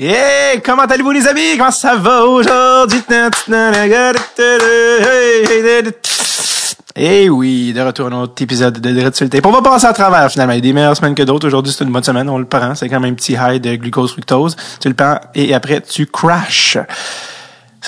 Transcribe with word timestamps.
Hey, 0.00 0.60
comment 0.62 0.84
allez-vous 0.84 1.10
les 1.10 1.26
amis? 1.26 1.56
Comment 1.58 1.72
ça 1.72 1.96
va 1.96 2.24
aujourd'hui? 2.24 3.00
Eh 6.94 7.28
oui, 7.28 7.72
de 7.72 7.80
retour 7.80 8.06
à 8.06 8.10
un 8.10 8.22
autre 8.22 8.40
épisode 8.40 8.80
de 8.80 9.10
sur 9.12 9.26
On 9.44 9.50
va 9.50 9.60
passer 9.60 9.86
à 9.86 9.92
travers 9.92 10.30
finalement. 10.30 10.52
Il 10.52 10.58
y 10.58 10.58
a 10.58 10.62
des 10.62 10.72
meilleures 10.72 10.96
semaines 10.96 11.16
que 11.16 11.24
d'autres. 11.24 11.48
Aujourd'hui, 11.48 11.74
c'est 11.76 11.82
une 11.82 11.90
bonne 11.90 12.04
semaine. 12.04 12.28
On 12.28 12.38
le 12.38 12.44
prend. 12.44 12.76
C'est 12.76 12.88
quand 12.88 13.00
même 13.00 13.10
un 13.10 13.16
petit 13.16 13.32
high 13.32 13.60
de 13.60 13.74
glucose 13.74 14.12
fructose. 14.12 14.54
Tu 14.80 14.86
le 14.86 14.94
prends 14.94 15.18
et 15.34 15.52
après, 15.52 15.80
tu 15.80 16.06
crashes. 16.06 16.78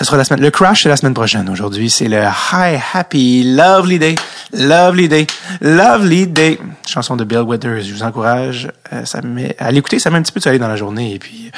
Ce 0.00 0.06
sera 0.06 0.16
la 0.16 0.24
semaine. 0.24 0.40
Le 0.40 0.50
crash, 0.50 0.84
c'est 0.84 0.88
la 0.88 0.96
semaine 0.96 1.12
prochaine. 1.12 1.46
Aujourd'hui, 1.50 1.90
c'est 1.90 2.08
le 2.08 2.22
High 2.22 2.80
Happy 2.94 3.42
Lovely 3.44 3.98
Day. 3.98 4.14
Lovely 4.54 5.10
Day. 5.10 5.26
Lovely 5.60 6.26
Day. 6.26 6.58
Chanson 6.88 7.16
de 7.16 7.24
Bill 7.24 7.40
Withers. 7.40 7.82
Je 7.82 7.92
vous 7.92 8.02
encourage 8.02 8.72
euh, 8.94 9.04
ça 9.04 9.20
à 9.58 9.70
l'écouter. 9.70 9.98
Ça 9.98 10.08
met 10.08 10.16
un 10.16 10.22
petit 10.22 10.32
peu 10.32 10.40
de 10.40 10.44
soleil 10.44 10.58
dans 10.58 10.68
la 10.68 10.76
journée. 10.76 11.12
Et 11.12 11.18
puis, 11.18 11.50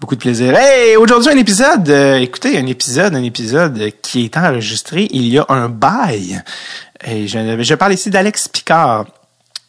beaucoup 0.00 0.14
de 0.14 0.20
plaisir. 0.20 0.54
Hey, 0.56 0.96
aujourd'hui, 0.96 1.30
un 1.30 1.36
épisode. 1.36 1.86
Euh, 1.90 2.16
écoutez, 2.20 2.56
un 2.56 2.64
épisode, 2.64 3.14
un 3.14 3.22
épisode 3.22 3.78
qui 4.00 4.24
est 4.24 4.36
enregistré 4.38 5.06
il 5.10 5.28
y 5.28 5.38
a 5.38 5.44
un 5.50 5.68
bail. 5.68 6.42
Je, 7.06 7.74
parle 7.74 7.92
ici 7.92 8.08
d'Alex 8.08 8.48
Picard. 8.48 9.04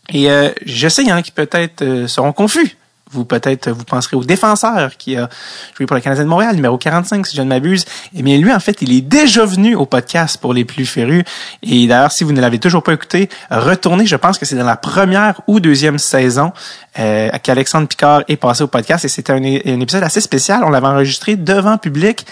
Et 0.07 0.31
euh, 0.31 0.51
je 0.65 0.87
sais, 0.87 1.03
il 1.03 1.21
qui 1.21 1.31
peut-être 1.31 1.81
euh, 1.81 2.07
seront 2.07 2.31
confus 2.31 2.77
vous 3.11 3.25
peut-être 3.25 3.69
vous 3.69 3.83
penserez 3.83 4.17
au 4.17 4.23
défenseur 4.23 4.97
qui 4.97 5.15
a 5.15 5.29
joué 5.77 5.85
pour 5.85 5.95
le 5.95 6.01
Canadien 6.01 6.23
de 6.23 6.29
Montréal, 6.29 6.55
numéro 6.55 6.77
45 6.77 7.27
si 7.27 7.35
je 7.35 7.41
ne 7.41 7.47
m'abuse. 7.47 7.85
Eh 8.15 8.23
bien 8.23 8.37
lui 8.37 8.51
en 8.51 8.59
fait, 8.59 8.81
il 8.81 8.91
est 8.91 9.01
déjà 9.01 9.45
venu 9.45 9.75
au 9.75 9.85
podcast 9.85 10.37
pour 10.37 10.53
les 10.53 10.65
plus 10.65 10.85
férus 10.85 11.23
et 11.61 11.87
d'ailleurs 11.87 12.11
si 12.11 12.23
vous 12.23 12.31
ne 12.31 12.41
l'avez 12.41 12.59
toujours 12.59 12.83
pas 12.83 12.93
écouté, 12.93 13.29
retournez, 13.51 14.05
je 14.05 14.15
pense 14.15 14.37
que 14.37 14.45
c'est 14.45 14.55
dans 14.55 14.65
la 14.65 14.77
première 14.77 15.41
ou 15.47 15.59
deuxième 15.59 15.99
saison 15.99 16.51
euh, 16.99 17.29
qu'Alexandre 17.43 17.87
Picard 17.87 18.23
est 18.27 18.37
passé 18.37 18.63
au 18.63 18.67
podcast 18.67 19.05
et 19.05 19.07
c'était 19.07 19.33
un, 19.33 19.43
épisode 19.43 20.03
assez 20.03 20.21
spécial, 20.21 20.63
on 20.63 20.69
l'avait 20.69 20.87
enregistré 20.87 21.35
devant 21.35 21.77
public 21.77 22.25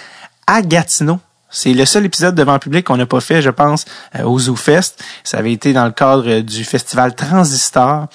à 0.48 0.62
Gatineau. 0.62 1.20
C'est 1.50 1.73
le 1.73 1.86
seul 1.86 2.05
épisode 2.05 2.33
devant 2.33 2.58
public 2.58 2.86
qu'on 2.88 2.98
n'a 2.98 3.05
pas 3.05 3.20
fait, 3.20 3.44
je 3.44 3.52
pense, 3.52 3.86
euh, 4.16 4.23
au 4.23 4.39
ZooFest. 4.39 4.95
Ça 5.23 5.38
avait 5.38 5.53
été 5.53 5.72
dans 5.72 5.86
le 5.86 5.92
cadre 5.92 6.39
du 6.39 6.64
festival 6.64 7.14
Transistor. 7.14 8.08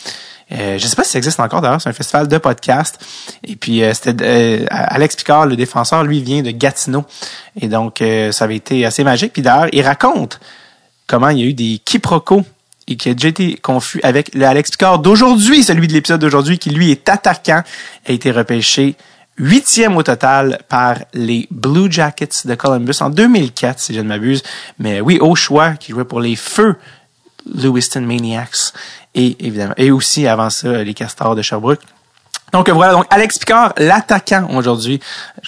Euh, 0.53 0.79
je 0.79 0.87
sais 0.87 0.97
pas 0.97 1.05
si 1.05 1.11
ça 1.11 1.19
existe 1.19 1.41
encore 1.41 1.61
d'ailleurs, 1.61 1.81
c'est 1.81 1.91
un 1.91 1.95
festival 1.95 2.29
de 2.29 2.39
podcast. 2.39 2.99
Et 3.45 3.57
puis 3.57 3.83
euh, 3.83 3.93
c'était 3.93 4.17
euh, 4.21 4.67
Alex 4.71 5.17
Picard, 5.17 5.47
le 5.47 5.57
défenseur, 5.57 6.05
lui 6.05 6.23
vient 6.23 6.43
de 6.43 6.51
Gatineau. 6.51 7.05
Et 7.61 7.69
donc 7.69 8.03
ça 8.31 8.45
avait 8.45 8.57
été 8.57 8.85
assez 8.85 9.05
magique. 9.05 9.33
Puis 9.33 9.43
d'ailleurs, 9.43 9.69
il 9.73 9.83
raconte 9.83 10.41
comment 11.07 11.29
il 11.29 11.39
y 11.39 11.43
a 11.43 11.47
eu 11.47 11.55
des 11.55 11.81
quiproquos 11.85 12.45
et 12.87 12.97
qui 12.97 13.11
a 13.11 13.15
déjà 13.15 13.29
été 13.29 13.57
confus 13.57 14.01
avec 14.03 14.35
le 14.35 14.47
Alex 14.47 14.71
Picard 14.71 14.99
d'aujourd'hui, 15.01 15.63
celui 15.63 15.89
de 15.89 15.93
l'épisode 15.93 16.21
d'aujourd'hui, 16.21 16.59
qui 16.59 16.71
lui 16.71 16.91
est 16.91 17.09
attaquant, 17.09 17.63
a 18.07 18.13
été 18.13 18.31
repêché 18.31 18.97
huitième 19.37 19.97
au 19.97 20.03
total 20.03 20.59
par 20.69 20.97
les 21.13 21.47
Blue 21.51 21.93
Jackets 21.93 22.47
de 22.47 22.55
Columbus 22.55 22.97
en 23.01 23.11
2004, 23.11 23.79
si 23.79 23.95
je 23.95 24.01
ne 24.01 24.09
m'abuse. 24.09 24.43
Mais 24.79 25.01
oui, 25.03 25.19
au 25.21 25.35
choix, 25.35 25.73
qui 25.73 25.93
jouait 25.93 26.05
pour 26.05 26.21
les 26.21 26.35
Feux 26.35 26.77
Lewiston 27.55 28.03
Maniacs 28.03 28.73
et 29.19 29.37
évidemment 29.41 29.75
et 29.77 29.91
aussi 29.91 30.27
avant 30.27 30.49
ça 30.49 30.83
les 30.85 30.95
Castors 30.95 31.35
de 31.35 31.43
Sherbrooke. 31.43 31.81
Donc 32.53 32.71
voilà, 32.71 32.93
donc 32.93 33.05
Alex 33.11 33.39
Picard, 33.39 33.75
l'attaquant 33.77 34.49
aujourd'hui. 34.55 35.01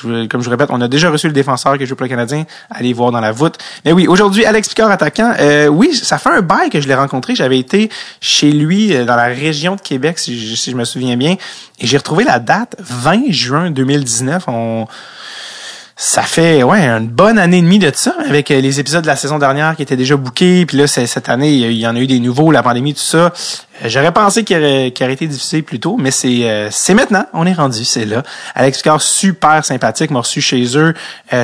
comme 0.02 0.28
je 0.30 0.44
vous 0.44 0.50
répète, 0.50 0.68
on 0.70 0.82
a 0.82 0.88
déjà 0.88 1.08
reçu 1.10 1.28
le 1.28 1.32
défenseur 1.32 1.78
qui 1.78 1.86
joue 1.86 1.96
pour 1.96 2.04
le 2.04 2.10
Canadien. 2.10 2.44
Allez 2.70 2.92
voir 2.92 3.10
dans 3.10 3.20
la 3.20 3.32
voûte. 3.32 3.56
Mais 3.86 3.92
oui, 3.92 4.06
aujourd'hui, 4.06 4.44
Alex 4.44 4.68
Picard, 4.68 4.90
attaquant. 4.90 5.32
Euh, 5.40 5.68
oui, 5.68 5.94
ça 5.94 6.18
fait 6.18 6.28
un 6.28 6.42
bail 6.42 6.68
que 6.68 6.78
je 6.78 6.88
l'ai 6.88 6.94
rencontré. 6.94 7.34
J'avais 7.34 7.58
été 7.58 7.88
chez 8.20 8.52
lui 8.52 8.94
euh, 8.94 9.06
dans 9.06 9.16
la 9.16 9.28
région 9.28 9.76
de 9.76 9.80
Québec, 9.80 10.18
si 10.18 10.38
je, 10.38 10.54
si 10.54 10.72
je 10.72 10.76
me 10.76 10.84
souviens 10.84 11.16
bien. 11.16 11.36
Et 11.78 11.86
j'ai 11.86 11.96
retrouvé 11.96 12.24
la 12.24 12.38
date 12.38 12.76
20 12.80 13.30
juin 13.30 13.70
2019. 13.70 14.44
On 14.48 14.86
ça 16.02 16.22
fait 16.22 16.62
ouais 16.62 16.88
une 16.88 17.08
bonne 17.08 17.38
année 17.38 17.58
et 17.58 17.62
demie 17.62 17.78
de 17.78 17.92
ça 17.94 18.14
avec 18.26 18.50
euh, 18.50 18.58
les 18.62 18.80
épisodes 18.80 19.02
de 19.02 19.06
la 19.06 19.16
saison 19.16 19.38
dernière 19.38 19.76
qui 19.76 19.82
étaient 19.82 19.98
déjà 19.98 20.16
bookés. 20.16 20.64
Puis 20.64 20.78
là 20.78 20.86
cette 20.86 21.28
année 21.28 21.52
il 21.52 21.72
y 21.72 21.86
en 21.86 21.94
a 21.94 21.98
eu 22.00 22.06
des 22.06 22.20
nouveaux 22.20 22.50
la 22.50 22.62
pandémie 22.62 22.94
tout 22.94 23.00
ça 23.00 23.34
j'aurais 23.84 24.12
pensé 24.12 24.44
qu'il 24.44 24.56
aurait, 24.56 24.92
aurait, 25.00 25.12
été 25.12 25.26
difficile 25.26 25.62
plus 25.62 25.80
tôt 25.80 25.96
mais 25.98 26.10
c'est 26.10 26.48
euh, 26.48 26.68
c'est 26.70 26.94
maintenant. 26.94 27.26
On 27.32 27.46
est 27.46 27.52
rendu 27.52 27.84
c'est 27.84 28.04
là. 28.04 28.22
Alex 28.54 28.78
Picard 28.78 29.00
super 29.00 29.64
sympathique 29.64 30.10
m'a 30.10 30.20
reçu 30.20 30.40
chez 30.40 30.76
eux. 30.76 30.94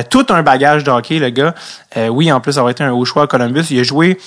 Tout 0.09 0.25
un 0.29 0.43
bagage 0.43 0.83
de 0.83 0.91
hockey 0.91 1.19
le 1.19 1.29
gars. 1.29 1.53
Oui 2.09 2.31
en 2.31 2.39
plus 2.39 2.57
avoir 2.57 2.71
été 2.71 2.83
un 2.83 2.91
haut 2.91 3.05
choix 3.05 3.23
à 3.23 3.27
Columbus. 3.27 3.65
Il 3.71 3.79
a 3.79 3.83
joué 3.83 4.17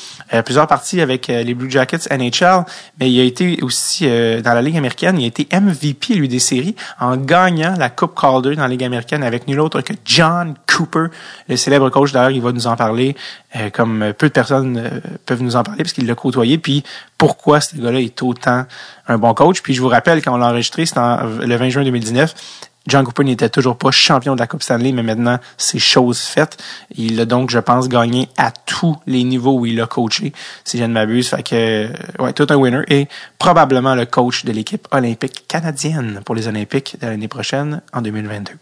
plusieurs 0.45 0.67
parties 0.67 1.01
avec 1.01 1.29
les 1.29 1.55
Blue 1.55 1.71
Jackets 1.71 2.09
NHL 2.11 2.65
mais 2.99 3.11
il 3.11 3.21
a 3.21 3.25
été 3.25 3.59
aussi 3.63 4.07
dans 4.07 4.55
la 4.55 4.63
ligue 4.63 4.77
américaine. 4.77 5.19
Il 5.19 5.25
a 5.25 5.29
été 5.29 5.47
MVP 5.53 6.15
lui 6.15 6.29
des 6.29 6.39
séries 6.39 6.75
en 6.99 7.17
gagnant 7.17 7.75
la 7.79 7.91
Coupe 7.91 8.19
Calder 8.19 8.57
dans 8.57 8.63
la 8.63 8.69
ligue 8.69 8.85
américaine 8.85 9.23
avec 9.23 9.47
nul 9.47 9.61
autre 9.61 9.81
que 9.81 9.93
John 10.05 10.55
Cooper, 10.67 11.07
le 11.49 11.57
célèbre 11.57 11.91
coach. 11.91 12.13
D'ailleurs, 12.13 12.31
il 12.31 12.43
va 12.43 12.53
nous 12.53 12.67
en 12.67 12.77
parler, 12.77 13.17
euh, 13.57 13.71
comme 13.71 14.13
peu 14.17 14.29
de 14.29 14.33
personnes 14.33 14.79
euh, 14.79 15.01
peuvent 15.27 15.43
nous 15.43 15.57
en 15.57 15.63
parler, 15.63 15.83
parce 15.83 15.93
qu'il 15.93 16.07
l'a 16.07 16.15
côtoyé. 16.15 16.59
Puis 16.59 16.83
pourquoi 17.19 17.61
ce 17.61 17.77
gars-là 17.77 18.00
est 18.01 18.23
autant 18.23 18.65
un 19.09 19.19
bon 19.19 19.35
coach. 19.35 19.63
Puis 19.63 19.75
je 19.75 19.81
vous 19.81 19.89
rappelle, 19.89 20.23
quand 20.23 20.35
on 20.35 20.39
l'a 20.39 20.49
enregistré, 20.49 20.87
c'était 20.87 21.01
le 21.01 21.57
20 21.57 21.69
juin 21.69 21.85
2019. 21.85 22.35
John 22.87 23.05
Cooper 23.05 23.25
n'était 23.25 23.49
toujours 23.49 23.77
pas 23.77 23.91
champion 23.91 24.35
de 24.35 24.41
la 24.41 24.47
Coupe 24.47 24.63
Stanley, 24.63 24.93
mais 24.93 25.03
maintenant, 25.03 25.39
c'est 25.59 25.79
chose 25.79 26.21
faite. 26.21 26.57
Il 26.97 27.21
a 27.21 27.27
donc, 27.27 27.51
je 27.51 27.59
pense, 27.59 27.89
gagné 27.89 28.29
à 28.39 28.51
tous 28.51 28.97
les 29.07 29.23
niveaux 29.23 29.59
où 29.59 29.67
il 29.67 29.81
a 29.81 29.87
coaché, 29.87 30.33
si 30.65 30.79
je 30.79 30.85
ne 30.85 30.93
m'abuse. 30.93 31.29
Fait 31.29 31.43
que, 31.43 31.55
euh, 31.55 31.89
ouais, 32.19 32.33
tout 32.33 32.47
un 32.49 32.57
winner 32.57 32.83
et 32.89 33.07
probablement 33.39 33.95
le 33.95 34.07
coach 34.07 34.45
de 34.45 34.53
l'équipe 34.53 34.89
olympique 34.93 35.45
canadienne 35.47 36.23
pour 36.25 36.35
les 36.35 36.49
Olympiques 36.49 36.97
de 37.01 37.07
l'année 37.07 37.29
prochaine, 37.29 37.83
en 37.93 38.01
2022. 38.01 38.53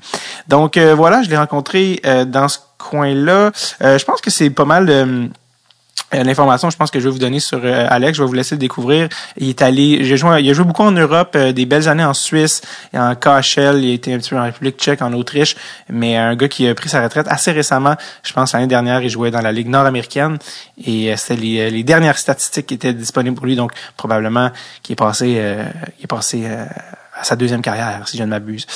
Donc, 0.49 0.77
euh, 0.77 0.95
voilà, 0.95 1.23
je 1.23 1.31
l'ai 1.31 1.39
rencontré 1.39 2.01
euh, 2.05 2.25
dans 2.25 2.49
ce 2.49 2.59
coin-là. 2.79 3.53
je 3.81 4.05
pense 4.05 4.21
que 4.21 4.31
c'est 4.31 4.51
pas 4.51 4.65
mal 4.65 5.31
l'information, 6.13 6.71
je 6.71 6.77
pense 6.77 6.91
que 6.91 7.01
je 7.01 7.05
vais 7.05 7.11
vous 7.11 7.19
donner 7.19 7.41
sur 7.41 7.61
euh, 7.63 7.87
Alex, 7.89 8.17
je 8.17 8.23
vais 8.23 8.27
vous 8.27 8.35
laisser 8.35 8.55
le 8.55 8.59
découvrir. 8.59 9.09
Il 9.37 9.49
est 9.49 9.63
allé, 9.63 10.05
j'ai 10.05 10.17
joué, 10.17 10.41
il 10.41 10.51
a 10.51 10.53
joué 10.55 10.65
beaucoup 10.65 10.83
en 10.83 10.91
Europe, 10.91 11.33
euh, 11.37 11.53
des 11.53 11.67
belles 11.67 11.89
années 11.89 12.05
en 12.05 12.15
Suisse, 12.15 12.63
en 12.95 13.15
KHL, 13.15 13.83
il 13.83 13.91
a 13.91 13.95
été 13.95 14.15
un 14.15 14.19
petit 14.19 14.31
peu 14.31 14.39
en 14.39 14.45
République 14.45 14.79
tchèque, 14.79 15.03
en 15.03 15.13
Autriche, 15.13 15.57
mais 15.91 16.17
un 16.17 16.35
gars 16.35 16.49
qui 16.49 16.67
a 16.67 16.75
pris 16.75 16.89
sa 16.89 17.03
retraite 17.03 17.27
assez 17.29 17.53
récemment. 17.53 17.95
Je 18.23 18.33
pense 18.33 18.53
l'année 18.53 18.67
dernière, 18.67 19.03
il 19.03 19.11
jouait 19.11 19.31
dans 19.31 19.43
la 19.43 19.53
Ligue 19.53 19.69
nord-américaine 19.69 20.39
et 20.83 21.15
c'était 21.17 21.41
les, 21.41 21.71
les, 21.71 21.83
dernières 21.83 22.19
statistiques 22.19 22.67
qui 22.67 22.75
étaient 22.75 22.95
disponibles 22.95 23.37
pour 23.37 23.47
lui, 23.47 23.57
donc 23.57 23.73
probablement 23.97 24.51
qu'il 24.83 24.95
est 24.95 24.97
passé, 24.97 25.43
il 25.99 26.05
est 26.05 26.09
passé 26.09 26.47
à 26.47 27.25
sa 27.25 27.37
deuxième 27.37 27.63
carrière, 27.63 28.07
si 28.07 28.17
je 28.17 28.23
ne 28.23 28.29
m'abuse. 28.29 28.67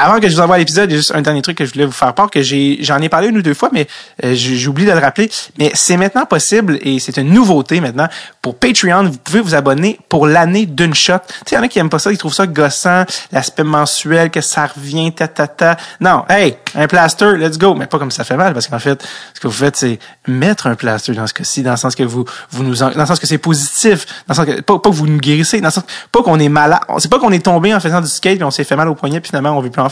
Avant 0.00 0.20
que 0.20 0.28
je 0.28 0.36
vous 0.36 0.40
envoie 0.40 0.58
l'épisode, 0.58 0.88
juste 0.90 1.12
un 1.12 1.22
dernier 1.22 1.42
truc 1.42 1.58
que 1.58 1.64
je 1.64 1.72
voulais 1.72 1.84
vous 1.84 1.90
faire 1.90 2.14
part, 2.14 2.30
que 2.30 2.40
j'ai, 2.40 2.78
j'en 2.82 2.98
ai 2.98 3.08
parlé 3.08 3.28
une 3.28 3.38
ou 3.38 3.42
deux 3.42 3.52
fois, 3.52 3.68
mais 3.72 3.88
euh, 4.22 4.32
j'ai 4.32 4.68
oublié 4.68 4.88
de 4.88 4.94
le 4.94 5.00
rappeler. 5.00 5.28
Mais 5.58 5.72
c'est 5.74 5.96
maintenant 5.96 6.24
possible, 6.24 6.78
et 6.82 7.00
c'est 7.00 7.16
une 7.16 7.32
nouveauté 7.32 7.80
maintenant, 7.80 8.06
pour 8.40 8.56
Patreon, 8.56 9.08
vous 9.08 9.18
pouvez 9.18 9.40
vous 9.40 9.56
abonner 9.56 9.98
pour 10.08 10.28
l'année 10.28 10.66
d'une 10.66 10.94
shot. 10.94 11.14
Tu 11.18 11.34
sais, 11.46 11.52
il 11.52 11.54
y 11.56 11.58
en 11.58 11.64
a 11.64 11.68
qui 11.68 11.80
aiment 11.80 11.90
pas 11.90 11.98
ça, 11.98 12.12
ils 12.12 12.16
trouvent 12.16 12.32
ça 12.32 12.46
gossant, 12.46 13.06
l'aspect 13.32 13.64
mensuel, 13.64 14.30
que 14.30 14.40
ça 14.40 14.66
revient, 14.66 15.12
ta, 15.12 15.26
ta, 15.26 15.48
ta. 15.48 15.76
Non, 16.00 16.24
hey, 16.28 16.56
un 16.76 16.86
plaster, 16.86 17.36
let's 17.36 17.58
go. 17.58 17.74
Mais 17.74 17.86
pas 17.88 17.98
comme 17.98 18.12
ça 18.12 18.22
fait 18.22 18.36
mal, 18.36 18.52
parce 18.52 18.68
qu'en 18.68 18.78
fait, 18.78 19.04
ce 19.34 19.40
que 19.40 19.48
vous 19.48 19.52
faites, 19.52 19.74
c'est 19.74 19.98
mettre 20.28 20.68
un 20.68 20.76
plaster 20.76 21.12
dans 21.12 21.26
ce 21.26 21.34
cas-ci, 21.34 21.64
dans 21.64 21.72
le 21.72 21.76
sens 21.76 21.96
que 21.96 22.04
vous, 22.04 22.24
vous 22.52 22.62
nous, 22.62 22.76
dans 22.76 22.92
le 22.94 23.06
sens 23.06 23.18
que 23.18 23.26
c'est 23.26 23.38
positif, 23.38 24.06
dans 24.28 24.34
le 24.34 24.34
sens 24.34 24.46
que, 24.46 24.60
pas, 24.60 24.78
que 24.78 24.88
vous 24.90 25.08
nous 25.08 25.18
guérissez, 25.18 25.60
dans 25.60 25.68
le 25.68 25.72
sens, 25.72 25.84
pas 26.12 26.22
qu'on 26.22 26.38
est 26.38 26.48
malade, 26.48 26.82
c'est 26.98 27.10
pas 27.10 27.18
qu'on 27.18 27.32
est 27.32 27.44
tombé 27.44 27.74
en 27.74 27.80
faisant 27.80 28.00
du 28.00 28.06
skate, 28.06 28.40
et 28.40 28.44
on 28.44 28.52
s'est 28.52 28.62
fait 28.62 28.76
mal 28.76 28.88
au 28.88 28.94
poignet, 28.94 29.18
puis 29.18 29.30
finalement, 29.30 29.58
on 29.58 29.60
veut 29.60 29.70
plus 29.70 29.87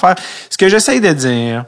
Ce 0.51 0.57
que 0.57 0.69
j'essaye 0.69 1.01
de 1.01 1.13
dire, 1.13 1.65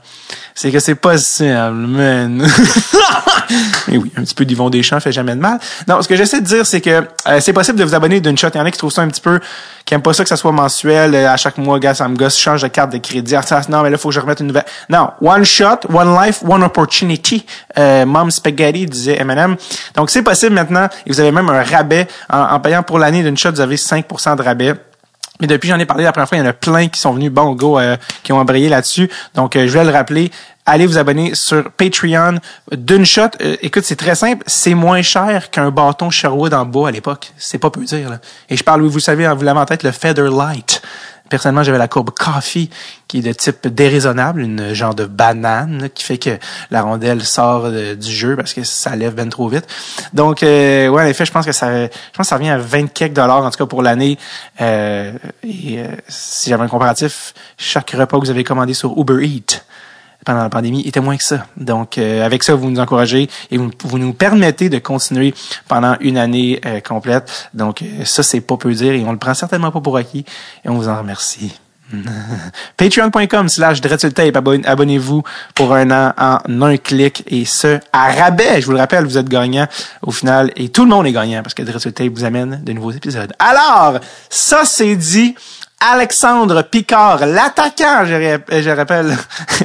c'est 0.55 0.71
que 0.73 0.81
c'est 0.81 0.97
possible, 0.97 1.87
man. 1.87 2.47
Mais 3.89 3.97
oui, 3.97 4.13
un 4.17 4.23
petit 4.23 4.35
peu 4.35 4.45
d'Yvon 4.45 4.71
Deschamps 4.71 5.01
fait 5.01 5.13
jamais 5.13 5.35
de 5.35 5.41
mal. 5.41 5.59
Non, 5.87 6.03
ce 6.03 6.09
que 6.09 6.17
j'essaie 6.17 6.41
de 6.41 6.47
dire, 6.47 6.67
c'est 6.67 6.81
que 6.81 7.07
euh, 7.29 7.41
c'est 7.41 7.53
possible 7.53 7.79
de 7.79 7.85
vous 7.85 7.95
abonner 7.95 8.21
d'une 8.21 8.37
shot. 8.37 8.49
Il 8.55 8.59
y 8.59 8.61
en 8.61 8.67
a 8.67 8.71
qui 8.71 8.79
trouvent 8.79 8.93
ça 8.93 9.03
un 9.03 9.09
petit 9.09 9.21
peu, 9.21 9.41
qui 9.85 9.95
aiment 9.95 10.03
pas 10.03 10.13
ça 10.13 10.23
que 10.23 10.29
ça 10.29 10.37
soit 10.37 10.53
mensuel. 10.53 11.15
Euh, 11.15 11.31
à 11.31 11.37
chaque 11.37 11.59
mois, 11.59 11.79
gars, 11.79 11.95
ça 11.95 12.09
me 12.09 12.17
gosse, 12.17 12.37
change 12.37 12.63
de 12.63 12.69
carte 12.69 12.93
de 12.93 12.99
crédit. 12.99 13.35
Ah, 13.37 13.61
non, 13.69 13.83
mais 13.83 13.91
là, 13.91 13.99
faut 13.99 14.09
que 14.09 14.15
je 14.15 14.21
remette 14.21 14.41
une 14.41 14.49
nouvelle. 14.49 14.67
Non, 14.89 15.11
one 15.21 15.45
shot, 15.45 15.81
one 15.93 16.15
life, 16.15 16.43
one 16.47 16.63
opportunity. 16.63 17.47
Euh, 17.79 18.05
Mom 18.05 18.31
Spaghetti 18.31 18.87
disait 18.87 19.19
M&M. 19.21 19.57
Donc, 19.95 20.11
c'est 20.11 20.23
possible 20.23 20.55
maintenant. 20.55 20.89
Et 21.07 21.11
vous 21.11 21.21
avez 21.21 21.33
même 21.33 21.49
un 21.49 21.63
rabais. 21.63 22.09
En, 22.29 22.41
en 22.41 22.61
payant 22.61 22.83
pour 22.83 22.99
l'année 22.99 23.23
d'une 23.23 23.39
shot, 23.39 23.53
vous 23.53 23.61
avez 23.61 23.77
5% 23.77 24.37
de 24.37 24.43
rabais. 24.43 24.75
Mais 25.41 25.47
depuis 25.47 25.69
j'en 25.69 25.79
ai 25.79 25.87
parlé 25.87 26.05
la 26.05 26.13
première 26.13 26.29
fois, 26.29 26.39
il 26.39 26.41
y 26.41 26.45
en 26.45 26.51
a 26.51 26.53
plein 26.53 26.89
qui 26.89 27.01
sont 27.01 27.13
venus, 27.13 27.31
bon, 27.31 27.53
go, 27.53 27.79
euh, 27.79 27.97
qui 28.23 28.33
ont 28.33 28.39
embrayé 28.39 28.69
là-dessus. 28.69 29.09
Donc, 29.35 29.57
euh, 29.57 29.67
je 29.69 29.79
vais 29.79 29.85
le 29.85 29.91
rappeler. 29.91 30.31
Allez 30.67 30.87
vous 30.87 30.99
abonner 30.99 31.35
sur 31.35 31.71
Patreon 31.71 32.39
d'une 32.73 33.07
shot. 33.07 33.29
Euh, 33.41 33.57
écoute, 33.63 33.85
c'est 33.85 33.97
très 33.97 34.15
simple. 34.15 34.43
C'est 34.47 34.75
moins 34.75 35.01
cher 35.03 35.51
qu'un 35.51 35.71
bâton 35.71 36.11
Sherwood 36.11 36.53
en 36.53 36.67
bois 36.67 36.89
à 36.89 36.91
l'époque. 36.91 37.33
C'est 37.39 37.59
pas 37.59 37.71
peu 37.71 37.85
dire. 37.85 38.11
Là. 38.11 38.19
Et 38.51 38.57
je 38.57 38.65
parle, 38.65 38.83
vous 38.83 39.01
savez, 39.01 39.27
vous 39.35 39.45
l'avez 39.45 39.61
en 39.61 39.65
tête, 39.65 39.83
le 39.83 39.93
Feather 39.93 40.31
Light. 40.31 40.83
Personnellement, 41.29 41.63
j'avais 41.63 41.79
la 41.79 41.89
courbe 41.89 42.11
coffee 42.11 42.71
qui 43.07 43.19
est 43.19 43.23
de 43.23 43.33
type 43.33 43.69
déraisonnable, 43.69 44.43
une 44.43 44.75
genre 44.75 44.95
de 44.95 45.05
banane 45.05 45.89
qui 45.95 46.05
fait 46.05 46.19
que 46.19 46.39
la 46.71 46.83
rondelle 46.83 47.25
sort 47.25 47.63
euh, 47.67 47.95
du 47.95 48.11
jeu 48.11 48.37
parce 48.37 48.53
que 48.53 48.65
ça 48.65 48.95
lève 48.97 49.15
ben 49.15 49.29
trop 49.29 49.49
vite. 49.49 49.67
Donc, 50.13 50.43
euh, 50.43 50.89
ouais, 50.89 51.03
en 51.03 51.07
effet, 51.07 51.25
je 51.25 51.33
pense 51.33 51.47
que 51.47 51.53
ça, 51.53 51.87
je 51.87 51.89
pense 52.13 52.27
que 52.27 52.29
ça 52.29 52.37
revient 52.37 52.51
à 52.51 52.59
20 52.59 52.93
quelques 52.93 53.15
dollars 53.15 53.45
en 53.45 53.51
tout 53.51 53.59
cas 53.59 53.67
pour 53.67 53.83
l'année. 53.83 54.19
Euh, 54.61 55.13
et 55.43 55.79
euh, 55.79 55.87
si 56.09 56.51
j'avais 56.51 56.65
un 56.65 56.69
comparatif, 56.69 57.35
chaque 57.57 57.91
repas 57.91 58.19
que 58.19 58.25
vous 58.25 58.31
avez 58.31 58.45
commandé 58.45 58.75
sur 58.75 58.97
Uber 58.99 59.25
Eats 59.25 59.63
pendant 60.29 60.43
la 60.43 60.51
pandémie 60.51 60.83
était 60.87 61.01
moins 61.01 61.17
que 61.17 61.23
ça. 61.23 61.47
Donc, 61.57 61.97
euh, 61.97 62.23
avec 62.23 62.43
ça, 62.43 62.55
vous 62.55 62.69
nous 62.69 62.79
encouragez 62.79 63.31
et 63.51 63.57
vous, 63.57 63.99
nous 63.99 64.13
permettez 64.13 64.69
de 64.69 64.77
continuer 64.79 65.33
pendant 65.69 65.97
une 66.01 66.19
année 66.19 66.61
euh, 66.67 66.81
complète. 66.81 67.49
Donc, 67.55 67.81
euh, 67.81 68.05
ça, 68.05 68.23
c'est 68.23 68.43
pas 68.43 68.59
peu 68.59 68.71
dire 68.75 68.93
et 68.93 69.03
on 69.07 69.13
le 69.13 69.17
prend 69.17 69.33
certainement 69.33 69.71
pas 69.71 69.81
pour 69.81 69.97
acquis 69.97 70.27
et 70.67 70.69
on 70.69 70.75
vous 70.75 70.87
en 70.87 70.99
remercie. 70.99 71.59
Patreon.com 72.77 73.49
slash 73.49 73.81
tape. 73.81 74.37
Abonnez-vous 74.67 75.23
pour 75.55 75.75
un 75.75 75.91
an 75.91 76.13
en 76.19 76.63
un 76.63 76.77
clic 76.77 77.25
et 77.27 77.47
ce, 77.47 77.81
à 77.95 78.13
rabais. 78.13 78.61
Je 78.61 78.67
vous 78.67 78.73
le 78.73 78.79
rappelle, 78.81 79.07
vous 79.07 79.17
êtes 79.17 79.31
gagnant 79.31 79.67
au 80.03 80.11
final 80.11 80.53
et 80.57 80.69
tout 80.69 80.85
le 80.85 80.91
monde 80.91 81.07
est 81.07 81.13
gagnant 81.13 81.43
parce 81.43 81.55
que 81.55 81.63
Tape 81.63 82.09
vous 82.09 82.25
amène 82.25 82.63
de 82.63 82.73
nouveaux 82.75 82.91
épisodes. 82.91 83.33
Alors, 83.39 83.99
ça 84.29 84.67
c'est 84.67 84.95
dit. 84.95 85.35
Alexandre 85.81 86.63
Picard, 86.63 87.25
l'attaquant, 87.27 88.05
je, 88.05 88.71
rappelle. 88.71 89.17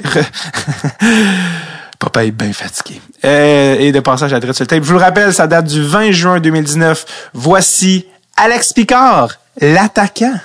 Papa 2.00 2.25
est 2.25 2.31
bien 2.31 2.54
fatigué. 2.54 3.01
Euh, 3.25 3.77
et 3.80 3.92
de 3.92 4.00
passage 4.00 4.31
à 4.33 4.39
Tape. 4.39 4.54
Je 4.71 4.80
vous 4.80 4.94
le 4.94 5.00
rappelle, 5.00 5.33
ça 5.33 5.48
date 5.48 5.65
du 5.65 5.81
20 5.81 6.12
juin 6.12 6.39
2019. 6.39 7.30
Voici 7.33 8.06
Alex 8.38 8.74
Picard, 8.74 9.30
l'attaquant. 9.60 10.36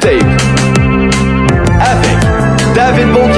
Tape. 0.00 0.24
Avec 1.80 2.18
David. 2.74 3.35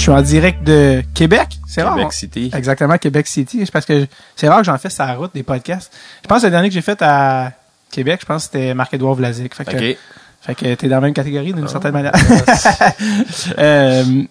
Je 0.00 0.04
suis 0.04 0.12
en 0.12 0.22
direct 0.22 0.64
de 0.64 1.02
Québec. 1.12 1.58
C'est 1.68 1.82
rare. 1.82 1.94
Québec 1.94 2.14
City. 2.14 2.50
Exactement, 2.54 2.96
Québec 2.96 3.26
City. 3.26 3.60
C'est 3.66 3.70
parce 3.70 3.84
que 3.84 4.06
c'est 4.34 4.48
rare 4.48 4.60
que 4.60 4.64
j'en 4.64 4.78
fais 4.78 4.88
la 4.98 5.14
route 5.14 5.30
des 5.34 5.42
podcasts. 5.42 5.92
Je 6.22 6.26
pense 6.26 6.40
que 6.40 6.46
le 6.46 6.52
dernier 6.52 6.68
que 6.68 6.74
j'ai 6.74 6.80
fait 6.80 7.02
à 7.02 7.52
Québec, 7.90 8.20
je 8.22 8.26
pense 8.26 8.46
que 8.46 8.52
c'était 8.52 8.72
Marc-Édouard 8.72 9.16
Vlasic. 9.16 9.54
Fait 9.54 9.66
que, 9.66 9.90
OK. 9.90 9.98
fait 10.40 10.54
que 10.54 10.74
t'es 10.74 10.88
dans 10.88 10.96
la 10.96 11.00
même 11.02 11.12
catégorie 11.12 11.52
d'une 11.52 11.68
certaine 11.68 11.92
manière. 11.92 12.14
euh, 13.58 14.22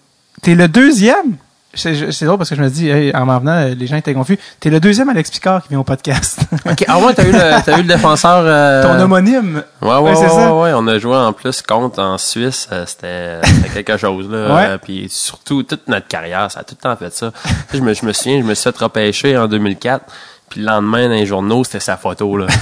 t'es 0.42 0.56
le 0.56 0.66
deuxième? 0.66 1.36
C'est 1.72 2.24
drôle 2.24 2.36
parce 2.38 2.50
que 2.50 2.56
je 2.56 2.62
me 2.62 2.68
dis, 2.68 2.88
hey, 2.88 3.14
en 3.14 3.24
m'en 3.26 3.38
venant, 3.38 3.52
euh, 3.52 3.74
les 3.76 3.86
gens 3.86 3.94
étaient 3.96 4.12
confus. 4.12 4.36
T'es 4.58 4.70
le 4.70 4.80
deuxième 4.80 5.08
Alex 5.08 5.30
Picard 5.30 5.62
qui 5.62 5.68
vient 5.68 5.78
au 5.78 5.84
podcast. 5.84 6.40
OK. 6.68 6.84
Ah 6.88 6.98
ouais, 6.98 7.14
t'as 7.14 7.24
eu 7.24 7.30
le, 7.30 7.62
t'as 7.64 7.74
eu 7.78 7.82
le 7.82 7.88
défenseur. 7.88 8.42
euh, 8.44 8.82
Ton 8.82 9.00
homonyme. 9.04 9.62
Ouais, 9.80 9.88
ouais, 9.88 9.98
Ouais, 10.00 10.10
ouais, 10.18 10.28
ça. 10.28 10.52
ouais. 10.54 10.72
On 10.74 10.86
a 10.88 10.98
joué 10.98 11.14
en 11.16 11.32
plus 11.32 11.62
contre 11.62 12.02
en 12.02 12.18
Suisse. 12.18 12.68
euh, 12.72 12.84
C'était 12.86 13.40
quelque 13.72 13.96
chose, 13.96 14.28
là. 14.28 14.54
Ouais. 14.54 14.66
Euh, 14.70 14.78
Puis 14.82 15.06
surtout, 15.10 15.62
toute 15.62 15.86
notre 15.86 16.08
carrière, 16.08 16.50
ça 16.50 16.60
a 16.60 16.64
tout 16.64 16.74
le 16.76 16.82
temps 16.82 16.96
fait 16.96 17.12
ça. 17.14 17.30
Je 17.72 17.78
me, 17.80 17.94
je 17.94 18.04
me 18.04 18.12
souviens, 18.12 18.40
je 18.40 18.44
me 18.46 18.54
suis 18.54 18.64
fait 18.64 18.76
repêcher 18.78 19.38
en 19.38 19.46
2004. 19.46 20.04
Puis 20.50 20.60
le 20.60 20.66
lendemain, 20.66 21.04
dans 21.08 21.14
les 21.14 21.24
journaux, 21.26 21.64
c'était 21.64 21.80
sa 21.80 21.96
photo, 21.96 22.36
là. 22.36 22.46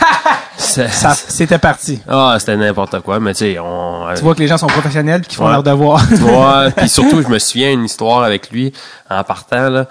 C'était 0.59 1.59
parti. 1.59 2.01
Ah, 2.09 2.37
c'était 2.39 2.57
n'importe 2.57 3.01
quoi. 3.01 3.19
Mais 3.21 3.33
tu 3.33 3.39
sais, 3.39 3.59
on... 3.59 4.07
Tu 4.15 4.23
vois 4.23 4.35
que 4.35 4.41
les 4.41 4.49
gens 4.49 4.59
sont 4.59 4.67
professionnels 4.67 5.23
qu'ils 5.23 5.37
font 5.37 5.47
Ouais. 5.47 5.53
leur 5.53 5.63
devoir. 5.63 6.01
Ouais, 6.11 6.71
puis 6.77 6.89
surtout, 6.91 7.23
je 7.23 7.29
me 7.29 7.39
souviens 7.39 7.73
une 7.73 7.85
histoire 7.85 8.23
avec 8.23 8.51
lui 8.51 8.73
en 9.09 9.25
partant 9.25 9.71
là. 9.71 9.87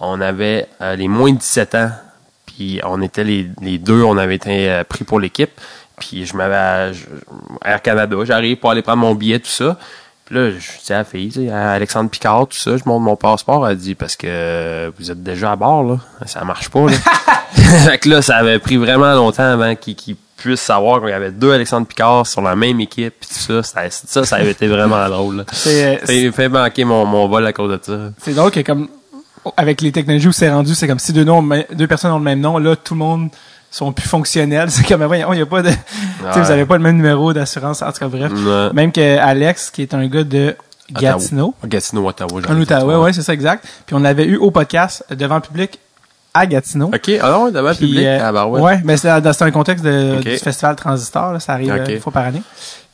On 0.00 0.20
avait 0.20 0.66
euh, 0.80 0.96
les 0.96 1.06
moins 1.06 1.32
de 1.32 1.38
17 1.38 1.74
ans, 1.76 1.90
puis 2.46 2.80
on 2.84 3.00
était 3.02 3.24
les, 3.24 3.48
les 3.60 3.78
deux, 3.78 4.02
on 4.02 4.16
avait 4.16 4.34
été 4.36 4.70
euh, 4.70 4.84
pris 4.84 5.04
pour 5.04 5.20
l'équipe. 5.20 5.50
Puis 5.98 6.24
je 6.26 6.36
m'avais 6.36 6.92
Air 7.64 7.82
Canada, 7.82 8.16
j'arrive 8.24 8.56
pour 8.56 8.70
aller 8.70 8.82
prendre 8.82 8.98
mon 9.02 9.14
billet 9.14 9.38
tout 9.38 9.46
ça. 9.50 9.76
Là, 10.32 10.50
je 10.50 10.56
dis 10.86 10.92
à 10.94 10.98
la 10.98 11.04
fille, 11.04 11.28
tu 11.28 11.44
sais, 11.44 11.50
à 11.50 11.72
Alexandre 11.72 12.08
Picard, 12.08 12.48
tout 12.48 12.56
ça, 12.56 12.78
je 12.78 12.84
montre 12.86 13.02
mon 13.02 13.16
passeport, 13.16 13.68
elle 13.68 13.76
dit 13.76 13.94
parce 13.94 14.16
que 14.16 14.26
euh, 14.26 14.90
vous 14.98 15.10
êtes 15.10 15.22
déjà 15.22 15.52
à 15.52 15.56
bord 15.56 15.84
là, 15.84 15.98
ça 16.24 16.42
marche 16.42 16.70
pas 16.70 16.86
là. 16.86 16.96
fait 17.52 17.98
que 17.98 18.08
là, 18.08 18.22
ça 18.22 18.36
avait 18.36 18.58
pris 18.58 18.78
vraiment 18.78 19.12
longtemps 19.12 19.42
avant 19.42 19.74
qu'il 19.74 19.94
qu'il 19.94 20.16
puisse 20.38 20.62
savoir 20.62 21.00
qu'il 21.00 21.10
y 21.10 21.12
avait 21.12 21.32
deux 21.32 21.52
Alexandre 21.52 21.86
Picard 21.86 22.26
sur 22.26 22.40
la 22.40 22.56
même 22.56 22.80
équipe 22.80 23.12
puis 23.20 23.28
tout 23.28 23.62
ça, 23.62 23.62
ça, 23.62 23.90
ça, 23.90 24.24
ça 24.24 24.36
avait 24.36 24.52
été 24.52 24.68
vraiment 24.68 25.06
drôle. 25.10 25.44
C'est, 25.52 25.84
euh, 25.84 26.06
Fait, 26.06 26.32
fait 26.32 26.48
manquer 26.48 26.86
mon, 26.86 27.04
mon 27.04 27.28
vol 27.28 27.46
à 27.46 27.52
cause 27.52 27.70
de 27.70 27.78
ça. 27.82 27.98
C'est 28.16 28.32
drôle 28.32 28.52
que 28.52 28.60
comme 28.60 28.88
avec 29.58 29.82
les 29.82 29.92
technologies 29.92 30.28
où 30.28 30.32
c'est 30.32 30.50
rendu, 30.50 30.74
c'est 30.74 30.88
comme 30.88 30.98
si 30.98 31.12
deux 31.12 31.24
noms, 31.24 31.46
deux 31.74 31.86
personnes 31.86 32.12
ont 32.12 32.18
le 32.18 32.24
même 32.24 32.40
nom, 32.40 32.56
là 32.56 32.74
tout 32.74 32.94
le 32.94 33.00
monde 33.00 33.28
sont 33.72 33.92
plus 33.92 34.08
fonctionnels. 34.08 34.70
C'est 34.70 34.86
comme 34.86 35.02
voyons, 35.04 35.32
il 35.32 35.38
y 35.40 35.42
a 35.42 35.46
pas 35.46 35.62
de, 35.62 35.70
tu 35.70 35.76
sais, 36.32 36.40
vous 36.40 36.50
avez 36.50 36.66
pas 36.66 36.76
le 36.76 36.82
même 36.82 36.96
numéro 36.96 37.32
d'assurance. 37.32 37.82
En 37.82 37.90
tout 37.90 37.98
cas, 37.98 38.08
bref, 38.08 38.30
Ouais. 38.32 38.72
même 38.72 38.92
que 38.92 39.18
Alex, 39.18 39.70
qui 39.70 39.82
est 39.82 39.94
un 39.94 40.06
gars 40.06 40.24
de 40.24 40.56
Gatineau, 40.92 41.48
Ottawa. 41.48 41.68
Gatineau, 41.68 42.08
Ottawa. 42.08 42.40
en 42.48 42.60
Outaouais, 42.60 42.94
ouais. 42.94 43.00
ouais, 43.02 43.12
c'est 43.12 43.22
ça 43.22 43.32
exact. 43.32 43.66
Puis 43.86 43.96
on 43.96 44.00
l'avait 44.00 44.26
eu 44.26 44.36
au 44.36 44.50
podcast 44.50 45.04
devant 45.10 45.36
le 45.36 45.40
public 45.40 45.78
à 46.34 46.46
Gatineau. 46.46 46.86
OK, 46.86 47.10
ah 47.20 47.30
non, 47.30 47.50
devant 47.50 47.74
public? 47.74 48.04
euh, 48.04 48.18
ah, 48.22 48.32
bah 48.32 48.46
ouais. 48.46 48.60
ouais, 48.60 48.80
mais 48.84 48.96
c'est 48.96 49.20
dans, 49.20 49.42
un 49.42 49.50
contexte 49.50 49.84
de, 49.84 50.20
du 50.20 50.36
festival 50.38 50.76
Transistor, 50.76 51.32
là, 51.32 51.40
ça 51.40 51.52
arrive 51.52 51.72
euh, 51.72 51.86
une 51.86 52.00
fois 52.00 52.12
par 52.12 52.24
année. 52.26 52.42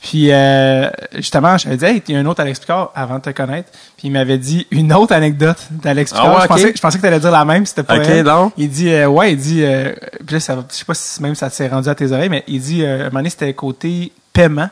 Puis 0.01 0.31
euh, 0.31 0.89
justement, 1.17 1.59
je 1.59 1.67
lui 1.67 1.75
ai 1.75 1.77
dit, 1.77 1.85
hey, 1.85 2.03
il 2.07 2.15
y 2.15 2.17
a 2.17 2.21
un 2.21 2.27
autre 2.27 2.41
Alex 2.41 2.61
Picard 2.61 2.93
avant 2.95 3.17
de 3.17 3.23
te 3.23 3.31
connaître. 3.31 3.71
Puis 3.97 4.07
il 4.07 4.13
m'avait 4.13 4.39
dit 4.39 4.67
une 4.71 4.93
autre 4.93 5.13
anecdote 5.13 5.59
d'Alex 5.71 6.13
Ah 6.15 6.21
Picard. 6.21 6.35
ouais, 6.37 6.43
je, 6.43 6.47
pensais, 6.47 6.73
je 6.77 6.81
pensais 6.81 6.99
que 6.99 7.03
tu 7.03 7.09
allais 7.09 7.19
dire 7.21 7.31
la 7.33 7.45
même, 7.45 7.67
c'était 7.67 7.83
pas 7.83 7.97
OK, 7.99 8.07
elle. 8.07 8.25
donc. 8.25 8.53
Il 8.57 8.71
dit, 8.71 8.91
euh, 8.91 9.09
ouais, 9.09 9.33
il 9.33 9.37
dit, 9.39 9.65
euh, 9.65 9.93
puis 10.25 10.35
là, 10.35 10.41
ça, 10.41 10.65
je 10.71 10.75
sais 10.75 10.85
pas 10.85 10.95
si 10.95 11.21
même 11.21 11.35
ça 11.35 11.51
s'est 11.51 11.67
rendu 11.67 11.89
à 11.89 11.95
tes 11.97 12.13
oreilles, 12.13 12.29
mais 12.29 12.45
il 12.47 12.61
dit, 12.61 12.85
euh, 12.85 12.87
à 12.87 13.01
un 13.01 13.05
moment 13.07 13.19
donné, 13.19 13.31
c'était 13.31 13.53
côté 13.55 14.13
paiement. 14.33 14.71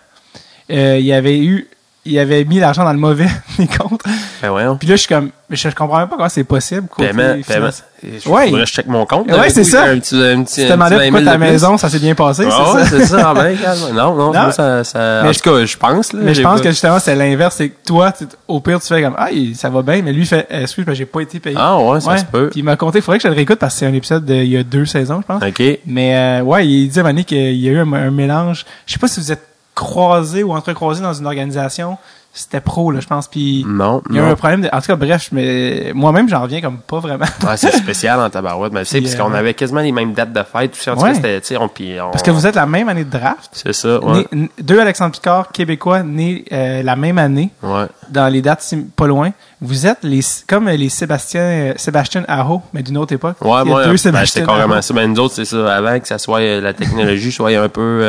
Euh, 0.71 0.99
il 1.01 1.13
avait 1.13 1.39
eu, 1.39 1.69
il 2.07 2.19
avait 2.19 2.45
mis 2.45 2.59
l'argent 2.61 2.85
dans 2.85 2.93
le 2.93 2.99
mauvais 2.99 3.29
des 3.59 3.67
comptes. 3.67 4.03
Ben 4.43 4.51
voyons. 4.51 4.77
Puis 4.77 4.89
là, 4.89 4.97
je 4.97 5.01
suis 5.01 5.09
comme, 5.09 5.31
mais 5.49 5.57
je, 5.57 5.69
je 5.69 5.75
comprends 5.75 5.99
même 5.99 6.09
pas 6.09 6.17
comment 6.17 6.29
c'est 6.29 6.45
possible. 6.45 6.87
Paiement, 6.97 7.37
paiement. 7.47 7.69
Je 8.03 8.29
Ouais. 8.29 8.47
faudrait 8.47 8.61
que 8.63 8.67
je 8.69 8.73
check 8.73 8.87
mon 8.87 9.07
compte. 9.07 9.27
Ouais, 9.27 9.33
D'un 9.37 9.49
c'est 9.49 9.65
ça. 9.65 9.85
Un 9.85 9.99
petit, 9.99 10.15
un 10.17 10.43
petit, 10.45 10.61
Tu 10.63 10.67
te 10.67 10.73
demandais 10.73 10.97
pourquoi 10.97 11.11
20 11.21 11.25
000 11.25 11.31
ta 11.33 11.39
maison, 11.39 11.79
ça 11.79 11.89
s'est 11.89 11.99
bien 11.99 12.15
passé, 12.15 12.45
Ah 12.47 12.51
c'est 12.51 12.77
ouais, 12.77 12.85
ça? 12.85 12.91
c'est 12.91 13.07
ça. 13.07 13.35
Ah. 13.37 13.93
Non, 13.93 14.15
non, 14.15 14.17
Non. 14.17 14.33
moi, 14.33 14.53
ça, 14.53 14.85
ça, 14.85 15.21
Mais 15.23 15.29
en 15.29 15.33
je- 15.33 15.39
tout 15.41 15.51
cas, 15.51 15.65
je 15.65 15.77
pense, 15.77 16.13
là. 16.13 16.21
Mais 16.23 16.35
je 16.35 16.43
pense 16.43 16.61
que 16.61 16.69
justement, 16.71 16.99
c'est 16.99 17.15
l'inverse. 17.15 17.55
C'est 17.57 17.71
que 17.71 17.77
toi, 17.87 18.13
au 18.49 18.61
pire, 18.61 18.81
tu 18.81 18.87
fais 18.89 19.03
comme, 19.03 19.15
ah, 19.19 19.29
ça 19.55 19.69
va 19.71 19.83
bien, 19.83 20.03
mais 20.03 20.13
lui 20.13 20.27
fait, 20.27 20.47
excuse, 20.51 20.85
ben, 20.85 20.95
j'ai 20.95 21.07
pas 21.07 21.21
été 21.21 21.41
payé. 21.41 21.57
Ah 21.59 21.79
ouais, 21.79 22.01
ça 22.01 22.19
se 22.19 22.25
peut. 22.25 22.49
Puis 22.51 22.61
il 22.61 22.65
m'a 22.65 22.77
compté, 22.77 22.99
il 22.99 23.03
faudrait 23.03 23.19
que 23.19 23.23
je 23.25 23.29
le 23.29 23.35
réécoute 23.35 23.59
parce 23.59 23.75
que 23.75 23.81
c'est 23.81 23.87
un 23.87 23.95
épisode 23.95 24.25
d'il 24.25 24.45
y 24.47 24.57
a 24.57 24.63
deux 24.63 24.85
saisons, 24.87 25.21
je 25.23 25.27
pense. 25.27 25.43
OK. 25.43 25.63
Mais, 25.87 26.17
euh, 26.17 26.43
ouais, 26.43 26.67
il 26.67 26.89
dit 26.89 26.99
à 26.99 27.01
un 27.01 27.05
moment 27.05 27.13
donné 27.15 27.25
qu'il 27.25 27.57
y 27.57 27.69
a 27.69 27.73
eu 27.73 27.79
un, 27.79 27.93
un 27.93 28.11
mélange. 28.11 28.65
Je 28.87 28.93
sais 28.93 28.99
pas 28.99 29.09
si 29.09 29.21
vous 29.21 29.33
êtes 29.33 29.43
croisés 29.77 30.43
ou 30.43 30.53
entrecroisés 30.53 31.03
dans 31.03 31.13
une 31.13 31.27
organisation. 31.27 31.99
C'était 32.39 32.61
pro, 32.61 32.91
là, 32.93 33.01
je 33.01 33.07
pense. 33.07 33.29
Puis 33.29 33.65
Non, 33.67 34.03
il 34.11 34.17
y 34.17 34.19
a 34.19 34.23
eu 34.23 34.31
un 34.31 34.35
problème. 34.37 34.61
De, 34.61 34.69
en 34.73 34.81
tout 34.81 34.87
cas, 34.89 34.97
bref, 34.97 35.31
mais 35.33 35.93
moi-même, 35.95 36.29
j'en 36.29 36.43
reviens 36.43 36.61
comme 36.61 36.79
pas 36.79 36.99
vraiment. 37.01 37.25
Ouais, 37.43 37.57
c'est 37.57 37.71
spécial 37.77 38.21
en 38.21 38.29
tabarouette. 38.31 38.73
Mais 38.73 38.81
tu 38.85 38.91
sais, 38.91 39.01
parce 39.01 39.15
qu'on 39.15 39.33
euh, 39.33 39.39
avait 39.39 39.55
quasiment 39.55 39.81
les 39.81 39.93
mêmes 39.93 40.13
dates 40.13 40.33
de 40.33 40.43
fête. 40.43 40.73
Tout 40.73 40.81
ça, 40.81 40.93
en 40.93 40.97
tout 40.97 41.03
cas, 41.03 41.59
on, 41.61 42.11
Parce 42.11 42.23
que 42.23 42.31
vous 42.31 42.47
êtes 42.47 42.55
la 42.55 42.67
même 42.67 42.89
année 42.89 43.05
de 43.05 43.11
draft. 43.11 43.49
C'est 43.53 43.73
ça, 43.73 43.99
ouais. 44.05 44.19
Né- 44.19 44.27
n- 44.33 44.49
deux 44.61 44.79
Alexandre 44.79 45.13
Picard, 45.13 45.49
québécois, 45.51 46.03
nés 46.03 46.45
euh, 46.53 46.83
la 46.83 46.95
même 46.97 47.19
année. 47.19 47.51
Ouais. 47.63 47.87
dans 48.11 48.29
les 48.29 48.43
dates 48.43 48.75
pas 48.95 49.07
loin. 49.07 49.31
Vous 49.63 49.87
êtes 49.87 49.99
les 50.03 50.21
comme 50.47 50.69
les 50.69 50.91
Sébastien 50.91 51.41
euh, 51.41 51.73
Sébastien 51.77 52.25
Aho, 52.29 52.61
mais 52.75 52.83
d'une 52.83 52.99
autre 52.99 53.15
époque. 53.15 53.37
Ouais, 53.41 53.49
Il 53.51 53.57
y 53.57 53.61
a 53.61 53.65
moi, 53.65 53.85
deux 53.85 53.91
ben, 53.93 53.97
Sébastien 53.97 54.43
c'était 54.43 54.47
carrément 54.47 54.83
ça. 54.83 54.93
Ben, 54.95 55.11
nous 55.11 55.19
autres, 55.21 55.35
c'est 55.35 55.47
ça. 55.47 55.75
Avant 55.75 55.99
que 55.99 56.07
ça 56.07 56.19
soit, 56.19 56.41
euh, 56.41 56.61
la 56.61 56.75
technologie 56.75 57.33
soit 57.33 57.51
un 57.57 57.69
peu 57.71 58.03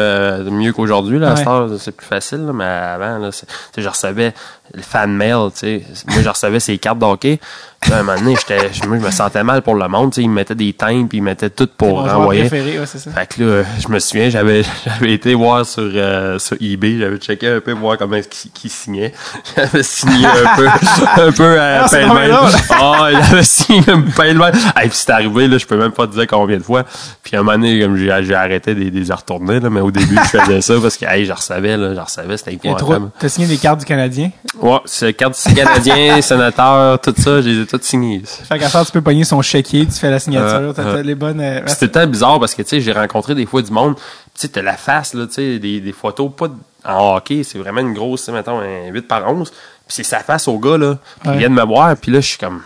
mieux 0.51 0.73
qu'aujourd'hui, 0.73 1.19
là, 1.19 1.35
c'est 1.79 1.95
plus 1.95 2.05
facile, 2.05 2.45
là, 2.45 2.53
mais 2.53 2.65
avant, 2.65 3.17
là, 3.17 3.31
c'est- 3.31 3.45
tu 3.73 3.81
sais, 4.17 4.33
je 4.33 4.33
recevais 4.33 4.33
le 4.73 4.81
fan 4.81 5.11
mail, 5.13 5.49
tu 5.53 5.59
sais. 5.59 5.83
Moi, 6.07 6.21
je 6.23 6.29
recevais 6.29 6.59
ces 6.59 6.77
cartes 6.77 6.99
d'hockey. 6.99 7.39
Puis, 7.79 7.93
à 7.93 7.97
un 7.99 8.03
moment 8.03 8.17
donné, 8.17 8.35
je- 8.35 8.87
moi, 8.87 8.97
je 8.99 9.05
me 9.05 9.11
sentais 9.11 9.43
mal 9.43 9.61
pour 9.61 9.75
le 9.75 9.87
monde, 9.87 10.11
tu 10.11 10.15
sais. 10.15 10.21
Ils 10.23 10.29
me 10.29 10.33
mettaient 10.35 10.55
des 10.55 10.73
teintes, 10.73 11.09
puis 11.09 11.19
ils 11.19 11.21
mettaient 11.23 11.49
tout 11.51 11.69
mon 11.79 11.87
pour 11.87 12.01
joueur 12.01 12.15
renvoyer. 12.17 12.41
préféré, 12.47 12.79
ouais, 12.79 12.85
c'est 12.87 12.97
ça. 12.97 13.11
Fait 13.11 13.27
que 13.27 13.43
là, 13.43 13.63
je 13.79 13.87
me 13.89 13.99
souviens, 13.99 14.29
j'avais, 14.29 14.63
j'avais 14.85 15.13
été 15.13 15.33
voir 15.35 15.65
sur, 15.65 15.83
euh, 15.83 16.39
sur 16.39 16.57
eBay, 16.59 16.97
j'avais 16.99 17.17
checké 17.17 17.47
un 17.49 17.59
peu 17.59 17.73
voir 17.73 17.97
comment 17.97 18.19
qu'il 18.19 18.51
qu'il 18.51 18.71
signait. 18.71 19.13
J'avais 19.55 19.83
signé 19.83 20.25
un 20.25 20.55
peu, 20.55 20.67
un 21.21 21.31
peu 21.31 21.43
euh, 21.43 21.81
Ah, 21.83 21.87
drôle. 22.07 22.51
Ah, 22.71 23.09
j'avais 23.29 23.43
signé 23.43 23.81
pêle-mêle. 24.15 24.53
Et 24.83 24.87
puis 24.89 24.97
c'est 24.97 25.11
arrivé, 25.11 25.47
là, 25.47 25.57
je 25.57 25.65
peux 25.65 25.77
même 25.77 25.91
pas 25.91 26.07
te 26.07 26.13
dire 26.13 26.25
combien 26.27 26.57
de 26.57 26.63
fois. 26.63 26.83
Puis 27.23 27.35
à 27.35 27.39
un 27.39 27.43
moment 27.43 27.57
donné, 27.57 27.79
comme 27.79 27.95
j'ai, 27.97 28.11
arrêté 28.33 28.73
de, 28.73 28.89
de 28.89 28.99
les 28.99 29.13
retourner, 29.13 29.59
là, 29.59 29.69
mais 29.69 29.81
au 29.81 29.91
début, 29.91 30.15
je 30.23 30.39
faisais 30.39 30.61
ça 30.61 30.73
parce 30.81 30.97
que, 30.97 31.05
hey, 31.05 31.25
je 31.25 31.33
recevais, 31.33 31.77
là, 31.77 31.93
je 31.93 31.99
recevais, 31.99 32.37
c'était 32.37 32.53
épouvantable. 32.53 33.09
T'as 33.19 33.29
signé 33.29 33.47
des 33.47 33.57
cartes 33.57 33.79
du 33.79 33.85
Canadien? 33.85 34.31
Ouais, 34.61 34.79
c'est 34.85 35.13
carte 35.13 35.37
canadien, 35.55 36.21
sénateur, 36.21 36.99
tout 36.99 37.13
ça, 37.17 37.41
je 37.41 37.49
les 37.49 37.61
ai 37.61 37.65
toutes 37.67 37.83
signées. 37.83 38.21
Fait 38.25 38.57
qu'à 38.57 38.69
ça, 38.69 38.83
tu 38.85 38.91
peux 38.91 39.01
pogner 39.01 39.23
son 39.23 39.41
chéquier, 39.41 39.85
tu 39.85 39.93
fais 39.93 40.09
la 40.09 40.19
signature, 40.19 40.47
Euh, 40.69 40.73
t'as 40.73 40.83
euh. 40.83 41.03
les 41.03 41.15
bonnes. 41.15 41.39
euh, 41.41 41.61
C'était 41.67 41.89
tellement 41.89 42.11
bizarre 42.11 42.39
parce 42.39 42.55
que, 42.55 42.61
tu 42.63 42.69
sais, 42.69 42.81
j'ai 42.81 42.91
rencontré 42.91 43.35
des 43.35 43.45
fois 43.45 43.61
du 43.61 43.71
monde, 43.71 43.95
tu 43.95 44.01
sais, 44.35 44.47
t'as 44.47 44.61
la 44.61 44.77
face, 44.77 45.13
là, 45.13 45.27
tu 45.27 45.33
sais, 45.33 45.59
des, 45.59 45.79
des 45.79 45.91
photos 45.91 46.31
pas 46.35 46.47
en 46.85 47.15
hockey, 47.17 47.43
c'est 47.43 47.59
vraiment 47.59 47.81
une 47.81 47.93
grosse, 47.93 48.27
mettons, 48.29 48.59
un 48.59 48.87
8 48.91 49.01
par 49.07 49.29
11. 49.31 49.49
Puis 49.51 49.57
c'est 49.89 50.03
sa 50.03 50.19
face 50.19 50.47
au 50.47 50.57
gars, 50.57 50.77
là. 50.77 50.97
Puis 51.21 51.29
Ouais. 51.29 51.35
il 51.35 51.39
vient 51.39 51.49
de 51.49 51.53
me 51.55 51.63
voir, 51.65 51.95
puis 51.95 52.11
là, 52.11 52.19
je 52.19 52.27
suis 52.27 52.37
comme. 52.37 52.61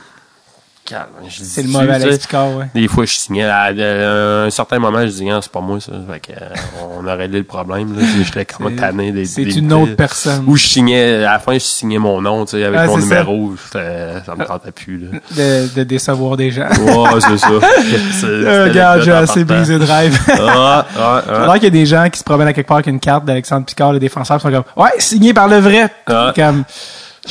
Calme, 0.92 1.30
C'est 1.30 1.64
le 1.64 1.70
mauvais 1.70 1.94
Alex 1.94 2.18
Picard, 2.20 2.56
ouais. 2.56 2.66
Des 2.74 2.88
fois, 2.88 3.06
je 3.06 3.14
signais. 3.14 3.46
À, 3.46 3.64
à 3.66 4.46
un 4.46 4.50
certain 4.50 4.80
moment, 4.80 5.02
je 5.02 5.12
dis, 5.12 5.30
Ah, 5.30 5.40
c'est 5.42 5.52
pas 5.52 5.62
moi, 5.62 5.80
ça. 5.80 5.92
Fait 6.12 6.20
que, 6.20 6.32
euh, 6.32 6.46
on 7.02 7.08
a 7.08 7.16
réglé 7.16 7.40
le 7.40 7.44
problème, 7.46 7.96
là. 7.98 8.06
J'étais 8.24 8.46
comme 8.46 8.76
tanné 8.76 9.12
des 9.12 9.26
C'est 9.26 9.44
une 9.44 9.72
autre 9.74 9.96
personne. 9.96 10.44
Où 10.48 10.56
je 10.58 10.66
signais, 10.68 11.24
à 11.24 11.34
la 11.34 11.40
fin, 11.40 11.54
je 11.54 11.60
signais 11.60 11.98
mon 12.00 12.22
nom, 12.22 12.46
tu 12.46 12.52
sais, 12.58 12.64
avec 12.66 12.88
mon 12.88 12.96
ça. 13.00 13.02
numéro. 13.02 13.54
Ça 13.72 14.36
me 14.36 14.46
tentait 14.46 14.72
plus, 14.72 14.98
là. 15.00 15.18
De, 15.36 15.74
de 15.76 15.84
décevoir 15.84 16.38
des 16.38 16.52
gens. 16.52 16.68
Ouais, 16.70 17.20
c'est 17.22 17.38
ça. 17.38 17.50
Euh, 18.24 18.66
Regarde, 18.68 19.02
j'ai 19.04 19.12
assez 19.12 19.44
brisé 19.44 19.78
drive. 19.80 20.20
Ah, 20.54 20.86
ah, 20.98 21.24
ah. 21.30 21.54
Qu'il 21.56 21.64
y 21.64 21.68
a 21.68 21.70
des 21.70 21.86
gens 21.86 22.10
qui 22.10 22.20
se 22.20 22.24
promènent 22.24 22.48
à 22.48 22.54
quelque 22.54 22.68
part 22.68 22.78
avec 22.78 22.88
une 22.88 23.00
carte 23.00 23.26
d'Alexandre 23.26 23.66
Picard, 23.66 23.94
le 23.94 24.00
défenseur, 24.00 24.38
qui 24.38 24.44
sont 24.44 24.52
comme 24.52 24.64
Ouais, 24.76 24.90
signé 25.00 25.34
par 25.34 25.48
le 25.48 25.58
vrai. 25.60 25.88
Ah. 26.08 26.34
Comme 26.36 26.64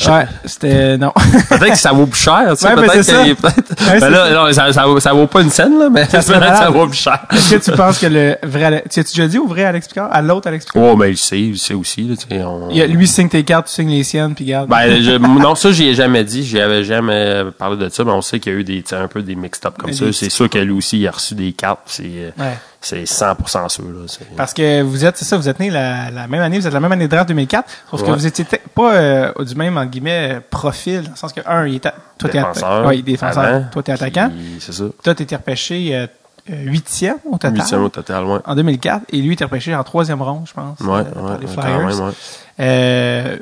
Ouais, 0.07 0.25
c'était. 0.45 0.97
Non. 0.97 1.11
Peut-être 1.49 1.71
que 1.73 1.77
ça 1.77 1.91
vaut 1.91 2.05
plus 2.05 2.19
cher, 2.21 2.45
tu 2.51 2.55
sais. 2.55 2.67
Ouais, 2.69 2.75
peut-être 2.75 2.93
c'est 2.93 3.03
ça. 3.03 3.23
peut-être- 3.23 3.81
Ouais, 3.91 3.99
Ben 3.99 4.09
là, 4.09 4.27
ça. 4.29 4.33
non, 4.33 4.53
ça, 4.53 4.71
ça, 4.73 4.85
vaut- 4.85 4.99
ça 5.01 5.11
vaut 5.11 5.27
pas 5.27 5.41
une 5.41 5.49
scène, 5.49 5.77
là, 5.77 5.89
mais 5.89 6.05
Ça 6.05 6.17
que 6.19 6.23
ça 6.23 6.69
vaut 6.69 6.87
plus 6.87 6.97
cher. 6.97 7.19
Est-ce 7.29 7.55
que 7.55 7.71
tu 7.71 7.71
penses 7.75 7.99
que 7.99 8.05
le 8.05 8.37
vrai. 8.43 8.83
Tu 8.89 9.01
as-tu 9.01 9.11
déjà 9.17 9.27
dit 9.27 9.37
au 9.37 9.47
vrai 9.47 9.65
Alex 9.65 9.89
Picard? 9.89 10.07
À 10.09 10.21
l'autre 10.21 10.47
Alex 10.47 10.65
Picard? 10.65 10.81
Oh, 10.81 10.95
mais 10.95 11.11
il 11.11 11.17
sait, 11.17 11.41
il 11.41 11.57
sait 11.59 11.73
aussi, 11.73 12.03
là, 12.03 12.15
tu 12.15 12.25
sais. 12.29 12.41
on- 12.41 12.69
Il 12.71 12.81
a- 12.81 12.87
Lui 12.87 13.05
signe 13.05 13.27
tes 13.27 13.43
cartes, 13.43 13.67
tu 13.67 13.73
signes 13.73 13.89
les 13.89 14.03
siennes, 14.05 14.33
puis 14.33 14.45
garde. 14.45 14.69
Ben, 14.69 15.01
je- 15.03 15.11
non, 15.41 15.55
ça, 15.55 15.71
j'y 15.73 15.89
ai 15.89 15.93
jamais 15.93 16.23
dit. 16.23 16.43
J'y 16.45 16.61
avais 16.61 16.85
jamais 16.85 17.43
parlé 17.57 17.75
de 17.75 17.89
ça, 17.89 18.05
mais 18.05 18.11
on 18.11 18.21
sait 18.21 18.39
qu'il 18.39 18.53
y 18.53 18.55
a 18.55 18.59
eu 18.59 18.63
des, 18.63 18.81
tu 18.83 18.95
un 18.95 19.07
peu 19.09 19.21
des 19.21 19.35
mixed-up 19.35 19.73
comme 19.77 19.89
Des 19.91 19.95
ça. 19.97 20.05
C'est 20.13 20.29
sûr 20.29 20.49
que 20.49 20.57
lui 20.59 20.71
aussi, 20.71 20.99
il 20.99 21.07
a 21.07 21.11
reçu 21.11 21.35
des 21.35 21.51
cartes. 21.51 21.81
C'est, 21.87 22.03
euh, 22.05 22.29
Ouais. 22.39 22.57
C'est 22.81 23.03
100% 23.03 23.69
sûr, 23.69 23.83
là. 23.85 24.05
Parce 24.35 24.53
que 24.53 24.81
vous 24.81 25.05
êtes, 25.05 25.15
c'est 25.17 25.25
ça, 25.25 25.37
vous 25.37 25.47
êtes 25.47 25.59
né 25.59 25.69
la, 25.69 26.09
la 26.11 26.27
même 26.27 26.41
année, 26.41 26.57
vous 26.59 26.65
êtes 26.67 26.73
la 26.73 26.79
même 26.79 26.91
année 26.91 27.05
de 27.05 27.11
draft 27.11 27.27
2004, 27.29 27.69
sauf 27.91 28.03
que 28.03 28.09
vous 28.11 28.25
étiez 28.25 28.45
pas 28.73 28.93
euh, 28.95 29.31
du 29.45 29.55
même, 29.55 29.77
entre 29.77 29.91
guillemets, 29.91 30.39
profil, 30.49 31.03
dans 31.03 31.11
le 31.11 31.15
sens 31.15 31.31
que, 31.31 31.41
un, 31.45 31.67
il 31.67 31.75
était, 31.75 31.91
toi, 32.17 32.29
t'es 32.29 32.39
atta- 32.39 32.53
Défenseur. 32.53 32.85
ouais, 32.87 33.01
défenseur, 33.01 33.43
avant, 33.43 33.65
toi, 33.71 33.83
t'es 33.83 33.91
attaquant. 33.91 34.31
C'est 34.59 34.73
ça. 34.73 34.83
Toi, 35.03 35.15
t'étais 35.15 35.35
repêché 35.35 35.95
euh, 35.95 36.07
euh, 36.49 36.55
huitième 36.65 37.17
au 37.25 37.33
total. 37.33 37.53
Huitième 37.55 37.83
au 37.83 37.89
total, 37.89 38.25
ouais. 38.25 38.39
En 38.45 38.55
2004, 38.55 39.03
et 39.09 39.17
lui 39.21 39.33
était 39.33 39.43
repêché 39.43 39.75
en 39.75 39.83
troisième 39.83 40.21
ronde, 40.21 40.45
je 40.47 40.53
pense, 40.53 40.79
Ouais, 40.79 40.87
euh, 41.15 41.21
ouais, 41.21 41.37
les 41.39 41.47
Flyers. 41.47 41.65
quand 41.81 41.85
même, 41.85 41.99
ouais. 41.99 42.13
Euh, 42.59 43.37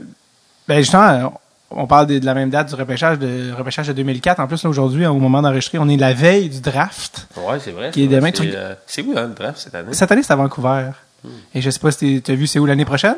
ben 0.67 0.79
justement, 0.79 1.39
on 1.71 1.85
parle 1.88 2.07
de, 2.07 2.19
de 2.19 2.25
la 2.25 2.33
même 2.33 2.49
date 2.49 2.69
du 2.69 2.75
repêchage 2.75 3.19
de 3.19 3.51
repêchage 3.57 3.88
de 3.88 3.93
2004. 3.93 4.39
En 4.39 4.47
plus, 4.47 4.63
là, 4.63 4.69
aujourd'hui, 4.69 5.05
au 5.05 5.13
moment 5.19 5.41
d'enregistrer, 5.41 5.77
on 5.79 5.88
est 5.89 5.97
la 5.97 6.13
veille 6.13 6.49
du 6.49 6.61
draft. 6.61 7.27
Ouais, 7.38 7.57
c'est 7.59 7.71
vrai. 7.71 7.91
Qui 7.91 8.01
est 8.03 8.05
c'est 8.05 8.07
vrai. 8.09 8.15
demain, 8.17 8.31
C'est, 8.33 8.43
tu- 8.49 8.55
euh, 8.55 8.73
C'est 8.88 9.01
où, 9.03 9.13
hein, 9.15 9.27
le 9.27 9.33
draft, 9.33 9.57
cette 9.59 9.75
année? 9.75 9.93
Cette 9.93 10.11
année, 10.11 10.23
c'est 10.23 10.33
à 10.33 10.35
Vancouver. 10.35 10.89
Et 11.53 11.61
je 11.61 11.69
sais 11.69 11.79
pas 11.79 11.91
si 11.91 12.21
tu 12.21 12.31
as 12.31 12.35
vu 12.35 12.47
c'est 12.47 12.59
où 12.59 12.65
l'année 12.65 12.85
prochaine? 12.85 13.17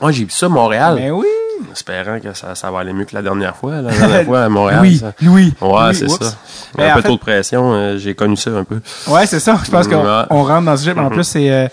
Ouais, 0.00 0.12
j'ai 0.12 0.24
vu 0.24 0.30
ça 0.30 0.46
à 0.46 0.48
Montréal. 0.48 0.96
Ben 0.96 1.10
oui. 1.12 1.26
Espérant 1.72 2.20
que 2.20 2.32
ça, 2.34 2.54
ça 2.54 2.70
va 2.70 2.80
aller 2.80 2.92
mieux 2.92 3.04
que 3.06 3.14
la 3.14 3.22
dernière 3.22 3.56
fois. 3.56 3.80
La 3.80 3.90
dernière 3.90 4.24
fois 4.26 4.44
à 4.44 4.48
Montréal. 4.48 4.80
Louis, 4.80 4.98
ça. 4.98 5.12
Louis. 5.22 5.54
Ouais, 5.60 5.86
Louis, 5.86 5.94
c'est 5.94 6.04
oups. 6.10 6.18
ça. 6.24 6.36
Un 6.78 6.94
peu 6.94 7.00
fait- 7.00 7.08
trop 7.08 7.14
de 7.16 7.20
pression. 7.20 7.72
euh, 7.74 7.96
j'ai 7.98 8.14
connu 8.14 8.36
ça 8.36 8.50
un 8.50 8.64
peu. 8.64 8.80
Ouais, 9.08 9.26
c'est 9.26 9.40
ça. 9.40 9.58
Je 9.64 9.70
pense 9.70 9.86
qu'on 9.88 10.04
Ouais. 10.04 10.24
on 10.30 10.42
rentre 10.44 10.64
dans 10.66 10.76
ce 10.76 10.82
sujet. 10.84 10.94
mais 10.94 11.00
En 11.02 11.04
Mhm. 11.04 11.12
plus, 11.12 11.24
c'est 11.24 11.50
euh, 11.50 11.68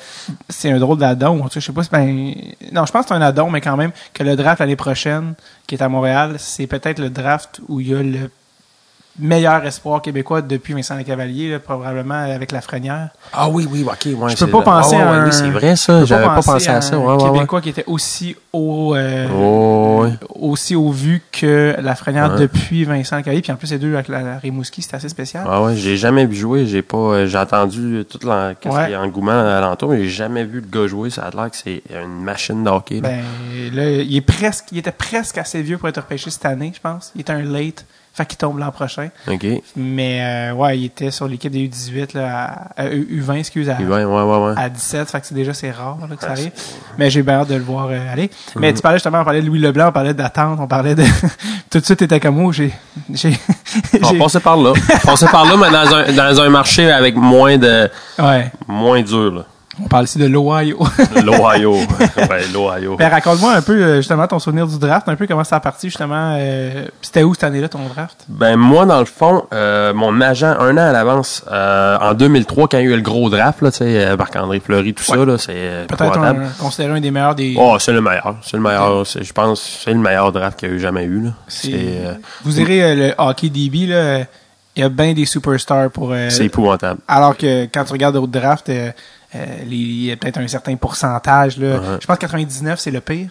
c'est 0.50 0.72
un 0.72 0.80
drôle 0.80 0.98
d'addon. 0.98 1.46
Je 1.54 1.60
sais 1.60 1.72
pas 1.72 1.84
si 1.84 1.90
ben... 1.90 2.34
Non, 2.72 2.86
je 2.86 2.92
pense 2.92 3.04
que 3.04 3.08
c'est 3.10 3.14
un 3.16 3.22
addon, 3.22 3.50
mais 3.50 3.62
quand 3.62 3.78
même, 3.78 3.92
que 4.14 4.24
le 4.24 4.36
draft 4.36 4.60
l'année 4.60 4.76
prochaine, 4.76 5.34
qui 5.68 5.76
est 5.76 5.82
à 5.84 5.90
Montréal, 5.90 6.36
c'est 6.38 6.68
peut-être 6.68 7.00
le 7.00 7.10
draft 7.10 7.60
où 7.68 7.80
il 7.80 7.90
y 7.90 7.96
a 7.96 8.02
le 8.04 8.30
meilleur 9.20 9.64
espoir 9.66 10.02
québécois 10.02 10.42
depuis 10.42 10.74
Vincent 10.74 10.96
Lecavalier, 10.98 11.52
là, 11.52 11.60
probablement 11.60 12.16
avec 12.16 12.52
Lafrenière. 12.52 13.10
Ah 13.32 13.48
oui, 13.48 13.68
oui, 13.70 13.86
ok. 13.86 14.08
Ouais, 14.18 14.32
Je 14.36 14.44
peux 14.46 14.50
pas 14.52 14.62
penser 14.64 14.96
à 14.96 15.08
un... 15.12 15.26
Oui, 15.26 15.32
c'est 15.32 15.50
vrai, 15.50 15.76
ça. 15.76 16.04
J'avais 16.04 16.26
pas 16.26 16.42
pensé 16.42 16.70
à 16.70 16.82
ça. 16.82 16.96
un 16.96 17.00
Ouais, 17.00 17.14
ouais, 17.16 17.24
ouais. 17.24 17.32
Québécois 17.34 17.62
qui 17.62 17.70
était 17.70 17.84
aussi 17.86 18.36
au... 18.52 18.96
euh, 18.96 19.28
Oh, 19.32 20.06
aussi 20.40 20.76
au 20.76 20.90
vu 20.92 21.22
que 21.32 21.76
Lafrenière 21.80 22.32
Ouais. 22.34 22.40
depuis 22.40 22.86
Vincent 22.86 23.18
Lecavalier. 23.18 23.42
Puis 23.44 23.52
en 23.52 23.56
plus, 23.56 23.70
les 23.72 23.78
deux 23.78 23.94
avec 23.94 24.08
la, 24.08 24.22
la 24.24 24.38
Rimouski, 24.40 24.82
c'était 24.82 24.96
assez 24.96 25.10
spécial. 25.10 25.46
Ah 25.48 25.62
ouais, 25.62 25.76
j'ai 25.76 25.96
jamais 25.98 26.26
vu 26.26 26.36
jouer. 26.36 26.66
J'ai 26.66 26.82
pas, 26.82 26.98
euh, 26.98 27.28
j'ai 27.28 27.38
entendu 27.38 28.06
tout 28.10 28.20
l'en- 28.26 28.54
qu'est-ce 28.60 28.74
Ouais. 28.76 28.84
qu'il 28.86 28.94
y 28.94 28.96
a 28.96 29.02
engouement 29.02 29.32
alentour, 29.32 29.90
mais 29.92 30.04
j'ai 30.04 30.10
jamais 30.10 30.44
vu 30.44 30.60
le 30.62 30.68
gars 30.68 30.88
jouer. 30.88 31.10
Ça 31.12 31.24
a 31.24 31.30
l'air 31.30 31.52
que 31.52 31.58
c'est 31.58 31.84
une 31.94 32.24
machine 32.24 32.64
de 32.64 32.70
hockey. 32.70 32.96
là. 33.02 33.10
Ben, 33.10 33.22
là, 33.76 33.90
il 33.92 34.16
est 34.16 34.22
presque, 34.22 34.66
il 34.72 34.80
était 34.80 34.92
presque 34.92 35.38
assez 35.38 35.62
vieux 35.62 35.78
pour 35.78 35.88
être 35.90 35.98
repêché 36.02 36.32
cette 36.32 36.46
année, 36.46 36.72
je 36.76 36.82
pense. 36.82 37.12
Il 37.16 37.22
était 37.22 37.34
un 37.34 37.44
late. 37.44 37.86
Fait 38.16 38.28
qu'il 38.28 38.38
tombe 38.38 38.60
l'an 38.60 38.70
prochain. 38.72 39.10
ok. 39.28 39.44
Mais, 39.76 40.52
euh, 40.52 40.54
ouais, 40.54 40.78
il 40.78 40.86
était 40.86 41.10
sur 41.10 41.28
l'équipe 41.28 41.52
des 41.52 41.68
U18, 41.68 42.16
là, 42.16 42.70
à, 42.78 42.84
à 42.84 42.88
U20, 42.90 43.40
excuse, 43.40 43.68
à, 43.70 43.74
Puis 43.74 43.86
ouais, 43.86 44.04
ouais, 44.06 44.24
ouais, 44.24 44.54
à 44.56 44.70
17. 44.70 45.10
Fait 45.10 45.20
que 45.20 45.26
c'est 45.26 45.34
déjà, 45.34 45.52
c'est 45.56 45.72
rare, 45.72 45.98
là, 46.08 46.16
que 46.16 46.22
ça 46.22 46.28
Ouais, 46.28 46.32
arrive. 46.34 46.52
Mais 47.00 47.10
j'ai 47.10 47.24
bien 47.24 47.40
hâte 47.40 47.48
de 47.50 47.56
le 47.56 47.64
voir 47.64 47.88
euh, 47.90 47.98
aller. 48.14 48.30
Mais 48.56 48.70
Mhm. 48.70 48.76
tu 48.76 48.82
parlais 48.84 48.98
justement, 49.00 49.22
on 49.22 49.24
parlait 49.24 49.42
de 49.42 49.48
Louis 49.48 49.58
Leblanc, 49.58 49.88
on 49.88 49.92
parlait 49.92 50.14
d'attente, 50.14 50.60
on 50.62 50.68
parlait 50.68 50.94
de, 50.94 51.04
tout 51.72 51.80
de 51.80 51.86
suite, 51.86 51.98
t'étais 52.00 52.20
comme, 52.20 52.40
oh, 52.46 52.52
j'ai, 52.52 52.72
On 54.04 54.14
passait 54.20 54.40
par 54.40 54.58
là. 54.58 54.74
passait 55.04 55.28
par 55.28 55.46
là, 55.46 55.58
mais 55.58 55.72
dans 55.72 55.96
un, 55.96 56.12
dans 56.12 56.42
un 56.42 56.50
marché 56.50 56.92
avec 56.92 57.16
moins 57.16 57.58
de, 57.58 57.90
ouais. 58.20 58.52
moins 58.68 59.02
dur, 59.02 59.32
là. 59.34 59.46
On 59.84 59.88
parle 59.88 60.04
ici 60.06 60.20
de 60.20 60.26
l'Ohio. 60.28 60.78
L'Ohio. 61.24 61.74
ouais, 61.74 62.44
l'Ohio. 62.54 62.96
Ben, 62.96 63.10
raconte-moi 63.10 63.54
un 63.54 63.62
peu, 63.64 63.74
euh, 63.74 63.98
justement, 63.98 64.28
ton 64.28 64.38
souvenir 64.38 64.68
du 64.68 64.78
draft, 64.78 65.10
un 65.10 65.16
peu 65.16 65.26
comment 65.26 65.44
ça 65.44 65.56
a 65.56 65.60
parti, 65.60 65.88
justement, 65.88 66.36
euh, 66.38 66.86
c'était 67.02 67.24
où 67.24 67.34
cette 67.34 67.46
année-là, 67.46 67.70
ton 67.70 67.88
draft? 67.88 68.26
Ben 68.28 68.56
moi 68.56 68.86
dans 68.86 69.00
le 69.00 69.06
fond, 69.06 69.46
euh, 69.52 69.92
mon 69.94 70.22
agent 70.22 70.56
un 70.60 70.76
an 70.78 70.90
à 70.90 70.92
l'avance, 70.92 71.44
euh, 71.52 71.98
en 72.00 72.14
2003 72.14 72.68
quand 72.68 72.78
il 72.78 72.84
y 72.86 72.88
a 72.88 72.92
eu 72.92 72.96
le 72.96 73.02
gros 73.02 73.30
draft 73.32 73.62
là, 73.62 73.72
tu 73.72 73.80
sais 73.80 74.16
Marc-André 74.16 74.60
Fleury 74.60 74.94
tout 74.94 75.04
ça 75.04 75.16
là, 75.16 75.38
c'est 75.40 75.86
Peut-être 75.88 76.20
un, 76.20 76.36
considéré 76.60 76.94
un 76.98 77.02
des 77.02 77.10
meilleurs 77.12 77.34
des. 77.36 77.56
Oh, 77.58 77.78
c'est 77.80 77.94
le 77.94 78.02
meilleur, 78.02 78.36
c'est 78.44 78.58
le 78.58 78.64
meilleur, 78.64 79.04
je 79.06 79.34
pense 79.34 79.80
c'est 79.84 79.92
le 79.94 80.00
meilleur 80.00 80.32
draft 80.32 80.60
qu'il 80.60 80.70
y 80.70 80.72
a 80.72 80.76
eu 80.76 80.80
jamais 80.80 81.04
eu 81.06 81.20
là. 81.24 81.30
C'est- 81.48 82.18
Vous 82.44 82.60
irez 82.60 82.96
le 82.96 83.14
hockey 83.18 83.50
DB, 83.50 83.88
là, 83.88 84.20
il 84.76 84.82
y 84.82 84.84
a 84.84 84.90
bien 84.90 85.14
des 85.14 85.26
superstars 85.26 85.90
pour. 85.90 86.14
c'est 86.30 86.46
épouvantable. 86.46 87.00
alors 87.08 87.36
que 87.38 87.64
quand 87.66 87.84
tu 87.86 87.92
regardes 87.94 88.16
d'autres 88.16 88.32
drafts, 88.32 88.72
il 89.68 90.06
y 90.06 90.12
a 90.12 90.16
peut-être 90.18 90.38
un 90.38 90.48
certain 90.48 90.76
pourcentage. 90.76 91.58
Là. 91.58 91.78
Ouais. 91.78 91.98
Je 92.02 92.06
pense 92.08 92.18
que 92.18 92.22
99, 92.22 92.80
c'est 92.80 92.92
le 92.92 93.02
pire. 93.02 93.30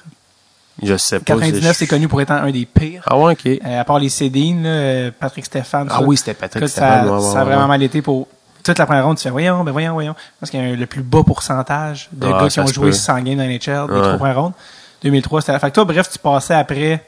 Je 0.82 0.96
sais 0.96 1.18
pas. 1.18 1.24
99, 1.34 1.76
c'est 1.76 1.86
connu 1.86 2.08
pour 2.08 2.20
être 2.20 2.30
un 2.32 2.50
des 2.50 2.66
pires. 2.66 3.02
Ah 3.06 3.16
ouais, 3.16 3.32
OK. 3.32 3.46
Euh, 3.46 3.80
à 3.80 3.84
part 3.84 3.98
les 3.98 4.08
Cédines, 4.08 4.62
là, 4.62 4.68
euh, 4.68 5.10
Patrick 5.18 5.44
Stéphane. 5.44 5.88
Ah 5.90 5.98
ça. 5.98 6.02
oui, 6.02 6.16
c'était 6.16 6.34
Patrick 6.34 6.68
Stéphane, 6.68 7.06
ça, 7.06 7.12
ouais, 7.12 7.18
ouais, 7.18 7.32
ça 7.32 7.40
a 7.42 7.44
vraiment 7.44 7.66
mal 7.66 7.82
été 7.82 8.00
pour 8.00 8.26
toute 8.64 8.78
la 8.78 8.86
première 8.86 9.04
ronde. 9.04 9.16
Tu 9.16 9.22
fais, 9.22 9.30
voyons, 9.30 9.64
ben 9.64 9.72
voyons, 9.72 9.92
voyons. 9.92 10.14
Parce 10.40 10.50
qu'il 10.50 10.60
y 10.60 10.72
a 10.72 10.74
le 10.74 10.86
plus 10.86 11.02
bas 11.02 11.22
pourcentage 11.24 12.08
de 12.12 12.26
Ah, 12.26 12.42
gars 12.42 12.48
qui 12.48 12.60
ont 12.60 12.66
joué 12.66 12.90
peut. 12.90 12.92
100 12.92 13.20
games 13.20 13.36
dans 13.36 13.42
les 13.42 13.58
NHL 13.58 13.86
des 13.88 14.00
trois 14.00 14.16
premières 14.16 14.40
rondes. 14.40 14.52
2003, 15.02 15.40
c'était 15.40 15.52
la 15.52 15.58
Fait 15.58 15.70
que 15.70 15.74
toi, 15.74 15.84
bref, 15.84 16.08
tu 16.10 16.18
passais 16.18 16.54
après 16.54 17.04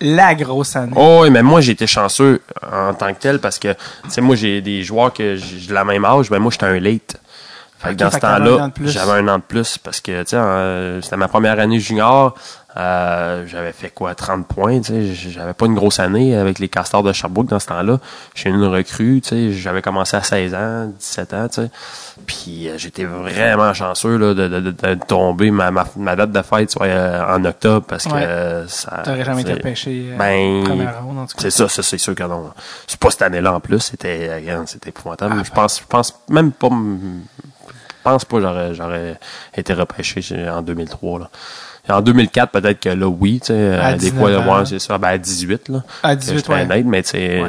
la 0.00 0.34
grosse 0.34 0.76
année. 0.76 0.92
Oh, 0.94 1.20
oui, 1.22 1.30
mais 1.30 1.42
moi, 1.42 1.60
j'ai 1.60 1.72
été 1.72 1.86
chanceux 1.86 2.40
en 2.62 2.94
tant 2.94 3.12
que 3.12 3.18
tel 3.18 3.40
parce 3.40 3.58
que, 3.58 3.72
tu 3.72 4.10
sais, 4.10 4.20
moi, 4.20 4.36
j'ai 4.36 4.60
des 4.60 4.82
joueurs 4.84 5.12
que 5.12 5.34
j'ai 5.36 5.58
j'ai 5.58 5.72
la 5.74 5.84
même 5.84 6.04
âge, 6.04 6.30
ben 6.30 6.38
moi, 6.38 6.52
j'étais 6.52 6.66
un 6.66 6.78
late. 6.78 7.16
Fait 7.78 7.90
que 7.90 7.94
dans 7.94 8.10
fait 8.10 8.16
ce 8.16 8.20
temps-là, 8.20 8.70
j'avais 8.84 9.12
un 9.12 9.28
an 9.28 9.38
de 9.38 9.42
plus 9.42 9.78
parce 9.78 10.00
que, 10.00 10.22
tu 10.22 10.30
sais, 10.30 10.36
euh, 10.36 11.00
c'était 11.00 11.16
ma 11.16 11.28
première 11.28 11.60
année 11.60 11.78
junior. 11.78 12.34
Euh, 12.76 13.44
j'avais 13.46 13.72
fait 13.72 13.88
quoi, 13.90 14.14
30 14.14 14.46
points, 14.46 14.80
tu 14.80 14.92
sais. 14.92 15.14
J'avais 15.30 15.54
pas 15.54 15.66
une 15.66 15.74
grosse 15.74 15.98
année 16.00 16.36
avec 16.36 16.58
les 16.58 16.68
castors 16.68 17.02
de 17.02 17.12
Sherbrooke 17.12 17.46
dans 17.48 17.58
ce 17.58 17.66
temps-là. 17.68 17.98
J'ai 18.34 18.50
une 18.50 18.64
recrue, 18.64 19.20
tu 19.22 19.28
sais. 19.30 19.52
J'avais 19.52 19.80
commencé 19.82 20.16
à 20.16 20.22
16 20.22 20.54
ans, 20.54 20.86
17 20.98 21.34
ans, 21.34 21.48
tu 21.48 21.62
sais. 21.62 21.70
Puis 22.26 22.68
euh, 22.68 22.74
j'étais 22.78 23.04
vraiment 23.04 23.72
chanceux 23.74 24.16
là, 24.16 24.34
de, 24.34 24.48
de, 24.48 24.60
de, 24.60 24.70
de 24.72 24.94
tomber 25.06 25.50
ma, 25.50 25.70
ma, 25.70 25.86
ma 25.96 26.14
date 26.16 26.30
de 26.32 26.42
fête 26.42 26.70
soit 26.70 26.86
euh, 26.86 27.36
en 27.36 27.44
octobre 27.44 27.86
parce 27.86 28.04
que 28.04 28.12
Ouais. 28.12 28.64
ça. 28.68 29.02
T'aurais 29.04 29.24
jamais 29.24 29.42
été 29.42 29.52
euh, 29.52 30.16
Ben, 30.18 30.64
première 30.64 31.02
ronde, 31.04 31.18
en 31.18 31.26
tout 31.26 31.36
cas. 31.36 31.42
c'est 31.42 31.50
ça, 31.50 31.68
ça 31.68 31.82
c'est 31.82 31.98
sûr 31.98 32.14
que 32.14 32.22
non. 32.24 32.50
C'est 32.86 32.98
pas 33.00 33.10
cette 33.10 33.22
année-là 33.22 33.54
en 33.54 33.60
plus, 33.60 33.80
c'était 33.80 34.42
c'était 34.66 34.90
épouvantable. 34.90 35.36
Ah, 35.38 35.42
je 35.44 35.50
pense 35.50 35.80
je 35.80 35.86
pense 35.86 36.20
même 36.28 36.52
pas 36.52 36.68
pense 38.02 38.24
pas 38.24 38.36
que 38.36 38.42
j'aurais 38.42 38.74
j'aurais 38.74 39.18
été 39.56 39.72
repêché 39.72 40.48
en 40.48 40.62
2003 40.62 41.18
là. 41.20 41.30
En 41.90 42.02
2004 42.02 42.50
peut-être 42.50 42.80
que 42.80 42.90
là 42.90 43.06
oui, 43.08 43.40
tu 43.40 43.46
sais 43.46 43.54
À 43.54 43.88
euh, 43.88 43.92
des 43.92 44.10
19 44.10 44.18
fois 44.44 44.58
ouais, 44.58 44.66
c'est 44.66 44.78
ça 44.78 44.98
ben 44.98 45.08
à 45.08 45.16
18 45.18 45.68
là. 45.70 45.82
À 46.02 46.14
que 46.16 46.20
18, 46.20 46.36
j'étais 46.36 46.52
ouais. 46.52 46.60
honnête, 46.62 46.84
mais 46.86 47.02
tu 47.02 47.08
sais, 47.10 47.40
Ouais. 47.42 47.48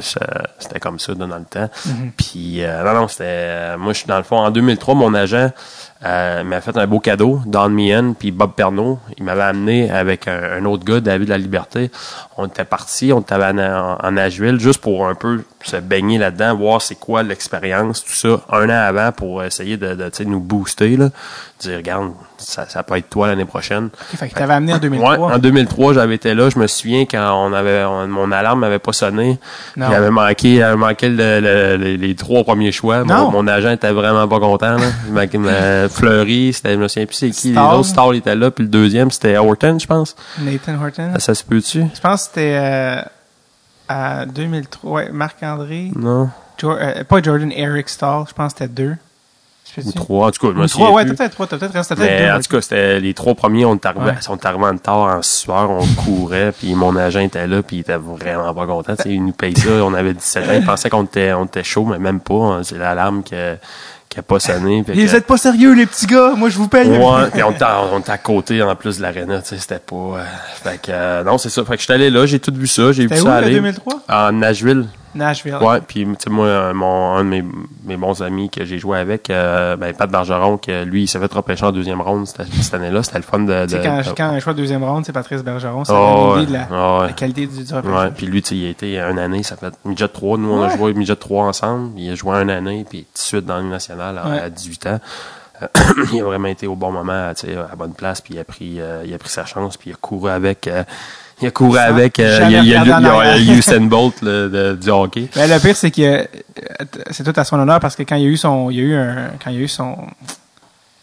c'était 0.60 0.80
comme 0.80 0.98
ça 0.98 1.14
dans 1.14 1.28
le 1.28 1.44
temps. 1.44 1.70
Mhm. 1.86 2.12
Puis 2.16 2.64
euh, 2.64 2.84
non 2.86 3.02
non, 3.02 3.08
c'était 3.10 3.76
moi 3.78 3.92
je 3.92 3.98
suis 4.00 4.08
dans 4.08 4.16
le 4.18 4.24
fond 4.24 4.38
en 4.38 4.50
2003 4.50 4.96
mon 4.96 5.14
agent 5.14 5.50
euh, 6.06 6.44
m'a 6.46 6.62
fait 6.62 6.78
un 6.78 6.88
beau 6.88 7.00
cadeau, 7.00 7.42
Don 7.46 7.68
Meehan 7.70 8.14
puis 8.18 8.32
Bob 8.32 8.54
Pernaud. 8.56 9.00
Il 9.18 9.26
m'avait 9.26 9.42
amené 9.44 9.92
avec 9.92 10.28
un, 10.30 10.40
un 10.62 10.66
autre 10.66 10.86
gars, 10.86 11.02
David 11.02 11.28
La 11.30 11.38
Liberté. 11.38 11.92
On 12.38 12.46
était 12.48 12.64
partis, 12.64 13.12
on 13.12 13.20
était 13.20 13.36
en, 13.36 13.58
en, 13.58 13.98
en 14.02 14.12
Nashville 14.12 14.60
juste 14.62 14.80
pour 14.82 15.06
un 15.08 15.16
peu 15.16 15.44
se 15.62 15.76
baigner 15.76 16.18
là-dedans, 16.18 16.56
voir 16.56 16.82
c'est 16.82 16.96
quoi 16.96 17.22
l'expérience, 17.22 18.06
tout 18.06 18.14
ça, 18.14 18.40
un 18.50 18.70
an 18.70 18.88
avant 18.88 19.12
pour 19.12 19.44
essayer 19.44 19.76
de, 19.76 19.94
de 19.94 20.06
tu 20.08 20.18
sais, 20.24 20.26
nous 20.26 20.40
booster, 20.40 20.96
là. 20.96 21.10
Dire, 21.60 21.76
regarde, 21.76 22.12
ça, 22.38 22.66
ça 22.70 22.84
peut 22.84 22.96
être 22.96 23.10
toi 23.10 23.28
l'année 23.28 23.44
prochaine. 23.44 23.90
Fait 24.16 24.30
que 24.30 24.34
t'avais 24.36 24.54
amené 24.54 24.74
en 24.74 24.78
2003. 24.78 25.18
Ouais, 25.18 25.34
en 25.34 25.38
2003, 25.40 25.94
j'avais 25.96 26.16
été 26.16 26.34
là. 26.34 26.50
Je 26.50 26.58
me 26.58 26.68
souviens 26.68 27.02
quand 27.02 27.34
on 27.46 27.52
avait 27.52 27.84
on- 27.84 28.08
mon 28.08 28.32
alarme 28.32 28.62
n'avait 28.62 28.80
pas 28.80 28.94
sonné. 28.94 29.38
J'avais 29.92 30.10
manqué, 30.12 30.56
j'avais 30.60 30.78
manqué 30.78 31.10
le- 31.10 31.42
le- 31.42 31.76
le- 31.76 31.96
les 31.98 32.16
trois 32.16 32.46
premiers 32.46 32.72
choix. 32.72 33.04
Mon, 33.04 33.32
mon 33.32 33.48
agent 33.48 33.72
était 33.72 33.92
vraiment 33.92 34.26
pas 34.30 34.40
content. 34.40 34.78
Là. 34.78 34.86
Fleury, 35.90 36.54
c'était, 36.54 36.74
je 36.74 36.80
me 36.80 36.88
souviens 36.88 37.06
plus 37.06 37.16
c'est 37.16 37.30
qui. 37.32 37.48
Les 37.50 37.54
Stall. 37.56 37.74
autres 37.76 37.86
Stall 37.90 38.16
étaient 38.16 38.36
là, 38.36 38.52
puis 38.52 38.64
le 38.64 38.70
deuxième, 38.70 39.12
c'était 39.12 39.38
Horton, 39.38 39.78
je 39.80 39.88
pense. 39.88 40.16
Nathan 40.40 40.76
Horton. 40.82 41.12
Ça, 41.14 41.20
ça 41.20 41.36
se 41.36 41.44
peut-tu? 41.44 41.84
Je 41.94 42.00
pense 42.02 42.24
que 42.24 42.28
c'était 42.28 42.58
euh, 42.60 43.02
à 43.88 44.26
2003. 44.26 44.92
Ouais, 44.92 45.10
Marc-André. 45.12 45.92
Non? 45.96 46.30
Jo- 46.58 46.72
euh, 46.78 47.04
pas 47.04 47.22
Jordan, 47.22 47.52
Eric 47.52 47.90
Stahl. 47.90 48.26
Je 48.28 48.34
pense 48.34 48.54
que 48.54 48.60
c'était 48.60 48.74
deux. 48.74 48.96
Ou 49.86 49.92
trois. 49.92 50.28
En 50.28 50.32
tout 50.32 50.48
cas, 50.48 50.54
je 50.56 50.60
me 50.60 50.66
souviens 50.68 50.88
trois, 50.88 50.98
ouais, 50.98 51.06
t'as 51.06 51.14
peut-être 51.14 51.32
trois. 51.34 51.46
T'as 51.46 51.58
peut-être 51.60 51.74
resté 51.74 51.94
peut-être 51.94 52.26
deux. 52.26 52.32
en 52.32 52.42
tout 52.42 52.56
cas, 52.56 52.62
c'était 52.62 53.00
les 53.00 53.14
trois 53.14 53.36
premiers, 53.36 53.66
on 53.66 53.76
est 53.76 53.86
arrivés, 53.86 54.06
Ouais. 54.08 54.16
on 54.28 54.36
est 54.36 54.46
arrivés 54.48 54.66
en 54.66 54.78
tard 54.80 54.98
en 54.98 55.22
sueur, 55.22 55.70
on 55.70 55.86
courait, 56.04 56.52
puis 56.58 56.74
mon 56.74 56.96
agent 56.96 57.20
était 57.20 57.46
là, 57.46 57.62
puis 57.62 57.76
il 57.78 57.80
était 57.82 57.96
vraiment 57.98 58.52
pas 58.52 58.66
content. 58.66 58.96
Il 59.06 59.24
nous 59.24 59.32
paye 59.32 59.56
ça, 59.56 59.70
on 59.70 59.94
avait 59.94 60.16
17 60.16 60.50
ans, 60.50 60.54
il 60.56 60.66
pensait 60.66 60.90
qu'on 60.90 61.04
était, 61.04 61.34
on 61.34 61.46
était 61.46 61.64
chaud, 61.64 61.86
mais 61.86 62.00
même 62.00 62.20
pas. 62.20 62.34
hein. 62.34 62.64
C'est 62.64 62.80
l'alarme 62.80 63.22
qui 63.22 63.36
a, 63.36 63.58
qui 64.10 64.20
a 64.20 64.24
pas 64.24 64.40
sonné. 64.40 64.84
fait 64.84 64.94
Ils 64.96 65.08
que- 65.10 65.16
êtes 65.18 65.28
pas 65.28 65.38
sérieux, 65.38 65.74
les 65.74 65.86
petits 65.86 66.08
gars. 66.08 66.34
Moi, 66.36 66.50
je 66.50 66.58
vous 66.58 66.68
paye. 66.68 66.90
Ouais, 66.90 67.30
puis 67.32 67.44
on 67.44 67.52
était, 67.52 67.64
à- 67.64 68.18
côté 68.18 68.62
en 68.64 68.76
plus 68.76 68.98
de 68.98 69.04
l'aréna, 69.04 69.42
tu 69.42 69.50
sais, 69.50 69.58
c'était 69.60 69.78
pas. 69.80 69.96
euh, 69.96 70.24
fait 70.64 70.82
que 70.82 70.92
euh, 70.92 71.24
non, 71.24 71.38
c'est 71.38 71.50
ça. 71.50 71.64
Fait 71.64 71.76
que 71.76 71.82
j'étais 71.82 71.94
allé 71.94 72.10
là, 72.10 72.26
j'ai 72.26 72.40
tout 72.40 72.54
vu 72.54 72.66
ça, 72.68 72.92
j'ai 72.92 73.04
vu 73.06 73.16
où, 73.16 73.24
ça 73.24 73.40
le 73.42 73.46
aller. 73.48 73.56
2003? 73.56 74.02
En 74.10 74.32
Nashville. 74.32 74.88
Nashville. 75.16 75.56
Ouais, 75.62 75.82
puis 75.82 76.06
tu 76.06 76.16
sais 76.20 76.30
moi 76.30 76.46
euh, 76.46 76.74
mon 76.74 77.14
un 77.16 77.24
de 77.24 77.30
mes, 77.30 77.44
mes 77.86 77.98
bons 77.98 78.22
amis 78.22 78.50
que 78.50 78.64
j'ai 78.66 78.78
joué 78.78 79.00
avec 79.00 79.30
euh, 79.30 79.76
ben 79.76 79.94
Pat 79.94 80.10
Bergeron 80.10 80.58
que 80.58 80.84
lui 80.84 81.04
il 81.04 81.08
s'est 81.08 81.20
fait 81.20 81.34
repêcher 81.34 81.66
en 81.66 81.72
deuxième 81.72 82.02
ronde 82.02 82.28
cette, 82.28 82.74
année-là, 82.74 83.02
c'était 83.04 83.18
le 83.18 83.24
fun 83.24 83.40
de, 83.40 83.64
Tu 83.66 83.72
sais, 83.72 83.78
de- 83.80 83.84
quand, 83.84 83.98
de- 83.98 84.16
quand 84.16 84.24
un 84.30 84.40
choix 84.40 84.54
de 84.54 84.58
deuxième 84.60 84.84
ronde, 84.84 85.06
c'est 85.06 85.14
Patrice 85.14 85.44
Bergeron. 85.44 85.84
Ça 85.86 85.94
Oh, 85.96 86.30
donne 86.34 86.38
une 86.38 86.44
idée 86.44 86.52
de 86.54 86.58
la, 86.58 86.68
ouais, 86.96 87.00
ouais. 87.02 87.08
la 87.08 87.14
qualité 87.14 87.48
du, 87.48 87.64
du 87.64 87.72
Ouais, 87.74 87.78
repêchage. 87.80 88.12
puis 88.16 88.26
lui, 88.28 88.42
tu 88.42 88.50
sais, 88.50 88.56
il 88.58 88.68
a 88.68 88.70
été 88.70 89.00
une 89.00 89.20
année, 89.20 89.44
ça 89.44 89.56
fait 89.58 89.74
midget 89.86 90.08
3. 90.08 90.38
Nous, 90.38 90.52
on 90.52 90.62
a 90.62 90.68
Ouais. 90.68 90.78
joué 90.78 90.94
midget 90.94 91.16
3 91.16 91.46
ensemble. 91.46 91.92
Il 91.98 92.12
a 92.12 92.16
joué 92.16 92.36
une 92.42 92.50
année, 92.52 92.86
puis 92.90 93.00
tout 93.04 93.14
de 93.14 93.18
suite 93.20 93.46
dans 93.46 93.56
la 93.56 93.62
Ligue 93.62 93.72
nationale 93.72 94.18
à, 94.18 94.30
Ouais. 94.30 94.40
à 94.40 94.50
18 94.50 94.86
ans. 94.88 95.00
Il 96.14 96.22
a 96.22 96.24
vraiment 96.24 96.48
été 96.48 96.68
au 96.68 96.76
bon 96.76 96.90
moment, 96.92 97.34
tu 97.36 97.48
sais, 97.48 97.58
à 97.58 97.76
bonne 97.76 97.92
place, 97.94 98.22
puis 98.22 98.36
il 98.36 98.40
a 98.40 98.46
pris, 98.46 98.80
euh, 98.80 99.04
il 99.06 99.14
a 99.14 99.18
pris 99.18 99.28
sa 99.28 99.44
chance, 99.44 99.76
puis 99.76 99.90
il 99.90 99.94
a 99.94 99.98
couru 100.00 100.30
avec, 100.30 100.68
euh, 100.68 100.84
il 101.42 101.48
a 101.48 101.52
couru 101.52 101.78
avec, 101.78 102.20
euh, 102.20 102.40
il 102.46 102.52
y 102.52 102.56
a, 102.58 102.62
il 102.64 102.76
a, 102.76 103.38
il. 103.38 103.58
Usain 103.58 103.82
Bolt 103.88 104.22
le- 104.22 104.50
de- 104.50 104.76
du 104.76 104.90
hockey. 104.90 105.30
Ben, 105.36 105.50
le 105.50 105.60
pire, 105.60 105.76
c'est 105.76 105.92
que 105.92 106.02
euh, 106.02 106.24
c'est 107.12 107.24
tout 107.24 107.40
à 107.40 107.44
son 107.44 107.60
honneur 107.60 107.80
parce 107.80 107.96
que 107.96 108.04
quand 108.04 108.16
il 108.16 108.24
y 108.24 108.26
a 108.26 108.30
eu 108.30 108.38
son, 108.38 108.70
il 108.70 108.80
a 108.80 108.84
eu 108.84 108.96
un, 108.96 109.16
quand 109.44 109.50
il 109.52 109.56
y 109.58 109.60
a 109.60 109.62
eu 109.64 109.68
son, 109.68 109.98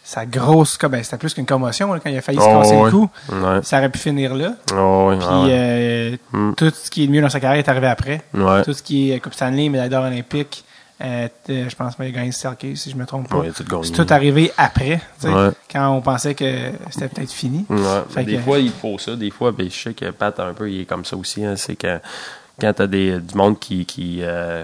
sa 0.03 0.25
grosse, 0.25 0.77
ben, 0.89 1.03
c'était 1.03 1.17
plus 1.17 1.33
qu'une 1.33 1.45
commotion, 1.45 1.91
là, 1.93 1.99
quand 2.01 2.09
il 2.09 2.17
a 2.17 2.21
failli 2.21 2.39
se 2.39 2.43
Oh, 2.47 2.61
casser 2.61 2.81
le 2.81 2.91
cou. 2.91 3.09
Ouais. 3.29 3.59
Ça 3.63 3.77
aurait 3.79 3.89
pu 3.89 3.99
finir 3.99 4.33
là. 4.35 4.53
Oh, 4.73 5.11
Puis, 5.19 5.27
euh, 5.51 6.15
Mm. 6.31 6.53
tout 6.55 6.71
ce 6.73 6.89
qui 6.89 7.03
est 7.03 7.07
mieux 7.07 7.21
dans 7.21 7.29
sa 7.29 7.39
carrière 7.41 7.59
est 7.59 7.69
arrivé 7.69 7.87
après. 7.87 8.21
Ouais. 8.33 8.61
Tout 8.63 8.73
ce 8.73 8.81
qui 8.81 9.11
est 9.11 9.19
Coupe 9.19 9.33
Stanley, 9.33 9.67
médaille 9.69 9.89
d'or 9.89 10.05
olympique, 10.05 10.63
euh, 11.01 11.27
t- 11.43 11.69
je 11.69 11.75
pense 11.75 11.95
qu'il 11.95 12.05
a 12.05 12.11
gagné 12.11 12.31
Selke, 12.31 12.75
si 12.75 12.89
je 12.91 12.95
me 12.95 13.05
trompe 13.05 13.29
pas. 13.29 13.37
Ouais, 13.37 13.51
c'est 13.83 13.91
tout 13.93 14.07
arrivé 14.13 14.51
après, 14.57 14.99
tu 15.21 15.27
Ouais. 15.29 15.49
quand 15.71 15.89
on 15.89 16.01
pensait 16.01 16.33
que 16.35 16.71
c'était 16.89 17.07
peut-être 17.07 17.31
fini. 17.31 17.65
Ouais. 17.69 17.77
Fait 18.09 18.23
des 18.23 18.37
que- 18.37 18.41
fois, 18.41 18.59
il 18.59 18.71
faut 18.71 18.97
ça. 18.97 19.15
Des 19.15 19.29
fois, 19.31 19.51
ben, 19.51 19.69
je 19.69 19.75
sais 19.75 19.93
que 19.93 20.09
Pat, 20.11 20.39
un 20.39 20.53
peu, 20.53 20.69
il 20.71 20.81
est 20.81 20.85
comme 20.85 21.05
ça 21.05 21.15
aussi. 21.15 21.45
hein. 21.45 21.55
c'est 21.55 21.75
que 21.75 21.99
quand 22.59 22.73
t'as 22.73 22.87
des, 22.87 23.19
du 23.19 23.35
monde 23.35 23.59
qui, 23.59 23.85
qui 23.85 24.19
euh, 24.21 24.63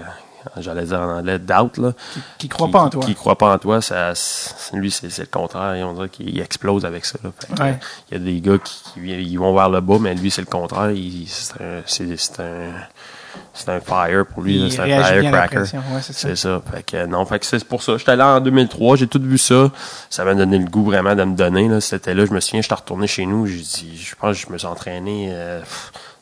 j'allais 0.58 0.84
dire 0.84 0.98
en 1.00 1.18
anglais, 1.18 1.38
doubt, 1.38 1.78
là. 1.78 1.92
Qui 2.38 2.48
croit 2.48 2.68
pas 2.68 2.80
en 2.82 2.88
toi. 2.90 3.00
Qui, 3.02 3.08
qui 3.08 3.14
croit 3.14 3.38
pas 3.38 3.54
en 3.54 3.58
toi, 3.58 3.80
ça, 3.80 4.12
c'est- 4.16 4.76
lui, 4.76 4.90
c'est 4.90 5.16
le 5.16 5.26
contraire. 5.26 5.86
On 5.86 5.92
dirait 5.92 6.08
qu'il 6.08 6.40
explose 6.40 6.84
avec 6.84 7.04
ça. 7.04 7.18
Il 7.56 7.64
y 8.12 8.14
a 8.16 8.18
des 8.18 8.40
gars 8.40 8.58
qui, 8.58 8.82
qui 8.94 9.00
ils 9.22 9.36
vont 9.38 9.54
vers 9.54 9.68
le 9.70 9.80
bas, 9.80 9.98
mais 10.00 10.14
lui, 10.14 10.30
c'est 10.32 10.42
le 10.42 10.46
contraire. 10.48 10.90
C'est 11.86 12.40
un, 12.40 12.72
c'est- 13.54 13.70
un, 13.70 13.80
fire 13.80 14.26
pour 14.26 14.42
lui. 14.42 14.70
C'est 14.70 14.80
un 14.80 15.02
firecracker. 15.02 15.58
Ouais, 15.58 16.00
c'est 16.02 16.36
ça. 16.36 16.62
Fait 16.72 16.82
que, 16.82 17.06
non, 17.06 17.24
fait 17.24 17.38
que 17.38 17.46
c'est 17.46 17.64
pour 17.64 17.82
ça. 17.82 17.96
J'étais 17.96 18.12
allé 18.12 18.22
en 18.22 18.40
2003, 18.40 18.96
j'ai 18.96 19.06
tout 19.06 19.20
vu 19.22 19.38
ça. 19.38 19.70
Ça 20.10 20.24
m'a 20.24 20.34
donné 20.34 20.58
le 20.58 20.66
goût 20.66 20.84
vraiment 20.84 21.14
de 21.14 21.24
me 21.24 21.34
donner. 21.34 21.68
Là. 21.68 21.80
C'était 21.80 22.14
là, 22.14 22.26
je 22.26 22.32
me 22.32 22.40
souviens, 22.40 22.60
j'étais 22.62 22.74
retourné 22.74 23.06
chez 23.06 23.26
nous. 23.26 23.46
J'ai 23.46 23.56
dit, 23.56 23.96
je 23.96 24.14
pense 24.14 24.36
que 24.36 24.46
je 24.46 24.52
me 24.52 24.58
suis 24.58 24.66
entraîné. 24.66 25.28
Euh, 25.30 25.60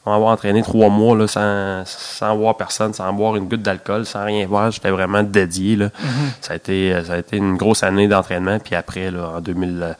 on 0.04 0.10
va 0.10 0.16
avoir 0.16 0.32
entraîné 0.32 0.62
trois 0.62 0.88
mois 0.88 1.16
là, 1.16 1.28
sans, 1.28 1.84
sans 1.86 2.36
voir 2.36 2.56
personne, 2.56 2.92
sans 2.92 3.12
boire 3.12 3.36
une 3.36 3.46
goutte 3.46 3.62
d'alcool, 3.62 4.04
sans 4.04 4.24
rien 4.24 4.46
voir. 4.46 4.70
J'étais 4.72 4.90
vraiment 4.90 5.22
dédié. 5.22 5.76
Là. 5.76 5.90
Ça, 6.40 6.54
a 6.54 6.56
été, 6.56 6.94
ça 7.06 7.14
a 7.14 7.18
été 7.18 7.36
une 7.36 7.56
grosse 7.56 7.84
année 7.84 8.08
d'entraînement. 8.08 8.58
Puis 8.58 8.74
après, 8.74 9.10
là, 9.10 9.34
en 9.36 9.40
2000, 9.40 9.78
euh, 9.82 9.92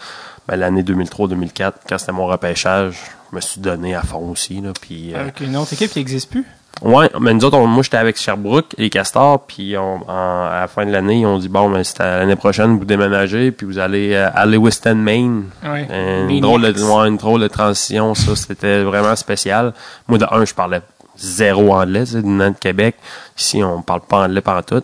ben, 0.48 0.56
l'année 0.56 0.82
2003-2004, 0.82 1.72
quand 1.88 1.98
c'était 1.98 2.12
mon 2.12 2.26
repêchage, 2.26 2.96
je 3.30 3.36
me 3.36 3.40
suis 3.40 3.60
donné 3.60 3.94
à 3.94 4.02
fond 4.02 4.28
aussi. 4.30 4.60
Là, 4.60 4.72
puis, 4.80 5.14
euh, 5.14 5.20
Avec 5.20 5.40
une 5.40 5.56
autre 5.56 5.72
équipe 5.72 5.92
qui 5.92 6.00
n'existe 6.00 6.30
plus? 6.30 6.44
Ouais, 6.80 7.08
mais 7.20 7.32
nous 7.34 7.44
autres, 7.44 7.56
on- 7.58 7.66
moi, 7.68 7.82
j'étais 7.84 7.96
avec 7.98 8.16
Sherbrooke 8.18 8.74
et 8.76 8.90
Castors, 8.90 9.46
puis 9.46 9.76
on- 9.78 10.00
en- 10.08 10.46
à 10.50 10.61
la 10.62 10.68
fin 10.68 10.85
de 10.85 10.90
l'année, 10.90 11.20
ils 11.20 11.26
ont 11.26 11.38
dit, 11.38 11.48
bon, 11.48 11.70
ben, 11.70 11.85
c'est 11.85 12.00
l'année 12.00 12.35
prochaine, 12.35 12.76
vous 12.76 12.85
déménagez, 12.85 13.52
puis 13.52 13.66
vous 13.66 13.78
allez 13.78 14.14
euh, 14.14 14.28
à 14.35 14.46
Lewiston, 14.46 14.96
Maine. 14.96 15.44
Ouais. 15.64 15.87
Une 16.28 16.40
drôle, 16.40 16.62
de, 16.62 16.82
ouais, 16.82 17.08
une 17.08 17.16
drôle 17.18 17.40
de 17.40 17.48
transition, 17.48 18.14
ça, 18.14 18.35
c'était 18.35 18.82
vraiment 18.82 19.14
spécial. 19.14 19.72
Moi, 20.08 20.18
de 20.18 20.26
un, 20.30 20.44
je 20.44 20.54
parlais 20.54 20.80
zéro 21.16 21.72
anglais, 21.74 22.04
sais, 22.06 22.22
du 22.22 22.37
de 22.38 22.54
Québec. 22.58 22.96
Ici, 23.38 23.62
on 23.62 23.82
parle 23.82 24.00
pas 24.00 24.24
anglais 24.24 24.40
pendant 24.40 24.62
tout. 24.62 24.82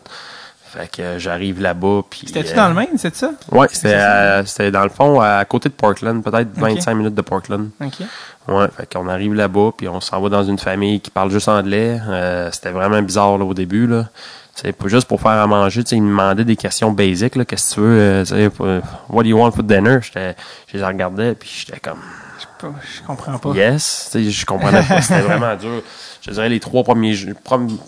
Fait 0.71 0.87
que 0.89 1.01
euh, 1.03 1.19
j'arrive 1.19 1.63
là-bas, 1.63 2.03
puis... 2.11 2.25
C'était-tu 2.27 2.53
euh, 2.53 2.57
dans 2.57 2.69
le 2.69 2.75
Maine, 2.75 2.89
c'est 2.99 3.17
ça? 3.17 3.31
Ouais, 3.51 3.67
c'était 3.73 3.89
C'est 3.89 3.99
ça? 3.99 4.35
à- 4.37 4.45
c'était 4.47 4.71
dans 4.71 4.83
le 4.85 4.91
fond, 4.91 5.19
à 5.21 5.43
côté 5.47 5.71
de 5.71 5.75
Portland, 5.75 6.23
peut-être 6.23 6.49
25 6.55 6.95
minutes 6.95 7.15
de 7.15 7.23
Portland. 7.23 7.71
OK. 7.83 8.07
Ouais, 8.49 8.67
fait 8.77 8.91
qu'on 8.93 9.09
arrive 9.09 9.35
là-bas, 9.35 9.71
puis 9.77 9.89
on 9.89 10.01
s'en 10.01 10.21
va 10.21 10.29
dans 10.31 10.43
une 10.45 10.59
famille 10.59 11.01
qui 11.01 11.11
parle 11.11 11.31
juste 11.31 11.49
anglais. 11.49 12.01
Euh, 12.09 12.49
c'était 12.51 12.71
vraiment 12.71 13.03
bizarre 13.03 13.37
là, 13.37 13.45
au 13.45 13.53
début. 13.55 13.87
Là. 13.87 14.07
C'est 14.55 14.73
pas 14.73 14.89
juste 14.89 15.07
pour 15.07 15.21
faire 15.21 15.33
à 15.33 15.47
manger, 15.47 15.85
tu 15.85 15.91
sais, 15.91 15.97
ils 15.97 16.03
me 16.03 16.09
demandaient 16.09 16.45
des 16.45 16.57
questions 16.57 16.91
basiques, 16.91 17.37
là, 17.37 17.45
qu'est-ce 17.45 17.71
que 17.71 17.75
tu 17.75 17.81
veux, 17.81 18.25
euh, 18.33 18.51
pour- 18.51 18.67
what 19.15 19.23
do 19.23 19.29
you 19.29 19.39
want 19.39 19.53
for 19.53 19.63
dinner? 19.63 19.99
J'étais, 20.03 20.35
je 20.73 20.79
les 20.79 20.85
regardais, 20.85 21.35
puis 21.35 21.49
j'étais 21.65 21.79
comme, 21.79 21.99
Je, 22.41 22.67
je 22.97 23.07
comprends 23.07 23.39
pas. 23.39 23.51
yes, 23.51 24.09
tu 24.11 24.25
sais, 24.25 24.31
je 24.31 24.47
comprenais 24.47 24.83
pas, 24.83 25.01
c'était 25.03 25.21
vraiment 25.29 25.55
dur. 25.55 25.83
Je 26.23 26.31
dirais 26.33 26.49
les 26.49 26.61
trois 26.61 26.83
premiers, 26.85 27.15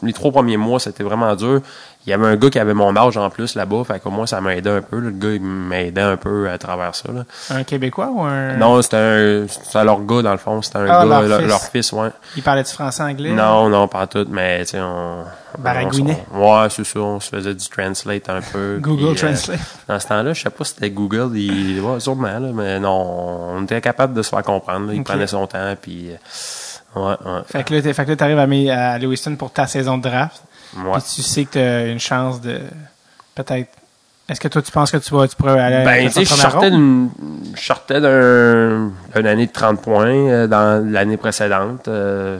les 0.02 0.12
trois 0.12 0.30
premiers 0.32 0.56
mois, 0.56 0.78
c'était 0.80 1.02
vraiment 1.04 1.34
dur. 1.36 1.60
Il 2.06 2.10
y 2.10 2.14
avait 2.14 2.26
un 2.28 2.36
gars 2.36 2.48
qui 2.48 2.58
avait 2.58 2.72
mon 2.72 2.96
âge 2.96 3.18
en 3.18 3.28
plus 3.28 3.54
là-bas, 3.56 3.84
fait 3.84 4.00
qu'au 4.00 4.08
moins 4.10 4.24
ça 4.26 4.40
m'aidait 4.40 4.70
un 4.70 4.80
peu. 4.80 4.98
là. 5.00 5.10
Le 5.10 5.16
gars, 5.16 5.32
il 5.32 5.42
m'aidait 5.42 6.00
un 6.00 6.16
peu 6.16 6.48
à 6.48 6.56
travers 6.56 6.94
ça. 6.94 7.12
Là. 7.12 7.24
Un 7.50 7.62
Québécois 7.62 8.08
ou 8.10 8.22
un. 8.22 8.56
Non, 8.56 8.80
c'était 8.80 8.96
un, 8.96 9.46
c'était 9.48 9.84
leur 9.84 10.00
gars 10.06 10.22
dans 10.22 10.32
le 10.32 10.38
fond, 10.38 10.62
c'était 10.62 10.78
un 10.78 10.86
Ah, 10.88 11.04
gars, 11.06 11.22
leur 11.28 11.40
leur, 11.42 11.60
fils. 11.60 11.92
ouais. 11.92 12.08
Il 12.36 12.42
parlait 12.42 12.62
du 12.62 12.70
français 12.70 13.02
anglais? 13.02 13.32
Non, 13.32 13.68
non, 13.68 13.86
pas 13.86 14.06
tout, 14.06 14.26
mais 14.30 14.60
tu 14.64 14.70
sais, 14.72 14.80
on. 14.80 15.24
Baragouinait. 15.58 16.24
on- 16.32 16.62
ouais, 16.62 16.68
c'est 16.70 16.84
ça, 16.84 17.00
on 17.00 17.20
se 17.20 17.28
faisait 17.28 17.54
du 17.54 17.68
translate 17.68 18.30
un 18.30 18.40
peu. 18.40 18.78
Google 18.80 19.14
puis, 19.14 19.24
euh, 19.26 19.28
Translate. 19.32 19.60
dans 19.88 20.00
ce 20.00 20.06
temps-là, 20.08 20.32
je 20.32 20.42
sais 20.42 20.50
pas 20.50 20.64
si 20.64 20.74
c'était 20.74 20.90
Google, 20.90 21.36
il, 21.36 21.80
ouais, 21.80 22.00
sûrement, 22.00 22.38
là, 22.38 22.48
mais 22.54 22.80
non, 22.80 23.50
on 23.56 23.62
était 23.64 23.80
capable 23.82 24.14
de 24.14 24.22
se 24.22 24.30
faire 24.30 24.42
comprendre. 24.42 24.86
là. 24.86 24.94
Il 24.94 25.02
prenait 25.04 25.26
son 25.26 25.46
temps, 25.46 25.74
puis. 25.80 26.12
euh, 26.12 26.14
Ouais, 26.96 27.02
ouais. 27.24 27.40
Fait 27.46 27.62
que 27.64 27.74
là, 27.74 27.82
fait 27.94 28.04
que 28.04 28.10
là, 28.10 28.16
t'arrives 28.16 28.38
à, 28.38 28.92
à 28.92 28.98
Lewiston 28.98 29.36
pour 29.36 29.52
ta 29.52 29.66
saison 29.66 29.96
de 29.98 30.02
draft. 30.02 30.42
ouais. 30.76 30.92
Puis 30.94 31.02
tu 31.16 31.22
sais 31.22 31.44
que 31.44 31.50
t'as 31.52 31.86
une 31.86 32.00
chance 32.00 32.40
de. 32.40 32.60
Peut-être. 33.34 33.68
Est-ce 34.28 34.40
que 34.40 34.48
toi, 34.48 34.62
tu 34.62 34.70
penses 34.70 34.92
que 34.92 34.96
tu 34.98 35.12
vas, 35.14 35.26
tu 35.26 35.34
pourrais 35.34 35.58
aller 35.58 35.84
Ben, 35.84 36.06
à 36.06 36.08
tu 36.08 36.12
sais, 36.12 36.24
je 36.24 36.34
sortais 36.34 36.70
d'une, 36.70 37.10
je 37.56 37.60
sortais 37.60 38.00
d'un, 38.00 38.92
d'une 39.16 39.26
année 39.26 39.46
de 39.46 39.52
30 39.52 39.82
points 39.82 40.06
euh, 40.06 40.46
dans 40.46 40.84
l'année 40.88 41.16
précédente. 41.16 41.88
Euh, 41.88 42.38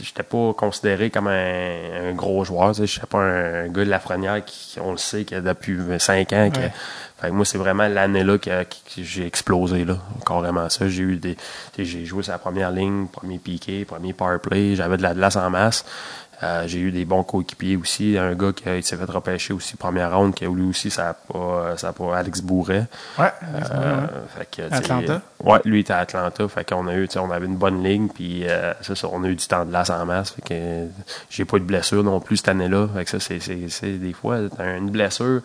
j'étais 0.00 0.22
pas 0.22 0.52
considéré 0.56 1.10
comme 1.10 1.28
un, 1.28 2.10
un 2.10 2.12
gros 2.12 2.44
joueur. 2.44 2.72
Je 2.74 2.86
sais 2.86 3.00
pas 3.08 3.18
un, 3.18 3.68
gars 3.68 3.84
de 3.84 3.90
la 3.90 3.98
Frenière 4.00 4.44
qui, 4.44 4.78
on 4.80 4.92
le 4.92 4.96
sait, 4.98 5.24
qui 5.24 5.34
a 5.34 5.40
depuis 5.40 5.76
5 5.98 6.32
ans. 6.32 6.50
que- 6.50 6.58
Ouais. 6.58 6.72
fait 7.20 7.28
que 7.28 7.32
moi, 7.32 7.44
c'est 7.44 7.58
vraiment 7.58 7.86
l'année-là 7.88 8.38
que, 8.38 8.62
que- 8.64 8.64
que 8.96 9.02
j'ai 9.02 9.26
explosé, 9.26 9.84
là. 9.84 9.98
Carrément 10.26 10.68
ça. 10.68 10.88
J'ai 10.88 11.02
eu 11.02 11.16
des, 11.16 11.36
j'ai 11.78 12.04
joué 12.04 12.22
sur 12.22 12.32
la 12.32 12.38
première 12.38 12.70
ligne, 12.70 13.06
premier 13.06 13.38
piqué, 13.38 13.84
premier 13.84 14.12
power 14.12 14.38
play. 14.38 14.74
J'avais 14.76 14.96
de 14.96 15.02
la 15.02 15.14
glace 15.14 15.36
en 15.36 15.50
masse. 15.50 15.84
Euh, 16.42 16.64
j'ai 16.66 16.80
eu 16.80 16.90
des 16.90 17.04
bons 17.04 17.22
coéquipiers 17.22 17.76
aussi. 17.76 18.18
Un 18.18 18.34
gars 18.34 18.52
qui, 18.52 18.64
s'est 18.82 18.96
fait 18.96 19.10
repêcher 19.10 19.52
aussi 19.52 19.76
première 19.76 20.16
ronde, 20.16 20.34
qui 20.34 20.44
a 20.44 20.48
lui 20.48 20.64
aussi, 20.64 20.90
ça 20.90 21.10
a 21.10 21.14
pas, 21.14 21.76
ça 21.76 21.88
a 21.88 21.92
pas 21.92 22.16
Alex 22.16 22.40
Bourret. 22.40 22.86
Ouais. 23.18 23.32
Euh, 23.44 24.06
fait 24.36 24.48
que, 24.50 24.74
Atlanta. 24.74 25.22
Ouais, 25.44 25.60
lui 25.64 25.80
était 25.80 25.92
à 25.92 25.98
Atlanta. 25.98 26.48
Fait 26.48 26.68
qu'on 26.68 26.88
a 26.88 26.94
eu, 26.94 27.06
tu 27.06 27.14
sais, 27.14 27.18
on 27.20 27.30
avait 27.30 27.46
une 27.46 27.56
bonne 27.56 27.82
ligne, 27.82 28.08
puis 28.08 28.48
euh, 28.48 28.72
ça, 28.82 28.94
on 29.12 29.22
a 29.22 29.28
eu 29.28 29.36
du 29.36 29.46
temps 29.46 29.64
de 29.64 29.70
glace 29.70 29.90
en 29.90 30.04
masse. 30.04 30.30
Fait 30.30 30.42
que 30.42 30.88
j'ai 31.30 31.44
pas 31.44 31.58
eu 31.58 31.60
de 31.60 31.66
blessure 31.66 32.02
non 32.02 32.18
plus 32.20 32.38
cette 32.38 32.48
année-là. 32.48 32.88
Fait 32.94 33.04
que 33.04 33.10
ça, 33.10 33.20
c'est, 33.20 33.38
c'est, 33.38 33.68
c'est 33.68 33.98
des 33.98 34.12
fois, 34.12 34.38
t'as 34.56 34.76
une 34.76 34.90
blessure 34.90 35.42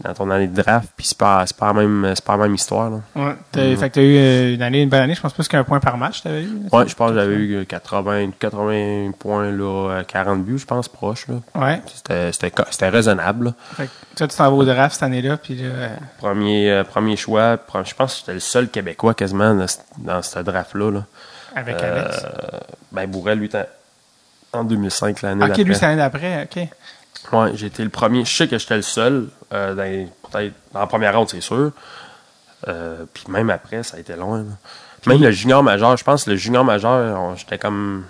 dans 0.00 0.14
ton 0.14 0.30
année 0.30 0.46
de 0.46 0.62
draft, 0.62 0.88
puis 0.96 1.06
c'est 1.06 1.18
pas, 1.18 1.44
pas 1.58 1.66
la 1.68 1.72
même, 1.72 2.14
pas 2.24 2.36
la 2.36 2.42
même 2.44 2.54
histoire, 2.54 2.88
là. 2.90 3.00
Ouais. 3.16 3.34
T'as- 3.50 3.76
Fait 3.76 3.90
que 3.90 3.94
t'as 3.96 4.00
eu 4.02 4.16
euh, 4.16 4.54
une 4.54 4.62
année, 4.62 4.82
une 4.82 4.88
bonne 4.88 5.00
année. 5.00 5.14
Je 5.14 5.20
pense 5.20 5.32
plus 5.32 5.48
qu'un 5.48 5.64
point 5.64 5.80
par 5.80 5.96
match, 5.96 6.22
t'avais 6.22 6.42
eu. 6.44 6.50
Ouais, 6.72 6.86
je 6.86 6.94
pense 6.94 7.10
que 7.10 7.16
j'avais 7.16 7.34
eu 7.34 7.66
80, 7.66 8.30
80 8.38 9.10
points, 9.18 9.50
là, 9.50 9.98
à 9.98 10.04
40 10.04 10.44
buts, 10.44 10.58
je 10.58 10.66
pense, 10.66 10.88
proche, 10.88 11.26
là. 11.26 11.34
Ouais. 11.56 11.82
C'était, 12.30 12.88
raisonnable, 12.90 13.46
là. 13.46 13.54
Fait 13.76 13.86
que 13.86 13.90
toi, 14.16 14.28
tu 14.28 14.36
t'en 14.36 14.50
vas 14.50 14.56
au 14.56 14.64
draft 14.64 14.94
cette 14.94 15.02
année-là. 15.02 15.36
Puis 15.36 15.56
là. 15.56 15.64
euh, 15.68 15.88
Premier, 16.18 16.70
euh, 16.70 16.84
premier 16.84 17.16
choix, 17.16 17.56
je 17.84 17.94
pense 17.94 18.12
que 18.14 18.18
j'étais 18.20 18.34
le 18.34 18.40
seul 18.40 18.68
Québécois 18.68 19.14
quasiment 19.14 19.54
dans, 19.54 19.66
ce- 19.66 19.78
dans 19.98 20.22
ce 20.22 20.38
draft-là, 20.38 20.90
là. 20.92 21.04
avec 21.56 21.82
Euh, 21.82 22.02
Alex. 22.04 22.26
ben, 22.92 23.06
Bourrel, 23.10 23.38
lui, 23.38 23.50
en 24.52 24.64
2005, 24.64 25.22
l'année 25.22 25.42
Ok, 25.42 25.48
d'après. 25.48 25.64
lui, 25.64 25.74
c'est 25.74 25.82
l'année 25.86 25.96
d'après. 25.96 26.42
Ok. 26.44 26.68
Ouais, 27.32 27.50
j'ai 27.54 27.66
été 27.66 27.82
le 27.84 27.90
premier. 27.90 28.24
Je 28.24 28.34
sais 28.34 28.48
que 28.48 28.58
j'étais 28.58 28.76
le 28.76 28.82
seul, 28.82 29.28
euh, 29.52 29.74
dans 29.74 30.30
peut-être 30.30 30.54
dans 30.72 30.80
la 30.80 30.86
première 30.86 31.16
ronde, 31.16 31.28
c'est 31.28 31.40
sûr. 31.40 31.72
Euh, 32.66 33.04
puis 33.14 33.24
même 33.28 33.50
après, 33.50 33.82
ça 33.82 33.96
a 33.96 34.00
été 34.00 34.14
loin. 34.16 34.44
Même 35.06 35.22
le 35.22 35.30
junior 35.30 35.62
majeur, 35.62 35.96
je 35.96 36.04
pense, 36.04 36.26
le 36.26 36.36
junior 36.36 36.64
majeur, 36.64 37.18
on- 37.20 37.36
j'étais 37.36 37.58
comme. 37.58 38.04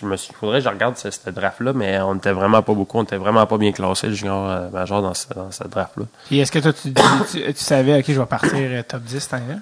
Je 0.00 0.06
me 0.06 0.16
suis, 0.16 0.32
faudrait 0.32 0.58
que 0.60 0.64
je 0.64 0.68
regarde 0.68 0.96
ce, 0.96 1.10
ce 1.10 1.30
draft-là, 1.30 1.72
mais 1.72 2.00
on 2.00 2.14
était 2.14 2.30
vraiment 2.32 2.62
pas 2.62 2.72
beaucoup. 2.74 2.98
On 2.98 3.02
était 3.02 3.16
vraiment 3.16 3.44
pas 3.46 3.58
bien 3.58 3.72
classé, 3.72 4.06
le 4.06 4.14
junior 4.14 4.48
euh, 4.48 4.70
majeur, 4.70 5.02
dans 5.02 5.14
ce, 5.14 5.26
dans 5.34 5.50
ce 5.50 5.64
draft-là. 5.64 6.04
Puis 6.26 6.38
est-ce 6.38 6.52
que 6.52 6.58
toi, 6.60 6.72
tu, 6.72 6.92
tu, 6.94 7.52
tu 7.52 7.64
savais, 7.64 7.98
OK, 7.98 8.04
je 8.08 8.20
vais 8.20 8.26
partir 8.26 8.84
top 8.86 9.02
10 9.02 9.18
cette 9.20 9.34
année-là? 9.34 9.58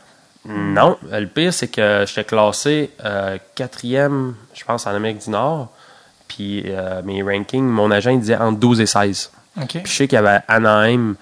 Non, 0.48 0.96
le 1.10 1.26
pire, 1.26 1.52
c'est 1.52 1.66
que 1.68 2.04
j'étais 2.06 2.22
classé 2.24 2.90
quatrième, 3.56 4.34
je 4.54 4.64
pense, 4.64 4.86
en 4.86 4.90
Amérique 4.94 5.18
du 5.24 5.30
Nord. 5.30 5.70
Puis 6.28 6.64
euh, 6.66 7.02
mes 7.04 7.22
rankings, 7.22 7.64
mon 7.64 7.90
agent 7.90 8.10
il 8.10 8.20
disait 8.20 8.36
entre 8.36 8.58
12 8.58 8.80
et 8.80 8.86
16. 8.86 9.30
OK. 9.60 9.68
Puis 9.68 9.82
je 9.84 9.90
sais 9.92 10.08
qu'il 10.08 10.16
y 10.16 10.18
avait 10.18 10.40
Anaheim 10.48 11.14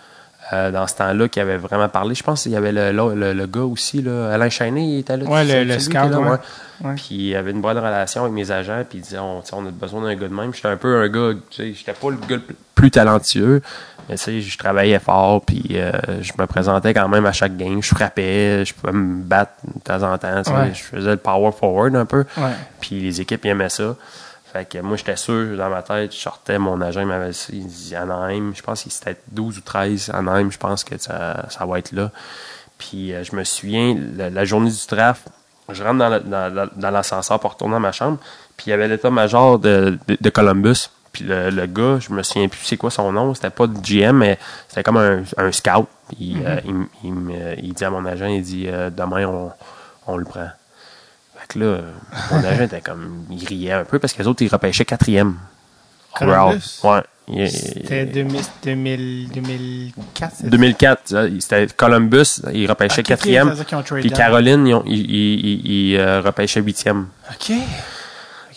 euh, 0.53 0.71
dans 0.71 0.87
ce 0.87 0.95
temps-là 0.97 1.29
qui 1.29 1.41
avait 1.41 1.57
vraiment 1.57 1.89
parlé. 1.89 2.15
Je 2.15 2.23
pense 2.23 2.43
qu'il 2.43 2.53
y 2.53 2.57
avait 2.57 2.73
le, 2.73 2.93
le, 2.93 3.15
le- 3.15 3.33
le 3.33 3.47
gars 3.47 3.63
aussi, 3.63 4.03
là, 4.03 4.31
Alain 4.33 4.51
Chainé, 4.51 4.83
il 4.85 4.99
était 5.01 5.17
là. 5.17 5.25
Ouais, 5.25 5.47
c'est- 5.47 5.65
le- 5.65 5.73
le 5.75 5.79
scout, 5.79 5.95
là, 5.95 6.19
ouais. 6.21 6.39
Ouais. 6.83 6.95
Puis 6.97 7.15
il 7.31 7.37
avait 7.37 7.53
une 7.53 7.61
bonne 7.61 7.79
relation 7.79 8.23
avec 8.23 8.35
mes 8.35 8.51
agents, 8.51 8.83
puis 8.89 8.99
il 8.99 9.03
disait 9.03 9.19
on, 9.19 9.43
on 9.53 9.67
a 9.67 9.71
besoin 9.71 10.03
d'un 10.03 10.15
gars 10.17 10.29
de 10.29 10.35
même. 10.35 10.53
J'étais 10.53 10.69
un 10.69 10.77
peu 10.77 10.97
un 11.03 11.09
gars, 11.09 11.31
tu 11.51 11.57
sais, 11.57 11.73
j'étais 11.75 11.93
pas 11.93 12.11
le 12.11 12.17
gars 12.17 12.37
le 12.37 12.43
plus 12.75 12.91
talentueux, 12.91 13.63
mais 14.09 14.17
tu 14.17 14.23
sais, 14.25 14.41
je 14.43 14.59
travaillais 14.59 14.99
fort, 14.99 15.41
puis 15.43 15.65
euh, 15.75 15.93
je 16.21 16.33
me 16.39 16.47
présentais 16.47 16.93
quand 16.93 17.09
même 17.09 17.25
à 17.27 17.33
chaque 17.33 17.57
game. 17.57 17.81
Je 17.83 17.89
frappais, 17.95 18.65
je 18.67 18.75
pouvais 18.75 18.93
me 18.93 19.23
battre 19.23 19.53
de 19.73 19.81
temps 19.81 20.03
en 20.03 20.19
temps. 20.19 20.43
Ouais. 20.53 20.73
Je 20.75 20.83
faisais 20.83 21.13
le 21.13 21.17
power 21.17 21.53
forward 21.59 21.95
un 21.97 22.05
peu. 22.07 22.25
Ouais. 22.37 22.51
Puis 22.81 23.01
les 23.01 23.21
équipes 23.21 23.47
aimaient 23.47 23.69
ça. 23.71 23.95
Fait 24.55 24.65
que 24.67 24.79
moi, 24.79 24.97
j'étais 24.97 25.17
sûr 25.17 25.57
dans 25.59 25.69
ma 25.69 25.83
tête, 25.83 26.15
je 26.15 26.19
sortais, 26.21 26.59
mon 26.61 26.81
agent 26.81 27.01
il 27.01 27.07
m'avait 27.09 27.31
dit, 27.33 27.67
il 27.91 27.97
Anaheim, 27.97 28.53
je 28.55 28.63
pense 28.63 28.85
qu'il 28.85 28.93
c'était 28.93 29.17
12 29.33 29.59
ou 29.59 29.61
13 29.63 30.13
Anaheim, 30.15 30.49
je 30.53 30.59
pense 30.59 30.85
que 30.85 30.97
ça, 30.97 31.45
ça 31.51 31.67
va 31.67 31.81
être 31.81 31.91
là. 31.91 32.13
Puis 32.79 33.13
euh, 33.13 33.25
je 33.25 33.35
me 33.35 33.43
souviens, 33.45 33.97
la, 34.17 34.31
la 34.31 34.45
journée 34.45 34.71
du 34.71 34.87
draft, 34.89 35.27
je 35.71 35.83
rentre 35.83 35.99
dans, 36.79 36.91
l'ascenseur 36.93 37.41
pour 37.41 37.53
retourner 37.55 37.75
dans 37.75 37.81
ma 37.81 37.91
chambre, 37.93 38.19
puis 38.57 38.67
il 38.69 38.71
y 38.71 38.73
avait 38.73 38.87
l'état-major 38.87 39.59
de, 39.59 39.99
de, 40.07 40.17
de 40.21 40.31
Columbus. 40.31 40.89
Puis 41.13 41.25
le, 41.25 41.51
le 41.51 41.67
gars, 41.67 41.99
je 42.01 42.13
me 42.13 42.23
souviens 42.23 42.49
plus 42.49 42.61
c'est 42.65 42.77
quoi 42.77 42.91
son 42.91 43.11
nom, 43.13 43.35
c'était 43.35 43.51
pas 43.51 43.67
de 43.67 43.77
GM, 43.81 44.17
mais 44.19 44.39
c'était 44.69 44.83
comme 44.85 44.97
un, 44.99 45.23
un 45.37 45.51
scout. 45.53 45.87
Puis 46.11 46.37
euh, 46.45 46.61
il, 46.65 46.71
m- 46.71 46.87
il, 47.03 47.13
me- 47.15 47.59
il 47.61 47.73
dit 47.73 47.85
à 47.85 47.91
mon 47.91 48.05
agent, 48.05 48.27
il 48.27 48.43
dit 48.43 48.67
euh, 48.69 48.91
demain 48.91 49.25
on, 49.27 49.51
on 50.07 50.17
le 50.17 50.25
prend. 50.25 50.49
Fait 51.47 51.55
que 51.55 51.59
là, 51.59 51.79
mon 52.31 52.39
agent 52.45 52.65
était 52.65 52.81
comme, 52.81 53.25
il 53.31 53.47
riait 53.47 53.73
un 53.73 53.85
peu 53.85 53.99
parce 53.99 54.13
que 54.15 54.23
les 54.23 54.29
autres, 54.29 54.43
ils 54.43 54.49
repêchaient 54.49 54.85
quatrième. 54.85 55.37
Columbus? 56.17 56.81
Ouais. 56.85 57.03
Il- 57.27 57.51
C'était 57.51 58.05
2000, 58.07 58.41
2000, 58.63 59.29
2004. 59.35 60.33
c'est 60.37 60.43
ça? 60.45 60.49
2004, 60.49 61.01
ça, 61.09 61.25
c'était 61.41 61.67
Columbus, 61.75 62.41
ils 62.53 62.67
repêchaient 62.69 63.03
quatrième. 63.03 63.53
Puis. 64.01 64.11
Caroline, 64.11 64.67
ils, 64.67 64.77
ils, 64.87 65.11
ils, 65.11 65.67
ils, 65.93 65.97
euh, 65.97 66.21
repêchaient 66.21 66.61
huitième. 66.61 67.07
OK. 67.31 67.53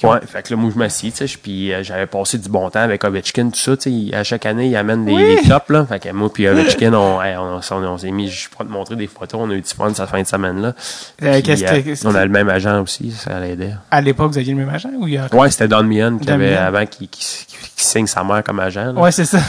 Ouais, 0.03 0.19
fait 0.27 0.43
que 0.43 0.53
là, 0.53 0.57
moi, 0.59 0.69
je 0.73 0.77
m'assis, 0.77 1.11
tu 1.11 1.17
sais, 1.17 1.27
je- 1.27 1.37
puis 1.37 1.73
euh, 1.73 1.81
j'avais 1.83 2.05
passé 2.05 2.37
du 2.37 2.49
bon 2.49 2.69
temps 2.69 2.81
avec 2.81 3.03
Ovechkin, 3.03 3.49
tout 3.49 3.59
ça, 3.59 3.75
tu 3.77 4.09
sais, 4.09 4.15
à 4.15 4.23
chaque 4.23 4.45
année, 4.45 4.67
il 4.67 4.75
amène 4.75 5.05
des, 5.05 5.13
Oui. 5.13 5.35
des 5.41 5.49
tops, 5.49 5.69
là. 5.69 5.85
Fait 5.85 5.99
que 5.99 6.09
moi, 6.11 6.31
puis 6.31 6.47
Ovechkin, 6.47 6.93
on, 6.93 7.21
hey, 7.21 7.35
on, 7.37 7.59
on, 7.59 7.83
on 7.85 7.97
s'est 7.97 8.11
mis, 8.11 8.29
je 8.29 8.49
pourrais 8.49 8.65
te 8.65 8.71
montrer 8.71 8.95
des 8.95 9.07
photos, 9.07 9.39
on 9.43 9.49
a 9.49 9.53
eu 9.53 9.61
du 9.61 9.69
fun 9.69 9.93
cette 9.93 10.09
fin 10.09 10.21
de 10.21 10.27
semaine-là. 10.27 10.73
Euh, 11.23 11.41
euh, 11.47 11.95
on 12.05 12.15
a 12.15 12.25
le 12.25 12.31
même 12.31 12.49
agent 12.49 12.81
aussi, 12.81 13.11
ça 13.11 13.39
l'aidait. 13.39 13.73
À 13.91 14.01
l'époque, 14.01 14.31
vous 14.31 14.37
aviez 14.37 14.53
le 14.53 14.59
même 14.59 14.69
agent 14.73 14.89
ou 14.97 15.07
il 15.07 15.13
y 15.13 15.17
a... 15.17 15.27
Ouais, 15.33 15.49
c'était 15.49 15.67
Don 15.67 15.83
Meehan 15.83 16.17
qui 16.17 16.29
avait, 16.29 16.55
avant, 16.55 16.85
qui, 16.85 17.07
qui, 17.07 17.19
qui- 17.47 17.57
qui 17.75 17.83
signe 17.85 18.07
sa 18.07 18.23
mère 18.23 18.43
comme 18.43 18.59
agent. 18.59 18.91
là. 18.93 18.99
Ouais, 18.99 19.11
c'est 19.11 19.25
ça. 19.25 19.39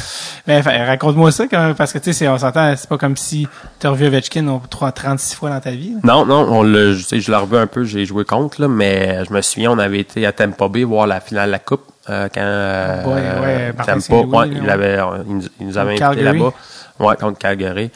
Mais 0.47 0.59
enfin, 0.59 0.85
raconte-moi 0.85 1.33
ça, 1.33 1.47
quand 1.47 1.59
même, 1.67 1.75
parce 1.75 1.93
que, 1.93 1.99
tu 1.99 2.13
sais, 2.13 2.29
on 2.29 2.39
s'entend, 2.39 2.75
c'est 2.77 2.89
pas 2.89 2.99
comme 2.99 3.17
si 3.17 3.47
t'as 3.79 3.91
revu 3.91 4.07
Ovechkin 4.07 4.47
au- 4.49 4.63
3 4.69 4.93
36 4.93 5.35
fois 5.35 5.51
dans 5.51 5.61
ta 5.61 5.71
vie. 5.71 5.95
là. 5.95 6.01
Non, 6.05 6.27
non, 6.27 6.47
on 6.51 6.65
je 6.65 7.31
l'ai 7.31 7.37
revu 7.37 7.57
un 7.57 7.67
peu, 7.67 7.85
j'ai 7.85 8.05
joué 8.05 8.25
contre, 8.25 8.61
là, 8.61 8.69
mais 8.69 9.25
je 9.27 9.33
me 9.33 9.41
souviens, 9.41 9.71
on 9.73 9.79
avait 9.79 10.01
été 10.01 10.27
à 10.27 10.33
Tampa 10.39 10.69
Bay 10.69 10.85
voir 10.85 11.07
la 11.07 11.21
finale 11.21 11.47
de 11.49 11.53
la 11.53 11.59
Coupe, 11.59 11.83
euh, 12.09 12.29
quand, 12.33 12.41
euh, 12.41 13.05
ouais, 13.05 13.73
Tampa, 13.77 14.01
Saint-Louis, 14.01 14.25
ouais, 14.37 14.47
là, 14.47 14.61
il, 14.63 14.71
avait, 14.71 14.99
il, 15.29 15.35
nous, 15.37 15.43
il 15.61 15.67
nous 15.67 15.79
avait 15.79 16.01
invités 16.03 16.23
là-bas. 16.23 16.53
Ouais, 17.01 17.17
contre 17.17 17.39
Calgary. 17.39 17.91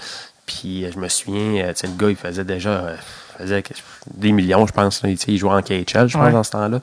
Puis, 0.44 0.84
euh, 0.84 0.90
je 0.92 0.98
me 0.98 1.08
souviens, 1.08 1.64
euh, 1.64 1.68
tu 1.72 1.78
sais, 1.80 1.86
le 1.86 1.92
gars, 1.96 2.10
il 2.10 2.16
faisait 2.16 2.44
déjà, 2.44 2.68
euh, 2.70 2.96
il 3.38 3.42
faisait 3.44 3.62
des 4.14 4.32
millions, 4.32 4.66
je 4.66 4.72
pense, 4.72 5.02
là. 5.02 5.08
Il 5.28 5.38
jouait 5.38 5.52
en 5.52 5.62
KHL, 5.62 6.08
je 6.08 6.16
pense, 6.18 6.26
Ouais. 6.26 6.32
dans 6.32 6.42
ce 6.42 6.50
temps-là. 6.50 6.80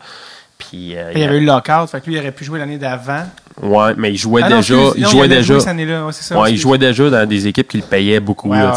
Puis, 0.57 0.95
euh, 0.97 1.11
Il 1.13 1.19
y 1.21 1.23
avait 1.23 1.37
eu 1.37 1.41
le 1.41 1.45
lockout, 1.45 1.87
fait 1.89 2.01
que 2.01 2.05
lui, 2.07 2.15
il 2.15 2.19
aurait 2.19 2.31
pu 2.31 2.43
jouer 2.45 2.59
l'année 2.59 2.77
d'avant. 2.77 3.23
ouais, 3.61 3.93
mais 3.97 4.11
il 4.11 4.17
jouait 4.17 4.41
Ah 4.43 4.49
déjà, 4.49 4.75
il 4.95 5.03
non, 5.03 5.09
jouait 5.09 5.19
avait 5.25 5.35
déjà. 5.35 5.53
joué 5.53 5.59
cette 5.59 5.69
année-là, 5.69 6.05
ouais, 6.05 6.11
c'est 6.13 6.23
ça. 6.23 6.39
Ouais, 6.39 6.51
il 6.51 6.57
jouait 6.57 6.77
déjà 6.77 7.09
dans 7.09 7.27
des 7.27 7.47
équipes 7.47 7.67
qui 7.67 7.77
le 7.77 7.83
payaient 7.83 8.19
beaucoup, 8.19 8.49
Ouais, 8.49 8.57
là. 8.57 8.73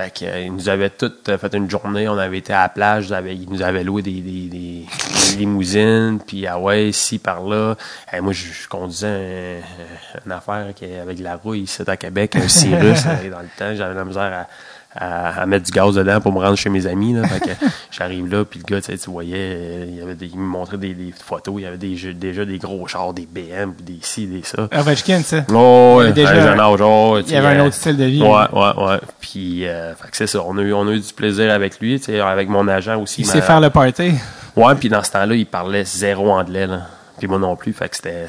Fait 0.00 0.10
que, 0.10 0.24
euh, 0.24 0.48
nous 0.48 0.68
avait 0.68 0.88
tout 0.90 1.12
euh, 1.28 1.36
fait 1.36 1.52
une 1.54 1.68
journée, 1.68 2.08
on 2.08 2.16
avait 2.16 2.38
été 2.38 2.52
à 2.52 2.62
la 2.62 2.68
plage, 2.70 3.08
il 3.08 3.14
avait- 3.14 3.34
il 3.36 3.50
nous 3.50 3.60
avait 3.60 3.84
loué 3.84 4.00
des, 4.02 4.12
des, 4.20 4.48
des, 4.48 4.86
des 4.86 5.36
limousines, 5.36 6.18
puis 6.26 6.46
ah 6.46 6.58
ouais, 6.58 6.88
ici, 6.88 7.18
par 7.18 7.42
là. 7.42 7.74
Eh, 8.12 8.20
moi, 8.20 8.32
je, 8.32 8.46
je 8.52 8.68
conduisais 8.68 9.60
un- 9.62 10.20
une 10.26 10.32
affaire 10.32 10.66
avec 11.02 11.18
la 11.20 11.36
rouille 11.36 11.60
ici 11.62 11.82
à 11.86 11.96
Québec, 11.96 12.36
un 12.36 12.48
Cirrus, 12.48 13.04
dans 13.30 13.40
le 13.40 13.48
temps, 13.58 13.74
j'avais 13.74 13.94
la 13.94 14.04
misère 14.04 14.22
à, 14.32 14.46
à, 14.94 15.42
à 15.42 15.46
mettre 15.46 15.64
du 15.66 15.72
gaz 15.72 15.94
dedans 15.94 16.20
pour 16.20 16.32
me 16.32 16.38
rendre 16.40 16.56
chez 16.56 16.68
mes 16.70 16.86
amis. 16.86 17.12
Là, 17.14 17.26
fait 17.28 17.40
que 17.40 17.50
j'arrive 17.90 18.26
là, 18.32 18.44
puis 18.44 18.58
le 18.60 18.64
gars, 18.74 18.80
tu 18.80 18.90
sais, 18.92 18.98
tu 18.98 19.10
voyais, 19.10 19.86
il, 19.88 20.02
avait 20.02 20.14
des, 20.14 20.26
il 20.26 20.38
me 20.38 20.44
montrait 20.46 20.78
des, 20.78 20.94
des 20.94 21.12
photos, 21.16 21.54
il 21.58 21.62
y 21.62 21.66
avait 21.66 21.76
des, 21.78 21.96
jeux- 21.96 22.12
déjà 22.14 22.44
des 22.44 22.58
gros 22.58 22.86
chars, 22.86 23.12
des 23.12 23.26
BM, 23.30 23.72
des 23.82 23.98
ci, 24.02 24.26
des 24.26 24.42
ça. 24.42 24.68
Ovechkin, 24.76 25.22
ça. 25.22 25.44
Oh, 25.54 26.02
Il 26.04 26.16
y 26.18 26.26
avait 26.26 26.40
un 26.48 26.58
âge, 26.58 26.80
oh, 26.82 27.18
Il 27.24 27.32
y 27.32 27.36
avait 27.36 27.58
un 27.58 27.66
autre 27.66 27.74
style 27.74 27.96
de 27.96 28.04
vie. 28.04 28.22
Ouais, 28.22 28.28
ouais, 28.52 28.84
ouais. 28.84 28.98
Puis, 29.20 29.66
euh, 29.66 29.94
fait 29.94 30.10
que 30.10 30.16
c'est 30.16 30.26
ça. 30.26 30.40
On 30.46 30.56
a, 30.58 30.62
eu, 30.62 30.72
on 30.72 30.86
a 30.88 30.92
eu 30.92 31.00
du 31.00 31.12
plaisir 31.12 31.52
avec 31.52 31.78
lui, 31.80 31.98
tu 32.00 32.06
sais, 32.06 32.20
avec 32.20 32.48
mon 32.48 32.66
agent 32.68 33.00
aussi. 33.00 33.22
Il 33.22 33.26
m'a- 33.26 33.32
sait 33.32 33.40
faire 33.42 33.60
le 33.60 33.70
party. 33.70 34.12
Ouais, 34.56 34.74
puis 34.74 34.88
dans 34.88 35.02
ce 35.04 35.12
temps-là, 35.12 35.34
il 35.34 35.46
parlait 35.46 35.84
zéro 35.84 36.32
anglais, 36.32 36.66
là. 36.66 36.80
Puis 37.20 37.28
moi 37.28 37.38
non 37.38 37.54
plus, 37.54 37.74
fait 37.74 37.88
que 37.90 37.96
c'était, 37.96 38.26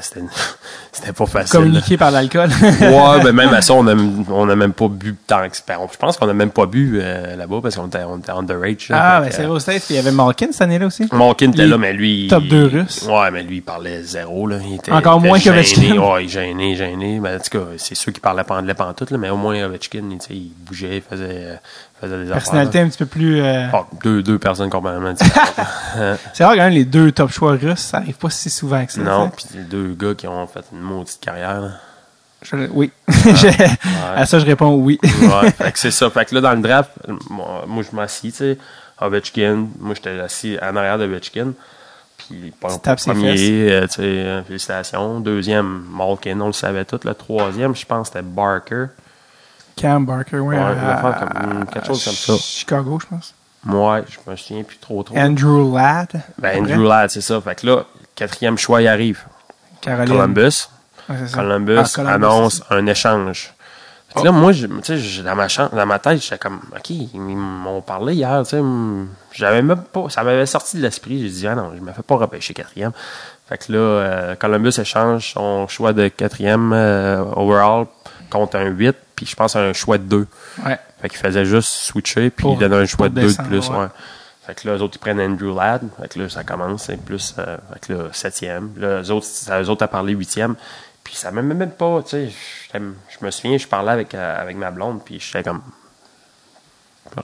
c'était, 0.92 1.12
pas 1.16 1.24
facile. 1.26 1.58
Communiqué 1.60 1.96
par 1.96 2.10
l'alcool. 2.10 2.50
Ouais, 2.82 3.22
ben 3.24 3.32
même 3.32 3.48
à 3.54 3.62
ça, 3.62 3.72
on 3.72 3.86
a, 3.86 3.94
on 3.94 4.48
a 4.50 4.54
même 4.54 4.74
pas 4.74 4.86
bu 4.88 5.16
tant 5.26 5.48
que 5.48 5.56
ben, 5.66 5.78
Je 5.90 5.96
pense 5.96 6.18
qu'on 6.18 6.28
a 6.28 6.34
même 6.34 6.50
pas 6.50 6.66
bu 6.66 6.98
euh, 7.02 7.34
là-bas 7.36 7.60
parce 7.62 7.76
qu'on 7.76 7.86
était, 7.86 8.04
on 8.06 8.18
était 8.18 8.32
underage. 8.32 8.90
là. 8.90 8.98
ah, 9.00 9.22
Fait 9.22 9.30
ben 9.30 9.34
c'est 9.34 9.42
vrai 9.44 9.60
States. 9.60 9.84
Il 9.88 9.96
y 9.96 9.98
avait 9.98 10.10
Malkin 10.12 10.48
cette 10.52 10.60
année-là 10.62 10.86
aussi. 10.86 11.08
Malkin 11.10 11.50
était 11.52 11.66
là, 11.66 11.78
mais 11.78 11.94
lui. 11.94 12.26
top 12.28 12.42
il- 12.44 12.50
deux 12.50 12.66
russe. 12.66 13.08
Ouais, 13.08 13.30
mais 13.30 13.42
lui, 13.42 13.56
il 13.56 13.62
parlait 13.62 14.02
zéro, 14.02 14.46
là. 14.46 14.56
Il 14.62 14.74
était, 14.74 14.92
Encore 14.92 15.14
il 15.16 15.20
était 15.20 15.28
moins 15.28 15.40
qu'Ovechkin. 15.40 15.96
Ouais, 15.98 16.24
il 16.24 16.28
gêné, 16.28 16.76
gêné. 16.76 17.18
Ben, 17.18 17.36
en 17.36 17.40
tout 17.40 17.58
cas, 17.58 17.64
c'est 17.78 17.94
sûr 17.94 18.12
qu'il 18.12 18.20
parlait 18.20 18.44
pas 18.44 18.56
anglais 18.58 18.74
pantoute, 18.74 19.10
là, 19.10 19.16
mais 19.16 19.30
au 19.30 19.36
moins 19.38 19.64
Ovechkin, 19.64 20.02
il, 20.10 20.36
il 20.36 20.52
bougeait, 20.66 20.96
il 20.96 21.02
faisait, 21.02 21.58
faisait 22.08 22.24
des 22.24 22.30
Personnalité 22.30 22.78
affaires. 22.78 22.86
un 22.86 22.88
petit 22.90 22.98
peu 22.98 23.06
plus. 23.06 23.40
euh. 23.40 23.66
Ah, 23.72 23.86
deux, 24.02 24.22
deux 24.22 24.38
personnes 24.38 24.70
complètement 24.70 25.12
différentes. 25.12 25.54
C'est 26.34 26.44
rare 26.44 26.54
quand 26.54 26.62
même 26.64 26.72
les 26.72 26.84
deux 26.84 27.12
top 27.12 27.30
choix 27.30 27.52
russes, 27.52 27.78
ça 27.80 27.98
arrive 27.98 28.16
pas 28.16 28.30
si 28.30 28.50
souvent 28.50 28.84
que 28.84 28.92
ça. 28.92 29.00
non, 29.00 29.30
puis 29.30 29.46
les 29.54 29.62
deux 29.64 29.94
gars 29.94 30.14
qui 30.14 30.26
ont 30.26 30.46
fait 30.46 30.64
une 30.72 30.80
maudite 30.80 31.18
carrière, 31.20 31.60
là. 31.60 31.68
sais. 32.42 32.56
Je- 32.56 32.70
oui. 32.72 32.90
Je- 33.08 34.16
À 34.16 34.26
ça, 34.26 34.38
je 34.40 34.44
réponds 34.46 34.74
oui. 34.74 34.98
ouais, 35.02 35.50
fait 35.52 35.72
que 35.72 35.78
c'est 35.78 35.90
ça. 35.92 36.10
Fait 36.10 36.24
que 36.24 36.34
là, 36.34 36.40
dans 36.40 36.52
le 36.52 36.60
draft, 36.60 36.90
moi, 37.30 37.64
moi, 37.66 37.82
je 37.88 37.94
m'assis, 37.94 38.32
tu 38.32 38.38
sais, 38.38 38.58
Ovechkin. 39.00 39.66
Moi, 39.80 39.94
j'étais 39.94 40.18
assis 40.20 40.56
en 40.60 40.74
arrière 40.76 40.98
d'Ovechkin. 40.98 41.52
Puis, 42.18 42.52
premier, 42.60 43.70
euh, 43.70 43.86
tu 43.86 43.94
sais, 43.94 44.42
félicitations. 44.46 45.18
Deuxième, 45.20 45.84
Malkin, 45.90 46.40
on 46.40 46.46
le 46.48 46.52
savait 46.52 46.84
tout. 46.84 47.00
Le 47.04 47.14
troisième, 47.14 47.74
je 47.74 47.84
pense, 47.86 48.08
c'était 48.08 48.22
Barker. 48.22 48.86
Cam 49.76 50.04
Barker, 50.06 50.38
oui. 50.38 50.54
Ouais, 50.56 50.62
à- 50.62 51.64
quelque 51.72 51.86
chose 51.86 52.04
comme 52.04 52.14
ça. 52.14 52.34
Chicago, 52.38 52.98
je 53.00 53.06
pense. 53.06 53.34
Moi, 53.64 54.00
je 54.08 54.30
me 54.30 54.36
souviens 54.36 54.62
plus 54.64 54.78
trop 54.78 55.02
trop. 55.02 55.16
Andrew 55.16 55.74
Ladd. 55.74 56.20
Ben, 56.38 56.62
Andrew 56.62 56.82
Ladd, 56.86 57.10
c'est 57.10 57.20
ça. 57.20 57.40
Fait 57.40 57.54
que 57.54 57.66
là, 57.66 57.84
quatrième 58.14 58.58
choix, 58.58 58.82
il 58.82 58.88
arrive. 58.88 59.20
Caroline. 59.80 60.14
Columbus. 60.14 60.68
Ouais, 61.08 61.16
Ah, 61.22 61.34
Columbus, 61.34 61.78
annonce 62.14 62.62
un 62.70 62.86
échange. 62.86 63.52
Fait 64.08 64.20
que 64.20 64.24
là, 64.26 64.32
moi, 64.32 64.52
je- 64.52 64.66
tu 64.66 64.74
sais, 64.82 64.98
je- 64.98 65.22
dans 65.22 65.34
ma 65.34 65.48
chambre, 65.48 65.74
dans 65.74 65.86
ma 65.86 65.98
tête, 65.98 66.20
j'étais 66.22 66.38
comme, 66.38 66.60
OK, 66.76 66.90
ils 66.90 67.10
m'ont 67.18 67.80
parlé 67.80 68.14
hier, 68.14 68.42
j'avais 69.32 69.62
même 69.62 69.82
pas, 69.92 70.04
ça 70.10 70.22
m'avait 70.22 70.44
sorti 70.46 70.76
de 70.76 70.82
l'esprit. 70.82 71.22
J'ai 71.22 71.28
dit, 71.30 71.46
ah 71.48 71.54
non, 71.54 71.72
je 71.74 71.80
me 71.80 71.92
fais 71.92 72.02
pas 72.02 72.16
repêcher 72.16 72.52
quatrième. 72.52 72.92
Fait 73.48 73.58
que 73.58 73.72
là, 73.72 73.78
euh, 73.78 74.34
Columbus 74.36 74.74
échange 74.78 75.32
son 75.32 75.66
choix 75.66 75.92
de 75.92 76.08
quatrième 76.08 76.72
euh, 76.74 77.24
overall 77.36 77.86
contre 78.30 78.56
un 78.58 78.66
8, 78.66 78.96
puis 79.24 79.30
je 79.30 79.36
pense 79.36 79.56
un 79.56 79.72
choix 79.72 79.98
de 79.98 80.04
2. 80.04 80.26
Ouais. 80.64 80.78
Fait 81.00 81.08
qu'il 81.08 81.18
faisait 81.18 81.44
juste 81.44 81.68
switcher, 81.68 82.30
puis 82.30 82.42
Pour- 82.42 82.54
il 82.54 82.58
donnait 82.58 82.76
un 82.76 82.86
choix 82.86 83.08
de 83.08 83.20
2 83.20 83.34
de 83.34 83.42
plus. 83.42 83.68
ouais. 83.68 83.76
Ouais. 83.76 83.86
Fait 84.46 84.54
que 84.60 84.68
là, 84.68 84.76
eux 84.76 84.82
autres, 84.82 84.96
ils 84.96 84.98
prennent 85.00 85.20
Andrew 85.20 85.54
Ladd. 85.56 85.82
Fait 86.00 86.08
que 86.08 86.18
là, 86.20 86.28
ça 86.28 86.42
commence, 86.42 86.84
c'est 86.84 86.96
plus, 87.00 87.34
euh, 87.38 87.56
fait 87.72 87.78
que 87.86 87.92
là, 87.92 88.04
septième. 88.12 88.72
Là, 88.76 89.00
eux 89.02 89.10
autres, 89.12 89.26
à 89.48 89.62
eux 89.62 89.68
autres 89.68 89.84
à 89.84 89.88
parler 89.88 90.14
huitième. 90.14 90.56
Puis 91.04 91.14
ça 91.16 91.30
m'aimait 91.30 91.54
même 91.54 91.70
pas, 91.70 92.02
tu 92.02 92.10
sais. 92.10 92.32
Je 92.74 93.24
me 93.24 93.30
souviens, 93.30 93.56
je 93.58 93.66
parlais 93.68 93.92
avec, 93.92 94.14
euh, 94.14 94.40
avec 94.42 94.56
ma 94.56 94.70
blonde, 94.70 95.00
puis 95.04 95.20
j'étais 95.20 95.42
comme. 95.44 95.62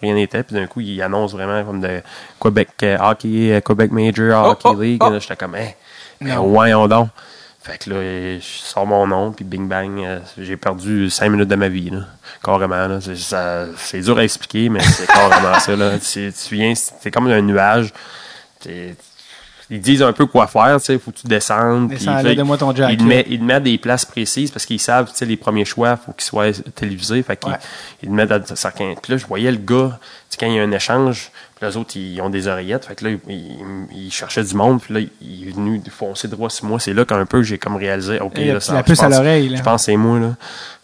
Rien 0.03 0.15
n'était, 0.15 0.43
puis 0.43 0.55
d'un 0.55 0.67
coup, 0.67 0.81
il 0.81 1.01
annonce 1.01 1.33
vraiment 1.33 1.65
comme 1.65 1.81
de 1.81 2.03
Québec 2.41 2.69
euh, 2.83 2.99
Hockey, 3.01 3.53
euh, 3.55 3.61
Québec 3.61 3.91
Major 3.91 4.45
Oh, 4.47 4.51
Hockey 4.51 4.69
oh, 4.69 4.81
League. 4.83 5.03
oh. 5.03 5.19
J'étais 5.19 5.37
comme, 5.37 5.55
hein, 5.55 5.69
mais 6.21 6.35
Non. 6.35 6.47
voyons 6.49 6.87
donc. 6.89 7.09
Fait 7.71 7.77
que 7.79 7.91
là, 7.91 8.39
je 8.39 8.41
sors 8.43 8.87
mon 8.87 9.07
nom, 9.07 9.31
puis 9.33 9.45
bing 9.45 9.69
bang, 9.69 9.99
euh, 10.01 10.21
j'ai 10.39 10.57
perdu 10.57 11.11
cinq 11.11 11.29
minutes 11.29 11.49
de 11.49 11.55
ma 11.57 11.69
vie, 11.69 11.91
là. 11.91 12.01
Carrément, 12.43 12.89
là. 12.89 12.99
C'est, 13.01 13.17
ça- 13.17 13.67
c'est 13.77 14.01
dur 14.01 14.17
à 14.17 14.25
expliquer, 14.25 14.69
mais 14.71 14.81
c'est 14.81 15.07
carrément 15.13 15.59
ça, 15.61 15.77
là. 15.77 15.99
Tu, 15.99 16.33
tu 16.33 16.55
viens, 16.55 16.73
c'est 16.75 17.11
comme 17.11 17.27
un 17.27 17.43
nuage. 17.43 17.93
T'es- 18.61 18.97
ils 19.71 19.83
disent 19.83 20.01
un 20.03 20.15
peu 20.15 20.25
quoi 20.25 20.47
faire, 20.47 20.79
tu 20.79 20.87
sais, 20.87 20.99
faut 20.99 21.11
que 21.11 21.19
tu 21.19 21.27
descendes. 21.27 21.91
Descends, 21.91 22.23
là, 22.23 22.35
donne-moi 22.35 22.57
ton. 22.57 22.73
Ils 22.73 22.97
te 22.97 23.03
mettent, 23.03 23.27
ils 23.29 23.39
te 23.39 23.45
mettent 23.45 23.65
des 23.65 23.77
places 23.77 24.07
précises 24.07 24.51
parce 24.51 24.65
qu'ils 24.65 24.81
savent, 24.81 25.11
tu 25.11 25.17
sais, 25.19 25.27
les 25.27 25.37
premiers 25.37 25.67
choix, 25.67 25.95
faut 25.99 26.13
qu'ils 26.13 26.25
soient 26.25 26.51
télévisés. 26.75 27.23
Fait 27.23 27.37
qu'ils 27.37 27.53
Ouais. 27.53 27.59
ils 28.03 28.09
te 28.09 28.15
mettent 28.15 28.33
à 28.33 28.41
certains. 28.57 28.95
Puis 29.03 29.13
là, 29.13 29.19
je 29.19 29.27
voyais 29.27 29.51
le 29.51 29.59
gars, 29.59 29.99
tu 30.01 30.07
sais, 30.31 30.37
quand 30.41 30.47
il 30.47 30.55
y 30.55 30.59
a 30.59 30.63
un 30.63 30.73
échange, 30.73 31.31
les 31.67 31.77
autres, 31.77 31.97
ils 31.97 32.21
ont 32.21 32.31
des 32.31 32.47
oreillettes. 32.49 32.85
Fait 32.87 32.95
que 32.95 33.05
là, 33.07 33.11
ils, 33.29 33.43
ils- 33.95 34.11
cherchaient 34.13 34.45
du 34.45 34.55
monde. 34.55 34.81
Puis 34.81 34.95
là, 34.95 35.01
il 35.21 35.49
est 35.49 35.53
venu 35.53 35.81
foncer 35.91 36.29
droit 36.29 36.51
sur 36.51 36.67
moi. 36.67 36.79
C'est 36.81 36.93
là 36.95 37.05
qu'un 37.05 37.25
peu, 37.27 37.43
j'ai 37.43 37.59
comme 37.59 37.77
réalisé, 37.77 38.21
OK, 38.21 38.39
Et 38.39 38.53
là, 38.53 38.61
ça 38.61 38.75
la 38.75 38.83
puce 38.83 39.03
à 39.03 39.09
l'oreille, 39.09 39.49
là. 39.49 39.57
Je 39.59 39.63
pense 39.63 39.83
que 39.83 39.87
c'est 39.93 39.97
moi, 39.97 40.19
là. 40.19 40.37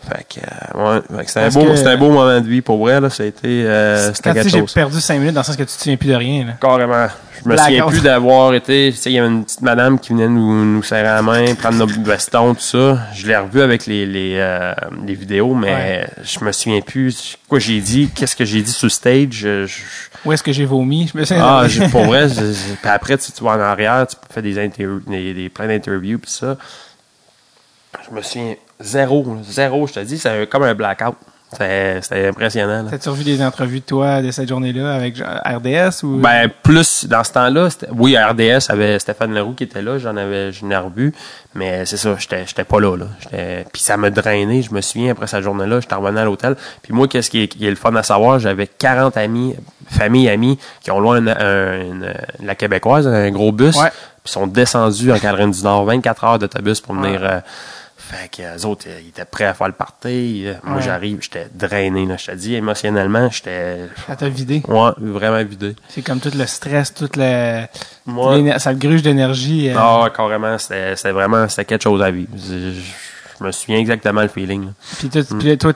Fait 0.07 0.27
que, 0.29 0.41
euh, 0.79 0.97
ouais, 1.17 1.25
c'était 1.27 1.41
un 1.41 1.49
beau, 1.49 1.65
que- 1.65 1.87
un 1.89 1.97
beau 1.97 2.11
moment 2.11 2.41
de 2.41 2.47
vie 2.47 2.61
pour 2.61 2.79
vrai, 2.79 3.01
là. 3.01 3.09
Ça 3.09 3.23
a 3.23 3.27
été, 3.27 3.65
euh, 3.65 4.13
c'était 4.13 4.35
Quand 4.35 4.43
tu 4.43 4.49
j'ai 4.51 4.63
perdu 4.63 5.01
5 5.01 5.19
minutes 5.19 5.35
dans 5.35 5.41
le 5.41 5.45
sens 5.47 5.57
que 5.57 5.63
tu 5.63 5.69
te 5.75 5.81
souviens 5.83 5.97
plus 5.97 6.09
de 6.11 6.15
rien. 6.15 6.45
Là. 6.47 6.53
Carrément. 6.61 7.07
Je 7.43 7.49
me 7.49 7.57
souviens 7.57 7.87
plus 7.87 8.03
d'avoir 8.03 8.55
été. 8.55 8.91
Tu 8.93 8.99
sais, 8.99 9.11
il 9.11 9.15
y 9.15 9.19
avait 9.19 9.29
une 9.29 9.45
petite 9.45 9.63
madame 9.63 9.99
qui 9.99 10.13
venait 10.13 10.29
nous, 10.29 10.65
nous 10.65 10.83
serrer 10.83 11.03
la 11.03 11.21
main, 11.23 11.55
prendre 11.55 11.77
nos 11.79 11.87
bastons, 11.87 12.55
tout 12.55 12.61
ça. 12.61 12.99
Je 13.15 13.27
l'ai 13.27 13.37
revu 13.37 13.61
avec 13.61 13.87
les, 13.87 14.07
les, 14.07 14.35
euh, 14.37 14.73
les 15.07 15.15
vidéos, 15.15 15.55
mais 15.55 15.73
Ouais. 15.73 16.07
je 16.23 16.45
me 16.45 16.53
souviens 16.53 16.81
plus 16.81 17.37
quoi 17.49 17.59
j'ai 17.59 17.81
dit, 17.81 18.09
qu'est-ce 18.15 18.37
que 18.37 18.45
j'ai 18.45 18.63
dit 18.63 18.71
sur 18.73 18.91
stage. 18.91 19.29
Je- 19.31 19.67
je- 19.67 19.83
Où 20.25 20.33
est-ce 20.33 20.43
que 20.43 20.53
j'ai 20.53 20.64
vomi? 20.65 21.07
Je 21.13 21.19
me 21.19 21.25
souviens. 21.25 21.45
ah, 21.45 21.69
j'ai- 21.69 21.89
pour 21.89 22.05
vrai, 22.05 22.29
je- 22.29 22.35
je- 22.53 22.75
puis 22.75 22.89
après, 22.91 23.17
tu, 23.19 23.33
tu 23.33 23.43
vas 23.45 23.53
en 23.53 23.61
arrière, 23.61 24.07
tu 24.07 24.17
fais 24.31 24.43
des 24.43 24.55
des, 24.69 25.35
des- 25.35 25.49
plein 25.49 25.67
d'interviews, 25.67 26.19
puis 26.19 26.31
ça. 26.31 26.57
Je 28.09 28.15
me 28.15 28.21
souviens 28.23 28.55
zéro, 28.81 29.37
zéro, 29.49 29.87
je 29.87 29.93
te 29.95 30.01
dis, 30.01 30.19
c'est 30.19 30.49
comme 30.49 30.65
un 30.65 30.75
blackout. 30.75 31.15
C'était 31.59 32.29
impressionnant. 32.29 32.87
T'as-tu 32.91 33.09
revu 33.09 33.25
des 33.25 33.43
entrevues 33.43 33.81
de 33.81 33.85
toi 33.85 34.21
de 34.23 34.31
cette 34.31 34.49
journée-là 34.49 34.95
avec 34.95 35.17
RDS 35.19 36.03
ou? 36.05 36.19
Ben, 36.19 36.51
plus 36.63 37.07
dans 37.07 37.25
ce 37.25 37.33
temps-là, 37.33 37.69
oui, 37.93 38.17
RDS, 38.19 38.71
avait 38.71 38.99
Stéphane 38.99 39.33
Leroux 39.35 39.53
qui 39.55 39.65
était 39.65 39.83
là, 39.83 39.99
j'en 39.99 40.17
avais, 40.17 40.53
je 40.53 40.67
l'ai 40.67 40.77
revu, 40.77 41.15
mais 41.55 41.87
c'est 41.87 41.97
ça, 41.97 42.17
j'étais, 42.19 42.45
j'étais 42.47 42.65
pas 42.65 42.81
là, 42.81 42.97
là. 42.97 43.07
J'étais, 43.21 43.65
puis 43.73 43.81
ça 43.83 43.97
m'a 43.97 44.11
drainé, 44.11 44.63
je 44.63 44.73
me 44.75 44.81
souviens, 44.81 45.13
après 45.13 45.27
cette 45.27 45.43
journée-là, 45.43 45.81
j'étais 45.81 45.95
revenu 45.95 46.19
à 46.19 46.25
l'hôtel. 46.25 46.57
Puis 46.83 46.93
moi, 46.93 47.09
qu'est-ce 47.09 47.31
qui 47.31 47.43
est, 47.45 47.49
qui 47.49 47.67
est 47.67 47.71
le 47.71 47.77
fun 47.77 47.95
à 47.95 48.03
savoir, 48.03 48.39
j'avais 48.39 48.67
40 48.67 49.17
amis, 49.17 49.55
famille, 49.89 50.29
amis, 50.29 50.59
qui 50.83 50.91
ont 50.91 51.01
loin 51.01 51.19
une- 51.19 52.15
la 52.43 52.55
Québécoise, 52.55 53.07
un 53.07 53.31
gros 53.31 53.53
bus, 53.53 53.77
Ouais. 53.77 53.91
puis 54.23 54.33
sont 54.33 54.47
descendus 54.47 55.13
en 55.13 55.19
Caroline 55.19 55.51
du 55.51 55.63
Nord, 55.63 55.85
24 55.85 56.25
heures 56.25 56.39
d'autobus 56.39 56.81
pour 56.81 56.95
venir, 56.95 57.21
Ouais. 57.23 57.29
euh, 57.31 57.41
fait 58.11 58.29
que 58.29 58.43
les 58.55 58.65
autres, 58.65 58.87
ils 59.03 59.09
étaient 59.09 59.25
prêts 59.25 59.45
à 59.45 59.55
faire 59.55 59.67
le 59.69 59.73
party. 59.73 60.47
Moi, 60.63 60.77
Ouais. 60.77 60.83
j'arrive, 60.83 61.19
j'étais 61.23 61.49
drainé, 61.55 62.07
là. 62.07 62.17
Je 62.17 62.27
te 62.27 62.33
dis, 62.33 62.55
émotionnellement, 62.55 63.29
j'étais, 63.31 63.89
Ça 64.07 64.17
t'a 64.17 64.29
vidé? 64.29 64.63
ouais, 64.69 64.91
vraiment 64.99 65.43
vidé. 65.45 65.75
C'est 65.89 66.03
comme 66.03 66.21
tout 66.21 66.31
le 66.35 66.47
stress, 66.47 66.93
toute 66.95 67.17
le. 67.17 67.65
Moi- 68.07 68.59
Ça 68.59 68.73
le 68.73 68.79
gruge 68.79 69.03
d'énergie. 69.03 69.71
euh, 69.71 69.75
Ah, 69.79 70.11
carrément, 70.15 70.57
c'était 70.59 70.95
vraiment 71.13 71.49
c'était 71.49 71.65
quelque 71.65 71.83
chose 71.83 72.03
à 72.03 72.11
vivre. 72.11 72.29
Je, 72.37 73.45
me 73.45 73.51
souviens 73.51 73.79
exactement 73.79 74.23
le 74.23 74.29
feeling. 74.29 74.67
là. 74.67 74.73
Puis 74.99 75.09
toi, 75.09 75.25
tu- 75.25 75.35
puis 75.37 75.59
toi, 75.59 75.73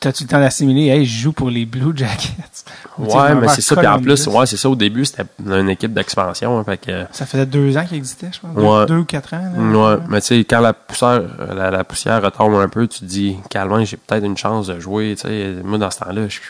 t'as-tu 0.00 0.24
le 0.24 0.28
temps 0.28 0.38
d'assimiler? 0.40 0.88
Hey, 0.88 1.04
je 1.06 1.22
joue 1.22 1.32
pour 1.32 1.50
les 1.50 1.64
Blue 1.66 1.96
Jackets? 1.96 2.57
Ouais, 2.98 3.34
mais 3.34 3.48
c'est 3.48 3.60
ça. 3.60 3.76
Puis 3.76 3.86
en 3.86 4.00
plus, 4.00 4.26
ouais, 4.26 4.46
c'est 4.46 4.56
ça. 4.56 4.68
Au 4.68 4.74
début, 4.74 5.04
c'était 5.04 5.22
une 5.44 5.68
équipe 5.70 5.92
d'expansion. 5.92 6.58
hein, 6.58 6.64
fait 6.64 6.78
que, 6.78 7.04
Ça 7.12 7.26
faisait 7.26 7.46
deux 7.46 7.76
ans 7.76 7.84
qu'il 7.86 7.96
existait, 7.98 8.28
je 8.32 8.40
pense. 8.40 8.54
Deux, 8.54 8.62
Ouais. 8.62 8.86
deux 8.86 8.96
ou 8.98 9.04
quatre 9.04 9.34
ans. 9.34 9.52
là. 9.56 9.78
ouais, 9.96 9.98
mais 10.08 10.20
tu 10.20 10.26
sais, 10.26 10.44
quand 10.44 10.60
la 10.60 10.72
poussière, 10.72 11.22
la, 11.54 11.70
la 11.70 11.84
poussière 11.84 12.22
retombe 12.22 12.54
un 12.56 12.68
peu, 12.68 12.86
tu 12.88 13.00
te 13.00 13.04
dis, 13.04 13.36
calmement, 13.50 13.84
j'ai 13.84 13.96
peut-être 13.96 14.24
une 14.24 14.36
chance 14.36 14.66
de 14.66 14.80
jouer. 14.80 15.14
Tu 15.16 15.28
sais, 15.28 15.54
moi, 15.64 15.78
dans 15.78 15.90
ce 15.90 16.00
temps-là, 16.00 16.28
je 16.28 16.40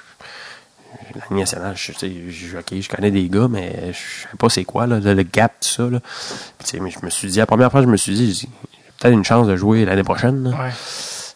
la 1.14 1.20
Ligue 1.30 1.38
nationale, 1.40 1.74
je, 1.76 1.92
je, 2.30 2.56
ok, 2.58 2.80
je 2.80 2.88
connais 2.88 3.10
des 3.10 3.28
gars, 3.28 3.48
mais 3.48 3.92
je 3.92 4.22
sais 4.22 4.36
pas 4.38 4.48
c'est 4.48 4.64
quoi, 4.64 4.86
là, 4.86 5.00
le, 5.00 5.14
le 5.14 5.22
gap, 5.22 5.52
tout 5.60 5.68
ça. 5.68 5.82
Là. 5.84 6.00
Puis, 6.00 6.64
tu 6.64 6.70
sais, 6.76 6.80
mais 6.80 6.90
je 6.90 6.98
me 7.04 7.10
suis 7.10 7.28
dit, 7.28 7.38
la 7.38 7.46
première 7.46 7.70
fois, 7.70 7.82
je 7.82 7.86
me 7.86 7.96
suis 7.96 8.14
dit, 8.14 8.32
j'ai 8.34 8.48
peut-être 8.98 9.12
une 9.14 9.24
chance 9.24 9.46
de 9.46 9.56
jouer 9.56 9.84
l'année 9.84 10.02
prochaine. 10.04 10.44
là. 10.44 10.50
Ouais. 10.50 10.70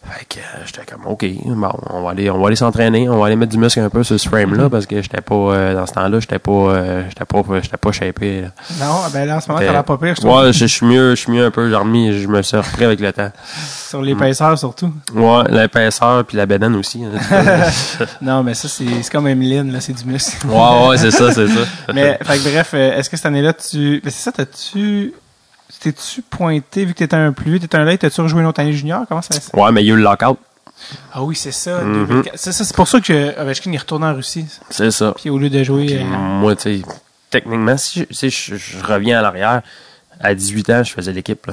Fait 0.09 0.25
que 0.25 0.39
euh, 0.39 0.63
j'étais 0.65 0.83
comme 0.91 1.05
OK, 1.07 1.25
bon, 1.45 1.69
on 1.89 2.03
va 2.03 2.11
aller 2.11 2.29
on 2.29 2.37
va 2.39 2.47
aller 2.47 2.55
s'entraîner, 2.57 3.07
on 3.07 3.17
va 3.19 3.27
aller 3.27 3.35
mettre 3.37 3.53
du 3.53 3.57
muscle 3.57 3.79
un 3.79 3.89
peu 3.89 4.03
sur 4.03 4.19
ce 4.19 4.27
frame 4.27 4.53
Mm-hmm. 4.53 4.57
là 4.57 4.69
parce 4.69 4.85
que 4.85 5.01
j'étais 5.01 5.21
pas 5.21 5.33
euh, 5.35 5.73
dans 5.73 5.85
ce 5.85 5.93
temps-là, 5.93 6.19
j'étais 6.19 6.39
pas 6.39 6.51
euh, 6.51 7.03
j'étais 7.07 7.23
pas 7.25 7.41
j'étais 7.61 7.77
pas 7.77 7.91
shapé. 7.93 8.41
là. 8.41 8.47
Non, 8.81 8.95
ben 9.13 9.25
là, 9.25 9.37
en 9.37 9.39
ce 9.39 9.47
moment, 9.49 9.61
ça 9.65 9.71
va 9.71 9.83
pas 9.83 9.97
pire, 9.97 10.15
je 10.15 10.21
trouve. 10.21 10.35
Ouais, 10.37 10.51
je 10.53 10.65
suis 10.65 10.85
mieux, 10.85 11.11
je 11.11 11.21
suis 11.21 11.31
mieux 11.31 11.45
un 11.45 11.51
peu, 11.51 11.69
j'ai 11.69 11.75
remis, 11.75 12.21
je 12.21 12.27
me 12.27 12.41
suis 12.41 12.57
repris 12.57 12.83
avec 12.83 12.99
le 12.99 13.13
temps. 13.13 13.31
Sur 13.89 14.01
l'épaisseur, 14.01 14.57
surtout. 14.59 14.91
Ouais, 15.15 15.43
l'épaisseur 15.49 16.25
puis 16.25 16.35
la 16.37 16.45
bédaine 16.45 16.75
aussi. 16.75 17.03
hein. 17.05 17.69
Non, 18.21 18.43
mais 18.43 18.53
ça, 18.55 18.67
c'est 18.67 18.85
comme 19.11 19.27
Emeline, 19.27 19.71
là, 19.71 19.79
c'est 19.79 19.93
du 19.93 20.03
muscle. 20.05 20.45
ouais, 20.47 20.87
ouais, 20.89 20.97
c'est 20.97 21.11
ça, 21.11 21.31
c'est 21.31 21.47
ça. 21.47 21.59
Mais, 21.93 22.17
fait 22.23 22.37
que 22.39 22.43
bref, 22.49 22.73
est-ce 22.73 23.09
que 23.09 23.15
cette 23.17 23.25
année-là, 23.27 23.53
tu. 23.53 24.01
Ben, 24.03 24.09
c'est 24.11 24.23
ça, 24.23 24.31
t'as-tu. 24.31 25.13
T'es-tu 25.81 26.21
pointé, 26.21 26.85
vu 26.85 26.93
que 26.93 26.99
t'étais 26.99 27.15
un 27.15 27.33
plus 27.33 27.51
vieux, 27.51 27.59
t'étais 27.59 27.77
un 27.77 27.83
late, 27.83 27.99
t'as-tu 28.01 28.21
rejoué 28.21 28.41
une 28.41 28.47
autre 28.47 28.59
année 28.61 28.73
junior? 28.73 29.03
Comment 29.07 29.21
ça 29.21 29.33
se 29.39 29.55
Ouais, 29.55 29.71
mais 29.71 29.83
il 29.83 29.87
y 29.87 29.91
a 29.91 29.93
eu 29.93 29.97
le 29.97 30.03
lockout. 30.03 30.37
Ah 31.13 31.23
oui, 31.23 31.35
c'est 31.35 31.51
ça. 31.51 31.81
Mhm. 31.81 32.07
2004. 32.07 32.33
C'est 32.37 32.51
ça, 32.51 32.63
c'est 32.63 32.75
pour 32.75 32.87
ça 32.87 32.99
que 33.01 33.39
Ovechkin 33.41 33.71
est 33.73 33.77
retourné 33.77 34.05
en 34.05 34.13
Russie. 34.15 34.45
C'est 34.69 34.91
ça. 34.91 35.13
Puis 35.15 35.29
au 35.29 35.37
lieu 35.37 35.49
de 35.49 35.63
jouer. 35.63 35.85
Puis 35.87 35.97
euh, 35.97 36.03
moi, 36.05 36.55
tu 36.55 36.79
sais, 36.79 36.81
techniquement, 37.29 37.77
si 37.77 38.01
je, 38.09 38.13
si 38.13 38.29
je, 38.29 38.55
je 38.55 38.83
reviens 38.85 39.19
à 39.19 39.21
l'arrière, 39.21 39.61
à 40.19 40.33
18 40.35 40.69
ans, 40.69 40.83
je 40.83 40.93
faisais 40.93 41.11
l'équipe. 41.11 41.49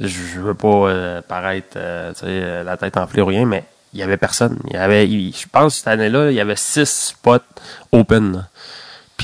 Je, 0.00 0.06
je 0.08 0.40
veux 0.40 0.54
pas 0.54 0.68
euh, 0.68 1.22
paraître 1.22 1.76
euh, 1.76 2.12
euh, 2.24 2.64
la 2.64 2.76
tête 2.76 2.96
enflée 2.96 3.22
ou 3.22 3.26
rien, 3.26 3.46
mais 3.46 3.64
il 3.94 4.00
y 4.00 4.02
avait 4.02 4.16
personne. 4.16 4.58
Il 4.68 4.74
y 4.74 4.78
avait, 4.78 5.06
il- 5.08 5.34
je 5.34 5.46
pense 5.50 5.76
cette 5.76 5.88
année-là, 5.88 6.30
il 6.30 6.34
y 6.34 6.40
avait 6.40 6.56
six 6.56 6.88
spots 7.14 7.38
open. 7.92 8.32
là. 8.36 8.48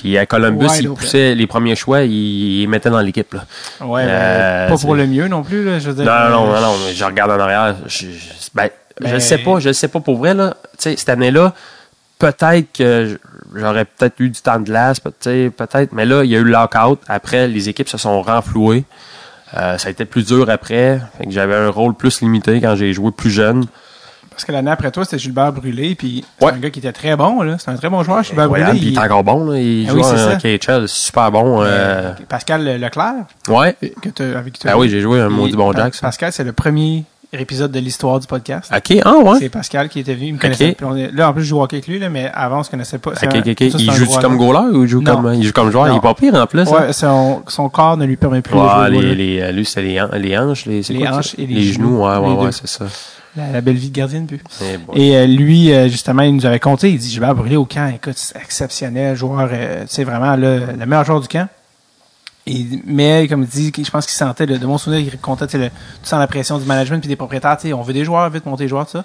Puis 0.01 0.17
à 0.19 0.27
Columbus, 0.27 0.67
Wide 0.67 0.81
il 0.83 0.89
open. 0.89 0.99
poussait 1.05 1.35
les 1.35 1.47
premiers 1.47 1.77
choix, 1.77 2.03
il, 2.03 2.61
il 2.63 2.69
mettait 2.69 2.91
dans 2.91 3.01
l'équipe. 3.01 3.35
là. 3.35 3.45
ouais, 3.87 4.05
ben, 4.07 4.11
Euh, 4.13 4.69
pas 4.69 4.77
pour 4.79 4.95
le 4.95 5.07
mieux 5.07 5.29
non 5.29 5.43
plus, 5.43 5.65
là. 5.65 5.79
Je 5.79 5.91
veux 5.91 5.95
dire, 6.03 6.05
Non, 6.05 6.31
non, 6.31 6.51
euh, 6.53 6.61
non, 6.61 6.67
non, 6.69 6.75
mais 6.87 6.95
je 6.95 7.05
regarde 7.05 7.31
en 7.31 7.41
arrière. 7.41 7.75
Je, 7.87 8.07
je, 8.07 8.51
ben, 8.55 8.69
je 9.01 9.05
Ben- 9.11 9.21
sais 9.21 9.39
pas, 9.39 9.59
je 9.61 9.73
sais 9.73 9.89
pas 9.89 10.01
pour 10.01 10.19
vrai, 10.19 10.35
là. 10.35 10.57
Cette 10.79 11.09
année-là, 11.09 11.53
peut-être 12.19 12.73
que 12.77 13.19
j'aurais 13.55 13.85
peut-être 13.85 14.19
eu 14.21 14.29
du 14.31 14.41
temps 14.41 14.59
de 14.59 14.65
glace, 14.65 15.01
peut-être, 15.01 15.93
mais 15.93 16.05
là, 16.05 16.25
il 16.25 16.31
y 16.31 16.37
a 16.37 16.39
eu 16.39 16.45
le 16.45 16.51
lockout. 16.53 17.01
Après, 17.09 17.49
les 17.49 17.69
équipes 17.69 17.89
se 17.89 17.99
sont 17.99 18.23
renflouées. 18.23 18.85
Euh, 19.57 19.79
ça 19.79 19.89
a 19.89 19.91
été 19.91 20.05
plus 20.05 20.27
dur 20.27 20.51
après. 20.51 21.01
Fait 21.17 21.25
que 21.25 21.31
j'avais 21.31 21.55
un 21.55 21.71
rôle 21.71 21.95
plus 21.95 22.21
limité 22.21 22.61
quand 22.61 22.77
j'ai 22.77 22.93
joué 22.93 23.11
plus 23.13 23.31
jeune. 23.31 23.65
Parce 24.31 24.45
que 24.45 24.53
l'année 24.53 24.71
après 24.71 24.91
toi, 24.91 25.05
c'était 25.05 25.19
Gilbert 25.19 25.53
Brûlé, 25.53 25.95
puis 25.95 26.25
c'est 26.39 26.45
Ouais. 26.47 26.53
un 26.53 26.59
gars 26.59 26.71
qui 26.71 26.79
était 26.79 26.93
très 26.93 27.17
bon, 27.17 27.43
là. 27.43 27.57
C'est 27.59 27.71
un 27.71 27.77
très 27.77 27.89
bon 27.91 28.03
joueur, 28.03 28.23
Gilbert 28.23 28.49
Brûlé. 28.49 28.67
il 28.75 28.95
est 28.95 28.99
encore 28.99 29.25
bon, 29.25 29.51
là. 29.51 29.59
Il 29.59 29.87
Ah 29.89 29.91
joue 29.93 29.97
oui, 29.99 30.05
c'est 30.05 30.17
ça. 30.17 30.37
KHL, 30.37 30.89
super 30.89 31.31
bon. 31.33 31.63
euh, 31.63 31.67
euh, 31.67 32.13
Pascal 32.29 32.65
Leclerc, 32.81 33.15
ouais. 33.49 33.77
que 34.01 34.37
avec 34.37 34.55
as 34.65 34.71
Ah 34.73 34.79
oui, 34.79 34.89
j'ai 34.89 35.01
joué 35.01 35.21
un 35.21 35.29
maudit 35.29 35.57
bon 35.57 35.73
Jack. 35.73 35.95
ça. 35.95 36.03
Pascal, 36.07 36.33
c'est 36.33 36.45
le 36.45 36.53
premier 36.53 37.05
épisode 37.33 37.71
de 37.73 37.79
l'histoire 37.79 38.19
du 38.21 38.27
podcast. 38.27 38.73
Ok, 38.75 38.97
ah 39.05 39.17
ouais. 39.19 39.39
C'est 39.39 39.49
Pascal 39.51 39.89
qui 39.91 40.01
était 40.01 40.15
venu, 40.15 40.29
il 40.29 40.35
me 40.35 40.39
connaissait. 40.39 40.75
Là, 41.13 41.29
en 41.29 41.33
plus, 41.35 41.43
je 41.43 41.49
joue 41.49 41.61
hockey 41.61 41.77
avec 41.77 41.87
lui, 41.89 41.99
là, 41.99 42.09
mais 42.09 42.31
avant, 42.33 42.61
on 42.61 42.63
se 42.63 42.71
connaissait 42.71 42.97
pas. 42.99 43.11
C'est 43.17 43.27
Ok, 43.27 43.35
un- 43.35 43.41
ok, 43.41 43.49
ok. 43.49 43.71
ça, 43.73 43.79
c'est 43.79 43.85
Il 43.85 43.91
un 43.91 43.99
gros 44.05 44.19
comme 44.21 44.37
goaler 44.39 44.77
ou 44.77 44.85
il 44.85 44.89
joue 44.89 45.03
Non. 45.03 45.17
comme, 45.17 45.35
il 45.35 45.43
joue 45.45 45.53
comme 45.53 45.71
joueur? 45.71 45.87
Non. 45.89 45.95
Il 45.95 45.97
est 45.99 46.01
pas 46.01 46.15
pire 46.15 46.35
en 46.35 46.47
plus, 46.47 46.61
hein? 46.67 46.87
Ouais, 46.87 46.93
son, 46.95 47.43
son 47.49 47.69
corps 47.69 47.97
ne 47.99 48.07
lui 48.07 48.17
permet 48.17 48.41
plus 48.41 48.55
de 48.55 48.59
jouer. 48.59 48.91
les, 48.91 49.15
les, 49.15 49.41
euh, 49.43 49.53
lui, 49.53 49.65
c'était 49.67 49.83
les, 49.83 50.03
les 50.19 50.39
hanches, 50.39 50.65
les, 50.65 50.83
c'est 50.83 50.95
Les 50.95 51.01
quoi, 51.05 51.19
hanches 51.19 51.35
et 51.37 51.45
les 51.47 51.63
genoux, 51.65 51.99
ouais, 52.05 52.17
ouais, 52.17 52.29
les 52.29 52.35
ouais, 52.47 52.53
c'est 52.53 52.67
ça. 52.69 52.87
La, 53.37 53.51
la 53.53 53.61
belle 53.61 53.77
vie 53.77 53.91
de 53.91 53.95
gardien 53.95 54.23
de 54.23 54.27
but. 54.27 54.43
Eh. 54.63 55.01
Et 55.01 55.17
euh, 55.17 55.27
lui, 55.27 55.73
euh, 55.73 55.89
justement, 55.89 56.23
il 56.23 56.35
nous 56.35 56.47
avait 56.47 56.59
compté, 56.61 56.91
il 56.91 56.99
dit, 56.99 57.11
Gilbert 57.11 57.35
Brûlé 57.35 57.57
au 57.57 57.65
camp, 57.67 57.93
écoute, 57.95 58.17
c'est 58.17 58.37
exceptionnel, 58.37 59.15
joueur, 59.17 59.49
euh, 59.53 59.83
tu 59.83 59.89
sais, 59.95 60.05
vraiment 60.05 60.35
le, 60.35 60.67
le 60.79 60.87
meilleur 60.87 61.05
joueur 61.05 61.21
du 61.21 61.29
camp. 61.29 61.49
Et, 62.47 62.67
mais, 62.87 63.29
comme 63.29 63.43
il 63.43 63.49
dit, 63.49 63.73
je 63.85 63.91
pense 63.91 64.07
qu'il 64.07 64.15
sentait, 64.17 64.47
de, 64.47 64.57
de 64.57 64.67
mon 64.67 64.79
souvenir, 64.79 65.01
il 65.01 65.19
comptait, 65.19 65.45
le- 65.59 65.69
tu 65.69 65.73
sens 66.09 66.19
la 66.19 66.27
pression 66.27 66.59
du 66.59 66.65
management 66.65 66.99
puis 67.01 67.09
des 67.09 67.17
propriétaires, 67.17 67.59
on 67.75 67.83
veut 67.83 67.93
des 67.93 68.05
joueurs, 68.05 68.29
vite 68.31 68.47
monter 68.47 68.65
les 68.65 68.69
joueurs, 68.69 68.87
tout 68.87 68.93
ça. 68.93 69.05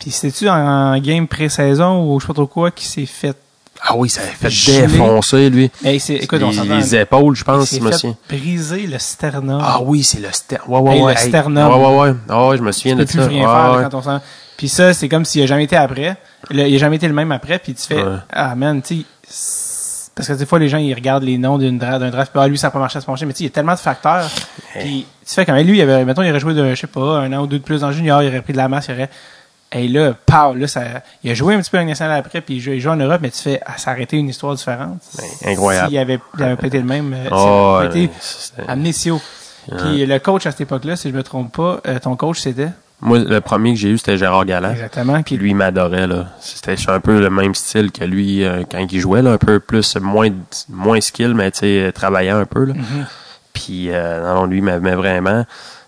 Puis 0.00 0.10
c'était-tu 0.10 0.48
en, 0.48 0.54
en 0.94 0.98
game 0.98 1.28
pré-saison 1.28 2.04
ou 2.12 2.18
je 2.18 2.24
sais 2.24 2.28
pas 2.28 2.34
trop 2.34 2.46
quoi 2.46 2.70
qui 2.70 2.84
s'est 2.86 3.06
fait... 3.06 3.36
Ah 3.82 3.96
oui, 3.96 4.08
ça 4.10 4.20
a 4.20 4.24
fait 4.24 4.48
défoncer, 4.86 5.48
lui. 5.50 5.70
Il 5.82 5.90
écoute, 6.10 6.42
on 6.42 6.50
les, 6.50 6.94
épaules, 6.96 7.34
je 7.34 7.40
il 7.40 7.44
pense, 7.44 7.70
fait 7.70 7.92
souviens. 7.92 8.16
briser 8.28 8.86
le 8.86 8.98
sternum. 8.98 9.60
Ah 9.64 9.78
oui, 9.82 10.02
c'est 10.02 10.20
le 10.20 10.28
sternum. 10.32 10.68
Ouais, 10.70 10.80
ouais, 10.80 10.96
Hey, 10.96 11.02
ouais. 11.02 11.14
le 11.14 11.20
hey. 11.20 11.28
sternum. 11.28 11.70
Ouais, 11.72 11.86
ouais, 11.86 11.98
ouais. 12.10 12.14
Ah 12.28 12.50
je 12.56 12.62
me 12.62 12.72
souviens 12.72 12.94
tu 12.96 13.00
de 13.00 13.04
peux 13.06 13.12
plus 13.12 13.22
ça. 13.22 13.28
rien 13.28 13.40
Ouais, 13.48 13.54
faire 13.70 13.76
ouais. 13.78 13.82
quand 13.90 13.94
on 13.98 14.02
sent. 14.02 14.24
Puis 14.56 14.68
ça, 14.68 14.92
c'est 14.92 15.08
comme 15.08 15.24
s'il 15.24 15.42
a 15.42 15.46
jamais 15.46 15.64
été 15.64 15.76
après. 15.76 16.16
Il 16.50 16.60
a 16.60 16.78
jamais 16.78 16.96
été 16.96 17.08
le 17.08 17.14
même 17.14 17.32
après. 17.32 17.58
Puis 17.58 17.72
tu 17.74 17.86
fais, 17.86 18.02
Ouais. 18.02 18.16
ah 18.30 18.54
man, 18.54 18.82
tu 18.82 19.04
parce 20.14 20.28
que 20.28 20.32
des 20.34 20.44
fois 20.44 20.58
les 20.58 20.68
gens 20.68 20.76
ils 20.76 20.92
regardent 20.92 21.22
les 21.22 21.38
noms 21.38 21.56
d'une 21.56 21.78
dra- 21.78 21.98
d'un 21.98 22.10
draft, 22.10 22.30
puis 22.32 22.42
ah 22.44 22.48
lui 22.48 22.58
ça 22.58 22.66
a 22.66 22.70
pas 22.70 22.78
marché, 22.80 22.98
a 22.98 23.00
pas 23.00 23.12
marché. 23.12 23.24
Mais 23.24 23.32
tu 23.32 23.38
sais, 23.38 23.44
il 23.44 23.46
y 23.46 23.50
a 23.50 23.52
tellement 23.52 23.72
de 23.74 23.78
facteurs. 23.78 24.28
Puis 24.78 25.06
tu 25.26 25.34
fais 25.34 25.46
quand 25.46 25.54
même 25.54 25.66
lui, 25.66 25.78
il 25.78 25.82
avait, 25.82 26.04
mettons, 26.04 26.22
il 26.22 26.28
aurait 26.30 26.40
joué 26.40 26.52
de, 26.52 26.74
je 26.74 26.78
sais 26.80 26.86
pas, 26.88 27.20
un 27.20 27.32
an 27.32 27.42
ou 27.42 27.46
deux 27.46 27.58
de 27.58 27.64
plus 27.64 27.80
dans 27.80 27.90
junior, 27.92 28.22
il 28.22 28.28
aurait 28.28 28.42
pris 28.42 28.52
de 28.52 28.58
la 28.58 28.68
masse, 28.68 28.86
il 28.88 28.94
aurait. 28.94 29.08
Et 29.72 29.86
là, 29.86 30.14
pow, 30.26 30.54
là, 30.54 30.66
ça, 30.66 30.82
il 31.22 31.30
a 31.30 31.34
joué 31.34 31.54
un 31.54 31.60
petit 31.60 31.70
peu 31.70 31.78
à 31.78 31.84
nationale 31.84 32.18
après, 32.18 32.40
puis 32.40 32.56
il 32.56 32.60
joue, 32.60 32.72
il 32.72 32.80
joue 32.80 32.90
en 32.90 32.96
Europe, 32.96 33.20
mais 33.22 33.30
tu 33.30 33.40
fais, 33.40 33.60
ah, 33.64 34.00
été 34.00 34.16
une 34.16 34.28
histoire 34.28 34.54
différente. 34.56 34.98
Ben, 35.16 35.52
incroyable. 35.52 35.88
S'il 35.90 35.98
avait, 35.98 36.18
il 36.38 36.42
avait 36.42 36.56
pas 36.56 36.66
été 36.66 36.78
le 36.78 36.84
même, 36.84 37.12
euh, 37.14 37.28
Oh, 37.30 37.76
avait 37.80 37.86
été 38.04 38.10
c'était- 38.20 38.68
amené 38.68 38.92
si 38.92 39.10
haut. 39.12 39.20
Puis 39.78 40.04
le 40.06 40.18
coach 40.18 40.46
à 40.46 40.50
cette 40.50 40.62
époque-là, 40.62 40.96
si 40.96 41.10
je 41.10 41.14
me 41.14 41.22
trompe 41.22 41.54
pas, 41.56 41.80
euh, 41.86 41.98
ton 42.00 42.16
coach 42.16 42.40
c'était? 42.40 42.70
Moi, 43.02 43.20
le 43.20 43.40
premier 43.40 43.72
que 43.72 43.78
j'ai 43.78 43.88
eu, 43.90 43.98
c'était 43.98 44.18
Gérard 44.18 44.44
Galland. 44.44 44.72
exactement. 44.72 45.22
Puis 45.22 45.36
lui, 45.36 45.50
il 45.50 45.54
m'adorait, 45.56 46.06
là. 46.06 46.26
C'était 46.40 46.74
un 46.90 47.00
peu 47.00 47.20
le 47.20 47.30
même 47.30 47.54
style 47.54 47.92
que 47.92 48.04
lui 48.04 48.44
euh, 48.44 48.64
quand 48.70 48.84
il 48.90 49.00
jouait, 49.00 49.22
là. 49.22 49.32
Un 49.32 49.38
peu 49.38 49.60
plus, 49.60 49.96
moins, 49.96 50.28
moins 50.68 51.00
skill, 51.00 51.32
mais 51.34 51.50
tu 51.52 51.60
sais, 51.60 51.92
travaillant 51.94 52.38
un 52.38 52.44
peu, 52.44 52.64
là. 52.64 52.74
Mhm. 52.74 53.06
Puis, 53.52 53.86
euh, 53.90 54.20
non, 54.26 54.40
non, 54.40 54.46
lui, 54.46 54.58
il 54.58 54.64
m'aimait 54.64 54.96
vraiment. 54.96 55.44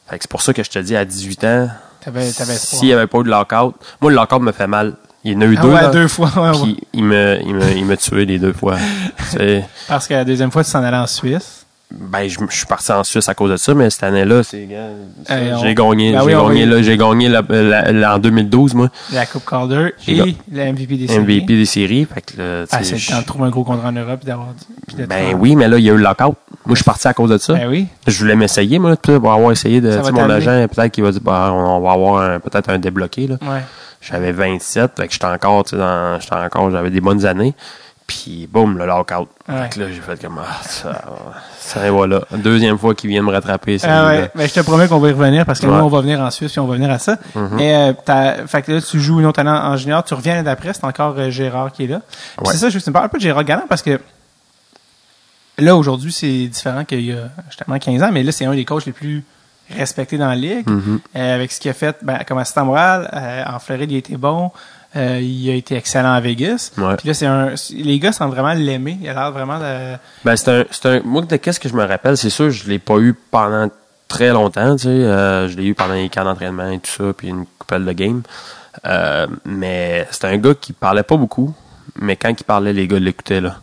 Fait 0.09 0.17
que 0.19 0.23
c'est 0.25 0.31
pour 0.31 0.41
ça 0.43 0.55
que 0.55 0.63
je 0.63 0.71
te 0.71 0.79
dis, 0.79 0.97
à 0.97 1.05
18 1.05 1.45
ans, 1.45 1.69
t'avais 2.05 2.31
t'avais 2.33 2.55
s'il 2.57 2.89
n'y 2.89 2.93
avait 2.93 3.07
pas 3.07 3.19
eu 3.19 3.25
de 3.25 3.31
lockout, 3.31 3.75
moi, 4.01 4.11
le 4.11 4.17
lockout 4.17 4.41
me 4.43 4.53
fait 4.53 4.67
mal. 4.67 4.95
Il 5.25 5.33
y 5.33 5.37
en 5.37 5.41
a 5.41 5.45
eu 5.45 5.57
Ah 5.57 5.63
deux, 5.63 5.69
ouais, 5.69 5.83
là. 5.83 5.89
deux 5.91 6.09
fois. 6.09 6.31
ouais, 6.37 6.75
il 6.93 7.05
me, 7.05 7.39
il 7.45 7.55
me, 7.55 7.71
il 7.77 7.85
m'a 7.87 7.97
tué 7.97 8.25
les 8.25 8.39
deux 8.41 8.53
fois. 8.53 8.77
Parce 9.89 10.09
que 10.09 10.15
la 10.15 10.25
deuxième 10.25 10.51
fois, 10.51 10.65
tu 10.65 10.71
s'en 10.71 10.83
allais 10.83 10.97
en 10.97 11.07
Suisse. 11.07 11.62
Ben, 11.99 12.29
je, 12.29 12.39
je 12.49 12.57
suis 12.57 12.67
parti 12.67 12.91
en 12.93 13.05
Suisse 13.05 13.29
à 13.29 13.35
cause 13.35 13.51
de 13.51 13.57
ça, 13.57 13.75
mais 13.75 13.91
cette 13.91 14.03
année-là, 14.05 14.43
c'est, 14.43 14.67
on- 15.31 15.59
j'ai 15.63 15.75
gagné, 15.75 16.13
Ben 16.13 16.21
j'ai 16.21 16.27
oui, 16.27 16.33
gagné, 16.49 16.67
là, 16.67 16.83
j'ai 16.83 16.97
gagné 16.97 17.29
la- 17.29 17.43
la- 17.49 17.93
la- 17.93 18.15
en 18.15 18.19
2012, 18.19 18.75
moi, 18.75 18.89
La 19.13 19.27
Coupe 19.27 19.45
Calder 19.49 19.91
et 20.09 20.35
la 20.51 20.67
MVP 20.73 20.97
des 20.97 21.07
séries. 21.09 21.21
MVP 21.21 21.57
des 21.57 21.65
séries. 21.65 22.07
Fait 22.13 22.21
que, 22.21 22.39
là, 22.41 22.67
tu 22.67 22.75
Ah, 22.77 22.83
c'est 22.83 23.25
trouver 23.27 23.47
un 23.47 23.51
gros 23.51 23.65
contrat 23.65 23.89
en 23.89 23.93
Europe 23.93 24.25
d'avoir 24.25 24.49
ben 24.97 25.35
en- 25.35 25.39
oui, 25.39 25.55
mais 25.57 25.69
là, 25.69 25.79
il 25.79 25.85
y 25.85 25.91
a 25.91 25.93
eu 25.93 25.97
le 25.97 26.03
lockout. 26.03 26.35
Moi, 26.65 26.75
je 26.75 26.75
suis 26.77 26.85
parti 26.85 27.09
à 27.09 27.15
cause 27.15 27.31
de 27.31 27.39
ça. 27.39 27.55
Ben 27.55 27.69
oui. 27.69 27.87
Je 28.07 28.19
voulais 28.19 28.37
m'essayer, 28.37 28.79
moi, 28.79 28.97
pour 28.97 29.33
avoir 29.33 29.53
essayé 29.53 29.81
de, 29.81 29.97
mon 30.13 30.31
agent, 30.31 30.67
peut-être 30.69 30.93
qu'il 30.93 31.05
va 31.05 31.11
dire, 31.13 31.21
bah, 31.23 31.51
on, 31.53 31.81
va 31.81 31.93
avoir 31.93 32.41
peut-être 32.41 32.71
un 32.71 32.79
débloqué, 32.79 33.27
là. 33.27 33.37
Ouais. 33.43 33.61
J'avais 34.01 34.33
27, 34.33 34.93
fait 34.97 35.07
que 35.07 35.13
j'étais 35.13 35.27
encore, 35.27 35.63
tu 35.65 35.77
sais, 35.77 35.83
j'étais 36.21 36.35
encore, 36.35 36.71
j'avais 36.73 36.91
des 36.91 37.01
bonnes 37.01 37.25
années. 37.25 37.55
Puis, 38.07 38.47
boum, 38.51 38.77
le 38.77 38.85
lockout. 38.87 39.29
Ouais. 39.49 39.63
Fait 39.63 39.69
que 39.71 39.81
là, 39.81 39.87
j'ai 39.89 40.01
fait 40.01 40.21
comme, 40.21 40.39
ah, 40.39 40.61
ça, 40.63 41.03
ça, 41.59 41.91
voilà. 41.91 42.23
Deuxième 42.33 42.77
fois 42.77 42.95
qu'il 42.95 43.09
vient 43.11 43.23
me 43.23 43.31
rattraper, 43.31 43.79
Ah 43.85 44.07
ouais, 44.07 44.31
ben, 44.35 44.47
je 44.49 44.53
te 44.53 44.61
promets 44.61 44.87
qu'on 44.89 44.99
va 44.99 45.09
y 45.09 45.13
revenir 45.13 45.47
parce 45.47 45.61
que 45.61 45.67
Ouais. 45.67 45.77
nous, 45.79 45.85
on 45.85 45.89
va 45.89 46.01
venir 46.03 46.21
en 46.21 46.31
Suisse 46.31 46.51
puis 46.53 46.61
on 46.61 46.67
va 46.67 46.75
venir 46.75 46.91
à 46.91 46.99
ça. 46.99 47.17
Mhm. 47.35 47.59
Et 47.59 47.75
euh, 47.75 48.47
fait 48.47 48.63
que 48.63 48.73
là, 48.73 48.81
tu 48.83 49.01
joues 49.01 49.21
une 49.21 49.27
autre 49.27 49.41
année 49.41 49.51
en 49.51 49.77
junior, 49.77 50.05
tu 50.05 50.15
reviens 50.15 50.43
d'après, 50.43 50.73
c'est 50.75 50.85
encore 50.85 51.15
euh, 51.17 51.31
Gérard 51.31 51.73
qui 51.73 51.85
est 51.85 51.87
là. 51.87 52.03
Ouais. 52.39 52.53
C'est 52.53 52.59
ça, 52.59 52.69
je 52.71 52.79
veux 52.79 52.83
me 52.87 52.93
parler 52.93 53.07
un 53.07 53.09
peu 53.09 53.19
de 53.19 53.23
Gérard 53.23 53.45
Galland 53.45 53.65
parce 53.69 53.83
que 53.83 53.99
là, 55.59 55.77
aujourd'hui, 55.77 56.13
c'est 56.13 56.47
différent 56.49 56.85
qu'il 56.85 57.01
y 57.07 57.13
a 57.13 57.29
justement 57.49 57.79
15 57.79 58.03
ans, 58.03 58.11
mais 58.13 58.23
là, 58.23 58.33
c'est 58.33 58.45
un 58.45 58.55
des 58.55 58.65
coachs 58.65 58.85
les 58.87 58.93
plus 58.93 59.25
respectés 59.75 60.19
dans 60.19 60.29
la 60.29 60.35
ligue. 60.37 60.69
Mhm. 60.69 61.01
Euh, 61.17 61.35
avec 61.35 61.53
ce 61.53 61.61
qu'il 61.61 61.71
a 61.71 61.75
fait 61.75 61.97
ben, 62.03 62.19
comme 62.27 62.39
assistant 62.39 62.65
moral, 62.65 63.09
en 63.47 63.59
Floride, 63.59 63.91
il 63.91 63.95
a 63.95 63.99
été 63.99 64.17
bon. 64.17 64.51
Euh, 64.95 65.21
il 65.23 65.51
a 65.51 65.55
été 65.55 65.75
excellent 65.75 66.13
à 66.13 66.21
Vegas. 66.21 66.73
Ouais. 66.77 66.97
Puis 66.97 67.09
là, 67.09 67.15
c'est 67.15 67.27
un. 67.27 67.55
Les 67.71 67.99
gars 67.99 68.13
semblent 68.13 68.35
vraiment 68.35 68.53
l'aimer. 68.53 68.99
Il 69.01 69.09
a 69.09 69.15
l'air 69.15 69.33
vraiment 69.33 69.59
de. 69.59 69.97
Ben, 70.25 70.37
c'est 70.37 70.51
un, 70.51 70.65
c'est 70.71 70.87
un, 70.87 71.01
moi, 71.03 71.23
de 71.23 71.37
qu'est-ce 71.37 71.61
que 71.61 71.69
je 71.69 71.75
me 71.75 71.85
rappelle, 71.85 72.17
c'est 72.17 72.31
sûr, 72.31 72.51
je 72.51 72.69
l'ai 72.69 72.79
pas 72.79 72.99
eu 72.99 73.15
pendant 73.31 73.71
très 74.13 74.29
longtemps, 74.29 74.77
tu 74.77 74.83
sais, 74.83 74.89
euh, 74.89 75.49
je 75.49 75.57
l'ai 75.57 75.65
eu 75.65 75.75
pendant 75.75 75.95
les 75.95 76.11
camps 76.11 76.25
d'entraînement 76.25 76.71
et 76.71 76.79
tout 76.79 76.91
ça, 76.91 77.13
puis 77.17 77.29
une 77.29 77.47
coupelle 77.59 77.85
de 77.85 77.93
game. 77.93 78.23
Euh, 78.87 79.27
mais 79.47 80.07
c'est 80.11 80.27
un 80.27 80.37
gars 80.37 80.55
qui 80.55 80.75
parlait 80.75 81.03
pas 81.03 81.17
beaucoup, 81.17 81.55
mais 82.01 82.17
quand 82.17 82.29
il 82.31 82.45
parlait, 82.45 82.73
les 82.73 82.87
gars 82.89 82.99
l'écoutaient, 82.99 83.41
là. 83.41 83.57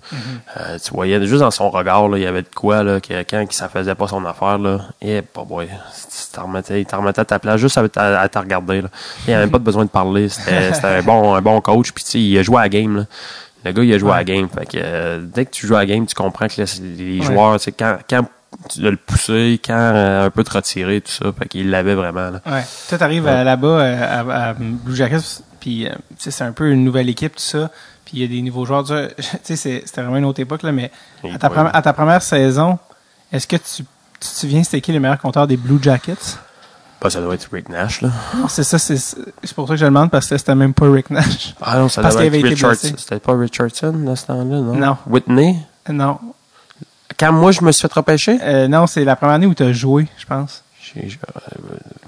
Euh, 0.57 0.77
tu 0.83 0.91
voyais 0.91 1.19
juste 1.25 1.41
dans 1.41 1.51
son 1.51 1.69
regard, 1.69 2.07
là, 2.09 2.17
il 2.17 2.23
y 2.23 2.27
avait 2.27 2.43
de 2.43 2.47
quoi, 2.53 2.83
là, 2.83 2.99
que 2.99 3.21
quand 3.23 3.45
ça 3.51 3.69
faisait 3.69 3.95
pas 3.95 4.07
son 4.07 4.23
affaire, 4.25 4.57
là, 4.59 4.81
et 5.01 5.21
pas 5.21 5.43
boy, 5.43 5.67
il 5.67 6.85
t'en 6.85 6.97
remettait 6.97 7.19
à 7.21 7.25
ta 7.25 7.39
place 7.39 7.59
juste 7.59 7.77
à, 7.77 7.83
à, 7.95 8.19
à 8.21 8.29
te 8.29 8.37
regarder, 8.39 8.81
là. 8.81 8.89
Il 9.27 9.33
avait 9.33 9.43
même 9.43 9.51
pas 9.51 9.57
de 9.59 9.63
besoin 9.63 9.85
de 9.85 9.89
parler, 9.89 10.29
c'était, 10.29 10.71
un 10.83 11.01
bon, 11.01 11.33
un 11.33 11.41
bon 11.41 11.59
coach, 11.61 11.91
puis 11.91 12.03
il 12.19 12.37
a 12.37 12.43
joué 12.43 12.57
à 12.57 12.61
la 12.61 12.69
game, 12.69 12.97
là. 12.97 13.03
Le 13.65 13.73
gars, 13.73 13.83
il 13.83 13.93
a 13.93 13.97
joué 13.97 14.11
à 14.13 14.17
la 14.17 14.23
game. 14.23 14.47
Fait 14.47 14.65
que 14.65 14.77
euh, 14.81 15.19
dès 15.21 15.43
que 15.45 15.51
tu 15.51 15.67
joues 15.67 15.75
à 15.75 15.79
la 15.79 15.85
game, 15.85 16.05
tu 16.05 16.15
comprends 16.15 16.47
que 16.47 16.65
c'est- 16.65 16.81
les 16.81 17.19
Ouais. 17.19 17.25
joueurs, 17.25 17.59
sais, 17.59 17.73
quand, 17.73 17.97
quand 18.09 18.21
tu 18.69 18.79
dois 18.79 18.91
le 18.91 18.95
pousser, 18.97 19.59
quand 19.63 19.73
euh, 19.73 20.27
un 20.27 20.29
peu 20.29 20.45
te 20.45 20.51
retirer, 20.53 21.01
tout 21.01 21.11
ça. 21.11 21.25
Fait 21.37 21.45
qu'il 21.45 21.69
l'avait 21.69 21.93
vraiment. 21.95 22.29
Là. 22.29 22.39
Ouais. 22.45 22.63
Toi, 22.87 22.97
t'arrives 22.97 23.25
Ouais. 23.25 23.43
là-bas 23.43 23.83
à, 23.83 24.49
à 24.49 24.53
Blue 24.53 24.95
Jackets, 24.95 25.41
puis 25.59 25.89
c'est 26.17 26.41
un 26.41 26.53
peu 26.53 26.69
une 26.71 26.85
nouvelle 26.85 27.09
équipe, 27.09 27.35
tout 27.35 27.41
ça. 27.43 27.69
Puis 28.09 28.17
il 28.17 28.21
y 28.21 28.25
a 28.25 28.27
des 28.27 28.41
nouveaux 28.41 28.65
joueurs. 28.65 28.83
Tu 29.45 29.55
sais, 29.55 29.55
c'était 29.55 30.01
vraiment 30.01 30.17
une 30.17 30.25
autre 30.25 30.39
époque, 30.39 30.63
là, 30.63 30.71
mais 30.71 30.91
à 31.23 31.37
ta, 31.37 31.49
première, 31.49 31.75
à 31.75 31.81
ta 31.81 31.93
première 31.93 32.23
saison, 32.23 32.79
est-ce 33.31 33.45
que 33.45 33.55
tu, 33.55 33.83
tu 33.83 33.83
te 34.19 34.25
souviens 34.25 34.63
c'était 34.63 34.81
qui 34.81 34.91
les 34.91 34.99
meilleurs 34.99 35.19
compteurs 35.19 35.45
des 35.45 35.57
Blue 35.57 35.77
Jackets? 35.79 36.37
Bah, 36.99 37.09
ça 37.09 37.21
doit 37.21 37.35
être 37.35 37.47
Rick 37.51 37.69
Nash, 37.69 38.01
là. 38.01 38.09
Non, 38.35 38.47
c'est 38.47 38.63
ça, 38.63 38.79
c'est 38.79 38.97
c'est 38.97 39.53
pour 39.53 39.67
ça 39.67 39.75
que 39.75 39.79
je 39.79 39.85
le 39.85 39.91
demande, 39.91 40.09
parce 40.09 40.27
que 40.27 40.37
c'était 40.37 40.55
même 40.55 40.73
pas 40.73 40.89
Rick 40.91 41.11
Nash. 41.11 41.53
Ah 41.61 41.77
non, 41.77 41.87
ça 41.87 42.01
Parce 42.01 42.15
doit 42.15 42.25
être 42.25 42.43
Richardson. 42.43 42.93
C'était 42.97 43.19
pas 43.19 43.37
Richardson, 43.37 43.93
dans 43.93 44.15
ce 44.15 44.25
temps-là, 44.25 44.43
non? 44.43 44.75
Non. 44.75 44.97
Whitney? 45.05 45.55
Non. 45.87 46.17
Quand 47.17 47.31
moi, 47.31 47.51
je 47.51 47.63
me 47.63 47.71
suis 47.71 47.87
fait 47.87 47.93
repêcher? 47.93 48.39
Euh, 48.41 48.67
non, 48.67 48.87
c'est 48.87 49.05
la 49.05 49.15
première 49.15 49.35
année 49.35 49.45
où 49.45 49.53
tu 49.53 49.63
as 49.63 49.71
joué, 49.71 50.07
je 50.17 50.25
pense. 50.25 50.63
J'ai- 50.95 51.07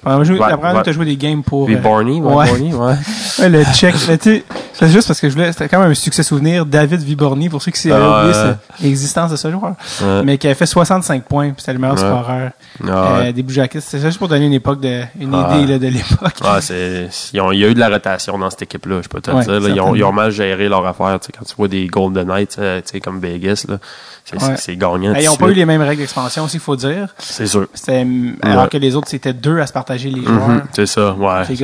La 0.04 0.58
première, 0.58 0.84
tu 0.84 0.90
as 0.90 0.94
joué 0.94 1.06
des 1.06 1.16
games 1.18 1.44
pour. 1.44 1.66
Puis 1.68 1.76
euh, 1.76 1.80
Barney, 1.80 2.20
ouais, 2.20 2.34
ouais. 2.34 2.46
Barney, 2.48 2.74
ouais. 2.74 2.96
Ouais, 3.40 3.50
le 3.50 3.64
check. 3.74 3.96
C'est 3.96 4.88
juste 4.90 5.08
parce 5.08 5.20
que 5.22 5.30
je 5.30 5.34
voulais. 5.36 5.52
C'était 5.52 5.70
quand 5.70 5.80
même 5.80 5.92
un 5.92 5.96
succès 5.96 6.24
souvenir. 6.24 6.66
David 6.66 7.02
Viborny, 7.02 7.50
pour 7.50 7.62
ceux 7.62 7.72
qui 7.72 7.80
s'est 7.80 7.92
Ah, 7.92 8.24
oublié 8.26 8.54
l'existence 8.82 9.32
de 9.32 9.36
ce 9.36 9.50
joueur. 9.52 9.76
Mais 10.24 10.38
qui 10.38 10.48
avait 10.48 10.56
fait 10.56 10.66
65 10.66 11.24
points. 11.24 11.50
puis 11.52 11.56
C'était 11.60 11.74
le 11.74 11.80
meilleur 11.80 11.98
scoreur 12.00 12.52
Ah, 12.88 13.18
euh, 13.20 13.32
des 13.32 13.44
Blue 13.44 13.54
Jackets. 13.54 13.82
C'est 13.82 14.00
juste 14.00 14.18
pour 14.18 14.28
donner 14.28 14.46
une 14.46 14.54
époque 14.54 14.82
de, 14.82 15.02
une 15.20 15.34
Ah. 15.36 15.56
idée 15.58 15.74
là, 15.74 15.80
de 15.80 15.88
l'époque. 15.88 16.34
Ah, 16.44 16.60
c'est, 16.62 17.10
ils 17.34 17.42
ont- 17.42 17.52
il 17.52 17.60
y 17.60 17.66
a 17.66 17.70
eu 17.70 17.74
de 17.74 17.80
la 17.80 17.90
rotation 17.90 18.38
dans 18.38 18.50
cette 18.50 18.64
équipe-là, 18.64 19.02
je 19.04 19.08
peux 19.08 19.22
te 19.22 19.30
le 19.32 19.38
Ouais, 19.38 19.44
dire. 19.44 19.52
là. 19.54 19.60
Ils, 19.60 19.64
ont, 19.64 19.68
certainement. 19.76 19.96
ils 19.96 20.04
ont 20.04 20.12
mal 20.14 20.32
géré 20.32 20.68
leur 20.70 20.86
affaire. 20.86 21.20
tu 21.20 21.28
sais, 21.28 21.32
Quand 21.38 21.46
tu 21.46 21.56
vois 21.56 21.68
des 21.68 21.88
Golden 21.88 22.28
Knights, 22.28 22.56
euh, 22.60 22.82
tu 22.82 22.90
sais, 22.94 23.00
comme 23.00 23.20
Vegas, 23.20 23.66
là, 23.70 23.78
c'est, 24.58 24.76
gagnant. 24.78 25.14
Ils 25.16 25.26
n'ont 25.26 25.36
pas 25.36 25.50
eu 25.50 25.54
les 25.54 25.66
mêmes 25.66 25.82
règles 25.82 26.02
d'expansion 26.02 26.44
aussi, 26.46 26.58
il 26.58 26.60
faut 26.60 26.76
dire. 26.76 27.10
C'est 27.18 27.48
sûr. 27.48 27.68
C'était, 27.74 28.06
alors. 28.42 28.70
Que 28.72 28.78
les 28.78 28.96
autres, 28.96 29.08
c'était 29.10 29.34
deux 29.34 29.60
à 29.60 29.68
se 29.68 29.74
partager 29.74 30.10
les 30.10 30.24
joueurs. 30.24 30.48
Mhm, 30.48 30.64
c'est 30.74 30.86
ça, 30.88 31.14
ouais. 31.14 31.44
C'est- 31.46 31.56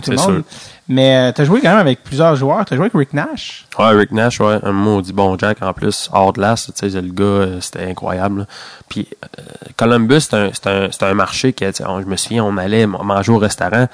tout 0.00 0.12
le. 0.12 0.44
Mais 0.88 1.32
tu 1.32 1.40
as 1.40 1.44
joué 1.44 1.60
quand 1.60 1.70
même 1.70 1.78
avec 1.78 2.04
plusieurs 2.04 2.36
joueurs. 2.36 2.64
Tu 2.64 2.74
as 2.74 2.76
joué 2.76 2.84
avec 2.86 2.94
Rick 2.94 3.12
Nash. 3.14 3.66
Ouais, 3.78 3.88
Rick 3.90 4.12
Nash, 4.12 4.38
ouais, 4.40 4.58
un 4.62 4.72
maudit 4.72 5.12
bon 5.14 5.36
Jack 5.38 5.62
en 5.62 5.72
plus, 5.72 6.08
hors 6.12 6.32
de 6.32 6.40
tu 6.76 6.90
sais, 6.90 7.00
le 7.00 7.10
gars, 7.12 7.24
euh, 7.24 7.60
c'était 7.60 7.84
incroyable. 7.84 8.40
là. 8.40 8.46
Puis 8.88 9.08
euh, 9.24 9.42
Columbus, 9.76 10.20
c'est 10.20 10.34
un, 10.34 10.50
un, 10.66 10.88
un 11.06 11.14
marché 11.14 11.52
on- 11.86 12.00
je 12.02 12.06
me 12.06 12.16
souviens, 12.16 12.44
on 12.44 12.56
allait 12.58 12.86
manger 12.86 13.32
au 13.32 13.38
restaurant, 13.38 13.86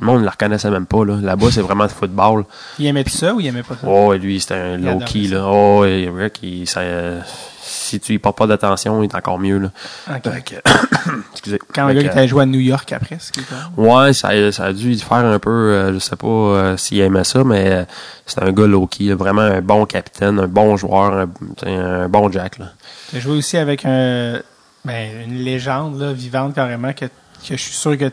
le 0.00 0.06
monde 0.06 0.18
ne 0.18 0.24
le 0.24 0.30
reconnaissait 0.30 0.70
même 0.70 0.86
pas, 0.86 1.04
là. 1.04 1.16
Là-bas, 1.20 1.46
c'est 1.50 1.62
vraiment 1.62 1.86
de 1.86 1.90
football. 1.92 2.44
Il 2.78 2.86
aimait 2.86 3.04
tout 3.04 3.10
ça 3.10 3.34
ou 3.34 3.40
il 3.40 3.46
aimait 3.46 3.62
pas 3.62 3.74
ça? 3.80 3.86
Oh, 3.88 4.12
lui, 4.12 4.38
c'était 4.38 4.54
un 4.54 4.76
low-key, 4.76 5.28
là. 5.28 5.46
Oh, 5.50 5.84
et 5.84 6.10
Rick, 6.14 6.40
il, 6.42 6.68
ça, 6.68 6.80
euh, 6.80 7.20
si 7.88 8.00
tu 8.00 8.14
y 8.14 8.18
portes 8.18 8.36
pas 8.38 8.46
d'attention, 8.46 9.02
il 9.02 9.06
est 9.06 9.14
encore 9.14 9.38
mieux, 9.38 9.58
là. 9.58 9.70
Excusez. 11.32 11.58
Quand 11.74 11.86
le 11.88 11.94
gars 12.02 12.12
allait 12.12 12.28
jouer 12.28 12.42
à 12.42 12.46
New 12.46 12.60
York 12.60 12.92
après, 12.92 13.16
ce 13.20 13.32
qui 13.32 13.40
Ouais, 13.76 14.12
ça, 14.12 14.28
a- 14.28 14.52
ça 14.52 14.64
a 14.66 14.72
dû 14.72 14.92
y 14.92 14.98
faire 14.98 15.18
un 15.18 15.38
peu, 15.38 15.50
euh, 15.50 15.94
je 15.94 15.98
sais 15.98 16.16
pas 16.16 16.26
euh, 16.26 16.76
s'il 16.76 17.00
aimait 17.00 17.24
ça, 17.24 17.44
mais 17.44 17.70
euh, 17.70 17.84
c'est 18.26 18.42
un 18.42 18.52
gars 18.52 18.66
low-key, 18.66 19.12
vraiment 19.14 19.42
un 19.42 19.60
bon 19.60 19.86
capitaine, 19.86 20.38
un 20.38 20.46
bon 20.48 20.76
joueur, 20.76 21.26
un, 21.66 22.08
bon 22.08 22.30
Jack. 22.30 22.58
Tu 23.10 23.16
as 23.16 23.20
joué 23.20 23.36
aussi 23.38 23.56
avec 23.56 23.84
un, 23.84 24.40
ben, 24.84 25.10
une 25.28 25.38
légende 25.38 26.00
là, 26.00 26.12
vivante 26.12 26.54
carrément 26.54 26.92
que, 26.92 27.06
que 27.06 27.10
je 27.50 27.56
suis 27.56 27.74
sûr 27.74 27.96
que 27.96 28.10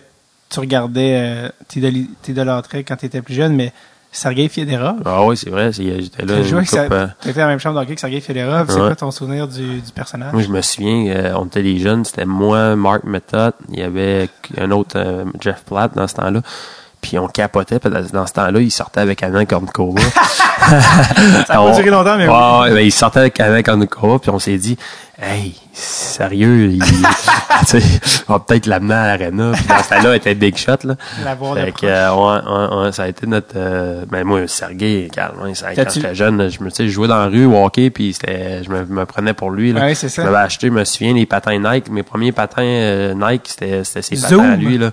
tu 0.49 0.59
regardais, 0.59 1.15
euh, 1.17 1.49
t'idoli- 1.67 2.09
t'idolâtrais 2.21 2.83
quand 2.83 2.95
tu 2.95 3.07
étais 3.07 3.21
plus 3.21 3.33
jeune, 3.33 3.55
mais 3.55 3.73
Sergei 4.15 4.47
Fedorov. 4.49 4.95
Ah 5.05 5.23
oui, 5.25 5.35
c'est 5.37 5.49
vrai, 5.49 5.71
j'étais 5.71 6.23
Tu 6.23 6.25
là. 6.25 6.37
une 6.37 6.43
joué 6.43 6.57
avec 6.59 6.69
coupe, 6.69 6.91
euh, 6.91 7.07
t'étais 7.21 7.33
dans 7.39 7.45
la 7.45 7.47
même 7.51 7.59
chambre 7.59 7.79
d'hockey 7.79 7.95
que 7.95 8.01
Sergei 8.01 8.21
Fedorov. 8.21 8.65
C'est 8.69 8.75
Ouais. 8.79 8.87
quoi 8.87 8.95
ton 8.95 9.11
souvenir 9.11 9.47
du, 9.47 9.81
du 9.81 9.91
personnage? 9.93 10.33
moi, 10.33 10.41
je 10.41 10.49
me 10.49 10.61
souviens, 10.61 11.07
euh, 11.15 11.33
on 11.37 11.45
était 11.45 11.63
des 11.63 11.77
jeunes, 11.79 12.05
c'était 12.05 12.25
moi, 12.25 12.75
Mark 12.75 13.03
Method, 13.03 13.53
il 13.71 13.79
y 13.79 13.83
avait 13.83 14.29
un 14.57 14.71
autre 14.71 14.95
euh, 14.97 15.25
Jeff 15.41 15.63
Platt 15.65 15.93
dans 15.95 16.07
ce 16.07 16.15
temps-là. 16.15 16.41
Puis 17.05 17.19
on 17.19 17.27
capotait, 17.27 17.77
dans 17.79 18.25
ce 18.25 18.33
temps-là, 18.33 18.59
il 18.59 18.71
sortait 18.71 18.99
avec 19.01 19.21
Anna 19.21 19.45
Kornikova. 19.45 20.01
Ça 21.45 21.53
a 21.53 21.57
pas 21.57 21.75
duré 21.75 21.91
longtemps, 21.91 22.17
mais 22.17 22.27
oui. 22.27 22.33
Ouais, 22.33 22.59
ouais, 22.61 22.73
ben, 22.73 22.79
il 22.79 22.91
sortait 22.91 23.19
avec 23.19 23.39
Anna 23.39 23.61
Kornikova, 23.61 24.17
puis 24.17 24.31
on 24.31 24.39
s'est 24.39 24.57
dit, 24.57 24.75
hey, 25.21 25.55
sérieux, 25.71 26.71
il, 26.71 26.83
on 28.27 28.33
va 28.33 28.39
peut-être 28.39 28.65
l'amener 28.65 28.95
à 28.95 29.17
l'arena. 29.17 29.51
Puis 29.53 29.65
dans 29.67 29.83
ce 29.83 29.89
temps-là, 29.89 30.09
elle 30.09 30.15
était 30.15 30.33
big 30.33 30.57
shot, 30.57 30.77
là. 30.83 30.95
Fait 31.53 31.71
que, 31.73 31.85
euh, 31.85 32.91
ça 32.91 33.03
a 33.03 33.07
été 33.07 33.27
notre, 33.27 33.53
euh, 33.55 34.03
ben 34.09 34.23
moi, 34.23 34.47
Sergei, 34.47 35.07
calme, 35.13 35.35
hein, 35.43 35.51
quand 35.75 35.89
j'étais 35.93 36.15
jeune, 36.15 36.49
je 36.49 36.63
me, 36.63 36.71
je 36.75 36.87
jouais 36.87 37.07
dans 37.07 37.19
la 37.19 37.27
rue 37.27 37.45
au 37.45 37.63
hockey, 37.63 37.91
puis 37.91 38.13
c'était, 38.13 38.63
je 38.63 38.69
me, 38.71 38.83
me 38.83 39.05
prenais 39.05 39.35
pour 39.35 39.51
lui, 39.51 39.73
là. 39.73 39.81
Ouais, 39.81 39.93
c'est 39.93 40.09
ça. 40.09 40.23
Je 40.23 40.27
m'avais 40.27 40.43
acheté, 40.43 40.69
je 40.69 40.73
me 40.73 40.83
souviens, 40.83 41.13
les 41.13 41.27
patins 41.27 41.59
Nike, 41.59 41.87
mes 41.91 42.01
premiers 42.01 42.31
patins 42.31 42.63
euh, 42.63 43.13
Nike, 43.13 43.43
c'était, 43.45 43.83
c'était 43.83 44.01
ses 44.01 44.15
Zoom. 44.15 44.39
patins 44.39 44.53
à 44.53 44.55
lui, 44.55 44.79
là. 44.79 44.89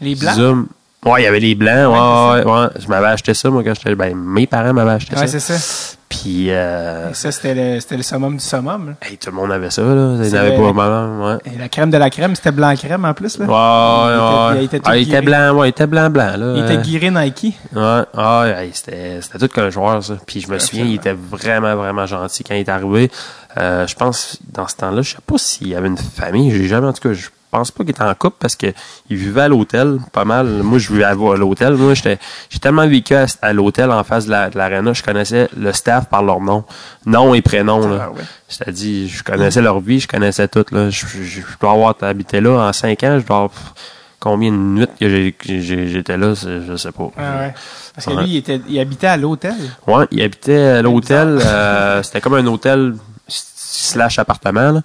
Les 0.00 0.16
blancs? 0.16 0.34
Zoom. 0.34 0.66
Ouais, 1.04 1.22
il 1.22 1.24
y 1.24 1.26
avait 1.26 1.40
les 1.40 1.54
blancs, 1.56 1.92
Ouais, 1.92 2.44
ouais, 2.44 2.44
ouais, 2.44 2.60
ouais. 2.62 2.68
Je 2.80 2.86
m'avais 2.86 3.08
acheté 3.08 3.34
ça, 3.34 3.50
moi, 3.50 3.64
quand 3.64 3.74
j'étais, 3.74 3.94
ben, 3.96 4.14
mes 4.16 4.46
parents 4.46 4.72
m'avaient 4.72 4.92
acheté 4.92 5.16
Ouais, 5.16 5.26
ça. 5.26 5.40
c'est 5.40 5.52
ça. 5.58 5.96
Puis, 6.08 6.46
euh, 6.50 7.10
Et 7.10 7.14
ça, 7.14 7.32
c'était 7.32 7.54
le, 7.54 7.80
c'était 7.80 7.96
le 7.96 8.02
summum 8.04 8.34
du 8.36 8.44
summum. 8.44 8.94
hey, 9.02 9.16
tout 9.16 9.30
le 9.30 9.36
monde 9.36 9.50
avait 9.50 9.70
ça, 9.70 9.82
là. 9.82 10.14
Ils 10.22 10.30
n'avaient 10.32 10.54
pas 10.56 10.70
vraiment, 10.72 11.26
ouais. 11.26 11.38
Et 11.46 11.58
la 11.58 11.68
crème 11.68 11.90
de 11.90 11.96
la 11.96 12.08
crème, 12.10 12.36
c'était 12.36 12.52
blanc 12.52 12.72
crème 12.76 13.04
en 13.04 13.14
plus. 13.14 13.38
Là. 13.38 13.46
Ouais, 13.46 14.54
ouais, 14.54 14.60
Il 14.62 14.64
était- 14.66 14.76
il 14.76 14.76
était 14.76 14.78
tout 14.78 14.84
Ah, 14.90 14.96
il 14.96 15.08
était 15.08 15.22
blanc, 15.22 15.56
ouais, 15.56 15.66
il 15.66 15.70
était 15.70 15.86
blanc, 15.88 16.08
blanc, 16.10 16.36
là. 16.36 16.52
Il 16.56 16.64
était 16.64 16.76
guiré 16.82 17.10
Nike. 17.10 17.56
Ouais, 17.74 18.02
ah, 18.16 18.44
hey, 18.58 18.70
c'était 18.72 19.18
tout 19.40 19.48
qu'un 19.48 19.70
joueur, 19.70 20.04
ça. 20.04 20.14
Puis 20.24 20.40
je 20.40 20.48
me 20.52 20.58
souviens, 20.60 20.84
il 20.84 20.94
était 20.94 21.14
vraiment, 21.16 21.74
vraiment 21.74 22.06
gentil 22.06 22.44
quand 22.44 22.54
il 22.54 22.60
est 22.60 22.68
arrivé. 22.68 23.10
Euh, 23.58 23.86
je 23.88 23.94
pense, 23.96 24.38
dans 24.52 24.68
ce 24.68 24.76
temps-là, 24.76 25.02
je 25.02 25.10
sais 25.12 25.16
pas 25.26 25.36
s'il 25.38 25.68
y 25.68 25.74
avait 25.74 25.88
une 25.88 25.98
famille. 25.98 26.50
J'ai 26.52 26.68
jamais, 26.68 26.86
en 26.86 26.92
tout 26.92 27.08
cas, 27.08 27.12
je 27.14 27.28
pense 27.52 27.70
pas 27.70 27.84
qu'il 27.84 27.90
était 27.90 28.02
en 28.02 28.14
couple 28.14 28.36
parce 28.40 28.56
que 28.56 28.66
il 29.10 29.16
vivait 29.16 29.42
à 29.42 29.48
l'hôtel 29.48 29.98
pas 30.12 30.24
mal. 30.24 30.46
Moi, 30.46 30.78
je 30.78 30.90
vivais 30.92 31.04
à, 31.04 31.10
à 31.10 31.14
l'hôtel. 31.14 31.74
Moi, 31.74 31.94
j'étais, 31.94 32.18
j'ai 32.50 32.58
tellement 32.58 32.88
vécu 32.88 33.14
à, 33.14 33.26
à 33.42 33.52
l'hôtel 33.52 33.92
en 33.92 34.02
face 34.02 34.24
de 34.26 34.30
la, 34.30 34.50
de 34.50 34.58
l'aréna, 34.58 34.92
je 34.92 35.02
connaissais 35.02 35.48
le 35.56 35.72
staff 35.72 36.08
par 36.08 36.22
leur 36.24 36.40
nom, 36.40 36.64
nom 37.06 37.34
et 37.34 37.42
prénom. 37.42 37.86
Là. 37.88 38.06
Ah 38.08 38.10
ouais. 38.10 38.22
C'est-à-dire, 38.48 39.08
je 39.08 39.22
connaissais 39.22 39.62
leur 39.62 39.78
vie, 39.80 40.00
je 40.00 40.08
connaissais 40.08 40.48
tout. 40.48 40.64
Là. 40.72 40.90
Je, 40.90 41.06
je, 41.06 41.22
je 41.22 41.40
dois 41.60 41.72
avoir 41.72 41.94
habité 42.00 42.40
là 42.40 42.68
en 42.68 42.72
cinq 42.72 43.04
ans. 43.04 43.18
Je 43.20 43.26
dois 43.26 43.36
avoir, 43.36 43.50
combien 44.18 44.50
de 44.50 44.56
nuits 44.56 44.86
que 44.98 45.08
j'ai, 45.08 45.32
que 45.32 45.60
j'ai- 45.60 45.88
j'étais 45.88 46.16
là, 46.16 46.34
je 46.34 46.76
sais 46.76 46.92
pas. 46.92 47.10
Ah 47.18 47.38
ouais. 47.38 47.54
Parce 47.94 48.06
que 48.06 48.12
Ouais. 48.14 48.22
lui, 48.22 48.30
il, 48.30 48.36
était, 48.38 48.60
il 48.68 48.78
habitait 48.80 49.08
à 49.08 49.16
l'hôtel? 49.16 49.54
Ouais, 49.86 50.06
il 50.10 50.22
habitait 50.22 50.56
à 50.58 50.82
l'hôtel. 50.82 51.38
euh, 51.44 52.02
c'était 52.02 52.20
comme 52.22 52.34
un 52.34 52.46
hôtel 52.46 52.94
slash 53.72 54.18
appartement. 54.18 54.72
Là. 54.72 54.82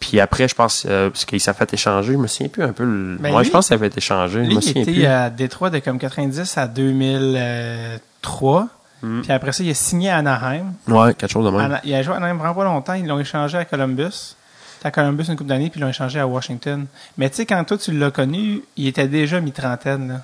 Puis 0.00 0.20
après, 0.20 0.48
je 0.48 0.54
pense, 0.54 0.86
euh, 0.88 1.10
parce 1.10 1.24
qu'il 1.24 1.40
s'est 1.40 1.52
fait 1.52 1.72
échanger, 1.74 2.12
je 2.12 2.18
me 2.18 2.26
souviens 2.26 2.48
plus 2.48 2.62
un 2.62 2.72
peu. 2.72 2.84
Le... 2.84 3.16
Ben, 3.18 3.32
ouais, 3.32 3.40
lui- 3.40 3.46
je 3.46 3.50
pense 3.50 3.66
ça 3.66 3.74
avait 3.74 3.88
été 3.88 3.98
échangé. 3.98 4.40
Lui, 4.40 4.50
je 4.50 4.54
me 4.56 4.60
il 4.62 4.78
était 4.78 4.92
plus. 4.92 5.06
à 5.06 5.30
Détroit 5.30 5.70
de 5.70 5.78
comme 5.80 5.98
90 5.98 6.56
à 6.58 6.66
2003. 6.68 8.68
Mm. 9.02 9.20
Puis 9.22 9.32
après 9.32 9.52
ça, 9.52 9.62
il 9.62 9.70
a 9.70 9.74
signé 9.74 10.10
à 10.10 10.18
Anaheim. 10.18 10.72
Ouais, 10.88 11.14
quelque 11.14 11.30
chose 11.30 11.44
de 11.44 11.50
même. 11.50 11.78
Il 11.84 11.94
a 11.94 12.02
joué 12.02 12.14
à 12.14 12.16
Anaheim 12.18 12.36
vraiment 12.38 12.54
pas 12.54 12.64
longtemps. 12.64 12.94
Ils 12.94 13.06
l'ont 13.06 13.18
échangé 13.18 13.58
à 13.58 13.64
Columbus. 13.64 14.36
À 14.82 14.90
Columbus 14.90 15.24
une 15.28 15.36
couple 15.36 15.48
d'années, 15.48 15.70
puis 15.70 15.80
ils 15.80 15.82
l'ont 15.82 15.88
échangé 15.88 16.20
à 16.20 16.26
Washington. 16.26 16.86
Mais 17.16 17.30
tu 17.30 17.36
sais, 17.36 17.46
quand 17.46 17.62
toi, 17.64 17.78
tu 17.78 17.92
l'as 17.92 18.10
connu, 18.10 18.62
il 18.76 18.86
était 18.86 19.08
déjà 19.08 19.40
mi-trentaine. 19.40 20.08
là. 20.08 20.20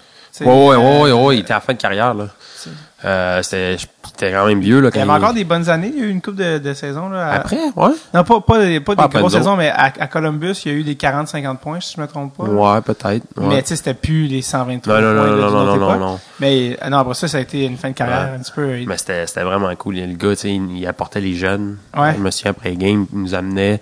Ouais, 0.46 0.76
ouais, 0.76 1.12
ouais, 1.12 1.36
il 1.36 1.40
était 1.40 1.52
à 1.52 1.56
la 1.56 1.60
fin 1.60 1.72
de 1.72 1.78
carrière, 1.78 2.14
là. 2.14 2.28
Euh, 3.04 3.40
c'était, 3.42 3.78
quand 4.32 4.46
même 4.46 4.60
vieux, 4.60 4.80
là, 4.80 4.90
Il 4.92 4.98
y 4.98 5.00
avait 5.00 5.10
encore 5.10 5.32
des 5.32 5.44
bonnes 5.44 5.70
années. 5.70 5.90
Il 5.94 5.98
y 5.98 6.02
a 6.02 6.06
eu 6.06 6.10
une 6.10 6.20
couple 6.20 6.36
de, 6.38 6.58
de 6.58 6.74
saisons. 6.74 7.08
Là, 7.08 7.28
à- 7.28 7.34
Après, 7.36 7.56
ouais. 7.74 7.90
Non, 8.12 8.24
pas, 8.24 8.40
pas, 8.42 8.58
des- 8.58 8.80
pas 8.80 8.94
Pas 8.94 9.08
des 9.08 9.18
grosses 9.18 9.32
saisons, 9.32 9.56
mais 9.56 9.70
à, 9.70 9.84
à 9.98 10.06
Columbus, 10.06 10.54
il 10.66 10.72
y 10.72 10.74
a 10.74 10.78
eu 10.78 10.82
des 10.82 10.96
40-50 10.96 11.56
points, 11.58 11.80
si 11.80 11.94
je 11.96 12.00
me 12.00 12.06
trompe 12.06 12.36
pas. 12.36 12.44
Ouais, 12.44 12.80
peut-être. 12.82 13.04
ouais. 13.08 13.46
Mais 13.48 13.62
tu 13.62 13.68
sais, 13.68 13.76
c'était 13.76 13.94
plus 13.94 14.26
les 14.26 14.42
123 14.42 15.00
Non, 15.00 15.14
non, 15.14 15.22
points 15.22 15.30
non, 15.30 15.36
non, 15.36 15.50
non, 15.50 15.64
non, 15.64 15.76
non, 15.76 15.98
non. 15.98 16.20
Mais 16.40 16.76
euh, 16.84 16.88
non, 16.90 16.98
après 16.98 17.14
ça, 17.14 17.28
ça 17.28 17.38
a 17.38 17.40
été 17.40 17.64
une 17.64 17.78
fin 17.78 17.88
de 17.88 17.94
carrière 17.94 18.28
Ouais. 18.32 18.36
un 18.36 18.42
petit 18.42 18.52
peu. 18.52 18.78
il- 18.78 18.86
Mais 18.88 18.98
c'était, 18.98 19.26
c'était 19.26 19.44
vraiment 19.44 19.74
cool. 19.76 19.94
Le 19.96 20.06
gars, 20.16 20.30
tu 20.30 20.36
sais, 20.42 20.54
il, 20.54 20.76
il 20.76 20.86
apportait 20.86 21.20
les 21.20 21.34
jeunes. 21.34 21.78
Ouais. 21.96 22.12
Je 22.16 22.20
me 22.20 22.30
souviens, 22.30 22.50
après 22.50 22.70
les 22.70 22.76
games, 22.76 23.06
il 23.12 23.18
nous 23.18 23.34
amenait. 23.34 23.80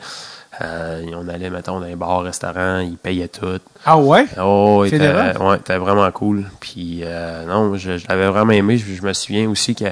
Euh, 0.60 1.02
on 1.14 1.28
allait, 1.28 1.50
mettons, 1.50 1.78
dans 1.78 1.86
les 1.86 1.94
bars, 1.94 2.22
restaurants, 2.22 2.80
il 2.80 2.96
payait 2.96 3.28
tout. 3.28 3.58
Ah 3.86 3.96
ouais? 3.96 4.26
Oh, 4.42 4.82
il 4.84 4.88
était, 4.88 4.98
Fédéral? 4.98 5.38
ouais, 5.40 5.56
c'était 5.58 5.76
vraiment 5.78 6.10
cool. 6.10 6.44
Puis 6.58 7.00
euh, 7.04 7.44
non, 7.46 7.76
je, 7.76 7.96
je 7.96 8.08
l'avais 8.08 8.26
vraiment 8.26 8.52
aimé. 8.52 8.76
Je, 8.76 8.92
je 8.94 9.02
me 9.02 9.12
souviens 9.12 9.48
aussi 9.48 9.74
que 9.76 9.84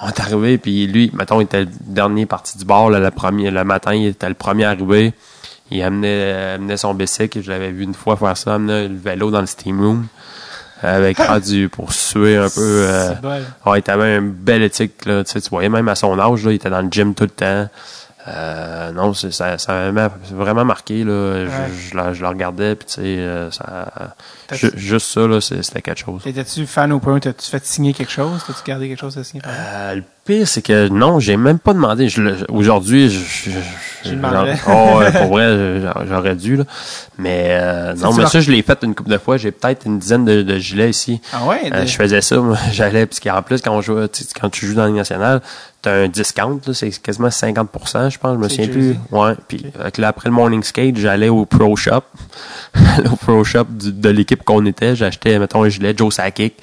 on 0.00 0.08
est 0.08 0.20
arrivé, 0.20 0.58
puis 0.58 0.86
lui, 0.86 1.10
mettons, 1.12 1.40
il 1.40 1.44
était 1.44 1.62
le 1.62 1.68
dernier 1.80 2.26
parti 2.26 2.56
du 2.56 2.64
bar, 2.64 2.88
là, 2.88 3.00
le 3.00 3.10
premier, 3.10 3.50
le 3.50 3.64
matin, 3.64 3.94
il 3.94 4.06
était 4.06 4.28
le 4.28 4.34
premier 4.34 4.64
arrivé. 4.64 5.12
Il 5.72 5.82
amenait, 5.82 6.52
amenait 6.54 6.76
son 6.76 6.94
bicycle, 6.94 7.42
je 7.42 7.50
l'avais 7.50 7.70
vu 7.72 7.82
une 7.82 7.94
fois 7.94 8.16
faire 8.16 8.36
ça, 8.36 8.54
amenait 8.54 8.88
le 8.88 8.96
vélo 8.96 9.30
dans 9.30 9.40
le 9.40 9.46
steam 9.46 9.80
room. 9.80 10.06
Avec 10.84 11.18
rendu 11.18 11.68
pour 11.68 11.92
suer 11.92 12.36
un 12.36 12.48
peu. 12.50 12.60
euh. 12.88 13.14
Ouais, 13.64 13.80
il 13.86 13.90
avait 13.90 14.16
un 14.16 14.22
bel 14.22 14.62
éthique, 14.62 15.04
là. 15.06 15.22
Tu, 15.22 15.30
sais, 15.30 15.40
tu 15.40 15.48
voyais 15.50 15.68
même 15.68 15.86
à 15.88 15.94
son 15.94 16.18
âge, 16.18 16.44
là, 16.44 16.50
il 16.50 16.56
était 16.56 16.70
dans 16.70 16.82
le 16.82 16.88
gym 16.90 17.14
tout 17.14 17.22
le 17.24 17.30
temps. 17.30 17.68
Euh, 18.28 18.92
non, 18.92 19.14
c'est- 19.14 19.32
ça, 19.32 19.58
ça 19.58 19.90
m'a 19.90 20.08
vraiment 20.30 20.64
marqué, 20.64 21.02
là. 21.02 21.44
Je, 21.44 21.90
je, 21.90 21.96
le- 21.96 22.14
je 22.14 22.22
le 22.22 22.28
regardais, 22.28 22.76
puis 22.76 22.86
tu 22.86 22.94
sais, 22.94 23.00
euh, 23.04 23.50
ça, 23.50 24.14
juste 24.76 25.08
ça, 25.08 25.26
là, 25.26 25.40
c'était 25.40 25.82
quelque 25.82 25.98
chose. 25.98 26.22
Étais-tu 26.24 26.66
fan 26.66 26.92
au 26.92 27.00
point? 27.00 27.18
T'as-tu 27.18 27.50
fait 27.50 27.64
signer 27.66 27.92
quelque 27.94 28.12
chose? 28.12 28.44
T'as-tu 28.46 28.62
gardé 28.64 28.88
quelque 28.88 29.00
chose 29.00 29.18
à 29.18 29.24
signer? 29.24 29.42
Euh, 29.46 29.96
le 29.96 30.04
pire, 30.24 30.46
c'est 30.48 30.62
que 30.62 30.88
non, 30.88 31.18
j'ai 31.20 31.36
même 31.36 31.58
pas 31.58 31.72
demandé. 31.74 32.08
Aujourd'hui, 32.48 33.10
je, 33.10 33.50
oh, 34.68 35.00
pour 35.12 35.26
vrai, 35.32 35.80
j'a- 35.82 36.04
j'aurais 36.08 36.34
dû, 36.36 36.56
là. 36.56 36.64
Mais 37.18 37.48
euh, 37.50 37.94
non, 37.94 38.12
mais 38.14 38.26
ça, 38.26 38.40
je 38.40 38.50
l'ai 38.50 38.62
fait 38.62 38.78
une 38.82 38.94
couple 38.94 39.10
de 39.10 39.18
fois. 39.18 39.36
J'ai 39.36 39.50
peut-être 39.52 39.86
une 39.86 39.98
dizaine 39.98 40.24
de, 40.24 40.42
de 40.42 40.58
gilets 40.58 40.90
ici. 40.90 41.20
Ah 41.32 41.44
ouais? 41.46 41.70
Euh, 41.72 41.86
je 41.86 41.94
faisais 41.94 42.20
ça, 42.20 42.36
moi. 42.38 42.56
J'allais, 42.72 43.06
parce 43.06 43.20
qu'en 43.20 43.42
plus, 43.42 43.60
quand 43.60 43.72
on 43.72 43.80
joue, 43.80 43.98
quand 44.40 44.48
tu 44.48 44.66
joues 44.66 44.74
dans 44.74 44.86
Ligue 44.86 44.96
nationale, 44.96 45.40
t'as 45.82 46.04
un 46.04 46.08
discount, 46.08 46.60
c'est 46.72 46.90
quasiment 47.02 47.28
50%, 47.28 48.10
je 48.10 48.18
pense, 48.18 48.34
je 48.34 48.38
me 48.38 48.48
souviens 48.48 48.68
plus. 48.68 48.96
Ouais. 49.10 49.32
Puis, 49.48 49.66
là, 49.98 50.08
après 50.08 50.28
le 50.28 50.34
morning 50.34 50.62
skate, 50.62 50.96
j'allais 50.96 51.28
au 51.28 51.44
Pro 51.46 51.76
Shop. 51.76 52.02
au 53.10 53.16
Pro 53.16 53.44
Shop 53.44 53.64
du- 53.70 53.92
de 53.92 54.08
l'équipe 54.08 54.42
qu'on 54.44 54.64
était, 54.66 54.94
j'achetais, 54.96 55.38
mettons, 55.38 55.64
un 55.64 55.68
gilet 55.68 55.94
Joe 55.96 56.14
Sakic. 56.14 56.54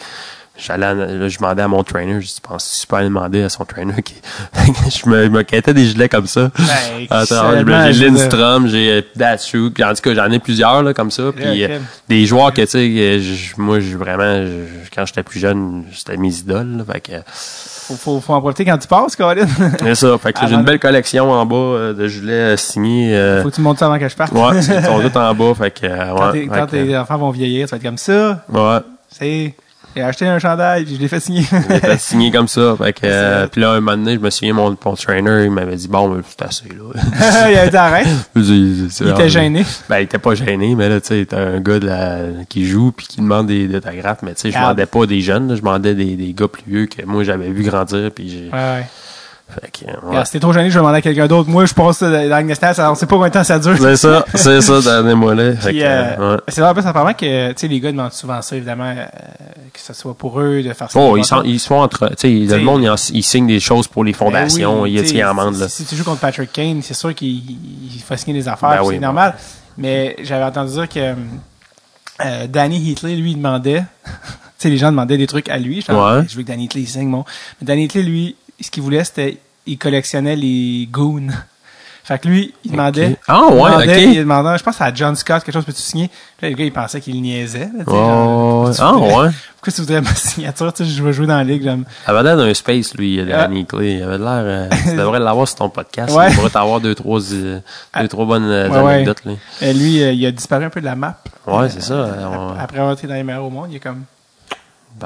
J'allais, 0.61 0.93
là, 0.93 1.27
je 1.29 1.37
demandais 1.37 1.61
à 1.61 1.67
mon 1.67 1.83
trainer, 1.83 2.19
je 2.21 2.29
pense, 2.41 2.65
super 2.65 2.99
aller 2.99 3.07
demander 3.07 3.43
à 3.43 3.49
son 3.49 3.63
trainer 3.65 4.01
qui, 4.03 4.15
je 5.03 5.09
me, 5.09 5.23
je 5.25 5.29
me 5.29 5.41
quittais 5.43 5.73
des 5.73 5.85
gilets 5.85 6.09
comme 6.09 6.27
ça. 6.27 6.51
Ben, 6.57 7.07
Attends, 7.09 7.51
j'ai 7.87 7.93
je 7.93 8.05
Lindstrom, 8.05 8.67
j'ai 8.67 8.91
euh, 8.91 9.01
Datsuk, 9.15 9.79
en 9.79 9.93
tout 9.93 10.01
cas, 10.01 10.13
j'en 10.15 10.29
ai 10.31 10.39
plusieurs, 10.39 10.83
là, 10.83 10.93
comme 10.93 11.11
ça. 11.11 11.23
Puis, 11.35 11.63
euh, 11.63 11.79
des 12.09 12.25
joueurs 12.25 12.53
que, 12.53 12.61
tu 12.61 12.67
sais, 12.67 12.89
que 12.89 13.19
je- 13.19 13.53
moi, 13.61 13.79
j'ai 13.79 13.95
vraiment, 13.95 14.45
je- 14.45 14.89
quand 14.93 15.05
j'étais 15.05 15.23
plus 15.23 15.39
jeune, 15.39 15.85
c'était 15.93 16.17
mes 16.17 16.33
idoles, 16.39 16.77
là, 16.77 16.93
fait 16.93 16.99
que, 17.01 17.11
Faut, 17.89 17.95
faut, 17.95 18.19
faut 18.21 18.33
en 18.33 18.41
profiter 18.41 18.65
quand 18.65 18.77
tu 18.77 18.87
passes, 18.87 19.15
Colin. 19.15 19.47
c'est 19.79 19.95
ça. 19.95 20.17
Fait 20.19 20.31
que 20.33 20.39
j'ai 20.47 20.53
une 20.55 20.63
belle 20.63 20.77
collection 20.79 21.31
en 21.31 21.45
bas 21.45 21.55
euh, 21.55 21.93
de 21.93 22.07
gilets 22.07 22.55
signés. 22.57 23.15
euh, 23.15 23.41
faut 23.43 23.49
que 23.49 23.55
tu 23.55 23.61
montes 23.61 23.79
ça 23.79 23.85
avant 23.87 23.97
que 23.97 24.07
je 24.07 24.15
parte. 24.15 24.31
ouais, 24.33 24.57
ils 24.57 24.63
sont 24.63 24.99
tous 25.09 25.17
en 25.17 25.33
bas, 25.33 25.53
fait 25.55 25.71
que, 25.71 25.85
euh, 25.87 26.13
quand 26.15 26.25
ouais. 26.27 26.31
tes, 26.33 26.41
fait 26.41 26.47
quand 26.49 26.65
que, 26.67 26.71
tes 26.71 26.97
enfants 26.97 27.17
vont 27.17 27.31
vieillir, 27.31 27.65
tu 27.67 27.71
vas 27.71 27.77
être 27.77 27.83
comme 27.83 27.97
ça. 27.97 28.43
ouais. 28.53 28.79
C'est. 29.11 29.55
J'ai 29.95 30.03
acheté 30.03 30.27
un 30.27 30.39
chandail, 30.39 30.85
puis 30.85 30.95
je 30.95 30.99
l'ai 31.01 31.07
fait 31.07 31.19
signer. 31.19 31.43
J'ai 31.69 31.79
fait 31.79 31.99
signer 31.99 32.31
comme 32.31 32.47
ça. 32.47 32.75
Fait 32.77 32.93
que, 32.93 32.99
euh, 33.05 33.43
C'est- 33.43 33.51
puis 33.51 33.61
là, 33.61 33.71
un 33.71 33.79
moment 33.81 33.97
donné, 33.97 34.13
je 34.15 34.19
me 34.19 34.29
souviens, 34.29 34.53
mon, 34.53 34.77
mon 34.85 34.93
trainer, 34.95 35.45
il 35.45 35.51
m'avait 35.51 35.75
dit, 35.75 35.87
bon, 35.87 36.21
c'est 36.29 36.41
assez, 36.45 36.69
là. 36.69 37.01
il 37.49 37.57
a 37.57 37.65
été 37.65 37.77
arrêté. 37.77 38.09
Je 38.35 38.41
dis, 38.41 38.87
c'est- 38.91 39.03
Il 39.03 39.09
était 39.11 39.29
gêné. 39.29 39.65
Ben, 39.89 39.99
il 39.99 40.03
était 40.03 40.17
pas 40.19 40.35
gêné, 40.35 40.75
mais 40.75 40.89
là, 40.89 41.01
tu 41.01 41.07
sais, 41.07 41.27
un 41.35 41.59
gars 41.59 41.79
de 41.79 41.87
la- 41.87 42.43
qui 42.47 42.65
joue 42.65 42.91
puis 42.91 43.07
qui 43.07 43.17
demande 43.21 43.47
des 43.47 43.67
des 43.67 43.75
autographes, 43.77 44.19
mais 44.23 44.33
tu 44.35 44.41
sais, 44.41 44.51
je 44.51 44.55
demandais 44.57 44.85
pas 44.85 45.05
des 45.05 45.21
jeunes, 45.21 45.53
je 45.55 45.59
demandais 45.59 45.95
des, 45.95 46.15
des 46.15 46.33
gars 46.33 46.47
plus 46.47 46.63
vieux 46.67 46.85
que 46.85 47.03
moi, 47.05 47.23
j'avais 47.23 47.49
vu 47.49 47.63
grandir, 47.63 48.11
puis 48.13 48.29
j'ai... 48.29 48.49
Ouais, 48.51 48.51
ouais. 48.53 48.85
Ouais. 50.03 50.23
T'es 50.31 50.39
trop 50.39 50.53
gêné, 50.53 50.69
je 50.69 50.75
vais 50.75 50.79
demander 50.79 50.97
à 50.99 51.01
quelqu'un 51.01 51.27
d'autre. 51.27 51.49
Moi, 51.49 51.65
je 51.65 51.73
passe 51.73 52.01
dans 52.03 52.09
la 52.09 52.37
Ligue 52.39 52.49
nationale, 52.49 52.75
ça- 52.75 52.91
on 52.91 52.95
sait 52.95 53.05
pas 53.07 53.15
combien 53.15 53.29
de 53.29 53.33
temps 53.33 53.43
ça 53.43 53.57
dure. 53.59 53.75
C'est 53.77 53.95
ça, 53.95 54.23
c'est 54.35 54.61
ça, 54.61 54.81
donnez-moi 54.81 55.33
là. 55.35 55.55
Fait 55.55 55.69
Puis, 55.69 55.79
que, 55.79 55.83
euh, 55.85 56.35
ouais. 56.35 56.41
C'est 56.49 56.61
vrai, 56.61 56.69
en 56.69 56.73
plus, 56.73 56.85
apparemment 56.85 57.13
que, 57.13 57.49
tu 57.49 57.53
sais, 57.57 57.67
les 57.67 57.79
gars 57.79 57.91
demandent 57.91 58.13
souvent 58.13 58.41
ça, 58.41 58.55
évidemment, 58.55 58.93
euh, 58.95 59.05
que 59.73 59.79
ce 59.79 59.93
soit 59.93 60.13
pour 60.13 60.39
eux, 60.39 60.61
de 60.61 60.71
faire 60.73 60.91
ça. 60.91 60.99
Oh, 60.99 61.17
ils, 61.17 61.25
sont, 61.25 61.41
ils 61.43 61.59
se 61.59 61.67
font 61.67 61.81
entre. 61.81 62.09
Tu 62.15 62.47
sais, 62.47 62.57
le 62.57 62.63
monde, 62.63 62.83
ils, 62.83 62.89
en- 62.89 63.09
ils 63.13 63.23
signent 63.23 63.47
des 63.47 63.59
choses 63.59 63.87
pour 63.87 64.03
les 64.03 64.13
fondations. 64.13 64.75
Ben 64.77 64.81
oui, 64.83 64.91
il 64.91 64.95
y 64.97 64.99
a 64.99 65.03
t'sais, 65.03 65.13
des 65.13 65.21
amendes, 65.21 65.57
là. 65.57 65.67
Si, 65.67 65.83
si 65.83 65.85
tu 65.89 65.95
joues 65.95 66.03
contre 66.03 66.21
Patrick 66.21 66.51
Kane, 66.53 66.81
c'est 66.83 66.93
sûr 66.93 67.15
qu'il 67.15 67.29
il 67.29 68.01
faut 68.07 68.15
signer 68.15 68.39
des 68.39 68.47
affaires, 68.47 68.69
Ben 68.69 68.81
oui, 68.83 68.95
c'est 68.95 69.01
normal. 69.01 69.35
Mais 69.77 70.15
j'avais 70.23 70.43
entendu 70.43 70.73
dire 70.73 70.87
que 70.89 71.15
euh, 72.25 72.47
Danny 72.47 72.91
Heatley, 72.91 73.15
lui, 73.15 73.31
il 73.31 73.37
demandait, 73.37 73.83
tu 74.05 74.11
sais, 74.57 74.69
les 74.69 74.77
gens 74.77 74.89
demandaient 74.91 75.17
des 75.17 75.27
trucs 75.27 75.49
à 75.49 75.57
lui. 75.57 75.83
Je, 75.87 75.91
Ouais. 75.93 76.25
je 76.27 76.35
veux 76.35 76.43
que 76.43 76.47
Danny 76.47 76.65
Heatley 76.65 76.85
signe, 76.85 77.07
mon. 77.07 77.23
Mais 77.61 77.65
Danny 77.65 77.85
Heatley, 77.85 78.03
lui, 78.03 78.35
ce 78.61 78.71
qu'il 78.71 78.83
voulait, 78.83 79.03
c'était, 79.03 79.37
il 79.65 79.77
collectionnait 79.77 80.35
les 80.35 80.87
goons. 80.91 81.27
Fait 82.03 82.17
que 82.17 82.27
lui, 82.27 82.55
il 82.65 82.71
demandait. 82.71 83.17
Ah, 83.27 83.45
ouais, 83.49 83.51
il 83.51 83.57
demandait. 83.59 84.03
Il 84.05 84.19
demandait, 84.19 84.57
je 84.57 84.63
pense 84.63 84.81
à 84.81 84.91
John 84.91 85.15
Scott, 85.15 85.43
quelque 85.43 85.53
chose, 85.53 85.65
peux-tu 85.65 85.81
signer? 85.81 86.09
Là, 86.41 86.49
le 86.49 86.55
gars, 86.55 86.65
il 86.65 86.71
pensait 86.73 87.01
qu'il 87.01 87.21
niaisait. 87.21 87.65
sais, 87.65 87.83
Oh, 87.85 88.63
ouais. 88.67 88.73
tu 88.73 88.81
ah, 88.81 88.95
ouais. 88.97 89.29
Pourquoi 89.61 89.73
tu 89.73 89.81
voudrais 89.81 90.01
ma 90.01 90.15
signature? 90.15 90.73
Tu 90.73 90.85
sais, 90.85 90.89
je 90.89 91.03
veux 91.03 91.11
jouer 91.11 91.27
dans 91.27 91.37
la 91.37 91.43
ligue, 91.43 91.61
j'aime. 91.61 91.83
Il 92.07 92.11
avait 92.11 92.23
l'air 92.23 92.35
d'un 92.37 92.51
space, 92.55 92.95
lui, 92.95 93.19
Ah. 93.21 93.43
Danny 93.47 93.63
Clay. 93.67 93.97
Il 93.97 94.03
avait 94.03 94.17
l'air. 94.17 94.27
euh, 94.27 94.69
tu 94.89 94.95
devrais 94.95 95.19
l'avoir 95.19 95.47
sur 95.47 95.57
ton 95.57 95.69
podcast. 95.69 96.15
Ouais. 96.15 96.31
Il 96.31 96.35
devrait 96.35 96.49
t'avoir 96.49 96.79
deux, 96.81 96.95
trois, 96.95 97.21
euh, 97.33 97.59
deux, 98.01 98.07
trois 98.07 98.25
bonnes 98.25 98.45
euh, 98.49 98.69
Ouais, 98.69 98.81
ouais. 98.81 98.93
anecdotes, 98.95 99.25
là. 99.25 99.33
Et 99.61 99.73
lui, 99.73 100.01
euh, 100.01 100.11
il 100.11 100.25
a 100.25 100.31
disparu 100.31 100.65
un 100.65 100.69
peu 100.71 100.79
de 100.79 100.85
la 100.85 100.95
map. 100.95 101.19
Ouais, 101.45 101.69
c'est 101.69 101.81
ça. 101.83 102.07
Après 102.59 102.79
avoir 102.79 102.93
été 102.93 103.05
dans 103.05 103.13
les 103.13 103.23
meilleurs 103.23 103.43
au 103.45 103.51
monde, 103.51 103.67
il 103.69 103.75
est 103.75 103.79
comme. 103.79 104.03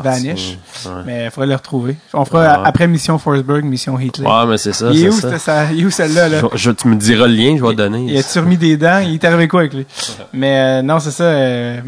Vanish. 0.02 0.58
Ouais. 0.86 0.92
Mais 1.06 1.26
il 1.26 1.32
faudrait 1.32 1.48
le 1.50 1.56
retrouver. 1.56 1.96
On 2.14 2.26
fera 2.26 2.42
Ouais. 2.62 2.64
après 2.66 2.88
Mission 2.88 3.18
Forsberg, 3.20 3.64
Mission 3.66 4.00
Heatley. 4.00 4.28
Ouais, 4.28 4.46
mais 4.48 4.58
c'est 4.58 4.74
ça. 4.74 4.90
il 4.92 4.98
est 4.98 5.02
c'est 5.04 5.08
où, 5.10 5.12
ça. 5.20 5.22
c'était 5.28 5.40
ça? 5.40 5.72
Il 5.72 5.82
est 5.82 5.86
où 5.86 5.92
celle-là? 5.92 6.30
Là? 6.30 6.42
Je, 6.54 6.58
je- 6.58 6.72
tu 6.72 6.88
me 6.88 6.96
diras 6.96 7.28
le 7.28 7.34
lien, 7.34 7.56
je 7.58 7.62
vais 7.64 7.70
le 7.70 7.76
donner. 7.76 8.06
Il 8.08 8.18
a-tu 8.18 8.40
remis 8.40 8.58
des 8.58 8.78
dents? 8.78 9.00
Il 9.00 9.14
est 9.16 9.24
arrivé 9.26 9.48
quoi 9.48 9.62
avec 9.62 9.74
lui? 9.74 9.86
Mais 10.34 10.58
euh, 10.60 10.82
non, 10.82 11.00
c'est 11.00 11.12
ça. 11.12 11.24
euh, 11.24 11.82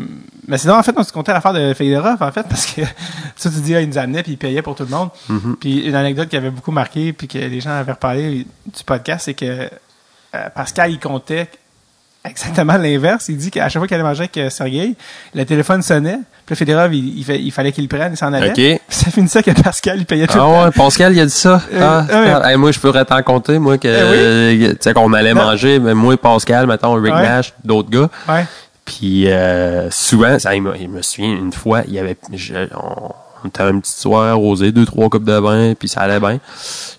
mais 0.48 0.58
sinon, 0.60 0.76
en 0.76 0.84
fait, 0.84 0.94
on 0.96 1.04
se 1.04 1.12
comptait 1.12 1.34
l'affaire 1.34 1.54
de 1.54 1.74
Fedorov, 1.74 2.22
en 2.22 2.32
fait, 2.32 2.44
parce 2.48 2.68
que 2.68 2.82
ça, 3.36 3.50
tu 3.50 3.60
dis, 3.62 3.76
ah, 3.76 3.82
il 3.82 3.90
nous 3.90 3.98
amenait 3.98 4.22
puis 4.22 4.34
il 4.34 4.38
payait 4.38 4.62
pour 4.62 4.76
tout 4.76 4.84
le 4.84 4.90
monde. 4.90 5.10
Mhm. 5.28 5.56
Puis 5.60 5.80
une 5.88 5.96
anecdote 5.96 6.30
qui 6.30 6.38
avait 6.38 6.52
beaucoup 6.52 6.72
marqué 6.72 7.14
puis 7.14 7.28
que 7.28 7.38
les 7.40 7.60
gens 7.62 7.72
avaient 7.72 7.94
reparlé 7.94 8.46
du 8.66 8.84
podcast, 8.86 9.26
c'est 9.26 9.34
que 9.34 9.46
euh, 10.36 10.50
Pascal, 10.54 10.92
il 10.92 11.00
comptait 11.00 11.48
exactement 12.24 12.78
l'inverse. 12.78 13.30
Il 13.30 13.38
dit 13.38 13.52
qu'à 13.52 13.70
chaque 13.70 13.80
fois 13.80 13.88
qu'il 13.88 13.96
allait 13.96 14.04
manger 14.04 14.30
avec 14.34 14.52
Sergei, 14.52 14.96
le 15.34 15.46
téléphone 15.46 15.82
sonnait. 15.82 16.20
Puis 16.46 16.54
là, 16.54 16.56
Fedorov, 16.58 16.94
il, 16.94 17.18
il, 17.18 17.24
fait- 17.24 17.42
il 17.42 17.52
fallait 17.52 17.72
qu'il 17.72 17.84
le 17.86 17.88
prenne, 17.90 18.14
il 18.14 18.18
s'en 18.18 18.32
allait. 18.32 18.50
OK. 18.50 18.54
Puis 18.56 18.80
ça 18.90 19.10
finissait 19.10 19.42
que 19.42 19.50
Pascal, 19.62 19.98
il 20.00 20.06
payait 20.06 20.28
tout 20.28 20.38
Ah 20.40 20.66
ouais, 20.66 20.72
Pascal, 20.72 21.14
il 21.14 21.20
a 21.20 21.26
dit 21.26 21.32
ça. 21.32 21.60
Euh, 21.74 22.02
Ah, 22.10 22.42
ouais. 22.44 22.52
hey, 22.52 22.58
moi, 22.58 22.72
je 22.72 22.80
pourrais 22.80 23.04
t'en 23.06 23.22
compter, 23.24 23.58
moi, 23.58 23.78
que, 23.80 23.88
Eh 23.88 23.92
euh, 24.68 24.72
tu 24.74 24.78
sais, 24.80 24.94
qu'on 24.94 25.12
allait 25.14 25.34
Non. 25.34 25.44
manger, 25.46 25.80
mais 25.80 25.94
moi, 25.96 26.16
Pascal, 26.18 26.68
mettons, 26.68 26.94
Rick 26.94 27.14
Ouais. 27.16 27.22
Nash, 27.24 27.54
d'autres 27.64 27.90
gars. 27.90 28.10
Ouais. 28.30 28.46
Puis, 28.86 29.28
euh, 29.32 29.90
souvent, 29.90 30.38
ça, 30.38 30.54
il, 30.56 30.62
me, 30.62 30.78
il 30.80 30.90
me 30.90 31.02
souvient, 31.02 31.32
une 31.36 31.52
fois, 31.52 31.82
il 31.88 31.94
y 31.96 32.00
avait, 32.00 32.16
je- 32.32 32.54
on, 32.76 33.10
on 33.44 33.48
était 33.48 33.64
un 33.64 33.80
petit 33.80 33.94
soir 34.00 34.26
arrosé, 34.28 34.72
deux, 34.72 34.86
trois 34.86 35.10
cupes 35.10 35.24
de 35.24 35.34
vin, 35.34 35.74
puis 35.74 35.88
ça 35.88 36.02
allait 36.02 36.20
bien. 36.20 36.40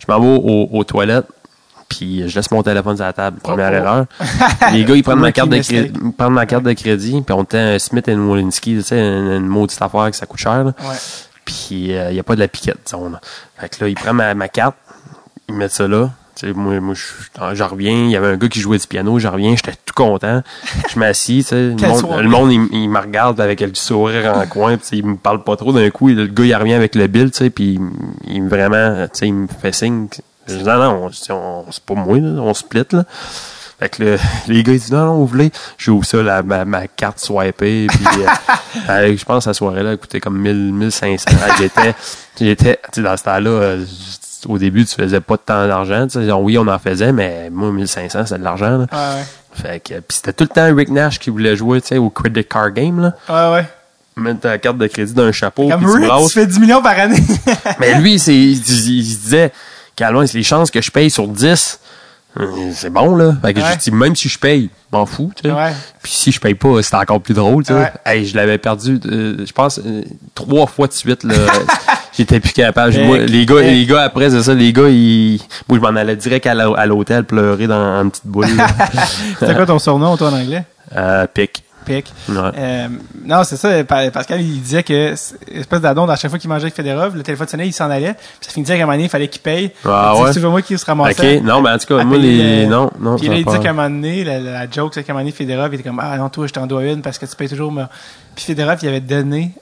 Je 0.00 0.12
m'en 0.12 0.18
vais 0.20 0.26
aux, 0.26 0.68
aux 0.72 0.84
toilettes, 0.84 1.26
puis 1.88 2.28
je 2.28 2.34
laisse 2.34 2.50
mon 2.50 2.62
téléphone 2.62 2.96
sur 2.96 3.04
la 3.04 3.12
table. 3.12 3.38
Première 3.42 3.70
oh. 3.72 3.74
erreur. 3.76 4.06
Les 4.72 4.84
gars, 4.84 4.94
ils 4.94 5.02
prennent 5.02 5.18
ma 5.20 5.32
carte 5.32 5.50
de 5.50 5.58
crédit, 5.58 5.92
prennent 6.16 6.32
ma 6.32 6.46
carte 6.46 6.64
de 6.64 6.72
crédit, 6.72 7.22
puis 7.22 7.34
on 7.34 7.42
était 7.44 7.58
un 7.58 7.78
Smith 7.78 8.08
Wolinski, 8.08 8.76
tu 8.76 8.82
sais, 8.82 8.98
une, 8.98 9.32
une 9.32 9.46
maudite 9.46 9.80
affaire 9.80 10.10
que 10.10 10.16
ça 10.16 10.26
coûte 10.26 10.40
cher. 10.40 10.64
là. 10.64 10.74
Ouais. 10.80 10.96
Puis 11.44 11.90
il 11.90 12.12
n'y 12.12 12.18
a 12.18 12.22
pas 12.22 12.34
de 12.34 12.40
la 12.40 12.48
piquette, 12.48 12.78
disons. 12.84 13.08
Là. 13.08 13.20
Fait 13.58 13.68
que 13.68 13.84
là, 13.84 13.88
ils 13.88 13.94
prennent 13.94 14.16
ma, 14.16 14.34
ma 14.34 14.48
carte, 14.48 14.76
ils 15.48 15.54
mettent 15.54 15.72
ça 15.72 15.86
là. 15.86 16.10
Tu 16.34 16.48
sais, 16.48 16.52
moi, 16.52 16.78
moi 16.80 16.92
je- 16.94 17.54
j'en 17.54 17.68
reviens, 17.68 17.92
il 17.92 18.10
y 18.10 18.16
avait 18.16 18.26
un 18.26 18.36
gars 18.36 18.48
qui 18.48 18.60
jouait 18.60 18.76
du 18.76 18.86
piano, 18.86 19.18
j'en 19.18 19.30
reviens, 19.30 19.56
j'étais 19.56 19.72
tout 19.86 19.94
content. 19.94 20.42
Je 20.92 20.98
m'assis, 20.98 21.38
tu 21.38 21.48
sais, 21.48 21.68
le 21.70 21.76
monde, 21.76 22.20
le 22.20 22.28
monde, 22.28 22.52
il, 22.52 22.68
il 22.72 22.90
me 22.90 22.98
regarde 22.98 23.40
avec 23.40 23.60
le 23.60 23.74
sourire 23.74 24.34
en 24.36 24.46
coin, 24.46 24.76
sais, 24.82 24.98
il 24.98 25.06
me 25.06 25.16
parle 25.16 25.42
pas 25.44 25.56
trop 25.56 25.72
d'un 25.72 25.88
coup, 25.88 26.10
et 26.10 26.14
le 26.14 26.26
gars, 26.26 26.44
il 26.44 26.54
revient 26.54 26.74
avec 26.74 26.94
le 26.94 27.06
bill, 27.06 27.30
tu 27.30 27.38
sais, 27.38 27.48
puis 27.48 27.78
il, 28.26 28.34
il 28.34 28.42
me 28.42 28.50
vraiment, 28.50 29.06
il 29.22 29.34
me 29.34 29.46
fait 29.46 29.72
signe. 29.72 30.08
Je 30.48 30.54
dis, 30.56 30.62
non, 30.64 30.76
non, 30.78 31.10
on- 31.30 31.32
on- 31.34 31.64
c'est 31.72 31.82
pas 31.84 31.94
moi, 31.94 32.18
là, 32.18 32.40
on 32.40 32.54
split, 32.54 32.84
là. 32.92 33.04
Fait 33.78 33.88
que 33.90 34.02
le- 34.02 34.18
les 34.48 34.62
gars, 34.62 34.72
ils 34.72 34.78
disent, 34.80 34.92
non, 34.92 35.04
non, 35.06 35.14
vous 35.16 35.26
voulez, 35.26 35.50
j'ouvre 35.78 36.04
ça, 36.06 36.22
la, 36.22 36.42
ma, 36.42 36.64
ma 36.64 36.86
carte 36.86 37.18
swipée, 37.18 37.86
puis 37.88 38.04
euh, 38.18 38.26
euh, 38.90 39.16
je 39.16 39.24
pense 39.24 39.44
que 39.44 39.50
la 39.50 39.54
soirée-là, 39.54 39.90
elle 39.92 39.98
coûtait 39.98 40.20
comme 40.20 40.38
1000, 40.38 40.72
1500. 40.72 41.30
Ah, 41.42 41.54
J'étais, 41.58 41.94
j'étais, 42.40 42.76
tu 42.92 43.00
sais, 43.00 43.02
dans 43.02 43.16
ce 43.16 43.24
temps-là, 43.24 43.50
euh, 43.50 43.84
au 44.48 44.58
début, 44.58 44.84
tu 44.84 44.94
faisais 44.94 45.20
pas 45.20 45.34
de 45.36 45.42
temps 45.42 45.66
d'argent, 45.66 46.06
tu 46.06 46.20
sais, 46.20 46.26
genre, 46.26 46.40
oui, 46.42 46.56
on 46.58 46.66
en 46.68 46.78
faisait, 46.78 47.12
mais 47.12 47.50
moi, 47.50 47.70
1500, 47.72 48.26
c'est 48.26 48.38
de 48.38 48.44
l'argent, 48.44 48.78
là. 48.78 48.86
Ouais, 48.92 49.24
Fait 49.52 49.80
que, 49.80 49.94
pis 50.00 50.16
c'était 50.16 50.32
tout 50.32 50.44
le 50.44 50.48
temps 50.48 50.74
Rick 50.74 50.88
Nash 50.90 51.18
qui 51.18 51.30
voulait 51.30 51.56
jouer, 51.56 51.80
tu 51.80 51.88
sais, 51.88 51.98
au 51.98 52.08
credit 52.10 52.44
card 52.44 52.70
game, 52.72 53.00
là. 53.00 53.14
ouais. 53.28 53.56
Ouais. 53.58 53.66
Mettre 54.18 54.40
ta 54.40 54.56
carte 54.56 54.78
de 54.78 54.86
crédit 54.86 55.12
dans 55.12 55.24
un 55.24 55.32
chapeau, 55.32 55.68
Comme 55.68 55.80
puis 55.82 55.90
tu 55.92 56.10
Rick, 56.10 56.26
tu 56.28 56.32
fais 56.32 56.46
10 56.46 56.58
millions 56.60 56.80
par 56.80 56.98
année. 56.98 57.22
Mais 57.78 58.00
lui, 58.00 58.18
c'est, 58.18 58.34
il, 58.34 58.52
il- 58.56 58.98
il 59.00 59.04
se 59.12 59.18
disait, 59.20 59.52
Calvin, 59.96 60.26
c'est 60.26 60.38
les 60.38 60.44
chances 60.44 60.70
que 60.70 60.80
je 60.80 60.90
paye 60.90 61.10
sur 61.10 61.26
10, 61.26 61.80
euh, 62.38 62.46
c'est 62.74 62.90
bon, 62.90 63.16
là. 63.16 63.32
Fait 63.42 63.54
que 63.54 63.60
Ouais. 63.60 63.66
je 63.74 63.78
dis, 63.78 63.90
même 63.90 64.14
si 64.14 64.28
je 64.28 64.38
paye, 64.38 64.68
m'en 64.92 65.06
fous, 65.06 65.32
tu 65.34 65.48
sais. 65.48 65.54
Ouais. 65.54 65.72
Puis 66.02 66.12
si 66.12 66.32
je 66.32 66.38
paye 66.38 66.54
pas, 66.54 66.82
c'est 66.82 66.94
encore 66.94 67.20
plus 67.20 67.32
drôle, 67.32 67.64
tu 67.64 67.72
sais. 67.72 67.78
Ouais. 67.78 67.92
Hey, 68.04 68.26
je 68.26 68.36
l'avais 68.36 68.58
perdu, 68.58 69.00
euh, 69.06 69.36
je 69.46 69.52
pense, 69.52 69.80
euh, 69.84 70.02
trois 70.34 70.66
fois 70.66 70.86
de 70.86 70.92
suite, 70.92 71.24
là. 71.24 71.34
J'étais 72.16 72.40
plus 72.40 72.52
capable. 72.52 72.94
Moi, 73.04 73.18
les 73.18 73.44
gars, 73.46 73.60
les 73.62 73.84
gars, 73.86 74.02
après, 74.02 74.30
c'est 74.30 74.42
ça, 74.42 74.54
les 74.54 74.72
gars, 74.72 74.88
ils, 74.88 75.38
moi, 75.68 75.78
je 75.78 75.82
m'en 75.82 75.98
allais 75.98 76.16
direct 76.16 76.46
à 76.46 76.86
l'hôtel 76.86 77.24
pleurer 77.24 77.66
dans 77.66 78.02
une 78.02 78.10
petite 78.10 78.26
boule. 78.26 78.46
C'était 79.38 79.54
quoi 79.54 79.66
ton 79.66 79.78
surnom, 79.78 80.16
toi, 80.16 80.28
en 80.30 80.34
anglais? 80.34 80.64
euh, 80.96 81.26
pic. 81.26 81.62
Ouais. 82.28 82.36
Euh, 82.56 82.88
non, 83.24 83.44
c'est 83.44 83.56
ça. 83.56 83.84
Pa- 83.84 84.10
Pascal, 84.10 84.40
il 84.40 84.60
disait 84.60 84.82
que, 84.82 85.14
c'est- 85.16 85.36
espèce 85.52 85.80
d'adon, 85.80 86.08
à 86.08 86.16
chaque 86.16 86.30
fois 86.30 86.38
qu'il 86.38 86.48
mangeait 86.48 86.64
avec 86.64 86.74
Federov, 86.74 87.16
le 87.16 87.22
téléphone 87.22 87.48
sonnait, 87.48 87.66
il 87.68 87.72
s'en 87.72 87.90
allait. 87.90 88.14
Puis 88.14 88.46
ça 88.48 88.50
finissait 88.52 88.76
qu'à 88.76 88.82
un 88.82 88.86
moment 88.86 88.92
donné, 88.94 89.04
il 89.04 89.10
fallait 89.10 89.28
qu'il 89.28 89.42
paye. 89.42 89.70
Ah 89.84 90.14
ouais? 90.16 90.32
C'est 90.32 90.40
moi 90.40 90.62
qui 90.62 90.76
se 90.76 90.84
ramassait. 90.84 91.38
Ok, 91.38 91.44
non, 91.44 91.60
mais 91.62 91.70
en 91.70 91.78
tout 91.78 91.86
cas, 91.86 92.04
moi, 92.04 92.18
les, 92.18 92.62
le- 92.64 92.66
non, 92.66 92.90
non, 93.00 93.16
Puis 93.16 93.28
là, 93.28 93.34
il 93.36 93.44
disait 93.44 93.58
qu'à 93.60 93.70
un 93.70 93.72
moment 93.72 93.90
donné, 93.90 94.24
la, 94.24 94.38
la 94.40 94.70
joke, 94.70 94.92
c'est 94.94 95.04
qu'à 95.04 95.12
un 95.12 95.14
moment 95.14 95.24
donné, 95.24 95.32
Federov, 95.36 95.68
il 95.72 95.74
était 95.80 95.88
comme, 95.88 96.00
ah 96.02 96.16
non, 96.18 96.28
toi, 96.28 96.46
je 96.46 96.52
t'en 96.52 96.66
dois 96.66 96.84
une 96.84 97.02
parce 97.02 97.18
que 97.18 97.26
tu 97.26 97.36
payes 97.36 97.48
toujours. 97.48 97.70
ma- 97.72 97.88
Puis 98.34 98.44
Federov, 98.44 98.78
il 98.82 98.88
avait 98.88 99.00
donné 99.00 99.52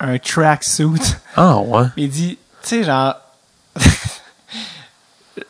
un 0.00 0.18
tracksuit. 0.18 1.14
Ah, 1.36 1.58
ouais. 1.58 1.84
Il 1.96 2.08
dit, 2.10 2.38
tu 2.62 2.68
sais, 2.68 2.84
genre, 2.84 3.14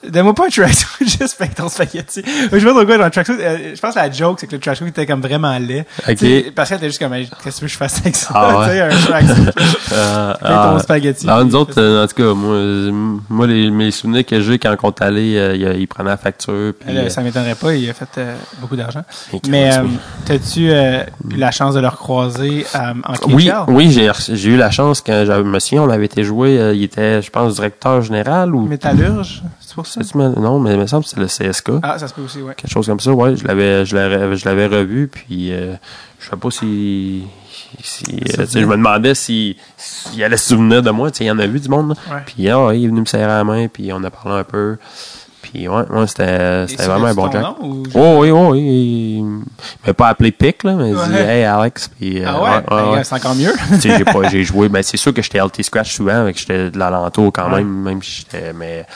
donne-moi 0.08 0.34
pas 0.34 0.46
un 0.46 0.48
tracksuit, 0.48 0.86
juste 1.18 1.36
paye 1.38 1.50
ton 1.50 1.68
spaghetti. 1.68 2.22
Je 2.24 2.64
pas 2.64 2.70
trop 2.72 2.84
quoi, 2.84 2.96
genre, 2.96 3.06
un 3.06 3.10
tracksuit, 3.10 3.34
euh, 3.40 3.74
je 3.74 3.80
pense 3.80 3.94
que 3.94 3.98
la 4.00 4.10
joke, 4.10 4.40
c'est 4.40 4.46
que 4.46 4.52
le 4.56 4.60
tracksuit 4.60 4.88
était 4.88 5.06
comme 5.06 5.20
vraiment 5.20 5.56
laid. 5.58 5.84
Sais, 6.16 6.52
Pascal 6.54 6.78
était 6.78 6.88
juste 6.88 6.98
comme, 6.98 7.12
qu'est-ce 7.42 7.60
que 7.60 7.66
je 7.66 7.76
fasse 7.76 7.98
avec 8.00 8.16
ça? 8.16 8.30
Ah 8.34 8.58
ouais. 8.58 8.64
Tu 8.68 8.70
sais, 8.72 8.80
un 8.82 8.88
tracksuit. 9.00 9.44
Euh, 9.92 10.34
ton 10.42 10.78
spaghetti. 10.80 11.28
Alors, 11.28 11.44
nous 11.44 11.54
autres, 11.54 11.74
euh, 11.80 12.04
en 12.04 12.06
tout 12.06 12.14
cas, 12.16 12.34
moi, 12.34 12.54
euh, 12.54 12.90
moi 13.28 13.46
les, 13.46 13.70
mes 13.70 13.90
souvenirs 13.90 14.24
que 14.26 14.40
j'ai 14.40 14.58
quand 14.58 14.74
on 14.82 14.90
est 14.90 15.02
allé, 15.02 15.36
euh, 15.36 15.54
il, 15.54 15.80
il 15.82 15.86
prenait 15.86 16.10
la 16.10 16.16
facture. 16.16 16.72
Puis, 16.78 16.92
Là, 16.92 17.02
euh, 17.02 17.08
ça 17.08 17.20
m'étonnerait 17.22 17.54
pas, 17.54 17.74
il 17.74 17.88
a 17.88 17.94
fait 17.94 18.08
euh, 18.18 18.34
beaucoup 18.60 18.76
d'argent. 18.76 19.02
Mais 19.48 19.72
euh, 19.74 19.82
oui. 19.84 19.98
t'as-tu 20.24 20.70
euh, 20.70 21.02
eu 21.30 21.36
la 21.36 21.50
chance 21.50 21.74
de 21.74 21.80
le 21.80 21.88
recroiser 21.88 22.66
euh, 22.74 22.78
en 23.04 23.14
oui, 23.32 23.46
KHL? 23.46 23.54
oui, 23.68 23.90
j'ai 23.90 24.08
reçu- 24.10 24.34
j'ai 24.34 24.50
eu 24.50 24.56
la 24.56 24.70
chance 24.70 25.00
quand 25.00 25.24
je 25.26 25.32
me 25.42 25.58
souviens, 25.58 25.82
on 25.82 25.90
avait 25.90 26.06
été 26.06 26.24
joué, 26.24 26.58
euh, 26.58 26.74
il 26.74 26.82
était, 26.82 27.22
je 27.22 27.30
pense, 27.30 27.54
directeur 27.54 28.02
général 28.02 28.54
ou 28.54 28.66
Métallurge, 28.66 29.42
c'est 29.74 30.12
pour 30.12 30.14
ça? 30.14 30.28
Non, 30.40 30.60
mais 30.60 30.74
il 30.74 30.78
me 30.80 30.86
semble 30.86 31.04
que 31.04 31.10
c'était 31.10 31.20
le 31.22 31.26
CSK. 31.52 31.70
Ah, 31.82 31.98
ça 31.98 32.08
se 32.08 32.14
peut 32.14 32.22
aussi, 32.22 32.40
ouais. 32.42 32.54
Quelque 32.54 32.70
chose 32.70 32.86
comme 32.86 33.00
ça, 33.00 33.12
ouais. 33.12 33.36
Je 33.36 33.46
l'avais, 33.46 33.84
je 33.84 33.94
l'avais, 33.96 34.36
je 34.36 34.44
l'avais 34.44 34.66
revu, 34.66 35.08
puis 35.08 35.52
euh, 35.52 35.74
je 36.18 36.30
sais 36.30 36.36
pas 36.36 36.50
si, 36.50 37.24
si 37.82 38.04
euh, 38.38 38.46
je 38.52 38.58
me 38.64 38.76
demandais 38.76 39.14
si, 39.14 39.56
s'il 39.76 40.22
allait 40.22 40.36
se 40.36 40.48
souvenir 40.50 40.82
de 40.82 40.90
moi. 40.90 41.10
Il 41.20 41.26
y 41.26 41.30
en 41.30 41.38
a 41.38 41.46
vu 41.46 41.60
du 41.60 41.68
monde. 41.68 41.96
Ouais. 42.10 42.18
Puis 42.26 42.48
ah, 42.48 42.66
ouais, 42.66 42.80
il 42.80 42.84
est 42.84 42.88
venu 42.88 43.00
me 43.00 43.06
serrer 43.06 43.26
la 43.26 43.44
main, 43.44 43.68
puis 43.68 43.92
on 43.92 44.02
a 44.04 44.10
parlé 44.10 44.40
un 44.40 44.44
peu. 44.44 44.76
Puis 45.42 45.68
ouais, 45.68 45.82
ouais 45.90 46.06
c'était, 46.06 46.66
c'était 46.66 46.86
vraiment 46.86 47.06
un 47.06 47.14
bon 47.14 47.30
Jack. 47.30 47.42
nom, 47.42 47.56
ou- 47.60 47.82
Oh 47.94 48.16
oui, 48.20 48.30
oui, 48.30 48.48
oui. 48.50 49.16
Il 49.18 49.42
m'a 49.86 49.92
pas 49.94 50.08
appelé 50.08 50.32
Pic, 50.32 50.64
là, 50.64 50.72
mais 50.72 50.88
il 50.90 50.94
dit 50.96 51.12
Ouais. 51.12 51.20
Hey 51.38 51.44
Alex, 51.44 51.88
puis 51.88 52.20
euh, 52.24 52.26
Ah 52.26 52.42
ouais? 52.42 52.64
Ben, 52.68 52.90
ouais. 52.92 53.04
C'est 53.04 53.14
encore 53.14 53.34
mieux. 53.34 53.52
J'ai 53.80 54.04
pas, 54.04 54.28
j'ai 54.30 54.42
joué, 54.42 54.68
ben 54.70 54.82
c'est 54.82 54.96
sûr 54.96 55.12
que 55.12 55.20
j'étais 55.20 55.38
LT 55.38 55.62
Scratch 55.62 55.94
souvent, 55.94 56.22
avec 56.22 56.38
j'étais 56.38 56.70
de 56.70 56.78
l'alentour 56.78 57.30
quand 57.32 57.50
même, 57.50 57.68
même 57.68 58.02
si 58.02 58.22
j'étais, 58.22 58.52
mais 58.54 58.86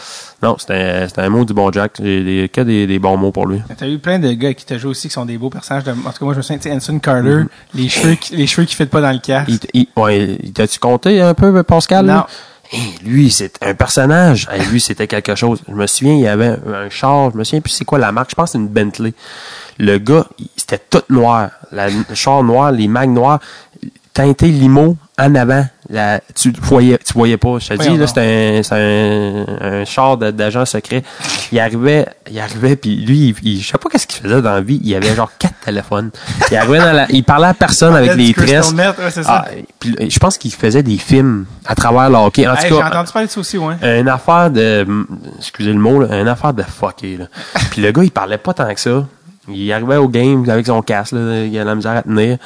non, 0.43 0.57
c'était, 0.57 1.07
un 1.17 1.29
mot 1.31 1.45
du 1.45 1.53
bon 1.53 1.73
Jack. 1.73 1.95
J'ai 2.01 2.23
des, 2.23 2.49
que 2.49 2.61
des, 2.61 2.87
des 2.87 2.99
bons 3.01 3.17
mots 3.17 3.33
pour 3.33 3.47
lui. 3.47 3.61
T'as 3.77 3.89
eu 3.89 3.99
plein 3.99 4.21
de 4.21 4.31
gars 4.33 4.55
qui 4.55 4.65
te 4.65 4.79
jouent 4.79 4.91
aussi 4.91 5.09
qui 5.09 5.15
sont 5.15 5.25
des 5.27 5.37
beaux 5.37 5.51
personnages. 5.51 5.83
De... 5.85 5.91
En 5.91 5.95
tout 5.95 6.19
cas, 6.19 6.25
moi, 6.25 6.33
je 6.35 6.39
me 6.39 6.43
souviens, 6.43 6.77
Anson 6.77 6.99
Carter, 7.01 7.29
Mm-hmm. 7.29 7.47
les 7.75 7.89
cheveux 7.89 8.15
qui, 8.15 8.37
les 8.37 8.47
cheveux 8.47 8.65
qui 8.67 8.77
fitent 8.77 8.91
pas 8.91 9.01
dans 9.01 9.11
le 9.11 9.19
casque. 9.19 9.49
Il, 9.49 9.59
il, 9.97 10.01
ouais, 10.01 10.39
il 10.43 10.53
t'as-tu 10.53 10.79
compté 10.79 11.21
un 11.21 11.35
peu, 11.35 11.63
Pascal? 11.65 12.07
Non. 12.07 12.13
là? 12.15 12.27
Hey, 12.71 12.95
lui, 13.03 13.31
c'est 13.31 13.59
un 13.65 13.75
personnage. 13.75 14.47
Hey, 14.53 14.65
lui, 14.67 14.81
c'était 14.81 15.07
quelque 15.07 15.35
chose. 15.35 15.61
Je 15.69 15.75
me 15.75 15.87
souviens, 15.87 16.15
il 16.15 16.21
y 16.21 16.29
avait 16.29 16.47
un, 16.49 16.73
un 16.73 16.91
char. 16.91 17.31
Je 17.33 17.39
me 17.39 17.43
souviens 17.43 17.61
plus 17.61 17.71
c'est 17.73 17.85
quoi 17.85 17.99
la 17.99 18.13
marque. 18.13 18.31
Je 18.31 18.35
pense 18.37 18.51
que 18.51 18.53
c'est 18.53 18.59
une 18.59 18.69
Bentley. 18.69 19.15
Le 19.79 19.99
gars, 19.99 20.27
c'était 20.57 20.79
tout 20.91 21.03
noir. 21.09 21.51
La, 21.73 21.89
le 21.89 22.05
char 22.15 22.45
noir, 22.45 22.71
les 22.71 22.87
mags 22.87 23.11
noirs, 23.11 23.41
teinté 24.13 24.49
limo 24.49 24.97
en 25.19 25.35
avant. 25.35 25.67
La, 25.91 26.21
tu 26.35 26.53
voyais, 26.61 26.99
tu 26.99 27.15
voyais 27.15 27.39
pas. 27.39 27.59
Je 27.59 27.69
te 27.69 27.75
dis, 27.75 27.97
là, 27.97 28.07
c'était 28.07 28.59
un, 28.59 28.63
c'est 28.63 28.75
un, 28.75 29.81
un 29.81 29.85
char 29.87 30.19
d'agent 30.19 30.67
secret. 30.67 31.03
Il 31.51 31.59
arrivait, 31.59 32.07
il 32.31 32.39
arrivait, 32.39 32.77
puis 32.77 32.97
lui, 32.97 33.29
il, 33.31 33.37
il- 33.55 33.61
je 33.63 33.69
sais 33.69 33.79
pas 33.79 33.89
qu'est-ce 33.89 34.07
qu'il 34.07 34.23
faisait 34.23 34.43
dans 34.43 34.53
la 34.53 34.61
vie. 34.61 34.79
Il 34.85 34.95
avait 34.95 35.15
genre 35.15 35.31
quatre 35.39 35.59
téléphones. 35.65 36.11
Il 36.51 36.57
arrivait 36.59 36.79
dans 36.81 36.93
la, 36.93 37.07
il 37.11 37.25
parlait 37.25 37.47
à 37.47 37.55
personne 37.55 37.95
avec 37.97 38.15
les 38.17 38.35
tresses. 38.35 38.73
Ouais, 38.73 39.11
ça. 39.11 39.23
Ah, 39.27 39.45
puis, 39.81 39.97
euh, 40.01 40.07
je 40.11 40.19
pense 40.19 40.37
qu'il 40.37 40.53
faisait 40.53 40.83
des 40.83 40.99
films 40.99 41.47
à 41.67 41.75
travers 41.75 42.11
le 42.11 42.17
hockey. 42.17 42.47
En 42.47 42.53
Hey, 42.55 42.69
tout 42.69 42.75
J'ai 42.75 42.81
cas, 42.81 42.89
entendu 42.89 43.13
parler 43.13 43.27
de 43.29 43.33
ça 43.33 43.41
aussi, 43.41 43.57
ouais. 43.57 44.01
une 44.01 44.09
affaire 44.09 44.51
de, 44.51 44.87
excusez 45.39 45.73
le 45.73 45.79
mot, 45.81 46.01
là, 46.03 46.21
une 46.21 46.29
affaire 46.29 46.53
de 46.53 46.63
fucké. 46.63 47.17
Là. 47.17 47.25
Puis 47.71 47.81
le 47.81 47.91
gars, 47.93 48.03
il 48.05 48.11
parlait 48.11 48.39
pas 48.39 48.53
tant 48.53 48.73
que 48.75 48.81
ça. 48.81 49.07
Il 49.49 49.73
arrivait 49.73 49.97
au 49.97 50.09
game 50.09 50.49
avec 50.49 50.67
son 50.67 50.83
casque, 50.83 51.13
là, 51.13 51.45
il 51.45 51.59
a 51.59 51.65
la 51.65 51.75
misère 51.75 51.97
à 51.97 52.03
tenir. 52.03 52.39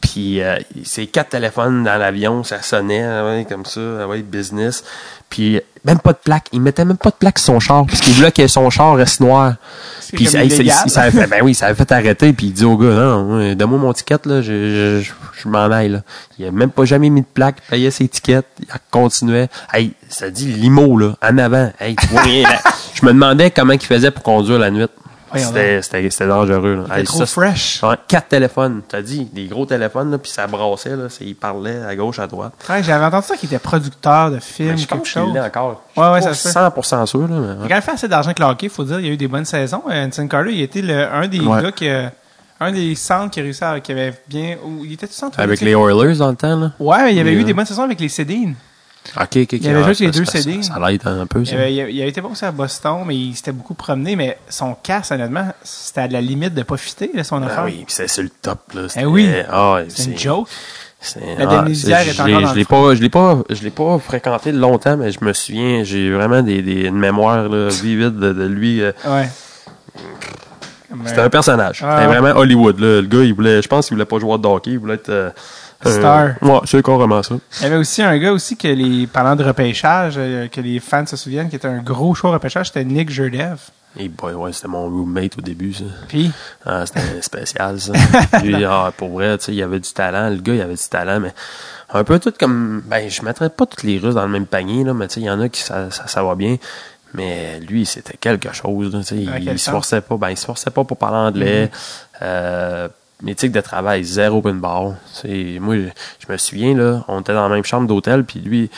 Puis 0.00 0.40
euh, 0.40 0.56
ses 0.84 1.06
quatre 1.06 1.30
téléphones 1.30 1.84
dans 1.84 1.96
l'avion, 1.96 2.44
ça 2.44 2.62
sonnait 2.62 3.04
ah 3.04 3.24
ouais, 3.24 3.46
comme 3.48 3.64
ça, 3.64 3.80
ah 4.02 4.06
ouais, 4.06 4.22
business. 4.22 4.84
Puis 5.28 5.60
même 5.84 5.98
pas 5.98 6.12
de 6.12 6.18
plaque. 6.18 6.46
Il 6.52 6.60
mettait 6.60 6.84
même 6.84 6.96
pas 6.96 7.10
de 7.10 7.16
plaque 7.16 7.38
sur 7.38 7.54
son 7.54 7.60
char 7.60 7.86
parce 7.86 8.00
qu'il 8.00 8.14
voulait 8.14 8.32
que 8.32 8.46
son 8.46 8.70
char 8.70 8.96
reste 8.96 9.20
noir. 9.20 9.54
Puis 10.12 10.26
ça, 10.26 10.40
avait 10.40 11.10
fait, 11.10 11.26
ben 11.26 11.42
oui, 11.42 11.54
ça 11.54 11.66
avait 11.66 11.74
fait 11.74 11.90
arrêter. 11.92 12.32
Puis 12.32 12.46
il 12.46 12.52
dit 12.52 12.64
au 12.64 12.76
gars, 12.76 12.88
non, 12.88 13.24
non, 13.24 13.54
donne-moi 13.54 13.78
mon 13.78 13.92
ticket 13.92 14.18
là, 14.24 14.40
je, 14.40 15.02
je, 15.02 15.10
je, 15.42 15.48
m'en 15.48 15.70
aille 15.70 15.90
là. 15.90 16.02
Il 16.38 16.46
a 16.46 16.50
même 16.50 16.70
pas 16.70 16.84
jamais 16.84 17.10
mis 17.10 17.22
de 17.22 17.26
plaque, 17.26 17.56
il 17.66 17.70
payait 17.70 17.90
ses 17.90 18.08
tickets, 18.08 18.46
il 18.60 18.66
continuait. 18.90 19.48
Hey, 19.72 19.92
ça 20.08 20.30
dit 20.30 20.46
limo 20.46 20.96
là, 20.96 21.16
en 21.22 21.38
avant. 21.38 21.70
Hey, 21.80 21.96
tu 21.96 22.06
vois 22.06 22.24
là. 22.24 22.60
Je 22.94 23.06
me 23.06 23.12
demandais 23.12 23.50
comment 23.50 23.74
il 23.74 23.80
faisait 23.80 24.10
pour 24.10 24.22
conduire 24.22 24.58
la 24.58 24.70
nuit. 24.70 24.86
C'était, 25.36 25.82
c'était, 25.82 26.10
c'était 26.10 26.26
dangereux. 26.28 26.74
Là. 26.76 26.82
C'était 26.86 26.98
Hey, 27.00 27.04
trop 27.04 27.18
ça, 27.18 27.26
fresh. 27.26 27.82
Ouais, 27.82 27.96
quatre 28.06 28.28
téléphones, 28.28 28.82
t'as 28.88 29.02
dit, 29.02 29.24
des 29.32 29.46
gros 29.46 29.66
téléphones, 29.66 30.10
là, 30.10 30.18
puis 30.18 30.30
ça 30.30 30.46
brassait, 30.46 30.96
là, 30.96 31.08
c'est- 31.08 31.24
il 31.24 31.34
parlait 31.34 31.82
à 31.82 31.94
gauche, 31.96 32.18
à 32.18 32.26
droite. 32.26 32.52
Ouais, 32.68 32.82
j'avais 32.82 33.04
entendu 33.04 33.26
ça 33.26 33.36
qu'il 33.36 33.48
était 33.48 33.58
producteur 33.58 34.30
de 34.30 34.38
films, 34.40 34.70
Ben, 34.70 34.76
je 34.78 34.86
quelque 34.86 34.98
pense 34.98 35.08
qu'il 35.10 35.22
chose. 35.22 35.36
encore. 35.38 35.82
Je 35.96 36.00
Ouais, 36.00 36.08
ouais, 36.12 36.20
suis 36.22 36.28
ça 36.30 36.34
se 36.34 36.48
fait. 36.48 36.54
pas 36.54 36.60
100% 36.70 37.06
sûr, 37.06 37.20
là, 37.20 37.26
mais, 37.28 37.36
Il 37.36 37.40
ouais. 37.40 37.52
a 37.64 37.68
quand 37.68 37.74
même 37.74 37.82
fait 37.82 37.90
assez 37.92 38.08
d'argent 38.08 38.28
avec 38.28 38.38
le 38.38 38.44
hockey, 38.46 38.68
faut 38.68 38.84
dire. 38.84 39.00
Il 39.00 39.06
y 39.06 39.08
a 39.10 39.12
eu 39.12 39.16
des 39.16 39.28
bonnes 39.28 39.44
saisons. 39.44 39.82
Euh, 39.90 40.06
Anson 40.06 40.26
Carter, 40.28 40.50
il 40.52 40.62
était 40.62 40.82
le, 40.82 41.06
un 41.12 41.26
des 41.28 41.40
Ouais. 41.40 41.62
gars 41.62 41.72
qui 41.72 41.88
un 42.60 42.72
des 42.72 42.96
centres 42.96 43.30
qui 43.30 43.38
a 43.38 43.44
réussi 43.44 43.62
à, 43.62 43.78
qui 43.78 43.92
avait 43.92 44.12
bien, 44.26 44.56
il 44.82 44.92
était 44.92 45.06
tout 45.06 45.12
centre. 45.12 45.38
Avec 45.38 45.60
les 45.60 45.70
Oilers 45.76 46.16
dans 46.16 46.30
le 46.30 46.34
temps, 46.34 46.56
là. 46.58 46.72
Ouais, 46.80 47.04
mais 47.04 47.12
il 47.12 47.16
y 47.16 47.20
avait 47.20 47.30
Yeah. 47.30 47.40
eu 47.42 47.44
des 47.44 47.54
bonnes 47.54 47.66
saisons 47.66 47.84
avec 47.84 48.00
les 48.00 48.08
Cédines. 48.08 48.54
Ok, 49.16 49.36
ok, 49.36 49.38
ok. 49.42 49.52
Il 49.52 49.68
avait 49.68 49.76
joué 49.78 49.84
avec 49.86 49.98
les 50.00 50.10
deux 50.10 50.24
CD. 50.24 50.62
Ça, 50.62 50.74
l'aide 50.86 51.00
un 51.06 51.26
peu, 51.26 51.40
Il 51.40 51.46
ça. 51.46 51.54
avait 51.56 52.08
été 52.08 52.20
bon 52.20 52.30
aussi 52.32 52.44
à 52.44 52.52
Boston, 52.52 53.04
mais 53.06 53.16
il 53.16 53.34
s'était 53.34 53.52
beaucoup 53.52 53.74
promené, 53.74 54.16
mais 54.16 54.38
son 54.48 54.74
casse, 54.74 55.10
honnêtement, 55.10 55.46
c'était 55.62 56.02
à 56.02 56.06
la 56.08 56.20
limite 56.20 56.54
de 56.54 56.62
pas 56.62 56.76
fitter, 56.76 57.10
son 57.24 57.42
Ah 57.42 57.46
affaire. 57.46 57.64
oui, 57.64 57.84
puis 57.86 57.94
c'est 57.94 58.08
sur 58.08 58.22
le 58.22 58.28
top, 58.28 58.60
là. 58.74 58.82
Eh 58.96 59.06
oui. 59.06 59.30
Ah, 59.50 59.78
C'est 59.88 60.04
une 60.10 60.18
joke. 60.18 60.48
La 61.38 61.46
ah, 61.48 61.64
c'est- 61.74 61.90
est 61.90 62.20
encore 62.20 62.46
je 62.50 62.54
l'ai 62.56 62.64
pas, 62.64 62.94
je 62.96 63.00
l'ai 63.00 63.08
pas, 63.08 63.38
je 63.50 63.62
l'ai 63.62 63.70
pas 63.70 63.98
fréquenté 64.00 64.50
longtemps, 64.50 64.96
mais 64.96 65.12
je 65.12 65.24
me 65.24 65.32
souviens, 65.32 65.84
j'ai 65.84 66.10
vraiment 66.12 66.42
des, 66.42 66.60
des, 66.60 66.86
une 66.86 66.98
mémoire, 66.98 67.48
là, 67.48 67.68
vivide 67.68 68.18
de, 68.18 68.44
lui. 68.46 68.82
euh, 68.82 68.90
Ouais. 69.06 69.28
C'était 71.04 71.20
euh, 71.20 71.24
un 71.26 71.30
personnage. 71.30 71.82
Ah, 71.84 71.98
C'était 72.00 72.18
vraiment 72.18 72.38
Hollywood, 72.38 72.80
là. 72.80 73.00
Le 73.00 73.06
gars, 73.06 73.22
il 73.22 73.34
voulait, 73.34 73.60
je 73.62 73.68
pense 73.68 73.86
qu'il 73.86 73.94
voulait 73.96 74.06
pas 74.06 74.18
jouer 74.18 74.38
de 74.38 74.46
hockey, 74.46 74.70
il 74.72 74.78
voulait 74.78 74.94
être, 74.94 75.32
euh, 75.86 75.90
Star. 75.90 76.34
ouais, 76.42 76.60
c'est 76.64 76.82
carrément 76.82 77.22
ça. 77.22 77.36
Il 77.60 77.62
y 77.62 77.66
avait 77.66 77.76
aussi 77.76 78.02
un 78.02 78.16
gars 78.18 78.32
aussi 78.32 78.56
que 78.56 78.68
les, 78.68 79.06
parlant 79.06 79.36
de 79.36 79.44
repêchage, 79.44 80.14
euh, 80.16 80.48
que 80.48 80.60
les 80.60 80.80
fans 80.80 81.06
se 81.06 81.16
souviennent, 81.16 81.48
qui 81.48 81.56
était 81.56 81.68
un 81.68 81.78
gros 81.82 82.14
choix 82.14 82.32
repêchage, 82.32 82.66
c'était 82.66 82.84
Nick 82.84 83.10
Jerdev. 83.10 83.58
Et 83.96 84.08
boy, 84.08 84.34
ouais, 84.34 84.52
c'était 84.52 84.68
mon 84.68 84.84
roommate 84.88 85.38
au 85.38 85.40
début, 85.40 85.72
ça. 85.72 85.84
Puis, 86.08 86.30
Ah, 86.64 86.84
c'était 86.84 87.22
spécial, 87.22 87.80
ça. 87.80 87.92
Lui, 88.42 88.64
ah, 88.64 88.92
pour 88.96 89.10
vrai, 89.10 89.38
tu 89.38 89.46
sais, 89.46 89.54
il 89.54 89.62
avait 89.62 89.80
du 89.80 89.92
talent. 89.92 90.28
Le 90.30 90.36
gars, 90.36 90.54
il 90.54 90.60
avait 90.60 90.74
du 90.74 90.88
talent, 90.88 91.20
mais 91.20 91.32
un 91.92 92.04
peu 92.04 92.18
tout 92.18 92.32
comme... 92.38 92.82
Ben, 92.86 93.08
je 93.08 93.22
mettrais 93.22 93.48
pas 93.48 93.66
tous 93.66 93.86
les 93.86 93.98
Russes 93.98 94.14
dans 94.14 94.26
le 94.26 94.28
même 94.28 94.46
panier, 94.46 94.84
là, 94.84 94.94
mais 94.94 95.08
tu 95.08 95.14
sais, 95.14 95.20
il 95.20 95.24
y 95.26 95.30
en 95.30 95.40
a 95.40 95.48
qui, 95.48 95.62
ça, 95.62 95.90
ça, 95.90 96.06
ça 96.06 96.22
va 96.22 96.34
bien. 96.34 96.58
Mais 97.14 97.58
lui, 97.60 97.86
c'était 97.86 98.18
quelque 98.18 98.52
chose, 98.52 98.92
là, 98.92 99.00
tu 99.00 99.06
sais. 99.06 99.14
Dans 99.16 99.36
Il, 99.36 99.48
il 99.48 99.58
se 99.58 99.70
forçait 99.70 100.02
pas. 100.02 100.16
Ben, 100.16 100.30
il 100.30 100.36
se 100.36 100.44
forçait 100.44 100.70
pas 100.70 100.84
pour 100.84 100.96
parler 100.96 101.16
anglais. 101.16 101.70
Euh, 102.20 102.88
éthique 103.26 103.52
de 103.52 103.60
travail, 103.60 104.04
zéro 104.04 104.38
open 104.38 104.60
bar. 104.60 104.94
Moi, 105.24 105.76
je, 105.76 106.32
me 106.32 106.36
souviens, 106.36 106.74
là, 106.76 107.04
on 107.08 107.20
était 107.20 107.34
dans 107.34 107.48
la 107.48 107.54
même 107.54 107.64
chambre 107.64 107.86
d'hôtel, 107.86 108.24
puis 108.24 108.40
lui, 108.40 108.70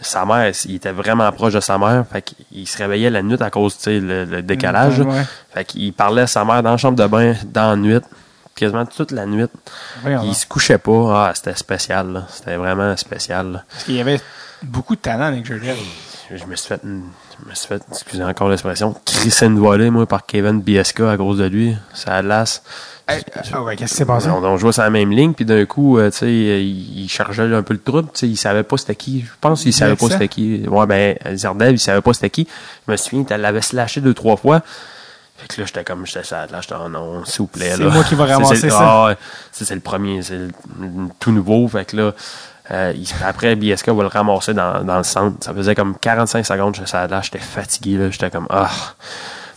sa 0.00 0.24
mère, 0.24 0.52
il 0.66 0.74
était 0.74 0.92
vraiment 0.92 1.30
proche 1.32 1.54
de 1.54 1.60
sa 1.60 1.78
mère. 1.78 2.04
Fait 2.10 2.22
qu'il 2.22 2.66
se 2.66 2.78
réveillait 2.78 3.10
la 3.10 3.22
nuit 3.22 3.40
à 3.40 3.50
cause, 3.50 3.78
tu 3.78 4.00
le, 4.00 4.24
le 4.24 4.42
décalage. 4.42 4.98
là. 5.00 5.06
Ouais. 5.06 5.22
Fait 5.52 5.64
qu'il 5.64 5.92
parlait 5.92 6.22
à 6.22 6.26
sa 6.26 6.44
mère 6.44 6.62
dans 6.62 6.72
la 6.72 6.76
chambre 6.76 6.98
de 6.98 7.06
bain, 7.06 7.34
dans 7.52 7.70
la 7.70 7.76
nuit, 7.76 8.00
quasiment 8.54 8.84
toute 8.84 9.12
la 9.12 9.26
nuit. 9.26 9.46
Voyons 10.02 10.22
Il 10.24 10.34
se 10.34 10.46
couchait 10.46 10.78
pas. 10.78 11.28
Ah, 11.28 11.32
c'était 11.34 11.54
spécial. 11.56 12.24
C'était 12.28 12.56
vraiment 12.56 12.96
spécial, 12.96 13.52
là. 13.52 13.64
Parce 13.70 13.84
qu'il 13.84 13.94
y 13.94 14.00
avait 14.00 14.20
beaucoup 14.62 14.96
de 14.96 15.00
talent 15.00 15.26
avec 15.26 15.44
Jordan. 15.46 15.76
Je 16.30 16.44
me 16.46 16.56
suis 16.56 16.68
fait, 16.68 16.80
une- 16.84 17.04
je 17.44 17.48
me 17.50 17.54
suis 17.54 17.66
fait, 17.68 17.82
excusez 17.90 18.24
encore 18.24 18.48
l'expression, 18.48 18.94
crisser 19.04 19.46
une 19.46 19.58
volée, 19.58 19.90
moi, 19.90 20.06
par 20.06 20.24
Kevin 20.24 20.60
Biesca 20.62 21.10
à 21.10 21.16
cause 21.16 21.38
de 21.38 21.44
lui. 21.44 21.76
Ça 21.92 22.22
lasse. 22.22 22.62
Hey, 23.06 23.22
ah 23.52 23.62
ouais, 23.62 23.76
qu'est-ce 23.76 23.90
qui 23.92 23.96
s'est 23.98 24.04
passé? 24.06 24.28
On, 24.30 24.42
on 24.42 24.56
jouait 24.56 24.72
sur 24.72 24.82
la 24.82 24.88
même 24.88 25.10
ligne, 25.10 25.34
puis 25.34 25.44
d'un 25.44 25.66
coup, 25.66 25.98
euh, 25.98 26.10
tu 26.10 26.18
sais, 26.18 26.32
il, 26.32 27.02
il 27.04 27.08
chargeait 27.10 27.54
un 27.54 27.62
peu 27.62 27.74
le 27.74 27.80
trouble. 27.80 28.08
Tu 28.14 28.20
sais, 28.20 28.28
il 28.28 28.36
savait 28.38 28.62
pas 28.62 28.78
c'était 28.78 28.94
qui. 28.94 29.20
Je 29.20 29.30
pense 29.40 29.62
qu'il 29.62 29.74
savait 29.74 29.96
pas 29.96 30.08
c'était 30.08 30.28
qui. 30.28 30.66
Ouais, 30.66 30.86
ben, 30.86 31.18
Zardev, 31.36 31.72
il 31.72 31.78
savait 31.78 32.00
pas 32.00 32.14
c'était 32.14 32.30
qui. 32.30 32.48
Je 32.86 32.92
me 32.92 32.96
souviens, 32.96 33.26
il 33.30 33.36
l'avait 33.36 33.60
slashé 33.60 34.00
deux, 34.00 34.14
trois 34.14 34.36
fois. 34.38 34.62
Fait 35.36 35.48
que 35.48 35.60
là, 35.60 35.66
j'étais 35.66 35.84
comme, 35.84 36.06
j'étais 36.06 36.22
sad, 36.24 36.50
là, 36.52 36.60
j'étais, 36.62 36.76
oh 36.82 36.88
non, 36.88 37.24
s'il 37.26 37.38
vous 37.40 37.46
plaît, 37.48 37.74
C'est 37.76 37.84
moi 37.84 38.04
qui 38.04 38.14
vais 38.14 38.24
ramasser 38.32 38.70
ça. 38.70 38.78
Ah, 38.80 39.06
ouais. 39.08 39.16
c'est, 39.52 39.74
le 39.74 39.80
premier, 39.80 40.22
c'est 40.22 40.38
tout 41.20 41.32
nouveau. 41.32 41.68
Fait 41.68 41.84
que 41.84 41.96
là, 41.96 42.14
euh, 42.70 42.92
il- 42.96 43.06
après, 43.24 43.54
BSK 43.56 43.88
va 43.90 44.02
le 44.02 44.08
ramasser 44.08 44.54
dans, 44.54 44.82
dans 44.84 44.98
le 44.98 45.04
centre. 45.04 45.36
Ça 45.44 45.52
faisait 45.54 45.74
comme 45.74 45.96
45 46.00 46.44
secondes, 46.46 46.74
j'étais 46.74 46.86
sad, 46.88 47.10
là, 47.10 47.20
j'étais 47.22 47.38
fatigué, 47.38 47.96
là. 47.98 48.10
J'étais 48.10 48.30
comme, 48.30 48.46
ah. 48.50 48.70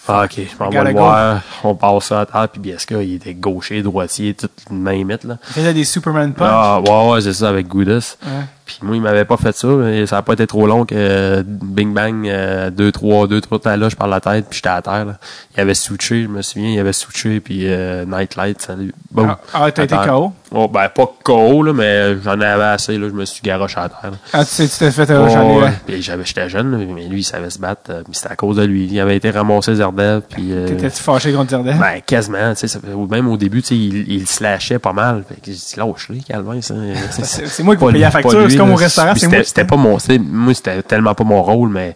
Ah, 0.10 0.24
ok, 0.24 0.36
je 0.38 0.64
m'en 0.64 0.70
vais 0.70 0.78
le 0.86 0.92
voir. 1.00 1.42
On 1.66 1.76
passe 1.76 2.06
ça 2.06 2.22
à 2.22 2.26
terre, 2.26 2.48
puis 2.50 2.62
BSK, 2.62 2.92
il 3.02 3.16
était 3.16 3.34
gaucher, 3.34 3.82
droitier, 3.82 4.34
toute 4.36 4.52
une 4.70 4.82
main 4.82 5.04
mythe, 5.04 5.26
là. 5.26 5.38
Il 5.50 5.54
faisait 5.54 5.74
des 5.74 5.84
Superman 5.84 6.34
Punch? 6.34 6.48
Ah, 6.50 6.80
ouais, 6.80 7.12
ouais, 7.12 7.22
c'est 7.22 7.34
ça, 7.34 7.50
avec 7.50 7.68
Goudas. 7.68 8.16
Ouais. 8.26 8.32
Puis 8.68 8.80
moi, 8.82 8.96
il 8.98 9.02
m'avait 9.02 9.24
pas 9.26 9.38
fait 9.38 9.56
ça. 9.56 9.68
mais 9.70 10.06
Ça 10.06 10.18
a 10.18 10.22
pas 10.22 10.34
été 10.34 10.46
trop 10.46 10.68
long 10.68 10.86
que 10.86 10.94
euh, 10.96 11.42
Bing 11.46 11.94
Bang, 11.94 12.28
euh, 12.28 12.70
deux, 12.70 12.92
trois, 12.92 13.26
deux, 13.28 13.40
trois 13.40 13.60
je 13.90 13.96
par 13.96 14.08
la 14.10 14.20
tête, 14.20 14.46
puis 14.50 14.58
j'étais 14.58 14.70
à 14.70 14.82
terre. 14.82 15.06
Là. 15.06 15.14
Il 15.56 15.62
avait 15.62 15.74
switché, 15.74 16.24
je 16.24 16.28
me 16.28 16.42
souviens, 16.42 16.70
il 16.70 16.80
avait 16.80 16.94
switché, 16.94 17.40
puis 17.40 17.62
euh, 17.64 18.04
Nightlight, 18.06 18.62
salut. 18.62 18.94
Boum. 19.10 19.30
Ah, 19.30 19.40
ah, 19.54 19.72
t'as 19.72 19.86
été. 19.86 19.96
KO? 19.96 20.34
Oh, 20.52 20.68
ben, 20.68 20.88
pas 20.90 21.12
KO, 21.24 21.64
là, 21.64 21.74
mais 21.74 22.18
j'en 22.24 22.40
avais 22.40 22.64
assez, 22.64 22.98
là, 22.98 23.08
je 23.10 23.14
me 23.14 23.26
suis 23.26 23.42
garoché 23.42 23.78
à 23.80 23.90
terre. 23.90 24.12
là. 24.12 24.18
Ah, 24.34 24.46
tu 24.46 24.52
sais, 24.52 24.68
tu 24.68 24.78
t'es 24.78 24.92
fait 24.92 25.10
euh, 25.10 25.26
Oh, 25.26 25.30
j'en 25.30 25.60
ouais. 25.60 25.72
Puis 25.86 26.02
j'avais, 26.02 26.24
j'étais 26.26 26.48
jeune, 26.50 26.72
là, 26.72 26.78
mais 26.78 27.06
lui, 27.08 27.20
il 27.20 27.24
savait 27.24 27.50
se 27.50 27.60
battre. 27.60 27.82
euh, 27.90 28.04
puis 28.04 28.14
c'était 28.14 28.32
à 28.32 28.36
cause 28.36 28.58
de 28.58 28.64
lui. 28.64 28.86
Il 28.90 29.00
avait 29.00 29.16
été 29.18 29.30
ramassé 29.30 29.76
Zerdev, 29.76 30.22
puis... 30.30 30.50
euh, 30.52 30.68
T'étais-tu 30.68 31.02
fâché 31.02 31.34
contre 31.34 31.50
Jordan? 31.52 31.78
ben, 31.80 32.02
quasiment, 32.06 32.54
tu 32.54 32.68
sais, 32.68 32.80
même 33.10 33.28
au 33.28 33.38
début, 33.38 33.62
tu 33.62 33.70
sais, 33.70 33.76
il, 33.76 34.12
il 34.12 34.28
slashait 34.28 34.80
pas 34.80 34.94
mal. 34.94 35.24
Fait 35.28 35.36
que 35.36 35.42
j'ai 35.48 35.54
dit, 35.54 35.74
lâche-les, 35.78 36.22
ça. 36.62 36.76
C'est 37.24 37.64
moi 37.64 37.76
qui 37.76 37.86
payer 37.86 38.00
la 38.00 38.12
facture. 38.12 38.48
Comme 38.58 38.72
au 38.72 38.76
restaurant, 38.76 39.14
c'est 39.14 39.22
c'était- 39.22 39.36
moi. 39.38 39.46
C'était 39.46 39.66
pas 39.66 39.76
mon, 39.76 39.98
moi, 40.20 40.54
c'était 40.54 40.82
tellement 40.84 41.14
pas 41.14 41.24
mon 41.24 41.42
rôle, 41.44 41.70
mais 41.70 41.96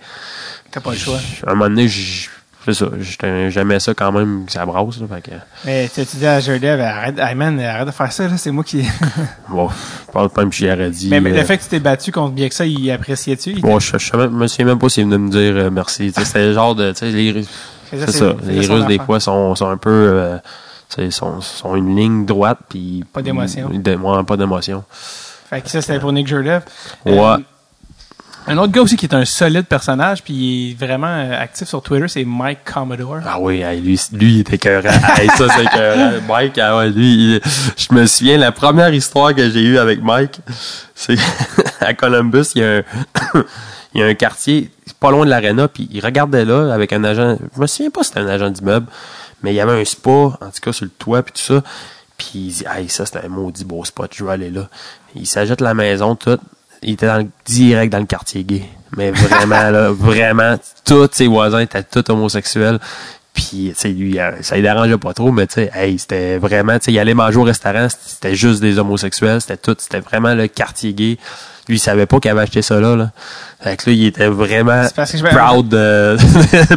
T'as 0.71 0.79
pas 0.79 0.91
le 0.91 0.97
choix. 0.97 1.19
à 1.45 1.51
un 1.51 1.55
moment 1.55 1.69
donné, 1.69 1.87
c'est 2.63 2.73
ça, 2.73 2.85
j'aimais 3.49 3.79
ça 3.79 3.93
quand 3.95 4.11
même, 4.11 4.45
que 4.45 4.51
ça 4.51 4.65
brasse, 4.65 4.99
là, 4.99 5.07
fait 5.15 5.21
que, 5.21 5.35
Mais 5.65 5.89
tu 5.93 6.01
dis 6.01 6.25
à 6.27 6.39
ben, 6.39 6.81
arrête, 6.81 7.17
hey 7.17 7.33
man, 7.33 7.59
arrête 7.59 7.87
de 7.87 7.91
faire 7.91 8.11
ça, 8.11 8.27
là, 8.27 8.37
c'est 8.37 8.51
moi 8.51 8.63
qui. 8.63 8.85
bon, 9.49 9.67
je 9.69 10.11
parle 10.11 10.29
pas 10.29 10.41
même 10.41 10.53
si 10.53 10.67
j'aurais 10.67 10.91
dit. 10.91 11.09
mais, 11.09 11.19
mais 11.19 11.31
euh, 11.31 11.37
le 11.37 11.43
fait 11.43 11.57
que 11.57 11.63
tu 11.63 11.69
t'es 11.69 11.79
battu 11.79 12.11
contre 12.11 12.33
Bieksa, 12.33 12.65
il 12.65 12.91
appréciait-tu? 12.91 13.51
Il 13.51 13.61
Bon, 13.61 13.79
je, 13.79 13.97
je, 13.97 14.15
me 14.15 14.47
souviens 14.47 14.65
même 14.65 14.79
pas 14.79 14.89
s'il 14.89 15.05
venait 15.05 15.17
me 15.17 15.29
dire 15.31 15.55
euh, 15.55 15.69
merci. 15.71 16.13
C'était 16.15 16.47
le 16.47 16.53
genre 16.53 16.75
de, 16.75 16.93
les, 17.01 17.43
c'est 17.89 18.11
ça, 18.11 18.35
les 18.43 18.65
Russes 18.65 18.85
des 18.85 18.99
fois 18.99 19.19
sont, 19.19 19.55
sont 19.55 19.67
un 19.67 19.77
peu, 19.77 19.89
euh, 19.89 20.37
sont, 21.09 21.41
sont 21.41 21.75
une 21.75 21.95
ligne 21.95 22.25
droite 22.25 22.59
puis 22.69 23.03
Pas 23.11 23.21
d'émotion. 23.21 23.69
Pas 24.23 24.37
d'émotion. 24.37 24.83
Fait 25.51 25.61
que 25.61 25.69
ça, 25.69 25.81
c'était 25.81 25.99
pour 25.99 26.11
Nick 26.13 26.27
Jordan. 26.27 26.61
Ouais. 27.05 27.35
un 28.47 28.57
autre 28.57 28.71
gars 28.71 28.81
aussi 28.81 28.95
qui 28.97 29.05
est 29.05 29.13
un 29.13 29.25
solide 29.25 29.65
personnage, 29.67 30.23
puis 30.23 30.33
il 30.33 30.71
est 30.71 30.73
vraiment 30.85 31.07
euh, 31.07 31.39
actif 31.39 31.67
sur 31.67 31.81
Twitter, 31.83 32.07
c'est 32.07 32.23
Mike 32.25 32.59
Commodore. 32.65 33.19
Ah 33.25 33.39
oui, 33.39 33.63
lui, 33.81 33.99
lui, 34.13 34.33
il 34.35 34.39
était 34.39 34.55
écœurant. 34.55 34.89
hey, 35.17 35.29
ça, 35.37 35.47
c'est 35.55 35.63
écœurant. 35.63 36.11
Mike, 36.27 36.57
ah 36.57 36.77
ouais, 36.77 36.89
lui, 36.89 37.35
il- 37.35 37.41
je 37.77 37.93
me 37.93 38.05
souviens, 38.07 38.37
la 38.37 38.51
première 38.51 38.91
histoire 38.93 39.35
que 39.35 39.47
j'ai 39.49 39.61
eue 39.61 39.77
avec 39.77 40.01
Mike, 40.01 40.39
c'est 40.95 41.17
à 41.81 41.93
Columbus, 41.93 42.45
il 42.55 42.61
y 42.61 42.65
a 42.65 42.77
un, 42.77 42.83
il 43.93 43.99
y 44.01 44.03
a 44.03 44.07
un 44.07 44.13
quartier 44.15 44.71
pas 44.99 45.11
loin 45.11 45.25
de 45.25 45.29
l'aréna, 45.29 45.67
puis 45.67 45.87
il 45.91 46.03
regardait 46.03 46.45
là 46.45 46.73
avec 46.73 46.93
un 46.93 47.03
agent, 47.03 47.37
je 47.55 47.59
me 47.61 47.67
souviens 47.67 47.89
pas 47.91 48.03
si 48.03 48.09
c'était 48.09 48.21
un 48.21 48.27
agent 48.27 48.49
d'immeuble, 48.51 48.87
mais 49.43 49.51
il 49.51 49.55
y 49.55 49.59
avait 49.59 49.79
un 49.81 49.85
spa, 49.85 50.09
en 50.09 50.29
tout 50.31 50.61
cas 50.61 50.71
sur 50.73 50.85
le 50.85 50.91
toit, 50.91 51.21
puis 51.23 51.33
tout 51.33 51.41
ça. 51.55 51.61
Puis 52.17 52.29
il 52.35 52.53
dit, 52.53 52.63
hey, 52.71 52.87
ça, 52.87 53.03
c'est 53.07 53.17
un 53.25 53.27
maudit 53.29 53.65
beau 53.65 53.83
spot, 53.83 54.11
je 54.15 54.23
vais 54.23 54.31
aller 54.33 54.51
là. 54.51 54.69
Il 55.15 55.25
s'achète 55.27 55.61
la 55.61 55.73
maison, 55.73 56.15
tout. 56.15 56.37
Il 56.83 56.93
était 56.93 57.07
dans 57.07 57.17
le- 57.17 57.27
direct 57.45 57.91
dans 57.91 57.99
le 57.99 58.05
quartier 58.05 58.43
gay. 58.43 58.63
Mais 58.97 59.11
vraiment, 59.11 59.69
là, 59.69 59.89
vraiment, 59.91 60.55
tous 60.85 61.09
ses 61.11 61.27
voisins 61.27 61.59
étaient 61.59 61.83
tous 61.83 62.11
homosexuels. 62.11 62.79
Puis, 63.33 63.69
tu 63.69 63.73
sais, 63.75 63.89
lui, 63.89 64.19
euh, 64.19 64.31
ça 64.41 64.55
lui 64.55 64.61
dérangeait 64.61 64.97
pas 64.97 65.13
trop, 65.13 65.31
mais 65.31 65.47
tu 65.47 65.53
sais, 65.55 65.71
hey, 65.73 65.97
c'était 65.97 66.37
vraiment, 66.37 66.73
tu 66.79 66.85
sais, 66.85 66.91
il 66.91 66.99
allait 66.99 67.13
manger 67.13 67.37
au 67.37 67.43
restaurant, 67.43 67.87
c'était 67.89 68.35
juste 68.35 68.59
des 68.61 68.77
homosexuels, 68.77 69.39
c'était 69.39 69.55
tout, 69.55 69.75
c'était 69.77 70.01
vraiment 70.01 70.33
le 70.33 70.47
quartier 70.47 70.93
gay. 70.93 71.17
Lui, 71.69 71.77
il 71.77 71.79
savait 71.79 72.05
pas 72.07 72.19
qu'il 72.19 72.29
avait 72.29 72.41
acheté 72.41 72.61
ça 72.61 72.81
là, 72.81 72.95
là. 72.97 73.11
Fait 73.61 73.77
que 73.77 73.89
là, 73.89 73.95
il 73.95 74.05
était 74.05 74.27
vraiment 74.27 74.83
proud 75.31 75.69
de, 75.69 76.17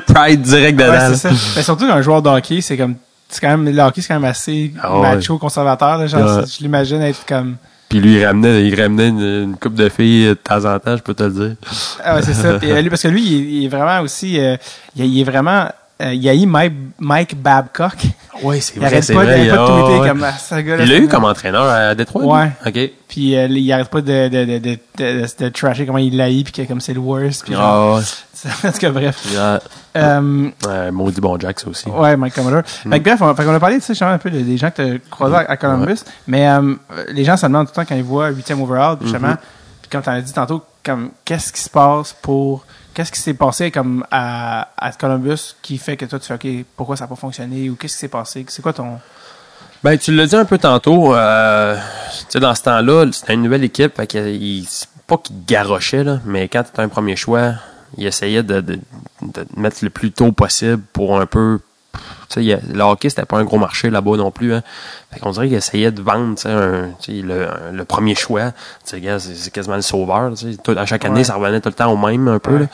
pride 0.12 0.42
direct 0.42 0.78
dedans. 0.78 0.92
Ouais, 0.92 1.16
c'est 1.16 1.28
ça. 1.28 1.30
Mais 1.56 1.62
surtout 1.62 1.86
un 1.86 2.02
joueur 2.02 2.22
de 2.22 2.28
hockey, 2.28 2.60
c'est 2.60 2.76
comme. 2.76 2.96
C'est 3.28 3.40
quand 3.40 3.48
même, 3.56 3.64
le 3.74 3.82
hockey, 3.82 4.00
c'est 4.02 4.08
quand 4.08 4.20
même 4.20 4.30
assez 4.30 4.72
Ah 4.80 4.94
ouais. 5.00 5.16
macho, 5.16 5.38
conservateur. 5.38 5.98
Là, 5.98 6.06
genre, 6.06 6.38
Ouais. 6.38 6.44
je 6.46 6.62
l'imagine 6.62 7.02
être 7.02 7.24
comme. 7.26 7.56
Puis 7.94 8.00
lui, 8.02 8.14
il 8.16 8.26
ramenait, 8.26 8.66
il 8.66 8.74
ramenait 8.82 9.06
une, 9.10 9.20
une 9.20 9.56
coupe 9.56 9.74
de 9.76 9.88
filles 9.88 10.26
de 10.30 10.34
temps 10.34 10.64
en 10.64 10.80
temps, 10.80 10.96
je 10.96 11.02
peux 11.04 11.14
te 11.14 11.22
le 11.22 11.30
dire. 11.30 11.56
Ah 12.02 12.16
ouais, 12.16 12.22
c'est 12.22 12.34
ça. 12.34 12.54
Puis, 12.58 12.72
euh, 12.72 12.82
lui, 12.82 12.90
parce 12.90 13.02
que 13.04 13.06
lui, 13.06 13.22
il 13.22 13.34
est, 13.34 13.52
il 13.60 13.64
est 13.66 13.68
vraiment 13.68 14.00
aussi. 14.00 14.40
euh, 14.40 14.56
il, 14.96 15.02
est- 15.04 15.08
il 15.08 15.20
est 15.20 15.22
vraiment. 15.24 15.68
Euh, 16.02 16.12
il 16.12 16.28
a 16.28 16.34
eu 16.34 16.44
Mike, 16.46 16.72
Mike 16.98 17.40
Babcock. 17.40 17.94
Oui, 18.42 18.60
c'est 18.60 18.74
Il 18.76 18.84
arrête 18.84 19.06
pas, 19.14 19.24
de- 19.24 19.30
il 19.44 19.48
arrête 19.48 19.54
pas 19.54 19.76
de 19.76 19.82
tweeter 19.96 20.08
comme 20.08 20.24
ah, 20.24 20.32
ce 20.32 20.54
gars-là. 20.56 20.82
Il 20.82 20.90
l'a 20.90 20.98
eu 20.98 21.06
comme 21.06 21.22
entraîneur 21.24 21.66
à 21.66 21.94
Détroit? 21.94 22.22
lui? 22.22 22.30
Ouais. 22.32 22.50
OK. 22.66 22.90
Puis 23.06 23.36
euh, 23.36 23.46
il 23.46 23.72
arrête 23.72 23.88
pas 23.88 24.00
de, 24.00 24.28
de, 24.28 24.44
de, 24.44 24.58
de, 24.58 24.78
de, 24.98 25.26
de 25.44 25.48
trasher 25.50 25.86
comment 25.86 25.98
il 25.98 26.16
l'a 26.16 26.28
eu, 26.32 26.42
puis 26.42 26.52
que 26.52 26.62
comme 26.62 26.80
c'est 26.80 26.94
le 26.94 26.98
worst. 26.98 27.44
Puis 27.44 27.54
genre, 27.54 27.98
Ah, 27.98 28.02
c'est- 28.32 28.66
en 28.68 28.72
tout 28.72 28.78
cas, 28.78 28.90
bref. 28.90 29.24
Ah, 29.38 29.60
Euh, 29.96 30.50
ouais, 30.66 30.90
maudit 30.90 31.20
bon 31.20 31.38
Jack, 31.38 31.60
ça 31.60 31.68
aussi. 31.68 31.88
Ouais, 31.88 32.16
Mike 32.16 32.34
Commodore. 32.34 32.62
Fait 32.66 32.98
que 32.98 33.04
bref, 33.04 33.22
on, 33.22 33.32
fait 33.36 33.44
qu'on 33.44 33.54
a 33.54 33.60
parlé 33.60 33.78
de 33.78 34.04
un 34.04 34.18
peu 34.18 34.30
de- 34.30 34.40
des 34.40 34.56
gens 34.56 34.72
que 34.72 34.82
tu 34.82 34.94
as 34.96 34.98
croisés 35.08 35.36
à, 35.36 35.50
à 35.52 35.56
Columbus. 35.56 36.00
Mais 36.26 36.48
euh, 36.48 36.74
les 37.12 37.24
gens 37.24 37.36
se 37.36 37.46
demandent 37.46 37.68
tout 37.68 37.72
le 37.78 37.84
temps 37.84 37.88
quand 37.88 37.94
ils 37.96 38.02
voient 38.02 38.32
8e 38.32 38.60
overall, 38.60 38.96
puis 38.98 39.06
justement, 39.08 39.36
puis 39.80 39.90
comme 39.92 40.02
tu 40.02 40.10
as 40.10 40.20
dit 40.20 40.32
tantôt, 40.32 40.60
comme 40.84 41.10
qu'est-ce 41.24 41.52
qui 41.52 41.60
se 41.60 41.70
passe 41.70 42.12
pour. 42.20 42.66
Qu'est-ce 42.94 43.12
qui 43.12 43.20
s'est 43.20 43.34
passé 43.34 43.70
comme 43.70 44.06
à, 44.10 44.68
à 44.76 44.92
Columbus 44.92 45.56
qui 45.62 45.78
fait 45.78 45.96
que 45.96 46.04
toi 46.04 46.18
tu 46.18 46.26
fais 46.26 46.34
OK, 46.34 46.66
pourquoi 46.76 46.96
ça 46.96 47.04
n'a 47.04 47.08
pas 47.08 47.16
fonctionné 47.16 47.68
ou 47.68 47.74
qu'est-ce 47.74 47.94
qui 47.94 48.00
s'est 48.00 48.08
passé? 48.08 48.46
C'est 48.48 48.62
quoi 48.62 48.72
ton. 48.72 48.98
Ben, 49.82 49.98
tu 49.98 50.14
l'as 50.14 50.26
dit 50.26 50.36
un 50.36 50.46
peu 50.46 50.56
tantôt, 50.56 51.14
euh, 51.14 51.76
tu 51.76 52.24
sais, 52.30 52.40
dans 52.40 52.54
ce 52.54 52.62
temps-là, 52.62 53.04
c'était 53.12 53.34
une 53.34 53.42
nouvelle 53.42 53.64
équipe, 53.64 53.92
pas 53.92 54.06
qu'il 54.06 55.44
garochait, 55.46 56.04
là, 56.04 56.20
mais 56.24 56.48
quand 56.48 56.62
tu 56.62 56.80
un 56.80 56.88
premier 56.88 57.16
choix, 57.16 57.52
il 57.98 58.06
essayait 58.06 58.42
de, 58.42 58.62
de, 58.62 58.80
de 59.20 59.42
te 59.42 59.60
mettre 59.60 59.78
le 59.82 59.90
plus 59.90 60.10
tôt 60.10 60.32
possible 60.32 60.82
pour 60.94 61.20
un 61.20 61.26
peu, 61.26 61.60
il 62.36 62.52
a- 62.52 62.58
le 62.72 62.80
hockey, 62.82 63.08
c'était 63.08 63.24
pas 63.24 63.38
un 63.38 63.44
gros 63.44 63.58
marché 63.58 63.90
là-bas 63.90 64.16
non 64.16 64.30
plus, 64.30 64.54
hein. 64.54 64.62
Fait 65.12 65.20
qu'on 65.20 65.30
dirait 65.30 65.46
qu'il 65.48 65.56
essayait 65.56 65.90
de 65.92 66.02
vendre, 66.02 66.34
un- 66.46 66.90
le, 67.08 67.48
un- 67.48 67.72
le 67.72 67.84
premier 67.84 68.14
choix. 68.14 68.50
Tu 68.52 68.56
sais, 68.84 69.00
gars, 69.00 69.18
c'est 69.18 69.52
quasiment 69.52 69.76
le 69.76 69.82
sauveur. 69.82 70.32
Tout- 70.62 70.72
à 70.76 70.86
chaque 70.86 71.04
année, 71.04 71.18
Ouais. 71.18 71.24
ça 71.24 71.34
revenait 71.34 71.60
tout 71.60 71.68
le 71.68 71.74
temps 71.74 71.92
au 71.92 71.96
même, 71.96 72.26
un 72.28 72.38
peu, 72.38 72.52
Ouais. 72.54 72.58
là. 72.60 72.66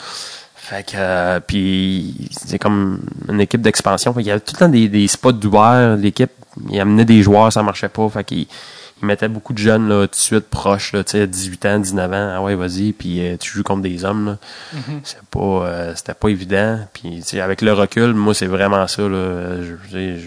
Fait 0.55 0.83
que, 0.85 0.91
euh, 0.95 1.39
puis, 1.45 2.29
c'est 2.31 2.59
comme 2.59 3.01
une 3.29 3.41
équipe 3.41 3.61
d'expansion. 3.61 4.13
Fait 4.13 4.19
qu'il 4.21 4.27
y 4.29 4.31
avait 4.31 4.39
tout 4.39 4.53
le 4.53 4.59
temps 4.59 4.69
des, 4.69 4.87
des 4.87 5.07
spots 5.07 5.31
d'ouvert. 5.33 5.97
L'équipe, 5.97 6.31
il 6.69 6.79
amenait 6.79 7.03
des 7.05 7.21
joueurs, 7.23 7.51
ça 7.51 7.61
marchait 7.63 7.89
pas. 7.89 8.07
Fait 8.09 8.23
qu'il 8.23 8.37
il 8.39 8.47
mettait 9.05 9.27
beaucoup 9.27 9.53
de 9.53 9.57
jeunes, 9.57 9.87
là, 9.89 10.01
tout 10.07 10.11
de 10.11 10.15
suite 10.15 10.49
proches, 10.49 10.93
là, 10.93 11.03
tu 11.03 11.11
sais, 11.11 11.27
18 11.27 11.65
ans, 11.65 11.79
19 11.79 12.11
ans. 12.11 12.33
Ah 12.35 12.41
ouais, 12.41 12.55
vas-y, 12.55 12.91
puis 12.93 13.25
euh, 13.25 13.37
tu 13.37 13.51
joues 13.51 13.63
contre 13.63 13.81
des 13.81 14.05
hommes, 14.05 14.25
là. 14.25 14.37
C'est 15.03 15.21
pas, 15.29 15.39
euh, 15.39 15.93
c'était 15.95 16.13
pas 16.13 16.29
évident. 16.29 16.79
Puis, 16.93 17.17
tu 17.17 17.21
sais, 17.23 17.41
avec 17.41 17.61
le 17.61 17.73
recul, 17.73 18.13
moi, 18.13 18.33
c'est 18.33 18.47
vraiment 18.47 18.87
ça, 18.87 19.03
là. 19.03 19.61
Je- 19.91 20.17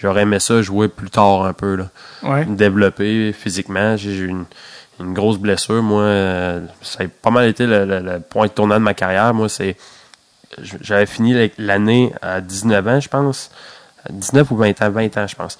J'aurais 0.00 0.22
aimé 0.22 0.40
ça 0.40 0.60
jouer 0.62 0.88
plus 0.88 1.10
tard 1.10 1.44
un 1.44 1.52
peu, 1.52 1.76
là 1.76 1.88
Ouais. 2.24 2.44
développé 2.44 3.32
physiquement. 3.32 3.96
J'ai 3.96 4.16
eu 4.16 4.26
une, 4.28 4.46
une 4.98 5.14
grosse 5.14 5.38
blessure. 5.38 5.80
Moi, 5.80 6.02
euh, 6.02 6.60
ça 6.82 7.04
a 7.04 7.06
pas 7.06 7.30
mal 7.30 7.46
été 7.48 7.66
le, 7.66 7.84
le- 7.84 8.00
le 8.00 8.18
point 8.18 8.48
tournant 8.48 8.74
de 8.80 8.84
ma 8.84 8.94
carrière. 8.94 9.32
Moi, 9.32 9.48
c'est 9.48 9.76
j'avais 10.80 11.06
fini 11.06 11.34
la- 11.34 11.48
l'année 11.56 12.12
à 12.20 12.40
19 12.40 12.86
ans, 12.88 12.98
je 13.00 13.08
pense. 13.08 13.50
19 14.10 14.50
ou 14.50 14.56
20 14.56 14.82
ans, 14.82 14.90
20 14.90 15.16
ans, 15.18 15.26
je 15.26 15.34
pense. 15.36 15.56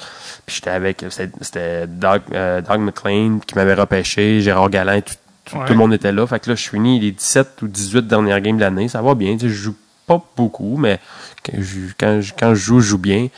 Puis 0.47 0.57
j'étais 0.57 0.71
avec, 0.71 1.05
c'était 1.11 1.87
Doug, 1.87 2.23
euh, 2.33 2.61
Doug 2.61 2.81
McLean 2.81 3.39
qui 3.47 3.55
m'avait 3.55 3.75
repêché, 3.75 4.41
Gérard 4.41 4.71
Galin, 4.71 5.01
tout, 5.01 5.15
tout, 5.45 5.57
Ouais. 5.59 5.65
tout 5.67 5.73
le 5.73 5.79
monde 5.79 5.93
était 5.93 6.13
là. 6.13 6.27
Fait 6.27 6.39
que 6.41 6.51
là, 6.51 6.57
je 6.57 6.69
finis 6.69 7.01
les 7.01 7.11
17 7.13 7.63
ou 7.63 7.69
18 7.69 8.07
dernières 8.07 8.41
games 8.41 8.57
de 8.57 8.61
l'année. 8.63 8.89
Ça 8.89 9.03
va 9.03 9.15
bien. 9.15 9.33
tu 9.35 9.41
sais, 9.41 9.49
Je 9.49 9.55
joue 9.55 9.77
pas 10.07 10.21
beaucoup, 10.37 10.77
mais 10.77 10.99
quand 11.45 11.57
je, 11.61 11.79
quand 11.99 12.21
je, 12.21 12.33
quand 12.39 12.55
je 12.55 12.61
joue, 12.61 12.81
je 12.81 12.89
joue 12.89 12.99
bien. 12.99 13.29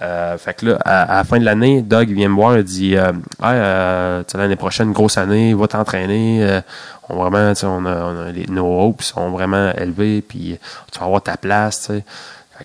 Euh, 0.00 0.36
fait 0.36 0.54
que 0.54 0.66
là, 0.66 0.78
à, 0.84 1.02
à 1.02 1.16
la 1.18 1.24
fin 1.24 1.38
de 1.38 1.44
l'année, 1.44 1.80
Doug 1.80 2.08
vient 2.10 2.28
me 2.28 2.34
voir 2.34 2.56
et 2.56 2.64
dit 2.64 2.96
euh, 2.96 3.12
Ah, 3.40 3.52
euh, 3.52 4.22
l'année 4.34 4.56
prochaine, 4.56 4.92
grosse 4.92 5.16
année, 5.16 5.54
va 5.54 5.68
t'entraîner. 5.68 6.42
Euh, 6.42 6.60
on 7.08 7.16
vraiment, 7.16 7.52
on 7.62 7.86
a, 7.86 8.04
on 8.04 8.20
a 8.26 8.32
les, 8.32 8.46
nos 8.46 8.80
hopes 8.80 9.02
sont 9.02 9.30
vraiment 9.30 9.72
élevés, 9.74 10.22
puis 10.22 10.58
tu 10.90 10.98
vas 10.98 11.06
avoir 11.06 11.22
ta 11.22 11.36
place, 11.36 11.80
tu 11.82 11.86
sais. 11.98 12.04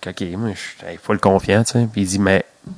Fait 0.03 0.13
que, 0.13 0.23
OK, 0.23 0.37
moi, 0.37 0.49
je 0.53 0.59
suis 0.87 0.97
full 1.01 1.19
confiant, 1.19 1.63
tu 1.63 1.71
sais. 1.73 1.87
Puis 1.91 2.01
il 2.01 2.07
dit, 2.07 2.19
mais, 2.19 2.45
tu 2.67 2.73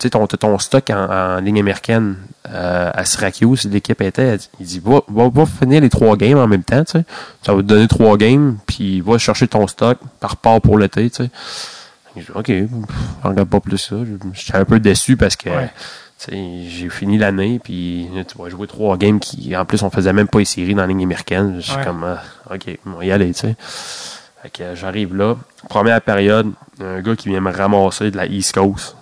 sais, 0.00 0.10
ton, 0.10 0.26
ton 0.26 0.58
stock 0.58 0.90
en, 0.90 1.08
en 1.10 1.40
ligne 1.40 1.60
américaine 1.60 2.16
euh, 2.50 2.90
à 2.92 3.04
Syracuse, 3.04 3.68
l'équipe 3.70 4.00
était, 4.00 4.36
il 4.60 4.66
dit, 4.66 4.80
va, 4.84 5.00
va, 5.08 5.28
va 5.28 5.46
finir 5.46 5.80
les 5.80 5.90
trois 5.90 6.16
games 6.16 6.38
en 6.38 6.46
même 6.46 6.64
temps, 6.64 6.84
tu 6.84 6.92
sais. 6.92 7.04
Ça 7.44 7.54
va 7.54 7.62
te 7.62 7.66
donner 7.66 7.86
trois 7.88 8.16
games, 8.16 8.56
puis 8.66 9.00
va 9.00 9.18
chercher 9.18 9.46
ton 9.48 9.66
stock 9.66 9.98
par 10.20 10.36
part 10.36 10.60
pour 10.60 10.78
l'été, 10.78 11.08
tu 11.10 11.24
sais. 11.24 11.30
OK, 12.34 12.46
je 12.48 12.64
regarde 13.28 13.48
pas 13.48 13.60
plus 13.60 13.76
ça. 13.78 13.96
J'étais 14.32 14.56
un 14.56 14.64
peu 14.64 14.80
déçu 14.80 15.16
parce 15.18 15.36
que 15.36 15.50
Ouais. 15.50 15.70
j'ai 16.28 16.88
fini 16.88 17.18
l'année, 17.18 17.60
puis 17.62 18.08
tu 18.26 18.38
vas 18.38 18.48
jouer 18.48 18.66
trois 18.66 18.96
games 18.96 19.20
qui, 19.20 19.54
en 19.54 19.66
plus, 19.66 19.82
on 19.82 19.90
faisait 19.90 20.14
même 20.14 20.26
pas 20.26 20.38
les 20.38 20.46
séries 20.46 20.74
dans 20.74 20.80
la 20.80 20.86
ligne 20.88 21.02
américaine. 21.02 21.56
Je 21.56 21.66
suis 21.66 21.76
Ouais. 21.76 21.84
comme, 21.84 22.04
ah, 22.04 22.22
OK, 22.54 22.78
on 22.86 22.92
va 22.92 23.04
y 23.04 23.12
aller, 23.12 23.32
tu 23.34 23.40
sais. 23.40 23.54
Fait 24.46 24.58
que 24.58 24.62
euh, 24.62 24.76
j'arrive 24.76 25.16
là. 25.16 25.34
Première 25.68 26.00
période, 26.00 26.52
un 26.80 27.00
gars 27.00 27.16
qui 27.16 27.30
vient 27.30 27.40
me 27.40 27.50
ramasser 27.50 28.12
de 28.12 28.16
la 28.16 28.26
East 28.26 28.54
Coast. 28.54 28.96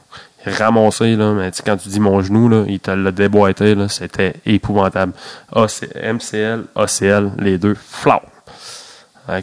Ramasser, 0.47 1.17
là, 1.17 1.33
mais 1.35 1.51
tu 1.51 1.59
sais, 1.59 1.63
quand 1.67 1.77
tu 1.77 1.91
dis 1.91 2.01
mon 2.01 2.23
genou, 2.23 2.49
là, 2.49 2.65
il 2.67 2.81
te 2.81 2.91
l'a 2.91 3.11
déboîté, 3.11 3.75
là, 3.75 3.91
c'était 3.91 4.37
épouvantable. 4.47 5.13
AC, 5.55 5.87
MCL, 5.95 6.65
ACL, 6.75 7.33
les 7.39 7.59
deux, 7.59 7.75
flau. 7.75 8.21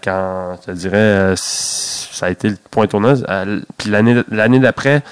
Quand, 0.04 0.58
je 0.62 0.66
te 0.66 0.72
dirais, 0.72 0.98
euh, 0.98 1.36
ça 1.36 2.26
a 2.26 2.30
été 2.32 2.50
le 2.50 2.58
point 2.72 2.88
tournant. 2.88 3.14
Euh, 3.30 3.62
Puis 3.78 3.92
l'année 3.92 4.60
d'après, 4.60 5.04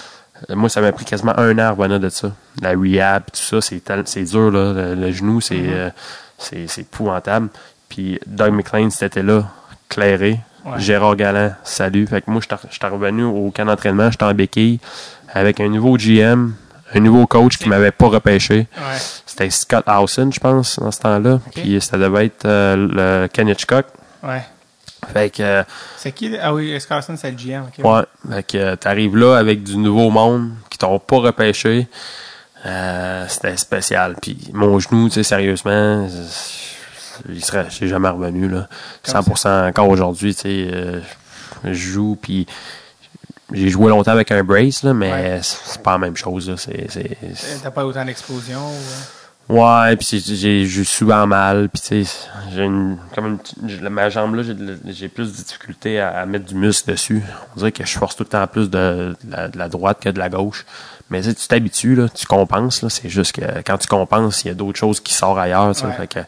moi, 0.49 0.69
ça 0.69 0.81
m'a 0.81 0.91
pris 0.91 1.05
quasiment 1.05 1.37
un 1.37 1.55
an 1.59 1.67
à 1.67 1.71
revenir 1.71 1.99
de 1.99 2.09
ça. 2.09 2.31
La 2.63 2.71
rehab, 2.71 3.25
tout 3.25 3.61
ça, 3.61 3.61
c'est 3.61 4.23
dur, 4.23 4.49
là. 4.49 4.73
Le, 4.73 4.95
le 4.95 5.11
genou, 5.11 5.39
c'est 5.39 5.91
c'est 6.39 6.65
c'est 6.67 6.81
épouvantable. 6.81 7.49
Puis 7.89 8.19
Doug 8.25 8.53
McLean, 8.53 8.89
c'était 8.89 9.23
là, 9.23 9.45
clairé. 9.87 10.39
Ouais. 10.69 10.79
Gérard 10.79 11.15
Galland, 11.15 11.53
salut. 11.63 12.05
Fait 12.07 12.21
que 12.21 12.29
moi, 12.29 12.41
j'étais 12.41 12.55
j'étais 12.71 12.87
revenu 12.87 13.23
au 13.23 13.51
camp 13.51 13.65
d'entraînement, 13.65 14.11
j'étais 14.11 14.25
en 14.25 14.33
béquille, 14.33 14.79
avec 15.33 15.59
un 15.59 15.67
nouveau 15.69 15.97
GM, 15.97 16.51
un 16.93 16.99
nouveau 16.99 17.25
coach 17.27 17.57
qui 17.57 17.69
m'avait 17.69 17.91
pas 17.91 18.07
repêché. 18.07 18.67
Ouais. 18.77 18.97
C'était 19.25 19.49
Scott 19.49 19.83
Howson, 19.87 20.29
je 20.33 20.39
pense, 20.39 20.79
dans 20.79 20.91
ce 20.91 20.99
temps-là. 20.99 21.39
Puis 21.55 21.79
ça 21.81 21.97
devait 21.97 22.25
être 22.25 22.45
euh, 22.45 23.21
le 23.23 23.27
Ken 23.27 23.47
Hitchcock. 23.47 23.85
Ouais. 24.23 24.41
Fait 25.13 25.29
que, 25.29 25.41
euh, 25.41 25.63
C'est 25.97 26.11
qui? 26.11 26.35
Ah 26.41 26.53
oui, 26.53 26.79
Scarson, 26.79 27.15
c'est 27.15 27.31
le 27.31 27.37
GM. 27.37 27.63
ok. 27.63 27.85
ouais, 27.85 28.03
fait 28.29 28.43
que 28.43 28.57
euh, 28.57 28.75
t'arrives 28.75 29.15
là 29.15 29.37
avec 29.37 29.63
du 29.63 29.77
nouveau 29.77 30.09
monde 30.09 30.51
qui 30.69 30.77
t'ont 30.77 30.99
pas 30.99 31.17
repêché. 31.17 31.87
C'était 33.29 33.55
spécial. 33.55 34.15
Puis 34.21 34.37
mon 34.53 34.77
genou, 34.79 35.07
tu 35.07 35.15
sais, 35.15 35.23
sérieusement, 35.23 36.05
il 37.27 37.43
serait, 37.43 37.67
j'ai 37.69 37.87
jamais 37.87 38.09
revenu 38.09 38.47
là. 38.47 38.67
Comme 39.03 39.21
100% 39.21 39.67
encore 39.69 39.89
aujourd'hui, 39.89 40.33
tu 40.35 40.41
sais, 40.41 40.67
euh, 40.71 40.99
je 41.65 41.73
joue 41.73 42.17
puis 42.21 42.45
j'ai 43.51 43.69
joué 43.69 43.89
longtemps 43.89 44.11
avec 44.11 44.31
un 44.31 44.43
brace 44.43 44.83
là, 44.83 44.93
mais 44.93 45.11
Ouais. 45.11 45.39
c'est 45.41 45.81
pas 45.81 45.93
la 45.93 45.97
même 45.97 46.15
chose 46.15 46.49
là. 46.49 46.55
C'est, 46.57 46.87
c'est, 46.89 47.17
T'as 47.63 47.71
pas 47.71 47.85
autant 47.85 48.05
d'explosion? 48.05 48.59
ou- 48.59 48.73
Ouais, 49.51 49.95
puis 49.95 50.23
j'ai 50.23 50.67
j'ai 50.67 50.83
souvent 50.83 51.25
mal, 51.25 51.69
puis 51.69 51.81
tu 51.81 52.05
sais, 52.05 52.17
j'ai 52.53 52.65
une 52.65 52.97
comme 53.15 53.39
ma 53.89 54.07
jambe 54.11 54.35
là, 54.35 54.43
j'ai 54.85 55.07
plus 55.07 55.31
de 55.31 55.37
difficulté 55.43 55.99
à, 55.99 56.19
à 56.19 56.25
mettre 56.27 56.45
du 56.45 56.53
muscle 56.53 56.91
dessus. 56.91 57.23
On 57.55 57.57
dirait 57.57 57.71
que 57.71 57.83
je 57.83 57.97
force 57.97 58.15
tout 58.15 58.21
le 58.21 58.29
temps 58.29 58.45
plus 58.45 58.69
de, 58.69 59.15
de 59.23 59.31
la, 59.31 59.47
de 59.47 59.57
la 59.57 59.67
droite 59.67 59.97
que 60.01 60.09
de 60.09 60.19
la 60.19 60.29
gauche. 60.29 60.67
Mais 61.09 61.21
tu 61.23 61.33
t'habitues 61.47 61.95
là, 61.95 62.07
tu 62.09 62.27
compenses 62.27 62.83
là, 62.83 62.89
c'est 62.91 63.09
juste 63.09 63.31
que 63.37 63.41
quand 63.65 63.79
tu 63.79 63.87
compenses, 63.87 64.43
il 64.43 64.49
y 64.49 64.51
a 64.51 64.53
d'autres 64.53 64.77
choses 64.77 64.99
qui 64.99 65.15
sortent 65.15 65.39
ailleurs, 65.39 65.69
Ouais. 65.83 65.91
fait 65.93 66.05
que 66.07 66.19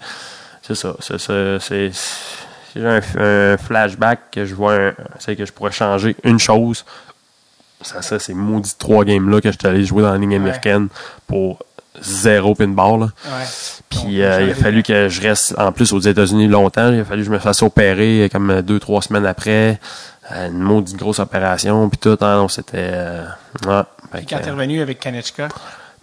c'est 0.61 0.75
ça, 0.75 0.95
c'est 0.99 1.19
ça, 1.19 1.59
c'est 1.59 1.91
j'ai 2.75 2.85
un, 2.85 3.01
un 3.17 3.57
flashback 3.57 4.31
que 4.31 4.45
je 4.45 4.55
vois 4.55 4.91
c'est 5.19 5.35
que 5.35 5.45
je 5.45 5.51
pourrais 5.51 5.71
changer 5.71 6.15
une 6.23 6.39
chose. 6.39 6.85
Ça, 7.81 8.01
ça 8.01 8.19
c'est 8.19 8.33
maudit 8.33 8.75
trois 8.77 9.03
games 9.03 9.29
là 9.29 9.41
que 9.41 9.51
je 9.51 9.57
suis 9.57 9.67
allé 9.67 9.83
jouer 9.83 10.03
dans 10.03 10.11
la 10.11 10.17
ligne 10.17 10.29
Ouais. 10.31 10.35
américaine 10.37 10.87
pour 11.27 11.59
zéro 12.01 12.55
pinball 12.55 12.99
là. 13.01 13.05
Ouais. 13.25 13.45
Puis 13.89 14.21
euh, 14.23 14.43
il 14.43 14.51
a 14.51 14.55
fallu 14.55 14.83
que 14.83 15.09
je 15.09 15.21
reste 15.21 15.55
en 15.57 15.71
plus 15.71 15.91
aux 15.91 15.99
États-Unis 15.99 16.47
longtemps. 16.47 16.91
Il 16.93 17.01
a 17.01 17.05
fallu 17.05 17.21
que 17.21 17.27
je 17.27 17.31
me 17.31 17.39
fasse 17.39 17.61
opérer 17.63 18.29
comme 18.31 18.61
deux, 18.61 18.79
trois 18.79 19.01
semaines 19.01 19.25
après. 19.25 19.79
Euh, 20.31 20.47
une 20.47 20.59
maudite 20.59 20.95
grosse 20.95 21.19
opération. 21.19 21.89
Puis 21.89 21.97
tout, 21.97 22.17
hein, 22.21 22.37
non, 22.37 22.47
c'était... 22.47 22.77
euh, 22.93 23.25
ouais. 23.65 24.21
Quand 24.29 24.39
t'es 24.39 24.51
revenu 24.51 24.81
avec 24.81 24.99
Kanechka, 25.01 25.49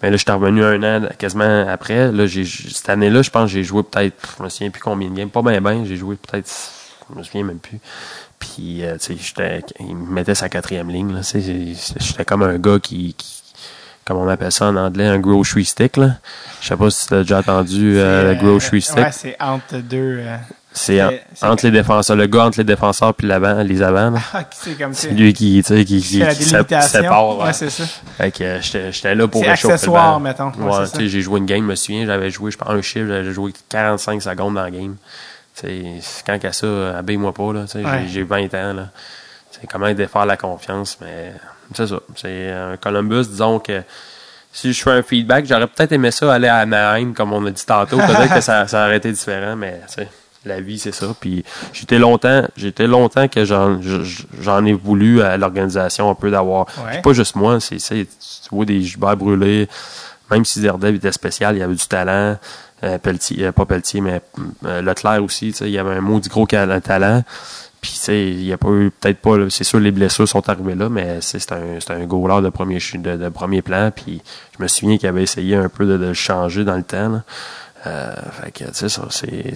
mais 0.03 0.11
là, 0.11 0.17
je 0.17 0.23
suis 0.23 0.31
revenu 0.31 0.65
un 0.65 0.83
an 0.83 1.09
quasiment 1.19 1.67
après. 1.69 2.13
Là, 2.13 2.27
j'ai, 2.27 2.45
cette 2.45 2.89
année-là, 2.89 3.23
je 3.23 3.31
pense 3.31 3.45
que 3.45 3.55
j'ai 3.55 3.65
joué 3.65 3.83
peut-être... 3.83 4.37
Je 4.39 4.43
me 4.45 4.49
souviens 4.49 4.71
plus 4.71 4.81
combien 4.81 5.09
de 5.11 5.15
games. 5.17 5.31
Pas 5.31 5.43
bien, 5.43 5.61
bien. 5.61 5.85
J'ai 5.85 5.97
joué 5.97 6.17
peut-être... 6.17 6.49
Je 7.13 7.19
me 7.19 7.23
souviens 7.23 7.45
même 7.45 7.59
plus. 7.59 7.81
Puis, 8.39 8.85
euh, 8.85 8.97
tu 8.99 9.17
sais, 9.17 9.17
j'étais, 9.21 9.65
il 9.81 9.97
me 9.97 10.13
mettait 10.13 10.35
sa 10.35 10.49
quatrième 10.49 10.91
ligne. 10.91 11.13
Là, 11.13 11.21
j'étais 11.23 12.25
comme 12.25 12.43
un 12.43 12.59
gars 12.59 12.79
qui, 12.79 13.15
qui- 13.15 13.43
comme 14.05 14.19
on 14.19 14.29
appelle 14.29 14.53
ça 14.53 14.67
en 14.69 14.77
anglais, 14.77 15.07
un 15.07 15.19
grocery 15.19 15.65
stick. 15.65 15.97
Là. 15.97 16.17
Je 16.61 16.69
sais 16.69 16.77
pas 16.77 16.91
si 16.91 17.07
tu 17.09 17.15
as 17.15 17.23
déjà 17.23 17.41
entendu 17.41 17.99
euh, 17.99 18.33
le 18.33 18.35
grocery 18.41 18.79
euh, 18.79 18.81
stick. 18.81 18.97
Ouais, 18.99 19.13
c'est 19.13 19.37
entre 19.41 19.79
deux. 19.79 20.19
euh, 20.21 20.37
C'est 20.79 21.03
en- 21.03 21.09
c'est- 21.11 21.23
c'est- 21.35 21.47
entre 21.47 21.67
les 21.67 21.73
défenseurs, 21.73 22.17
le 22.17 22.27
gars 22.27 22.45
entre 22.45 22.59
les 22.59 22.65
défenseurs 22.65 23.13
puis 23.15 23.27
l'avant, 23.27 23.63
les 23.63 23.83
avants. 23.83 24.11
là. 24.11 24.19
Ah, 24.35 24.45
c'est 24.51 24.79
comme 24.79 24.95
ça. 24.95 25.09
C'est 25.09 25.15
lui 25.15 25.33
qui, 25.33 25.63
tu 25.67 25.75
sais, 25.75 25.85
qui, 25.85 26.01
qui, 26.01 26.23
sépare. 26.43 27.37
Ouais, 27.39 27.45
ouais. 27.47 27.53
c'est 27.53 27.71
ça. 27.71 27.85
Fait 28.17 28.31
que 28.31 28.45
euh, 28.45 28.61
j'étais 28.93 29.15
là 29.15 29.27
pour 29.29 29.43
réchauffer 29.43 29.69
le 29.69 29.75
accessoire, 29.75 30.13
banc. 30.15 30.21
mettons. 30.21 30.51
Ouais, 30.59 30.89
tu 30.91 30.97
sais, 30.97 31.09
j'ai 31.09 31.21
joué 31.21 31.39
une 31.41 31.47
game, 31.47 31.61
je 31.61 31.65
me 31.67 31.75
souviens, 31.75 32.07
j'avais 32.07 32.31
joué, 32.31 32.51
je 32.51 32.57
pense, 32.59 32.69
un 32.71 32.83
chiffre, 32.83 33.07
j'avais 33.09 33.33
joué 33.33 33.53
45 33.69 34.23
secondes 34.23 34.55
dans 34.55 34.63
la 34.63 34.71
game. 34.71 34.97
Tu 35.57 35.67
sais, 35.67 35.85
c'est 36.01 36.25
quand 36.27 36.39
qu'à 36.39 36.53
ça, 36.53 36.67
habille-moi 36.99 37.33
pas, 37.35 37.53
là. 37.53 37.63
Tu 37.63 37.73
sais, 37.73 37.85
Ouais. 37.85 38.03
j'ai- 38.07 38.13
j'ai 38.15 38.23
20 38.23 38.53
ans, 38.55 38.73
là. 38.75 38.89
C'est 39.51 39.67
comment 39.67 39.93
défaire 39.93 40.27
la 40.27 40.37
confiance, 40.37 40.99
mais 41.01 41.33
c'est 41.75 41.87
ça. 41.89 41.99
C'est 42.17 42.51
un 42.53 42.77
Columbus, 42.77 43.27
disons 43.29 43.59
que 43.59 43.83
si 44.53 44.73
je 44.73 44.83
fais 44.83 44.91
un 44.93 45.03
feedback, 45.03 45.47
j'aurais 45.47 45.67
peut-être 45.67 45.93
aimé 45.93 46.11
ça 46.11 46.33
aller 46.33 46.47
à 46.49 46.57
Anaheim, 46.59 47.13
comme 47.13 47.33
on 47.33 47.45
a 47.47 47.51
dit 47.51 47.67
tantôt. 47.67 47.97
Peut-être 47.97 48.35
que 48.35 48.41
ça, 48.41 48.67
ça 48.69 48.85
aurait 48.87 48.99
été 48.99 49.11
différent, 49.11 49.57
mais 49.57 49.81
tu 49.89 49.95
sais, 49.95 50.09
la 50.49 50.61
vie, 50.61 50.79
c'est 50.79 50.93
ça. 50.95 51.15
Puis 51.21 51.45
j'étais 51.73 51.99
longtemps, 51.99 52.43
j'étais 52.57 52.87
longtemps 52.87 53.29
que 53.29 53.45
j'en, 53.45 53.81
je- 53.81 54.03
j'en 54.41 54.65
ai 54.65 54.73
voulu 54.73 55.23
à 55.23 55.37
l'organisation 55.37 56.11
un 56.11 56.15
peu 56.15 56.31
d'avoir. 56.31 56.67
Ouais. 56.85 56.93
Puis 56.95 57.03
pas 57.03 57.13
juste 57.13 57.37
moi, 57.37 57.61
c'est, 57.61 57.79
c'est 57.79 58.05
tu 58.07 58.49
vois 58.55 58.65
des 58.65 58.83
jubères 58.83 59.17
brûlés. 59.17 59.69
Même 60.31 60.45
si 60.45 60.61
Zerdev 60.61 60.95
était 60.97 61.13
spécial, 61.13 61.57
il 61.57 61.61
y 61.61 61.63
avait 61.63 61.75
du 61.75 61.87
talent. 61.87 62.37
Euh, 62.85 62.97
Pelletier, 62.99 63.47
euh, 63.47 63.53
pas 63.53 63.65
Pelletier, 63.67 64.01
mais 64.01 64.21
euh, 64.65 64.83
Leclerc 64.83 65.25
aussi, 65.25 65.49
il 65.51 65.71
y 65.71 65.79
avait 65.79 65.95
un 65.97 66.01
maudit 66.01 66.29
gros 66.29 66.47
talent. 66.47 67.25
Puis, 67.81 67.93
tu 67.93 67.97
sais, 67.99 68.29
il 68.31 68.45
y 68.45 68.53
a 68.53 68.59
pas 68.59 68.69
eu, 68.71 68.91
peut-être 68.91 69.19
pas, 69.19 69.37
c'est 69.51 69.65
sûr, 69.65 69.79
les 69.81 69.91
blessures 69.93 70.29
sont 70.29 70.49
arrivées 70.49 70.75
là, 70.75 70.89
mais 70.89 71.19
c'est 71.21 71.39
c'est 71.39 71.53
un, 71.53 71.79
c'est 71.81 71.93
un 71.93 72.05
goaler 72.05 72.43
de 72.43 72.49
premier, 72.51 72.79
de, 72.95 73.17
de 73.17 73.29
premier 73.29 73.63
plan. 73.63 73.91
Puis, 73.95 74.21
je 74.57 74.63
me 74.63 74.69
souviens 74.69 74.99
qu'il 74.99 75.09
avait 75.09 75.23
essayé 75.23 75.55
un 75.57 75.69
peu 75.69 75.87
de, 75.87 75.95
le 75.95 76.13
changer 76.15 76.65
dans 76.65 76.77
le 76.77 76.83
temps. 76.83 77.09
Là. 77.09 77.23
Euh, 77.87 78.15
fait 78.43 78.51
que, 78.53 78.65
tu 78.65 78.71
sais, 78.75 78.89
ça, 78.89 79.03
c'est, 79.11 79.53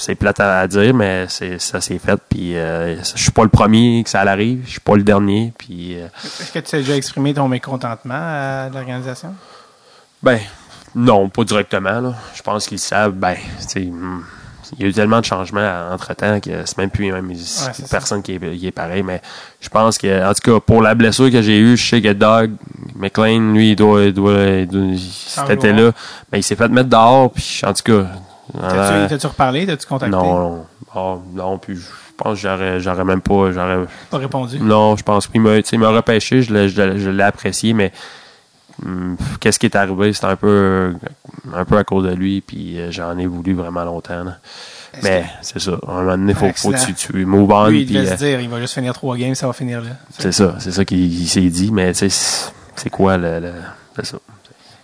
c'est 0.00 0.14
plate 0.14 0.40
à, 0.40 0.66
dire, 0.66 0.94
mais 0.94 1.26
c'est, 1.28 1.60
ça 1.60 1.80
s'est 1.80 1.98
fait. 1.98 2.20
Puis, 2.28 2.56
euh, 2.56 2.96
je 3.02 3.22
suis 3.22 3.30
pas 3.30 3.42
le 3.42 3.48
premier 3.48 4.02
que 4.02 4.10
ça 4.10 4.20
arrive, 4.20 4.62
je 4.64 4.70
suis 4.70 4.80
pas 4.80 4.96
le 4.96 5.02
dernier. 5.02 5.52
Puis, 5.56 5.96
euh, 5.96 6.06
Est-ce 6.24 6.52
que 6.52 6.58
tu 6.58 6.76
as 6.76 6.78
déjà 6.78 6.96
exprimé 6.96 7.34
ton 7.34 7.48
mécontentement 7.48 8.14
à 8.14 8.68
l'organisation? 8.72 9.34
Ben, 10.22 10.38
non, 10.94 11.28
pas 11.28 11.44
directement. 11.44 12.00
Là. 12.00 12.14
Je 12.34 12.42
pense 12.42 12.66
qu'ils 12.66 12.78
savent, 12.78 13.12
ben, 13.12 13.36
hmm, 13.76 14.20
il 14.78 14.82
y 14.82 14.84
a 14.84 14.88
eu 14.88 14.92
tellement 14.92 15.20
de 15.20 15.24
changements 15.24 15.90
entre-temps 15.92 16.40
que 16.40 16.64
c'est 16.64 16.78
même 16.78 16.90
plus 16.90 17.12
même, 17.12 17.32
personne 17.90 18.22
qui 18.22 18.34
est, 18.34 18.56
qui 18.56 18.66
est 18.66 18.72
pareil. 18.72 19.02
Mais 19.02 19.20
je 19.60 19.68
pense 19.68 19.98
que, 19.98 20.28
en 20.28 20.32
tout 20.34 20.52
cas, 20.52 20.60
pour 20.60 20.82
la 20.82 20.94
blessure 20.94 21.30
que 21.30 21.42
j'ai 21.42 21.58
eue, 21.58 21.76
je 21.76 21.88
sais 21.88 22.02
que 22.02 22.12
Doug 22.12 22.52
McLean, 22.96 23.52
lui, 23.52 23.70
il 23.70 23.76
doit, 23.76 24.04
il 24.04 24.12
doit, 24.12 24.42
il 24.42 24.66
doit- 24.66 25.72
là. 25.72 25.92
Mais 26.32 26.40
il 26.40 26.42
s'est 26.42 26.56
fait 26.56 26.68
mettre 26.68 26.88
dehors, 26.88 27.30
puis 27.30 27.60
en 27.64 27.72
tout 27.72 27.82
cas... 27.84 28.06
T'as-tu 28.52 28.92
euh, 28.92 29.08
t'as-tu 29.08 29.26
reparlé? 29.26 29.66
T'as-tu 29.66 29.86
contacté? 29.86 30.16
non, 30.16 30.38
non, 30.40 30.66
non, 30.94 31.22
non, 31.34 31.58
puis 31.58 31.76
je 31.76 31.82
pense 32.16 32.34
que 32.34 32.48
j'aurais, 32.48 32.80
j'aurais 32.80 33.04
même 33.04 33.20
pas, 33.20 33.52
j'aurais, 33.52 33.86
Pas 34.10 34.18
répondu? 34.18 34.58
non, 34.60 34.96
je 34.96 35.02
pense 35.02 35.26
qu'il 35.26 35.40
m'a, 35.40 35.50
m'a 35.72 35.88
repêché, 35.90 36.42
je 36.42 36.52
l'ai, 36.52 36.68
je 36.68 37.20
apprécié, 37.20 37.72
mais 37.72 37.92
hum, 38.84 39.16
qu'est-ce 39.40 39.58
qui 39.58 39.66
est 39.66 39.76
arrivé, 39.76 40.12
c'est 40.12 40.24
un 40.26 40.36
peu, 40.36 40.94
un 41.54 41.64
peu 41.64 41.76
à 41.78 41.84
cause 41.84 42.04
de 42.04 42.14
lui, 42.14 42.40
puis 42.40 42.78
euh, 42.78 42.90
j'en 42.90 43.16
ai 43.18 43.26
voulu 43.26 43.54
vraiment 43.54 43.84
longtemps. 43.84 44.24
là. 44.24 44.38
Mais 45.02 45.24
c'est 45.42 45.60
ça. 45.60 45.72
À 45.86 45.90
un 45.92 45.94
moment 46.02 46.10
donné, 46.18 46.34
faut, 46.34 46.50
faut 46.54 46.72
tu, 46.72 46.94
tu 46.94 47.24
move 47.24 47.50
on. 47.52 47.68
Lui, 47.68 47.82
il 47.82 47.86
puis, 47.86 47.94
devait 47.94 48.08
euh, 48.08 48.12
se 48.16 48.24
dire, 48.24 48.40
il 48.40 48.48
va 48.48 48.60
juste 48.60 48.74
finir 48.74 48.92
trois 48.92 49.16
games, 49.16 49.34
ça 49.34 49.46
va 49.46 49.52
finir 49.52 49.80
là. 49.82 49.90
c'est 50.18 50.32
ça. 50.32 50.56
C'est 50.58 50.72
ça 50.72 50.84
qu'il 50.84 50.98
il 50.98 51.28
s'est 51.28 51.40
dit. 51.42 51.70
Mais 51.72 51.92
tu 51.92 51.98
sais, 52.00 52.08
c'est- 52.08 52.52
c'est 52.74 52.90
quoi 52.90 53.16
le. 53.16 53.38
le- 53.38 53.52
c'est 53.96 54.06
ça. 54.06 54.18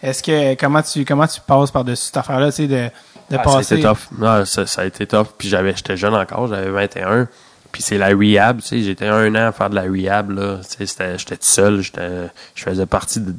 Est-ce 0.02 0.22
que 0.22 0.54
comment 0.54 0.82
tu 0.82 1.04
comment 1.04 1.26
tu 1.26 1.40
passes 1.40 1.70
par-dessus 1.72 2.04
cette 2.06 2.16
affaire-là, 2.18 2.50
tu 2.52 2.56
sais, 2.56 2.66
de, 2.68 2.88
de 3.30 3.36
Ah, 3.36 3.42
ça 3.44 3.50
a 3.50 3.54
passer. 3.56 3.74
été 3.78 3.82
tough. 3.88 3.98
Non, 4.18 4.44
ça, 4.44 4.66
ça 4.66 4.82
a 4.82 4.84
été 4.84 5.06
tough. 5.06 5.26
Puis 5.38 5.48
j'avais, 5.48 5.74
j'étais 5.76 5.96
jeune 5.96 6.14
encore, 6.14 6.48
j'avais 6.48 6.70
21. 6.70 7.28
Puis 7.72 7.82
c'est 7.82 7.98
la 7.98 8.08
rehab, 8.08 8.60
tu 8.62 8.68
sais, 8.68 8.82
j'étais 8.82 9.06
un 9.08 9.34
an 9.34 9.48
à 9.48 9.52
faire 9.52 9.68
de 9.68 9.74
la 9.74 9.82
rehab, 9.82 10.30
là. 10.30 10.58
Tu 10.62 10.76
sais, 10.78 10.86
c'était- 10.86 11.18
j'étais 11.18 11.36
tout 11.36 11.42
seul, 11.44 11.80
j'étais, 11.82 12.30
je 12.54 12.62
faisais 12.62 12.86
partie 12.86 13.20
de 13.20 13.34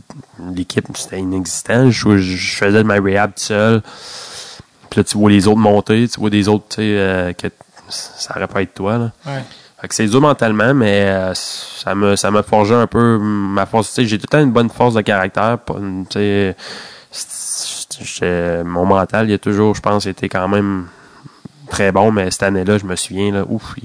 l'équipe, 0.54 0.86
c'était 0.96 1.20
inexistant. 1.20 1.90
Je, 1.90 2.18
je 2.18 2.56
faisais 2.56 2.78
de 2.80 2.84
ma 2.84 2.96
rehab 3.00 3.32
tout 3.32 3.44
seul. 3.44 3.82
Puis 4.90 5.00
là, 5.00 5.04
tu 5.04 5.18
vois 5.18 5.32
les 5.32 5.48
autres 5.48 5.58
monter, 5.60 6.08
tu 6.08 6.20
vois 6.20 6.30
des 6.30 6.48
autres, 6.48 6.66
tu 6.70 6.76
sais, 6.76 6.82
euh, 6.84 7.34
que 7.34 7.48
ça 7.90 8.36
aurait 8.38 8.48
pas 8.48 8.62
été 8.62 8.74
toi, 8.76 8.98
là. 8.98 9.12
Ouais. 9.26 9.44
Fait 9.82 9.88
que 9.88 9.96
c'est 9.96 10.08
dur 10.08 10.22
mentalement, 10.22 10.74
mais 10.74 11.06
euh, 11.08 11.32
ça 11.34 11.94
me 11.96 12.16
ça 12.16 12.32
m'a 12.32 12.42
forgé 12.44 12.74
un 12.74 12.88
peu 12.88 13.18
ma 13.20 13.66
force. 13.68 13.94
J'ai 14.02 14.18
tout 14.18 14.24
le 14.24 14.28
temps 14.28 14.40
une 14.44 14.52
bonne 14.52 14.70
force 14.72 14.96
de 14.96 15.02
caractère. 15.02 15.60
pas 15.60 15.76
mon 18.66 18.86
mental, 18.86 19.30
il 19.30 19.34
a 19.34 19.38
toujours, 19.38 19.76
je 19.76 19.82
pense, 19.82 20.06
été 20.06 20.30
quand 20.30 20.48
même 20.48 20.88
très 21.70 21.92
bon, 21.92 22.12
mais 22.12 22.32
cette 22.32 22.44
année-là, 22.44 22.78
je 22.78 22.86
me 22.86 22.96
souviens, 22.96 23.32
là, 23.32 23.44
ouf, 23.48 23.76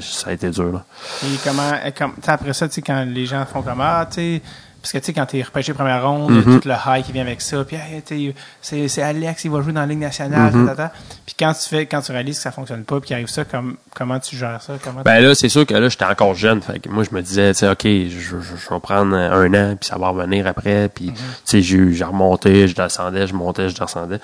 ça 0.00 0.30
a 0.30 0.32
été 0.32 0.50
dur. 0.50 0.72
Là. 0.72 0.84
Et 1.24 1.36
comment, 1.44 1.72
comme, 1.96 2.14
après 2.26 2.52
ça, 2.52 2.68
quand 2.68 3.04
les 3.06 3.26
gens 3.26 3.44
font 3.46 3.62
comme, 3.62 3.80
ah, 3.80 4.08
tu 4.10 4.40
parce 4.82 4.92
que, 4.92 4.98
tu 4.98 5.04
sais, 5.04 5.12
quand 5.12 5.26
t'es 5.26 5.40
repêché 5.42 5.72
première 5.72 6.06
ronde, 6.06 6.30
Mhm. 6.32 6.60
tout 6.60 6.68
le 6.68 6.74
high 6.86 7.04
qui 7.04 7.12
vient 7.12 7.22
avec 7.22 7.40
ça, 7.40 7.64
puis, 7.64 7.76
hey, 7.76 8.34
c'est, 8.60 9.00
Alex, 9.02 9.44
il 9.44 9.50
va 9.50 9.62
jouer 9.62 9.72
dans 9.72 9.80
la 9.80 9.86
Ligue 9.86 10.00
nationale, 10.00 10.52
Mhm. 10.52 10.66
tata. 10.66 10.92
Puis 11.24 11.36
quand 11.38 11.52
tu 11.54 11.68
fais, 11.68 11.86
quand 11.86 12.00
tu 12.02 12.10
réalises 12.12 12.36
que 12.36 12.42
ça 12.42 12.50
fonctionne 12.52 12.82
pas, 12.84 12.98
puis 12.98 13.06
qu'il 13.06 13.14
arrive 13.14 13.28
ça, 13.28 13.44
comme, 13.44 13.76
comment 13.94 14.18
tu 14.18 14.36
gères 14.36 14.60
ça? 14.60 14.74
Comment 14.82 15.02
Ben 15.02 15.22
là, 15.22 15.34
c'est 15.34 15.48
sûr 15.48 15.64
que 15.64 15.74
là, 15.74 15.88
j'étais 15.88 16.04
encore 16.04 16.34
jeune. 16.34 16.60
Fait 16.60 16.80
que 16.80 16.88
moi, 16.88 17.04
je 17.08 17.14
me 17.14 17.22
disais, 17.22 17.52
tu 17.54 17.60
sais, 17.60 17.70
OK, 17.70 17.84
je, 17.84 18.08
je, 18.10 18.36
je 18.40 18.74
vais 18.74 18.80
prendre 18.80 19.14
un 19.16 19.54
an, 19.54 19.76
puis 19.80 19.88
ça 19.88 19.96
va 19.98 20.08
revenir 20.08 20.46
après. 20.46 20.88
Puis, 20.88 21.12
tu 21.12 21.22
sais, 21.44 21.62
j'ai 21.62 22.04
remonté, 22.04 22.66
je 22.68 22.74
descendais, 22.74 23.26
je 23.28 23.34
montais, 23.34 23.68
je 23.68 23.76
descendais. 23.80 24.18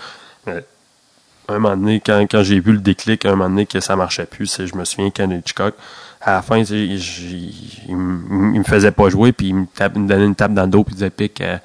Mais, 0.46 0.64
un 1.50 1.58
moment 1.60 1.76
donné, 1.76 2.02
quand, 2.04 2.20
quand 2.30 2.42
j'ai 2.42 2.60
vu 2.60 2.72
le 2.72 2.78
déclic, 2.78 3.24
un 3.24 3.30
moment 3.30 3.48
donné 3.48 3.64
que 3.64 3.80
ça 3.80 3.96
marchait 3.96 4.26
plus, 4.26 4.60
je 4.66 4.76
me 4.76 4.84
souviens 4.84 5.10
qu'un 5.10 5.30
Hitchcock, 5.30 5.74
à 6.20 6.32
la 6.32 6.42
fin, 6.42 6.58
tu 6.60 6.66
sais, 6.66 6.96
j'ai- 6.96 7.50
il, 7.88 7.96
me- 7.96 8.62
faisait 8.64 8.90
pas 8.90 9.08
jouer, 9.08 9.32
puis 9.32 9.48
il 9.48 9.54
me, 9.54 9.66
tape, 9.66 9.92
il 9.96 10.02
me 10.02 10.08
donnait 10.08 10.26
une 10.26 10.34
tape 10.34 10.52
dans 10.52 10.62
le 10.64 10.68
dos, 10.68 10.84
puis 10.84 10.94
il 10.94 10.96
disait, 10.98 11.10
Pic, 11.10 11.40
euh, 11.40 11.58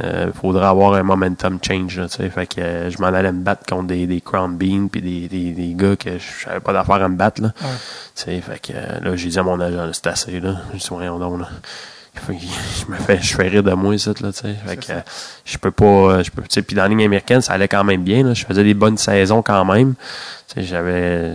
euh, 0.00 0.32
faudrait 0.32 0.66
avoir 0.66 0.94
un 0.94 1.02
momentum 1.02 1.58
change, 1.62 1.98
là. 1.98 2.08
Fait 2.08 2.46
que 2.46 2.60
euh, 2.60 2.90
je 2.90 2.98
m'en 2.98 3.08
allais 3.08 3.32
me 3.32 3.40
battre 3.42 3.66
contre 3.66 3.88
des, 3.88 4.06
des 4.06 4.20
Crown 4.20 4.56
Bean, 4.56 4.88
puis 4.88 5.02
des, 5.02 5.28
des, 5.28 5.52
des 5.52 5.74
gars 5.74 5.96
que 5.96 6.18
je 6.18 6.44
savais 6.44 6.60
pas 6.60 6.72
d'affaire 6.72 7.02
à 7.02 7.08
me 7.08 7.16
battre, 7.16 7.42
là. 7.42 7.52
Ouais. 7.62 8.40
Fait 8.40 8.58
que 8.58 8.72
euh, 8.74 9.00
là, 9.00 9.16
j'ai 9.16 9.28
dit 9.28 9.38
à 9.38 9.42
mon 9.42 9.58
agent, 9.60 9.90
c'est 9.92 10.06
assez, 10.06 10.40
là. 10.40 10.56
Je 10.72 10.78
dis, 10.78 10.86
voyons 10.90 11.18
donc, 11.18 11.40
là. 11.40 11.48
Je 12.28 12.90
me 12.90 12.96
fais, 12.96 13.20
je 13.20 13.34
fais 13.34 13.48
rire 13.48 13.62
de 13.62 13.72
moi, 13.72 13.96
ça, 13.98 14.12
là, 14.20 14.32
tu 14.32 14.40
sais. 14.40 14.54
Fait 14.66 14.76
que, 14.76 14.92
euh, 14.92 15.00
je 15.44 15.58
peux 15.58 15.70
pas, 15.70 15.84
euh, 15.84 16.22
je 16.22 16.30
peux, 16.30 16.42
tu 16.42 16.48
sais, 16.50 16.62
puis 16.62 16.76
dans 16.76 16.82
la 16.82 16.88
ligne 16.88 17.04
américaine, 17.04 17.40
ça 17.40 17.54
allait 17.54 17.68
quand 17.68 17.84
même 17.84 18.02
bien, 18.02 18.22
là. 18.22 18.34
Je 18.34 18.44
faisais 18.44 18.62
des 18.62 18.74
bonnes 18.74 18.98
saisons 18.98 19.42
quand 19.42 19.64
même. 19.64 19.94
Tu 20.48 20.54
sais, 20.54 20.62
j'avais, 20.62 21.32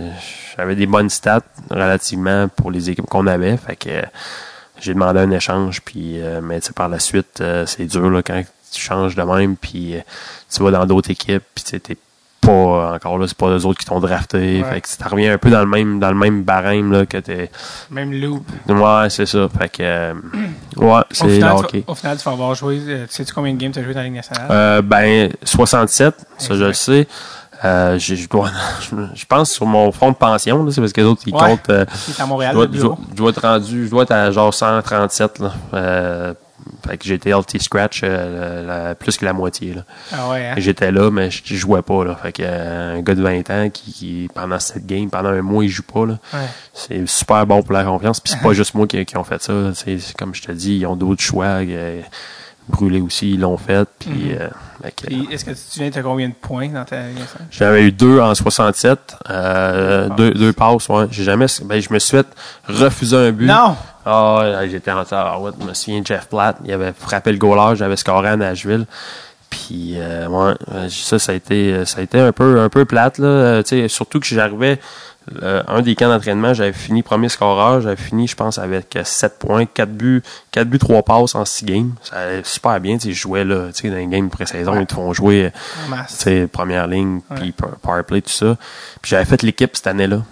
j'avais 0.56 0.76
des 0.76 0.86
bonnes 0.86 1.10
stats 1.10 1.42
relativement 1.70 2.48
pour 2.48 2.70
les 2.70 2.90
équipes 2.90 3.06
qu'on 3.06 3.26
avait. 3.26 3.56
Fait 3.56 3.76
que, 3.76 3.90
euh, 3.90 4.02
j'ai 4.80 4.94
demandé 4.94 5.20
un 5.20 5.30
échange, 5.30 5.80
puis, 5.82 6.22
euh, 6.22 6.40
mais 6.40 6.60
tu 6.60 6.68
sais, 6.68 6.72
par 6.72 6.88
la 6.88 7.00
suite, 7.00 7.40
euh, 7.40 7.66
c'est 7.66 7.84
dur, 7.84 8.08
là, 8.10 8.22
quand 8.22 8.42
tu 8.70 8.80
changes 8.80 9.14
de 9.14 9.22
même, 9.22 9.56
puis 9.56 9.94
tu 10.52 10.62
vas 10.62 10.70
dans 10.70 10.86
d'autres 10.86 11.10
équipes, 11.10 11.42
puis 11.54 11.64
tu 11.64 11.70
sais, 11.70 11.96
pas, 12.50 12.94
encore 12.94 13.18
là, 13.18 13.26
c'est 13.28 13.36
pas 13.36 13.48
eux 13.48 13.66
autres 13.66 13.78
qui 13.78 13.86
t'ont 13.86 14.00
drafté. 14.00 14.62
Ouais. 14.62 14.70
Fait 14.70 14.80
que 14.80 14.88
tu 14.88 15.08
reviens 15.08 15.34
un 15.34 15.38
peu 15.38 15.50
dans 15.50 15.60
le 15.60 15.66
même, 15.66 15.98
dans 16.00 16.08
le 16.10 16.14
même 16.16 16.42
barème, 16.42 16.90
là, 16.92 17.04
que 17.06 17.18
t'es, 17.18 17.50
Même 17.90 18.12
loop. 18.12 18.44
Ouais, 18.68 19.10
c'est 19.10 19.26
ça. 19.26 19.48
Fait 19.58 19.68
que, 19.68 19.76
euh, 19.82 20.14
ouais, 20.76 20.86
Au 21.00 21.02
c'est 21.10 21.38
tu, 21.38 21.44
hockey. 21.44 21.84
vas- 21.86 21.92
au 21.92 21.94
final, 21.94 22.16
tu 22.16 22.24
vas 22.24 22.32
avoir 22.32 22.54
joué, 22.54 22.80
euh, 22.86 23.06
tu 23.06 23.14
sais-tu 23.14 23.32
combien 23.32 23.52
de 23.52 23.58
games 23.58 23.72
tu 23.72 23.78
as 23.78 23.82
joué 23.82 23.92
dans 23.94 24.00
la 24.00 24.06
Ligue 24.06 24.14
nationale? 24.16 24.46
Euh, 24.50 24.82
ben, 24.82 25.30
67, 25.44 26.14
ça 26.38 26.54
je 26.54 26.64
le 26.64 26.72
sais. 26.72 27.06
Euh, 27.64 27.98
je, 27.98 28.28
dois, 28.28 28.50
je, 28.80 28.94
je 29.14 29.26
pense 29.26 29.50
sur 29.50 29.66
mon 29.66 29.90
fonds 29.90 30.12
de 30.12 30.16
pension, 30.16 30.64
là, 30.64 30.70
c'est 30.70 30.80
parce 30.80 30.92
que 30.92 31.00
les 31.00 31.06
autres, 31.08 31.22
ils 31.26 31.34
Ouais. 31.34 31.40
comptent. 31.40 31.70
euh, 31.70 31.84
Tu 32.06 32.12
à 32.20 32.24
je, 32.24 32.28
Montréal, 32.28 32.54
dois, 32.54 32.66
je, 32.72 32.80
dois- 32.80 32.98
je 33.10 33.16
dois 33.16 33.30
être 33.30 33.40
rendu, 33.42 33.84
je 33.86 33.90
dois 33.90 34.02
être 34.04 34.12
à 34.12 34.30
genre 34.30 34.54
137, 34.54 35.40
là. 35.40 35.52
Euh, 35.74 36.34
fait 36.86 36.96
que 36.98 37.04
j'étais 37.04 37.30
LT 37.30 37.60
Scratch 37.60 38.00
euh, 38.04 38.66
la- 38.88 38.94
plus 38.94 39.16
que 39.16 39.24
la 39.24 39.32
moitié, 39.32 39.74
là. 39.74 39.82
Ah 40.12 40.28
ouais, 40.30 40.46
hein? 40.46 40.54
J'étais 40.58 40.90
là, 40.92 41.10
mais 41.10 41.30
je, 41.30 41.54
jouais 41.54 41.82
pas, 41.82 42.04
là. 42.04 42.14
Fait 42.14 42.32
que, 42.32 42.42
euh, 42.44 42.96
un 42.98 43.00
gars 43.02 43.14
de 43.14 43.22
20 43.22 43.50
ans 43.50 43.70
qui, 43.70 43.92
qui, 43.92 44.28
pendant 44.34 44.58
cette 44.58 44.86
game, 44.86 45.10
pendant 45.10 45.30
un 45.30 45.42
mois, 45.42 45.64
il 45.64 45.68
joue 45.68 45.82
pas, 45.82 46.06
là. 46.06 46.18
Ouais. 46.32 46.46
C'est 46.72 47.06
super 47.08 47.46
bon 47.46 47.62
pour 47.62 47.72
la 47.72 47.84
confiance. 47.84 48.20
Puis 48.20 48.32
c'est 48.34 48.42
pas 48.46 48.52
juste 48.52 48.74
moi 48.74 48.86
qui, 48.86 49.04
qui 49.04 49.16
ont 49.16 49.24
fait 49.24 49.42
ça. 49.42 49.52
C'est 49.74 49.98
c'est 49.98 50.16
comme 50.16 50.34
je 50.34 50.42
te 50.42 50.52
dis, 50.52 50.76
ils 50.78 50.86
ont 50.86 50.96
d'autres 50.96 51.22
choix. 51.22 51.46
euh, 51.62 52.00
Brûlé 52.68 53.00
aussi, 53.00 53.32
ils 53.32 53.40
l'ont 53.40 53.56
fait. 53.56 53.88
Puis, 53.98 54.10
Mhm. 54.10 54.38
euh, 54.40 54.48
Puis, 55.06 55.28
est-ce 55.30 55.44
que 55.44 55.50
tu 55.50 55.56
te 55.56 55.72
souviens, 55.72 55.90
tu 55.90 55.98
as 55.98 56.02
combien 56.02 56.28
de 56.28 56.34
points 56.34 56.68
dans 56.68 56.84
ta 56.84 56.96
j'avais 57.50 57.84
eu 57.84 57.92
deux 57.92 58.20
en 58.20 58.34
67. 58.34 59.16
Euh, 59.30 60.08
Deux 60.10 60.30
deux, 60.30 60.38
deux 60.38 60.52
passes, 60.52 60.88
ouais. 60.88 61.06
J'ai 61.10 61.24
jamais, 61.24 61.46
ben, 61.64 61.80
je 61.80 61.92
me 61.92 61.98
suis 61.98 62.16
fait 62.16 62.26
refuser 62.68 63.16
un 63.16 63.32
but. 63.32 63.46
Non! 63.46 63.74
Ah, 64.06 64.62
j'étais 64.70 64.90
en 64.90 65.00
retard. 65.00 65.42
Ouais, 65.42 65.50
je 65.60 65.66
me 65.66 65.74
souviens, 65.74 66.02
Jeff 66.04 66.28
Platt, 66.28 66.56
il 66.64 66.72
avait 66.72 66.92
frappé 66.96 67.32
le 67.32 67.38
goaler, 67.38 67.76
j'avais 67.76 67.96
scoré 67.96 68.28
à 68.28 68.36
Nashville. 68.36 68.86
Puis, 69.50 69.94
euh, 69.96 70.28
ouais, 70.28 70.54
euh, 70.74 70.88
ça, 70.90 71.18
ça 71.18 71.32
a 71.32 71.34
été, 71.34 71.84
ça 71.86 72.00
a 72.00 72.02
été 72.02 72.20
un 72.20 72.32
peu, 72.32 72.60
un 72.60 72.68
peu 72.68 72.84
plate, 72.84 73.18
là. 73.18 73.26
Euh, 73.26 73.62
tu 73.62 73.80
sais, 73.80 73.88
surtout 73.88 74.20
que 74.20 74.26
j'arrivais, 74.26 74.78
euh, 75.42 75.62
un 75.68 75.82
des 75.82 75.94
camps 75.94 76.08
d'entraînement, 76.08 76.54
j'avais 76.54 76.72
fini 76.72 77.02
premier 77.02 77.28
scoreur, 77.28 77.80
j'avais 77.80 77.96
fini, 77.96 78.26
je 78.28 78.36
pense, 78.36 78.58
avec 78.58 78.96
euh, 78.96 79.02
7 79.04 79.38
points, 79.38 79.66
4 79.66 79.90
buts, 79.90 80.22
4 80.52 80.68
buts, 80.68 80.78
3 80.78 81.02
passes 81.02 81.34
en 81.34 81.44
6 81.44 81.64
games. 81.64 81.92
Ça 82.02 82.16
allait 82.16 82.42
super 82.44 82.80
bien, 82.80 82.96
tu 82.98 83.08
sais, 83.08 83.12
je 83.12 83.20
jouais 83.20 83.44
là, 83.44 83.66
tu 83.74 83.82
sais, 83.82 83.90
dans 83.90 83.96
les 83.96 84.06
games 84.06 84.30
pré-saison, 84.30 84.72
Ouais. 84.72 84.80
ils 84.82 84.86
te 84.86 84.94
font 84.94 85.12
jouer, 85.12 85.46
euh, 85.46 85.50
tu 86.08 86.14
sais, 86.14 86.46
première 86.46 86.86
ligne, 86.86 87.20
puis 87.36 87.52
power 87.82 88.02
play, 88.02 88.20
tout 88.22 88.30
ça. 88.30 88.56
Puis 89.02 89.10
j'avais 89.10 89.24
fait 89.24 89.42
l'équipe 89.42 89.76
cette 89.76 89.86
année-là. 89.86 90.22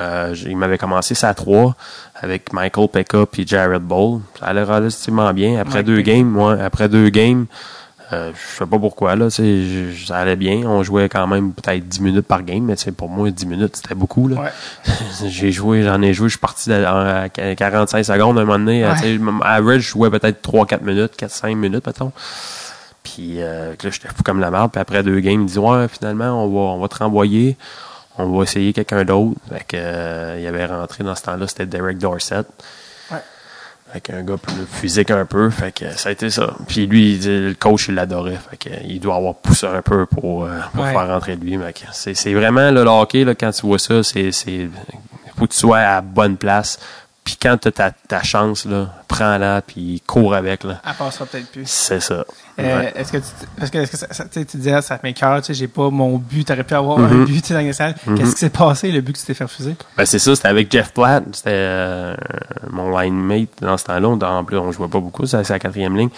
Euh, 0.00 0.34
il 0.46 0.58
m'avait 0.58 0.76
commencé 0.76 1.14
ça 1.14 1.30
à 1.30 1.34
3 1.34 1.74
avec 2.16 2.52
Michael 2.52 2.88
Pekka 2.88 3.24
puis 3.24 3.46
Jared 3.46 3.80
Ball. 3.82 4.20
Ça 4.38 4.46
allait 4.46 4.62
relativement 4.62 5.32
bien. 5.32 5.58
Après 5.58 5.82
deux 5.82 6.02
games, 6.02 6.26
moi, 6.28 6.52
après 6.62 6.90
deux 6.90 7.08
games, 7.08 7.46
euh, 8.12 8.30
je 8.34 8.58
sais 8.58 8.66
pas 8.66 8.78
pourquoi, 8.78 9.16
là, 9.16 9.28
je- 9.28 9.92
ça 10.06 10.18
allait 10.18 10.36
bien. 10.36 10.58
On 10.66 10.82
jouait 10.82 11.08
quand 11.08 11.26
même 11.26 11.52
peut-être 11.52 11.88
10 11.88 12.00
minutes 12.00 12.26
par 12.26 12.42
game, 12.44 12.64
mais 12.64 12.76
tu 12.76 12.84
sais, 12.84 12.92
pour 12.92 13.08
moi, 13.08 13.30
10 13.30 13.46
minutes, 13.46 13.76
c'était 13.76 13.94
beaucoup, 13.94 14.28
là. 14.28 14.40
Ouais. 14.42 14.50
J'ai 15.28 15.50
joué, 15.52 15.82
j'en 15.82 16.00
ai 16.02 16.12
joué, 16.14 16.28
je 16.28 16.32
suis 16.34 16.38
parti 16.40 16.72
à, 16.72 17.22
à 17.22 17.28
45 17.28 18.04
secondes 18.04 18.38
à 18.38 18.42
un 18.42 18.44
moment 18.44 18.58
donné. 18.58 18.84
Ouais. 18.86 19.14
m- 19.14 19.40
Average, 19.44 19.80
je 19.82 19.88
jouais 19.90 20.10
peut-être 20.10 20.40
3-4 20.48 20.82
minutes, 20.82 21.12
4-5 21.18 21.54
minutes, 21.56 21.86
mettons. 21.86 22.12
Puis 23.02 23.40
euh, 23.40 23.70
là, 23.82 23.90
j'étais 23.90 24.08
fou 24.08 24.22
comme 24.24 24.40
la 24.40 24.50
merde. 24.50 24.70
Puis 24.72 24.80
après 24.80 25.02
deux 25.02 25.20
games, 25.20 25.42
il 25.42 25.46
dit 25.46 25.58
Ouais, 25.58 25.86
finalement, 25.88 26.44
on 26.44 26.48
va, 26.48 26.60
on 26.74 26.80
va 26.80 26.88
te 26.88 26.96
renvoyer. 26.98 27.56
On 28.18 28.36
va 28.36 28.44
essayer 28.44 28.72
quelqu'un 28.72 29.04
d'autre. 29.04 29.38
Fait 29.50 29.64
que 29.66 29.76
euh, 29.76 30.38
il 30.40 30.46
avait 30.46 30.66
rentré 30.66 31.04
dans 31.04 31.14
ce 31.14 31.22
temps-là, 31.24 31.46
c'était 31.48 31.66
Derek 31.66 31.98
Dorset. 31.98 32.44
Fait 33.92 34.00
qu'un 34.00 34.22
gars 34.22 34.36
plus 34.36 34.66
physique 34.70 35.10
un 35.10 35.24
peu. 35.24 35.48
Fait 35.50 35.72
que 35.72 35.90
ça 35.96 36.08
a 36.08 36.12
été 36.12 36.28
ça. 36.28 36.54
Puis 36.66 36.86
lui, 36.86 37.18
le 37.22 37.54
coach, 37.54 37.88
il 37.88 37.94
l'adorait. 37.94 38.38
Fait 38.50 38.56
que, 38.56 38.68
il 38.84 38.98
doit 39.00 39.16
avoir 39.16 39.34
poussé 39.34 39.66
un 39.66 39.80
peu 39.82 40.06
pour, 40.06 40.44
euh, 40.44 40.58
pour 40.74 40.84
Ouais. 40.84 40.92
faire 40.92 41.06
rentrer 41.08 41.36
lui. 41.36 41.58
C'est, 41.92 42.34
vraiment 42.34 42.70
le 42.70 42.80
hockey, 42.82 43.24
là, 43.24 43.34
quand 43.34 43.50
tu 43.52 43.66
vois 43.66 43.78
ça, 43.78 44.02
c'est, 44.02 44.32
c'est, 44.32 44.68
faut 45.38 45.46
que 45.46 45.52
tu 45.52 45.58
sois 45.58 45.78
à 45.78 45.94
la 45.96 46.00
bonne 46.00 46.36
place. 46.36 46.78
Puis 47.24 47.36
quand 47.40 47.56
tu 47.58 47.68
as 47.68 47.72
ta, 47.72 47.90
ta 47.90 48.22
chance, 48.22 48.66
là, 48.66 48.88
prends-la, 49.08 49.62
puis 49.62 50.02
cours 50.06 50.34
avec. 50.34 50.64
Là. 50.64 50.80
Elle 50.86 50.94
passera 50.94 51.26
peut-être 51.26 51.50
plus. 51.50 51.66
C'est 51.66 52.00
ça. 52.00 52.24
Euh, 52.58 52.78
Ouais. 52.78 52.92
Est-ce 52.96 53.12
que 53.12 53.18
tu, 53.18 53.24
parce 53.58 53.70
que, 53.70 53.78
est-ce 53.78 53.90
que 53.90 53.96
ça, 53.98 54.24
tu 54.24 54.30
sais, 54.30 54.44
tu 54.46 54.56
disais, 54.56 54.80
ça 54.80 54.98
tu 54.98 55.12
sais, 55.42 55.54
j'ai 55.54 55.68
pas 55.68 55.90
mon 55.90 56.16
but, 56.16 56.44
t'aurais 56.44 56.64
pu 56.64 56.72
avoir 56.74 56.98
un 56.98 57.02
Mhm. 57.08 57.24
but, 57.26 57.42
tu 57.42 57.48
sais, 57.48 57.54
dans 57.54 57.72
salle. 57.74 57.94
Mhm. 58.06 58.16
Qu'est-ce 58.18 58.32
qui 58.32 58.38
s'est 58.38 58.50
passé, 58.50 58.90
le 58.90 59.00
but 59.02 59.12
que 59.12 59.18
tu 59.18 59.26
t'es 59.26 59.34
fait 59.34 59.44
refuser? 59.44 59.76
Ben, 59.96 60.06
c'est 60.06 60.18
ça, 60.18 60.34
c'était 60.34 60.48
avec 60.48 60.72
Jeff 60.72 60.92
Platt. 60.94 61.22
C'était 61.32 61.50
euh, 61.52 62.14
mon 62.70 62.98
line 62.98 63.14
mate 63.14 63.50
dans 63.60 63.76
ce 63.76 63.84
temps-là. 63.84 64.08
On- 64.08 64.18
En 64.20 64.44
plus, 64.44 64.56
on 64.56 64.72
jouait 64.72 64.88
pas 64.88 65.00
beaucoup, 65.00 65.26
c'est 65.26 65.46
la 65.48 65.58
quatrième 65.58 65.96
ligne. 65.96 66.08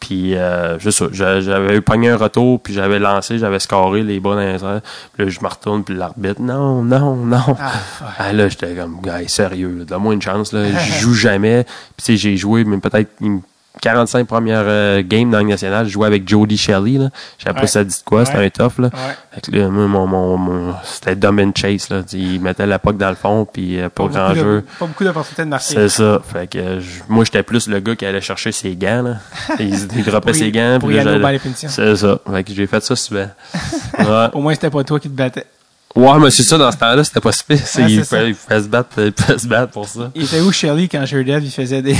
Puis, 0.00 0.34
euh, 0.34 0.78
juste 0.80 0.98
ça, 0.98 1.04
j'a- 1.12 1.40
j'avais 1.40 1.76
eu 1.76 1.80
pogné 1.82 2.08
un 2.08 2.16
retour, 2.16 2.58
puis 2.60 2.74
j'avais 2.74 2.98
lancé, 2.98 3.38
j'avais 3.38 3.60
scoré 3.60 4.02
les 4.02 4.18
bras 4.18 4.34
dans 4.34 4.40
les 4.40 4.64
airs. 4.64 4.80
Puis 5.14 5.24
là, 5.24 5.30
je 5.30 5.38
me 5.40 5.46
retourne, 5.46 5.84
puis 5.84 5.94
l'arbitre, 5.94 6.40
non, 6.40 6.82
non, 6.82 7.14
non. 7.14 7.56
Ah. 7.60 7.70
Ah, 8.18 8.32
là, 8.32 8.48
j'étais 8.48 8.74
comme, 8.74 9.00
gars, 9.00 9.20
sérieux, 9.28 9.84
donne-moi 9.86 10.14
une 10.14 10.22
chance, 10.22 10.52
là. 10.52 10.64
Je 10.76 10.92
joue 11.00 11.14
jamais. 11.14 11.62
Puis, 11.64 11.74
tu 11.98 12.04
sais, 12.04 12.16
j'ai 12.16 12.36
joué, 12.36 12.64
mais 12.64 12.78
peut-être, 12.78 13.10
il 13.20 13.30
me- 13.30 13.40
45 13.80 14.26
premières 14.26 14.64
euh, 14.66 15.02
games 15.04 15.30
dans 15.30 15.38
Ligue 15.38 15.48
nationale, 15.48 15.86
je 15.86 15.92
jouais 15.92 16.06
avec 16.06 16.28
Jody 16.28 16.56
Shelley. 16.58 16.98
Là. 16.98 17.08
Je 17.38 17.44
sais 17.44 17.52
pas 17.52 17.60
Ouais. 17.60 17.66
si 17.66 17.72
ça 17.72 17.82
dit 17.84 17.96
de 17.98 18.04
quoi, 18.04 18.24
c'était 18.24 18.38
Ouais. 18.38 18.46
un 18.46 18.50
tough. 18.50 18.78
Là. 18.78 18.90
Ouais. 18.92 19.58
Là, 19.58 19.68
moi, 19.68 19.86
mon, 19.86 20.06
mon, 20.06 20.36
mon- 20.36 20.74
c'était 20.84 21.16
dumb 21.16 21.40
and 21.40 21.52
chase. 21.56 21.88
Là. 21.88 22.02
Il 22.12 22.40
mettait 22.40 22.66
la 22.66 22.78
puck 22.78 22.96
dans 22.98 23.08
le 23.08 23.14
fond, 23.16 23.46
puis 23.50 23.80
euh, 23.80 23.88
pas, 23.88 24.04
Pas 24.08 24.12
grand 24.12 24.30
de- 24.30 24.34
jeu. 24.34 24.64
Pas 24.78 24.86
beaucoup 24.86 25.04
d'opportunités 25.04 25.42
de 25.44 25.48
marquer. 25.48 25.64
C'est 25.74 25.88
ça. 25.88 26.20
Fait 26.32 26.46
que 26.46 26.80
je- 26.80 27.00
moi, 27.08 27.24
j'étais 27.24 27.42
plus 27.42 27.66
le 27.68 27.80
gars 27.80 27.96
qui 27.96 28.04
allait 28.06 28.20
chercher 28.20 28.52
ses 28.52 28.76
gants. 28.76 29.02
Là. 29.02 29.16
Il, 29.58 29.74
il 29.96 30.04
droppait 30.04 30.34
ses 30.34 30.52
gants. 30.52 30.76
pour 30.78 30.88
puis 30.90 30.98
y 30.98 31.00
aller 31.00 31.18
au. 31.22 31.38
C'est 31.68 31.96
ça. 31.96 32.18
Fait 32.30 32.44
que 32.44 32.52
j'ai 32.52 32.66
fait 32.66 32.82
ça 32.84 32.94
souvent. 32.94 33.28
Au 34.34 34.40
moins, 34.40 34.54
c'était 34.54 34.70
pas 34.70 34.84
toi 34.84 35.00
qui 35.00 35.08
te 35.08 35.16
battais. 35.16 35.46
Ouais, 35.94 36.18
mais 36.18 36.30
c'est 36.30 36.42
ça, 36.42 36.56
dans 36.56 36.72
ce 36.72 36.78
temps-là, 36.78 37.04
c'était 37.04 37.20
pas 37.20 37.32
si 37.32 37.44
pire. 37.44 37.58
Il, 37.88 38.00
pouvait, 38.02 38.28
il 38.30 38.34
pouvait 38.34 38.62
se 38.62 38.68
battre, 38.68 38.88
il 38.98 39.12
pouvait 39.12 39.38
se 39.38 39.46
battre 39.46 39.72
pour 39.72 39.86
ça. 39.86 40.10
Il 40.14 40.24
était 40.24 40.40
où, 40.40 40.50
Shirley, 40.50 40.88
quand 40.88 41.02
Dev 41.02 41.44
il 41.44 41.50
faisait 41.50 41.82
des. 41.82 41.96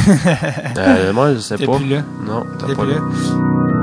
Euh, 0.79 1.13
moi, 1.13 1.35
je 1.35 1.41
sais 1.41 1.57
T'es 1.59 1.67
pas. 1.67 1.77
plus 1.77 1.89
là. 1.89 2.03
Non, 2.27 2.45
T'es 2.67 2.75
pas 2.75 2.85
plus 2.85 2.93
là. 2.95 2.99
là. 3.01 3.82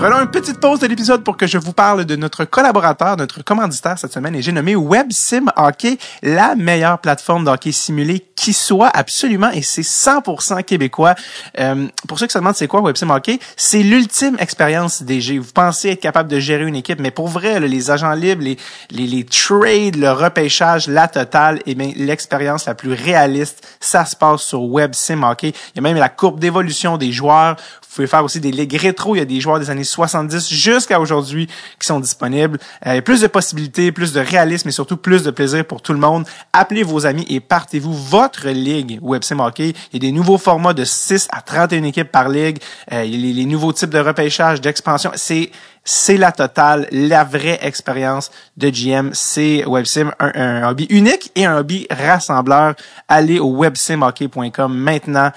Prenons 0.00 0.22
une 0.22 0.30
petite 0.30 0.60
pause 0.60 0.80
de 0.80 0.86
l'épisode 0.86 1.22
pour 1.22 1.36
que 1.36 1.46
je 1.46 1.58
vous 1.58 1.74
parle 1.74 2.06
de 2.06 2.16
notre 2.16 2.46
collaborateur, 2.46 3.18
notre 3.18 3.44
commanditaire 3.44 3.98
cette 3.98 4.14
semaine, 4.14 4.34
et 4.34 4.40
j'ai 4.40 4.50
nommé 4.50 4.74
WebSim 4.74 5.50
Hockey, 5.56 5.98
la 6.22 6.54
meilleure 6.54 7.00
plateforme 7.00 7.44
de 7.44 7.50
hockey 7.50 7.70
simulé 7.70 8.24
qui 8.34 8.54
soit 8.54 8.88
absolument, 8.88 9.50
et 9.50 9.60
c'est 9.60 9.82
100% 9.82 10.64
québécois. 10.64 11.14
Euh, 11.58 11.86
pour 12.08 12.18
ceux 12.18 12.26
qui 12.26 12.32
se 12.32 12.38
demandent 12.38 12.54
c'est 12.54 12.66
quoi 12.66 12.80
WebSim 12.80 13.10
Hockey, 13.10 13.38
c'est 13.58 13.82
l'ultime 13.82 14.38
expérience 14.38 15.02
DG. 15.02 15.38
Vous 15.38 15.52
pensez 15.52 15.90
être 15.90 16.00
capable 16.00 16.30
de 16.30 16.40
gérer 16.40 16.64
une 16.64 16.76
équipe, 16.76 16.98
mais 16.98 17.10
pour 17.10 17.28
vrai, 17.28 17.60
là, 17.60 17.66
les 17.66 17.90
agents 17.90 18.14
libres, 18.14 18.42
les, 18.42 18.56
les, 18.90 19.06
les 19.06 19.24
trades, 19.24 19.96
le 19.96 20.12
repêchage, 20.12 20.88
la 20.88 21.08
totale, 21.08 21.60
et 21.66 21.74
bien 21.74 21.92
l'expérience 21.94 22.64
la 22.64 22.74
plus 22.74 22.94
réaliste, 22.94 23.68
ça 23.80 24.06
se 24.06 24.16
passe 24.16 24.40
sur 24.40 24.62
WebSim 24.66 25.22
Hockey. 25.24 25.48
Il 25.48 25.76
y 25.76 25.78
a 25.80 25.82
même 25.82 25.98
la 25.98 26.08
courbe 26.08 26.40
d'évolution 26.40 26.96
des 26.96 27.12
joueurs. 27.12 27.56
Pouvez 27.94 28.06
faire 28.06 28.24
aussi 28.24 28.40
des 28.40 28.52
ligues 28.52 28.76
rétro. 28.76 29.16
Il 29.16 29.18
y 29.18 29.22
a 29.22 29.24
des 29.24 29.40
joueurs 29.40 29.58
des 29.58 29.70
années 29.70 29.84
70 29.84 30.48
jusqu'à 30.48 31.00
aujourd'hui 31.00 31.48
qui 31.78 31.86
sont 31.86 32.00
disponibles. 32.00 32.58
Euh, 32.86 32.92
il 32.92 32.94
y 32.96 32.98
a 32.98 33.02
plus 33.02 33.20
de 33.20 33.26
possibilités, 33.26 33.92
plus 33.92 34.12
de 34.12 34.20
réalisme 34.20 34.68
et 34.68 34.72
surtout 34.72 34.96
plus 34.96 35.22
de 35.22 35.30
plaisir 35.30 35.64
pour 35.64 35.82
tout 35.82 35.92
le 35.92 35.98
monde. 35.98 36.24
Appelez 36.52 36.82
vos 36.82 37.06
amis 37.06 37.26
et 37.28 37.40
partez-vous 37.40 37.92
votre 37.92 38.48
ligue 38.48 39.00
WebSim 39.02 39.40
Hockey. 39.40 39.74
Il 39.92 40.02
y 40.02 40.06
a 40.06 40.10
des 40.10 40.12
nouveaux 40.12 40.38
formats 40.38 40.72
de 40.72 40.84
6 40.84 41.28
à 41.32 41.42
31 41.42 41.82
équipes 41.84 42.10
par 42.10 42.28
ligue. 42.28 42.58
Euh, 42.92 43.04
il 43.04 43.14
y 43.14 43.18
a 43.18 43.26
les, 43.26 43.32
les 43.32 43.44
nouveaux 43.44 43.72
types 43.72 43.90
de 43.90 43.98
repêchage, 43.98 44.60
d'expansion. 44.60 45.10
C'est 45.14 45.50
c'est 45.82 46.18
la 46.18 46.30
totale, 46.30 46.86
la 46.92 47.24
vraie 47.24 47.58
expérience 47.62 48.30
de 48.56 48.68
GM. 48.68 49.10
C'est 49.12 49.64
WebSim, 49.66 50.12
un, 50.20 50.32
un 50.34 50.68
hobby 50.68 50.86
unique 50.90 51.32
et 51.34 51.46
un 51.46 51.58
hobby 51.58 51.86
rassembleur. 51.90 52.74
Allez 53.08 53.38
au 53.38 53.56
websimhockey.com 53.56 54.74
maintenant. 54.74 55.32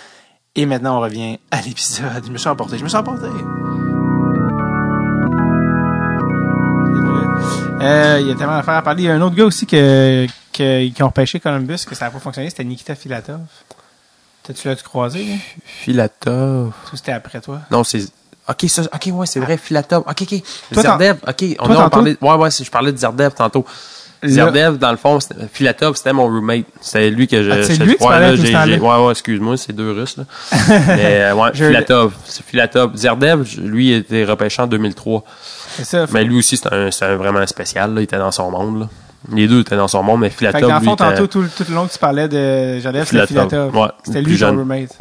Et 0.56 0.66
maintenant, 0.66 0.98
on 0.98 1.02
revient 1.02 1.40
à 1.52 1.62
l'épisode. 1.62 2.24
Je 2.26 2.32
me 2.32 2.38
suis 2.38 2.48
emporté. 2.48 2.78
Je 2.78 2.84
me 2.84 2.88
suis 2.90 2.98
emporté. 2.98 3.26
Euh, 7.82 8.18
il 8.22 8.28
y 8.28 8.32
a 8.32 8.36
tellement 8.36 8.56
d'affaires 8.58 8.76
à 8.76 8.82
parler. 8.82 9.04
Il 9.04 9.06
y 9.08 9.10
a 9.10 9.16
un 9.16 9.22
autre 9.22 9.36
gars 9.36 9.46
aussi 9.46 9.66
que, 9.66 10.28
que- 10.54 10.88
qui 10.90 11.04
ont 11.04 11.08
repêché 11.08 11.40
Columbus, 11.40 11.80
que 11.88 11.96
ça 11.96 12.06
n'a 12.06 12.12
pas 12.12 12.20
fonctionné. 12.20 12.50
C'était 12.50 12.64
Nikita 12.64 12.96
Filatov. 12.96 13.40
T'as-tu 14.44 14.68
l'as-tu 14.68 14.84
croisé, 14.84 15.24
là? 15.26 15.36
Filatov. 15.66 16.68
Ou 16.94 16.96
c'était 16.96 17.14
après 17.14 17.42
toi? 17.42 17.62
Non, 17.72 17.84
c'est. 17.84 18.06
Ok, 18.48 18.66
ça, 18.68 18.84
ok, 18.94 19.10
ouais, 19.14 19.26
c'est 19.26 19.40
vrai, 19.40 19.58
Filatov. 19.58 20.04
Ok, 20.08 20.22
ok. 20.22 20.44
Toi, 20.74 20.98
ok. 21.28 21.46
On 21.60 21.66
toi, 21.66 21.76
a 21.76 21.78
tantôt? 21.78 21.90
parlé. 21.90 22.18
Ouais, 22.22 22.36
ouais, 22.36 22.52
je 22.52 22.70
parlais 22.70 22.92
de 22.92 22.98
Zerdev 22.98 23.32
tantôt. 23.34 23.66
Zerdev, 24.24 24.78
dans 24.78 24.92
le 24.92 24.98
fond, 24.98 25.20
c'était- 25.20 25.36
Filatov, 25.52 25.96
c'était 25.96 26.14
mon 26.14 26.26
roommate. 26.28 26.66
C'était 26.82 27.10
lui 27.10 27.28
que 27.28 27.44
je. 27.44 27.52
Ah, 27.52 27.64
c'est 27.64 27.78
lui 27.84 27.94
que 27.96 28.00
tu 28.00 28.04
ouais, 28.06 28.20
là, 28.20 28.78
Ouais, 29.00 29.06
ouais, 29.06 29.12
excuse-moi, 29.12 29.58
c'est 29.58 29.74
deux 29.74 29.92
Russes, 29.92 30.18
là. 30.18 30.24
Mais, 30.88 31.22
euh, 31.22 31.34
ouais, 31.36 31.50
Je- 31.54 31.66
Filatov. 31.66 32.14
C'est 32.26 32.46
Filatov. 32.46 32.96
Zerdev, 32.96 33.44
lui, 33.62 33.90
il 33.90 33.94
était 33.98 34.24
repêché 34.26 34.62
en 34.62 34.68
2003. 34.68 35.24
C'est 35.76 35.86
ça. 35.86 36.06
Mais 36.12 36.24
lui 36.24 36.38
aussi, 36.38 36.58
c'est 36.58 36.72
un, 36.72 36.92
c'est 36.92 37.06
un 37.06 37.16
vraiment 37.16 37.46
spécial, 37.48 37.94
là. 37.94 38.02
Il 38.02 38.06
était 38.06 38.18
dans 38.18 38.32
son 38.32 38.52
monde, 38.52 38.82
là. 38.82 38.90
Les 39.32 39.48
deux 39.48 39.62
étaient 39.62 39.78
dans 39.78 39.88
son 39.88 40.04
monde, 40.04 40.20
mais 40.20 40.30
Fait 40.30 40.46
que 40.48 40.58
Filatov, 40.58 40.70
dans 40.70 40.80
le 40.80 40.86
fond, 40.86 40.96
tantôt, 40.96 41.28
tout, 41.28 41.46
tout 41.58 41.66
le 41.70 41.76
long 41.76 41.88
que 41.88 41.94
tu 41.94 42.00
parlais 42.00 42.28
de 42.28 42.80
Jadef, 42.80 43.10
c'était 43.10 43.28
Filatov. 43.28 43.76
Ouais, 43.76 43.88
C'était 44.04 44.22
lui 44.22 44.38
ton 44.38 44.56
roommate. 44.56 44.98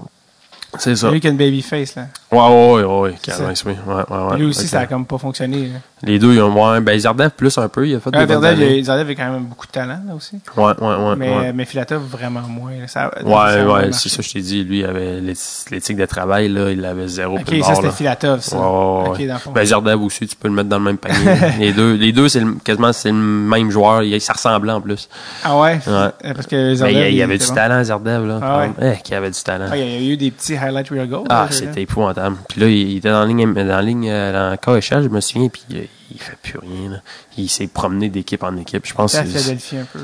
C'est 0.79 0.97
ça. 0.97 1.09
C'est 1.09 1.13
lui 1.13 1.21
qui 1.21 1.27
a 1.27 1.31
une 1.31 1.37
baby 1.37 1.61
face, 1.61 1.97
là. 1.97 2.07
Ouais, 2.33 2.39
ouais, 2.39 2.83
ouais, 2.83 3.01
ouais, 3.01 3.15
carrément, 3.23 3.49
oui. 3.67 3.73
Ouais, 3.87 3.95
ouais, 3.95 4.25
ouais. 4.31 4.39
lui 4.39 4.47
aussi, 4.47 4.67
ça 4.67 4.81
a 4.81 4.87
comme 4.87 5.05
pas 5.05 5.19
fonctionné. 5.19 5.67
là. 5.69 5.79
Les 6.05 6.19
deux, 6.19 6.33
ils 6.33 6.41
ont, 6.41 6.53
ouais, 6.73 6.81
ben, 6.81 6.99
Zardev 6.99 7.31
plus 7.37 7.57
un 7.59 7.69
peu, 7.69 7.87
il 7.87 7.95
a 7.95 8.01
fait 8.01 8.11
Ah, 8.13 8.27
des 8.27 8.35
années. 8.35 8.79
il- 8.79 8.91
avait 8.91 9.15
quand 9.15 9.31
même 9.31 9.45
beaucoup 9.45 9.67
de 9.67 9.73
talent, 9.73 10.01
là 10.07 10.15
aussi. 10.17 10.37
Ouais, 10.57 10.65
ouais, 10.81 10.97
ouais. 10.97 11.17
Mais, 11.17 11.29
ouais. 11.37 11.53
mais 11.53 11.65
Filatov, 11.65 12.03
vraiment 12.11 12.41
moins. 12.41 12.73
là. 12.73 12.89
Ça, 12.89 13.11
Ouais, 13.25 13.61
a 13.61 13.67
ouais, 13.67 13.93
c'est 13.93 14.09
ça, 14.09 14.23
je 14.23 14.33
t'ai 14.33 14.41
dit. 14.41 14.65
Lui, 14.65 14.81
il 14.81 14.85
avait 14.85 15.21
l'éthi- 15.21 15.71
l'éthique 15.71 15.97
de 15.99 16.07
travail, 16.07 16.49
là, 16.49 16.71
il 16.71 16.85
avait 16.85 17.07
zéro 17.07 17.37
Ok, 17.39 17.55
ça 17.63 17.75
c'était. 17.75 17.91
Filatov, 17.91 18.41
ça. 18.41 18.57
Ouais, 18.57 18.63
ouais, 18.63 19.03
ouais. 19.03 19.09
Ok, 19.11 19.27
dans 19.29 19.35
le 19.35 19.39
fond. 19.39 19.53
Ben, 19.53 19.65
Zardev 19.65 20.03
aussi, 20.03 20.27
tu 20.27 20.35
peux 20.35 20.49
le 20.49 20.55
mettre 20.55 20.69
dans 20.71 20.79
le 20.79 20.85
même 20.85 20.99
panier. 20.99 21.17
les 21.61 21.73
deux, 21.73 21.95
les 21.95 22.13
deux, 22.13 22.29
c'est 22.29 22.43
quasiment, 22.65 22.93
c'est 22.93 23.11
le 23.11 23.15
même 23.15 23.71
joueur. 23.71 24.03
Il, 24.03 24.19
ça 24.21 24.33
ressemblait 24.33 24.73
en 24.73 24.81
plus. 24.81 25.09
Ah 25.45 25.57
ouais? 25.59 25.79
Ouais. 25.87 26.33
Parce 26.35 26.47
que 26.47 26.57
Mais 26.71 26.75
Zadev, 26.77 27.09
il, 27.11 27.15
y 27.15 27.23
avait 27.23 27.39
du 27.39 27.47
talent, 27.47 27.85
Zardev, 27.85 28.27
là. 28.27 28.41
Ah 28.43 28.59
ouais. 28.59 28.95
Eh, 28.99 29.03
qu'il 29.03 29.15
avait 29.15 29.31
du 29.31 29.41
talent. 29.43 29.67
Ah, 29.71 29.77
il 29.77 30.05
y 30.05 30.11
a 30.11 30.13
eu 30.13 30.17
des 30.17 30.31
petits 30.31 30.57
highlight 30.57 30.89
real 30.89 31.07
goals. 31.09 31.27
Ah, 31.29 31.47
c'était 31.51 31.83
épouvantable. 31.83 32.22
Puis 32.49 32.61
là, 32.61 32.67
il, 32.69 32.91
il 32.93 32.97
était 32.99 33.11
dans 33.11 33.21
la 33.21 33.27
ligne, 33.27 33.53
dans 33.55 33.65
la 33.65 33.83
ligne, 33.83 34.09
euh, 34.11 34.51
dans 34.51 34.57
KHL, 34.57 35.03
je 35.05 35.09
me 35.09 35.21
souviens, 35.21 35.49
puis 35.49 35.63
euh, 35.75 35.85
il 36.11 36.21
fait 36.21 36.37
plus 36.43 36.59
rien, 36.59 36.91
là. 36.91 36.97
Il 37.37 37.49
s'est 37.49 37.67
promené 37.67 38.09
d'équipe 38.09 38.43
en 38.43 38.57
équipe. 38.57 38.87
Je 38.87 38.95
pense 38.95 39.15
à 39.15 39.25
c'est- 39.25 39.31
Philadelphie 39.39 39.77
un 39.79 39.85
peu. 39.85 39.99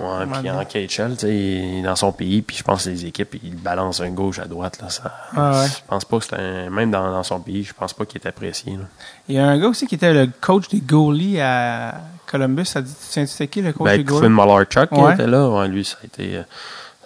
Ouais, 0.00 0.26
puis 0.40 0.48
en 0.48 0.64
KHL, 0.64 1.14
tu 1.16 1.26
sais, 1.26 1.34
il 1.34 1.78
est 1.80 1.82
dans 1.82 1.96
son 1.96 2.12
pays, 2.12 2.40
puis 2.40 2.56
je 2.56 2.62
pense 2.62 2.84
que 2.84 2.90
les 2.90 3.04
équipes, 3.06 3.34
ils 3.42 3.56
balancent 3.56 4.00
un 4.00 4.10
gauche 4.10 4.38
à 4.38 4.44
droite, 4.44 4.78
là, 4.80 4.90
ça. 4.90 5.12
Ah 5.36 5.60
ouais. 5.60 5.66
Je 5.66 5.74
pense 5.88 6.04
pas 6.04 6.18
que 6.18 6.22
c'était 6.24 6.36
un, 6.36 6.70
même 6.70 6.92
dans, 6.92 7.10
dans 7.10 7.24
son 7.24 7.40
pays, 7.40 7.64
je 7.64 7.72
pense 7.74 7.94
pas 7.94 8.04
qu'il 8.06 8.18
était 8.18 8.28
apprécié, 8.28 8.74
là. 8.76 8.84
Il 9.28 9.34
y 9.34 9.38
a 9.40 9.46
un 9.48 9.58
gars 9.58 9.66
aussi 9.66 9.88
qui 9.88 9.96
était 9.96 10.12
le 10.14 10.30
coach 10.40 10.68
des 10.68 10.80
goalies 10.80 11.40
à 11.40 11.94
Columbus. 12.30 12.66
Ça 12.66 12.80
dit, 12.80 12.92
tu 12.92 13.06
sais, 13.12 13.26
c'était 13.26 13.48
qui 13.48 13.60
le 13.60 13.72
coach 13.72 13.90
des 13.90 13.98
Ben, 13.98 14.04
goalies? 14.04 14.20
Quinn 14.20 14.32
Malarchuk, 14.34 14.88
qui 14.88 14.94
Ouais. 15.00 15.14
était 15.14 15.26
là, 15.26 15.48
ouais, 15.48 15.66
lui, 15.66 15.84
ça 15.84 15.96
a 16.00 16.06
été, 16.06 16.36
euh, 16.36 16.42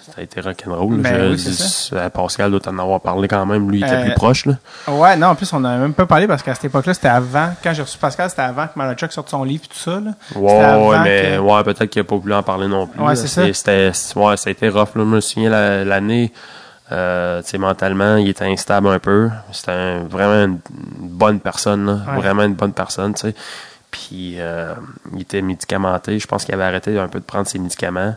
ça 0.07 0.13
a 0.19 0.23
été 0.23 0.41
rock'n'roll. 0.41 0.97
Ben 0.97 1.33
oui, 1.33 1.59
euh, 1.93 2.09
Pascal 2.11 2.51
doit 2.51 2.61
en 2.69 2.79
avoir 2.79 3.01
parlé 3.01 3.29
quand 3.29 3.47
même, 3.47 3.71
lui, 3.71 3.79
il 3.81 3.85
était 3.85 3.95
Euh, 3.95 4.03
plus 4.05 4.15
proche, 4.15 4.47
là. 4.47 4.55
Ouais, 4.89 5.17
non, 5.17 5.29
en 5.29 5.35
plus, 5.35 5.53
on 5.53 5.61
n'en 5.61 5.69
a 5.71 5.77
même 5.77 5.95
pas 5.95 6.07
parlé 6.07 6.27
parce 6.27 6.43
qu'à 6.43 6.55
cette 6.55 6.65
époque-là, 6.65 6.95
c'était 6.95 7.09
avant, 7.09 7.51
quand 7.63 7.73
j'ai 7.73 7.83
reçu 7.83 7.99
Pascal, 7.99 8.29
c'était 8.31 8.43
avant 8.43 8.67
que 8.67 8.73
Malachuk 8.77 9.13
sorte 9.13 9.29
son 9.31 9.45
livre 9.45 9.63
et 9.65 9.69
tout 9.69 9.79
ça. 9.79 10.01
Là. 10.01 10.11
Ouais, 10.35 10.99
mais 11.05 11.23
que- 11.37 11.39
ouais, 11.41 11.63
peut-être 11.65 11.87
qu'il 11.87 12.01
a 12.01 12.05
pas 12.05 12.17
voulu 12.17 12.35
en 12.35 12.43
parler 12.43 12.69
non 12.69 12.87
plus. 12.87 13.01
Ouais, 13.01 13.15
c'est 13.17 13.29
ça. 13.29 13.43
C'était, 13.53 13.93
ouais, 14.17 14.37
ça 14.37 14.49
a 14.49 14.51
été 14.51 14.69
rough, 14.69 14.95
là. 14.95 14.97
Je 14.97 15.01
me 15.03 15.21
souviens 15.21 15.51
la- 15.51 15.85
l'année, 15.85 16.33
euh, 16.91 17.41
tu 17.43 17.49
sais, 17.51 17.59
mentalement, 17.59 18.17
il 18.17 18.29
était 18.29 18.45
instable 18.47 18.89
un 18.89 18.99
peu. 18.99 19.31
C'était 19.53 19.73
un- 19.73 20.03
vraiment 20.05 20.45
une, 20.45 20.59
bonne 21.01 21.41
personne, 21.41 21.87
là. 21.87 21.93
Ouais. 22.13 22.17
Vraiment 22.21 22.43
une 22.43 22.55
bonne 22.55 22.73
personne, 22.73 23.15
tu 23.15 23.21
sais. 23.29 23.35
Puis, 23.91 24.37
euh, 24.39 24.75
il 25.15 25.21
était 25.23 25.43
médicamenté. 25.43 26.19
Je 26.19 26.27
pense 26.27 26.45
qu'il 26.45 26.55
avait 26.55 26.65
arrêté 26.65 26.99
un 26.99 27.09
peu 27.09 27.21
de 27.21 27.25
prendre 27.25 27.47
ses 27.47 27.59
médicaments. 27.59 28.15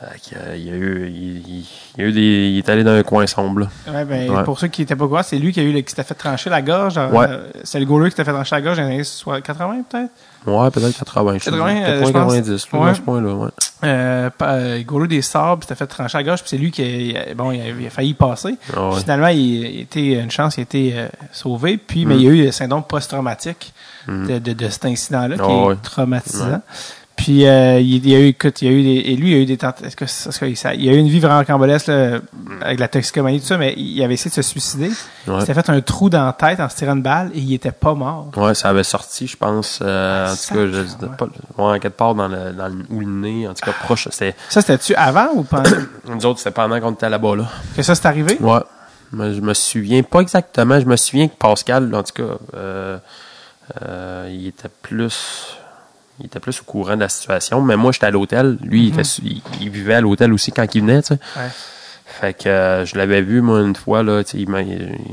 Euh, 0.00 0.06
a- 0.06 0.54
il, 0.56 0.68
a 0.70 0.76
eu, 0.76 1.08
il, 1.12 1.64
il- 1.96 2.04
a 2.04 2.06
eu 2.06 2.12
des, 2.12 2.50
il 2.52 2.58
est 2.58 2.68
allé 2.68 2.84
dans 2.84 2.92
un 2.92 3.02
coin 3.02 3.26
sombre. 3.26 3.68
Ouais, 3.92 4.04
ben, 4.04 4.30
Ouais. 4.30 4.44
Pour 4.44 4.58
ceux 4.60 4.68
qui 4.68 4.82
n'étaient 4.82 4.94
pas 4.94 5.04
au 5.06 5.08
courant, 5.08 5.24
c'est 5.24 5.38
lui 5.38 5.52
qui, 5.52 5.58
a 5.58 5.64
eu 5.64 5.72
le, 5.72 5.80
qui 5.80 5.90
s'était 5.90 6.04
fait 6.04 6.14
trancher 6.14 6.48
la 6.50 6.62
gorge. 6.62 6.96
euh, 6.98 7.08
Ouais. 7.10 7.26
c'est 7.64 7.80
le 7.80 7.84
goaler 7.84 8.04
qui 8.06 8.10
s'était 8.12 8.24
fait 8.24 8.32
trancher 8.32 8.54
la 8.54 8.62
gorge 8.62 8.76
dans 8.76 8.84
les 8.84 8.94
années 8.94 9.02
soit- 9.04 9.40
80, 9.40 9.82
peut-être? 9.90 10.10
Ouais, 10.46 10.70
peut-être 10.70 10.96
80. 10.96 11.34
je 11.38 11.38
sais 11.44 11.50
80, 11.50 11.64
pas. 11.64 11.70
euh, 11.70 11.84
Peut-être 11.84 12.06
je 12.06 12.12
pense. 12.12 12.12
90, 12.12 12.66
là, 12.72 12.78
Ouais. 12.78 12.86
dans 12.86 12.94
ce 12.94 13.00
point-là, 13.00 13.34
ouais. 13.34 13.48
Euh, 13.84 14.30
euh, 14.42 15.06
des 15.08 15.22
Sabres, 15.22 15.62
s'était 15.64 15.74
fait 15.74 15.86
trancher 15.88 16.18
la 16.18 16.24
gorge, 16.24 16.40
puis 16.42 16.48
c'est 16.50 16.58
lui 16.58 16.70
qui 16.70 17.16
a, 17.16 17.34
bon, 17.34 17.50
il 17.50 17.60
a, 17.60 17.64
il 17.68 17.86
a 17.86 17.90
failli 17.90 18.10
y 18.10 18.14
passer. 18.14 18.54
Ah 18.76 18.90
ouais. 18.90 19.00
Finalement, 19.00 19.28
il, 19.28 19.38
il 19.40 19.80
était 19.80 20.12
une 20.14 20.30
chance, 20.30 20.56
il 20.58 20.60
a 20.60 20.62
été 20.62 20.92
euh, 20.96 21.08
sauvé. 21.32 21.76
Puis, 21.76 22.04
Mm. 22.04 22.08
mais 22.08 22.14
il 22.16 22.22
y 22.22 22.26
a 22.28 22.30
eu 22.30 22.44
le 22.44 22.52
syndrome 22.52 22.84
post-traumatique 22.84 23.72
de, 24.06 24.38
de, 24.38 24.52
de 24.52 24.68
cet 24.68 24.84
incident-là, 24.86 25.34
qui 25.36 25.42
Ah 25.44 25.48
est 25.50 25.66
ouais. 25.66 25.76
traumatisant. 25.82 26.62
Puis 27.18 27.46
euh, 27.46 27.78
il, 27.80 27.96
il 27.96 28.08
y 28.08 28.14
a 28.14 28.20
eu, 28.20 28.26
écoute, 28.28 28.62
il 28.62 28.68
y 28.68 28.70
a 28.70 28.74
eu 28.74 28.82
des, 28.82 29.10
et 29.10 29.16
lui, 29.16 29.32
il 29.32 29.36
y 29.36 29.38
a 29.38 29.42
eu 29.42 29.44
des 29.44 29.56
tentatives. 29.58 29.86
Est-ce 29.88 29.96
que, 29.96 30.04
est-ce 30.04 30.38
que 30.38 30.54
ça- 30.54 30.72
il 30.74 30.84
y 30.84 30.88
a 30.88 30.92
eu 30.94 30.96
une 30.98 31.08
vie 31.08 31.18
vraiment 31.20 31.44
cambolesque 31.44 31.90
avec 32.62 32.78
la 32.78 32.88
toxicomanie 32.88 33.36
et 33.36 33.40
tout 33.40 33.46
ça, 33.46 33.58
mais 33.58 33.74
il 33.76 34.02
avait 34.02 34.14
essayé 34.14 34.30
de 34.30 34.34
se 34.36 34.42
suicider. 34.42 34.88
Ouais. 35.26 35.34
Il 35.34 35.40
s'était 35.40 35.54
fait 35.54 35.68
un 35.68 35.80
trou 35.80 36.08
dans 36.08 36.24
la 36.24 36.32
tête 36.32 36.60
en 36.60 36.68
se 36.68 36.76
tirant 36.76 36.92
une 36.94 37.02
balle 37.02 37.30
et 37.34 37.40
il 37.40 37.52
était 37.52 37.72
pas 37.72 37.92
mort. 37.94 38.30
Ouais, 38.36 38.54
ça 38.54 38.68
avait 38.70 38.84
sorti, 38.84 39.26
je 39.26 39.36
pense. 39.36 39.80
euh, 39.82 40.32
en 40.32 40.34
tout 40.34 40.54
cas, 40.54 40.66
je 40.72 40.86
sacrément. 40.86 41.14
pas, 41.56 41.72
ouais, 41.72 41.80
quelque 41.80 41.96
part 41.96 42.14
dans 42.14 42.28
le, 42.28 42.52
dans 42.52 42.68
le, 42.68 42.86
ou 42.88 43.00
le 43.00 43.06
nez, 43.06 43.46
en 43.48 43.52
tout 43.54 43.64
cas 43.66 43.72
proche. 43.82 44.08
C'était, 44.10 44.34
Ça, 44.48 44.60
c'était-tu 44.62 44.94
avant 44.94 45.28
ou 45.34 45.42
pendant 45.42 45.68
nous 46.08 46.24
autres, 46.24 46.38
c'était 46.38 46.52
pendant 46.52 46.80
qu'on 46.80 46.92
était 46.92 47.10
là-bas, 47.10 47.34
là. 47.36 47.44
que 47.76 47.82
ça 47.82 47.94
s'est 47.94 48.06
arrivé? 48.06 48.38
Ouais. 48.40 48.60
Mais 49.12 49.34
je 49.34 49.40
me 49.40 49.54
souviens 49.54 50.02
pas 50.02 50.20
exactement. 50.20 50.78
Je 50.78 50.86
me 50.86 50.94
souviens 50.96 51.28
que 51.28 51.34
Pascal, 51.36 51.92
en 51.94 52.02
tout 52.04 52.12
cas, 52.22 52.34
euh, 52.54 52.98
euh, 53.82 54.28
il 54.32 54.46
était 54.46 54.68
plus. 54.82 55.56
Il 56.20 56.26
était 56.26 56.40
plus 56.40 56.60
au 56.60 56.64
courant 56.64 56.96
de 56.96 57.00
la 57.00 57.08
situation, 57.08 57.60
mais 57.62 57.76
moi 57.76 57.92
j'étais 57.92 58.06
à 58.06 58.10
l'hôtel. 58.10 58.58
Lui, 58.62 58.86
il, 58.86 58.88
était 58.92 59.04
su- 59.04 59.22
il, 59.24 59.42
il 59.60 59.70
vivait 59.70 59.94
à 59.94 60.00
l'hôtel 60.00 60.32
aussi 60.32 60.50
quand 60.52 60.74
il 60.74 60.80
venait, 60.82 61.02
tu 61.02 61.08
sais. 61.14 61.20
Ouais. 61.36 61.48
Fait 62.06 62.34
que 62.34 62.48
euh, 62.48 62.84
je 62.86 62.96
l'avais 62.96 63.20
vu, 63.22 63.40
moi, 63.42 63.60
une 63.60 63.76
fois, 63.76 64.02
là, 64.02 64.24
tu 64.24 64.30
sais, 64.30 64.46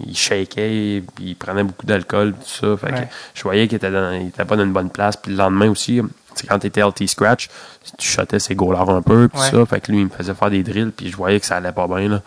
il, 0.07 0.15
shakeait, 0.17 1.03
puis 1.13 1.25
il 1.25 1.35
prenait 1.35 1.63
beaucoup 1.63 1.85
d'alcool, 1.85 2.33
tout 2.33 2.39
ça. 2.47 2.77
Fait 2.77 2.93
Ouais. 2.93 3.01
que 3.01 3.07
je 3.35 3.43
voyais 3.43 3.67
qu'il 3.67 3.75
était, 3.75 3.91
dans, 3.91 4.11
il 4.13 4.27
était 4.29 4.45
pas 4.45 4.55
dans 4.55 4.63
une 4.63 4.73
bonne 4.73 4.89
place. 4.89 5.15
Puis 5.17 5.31
le 5.33 5.37
lendemain 5.37 5.69
aussi, 5.69 6.01
tu 6.35 6.47
quand 6.47 6.57
t'étais 6.57 6.81
LT 6.81 7.05
Scratch, 7.07 7.49
tu 7.97 8.07
shotais 8.07 8.39
ses 8.39 8.55
goalers 8.55 8.89
un 8.89 9.01
peu, 9.01 9.27
puis 9.27 9.39
Ouais. 9.39 9.51
ça. 9.51 9.65
Fait 9.67 9.81
que 9.81 9.91
lui, 9.91 9.99
il 9.99 10.05
me 10.05 10.09
faisait 10.09 10.33
faire 10.33 10.49
des 10.49 10.63
drills, 10.63 10.91
puis 10.95 11.09
je 11.11 11.15
voyais 11.17 11.39
que 11.39 11.45
ça 11.45 11.57
allait 11.57 11.71
pas 11.73 11.87
bien, 11.87 12.07
là. 12.09 12.21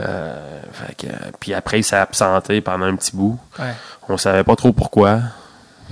Euh, 0.00 0.60
fait 0.72 0.94
que, 1.06 1.12
puis 1.38 1.54
après, 1.54 1.78
il 1.78 1.84
s'est 1.84 1.96
absenté 1.96 2.60
pendant 2.60 2.86
un 2.86 2.96
petit 2.96 3.14
bout. 3.16 3.38
Ouais. 3.60 3.72
On 4.08 4.16
savait 4.18 4.42
pas 4.44 4.56
trop 4.56 4.72
pourquoi. 4.72 5.20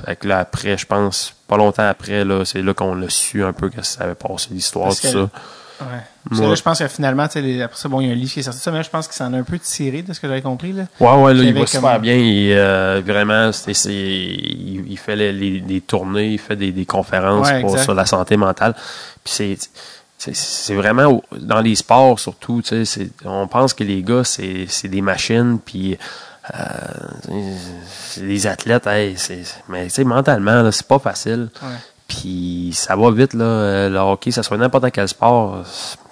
Fait 0.04 0.16
que 0.16 0.26
là, 0.28 0.40
après, 0.40 0.76
je 0.78 0.86
pense, 0.86 1.34
pas 1.48 1.56
longtemps 1.56 1.86
après, 1.88 2.24
là, 2.24 2.44
c'est 2.44 2.62
là 2.62 2.74
qu'on 2.74 2.94
l'a 2.94 3.08
su 3.10 3.44
un 3.44 3.52
peu 3.52 3.68
que 3.68 3.82
ça 3.82 4.04
avait 4.04 4.14
passé 4.14 4.48
l'histoire, 4.50 4.88
tout 4.90 5.06
ça. 5.06 5.18
Ouais. 5.18 5.28
Parce 6.28 6.38
que 6.38 6.44
Ouais. 6.44 6.50
là, 6.50 6.54
je 6.54 6.62
pense 6.62 6.78
que 6.78 6.86
finalement, 6.88 7.26
les- 7.34 7.62
après 7.62 7.76
ça, 7.76 7.88
bon, 7.88 8.00
il 8.00 8.06
y 8.06 8.10
a 8.10 8.12
un 8.12 8.16
livre 8.16 8.32
qui 8.32 8.38
est 8.40 8.44
sorti 8.44 8.60
ça, 8.60 8.70
mais 8.70 8.76
là, 8.78 8.82
je 8.84 8.90
pense 8.90 9.06
qu'il 9.08 9.16
s'en 9.16 9.32
a 9.32 9.38
un 9.38 9.42
peu 9.42 9.58
tiré 9.58 10.02
de 10.02 10.12
ce 10.12 10.20
que 10.20 10.28
j'avais 10.28 10.42
compris, 10.42 10.72
là. 10.72 10.84
Ouais, 11.00 11.14
ouais, 11.22 11.34
là, 11.34 11.42
il 11.42 11.52
va 11.54 11.66
super 11.66 11.98
bien. 11.98 12.14
Il, 12.14 12.52
euh, 12.52 13.02
vraiment, 13.04 13.50
c'est, 13.52 13.74
c'est- 13.74 13.90
il, 13.92 14.84
il 14.88 14.96
fait 14.98 15.16
les, 15.16 15.32
les- 15.32 15.60
des 15.60 15.80
tournées, 15.80 16.28
il 16.28 16.38
fait 16.38 16.54
des, 16.56 16.70
des 16.70 16.86
conférences 16.86 17.48
Ouais, 17.48 17.60
pour- 17.60 17.70
exact. 17.70 17.82
sur 17.84 17.94
la 17.94 18.06
santé 18.06 18.36
mentale. 18.36 18.74
Puis 19.24 19.34
c'est, 19.34 19.58
c'est, 20.18 20.36
c'est 20.36 20.74
vraiment 20.74 21.20
dans 21.36 21.60
les 21.60 21.74
sports 21.74 22.20
surtout, 22.20 22.62
on 23.24 23.48
pense 23.48 23.74
que 23.74 23.82
les 23.82 24.02
gars, 24.04 24.22
c'est, 24.22 24.66
c'est 24.68 24.88
des 24.88 25.02
machines, 25.02 25.58
puis 25.64 25.98
euh, 26.54 27.38
des 28.18 28.46
athlètes, 28.46 28.86
hey, 28.86 29.14
c'est, 29.16 29.42
mais 29.68 29.84
tu 29.84 29.90
sais, 29.90 30.04
mentalement, 30.04 30.70
c'est 30.72 30.86
pas 30.86 30.98
facile. 30.98 31.48
Ouais. 31.62 31.68
Puis 32.08 32.70
ça 32.74 32.96
va 32.96 33.10
vite, 33.10 33.32
là. 33.34 33.44
euh, 33.44 33.88
Le 33.88 33.98
hockey, 33.98 34.30
ça 34.32 34.42
soit 34.42 34.58
n'importe 34.58 34.90
quel 34.92 35.08
sport. 35.08 35.62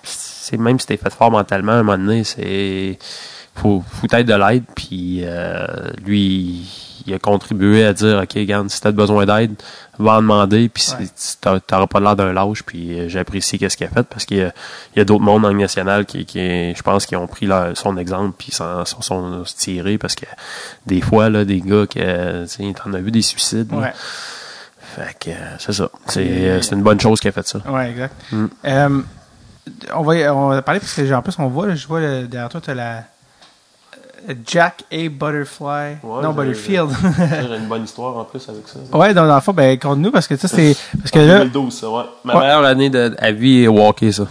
C'est 0.03 0.57
même 0.57 0.79
si 0.81 0.87
t'es 0.87 0.97
fait 0.97 1.13
fort 1.13 1.31
mentalement, 1.31 1.73
à 1.73 1.77
un 1.77 1.83
moment 1.83 1.99
donné, 1.99 2.25
c'est. 2.25 2.99
Faut, 3.55 3.83
faut 3.87 4.07
être 4.11 4.27
de 4.27 4.35
l'aide. 4.35 4.65
Puis 4.75 5.21
euh, 5.25 5.67
lui, 6.05 6.67
il 7.07 7.15
a 7.15 7.19
contribué 7.19 7.85
à 7.85 7.93
dire 7.93 8.19
OK, 8.23 8.33
regarde, 8.35 8.69
si 8.71 8.81
t'as 8.81 8.91
besoin 8.93 9.27
d'aide, 9.27 9.55
va 9.99 10.13
en 10.15 10.23
demander. 10.23 10.69
Puis 10.69 10.87
Ouais. 10.99 11.07
t'auras 11.67 11.87
pas 11.87 12.01
l'air 12.01 12.17
d'un 12.17 12.33
lâche. 12.33 12.63
Puis 12.63 12.99
euh, 12.99 13.09
j'apprécie 13.09 13.59
qu'est-ce 13.59 13.77
qu'il 13.77 13.87
a 13.87 13.91
fait 13.91 14.03
parce 14.05 14.25
qu'il 14.25 14.53
y 14.97 15.01
a, 15.01 15.05
d'autres 15.05 15.23
mondes 15.23 15.45
en 15.45 15.49
Ligue 15.49 15.59
nationale 15.61 16.07
qui, 16.07 16.25
qui, 16.27 16.75
je 16.75 16.83
pense, 16.83 17.07
qui 17.07 17.17
ont 17.17 17.27
pris 17.27 17.47
leur- 17.47 17.77
son 17.77 17.97
exemple 17.97 18.35
puis 18.39 18.53
s'en 18.53 18.85
sont 18.85 19.43
tirés 19.57 19.99
parce 19.99 20.15
que 20.15 20.27
des 20.87 21.01
fois, 21.01 21.29
là, 21.31 21.45
des 21.45 21.61
gars 21.61 21.85
sais, 22.47 22.73
t'en 22.83 22.93
as 22.95 23.01
vu 23.01 23.11
des 23.11 23.23
suicides. 23.23 23.71
là. 23.73 23.79
Ouais. 23.79 23.93
Fait 24.97 25.17
que 25.21 25.31
euh, 25.31 25.57
c'est 25.59 25.73
ça. 25.73 25.89
C'est 26.07 26.27
euh, 26.27 26.63
c'est 26.63 26.75
une 26.75 26.83
bonne 26.83 27.01
chose 27.01 27.21
qu'il 27.21 27.29
a 27.29 27.33
fait 27.33 27.47
ça. 27.47 27.61
Ouais, 27.69 27.91
exact. 27.91 28.15
Mm. 28.33 28.47
On, 29.95 30.03
va, 30.03 30.35
on 30.35 30.49
va 30.49 30.63
parler 30.63 30.81
parce 30.81 30.95
que 30.95 31.13
en 31.13 31.23
plus 31.23 31.39
on 31.39 31.47
voit, 31.47 31.75
je 31.75 31.87
vois 31.87 32.01
derrière 32.01 32.49
toi, 32.49 32.61
tu 32.61 32.71
as 32.71 32.75
la 32.75 33.05
Jack 34.47 34.85
A. 34.93 35.09
Butterfly. 35.09 35.97
non, 36.05 36.33
Butterfield. 36.33 36.91
J'ai 37.49 37.57
une 37.57 37.67
bonne 37.69 37.85
histoire 37.85 38.17
en 38.17 38.25
plus 38.25 38.47
avec 38.49 38.63
ça. 38.67 38.79
ouais, 38.97 39.15
donc 39.15 39.27
dans 39.29 39.35
le 39.35 39.41
fond, 39.41 39.53
ben, 39.53 39.79
conte-nous 39.79 40.11
parce 40.11 40.27
que 40.29 40.37
ça, 40.37 40.49
c'est. 40.49 40.77
Parce 40.99 41.11
que 41.11 41.19
là, 41.19 41.39
2012, 41.41 41.73
ça, 41.75 41.91
ouais. 41.91 42.03
Ma 42.25 42.35
Ouais. 42.35 42.41
meilleure 42.41 42.65
année 42.65 42.91
de, 42.91 43.15
à 43.19 43.33
vie 43.33 43.65
est 43.65 43.69
hockey, 43.69 44.13
ça. 44.13 44.25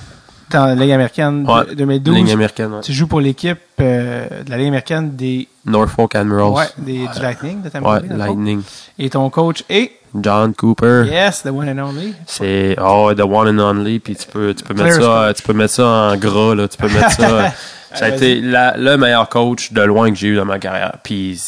dans 0.52 0.66
la 0.66 0.74
Ligue 0.76 0.92
américaine 0.92 1.44
de- 1.44 1.52
Ouais. 1.52 1.76
2012, 1.76 2.16
Ligue 2.16 2.32
américaine, 2.32 2.74
ouais. 2.74 2.82
tu 2.82 2.92
joues 2.94 3.06
pour 3.08 3.22
l'équipe 3.22 3.58
euh, 3.80 4.28
de 4.44 4.50
la 4.50 4.58
Ligue 4.58 4.68
américaine 4.70 5.16
des, 5.16 5.48
Norfolk 5.66 6.16
Admirals. 6.16 6.54
ouais, 6.54 6.66
des, 6.80 7.08
du 7.08 7.22
Lightning 7.22 7.62
de 7.62 7.70
Tampa 7.70 7.88
Ouais, 7.96 8.00
Bay, 8.02 8.08
fond. 8.08 8.16
Lightning. 8.18 8.62
Et 8.98 9.10
ton 9.12 9.30
coach 9.30 9.64
est, 9.70 9.92
John 10.20 10.56
Cooper. 10.56 11.04
yes, 11.08 11.44
the 11.44 11.48
one 11.52 11.70
and 11.70 11.78
only. 11.88 12.16
C'est 12.26 12.76
oh 12.82 13.12
the 13.16 13.22
one 13.22 13.60
and 13.60 13.64
only 13.64 14.00
puis 14.00 14.16
tu 14.16 14.26
peux 14.28 14.56
tu 14.56 14.64
peux 14.64 14.74
Clear 14.74 14.88
mettre 14.88 15.04
ça 15.04 15.34
tu 15.36 15.44
peux 15.44 15.54
mettre 15.54 15.74
ça 15.76 15.86
en 15.86 16.18
gras 16.18 16.56
là 16.56 16.68
tu 16.68 16.78
peux 16.78 16.88
mettre 16.90 17.12
ça 17.12 17.54
ça 17.94 18.06
a 18.06 18.10
été 18.10 18.40
la- 18.42 18.76
le 18.78 18.98
meilleur 18.98 19.28
coach 19.30 19.72
de 19.72 19.82
loin 19.82 20.10
que 20.10 20.16
j'ai 20.16 20.28
eu 20.30 20.36
dans 20.36 20.46
ma 20.46 20.60
carrière 20.60 20.98
puis 21.04 21.42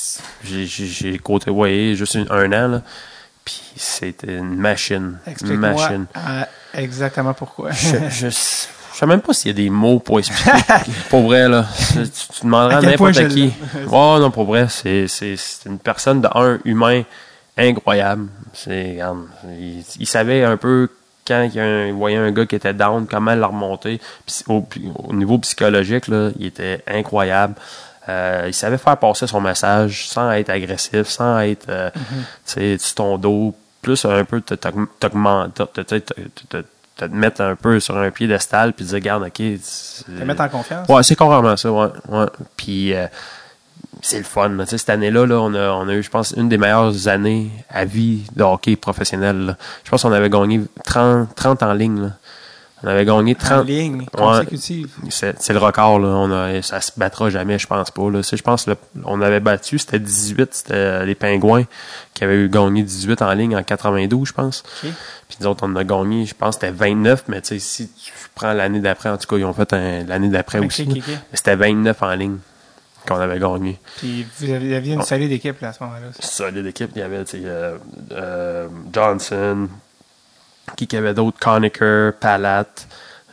j'ai 0.43 1.17
côtoyé 1.19 1.95
juste 1.95 2.17
un 2.29 2.45
an 2.51 2.67
là 2.67 2.81
puis 3.45 3.61
c'était 3.75 4.37
une 4.37 4.55
machine 4.55 5.17
une 5.25 5.31
Explique-moi 5.31 5.71
machine 5.71 6.05
euh, 6.17 6.43
exactement 6.73 7.33
pourquoi. 7.33 7.71
je, 7.71 7.97
je, 8.09 8.29
je 8.29 8.97
sais 8.97 9.05
même 9.05 9.21
pas 9.21 9.33
s'il 9.33 9.47
y 9.49 9.53
a 9.53 9.57
des 9.57 9.69
mots 9.69 9.99
pour 9.99 10.19
expliquer. 10.19 10.51
pour 11.09 11.23
vrai, 11.23 11.47
là. 11.49 11.65
Tu, 11.93 12.03
tu 12.09 12.43
demanderas 12.43 12.77
À 12.77 12.81
n'importe 12.81 13.27
qui. 13.29 13.51
Oh, 13.89 14.17
non, 14.19 14.29
pour 14.29 14.45
vrai, 14.45 14.67
c'est, 14.69 15.07
c'est, 15.07 15.35
c'est 15.37 15.67
une 15.69 15.79
personne 15.79 16.21
de 16.21 16.27
un 16.35 16.59
humain 16.65 17.01
incroyable. 17.57 18.27
C'est, 18.53 18.99
il 19.99 20.05
savait 20.07 20.43
un 20.43 20.57
peu 20.57 20.89
quand 21.27 21.49
il, 21.53 21.59
un- 21.59 21.87
il 21.87 21.93
voyait 21.93 22.17
un 22.17 22.31
gars 22.31 22.45
qui 22.45 22.55
était 22.55 22.73
down, 22.73 23.05
comment 23.07 23.35
le 23.35 23.45
remonter. 23.45 23.99
Puis 24.25 24.43
au, 24.47 24.65
au 25.07 25.13
niveau 25.13 25.37
psychologique, 25.39 26.07
là, 26.07 26.29
il 26.39 26.47
était 26.47 26.83
incroyable. 26.87 27.55
Euh, 28.09 28.45
il 28.47 28.53
savait 28.53 28.77
faire 28.79 28.97
passer 28.97 29.27
son 29.27 29.41
message 29.41 30.07
sans 30.07 30.31
être 30.31 30.49
agressif, 30.49 31.07
sans 31.07 31.39
être 31.39 31.67
euh, 31.69 31.89
tu 32.47 32.77
sais, 32.77 32.93
ton 32.95 33.17
dos, 33.17 33.55
plus 33.81 34.05
un 34.05 34.23
peu 34.25 34.41
te- 34.41 34.55
te, 34.55 34.69
te, 36.97 37.05
mettre 37.05 37.41
un 37.41 37.55
peu 37.55 37.79
sur 37.79 37.97
un 37.97 38.11
piédestal 38.11 38.73
puis 38.73 38.85
dire, 38.85 38.95
regarde, 38.95 39.23
ok. 39.23 39.33
Te 39.33 40.23
mettre 40.23 40.41
en 40.41 40.49
confiance. 40.49 40.87
Ouais, 40.89 41.03
c'est 41.03 41.15
carrément 41.15 41.55
ça, 41.57 41.71
ouais. 41.71 41.87
ouais. 42.09 42.25
Puis 42.57 42.93
euh, 42.93 43.07
c'est 44.01 44.17
le 44.17 44.23
fun. 44.23 44.49
là. 44.49 44.65
Cette 44.65 44.89
année-là, 44.89 45.25
là, 45.25 45.39
on, 45.41 45.53
a, 45.53 45.69
on 45.71 45.87
a 45.87 45.93
eu, 45.93 46.03
je 46.03 46.09
pense, 46.09 46.31
une 46.35 46.49
des 46.49 46.57
meilleures 46.57 47.07
années 47.07 47.49
à 47.69 47.85
vie 47.85 48.23
de 48.35 48.43
hockey 48.43 48.75
professionnel. 48.75 49.37
là. 49.45 49.57
Je 49.83 49.89
pense 49.89 50.01
qu'on 50.03 50.11
avait 50.11 50.29
gagné 50.29 50.61
30, 50.85 51.33
30 51.35 51.63
en 51.63 51.73
ligne. 51.73 52.01
là. 52.01 52.09
On 52.83 52.87
avait 52.87 53.05
gagné 53.05 53.35
En 53.39 53.45
30. 53.45 53.67
ligne, 53.67 53.99
Ouais. 54.01 54.07
consécutive. 54.11 54.89
C'est 55.09 55.53
le 55.53 55.59
record, 55.59 55.99
là. 55.99 56.07
On 56.07 56.31
a, 56.31 56.63
ça 56.63 56.81
se 56.81 56.91
battra 56.97 57.29
jamais, 57.29 57.59
je 57.59 57.67
pense 57.67 57.91
pas. 57.91 58.09
Là. 58.09 58.21
Je 58.23 58.41
pense 58.41 58.65
que 58.65 58.71
on 59.05 59.21
avait 59.21 59.39
battu, 59.39 59.77
c'était 59.77 59.99
18, 59.99 60.49
c'était 60.51 61.05
les 61.05 61.13
Pingouins 61.13 61.65
qui 62.15 62.23
avaient 62.23 62.37
eu 62.37 62.49
gagné 62.49 62.81
18 62.81 63.21
en 63.21 63.31
ligne 63.33 63.55
en 63.55 63.61
92, 63.61 64.27
je 64.29 64.33
pense. 64.33 64.63
Puis 64.81 65.37
nous 65.41 65.45
autres, 65.45 65.63
on 65.67 65.75
a 65.75 65.83
gagné, 65.83 66.25
je 66.25 66.33
pense 66.33 66.55
c'était 66.55 66.71
29, 66.71 67.25
mais 67.27 67.39
si 67.43 67.87
tu 67.87 68.11
prends 68.33 68.53
l'année 68.53 68.79
d'après, 68.79 69.09
en 69.09 69.17
tout 69.17 69.27
cas, 69.27 69.37
ils 69.37 69.45
ont 69.45 69.53
fait 69.53 69.71
un- 69.73 70.03
l'année 70.05 70.29
d'après 70.29 70.57
aussi. 70.57 70.87
Mais 70.87 71.01
c'était 71.33 71.55
29 71.55 72.01
en 72.01 72.13
ligne 72.15 72.37
qu'on 73.07 73.19
avait 73.19 73.39
gagné. 73.39 73.79
Puis 73.97 74.25
vous 74.39 74.51
aviez, 74.51 74.93
une 74.93 75.01
solide 75.03 75.31
équipe 75.31 75.61
là, 75.61 75.69
à 75.69 75.73
ce 75.73 75.83
moment-là. 75.83 76.07
Solide 76.19 76.65
équipe, 76.65 76.91
il 76.95 76.99
y 76.99 77.01
avait 77.01 77.23
euh, 77.35 77.77
euh, 78.11 78.67
Johnson, 78.91 79.67
qui 80.75 80.87
qu'il 80.87 80.97
y 80.97 81.01
avait 81.01 81.13
d'autres, 81.13 81.39
Conacher, 81.39 82.11
Palat, 82.19 82.65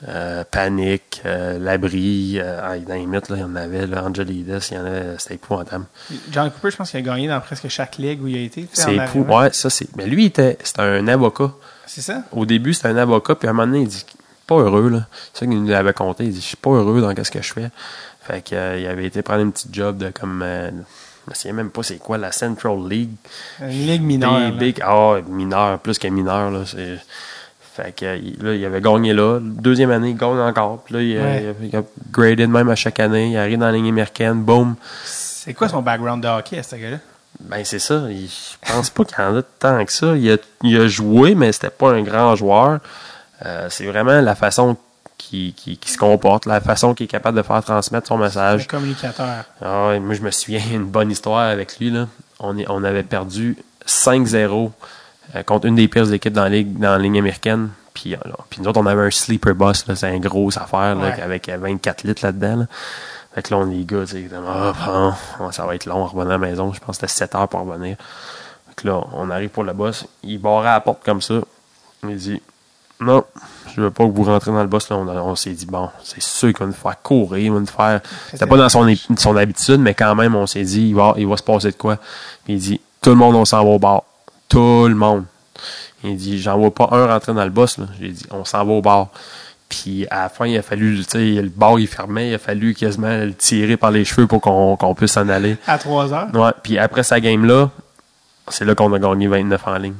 euh, 0.07 0.45
Panic, 0.49 1.23
euh, 1.25 1.59
Labrie, 1.59 2.39
euh, 2.39 2.61
ah, 2.62 2.79
dans 2.79 2.95
les 2.95 3.07
mythes, 3.07 3.29
là, 3.31 3.37
il 3.37 3.41
y 3.41 3.45
en 3.45 3.57
avait, 3.57 3.87
là, 3.87 4.05
Angelides, 4.05 4.61
il 4.71 4.75
y 4.75 4.79
en 4.79 4.85
avait, 4.85 5.19
c'était 5.19 5.35
épouvantable. 5.35 5.87
John 6.31 6.51
Cooper, 6.51 6.71
je 6.71 6.77
pense 6.77 6.91
qu'il 6.91 7.01
a 7.01 7.03
gagné 7.03 7.27
dans 7.27 7.41
presque 7.41 7.69
chaque 7.69 7.97
ligue 7.99 8.23
où 8.23 8.29
il 8.29 8.37
a 8.37 8.41
été. 8.41 8.69
C'est 8.73 8.95
fou. 8.95 9.01
arrivant. 9.01 9.41
Ouais, 9.41 9.53
ça, 9.53 9.71
c'est. 9.71 9.89
Mais 9.97 10.07
lui, 10.07 10.25
c'était 10.35 10.57
un 10.79 11.09
avocat. 11.09 11.51
C'est 11.87 12.03
ça? 12.03 12.23
Au 12.33 12.47
début, 12.47 12.75
c'était 12.75 12.89
un 12.89 12.97
avocat, 12.97 13.35
puis 13.35 13.49
à 13.49 13.51
un 13.51 13.55
moment 13.55 13.66
donné, 13.66 13.83
il 13.83 13.89
dit 13.89 14.05
pas 14.47 14.57
heureux, 14.57 14.89
là. 14.89 15.07
C'est 15.33 15.41
ça 15.41 15.47
qu'il 15.47 15.62
nous 15.62 15.73
avait 15.73 15.93
compté. 15.93 16.25
Il 16.25 16.33
dit 16.33 16.41
Je 16.41 16.47
suis 16.47 16.57
pas 16.57 16.71
heureux 16.71 17.01
dans 17.01 17.25
ce 17.25 17.31
que 17.31 17.43
je 17.43 17.53
fais. 17.53 17.71
Fait 18.29 18.43
que, 18.43 18.55
euh, 18.55 18.79
il 18.79 18.87
avait 18.87 19.07
été 19.07 19.22
prendre 19.22 19.41
une 19.41 19.53
petite 19.53 19.74
job 19.74 19.97
de 19.99 20.11
comme. 20.11 20.43
euh, 20.45 20.70
je 20.70 21.31
me 21.31 21.35
souviens 21.35 21.53
même 21.55 21.70
pas 21.70 21.83
c'est 21.83 21.99
quoi, 21.99 22.18
la 22.18 22.31
Central 22.33 22.76
League. 22.89 23.11
Une 23.61 23.68
ligue 23.87 24.03
mineure. 24.03 24.53
Big, 24.53 24.81
ah, 24.85 25.16
mineur, 25.29 25.79
plus 25.79 25.99
que 25.99 26.09
mineur, 26.09 26.51
là. 26.51 26.61
C'est. 26.66 26.99
Fait 27.74 27.93
que 27.95 28.16
il- 28.18 28.37
là, 28.43 28.55
il 28.55 28.64
avait 28.64 28.81
gagné 28.81 29.12
là. 29.12 29.39
Deuxième 29.41 29.91
année, 29.93 30.11
il 30.11 30.16
gagne 30.16 30.39
encore. 30.41 30.83
Puis 30.85 30.95
là, 30.95 31.03
il, 31.03 31.16
a- 31.16 31.22
Ouais. 31.22 31.55
il 31.62 31.76
a, 31.76 31.83
graded 32.11 32.51
même 32.51 32.68
à 32.68 32.74
chaque 32.74 32.99
année. 33.01 33.31
Il 33.31 33.37
arrive 33.37 33.59
dans 33.59 33.66
la 33.66 33.72
ligne 33.72 33.89
américaine, 33.89 34.43
boum. 34.43 34.74
C'est 35.05 35.55
quoi 35.55 35.68
son 35.68 35.81
background 35.81 36.22
de 36.22 36.29
hockey 36.29 36.59
à 36.59 36.62
ce 36.62 36.76
gars-là? 36.76 36.99
Ben, 37.41 37.64
c'est 37.64 37.79
ça. 37.79 38.03
Il- 38.11 38.26
Je 38.29 38.72
pense 38.72 38.91
pas 38.91 39.05
qu'il 39.05 39.16
y 39.18 39.22
en 39.22 39.37
a 39.37 39.43
tant 39.43 39.85
que 39.85 39.93
ça. 39.93 40.16
Il 40.16 40.31
a, 40.33 40.37
il 40.64 40.76
a 40.81 40.89
joué, 40.89 41.35
mais 41.35 41.53
c'était 41.53 41.70
pas 41.70 41.93
un 41.93 42.03
grand 42.03 42.35
joueur. 42.37 42.81
Euh, 43.47 43.68
c'est 43.70 43.87
vraiment 43.87 44.20
la 44.20 44.35
façon 44.35 44.76
qu'il 45.19 45.53
qui, 45.53 45.77
qui 45.77 45.91
se 45.91 45.99
comporte, 45.99 46.47
la 46.47 46.61
façon 46.61 46.95
qu'il 46.95 47.05
est 47.05 47.09
capable 47.09 47.37
de 47.37 47.43
faire 47.43 47.62
transmettre 47.62 48.07
son 48.09 48.16
Un 48.16 48.25
message. 48.25 48.66
communicateur. 48.66 49.45
Ah 49.61 49.93
moi, 50.01 50.14
je 50.14 50.23
me 50.23 50.31
souviens 50.31 50.62
une 50.73 50.85
bonne 50.87 51.11
histoire 51.11 51.41
avec 51.51 51.79
lui. 51.79 51.91
Là. 51.91 52.07
On, 52.41 52.57
est, 52.57 52.64
on 52.71 52.83
avait 52.85 53.03
perdu 53.03 53.57
5-0 53.87 54.71
euh, 55.35 55.43
contre 55.43 55.66
une 55.66 55.75
des 55.75 55.89
pires 55.89 56.11
équipes 56.12 56.33
dans 56.33 56.45
la 56.45 56.49
ligue, 56.49 56.79
dans 56.79 56.93
la 56.93 56.99
ligne 56.99 57.19
américaine. 57.19 57.71
Puis, 57.95 58.14
euh, 58.14 58.19
là, 58.25 58.37
puis 58.49 58.61
nous 58.62 58.69
autres, 58.69 58.81
on 58.81 58.87
avait 58.87 59.03
un 59.07 59.11
sleeper 59.11 59.55
bus. 59.55 59.87
là. 59.87 59.97
C'est 59.97 60.14
une 60.14 60.23
grosse 60.23 60.57
affaire 60.57 60.95
là, 60.95 61.09
Ouais. 61.09 61.21
avec 61.21 61.49
euh, 61.49 61.57
24 61.59 62.05
litres 62.05 62.25
là-dedans. 62.25 62.57
là. 62.57 62.66
Fait 63.35 63.43
que 63.43 63.53
là, 63.55 63.61
on 63.61 63.66
les 63.66 63.85
gars, 63.85 64.05
tu 64.07 64.12
sais, 64.12 64.23
comme, 64.23 64.45
ah, 64.49 65.14
ça 65.53 65.66
va 65.66 65.75
être 65.75 65.87
long 65.87 66.05
à 66.05 66.09
revenir 66.09 66.29
à 66.29 66.33
la 66.33 66.39
maison. 66.39 66.73
Je 66.73 66.81
pense 66.81 66.97
que 66.99 67.07
c'était 67.07 67.27
7 67.27 67.35
heures 67.35 67.49
pour 67.49 67.61
revenir. 67.61 67.97
Fait 68.69 68.75
que 68.83 68.89
là, 68.89 69.01
on 69.12 69.31
arrive 69.31 69.51
pour 69.51 69.65
le 69.65 69.73
boss. 69.73 70.07
Il 70.23 70.40
barrait 70.40 70.69
à 70.69 70.74
la 70.74 70.81
porte 70.81 71.05
comme 71.05 71.20
ça. 71.20 71.35
Il 72.05 72.16
dit 72.16 72.40
Non, 73.01 73.24
je 73.74 73.81
veux 73.81 73.90
pas 73.90 74.05
que 74.05 74.11
vous 74.11 74.24
rentrez 74.24 74.51
dans 74.51 74.62
le 74.62 74.69
boss. 74.69 74.89
Là, 74.90 74.97
on, 74.97 75.35
s'est 75.36 75.51
dit 75.51 75.66
Bon, 75.66 75.89
c'est 76.03 76.23
sûr 76.23 76.49
qu'il 76.49 76.59
va 76.59 76.66
nous 76.66 76.73
faire 76.73 77.01
courir, 77.03 77.45
il 77.45 77.53
va 77.53 77.61
nous 77.61 77.66
faire. 77.66 78.01
C'était 78.31 78.47
pas 78.47 78.57
dans 78.57 78.69
son, 78.69 78.86
son 79.16 79.36
habitude, 79.36 79.81
mais 79.81 79.95
quand 79.95 80.15
même, 80.15 80.35
on 80.35 80.47
s'est 80.47 80.62
dit 80.62 80.89
il 80.89 80.95
va, 80.95 81.15
il 81.16 81.27
va 81.27 81.36
se 81.36 81.43
passer 81.43 81.70
de 81.70 81.77
quoi. 81.77 81.97
Puis 82.45 82.55
il 82.55 82.59
dit 82.59 82.81
Tout 83.01 83.11
le 83.11 83.16
monde, 83.16 83.35
on 83.35 83.45
s'en 83.45 83.65
va 83.65 83.70
au 83.70 83.78
bar. 83.78 84.03
Tout 84.49 84.86
le 84.89 84.95
monde. 84.95 85.24
Il 86.05 86.16
dit 86.16 86.40
J'en 86.40 86.59
vois 86.59 86.74
pas 86.74 86.89
un 86.93 87.07
rentrer 87.07 87.35
dans 87.35 87.45
le 87.45 87.51
boss. 87.51 87.78
J'ai 88.01 88.11
dit 88.11 88.27
On 88.31 88.45
s'en 88.45 88.65
va 88.65 88.73
au 88.73 88.82
bar. 88.82 89.09
Puis 89.69 90.07
à 90.11 90.23
la 90.23 90.28
fin, 90.28 90.47
il 90.47 90.57
a 90.57 90.62
fallu, 90.62 90.97
tu 90.99 91.05
sais, 91.05 91.43
le 91.43 91.51
bar 91.51 91.78
il 91.78 91.86
fermait, 91.86 92.31
il 92.31 92.35
a 92.35 92.39
fallu 92.39 92.74
quasiment 92.74 93.19
le 93.19 93.35
tirer 93.35 93.77
par 93.77 93.90
les 93.90 94.05
cheveux 94.05 94.27
pour 94.27 94.40
qu'on 94.40 94.95
puisse 94.95 95.12
s'en 95.12 95.28
aller. 95.28 95.59
À 95.66 95.77
3 95.77 96.15
heures. 96.15 96.28
Ouais, 96.35 96.53
puis 96.62 96.78
après 96.78 97.03
sa 97.03 97.20
game-là, 97.20 97.70
c'est 98.49 98.65
là 98.65 98.74
qu'on 98.74 98.93
a 98.95 98.99
gagné 98.99 99.27
29 99.27 99.69
en 99.69 99.77
ligne. 99.77 99.95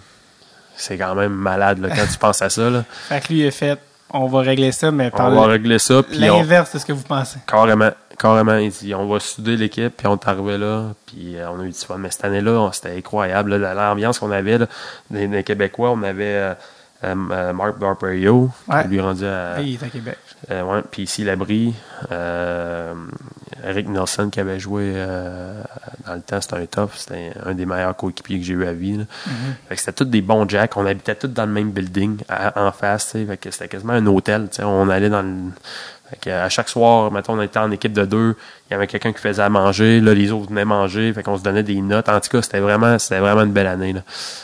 C'est 0.79 0.97
quand 0.97 1.15
même 1.15 1.33
malade 1.33 1.79
là, 1.81 1.89
quand 1.91 2.07
tu 2.11 2.17
penses 2.19 2.41
à 2.41 2.49
ça. 2.49 2.71
Là. 2.71 2.85
Fait 3.09 3.21
que 3.21 3.33
lui, 3.33 3.41
il 3.41 3.47
a 3.49 3.51
fait, 3.51 3.79
on 4.11 4.27
va 4.27 4.41
régler 4.41 4.73
ça, 4.73 4.91
mais 4.91 5.11
On 5.13 5.17
par 5.17 5.31
va 5.33 5.47
régler 5.47 5.79
ça, 5.79 6.03
puis 6.03 6.19
on- 6.31 6.39
l'inverse 6.39 6.73
de 6.75 6.79
ce 6.79 6.87
que 6.87 6.93
vous 6.93 7.03
pensez. 7.03 7.39
carrément, 7.47 7.91
carrément. 8.19 8.57
Il 8.57 8.71
dit, 8.71 8.95
on 8.95 9.07
va 9.09 9.21
souder 9.21 9.57
l'équipe, 9.57 9.95
puis 9.97 10.07
on 10.07 10.15
est 10.17 10.29
arrivé 10.29 10.57
là, 10.57 10.85
puis 11.07 11.37
euh, 11.37 11.51
on 11.51 11.61
a 11.61 11.65
eu 11.65 11.69
du 11.71 11.75
fun. 11.79 11.97
Mais 11.99 12.11
cette 12.11 12.25
année-là, 12.25 12.53
on- 12.53 12.73
c'était 12.73 12.97
incroyable. 12.97 13.57
L'ambiance 13.57 14.19
qu'on 14.19 14.31
avait, 14.31 14.59
là, 14.59 14.67
des, 15.11 15.27
des 15.27 15.43
Québécois, 15.45 15.91
on 15.91 16.03
avait 16.03 16.25
euh, 16.25 16.55
euh, 17.05 17.53
Marc 17.53 17.79
Barberio, 17.79 18.51
Ouais. 18.69 18.83
qui 18.83 18.89
lui 18.89 19.01
rendu 19.01 19.25
à... 19.27 19.57
Il 19.61 19.75
est 19.75 19.83
à 19.85 19.89
Québec. 19.89 20.17
Euh, 20.51 20.63
ouais, 20.63 20.83
puis 20.91 21.03
ici, 21.03 21.25
Labrie, 21.25 21.75
euh, 22.13 22.95
Eric 23.65 23.89
Nelson 23.89 24.31
qui 24.31 24.39
avait 24.41 24.61
joué 24.61 24.93
euh, 24.95 25.63
dans 26.07 26.15
le 26.15 26.21
temps, 26.23 26.41
c'était 26.41 26.57
un 26.57 26.67
top. 26.67 26.93
C'était 26.95 27.33
un 27.45 27.55
des 27.55 27.67
meilleurs 27.67 27.97
coéquipiers 27.97 28.39
que 28.39 28.45
j'ai 28.45 28.55
eu 28.55 28.65
à 28.67 28.73
vie. 28.73 29.05
que 29.69 29.77
c'était 29.77 29.93
tous 29.93 30.05
des 30.05 30.23
bons 30.23 30.49
jacks. 30.49 30.77
On 30.77 30.87
habitait 30.87 31.17
tous 31.17 31.27
dans 31.29 31.45
le 31.47 31.53
même 31.53 31.71
building, 31.73 32.19
à- 32.29 32.67
en 32.69 32.73
face. 32.73 33.13
Fait 33.13 33.37
que 33.37 33.51
c'était 33.51 33.69
quasiment 33.69 33.95
un 33.95 34.07
hôtel. 34.07 34.49
On 34.63 34.89
allait 34.89 35.11
dans 35.11 35.23
le. 35.23 35.35
Fait 36.11 36.17
que 36.19 36.31
à 36.31 36.49
chaque 36.49 36.69
soir, 36.71 37.11
mettons, 37.13 37.35
on 37.39 37.43
était 37.43 37.59
en 37.59 37.71
équipe 37.71 37.93
de 37.93 38.05
deux. 38.07 38.35
Il 38.69 38.73
y 38.73 38.75
avait 38.75 38.87
quelqu'un 38.87 39.13
qui 39.13 39.19
faisait 39.21 39.43
à 39.43 39.49
manger. 39.51 40.01
Là, 40.01 40.15
les 40.15 40.31
autres 40.33 40.49
venaient 40.49 40.65
manger. 40.65 41.13
Fait 41.13 41.23
qu'on 41.23 41.37
se 41.37 41.43
donnait 41.43 41.63
des 41.63 41.81
notes. 41.83 42.09
En 42.09 42.19
tout 42.21 42.31
cas, 42.31 42.41
c'était 42.41 42.61
vraiment, 42.61 42.99
c'était 42.99 43.19
vraiment 43.19 43.43
une 43.43 43.53
belle 43.53 43.67
année. 43.67 43.93
Là. 43.93 44.01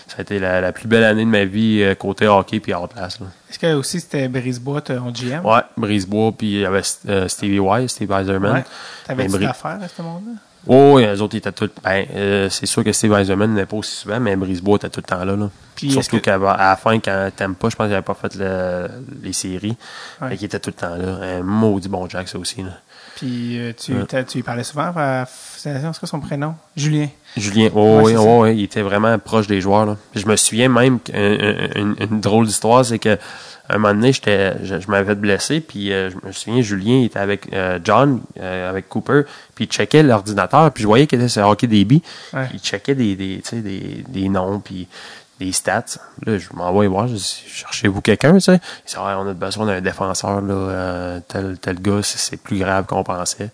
Ça 0.07 0.17
a 0.19 0.21
été 0.23 0.39
la, 0.39 0.61
la 0.61 0.73
plus 0.73 0.87
belle 0.89 1.05
année 1.05 1.25
de 1.25 1.31
ma 1.31 1.45
vie 1.47 1.81
euh, 1.83 1.95
côté 1.95 2.27
hockey 2.29 2.61
puis 2.61 2.75
hors 2.75 2.89
place. 2.89 3.19
Est-ce 3.51 3.59
que 3.59 3.73
aussi 3.75 4.01
c'était 4.01 4.29
Brisebois, 4.29 4.83
ton 4.83 5.11
GM? 5.11 5.45
Ouais, 5.45 5.61
Brisebois, 5.77 6.33
puis 6.33 6.47
il 6.53 6.61
y 6.61 6.65
avait 6.67 6.83
euh, 7.09 7.29
Stevie 7.29 7.61
Wise, 7.61 7.91
Steve 7.93 8.13
Eiserman. 8.13 8.53
Ouais. 8.57 8.65
T'avais-tu 9.07 9.33
Bri- 9.33 9.47
d'affaires 9.47 9.79
à 9.83 9.89
ce 9.89 10.03
monde-là? 10.03 10.33
Oh, 10.67 10.95
oui, 10.97 11.03
les 11.03 11.21
autres 11.21 11.35
ils 11.35 11.39
étaient 11.39 11.53
tous. 11.53 11.71
Ben, 11.83 12.07
euh, 12.15 12.49
c'est 12.49 12.67
sûr 12.67 12.83
que 12.83 12.93
Steve 12.93 13.13
Eiserman 13.13 13.53
n'est 13.53 13.67
pas 13.67 13.77
aussi 13.77 13.95
souvent, 13.95 14.19
mais 14.21 14.35
Brisebois 14.37 14.77
était 14.77 14.89
tout 14.89 15.01
le 15.01 15.05
temps 15.07 15.25
là. 15.25 15.37
là. 15.37 15.51
Puis 15.77 15.91
Surtout 15.91 16.21
qu'à 16.21 16.39
la 16.39 16.77
fin, 16.77 16.99
quand 17.01 17.31
t'aimes 17.37 17.55
pas, 17.55 17.69
je 17.69 17.77
pense 17.77 17.85
qu'il 17.87 17.91
n'avait 17.93 18.03
pas 18.03 18.15
fait 18.15 18.35
le- 18.37 18.89
les 19.23 19.33
séries. 19.33 19.77
Ouais. 20.23 20.31
Fait 20.31 20.37
qu'il 20.37 20.47
était 20.47 20.61
tout 20.61 20.71
le 20.71 20.75
temps 20.75 20.97
là. 20.97 21.39
Un 21.39 21.43
maudit 21.43 21.89
bon 21.89 22.09
Jack, 22.09 22.29
ça 22.29 22.39
aussi. 22.39 22.63
Là. 22.63 22.71
Puis 23.17 23.59
euh, 23.59 23.73
tu, 23.77 23.93
Ouais. 23.95 24.25
tu 24.25 24.43
parlais 24.43 24.65
souvent 24.65 24.93
à 24.97 25.27
c'est 25.27 25.75
c'est 25.81 25.99
quoi 25.99 26.09
son 26.09 26.21
prénom? 26.21 26.55
Julien. 26.77 27.09
Julien, 27.37 27.69
oh, 27.75 27.99
Ouais, 27.99 28.13
oui, 28.13 28.17
oh, 28.17 28.43
oui, 28.43 28.57
il 28.57 28.65
était 28.65 28.83
vraiment 28.83 29.19
proche 29.19 29.47
des 29.47 29.61
joueurs. 29.61 29.87
Là. 29.87 29.97
Puis 30.13 30.21
Je 30.21 30.27
me 30.29 30.37
souviens 30.37 30.69
même 30.69 31.01
qu'une 31.01 31.17
une, 31.75 31.97
une 31.99 32.21
drôle 32.21 32.47
d'histoire, 32.47 32.85
c'est 32.85 32.99
que 32.99 33.19
un 33.71 33.79
moment 33.79 33.95
donné, 33.95 34.13
j'étais, 34.13 34.53
je, 34.63 34.79
je 34.79 34.91
m'avais 34.91 35.15
blessé, 35.15 35.61
puis 35.61 35.91
euh, 35.91 36.11
je 36.11 36.17
me 36.27 36.33
souviens, 36.33 36.61
Julien 36.61 37.03
était 37.03 37.19
avec 37.19 37.51
euh, 37.55 37.79
John, 37.83 38.21
euh, 38.39 38.69
avec 38.69 38.91
Cooper, 38.91 39.23
puis 39.55 39.65
il 39.65 39.69
checkait 39.69 40.03
l'ordinateur, 40.03 40.71
puis 40.71 40.83
je 40.83 40.87
voyais 40.87 41.07
qu'il 41.07 41.19
était 41.19 41.31
sur 41.31 41.49
Hockey 41.49 41.67
DB, 41.67 42.03
Ouais. 42.35 42.47
il 42.53 42.61
checkait 42.61 42.95
des, 42.95 43.17
des, 43.17 43.41
tu 43.43 43.49
sais, 43.49 43.57
des, 43.63 44.05
des 44.07 44.29
noms, 44.29 44.61
puis 44.61 44.87
des 45.41 45.51
stats. 45.51 45.97
Là, 46.27 46.37
je 46.37 46.49
m'envoie 46.53 46.87
voir, 46.89 47.09
je 47.09 47.15
dis, 47.15 47.43
cherchez-vous 47.49 48.03
quelqu'un, 48.03 48.35
tu 48.35 48.41
sais? 48.43 48.61
Il 48.87 48.89
dit, 48.91 48.95
Ah, 48.99 49.19
on 49.19 49.27
a 49.29 49.33
besoin 49.33 49.65
d'un 49.65 49.81
défenseur, 49.81 50.43
là, 50.43 50.55
euh, 50.55 51.21
tel, 51.27 51.57
tel 51.59 51.81
gars, 51.81 52.01
c'est, 52.03 52.19
c'est 52.19 52.37
plus 52.37 52.59
grave 52.59 52.85
qu'on 52.85 53.03
pensait. 53.03 53.51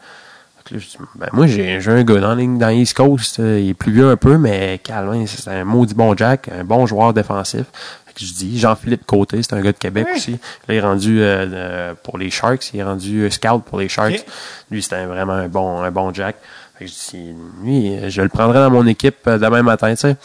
Fait 0.71 0.75
que 0.75 0.75
là, 0.75 0.81
je 0.81 0.87
dis, 0.87 0.97
ben, 1.17 1.29
moi, 1.33 1.47
j'ai, 1.47 1.79
un 1.87 2.03
gars 2.05 2.21
dans, 2.21 2.35
ligne- 2.35 2.59
dans 2.59 2.69
East 2.71 2.95
Coast, 2.97 3.41
euh, 3.41 3.59
il 3.61 3.71
est 3.71 3.75
plus 3.75 3.93
vieux 3.93 4.09
un 4.11 4.17
peu, 4.17 4.39
mais 4.39 4.81
calme, 4.83 5.27
c'est 5.27 5.49
un 5.51 5.65
maudit 5.65 5.95
bon 5.95 6.17
Jack, 6.17 6.49
un 6.57 6.65
bon 6.65 6.87
joueur 6.87 7.13
défensif. 7.13 7.65
Fait 8.07 8.13
que 8.15 8.21
je 8.25 8.33
dis, 8.33 8.59
Jean-Philippe 8.59 9.05
Côté, 9.07 9.43
c'est 9.43 9.53
un 9.55 9.61
gars 9.61 9.73
de 9.73 9.79
Québec 9.79 10.07
Oui. 10.11 10.17
aussi. 10.19 10.33
Là, 10.33 10.39
il 10.71 10.75
est 10.77 10.81
rendu 10.81 11.19
euh, 11.21 11.95
pour 12.03 12.19
les 12.19 12.31
Sharks, 12.31 12.73
il 12.75 12.81
est 12.81 12.85
rendu 12.85 13.23
euh, 13.23 13.31
scout 13.31 13.63
pour 13.65 13.79
les 13.79 13.89
Sharks. 13.89 14.25
Lui, 14.71 14.83
c'était 14.83 15.05
vraiment 15.05 15.33
un 15.35 15.49
bon, 15.49 15.81
un 15.83 15.91
bon 15.91 16.13
Jack. 16.15 16.37
Fait 16.79 16.85
que 16.87 16.91
je 16.91 16.95
dis, 17.17 17.35
lui, 17.63 18.11
je 18.11 18.23
le 18.23 18.29
prendrais 18.29 18.59
dans 18.61 18.71
mon 18.71 18.87
équipe 18.87 19.29
demain 19.29 19.63
matin, 19.63 19.91
tu 19.91 19.97
sais. 20.01 20.17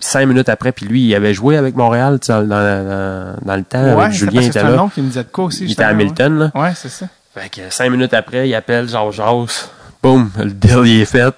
Cinq 0.00 0.26
minutes 0.26 0.48
après, 0.50 0.72
puis 0.72 0.84
lui, 0.86 1.02
il 1.06 1.14
avait 1.14 1.32
joué 1.32 1.56
avec 1.56 1.76
Montréal 1.76 2.18
dans, 2.28 2.46
dans, 2.46 3.36
dans 3.42 3.56
le 3.56 3.62
temps. 3.64 3.82
ouais, 3.96 4.02
avec 4.04 4.12
Julien 4.12 4.32
parce 4.32 4.44
que 4.46 4.50
était 4.50 4.58
c'est 4.60 4.64
un 4.66 4.70
là. 4.70 4.76
nom 4.76 4.88
qui 4.88 5.00
me 5.00 5.06
disait 5.06 5.22
de 5.22 5.28
quoi 5.28 5.44
aussi. 5.44 5.64
Il 5.64 5.72
était 5.72 5.82
à 5.84 5.88
Hamilton, 5.88 6.38
là. 6.38 6.50
Ouais, 6.54 6.60
Ouais, 6.62 6.72
c'est 6.74 6.88
ça. 6.90 7.06
Fait 7.34 7.48
que 7.48 7.62
cinq 7.70 7.90
minutes 7.90 8.14
après, 8.14 8.48
il 8.48 8.54
appelle 8.54 8.88
Georges 8.88 9.16
Jase. 9.16 9.68
Boum, 10.02 10.30
le 10.38 10.50
deal 10.52 10.82
il 10.84 11.00
est 11.00 11.04
fait. 11.06 11.34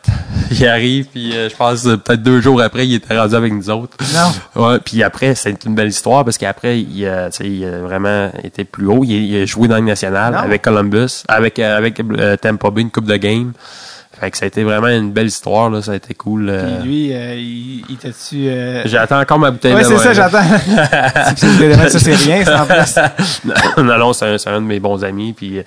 Il 0.50 0.66
arrive, 0.66 1.06
puis 1.06 1.36
euh, 1.36 1.48
je 1.48 1.54
pense 1.56 1.86
euh, 1.86 1.96
peut-être 1.96 2.22
deux 2.22 2.40
jours 2.40 2.60
après, 2.60 2.86
il 2.86 2.94
était 2.94 3.16
rendu 3.16 3.34
avec 3.34 3.52
nous 3.52 3.70
autres. 3.70 3.96
Non. 4.12 4.62
Ouais, 4.62 4.78
puis 4.84 5.02
après, 5.02 5.34
c'est 5.34 5.64
une 5.64 5.74
belle 5.74 5.88
histoire 5.88 6.24
parce 6.24 6.36
qu'après, 6.36 6.80
il, 6.80 7.28
sais, 7.30 7.48
il 7.48 7.64
a 7.64 7.78
vraiment 7.78 8.30
été 8.42 8.64
plus 8.64 8.86
haut. 8.86 9.04
Il, 9.04 9.12
il 9.12 9.42
a 9.42 9.46
joué 9.46 9.68
dans 9.68 9.80
nationale 9.80 10.34
Non. 10.34 10.40
avec 10.40 10.62
Columbus, 10.62 11.22
avec, 11.28 11.58
euh, 11.60 11.76
avec 11.78 12.00
euh, 12.00 12.36
Tampa 12.36 12.70
Bay, 12.70 12.82
une 12.82 12.90
coupe 12.90 13.06
de 13.06 13.16
game. 13.16 13.52
Fait 14.18 14.30
que 14.30 14.38
ça 14.38 14.44
a 14.44 14.48
été 14.48 14.64
vraiment 14.64 14.88
une 14.88 15.10
belle 15.12 15.26
histoire, 15.26 15.68
là. 15.68 15.82
Ça 15.82 15.92
a 15.92 15.94
été 15.96 16.14
cool. 16.14 16.48
euh. 16.48 16.78
Puis 16.80 16.88
lui, 16.88 17.12
euh, 17.12 17.34
il, 17.34 17.84
il 17.88 17.94
était-tu. 17.96 18.48
Euh... 18.48 18.82
J'attends 18.86 19.20
encore 19.20 19.38
ma 19.38 19.50
bouteille 19.50 19.74
Ouais, 19.74 19.82
de 19.82 19.88
c'est 19.88 19.98
ça, 19.98 20.12
j'attends. 20.14 20.42
ça, 21.88 21.98
c'est 21.98 22.14
rien, 22.14 22.42
c'est 22.44 22.54
en 22.54 22.66
plus. 22.66 22.98
non, 23.82 23.98
non, 23.98 24.12
c'est 24.12 24.26
un, 24.48 24.52
un 24.54 24.60
de 24.60 24.66
mes 24.66 24.80
bons 24.80 25.04
amis. 25.04 25.32
Puis 25.32 25.58
euh, 25.58 25.62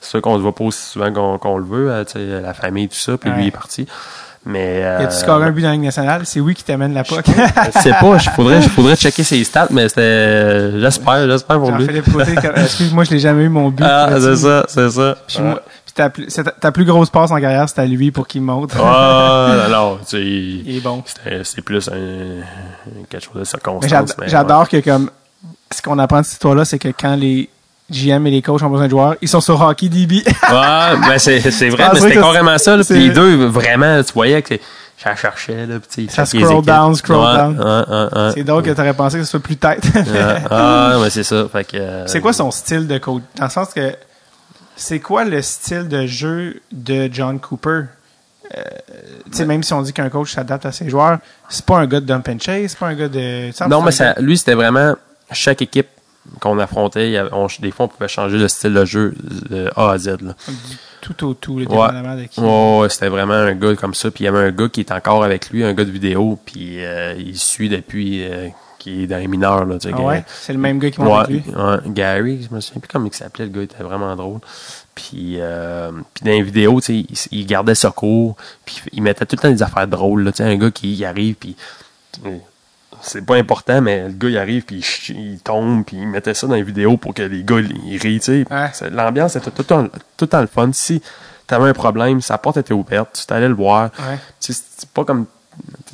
c'est 0.00 0.10
sûr 0.10 0.20
qu'on 0.20 0.36
se 0.36 0.42
voit 0.42 0.54
pas 0.54 0.64
aussi 0.64 0.84
souvent 0.90 1.38
qu'on 1.38 1.56
le 1.58 1.64
veut. 1.64 1.90
euh, 1.90 2.04
tu 2.04 2.12
sais, 2.12 2.40
la 2.42 2.54
famille, 2.54 2.88
tout 2.88 2.96
ça. 2.96 3.16
Puis 3.16 3.30
Ouais. 3.30 3.36
lui 3.36 3.44
il 3.44 3.48
est 3.48 3.52
parti. 3.52 3.86
Mais. 4.46 4.82
Euh, 4.84 5.00
Et 5.00 5.08
tu 5.08 5.14
scores 5.14 5.42
un 5.42 5.50
but 5.50 5.62
dans 5.62 5.68
la 5.68 5.74
Ligue 5.74 5.84
nationale, 5.84 6.22
c'est 6.24 6.38
oui 6.40 6.54
qui 6.54 6.64
t'amène 6.64 6.92
la 6.92 7.02
POC. 7.04 7.24
Je 7.74 7.80
sais 7.80 7.94
pas, 7.98 8.18
je 8.18 8.28
faudrait, 8.28 8.60
je 8.60 8.68
faudrait 8.68 8.94
checker 8.96 9.24
ses 9.24 9.42
stats, 9.42 9.68
mais 9.70 9.88
c'était. 9.88 10.78
J'espère, 10.80 11.26
j'espère 11.26 11.58
pour 11.58 11.70
lui. 11.72 11.86
Excuse-moi, 12.56 13.04
je 13.04 13.10
l'ai 13.12 13.18
jamais 13.20 13.44
eu 13.44 13.48
mon 13.48 13.70
but. 13.70 13.82
Ah, 13.86 14.10
c'est 14.20 14.36
ça, 14.36 14.64
c'est 14.68 14.90
ça. 14.90 15.16
Puis, 15.26 15.38
moi- 15.40 15.62
puis 15.83 15.83
ta, 15.94 16.10
ta, 16.10 16.72
plus 16.72 16.84
grosse 16.84 17.10
passe 17.10 17.30
en 17.30 17.40
carrière, 17.40 17.68
c'est 17.68 17.80
à 17.80 17.86
lui 17.86 18.10
pour 18.10 18.26
qu'il 18.26 18.42
monte. 18.42 18.72
Ah, 18.78 19.66
non, 19.70 19.98
tu 19.98 20.16
sais, 20.16 20.22
Il 20.22 20.76
est 20.76 20.80
bon. 20.80 21.02
c'était- 21.06 21.44
c'est 21.44 21.62
plus 21.62 21.88
un, 21.88 22.42
quelque 23.08 23.24
chose 23.24 23.34
de 23.36 23.44
circonstance. 23.44 24.14
j'adore 24.26 24.68
que 24.68 24.78
comme 24.78 25.10
ce 25.70 25.80
qu'on 25.82 25.98
apprend 25.98 26.20
de 26.20 26.24
cette 26.24 26.34
histoire-là, 26.34 26.64
c'est 26.64 26.78
que 26.78 26.88
quand 26.88 27.16
les 27.16 27.48
GM 27.90 28.26
et 28.26 28.30
les 28.30 28.42
coachs 28.42 28.62
ont 28.62 28.70
besoin 28.70 28.86
de 28.86 28.90
joueurs, 28.90 29.14
ils 29.20 29.28
sont 29.28 29.40
sur 29.40 29.60
Hockey 29.60 29.88
DB. 29.88 30.22
Ouais, 30.26 30.96
ben 31.06 31.18
c'est, 31.18 31.38
vrai, 31.70 31.90
mais 31.92 32.00
c'était 32.00 32.14
carrément 32.14 32.58
ça. 32.58 32.76
Là, 32.76 32.82
les 32.90 33.10
deux, 33.10 33.46
vraiment, 33.46 34.02
tu 34.02 34.12
voyais 34.14 34.40
que 34.42 34.54
ça 34.96 35.14
cherchait. 35.14 35.66
Là, 35.66 35.76
tu 35.92 36.08
Ça 36.08 36.24
scroll 36.24 36.64
down, 36.64 36.94
scroll 36.94 37.18
Ouais, 37.18 37.36
down. 37.36 37.58
ouais, 37.58 37.64
ouais, 37.64 38.22
ouais. 38.26 38.30
c'est 38.34 38.44
donc 38.44 38.64
que 38.64 38.70
t'aurais 38.70 38.94
pensé 38.94 39.18
que 39.18 39.24
ce 39.24 39.30
soit 39.30 39.40
plus 39.40 39.56
tête. 39.56 39.84
Ah, 40.50 40.94
mais 41.02 41.10
c'est 41.10 41.24
ça. 41.24 41.46
Euh, 41.74 42.04
c'est 42.06 42.20
quoi 42.20 42.32
son 42.32 42.50
style 42.50 42.86
de 42.86 42.98
coach? 42.98 43.22
Dans 43.36 43.44
le 43.44 43.50
sens 43.50 43.68
que 43.74 43.94
c'est 44.76 45.00
quoi 45.00 45.24
le 45.24 45.40
style 45.42 45.88
de 45.88 46.06
jeu 46.06 46.60
de 46.72 47.08
John 47.12 47.38
Cooper? 47.40 47.82
Euh, 48.56 48.62
tu 49.30 49.38
sais, 49.38 49.46
même 49.46 49.62
si 49.62 49.72
on 49.72 49.82
dit 49.82 49.92
qu'un 49.92 50.10
coach 50.10 50.32
s'adapte 50.32 50.66
à 50.66 50.72
ses 50.72 50.88
joueurs, 50.88 51.18
c'est 51.48 51.64
pas 51.64 51.78
un 51.78 51.86
gars 51.86 52.00
de 52.00 52.06
dump 52.06 52.28
and 52.28 52.38
chase, 52.40 52.72
c'est 52.72 52.78
pas 52.78 52.88
un 52.88 52.94
gars 52.94 53.08
de. 53.08 53.50
Non, 53.68 53.82
mais 53.82 53.90
ça, 53.90 54.14
lui, 54.20 54.36
c'était 54.36 54.54
vraiment 54.54 54.94
chaque 55.32 55.62
équipe 55.62 55.88
qu'on 56.40 56.58
affrontait. 56.58 57.20
on- 57.32 57.48
des 57.60 57.70
fois, 57.70 57.86
on 57.86 57.88
pouvait 57.88 58.08
changer 58.08 58.38
le 58.38 58.48
style 58.48 58.74
de 58.74 58.84
jeu 58.84 59.14
de 59.50 59.70
A 59.76 59.90
à 59.92 59.98
Z. 59.98 60.18
Là. 60.22 60.34
tout 61.00 61.26
au 61.26 61.34
tout, 61.34 61.58
le 61.58 61.66
Ouais. 61.66 61.70
dépendamment 61.70 62.16
de 62.16 62.24
qui. 62.24 62.40
Ouais, 62.40 62.78
ouais, 62.80 62.88
c'était 62.88 63.08
vraiment 63.08 63.34
un 63.34 63.54
gars 63.54 63.74
comme 63.76 63.92
ça. 63.94 64.10
Puis 64.10 64.24
il 64.24 64.26
y 64.26 64.28
avait 64.28 64.38
un 64.38 64.50
gars 64.52 64.68
qui 64.68 64.80
est 64.80 64.92
encore 64.92 65.22
avec 65.24 65.50
lui, 65.50 65.62
un 65.64 65.74
gars 65.74 65.84
de 65.84 65.90
vidéo. 65.90 66.38
Puis 66.46 66.82
euh, 66.84 67.14
il 67.18 67.38
suit 67.38 67.68
depuis 67.68 68.24
euh, 68.24 68.48
qui 68.84 69.04
est 69.04 69.06
dans 69.06 69.16
les 69.16 69.28
mineurs. 69.28 69.64
Là, 69.64 69.78
tu 69.78 69.88
sais, 69.88 69.94
Ah 69.96 70.02
ouais? 70.02 70.24
C'est 70.28 70.52
le 70.52 70.58
même 70.58 70.78
gars 70.78 70.90
qui 70.90 71.00
lui. 71.00 71.08
ouais, 71.08 71.42
Gary, 71.86 72.46
je 72.48 72.54
me 72.54 72.60
souviens 72.60 72.80
plus 72.80 72.88
comment 72.92 73.06
il 73.06 73.14
s'appelait, 73.14 73.46
le 73.46 73.50
gars, 73.50 73.60
il 73.62 73.64
était 73.64 73.82
vraiment 73.82 74.14
drôle. 74.14 74.40
Puis, 74.94 75.36
euh, 75.38 75.90
puis 76.12 76.24
dans 76.24 76.30
les 76.32 76.42
vidéos, 76.42 76.80
tu 76.80 76.86
sais, 76.86 77.28
il, 77.32 77.38
il 77.40 77.46
gardait 77.46 77.74
ça 77.74 77.90
court, 77.90 78.36
puis 78.66 78.82
il 78.92 79.02
mettait 79.02 79.24
tout 79.24 79.36
le 79.36 79.40
temps 79.42 79.50
des 79.50 79.62
affaires 79.62 79.88
drôles. 79.88 80.24
Là, 80.24 80.32
tu 80.32 80.38
sais, 80.38 80.44
un 80.44 80.56
gars 80.56 80.70
qui 80.70 80.92
il 80.92 81.04
arrive, 81.04 81.34
puis 81.36 81.56
c'est 83.00 83.24
pas 83.24 83.36
important, 83.36 83.80
mais 83.80 84.08
le 84.08 84.12
gars, 84.12 84.28
il 84.28 84.38
arrive, 84.38 84.64
puis 84.64 84.84
il, 85.08 85.38
tombe, 85.40 85.84
puis 85.84 85.96
il 85.96 86.06
mettait 86.06 86.34
ça 86.34 86.46
dans 86.46 86.54
les 86.54 86.62
vidéos 86.62 86.98
pour 86.98 87.14
que 87.14 87.22
les 87.22 87.42
gars, 87.42 87.60
ils 87.86 87.96
rient, 87.96 88.20
tu 88.20 88.44
sais. 88.44 88.44
Ouais. 88.50 88.90
L'ambiance 88.90 89.34
était 89.36 89.50
tout 89.50 89.62
le, 89.62 89.64
temps, 89.64 89.84
tout 90.16 90.24
le 90.24 90.28
temps 90.28 90.40
le 90.42 90.46
fun. 90.46 90.70
Si 90.74 91.00
t'avais 91.46 91.70
un 91.70 91.72
problème, 91.72 92.20
sa 92.20 92.36
porte 92.36 92.58
était 92.58 92.74
ouverte, 92.74 93.18
tu 93.18 93.26
t'allais 93.26 93.48
le 93.48 93.54
voir. 93.54 93.90
Ouais. 93.98 94.18
Tu 94.40 94.52
sais, 94.52 94.62
c'est 94.76 94.90
pas 94.90 95.04
comme 95.04 95.24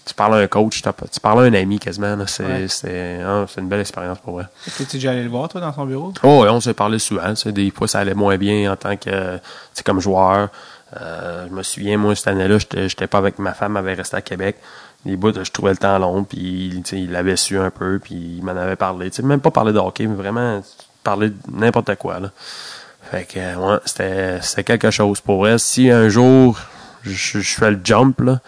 tu 0.04 0.14
parles 0.14 0.34
à 0.34 0.38
un 0.38 0.46
coach, 0.46 0.82
tu 0.82 1.20
parles 1.20 1.40
à 1.40 1.42
un 1.42 1.54
ami 1.54 1.78
quasiment. 1.78 2.16
C'est 2.26 2.44
Ouais. 2.44 3.20
hein, 3.22 3.46
c'est 3.48 3.60
une 3.60 3.68
belle 3.68 3.80
expérience 3.80 4.18
pour. 4.18 4.40
Est-ce 4.40 4.78
que 4.78 4.82
tu 4.84 4.96
déjà 4.96 5.10
allé 5.12 5.22
le 5.22 5.28
voir, 5.30 5.48
toi, 5.48 5.60
dans 5.60 5.72
son 5.72 5.86
bureau? 5.86 6.12
Oh, 6.22 6.44
on 6.48 6.60
s'est 6.60 6.74
parlé 6.74 6.98
souvent. 6.98 7.32
Des 7.46 7.70
fois, 7.70 7.88
ça 7.88 8.00
allait 8.00 8.14
moins 8.14 8.36
bien 8.36 8.72
en 8.72 8.76
tant 8.76 8.96
que, 8.96 9.38
comme 9.84 10.00
joueur. 10.00 10.48
Euh, 11.00 11.46
je 11.48 11.54
me 11.54 11.62
souviens, 11.62 11.96
moi, 11.96 12.14
cette 12.16 12.28
année-là, 12.28 12.58
j'étais 12.58 13.06
pas 13.06 13.18
avec 13.18 13.38
ma 13.38 13.54
femme, 13.54 13.76
elle 13.76 13.84
avait 13.84 13.94
resté 13.94 14.16
à 14.16 14.22
Québec. 14.22 14.56
Les 15.06 15.16
bouts, 15.16 15.32
je 15.32 15.50
trouvais 15.50 15.70
le 15.70 15.76
temps 15.76 15.98
long, 15.98 16.24
puis 16.24 16.82
il 16.92 17.10
l'avait 17.10 17.36
su 17.36 17.58
un 17.58 17.70
peu, 17.70 17.98
puis 18.02 18.36
il 18.38 18.44
m'en 18.44 18.52
avait 18.56 18.76
parlé. 18.76 19.10
Même 19.22 19.40
pas 19.40 19.50
parler 19.50 19.72
de 19.72 19.78
hockey, 19.78 20.06
mais 20.06 20.14
vraiment 20.16 20.62
parler 21.02 21.30
de 21.30 21.36
n'importe 21.52 21.94
quoi. 21.94 22.20
Là. 22.20 22.30
Fait 23.10 23.24
que, 23.24 23.38
ouais, 23.56 23.78
c'était 23.86 24.40
c'était 24.42 24.64
quelque 24.64 24.90
chose. 24.90 25.20
Pour 25.20 25.38
vrai, 25.38 25.58
si 25.58 25.90
un 25.90 26.08
jour 26.08 26.58
je, 27.02 27.40
je 27.40 27.54
fais 27.54 27.70
le 27.70 27.80
jump, 27.82 28.20
là, 28.20 28.40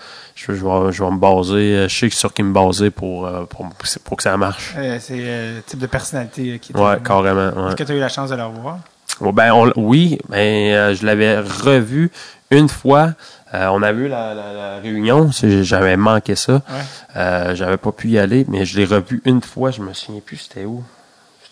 je, 0.46 0.54
je, 0.54 0.64
vais, 0.64 0.92
je 0.92 1.02
vais 1.04 1.10
me 1.10 1.18
baser, 1.18 1.54
euh, 1.76 1.88
je 1.88 1.96
sais 1.98 2.10
sur 2.10 2.32
qui 2.32 2.42
me 2.42 2.52
baser 2.52 2.90
pour, 2.90 3.26
euh, 3.26 3.44
pour, 3.44 3.68
pour 4.04 4.16
que 4.16 4.22
ça 4.22 4.36
marche. 4.36 4.74
Euh, 4.76 4.98
c'est 5.00 5.16
le 5.16 5.62
type 5.66 5.78
de 5.78 5.86
personnalité 5.86 6.58
qui 6.58 6.72
est. 6.72 6.76
Ouais, 6.76 6.98
carrément. 7.04 7.50
Ouais. 7.50 7.68
Est-ce 7.68 7.76
que 7.76 7.82
tu 7.84 7.92
as 7.92 7.94
eu 7.94 8.00
la 8.00 8.08
chance 8.08 8.30
de 8.30 8.36
le 8.36 8.44
revoir? 8.44 8.78
Ben, 9.20 9.52
on- 9.52 9.72
oui, 9.76 10.18
mais 10.28 10.74
euh, 10.74 10.94
je 10.94 11.04
l'avais 11.06 11.38
revu 11.38 12.10
une 12.50 12.68
fois. 12.68 13.12
Euh, 13.54 13.66
on 13.70 13.82
a 13.82 13.92
vu 13.92 14.08
la, 14.08 14.32
la- 14.34 14.52
la 14.54 14.76
réunion, 14.78 15.30
j'avais 15.32 15.96
manqué 15.96 16.34
ça. 16.36 16.62
Ouais. 17.14 17.54
J'avais 17.54 17.76
pas 17.76 17.92
pu 17.92 18.08
y 18.08 18.18
aller, 18.18 18.46
mais 18.48 18.64
je 18.64 18.78
l'ai 18.78 18.86
revu 18.86 19.20
une 19.26 19.42
fois. 19.42 19.70
Je 19.70 19.82
me 19.82 19.92
souviens 19.92 20.20
plus 20.24 20.38
c'était 20.38 20.64
où. 20.64 20.82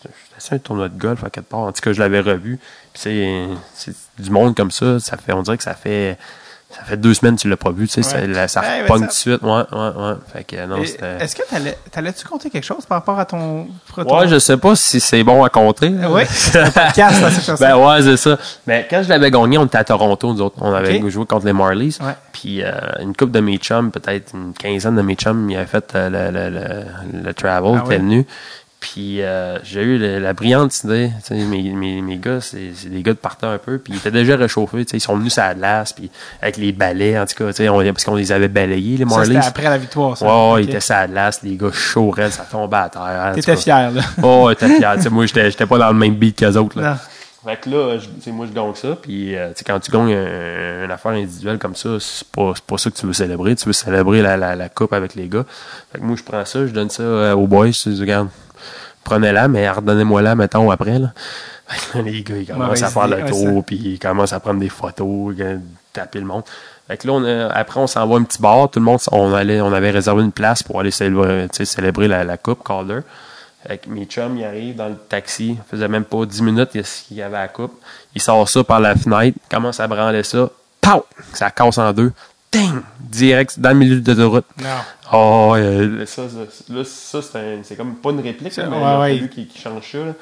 à 0.05 0.55
un 0.55 0.57
tournoi 0.57 0.89
de 0.89 0.97
golf 0.97 1.23
à 1.23 1.29
quelque 1.29 1.49
part. 1.49 1.59
En 1.59 1.71
tout 1.71 1.81
cas, 1.81 1.93
je 1.93 1.99
l'avais 1.99 2.19
revu. 2.21 2.57
C'est 2.95 3.47
du 4.17 4.29
monde 4.31 4.55
comme 4.55 4.71
ça, 4.71 4.99
ça 4.99 5.15
fait, 5.17 5.31
on 5.33 5.43
dirait 5.43 5.57
que 5.57 5.63
ça 5.63 5.75
fait, 5.75 6.17
ça 6.75 6.83
fait 6.85 6.97
deux 6.97 7.13
semaines 7.13 7.35
que 7.35 7.41
tu 7.41 7.49
l'as 7.49 7.57
pas 7.57 7.71
vu, 7.71 7.87
tu 7.87 7.93
sais, 7.93 8.03
ça, 8.03 8.17
Ouais. 8.17 8.47
ça 8.47 8.61
Ouais, 8.61 8.85
tout 8.87 9.05
de 9.05 9.11
suite. 9.11 9.41
Ouais, 9.41 9.49
ouais, 9.49 9.63
ouais. 9.95 10.13
Fait 10.33 10.43
que 10.43 10.65
non. 10.65 10.77
Est-ce 10.77 11.35
que 11.35 11.43
t'allais- 11.49 11.77
t'allais-tu 11.91 12.25
compter 12.25 12.49
quelque 12.49 12.63
chose 12.65 12.85
par 12.85 12.99
rapport 12.99 13.19
à 13.19 13.25
ton. 13.25 13.67
à 13.97 14.03
ton- 14.05 14.17
Ouais, 14.19 14.27
je 14.27 14.39
sais 14.39 14.57
pas 14.57 14.75
si 14.75 14.99
c'est 14.99 15.23
bon 15.23 15.43
à 15.43 15.49
compter. 15.49 15.89
là. 15.89 16.09
Oui, 16.11 16.23
podcast, 16.73 17.41
ça. 17.41 17.55
Ben 17.59 17.75
ouais, 17.77 18.01
c'est 18.01 18.17
ça. 18.17 18.37
Mais 18.67 18.87
quand 18.89 19.03
je 19.03 19.09
l'avais 19.09 19.31
gagné, 19.31 19.57
on 19.57 19.65
était 19.65 19.77
à 19.77 19.83
Toronto, 19.83 20.33
nous 20.33 20.41
autres. 20.41 20.55
On 20.61 20.73
avait 20.73 21.01
joué 21.09 21.25
contre 21.25 21.45
les 21.45 21.53
Marlies. 21.53 21.97
Ouais. 22.01 22.13
Puis 22.31 22.63
euh, 22.63 22.71
une 23.01 23.15
couple 23.15 23.31
de 23.31 23.39
mes 23.39 23.57
chums, 23.57 23.91
peut-être 23.91 24.33
une 24.33 24.53
quinzaine 24.53 24.95
de 24.95 25.01
mes 25.01 25.15
chums, 25.15 25.49
ils 25.49 25.57
avaient 25.57 25.65
fait 25.65 25.93
euh, 25.95 26.09
le, 26.09 26.31
le, 26.31 26.49
le, 26.49 27.23
le 27.27 27.33
travel, 27.33 27.73
Ah 27.75 27.83
étaient 27.85 28.01
ouais? 28.03 28.25
Puis 28.81 29.21
euh, 29.21 29.59
j'ai 29.63 29.83
eu 29.83 29.97
le- 29.99 30.17
la 30.19 30.33
brillante 30.33 30.83
idée. 30.83 31.11
Mes, 31.29 31.71
mes, 31.71 32.01
mes 32.01 32.17
gars, 32.17 32.41
c'est 32.41 32.71
c'est 32.75 32.89
des 32.89 33.03
gars 33.03 33.13
de 33.13 33.17
partant 33.17 33.51
un 33.51 33.59
peu. 33.59 33.77
Puis 33.77 33.93
ils 33.93 33.97
étaient 33.97 34.09
déjà 34.11 34.35
réchauffés. 34.35 34.85
Ils 34.91 34.99
sont 34.99 35.15
venus 35.15 35.33
sur 35.33 35.43
la 35.43 35.53
glace, 35.53 35.93
puis 35.93 36.09
avec 36.41 36.57
les 36.57 36.71
balais, 36.71 37.17
en 37.19 37.25
tout 37.27 37.35
cas, 37.35 37.51
on- 37.69 37.83
parce 37.93 38.03
qu'on 38.03 38.15
les 38.15 38.31
avait 38.31 38.47
balayés, 38.47 38.97
les 38.97 39.05
Ça, 39.07 39.15
Marlies. 39.17 39.35
c'était 39.35 39.45
après 39.47 39.63
la 39.63 39.77
victoire, 39.77 40.17
ça. 40.17 40.25
Ouais, 40.25 40.63
ils 40.63 40.69
étaient 40.69 40.79
sur 40.79 40.95
la 40.95 41.07
glace, 41.07 41.41
les 41.43 41.55
gars 41.55 41.71
chauds, 41.71 42.13
ça 42.31 42.43
tombait 42.51 42.75
à 42.77 42.89
terre. 42.89 43.31
T'étais 43.35 43.55
fier, 43.55 43.91
là. 43.91 44.01
Oh, 44.23 44.49
t'étais 44.51 44.75
fier. 44.77 44.95
Moi, 45.11 45.25
j'étais 45.27 45.51
j'étais 45.51 45.65
pas 45.67 45.77
dans 45.77 45.89
le 45.91 45.97
même 45.99 46.15
beat 46.15 46.37
qu'eux 46.39 46.55
autres. 46.57 46.81
Là. 46.81 46.89
Non. 46.91 46.97
Fait 47.51 47.57
que 47.59 47.69
là, 47.69 47.97
je- 47.99 48.31
moi, 48.31 48.45
je 48.47 48.51
gagne 48.53 48.73
ça. 48.75 48.95
Puis, 49.01 49.35
euh, 49.35 49.51
quand 49.65 49.79
tu 49.79 49.91
gagnes 49.91 50.13
un- 50.13 50.85
une 50.85 50.91
affaire 50.91 51.11
individuelle 51.13 51.57
comme 51.59 51.75
ça, 51.75 51.89
c'est 51.99 52.27
pas, 52.27 52.51
c'est 52.55 52.63
pas 52.63 52.77
ça 52.79 52.89
que 52.89 52.95
tu 52.95 53.05
veux 53.05 53.13
célébrer. 53.13 53.55
Tu 53.55 53.65
veux 53.65 53.73
célébrer 53.73 54.21
la, 54.23 54.37
la, 54.37 54.55
la 54.55 54.69
coupe 54.69 54.93
avec 54.93 55.13
les 55.15 55.27
gars. 55.27 55.45
Fait 55.91 55.99
que 55.99 56.03
moi, 56.03 56.15
je 56.17 56.23
prends 56.23 56.45
ça, 56.45 56.65
je 56.65 56.71
donne 56.71 56.89
ça 56.89 57.01
euh, 57.03 57.33
aux 57.33 57.45
boys. 57.47 57.67
Je 57.71 57.89
dis, 57.89 58.01
regarde, 58.01 58.27
prenez-la, 59.03 59.47
mais 59.47 59.69
redonnez-moi-la, 59.69 60.35
mettons, 60.35 60.69
après. 60.71 60.99
Là. 60.99 61.13
Les 62.03 62.21
gars, 62.23 62.35
ils 62.37 62.45
commencent 62.47 62.81
à 62.83 62.89
faire 62.89 63.07
le 63.07 63.25
tour, 63.25 63.63
puis 63.63 63.77
ils 63.77 63.99
commencent 63.99 64.33
à 64.33 64.39
prendre 64.39 64.59
des 64.59 64.69
photos, 64.69 65.35
euh, 65.39 65.57
taper 65.93 66.19
le 66.19 66.25
monde. 66.25 66.43
Fait 66.87 66.97
que 66.97 67.07
là, 67.07 67.13
on 67.13 67.23
a- 67.23 67.47
après, 67.53 67.79
on 67.79 67.87
s'envoie 67.87 68.19
un 68.19 68.23
petit 68.23 68.41
bar. 68.41 68.69
Tout 68.69 68.79
le 68.79 68.85
monde, 68.85 68.99
on, 69.11 69.33
allait, 69.33 69.61
on 69.61 69.71
avait 69.71 69.91
réservé 69.91 70.23
une 70.23 70.31
place 70.31 70.63
pour 70.63 70.79
aller 70.79 70.91
célébrer, 70.91 71.47
célébrer 71.51 72.07
la, 72.07 72.23
la 72.23 72.37
coupe 72.37 72.65
Calder. 72.67 72.99
Fait 73.65 73.77
que 73.77 73.89
mes 73.89 74.05
chums, 74.05 74.37
ils 74.37 74.43
arrivent 74.43 74.75
dans 74.75 74.89
le 74.89 74.95
taxi. 74.95 75.55
Ça 75.57 75.63
faisait 75.69 75.87
même 75.87 76.03
pas 76.03 76.25
10 76.25 76.41
minutes 76.41 76.69
qu'il 76.71 77.17
y 77.17 77.21
avait 77.21 77.37
la 77.37 77.47
coupe. 77.47 77.73
Il 78.15 78.21
sort 78.21 78.49
ça 78.49 78.63
par 78.63 78.79
la 78.79 78.95
fenêtre, 78.95 79.37
commence 79.49 79.79
à 79.79 79.87
branler 79.87 80.23
ça. 80.23 80.49
Pow! 80.81 81.05
Ça 81.33 81.51
casse 81.51 81.77
en 81.77 81.93
deux. 81.93 82.11
Ding! 82.51 82.81
Direct 82.99 83.59
dans 83.59 83.69
le 83.69 83.75
milieu 83.75 83.99
de 84.01 84.11
l'autoroute. 84.11 84.45
Non. 84.61 84.67
Oh, 85.13 85.53
euh, 85.57 86.05
ça, 86.05 86.23
ça, 86.29 86.73
là, 86.73 86.83
ça 86.85 87.21
c'est 87.21 87.37
un- 87.37 87.63
c'est 87.63 87.75
comme 87.75 87.95
pas 87.95 88.11
une 88.11 88.19
réplique, 88.21 88.55
là, 88.57 88.67
mais 88.69 88.77
ouais, 89.21 89.29
qu'il 89.29 89.47
change 89.55 89.91
ça. 89.91 89.97
là. 89.99 90.13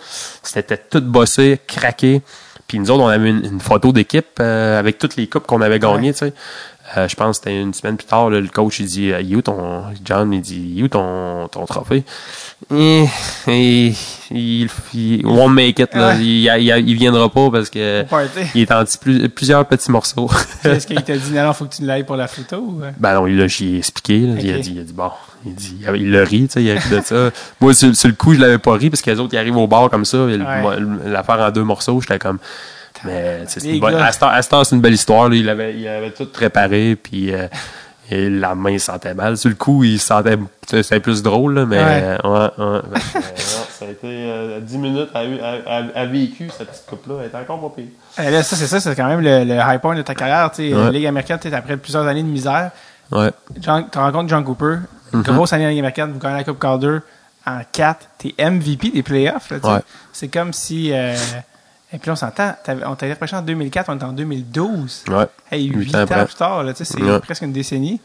C'était 0.43 0.77
tout 0.77 1.01
bossé, 1.01 1.59
craqué. 1.67 2.21
Puis 2.67 2.77
nous 2.79 2.91
autres, 2.91 3.03
on 3.03 3.07
avait 3.07 3.29
une, 3.29 3.43
une 3.45 3.59
photo 3.59 3.91
d'équipe 3.91 4.27
euh, 4.39 4.77
avec 4.79 4.99
toutes 4.99 5.15
les 5.15 5.27
coupes 5.27 5.47
qu'on 5.47 5.61
avait 5.61 5.79
gagnées, 5.79 6.11
tu 6.13 6.19
sais. 6.19 6.33
Euh, 6.97 7.07
je 7.07 7.15
pense 7.15 7.37
que 7.39 7.45
c'était 7.45 7.61
une 7.61 7.73
semaine 7.73 7.97
plus 7.97 8.07
tard, 8.07 8.29
là, 8.31 8.39
le 8.39 8.47
coach, 8.47 8.79
il 8.79 8.87
dit, 8.87 9.11
euh, 9.11 9.41
ton, 9.41 9.83
John, 10.03 10.33
il 10.33 10.41
dit, 10.41 10.81
où 10.83 10.87
ton, 10.87 11.47
ton 11.47 11.65
trophée? 11.65 12.03
Et, 12.75 13.05
et, 13.47 13.93
il, 14.31 14.67
il 14.93 15.25
won't 15.25 15.49
make 15.49 15.77
it, 15.79 15.93
là. 15.93 16.09
Ouais. 16.15 16.17
Il, 16.19 16.45
il, 16.45 16.89
il 16.89 16.95
viendra 16.95 17.29
pas 17.29 17.49
parce 17.51 17.69
que 17.69 18.03
il 18.55 18.61
est 18.63 18.71
en 18.71 18.83
plus- 18.99 19.29
plusieurs 19.29 19.65
petits 19.67 19.91
morceaux. 19.91 20.29
Est-ce 20.63 20.87
qu'il 20.87 21.01
t'a 21.03 21.15
dit, 21.15 21.31
non, 21.31 21.43
non, 21.45 21.53
faut 21.53 21.65
que 21.65 21.75
tu 21.75 21.83
l'ailles 21.83 22.05
pour 22.05 22.15
la 22.15 22.27
photo 22.27 22.57
ou. 22.57 22.81
euh? 22.83 22.91
Ben 22.97 23.13
non, 23.13 23.27
il 23.27 23.37
l'a 23.37 23.45
expliqué. 23.45 24.19
là. 24.21 24.33
Il, 24.39 24.53
a 24.53 24.57
dit, 24.59 24.71
il 24.73 24.79
a 24.79 24.83
dit, 24.83 24.93
bon, 24.93 25.11
il 25.45 25.53
dit, 25.53 25.77
il 25.95 26.11
le 26.11 26.23
rit, 26.23 26.47
tu 26.47 26.53
sais, 26.53 26.63
il 26.63 26.71
a 26.71 26.79
ri 26.79 26.89
de 26.89 27.01
ça. 27.01 27.29
Moi, 27.61 27.73
sur, 27.75 27.95
sur 27.95 28.09
le 28.09 28.15
coup, 28.15 28.33
je 28.33 28.39
l'avais 28.39 28.57
pas 28.57 28.73
ri 28.73 28.89
parce 28.89 29.01
que 29.03 29.11
les 29.11 29.19
autres, 29.19 29.33
ils 29.33 29.37
arrivent 29.37 29.57
au 29.57 29.67
bar 29.67 29.89
comme 29.91 30.05
ça. 30.05 30.25
Ouais. 30.25 30.37
L'affaire 31.05 31.39
en 31.39 31.51
deux 31.51 31.63
morceaux, 31.63 32.01
j'étais 32.01 32.17
comme. 32.19 32.39
Mais 33.05 33.43
c'est 33.47 33.63
une 33.63 33.79
bonne- 33.79 33.93
temps, 34.19 34.63
c'est 34.63 34.75
une 34.75 34.81
belle 34.81 34.93
histoire. 34.93 35.29
là. 35.29 35.35
Il, 35.35 35.49
avait, 35.49 35.75
il 35.75 35.87
avait 35.87 36.11
tout 36.11 36.25
préparé, 36.27 36.95
puis 36.95 37.33
euh, 37.33 37.47
et 38.11 38.27
la 38.29 38.55
main 38.55 38.77
sentait 38.79 39.13
mal. 39.13 39.37
Sur 39.37 39.49
le 39.49 39.55
coup, 39.55 39.83
il 39.83 39.99
se 39.99 40.07
sentait. 40.07 40.37
C'était 40.67 40.99
plus 40.99 41.21
drôle, 41.21 41.53
là, 41.55 41.65
mais. 41.65 41.77
Ouais. 41.77 42.01
euh, 42.03 42.17
ouais, 42.23 42.49
ouais. 42.57 42.79
Euh, 43.15 43.19
non, 43.21 43.65
ça 43.69 43.85
a 43.85 43.89
été 43.89 44.07
euh, 44.07 44.59
10 44.59 44.77
minutes 44.77 45.09
à, 45.13 45.19
à, 45.19 45.77
à- 45.77 46.01
à 46.01 46.05
vécu, 46.05 46.49
cette 46.57 46.67
petite 46.69 46.85
coupe-là. 46.87 47.15
Elle 47.21 47.27
était 47.27 47.37
encore 47.37 47.61
pas 47.69 47.75
pire. 47.75 47.85
Là, 48.31 48.43
ça, 48.43 48.55
c'est 48.55 48.67
ça, 48.67 48.79
c'est 48.79 48.95
quand 48.95 49.07
même 49.07 49.21
le, 49.21 49.43
le 49.45 49.55
high 49.55 49.79
point 49.79 49.95
de 49.95 50.01
ta 50.01 50.13
carrière. 50.15 50.49
Sais, 50.53 50.73
Ouais. 50.73 50.83
La 50.85 50.91
Ligue 50.91 51.05
américaine, 51.05 51.39
après 51.53 51.77
plusieurs 51.77 52.05
années 52.07 52.23
de 52.23 52.27
misère, 52.27 52.71
Ouais. 53.11 53.31
John, 53.59 53.85
tu 53.91 53.97
rencontres 53.97 54.29
John 54.29 54.43
Cooper, 54.43 54.77
Mhm. 55.13 55.21
grosse 55.23 55.53
année 55.53 55.65
en 55.65 55.69
Ligue 55.69 55.79
américaine, 55.79 56.11
vous 56.11 56.19
gagnez 56.19 56.37
la 56.37 56.43
Coupe 56.43 56.59
Calder 56.59 56.97
en 57.47 57.61
4, 57.71 58.07
t'es 58.17 58.35
MVP 58.37 58.91
des 58.91 59.01
playoffs. 59.03 59.51
Ouais. 59.51 59.79
C'est 60.13 60.27
comme 60.27 60.51
si. 60.53 60.91
euh, 60.93 61.15
et 61.91 61.97
puis 61.97 62.07
là, 62.07 62.13
on 62.13 62.15
s'entend, 62.15 62.53
on 62.85 62.95
t'avait 62.95 63.13
repêché 63.13 63.35
en 63.35 63.41
2004, 63.41 63.89
on 63.89 63.97
est 63.99 64.03
en 64.03 64.13
2012. 64.13 65.05
Ouais. 65.07 65.25
Hey, 65.51 65.65
Huit 65.67 65.85
8 65.85 65.95
ans 65.95 65.99
après. 65.99 66.25
plus 66.25 66.35
tard, 66.35 66.63
là, 66.63 66.73
tu 66.73 66.83
sais, 66.85 66.93
c'est 66.93 67.01
Ouais. 67.01 67.19
presque 67.19 67.41
une 67.41 67.51
décennie. 67.53 67.99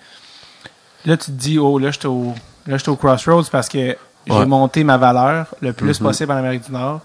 Là, 1.04 1.16
tu 1.16 1.26
te 1.26 1.30
dis, 1.32 1.58
oh, 1.58 1.78
là, 1.78 1.90
je 1.90 1.98
suis 1.98 2.08
au, 2.08 2.34
là, 2.66 2.76
au 2.86 2.96
crossroads 2.96 3.44
parce 3.52 3.68
que 3.68 3.96
j'ai 4.26 4.46
monté 4.46 4.84
ma 4.84 4.96
valeur 4.96 5.54
le 5.60 5.72
plus 5.74 6.00
Mhm. 6.00 6.06
possible 6.06 6.32
en 6.32 6.36
Amérique 6.36 6.64
du 6.66 6.72
Nord. 6.72 7.00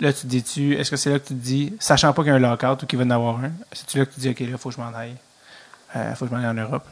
Là, 0.00 0.12
tu 0.12 0.22
te 0.22 0.26
dis-tu, 0.26 0.74
est-ce 0.76 0.90
que 0.90 0.96
c'est 0.96 1.10
là 1.10 1.18
que 1.18 1.28
tu 1.28 1.34
te 1.34 1.38
dis, 1.40 1.74
sachant 1.78 2.12
pas 2.12 2.22
qu'il 2.22 2.30
y 2.30 2.34
a 2.34 2.36
un 2.36 2.40
lockout 2.40 2.82
ou 2.82 2.86
qu'il 2.86 2.98
va 2.98 3.04
en 3.04 3.10
avoir 3.10 3.36
un, 3.38 3.50
c'est-tu 3.72 3.98
là 3.98 4.06
que 4.06 4.10
tu 4.10 4.16
te 4.16 4.20
dis, 4.20 4.28
OK, 4.30 4.40
là, 4.50 4.56
faut 4.58 4.68
que 4.70 4.74
je 4.76 4.80
m'en 4.80 4.92
aille. 4.96 5.14
Euh, 5.96 6.14
faut 6.14 6.24
que 6.26 6.30
je 6.30 6.36
m'en 6.36 6.40
aille 6.42 6.50
en 6.50 6.54
Europe? 6.60 6.84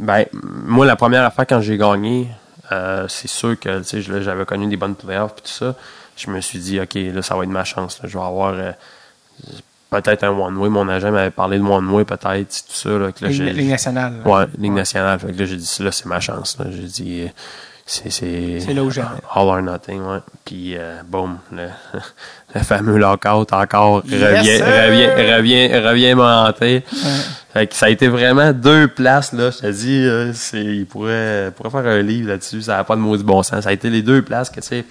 Ben, 0.00 0.24
moi, 0.32 0.86
la 0.86 0.96
première 0.96 1.24
affaire 1.24 1.46
quand 1.46 1.60
j'ai 1.60 1.76
gagné, 1.76 2.28
euh, 2.72 3.06
c'est 3.08 3.28
sûr 3.28 3.58
que 3.60 3.78
tu 3.80 4.02
sais, 4.02 4.22
j'avais 4.22 4.44
connu 4.46 4.66
des 4.66 4.76
bonnes 4.78 4.94
playoffs 4.94 5.32
et 5.38 5.42
tout 5.42 5.48
ça. 5.48 5.74
Je 6.16 6.30
me 6.30 6.40
suis 6.40 6.58
dit, 6.58 6.80
OK, 6.80 6.94
là, 6.94 7.22
ça 7.22 7.36
va 7.36 7.42
être 7.44 7.50
ma 7.50 7.64
chance. 7.64 8.00
là. 8.02 8.08
Je 8.08 8.16
vais 8.16 8.24
avoir 8.24 8.54
euh, 8.54 8.72
peut-être 9.90 10.24
un 10.24 10.30
one-way. 10.30 10.68
Mon 10.68 10.88
agent 10.88 11.10
m'avait 11.10 11.30
parlé 11.30 11.58
de 11.58 11.64
one-way, 11.64 12.04
peut-être, 12.04 12.48
tout 12.48 12.72
ça. 12.74 12.90
Là, 12.90 13.12
que 13.12 13.24
là, 13.24 13.30
Ligue, 13.30 13.42
j'ai- 13.42 13.52
Ligue 13.52 13.68
nationale. 13.70 14.14
là. 14.24 14.30
Ouais, 14.30 14.44
Ligue 14.58 14.72
nationale. 14.72 15.18
Fait 15.18 15.32
que 15.32 15.38
là, 15.38 15.44
j'ai 15.44 15.56
dit, 15.56 15.76
là, 15.80 15.92
c'est 15.92 16.06
ma 16.06 16.20
chance. 16.20 16.56
Là. 16.58 16.66
J'ai 16.70 16.82
dit, 16.86 17.22
euh, 17.22 17.28
c'est, 17.86 18.10
c'est, 18.10 18.72
là 18.72 18.82
où 18.82 18.90
j'aime. 18.90 19.06
All 19.34 19.46
or 19.48 19.60
nothing, 19.60 20.00
ouais. 20.02 20.18
Puis, 20.44 20.74
euh, 20.76 21.00
boum, 21.06 21.38
le, 21.52 21.66
le 22.54 22.60
fameux 22.62 22.96
lockout 22.96 23.52
encore 23.52 24.02
Yes, 24.06 24.22
revient, 24.22 24.62
revient, 24.62 25.34
revient, 25.34 25.78
revient 25.86 26.14
me 26.14 26.22
hanter. 26.22 26.82
Fait 27.52 27.66
que 27.66 27.74
ça 27.74 27.86
a 27.86 27.88
été 27.90 28.08
vraiment 28.08 28.52
deux 28.52 28.88
places, 28.88 29.32
là. 29.32 29.50
Je 29.50 29.58
te 29.58 29.66
dis, 29.70 30.34
c'est, 30.36 30.64
il 30.64 30.86
pourrait, 30.86 31.52
pourrait 31.54 31.70
faire 31.70 31.86
un 31.86 32.00
livre 32.02 32.28
là-dessus. 32.30 32.62
Ça 32.62 32.76
n'a 32.76 32.84
pas 32.84 32.96
de 32.96 33.00
maudit 33.02 33.22
bon 33.22 33.42
sens. 33.42 33.64
Ça 33.64 33.68
a 33.68 33.72
été 33.72 33.90
les 33.90 34.02
deux 34.02 34.22
places 34.22 34.48
que, 34.48 34.60
tu 34.60 34.66
sais, 34.66 34.84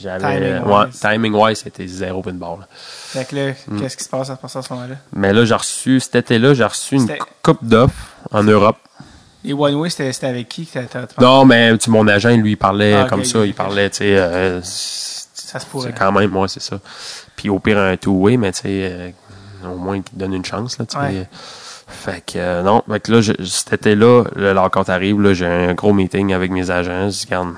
j'avais, 0.00 0.20
Timing 0.38 0.64
ouais, 0.72 0.84
wise. 0.86 1.00
timing 1.00 1.34
wise, 1.34 1.58
c'était 1.58 1.86
zéro 1.86 2.22
pinball. 2.22 2.60
là. 2.60 2.66
Fait 2.70 3.24
que 3.28 3.36
là, 3.36 3.52
Mm. 3.68 3.80
qu'est-ce 3.80 3.96
qui 3.96 4.04
se 4.04 4.08
passe 4.08 4.30
à 4.30 4.38
à 4.42 4.48
ce 4.48 4.72
moment-là? 4.72 4.96
Mais 5.12 5.32
là, 5.32 5.44
j'ai 5.44 5.54
reçu, 5.54 6.00
cet 6.00 6.14
été-là, 6.16 6.54
j'ai 6.54 6.64
reçu 6.64 6.96
une 6.96 7.08
coupe 7.42 7.64
d'offres 7.64 7.94
en 8.32 8.42
Europe. 8.42 8.76
Les 9.44 9.52
One 9.52 9.74
Way, 9.76 9.90
c'était 9.90 10.26
avec 10.26 10.48
qui? 10.48 10.66
que 10.66 10.80
t'as- 10.80 11.06
Non, 11.20 11.44
mais 11.44 11.76
tu 11.78 11.90
mon 11.90 12.06
agent, 12.08 12.30
lui, 12.36 12.52
il 12.52 12.56
parlait 12.56 12.94
Ah, 12.94 13.06
comme 13.08 13.24
ça. 13.24 13.44
Il 13.46 13.54
parlait, 13.54 13.88
tu 13.90 13.98
sais, 13.98 14.16
euh, 14.16 14.60
Ça 14.62 15.60
se 15.60 15.66
pourrait. 15.66 15.90
c'est 15.92 15.98
quand 15.98 16.10
même, 16.12 16.30
moi, 16.30 16.48
c'est 16.48 16.60
ça. 16.62 16.78
Puis 17.36 17.48
au 17.48 17.58
pire, 17.60 17.78
un 17.78 17.96
two-way, 17.96 18.36
mais 18.38 18.50
tu 18.52 18.62
sais, 18.62 18.66
euh, 18.66 19.10
au 19.64 19.76
moins 19.76 19.94
qu'il 20.00 20.14
te 20.14 20.18
donne 20.18 20.34
une 20.34 20.44
chance, 20.44 20.78
là, 20.78 20.86
tu 20.86 20.96
sais. 20.96 21.02
Ouais. 21.04 21.28
Fait 21.88 22.20
que, 22.26 22.32
euh, 22.38 22.62
non, 22.64 22.82
fait 22.90 22.98
que 22.98 23.12
là, 23.12 23.20
je- 23.20 23.44
cet 23.44 23.72
été-là, 23.74 24.24
le 24.34 24.52
lockout 24.52 24.88
arrive, 24.88 25.20
là, 25.20 25.32
j'ai 25.34 25.46
un 25.46 25.74
gros 25.74 25.92
meeting 25.92 26.32
avec 26.34 26.50
mes 26.50 26.68
agents. 26.72 27.08
Je 27.08 27.10
dis, 27.16 27.24
regarde, 27.26 27.54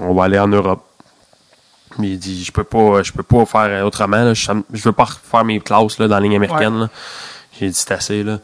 on 0.00 0.12
va 0.14 0.24
aller 0.24 0.38
en 0.40 0.48
Europe. 0.48 0.82
Mais 1.98 2.10
il 2.10 2.18
dit, 2.18 2.44
je 2.44 2.52
peux 2.52 2.64
pas, 2.64 3.02
je 3.02 3.12
peux 3.12 3.22
pas 3.22 3.44
faire 3.44 3.84
autrement, 3.86 4.24
là. 4.24 4.34
Je, 4.34 4.50
je 4.72 4.82
veux 4.84 4.92
pas 4.92 5.06
faire 5.06 5.44
mes 5.44 5.60
classes, 5.60 5.98
là, 5.98 6.08
dans 6.08 6.14
la 6.16 6.20
ligne 6.20 6.36
américaine. 6.36 6.88
J'ai 7.58 7.68
dit, 7.68 7.74
c'est 7.74 7.92
assez, 7.92 8.22
là. 8.22 8.38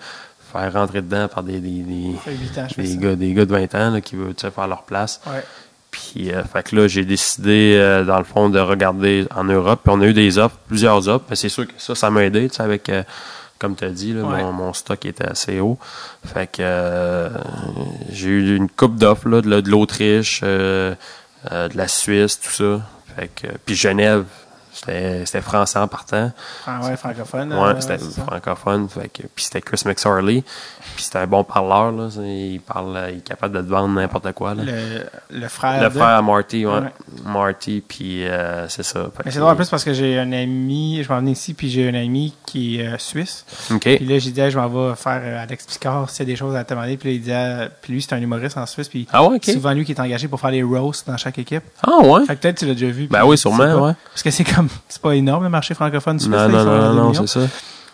Faire 0.52 0.72
rentrer 0.72 1.02
dedans 1.02 1.28
par 1.28 1.42
des, 1.42 1.58
des, 1.60 1.82
des, 1.82 2.14
Ça 2.16 2.30
fait 2.30 2.36
8 2.36 2.58
ans, 2.58 2.66
je 2.68 2.74
fais 2.74 2.82
des 2.82 2.96
gars, 2.96 3.16
des 3.16 3.32
gars 3.32 3.44
de 3.44 3.50
20 3.52 3.74
ans, 3.74 3.90
là, 3.90 4.00
qui 4.00 4.16
veulent, 4.16 4.34
tu 4.34 4.42
sais, 4.46 4.50
faire 4.50 4.66
leur 4.68 4.82
place. 4.84 5.20
Ouais. 5.26 5.42
Puis, 5.90 6.32
euh, 6.32 6.42
fait 6.44 6.62
que 6.68 6.76
là, 6.76 6.88
j'ai 6.88 7.04
décidé, 7.04 7.76
euh, 7.78 8.04
dans 8.04 8.18
le 8.18 8.24
fond, 8.24 8.50
de 8.50 8.58
regarder 8.58 9.26
en 9.34 9.44
Europe. 9.44 9.80
Puis, 9.84 9.92
on 9.96 10.00
a 10.00 10.06
eu 10.06 10.12
des 10.14 10.38
offres, 10.38 10.56
plusieurs 10.68 11.08
offres. 11.08 11.24
C'est 11.34 11.48
sûr 11.48 11.66
que 11.66 11.72
ça, 11.78 11.94
ça 11.94 12.10
m'a 12.10 12.24
aidé, 12.24 12.48
tu 12.48 12.56
sais, 12.56 12.62
avec, 12.62 12.88
euh, 12.88 13.02
comme 13.60 13.76
tu 13.76 13.84
as 13.84 13.90
dit, 13.90 14.12
là, 14.12 14.22
Ouais. 14.24 14.42
mon, 14.42 14.52
mon 14.52 14.72
stock 14.72 15.04
était 15.06 15.26
assez 15.26 15.60
haut. 15.60 15.78
Fait 16.24 16.46
que 16.48 16.56
euh, 16.60 17.28
j'ai 18.10 18.28
eu 18.28 18.56
une 18.56 18.68
coupe 18.68 18.96
d'offres, 18.96 19.28
de, 19.28 19.60
de 19.60 19.70
l'Autriche, 19.70 20.40
euh, 20.42 20.94
euh, 21.52 21.68
de 21.68 21.76
la 21.76 21.86
Suisse, 21.88 22.40
tout 22.40 22.50
ça. 22.50 22.80
Fait 23.16 23.28
que, 23.28 23.46
puis 23.64 23.74
Genève, 23.74 24.24
C'était 24.86 25.40
français 25.40 25.78
en 25.78 25.88
partant. 25.88 26.30
Ah 26.66 26.80
ouais, 26.84 26.96
francophone. 26.96 27.52
Ouais, 27.52 27.58
euh, 27.70 27.80
c'était 27.80 27.98
francophone. 27.98 28.88
Fait 28.88 29.08
que, 29.08 29.22
puis 29.34 29.44
c'était 29.44 29.60
Chris 29.60 29.82
McSorley. 29.86 30.42
Puis 30.94 31.04
c'était 31.04 31.18
un 31.18 31.26
bon 31.26 31.44
parleur. 31.44 31.92
Là. 31.92 32.08
Il 32.24 32.60
parle, 32.60 32.98
il 33.12 33.18
est 33.18 33.20
capable 33.24 33.56
de 33.56 33.62
te 33.62 33.68
vendre 33.68 33.88
n'importe 33.94 34.32
quoi. 34.32 34.54
Là. 34.54 34.62
Le, 34.64 35.06
le 35.40 35.48
frère. 35.48 35.82
Le 35.82 35.88
de- 35.88 35.94
frère 35.94 36.08
à 36.08 36.22
Marty, 36.22 36.66
ouais. 36.66 36.72
Ouais. 36.72 36.92
Marty, 37.24 37.82
puis 37.86 38.26
euh, 38.26 38.68
c'est 38.68 38.82
ça. 38.82 39.06
Mais 39.24 39.30
c'est 39.30 39.38
drôle 39.38 39.52
en 39.52 39.56
plus 39.56 39.68
parce 39.68 39.84
que 39.84 39.92
j'ai 39.92 40.18
un 40.18 40.32
ami, 40.32 41.02
je 41.02 41.08
m'en 41.12 41.18
venais 41.18 41.32
ici, 41.32 41.54
puis 41.54 41.68
j'ai 41.70 41.88
un 41.88 41.94
ami 41.94 42.34
qui 42.46 42.80
est 42.80 42.86
euh, 42.86 42.98
suisse. 42.98 43.44
OK. 43.70 43.80
Puis 43.80 43.98
là, 44.06 44.18
j'ai 44.18 44.30
dit, 44.30 44.50
je 44.50 44.58
m'en 44.58 44.68
vais 44.68 44.94
faire 44.96 45.40
Alex 45.42 45.66
Picard, 45.66 46.10
s'il 46.10 46.26
y 46.26 46.30
a 46.30 46.32
des 46.32 46.36
choses 46.36 46.54
à 46.56 46.64
te 46.64 46.74
demander. 46.74 46.96
Puis 46.96 47.08
là, 47.10 47.14
il 47.14 47.22
dit, 47.22 47.32
ah, 47.32 47.68
puis 47.80 47.92
lui, 47.92 48.02
c'est 48.02 48.14
un 48.14 48.20
humoriste 48.20 48.56
en 48.56 48.66
Suisse. 48.66 48.88
Puis 48.88 49.06
Ah 49.12 49.24
ouais, 49.24 49.38
souvent 49.42 49.72
lui 49.72 49.84
qui 49.84 49.92
est 49.92 50.00
engagé 50.00 50.28
pour 50.28 50.40
faire 50.40 50.50
les 50.50 50.62
roasts 50.62 51.06
dans 51.06 51.16
chaque 51.16 51.38
équipe. 51.38 51.62
Ah 51.86 51.98
ouais? 52.02 52.24
Fait 52.26 52.36
que 52.36 52.42
peut-être 52.42 52.58
tu 52.58 52.66
l'as 52.66 52.74
déjà 52.74 52.88
vu. 52.88 53.06
Ben 53.08 53.24
oui, 53.24 53.36
sûrement, 53.38 53.86
ouais. 53.86 53.92
Parce 54.10 54.22
que 54.22 54.30
c'est 54.30 54.44
comme, 54.44 54.68
c'est 54.88 55.00
pas 55.02 55.12
énorme 55.14 55.44
le 55.44 55.50
marché 55.50 55.74
francophone 55.74 56.18
suisse. 56.18 56.30
Non, 56.32 56.48
non, 56.48 56.64
non, 56.64 56.94
non, 56.94 57.14
c'est 57.14 57.26
ça. 57.28 57.40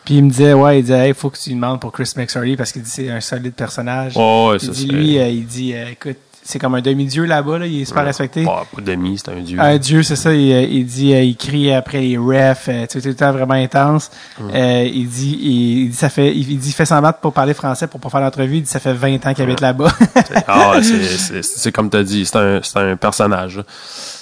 Puis 0.05 0.17
il 0.17 0.25
me 0.25 0.31
disait, 0.31 0.55
ouais, 0.55 0.79
il 0.79 0.83
disait, 0.83 1.09
il 1.09 1.15
faut 1.15 1.29
que 1.31 1.39
tu 1.39 1.51
lui 1.51 1.57
demandes 1.57 1.79
pour 1.81 1.93
Chris 1.93 2.11
McSorley 2.17 2.57
parce 2.57 2.73
qu'il 2.73 2.83
dit 2.83 2.91
c'est 2.91 3.11
un 3.11 3.21
solide 3.21 3.53
personnage. 3.55 4.17
Ouais, 4.17 4.49
ouais, 4.51 4.57
il 4.57 4.67
ça 4.67 4.73
dit, 4.73 4.87
c'est- 4.87 4.93
lui, 4.93 5.19
euh, 5.19 5.29
il 5.29 5.47
dit, 5.47 5.75
euh, 5.75 5.91
écoute, 5.93 6.17
c'est 6.43 6.59
comme 6.59 6.75
un 6.75 6.81
demi-dieu 6.81 7.27
là-bas, 7.27 7.59
là, 7.59 7.67
il 7.67 7.83
est 7.83 7.85
super 7.85 8.03
respecté. 8.05 8.45
Pas, 8.45 8.65
pas 8.75 8.81
demi, 8.83 9.19
c'est 9.19 9.31
un 9.31 9.41
dieu. 9.41 9.61
Un 9.61 9.77
dieu, 9.77 10.03
c'est 10.03 10.17
ça. 10.17 10.33
Il, 10.35 10.53
euh, 10.53 10.63
il 10.63 10.87
dit, 10.87 11.13
euh, 11.13 11.21
il 11.23 11.37
crie 11.37 11.71
après 11.71 12.01
les 12.01 12.17
refs, 12.17 12.69
euh, 12.69 12.87
tu 12.87 12.95
sais, 12.95 13.03
tout 13.03 13.09
le 13.09 13.15
temps 13.15 13.31
vraiment 13.31 13.55
intense. 13.55 14.11
Euh, 14.53 14.89
il 14.93 15.07
dit, 15.07 15.39
il, 15.41 15.79
il 15.85 15.91
dit, 15.91 15.97
ça 15.97 16.09
fait, 16.09 16.35
il, 16.35 16.51
il 16.51 16.59
dit, 16.59 16.73
fait 16.73 16.87
semblant 16.87 17.11
de 17.11 17.17
pas 17.21 17.31
parler 17.31 17.53
français 17.55 17.87
pour 17.87 18.01
pas 18.01 18.09
faire 18.09 18.21
l'entrevue. 18.23 18.57
Il 18.57 18.63
dit, 18.63 18.71
ça 18.71 18.81
fait 18.81 18.95
20 18.95 19.25
ans 19.27 19.35
qu'il 19.35 19.45
habite 19.45 19.61
là-bas. 19.61 19.93
Ah, 20.49 20.81
c'est- 21.43 21.73
comme 21.73 21.91
tu 21.91 21.99
as 21.99 22.03
dit, 22.05 22.25
c'est 22.25 22.37
un, 22.39 22.61
c'est 22.63 22.79
un 22.79 22.97
personnage. 22.97 23.63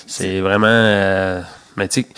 C'est 0.07 0.41
vraiment. 0.41 1.41
mais 1.77 1.87
tu 1.89 2.03
sais, 2.03 2.09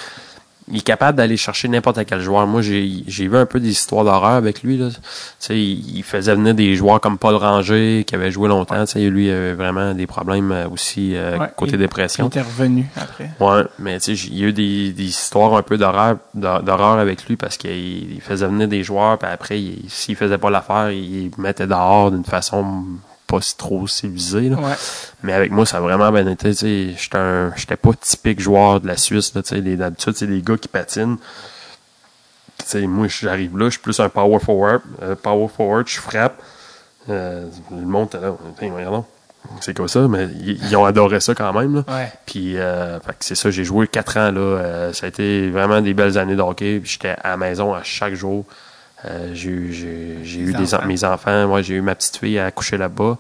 il 0.71 0.79
est 0.79 0.83
capable 0.83 1.19
d'aller 1.19 1.37
chercher 1.37 1.69
n'importe 1.69 2.05
quel 2.07 2.21
joueur. 2.21 2.47
Moi, 2.47 2.63
j'ai 2.63 3.03
j'ai 3.07 3.29
vu 3.29 3.37
un 3.37 3.47
peu 3.47 3.61
des 3.61 3.71
histoires 3.71 4.05
d'horreur 4.05 4.35
avec 4.35 4.63
lui. 4.63 4.77
Là. 4.79 4.89
Tu 4.91 4.97
sais, 5.39 5.59
il, 5.59 5.97
il 5.99 6.03
faisait 6.03 6.35
venir 6.35 6.55
des 6.55 6.75
joueurs 6.77 7.01
comme 7.01 7.19
Paul 7.19 7.35
Ranger, 7.35 8.05
qui 8.07 8.15
avait 8.15 8.31
joué 8.31 8.49
longtemps. 8.49 8.85
Tu 8.85 8.93
sais, 8.93 9.01
lui, 9.11 9.27
il 9.27 9.31
avait 9.31 9.55
vraiment 9.55 9.95
des 9.95 10.07
problèmes 10.07 10.53
euh, 10.53 10.69
aussi 10.69 11.17
euh, 11.17 11.39
Ouais, 11.39 11.51
côté 11.57 11.73
il- 11.73 11.75
Il 11.75 11.79
dépression. 11.81 12.27
était 12.29 12.41
revenu 12.43 12.87
après. 12.97 13.31
Ouais, 13.41 13.65
mais 13.79 13.99
tu 13.99 14.05
sais, 14.07 14.15
j- 14.15 14.29
il 14.33 14.39
y 14.39 14.45
a 14.45 14.49
eu 14.49 14.53
des, 14.53 14.93
des 14.93 15.05
histoires 15.05 15.55
un 15.57 15.63
peu 15.63 15.77
d'horreur 15.77 16.17
d'hor- 16.35 16.63
d'horreur 16.63 16.99
avec 16.99 17.27
lui 17.27 17.37
parce 17.37 17.57
qu'il 17.57 18.13
il 18.15 18.21
faisait 18.21 18.47
venir 18.47 18.69
des 18.69 18.83
joueurs, 18.83 19.19
puis 19.19 19.29
après, 19.31 19.61
il- 19.61 19.85
s'il 19.89 20.17
faisait 20.17 20.39
pas 20.39 20.51
l'affaire, 20.51 20.91
il 20.91 21.31
mettait 21.39 21.67
dehors 21.67 22.11
d'une 22.11 22.25
façon 22.25 22.85
pas 23.31 23.41
si 23.41 23.57
trop 23.57 23.87
civilisée. 23.87 24.49
là. 24.49 24.57
Ouais. 24.57 24.75
Mais 25.23 25.33
avec 25.33 25.53
moi, 25.53 25.65
ça 25.65 25.79
a 25.79 25.81
vraiment 25.81 26.11
bien 26.11 26.27
été. 26.27 26.53
J'étais 26.53 27.77
pas 27.77 27.93
typique 28.01 28.41
joueur 28.41 28.81
de 28.81 28.89
la 28.89 28.97
Suisse. 28.97 29.33
D'habitude, 29.33 30.15
c'est 30.17 30.27
des 30.27 30.43
gars 30.43 30.57
qui 30.57 30.69
patinent. 30.69 31.19
Moi, 32.75 33.09
j'arrive 33.09 33.57
là, 33.57 33.67
je 33.67 33.71
suis 33.71 33.81
plus 33.81 33.99
un 34.01 34.09
power 34.09 34.39
forward. 34.39 34.83
euh, 35.03 35.15
power 35.17 35.49
forward, 35.49 35.89
je 35.89 35.99
frappe. 35.99 36.43
Euh, 37.09 37.47
le 37.71 37.87
monde 37.87 38.09
était 38.09 38.21
là. 38.21 39.03
C'est 39.61 39.75
comme 39.75 39.89
ça, 39.89 40.07
mais 40.07 40.29
ils, 40.45 40.77
ont 40.77 40.85
adoré 40.85 41.19
ça 41.19 41.35
quand 41.35 41.53
même. 41.53 41.77
Là. 41.77 41.85
Ouais. 41.89 42.13
Puis, 42.27 42.59
euh, 42.59 42.99
c'est 43.21 43.35
ça, 43.35 43.51
j'ai 43.51 43.65
joué 43.65 43.89
quatre 43.89 44.19
ans. 44.19 44.31
là. 44.31 44.93
Ça 44.93 45.07
a 45.07 45.09
été 45.09 45.51
vraiment 45.51 45.81
des 45.81 45.95
belles 45.95 46.19
années 46.19 46.37
de 46.37 46.43
hockey. 46.43 46.83
J'étais 46.85 47.17
à 47.23 47.31
la 47.31 47.37
maison 47.37 47.73
à 47.75 47.83
chaque 47.83 48.15
jour. 48.15 48.45
Euh, 49.07 49.31
j'ai 49.35 49.49
eu, 49.51 50.53
des, 50.53 50.75
enfants. 50.75 50.87
mes 50.87 51.05
enfants. 51.05 51.47
Moi, 51.47 51.63
j'ai 51.63 51.75
eu 51.75 51.81
ma 51.81 51.95
petite 51.95 52.17
fille 52.19 52.39
à 52.39 52.51
coucher 52.51 52.77
là-bas. 52.77 53.17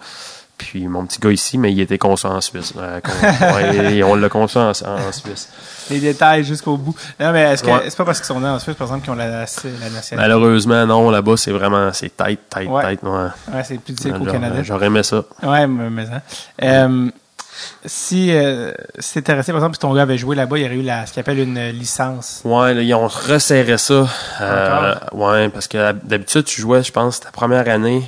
Puis 0.58 0.86
mon 0.88 1.06
petit 1.06 1.18
gars 1.18 1.32
ici, 1.32 1.56
mais 1.56 1.72
il 1.72 1.80
était 1.80 1.96
conçu 1.96 2.26
en 2.26 2.38
Suisse. 2.42 2.74
Euh, 2.76 3.00
con- 3.00 3.12
ouais, 3.54 3.94
et 3.94 4.04
on 4.04 4.14
l'a 4.14 4.28
conçu 4.28 4.58
en, 4.58 4.68
en 4.72 5.12
Suisse. 5.12 5.48
Les 5.88 6.00
détails 6.00 6.44
jusqu'au 6.44 6.76
bout. 6.76 6.94
Non, 7.18 7.32
mais 7.32 7.40
est-ce 7.44 7.62
que 7.62 7.70
Ouais. 7.70 7.80
c'est 7.84 7.96
pas 7.96 8.04
parce 8.04 8.18
qu'ils 8.18 8.26
sont 8.26 8.40
nés 8.40 8.48
en 8.48 8.58
Suisse, 8.58 8.76
par 8.76 8.86
exemple, 8.88 9.04
qu'ils 9.04 9.12
ont 9.12 9.16
la, 9.16 9.26
la 9.26 9.40
nationalité? 9.40 10.16
Malheureusement, 10.16 10.84
non, 10.86 11.10
là-bas, 11.10 11.38
c'est 11.38 11.50
vraiment, 11.50 11.90
c'est 11.94 12.14
tête, 12.14 12.40
tête, 12.50 12.68
tête. 12.82 13.02
Ouais. 13.02 13.10
Ouais, 13.54 13.64
c'est 13.64 13.78
plus 13.78 13.94
difficile 13.94 14.18
qu'au 14.18 14.26
Canada. 14.26 14.62
J'aurais 14.62 14.86
aimé 14.86 15.02
ça. 15.02 15.24
Ouais, 15.42 15.66
mais, 15.66 15.88
mais 15.88 16.04
hein. 16.12 16.20
Euh, 16.62 17.10
si 17.84 18.30
euh, 18.34 18.72
t'étais 19.12 19.32
resté, 19.34 19.52
par 19.52 19.60
exemple, 19.60 19.74
si 19.76 19.80
ton 19.80 19.94
gars 19.94 20.02
avait 20.02 20.18
joué 20.18 20.36
là-bas, 20.36 20.58
il 20.58 20.62
y 20.62 20.66
aurait 20.66 20.74
eu 20.76 20.82
la, 20.82 21.06
ce 21.06 21.12
qu'il 21.12 21.20
appelle 21.20 21.38
une 21.38 21.70
licence. 21.70 22.42
Ouais, 22.44 22.74
là, 22.74 22.82
ils 22.82 22.94
ont 22.94 23.06
resserré 23.08 23.78
ça. 23.78 24.06
Euh, 24.40 24.94
ouais, 25.12 25.48
parce 25.48 25.68
que 25.68 25.92
d'habitude, 25.92 26.44
tu 26.44 26.60
jouais, 26.60 26.82
je 26.82 26.92
pense, 26.92 27.20
ta 27.20 27.30
première 27.30 27.68
année 27.68 28.02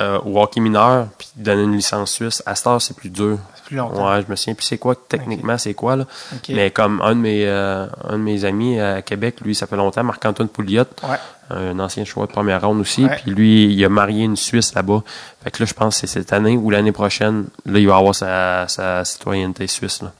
euh, 0.00 0.18
au 0.24 0.40
hockey 0.40 0.60
mineur, 0.60 1.06
puis 1.18 1.28
tu 1.36 1.42
donnais 1.42 1.64
une 1.64 1.76
licence 1.76 2.10
suisse. 2.12 2.42
À 2.46 2.54
heure, 2.68 2.82
c'est 2.82 2.96
plus 2.96 3.10
dur. 3.10 3.38
C'est 3.54 3.64
plus 3.64 3.76
longtemps. 3.76 4.10
Ouais, 4.12 4.22
je 4.26 4.30
me 4.30 4.36
souviens 4.36 4.54
plus 4.54 4.64
c'est 4.64 4.78
quoi 4.78 4.94
techniquement 4.96 5.56
c'est 5.56 5.74
quoi 5.74 5.96
là. 5.96 6.04
Mais 6.48 6.70
comme 6.70 7.00
un 7.00 7.14
de 7.14 7.20
mes 7.20 7.46
euh, 7.46 7.86
un 8.08 8.12
de 8.14 8.22
mes 8.22 8.44
amis 8.44 8.80
à 8.80 9.02
Québec, 9.02 9.36
lui 9.42 9.54
ça 9.54 9.66
fait 9.66 9.76
longtemps, 9.76 10.02
Marc-Antoine 10.02 10.48
Pouliot, 10.48 10.84
Ouais. 11.02 11.16
Un 11.50 11.78
ancien 11.78 12.04
choix 12.04 12.26
de 12.26 12.32
première 12.32 12.62
ronde 12.62 12.80
aussi, 12.80 13.06
puis 13.06 13.30
lui 13.30 13.64
il 13.72 13.84
a 13.84 13.88
marié 13.88 14.24
une 14.24 14.36
Suisse 14.36 14.74
là-bas. 14.74 15.02
Fait 15.42 15.50
que 15.50 15.62
là 15.62 15.66
je 15.66 15.74
pense 15.74 16.00
que 16.00 16.06
c'est 16.06 16.20
cette 16.20 16.32
année 16.32 16.56
ou 16.56 16.70
l'année 16.70 16.92
prochaine, 16.92 17.46
là 17.66 17.78
il 17.78 17.86
va 17.86 17.96
avoir 17.96 18.14
sa, 18.14 18.66
sa 18.68 19.04
citoyenneté 19.04 19.66
suisse 19.66 20.02
là. 20.02 20.12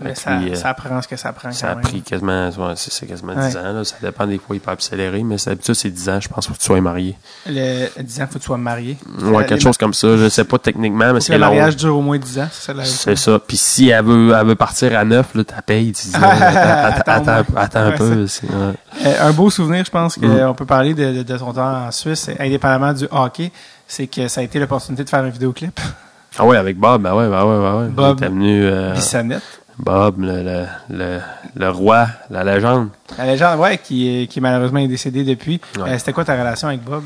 Mais 0.00 0.14
ça, 0.16 0.30
euh, 0.32 0.54
ça 0.56 0.70
apprend 0.70 1.00
ce 1.00 1.06
que 1.08 1.16
ça 1.16 1.32
prend. 1.32 1.52
ça 1.52 1.70
a 1.70 1.74
même. 1.76 1.84
pris 1.84 2.02
quasiment, 2.02 2.48
ouais, 2.48 2.74
c'est 2.76 3.06
quasiment 3.06 3.34
Ouais. 3.34 3.48
10 3.48 3.56
ans. 3.56 3.72
Là. 3.72 3.84
Ça 3.84 3.94
dépend 4.02 4.26
des 4.26 4.38
fois, 4.38 4.56
il 4.56 4.60
peut 4.60 4.70
accélérer, 4.72 5.22
mais 5.22 5.36
d'habitude, 5.36 5.74
c'est 5.74 5.90
10 5.90 6.08
ans, 6.08 6.18
je 6.20 6.28
pense, 6.28 6.46
faut 6.48 6.52
que 6.54 6.58
tu 6.58 6.64
sois 6.64 6.80
marié. 6.80 7.16
Le 7.46 8.02
10 8.02 8.20
ans, 8.22 8.26
faut 8.26 8.34
que 8.34 8.38
tu 8.40 8.46
sois 8.46 8.58
marié. 8.58 8.96
Ouais, 9.22 9.44
quelque 9.44 9.54
les- 9.54 9.60
chose 9.60 9.76
comme 9.78 9.94
ça. 9.94 10.16
Je 10.16 10.28
sais 10.28 10.44
pas 10.44 10.58
techniquement, 10.58 11.12
mais 11.12 11.20
c'est 11.20 11.32
le 11.34 11.38
mariage 11.38 11.76
dure 11.76 11.96
au 11.96 12.00
moins 12.02 12.18
10 12.18 12.38
ans, 12.40 12.48
c'est 12.50 12.66
ça 12.66 12.74
la 12.74 12.84
C'est 12.84 13.16
ça. 13.16 13.38
Puis 13.38 13.56
si 13.56 13.88
elle 13.90 14.04
veut, 14.04 14.34
elle 14.38 14.46
veut 14.46 14.54
partir 14.56 14.98
à 14.98 15.04
9, 15.04 15.34
là, 15.34 15.44
t'as 15.44 15.62
payé. 15.62 15.92
Tu 15.92 16.08
dis, 16.08 16.12
attends, 17.06 17.44
un 17.80 17.92
peu. 17.92 18.24
ouais. 18.24 18.26
Euh, 19.06 19.28
un 19.28 19.32
beau 19.32 19.50
souvenir, 19.50 19.84
je 19.84 19.90
pense 19.90 20.16
qu'on 20.16 20.26
Mm. 20.50 20.54
peut 20.56 20.66
parler 20.66 20.94
de, 20.94 21.18
de, 21.18 21.22
de 21.22 21.38
son 21.38 21.52
temps 21.52 21.86
en 21.86 21.90
Suisse, 21.90 22.30
indépendamment 22.38 22.92
du 22.92 23.06
hockey, 23.10 23.52
c'est 23.86 24.06
que 24.06 24.28
ça 24.28 24.40
a 24.40 24.44
été 24.44 24.58
l'opportunité 24.58 25.04
de 25.04 25.08
faire 25.10 25.20
un 25.22 25.28
vidéoclip. 25.28 25.78
Ah 26.36 26.44
ouais, 26.44 26.56
avec 26.56 26.76
Bob, 26.78 27.02
ben 27.02 27.14
ouais, 27.14 27.28
ben 27.28 27.44
ouais, 27.44 27.58
ben 27.60 27.78
ouais. 27.82 27.88
Bob. 27.90 28.16
Il 28.18 28.24
était 28.24 28.32
venu, 28.32 28.64
euh, 28.64 28.92
Bissonnette. 28.94 29.42
Bob, 29.78 30.20
le, 30.20 30.42
le, 30.42 30.64
le, 30.90 31.18
le 31.56 31.70
roi, 31.70 32.06
la 32.30 32.44
légende. 32.44 32.90
La 33.18 33.26
légende, 33.26 33.58
ouais, 33.58 33.78
qui 33.78 34.22
est, 34.22 34.26
qui 34.28 34.40
malheureusement 34.40 34.78
est 34.78 34.88
décédé 34.88 35.24
depuis. 35.24 35.60
Ouais. 35.76 35.90
Euh, 35.90 35.98
C'était 35.98 36.12
quoi 36.12 36.24
ta 36.24 36.34
relation 36.38 36.68
avec 36.68 36.82
Bob? 36.82 37.02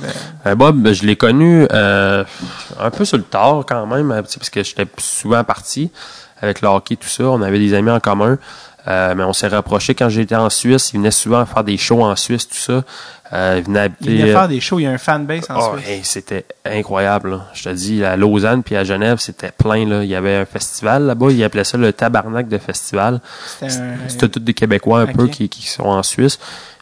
Euh, 0.46 0.54
Bob, 0.54 0.76
ben, 0.76 0.92
je 0.92 1.04
l'ai 1.06 1.16
connu 1.16 1.66
euh, 1.72 2.24
un 2.78 2.90
peu 2.90 3.04
sur 3.04 3.16
le 3.16 3.22
tard 3.22 3.64
quand 3.66 3.86
même, 3.86 4.08
parce 4.08 4.50
que 4.50 4.62
j'étais 4.62 4.86
souvent 4.98 5.42
parti 5.44 5.90
avec 6.40 6.60
le 6.60 6.68
hockey, 6.68 6.96
tout 6.96 7.08
ça. 7.08 7.24
On 7.24 7.42
avait 7.42 7.58
des 7.58 7.74
amis 7.74 7.90
en 7.90 8.00
commun. 8.00 8.38
Euh, 8.86 9.14
mais 9.14 9.24
on 9.24 9.32
s'est 9.32 9.48
rapprochés 9.48 9.94
quand 9.94 10.08
j'étais 10.08 10.36
en 10.36 10.48
Suisse. 10.48 10.92
Il 10.94 10.98
venait 10.98 11.10
souvent 11.10 11.44
faire 11.44 11.64
des 11.64 11.76
shows 11.76 12.02
en 12.02 12.16
Suisse, 12.16 12.48
tout 12.48 12.56
ça. 12.56 12.84
Euh, 13.34 13.56
il 13.58 13.64
venait 13.64 13.80
habiter. 13.80 14.10
il 14.12 14.20
venait 14.22 14.32
faire 14.32 14.48
des 14.48 14.60
shows, 14.60 14.78
il 14.78 14.84
y 14.84 14.86
a 14.86 14.90
un 14.92 14.96
fanbase 14.98 15.44
en 15.50 15.58
Oh, 15.58 15.76
Suisse. 15.76 15.88
hey, 15.88 16.00
c'était 16.04 16.46
incroyable. 16.64 17.30
là. 17.32 17.46
Je 17.52 17.64
te 17.64 17.68
dis, 17.68 18.02
à 18.02 18.16
Lausanne 18.16 18.62
puis 18.62 18.76
à 18.76 18.84
Genève, 18.84 19.18
c'était 19.18 19.50
plein. 19.50 19.86
Là. 19.86 20.02
Il 20.04 20.08
y 20.08 20.14
avait 20.14 20.36
un 20.36 20.46
festival 20.46 21.02
là-bas. 21.02 21.26
Ils 21.30 21.44
appelaient 21.44 21.64
ça 21.64 21.76
le 21.76 21.92
tabarnak 21.92 22.48
de 22.48 22.56
festival. 22.56 23.20
C'était 23.58 23.72
un- 23.74 23.96
C'était 24.08 24.28
tous 24.30 24.40
des 24.40 24.54
Québécois 24.54 25.00
un 25.00 25.06
peu 25.06 25.26
qui, 25.28 25.48
qui 25.50 25.66
sont 25.66 25.84
en 25.84 26.02
Suisse. 26.02 26.38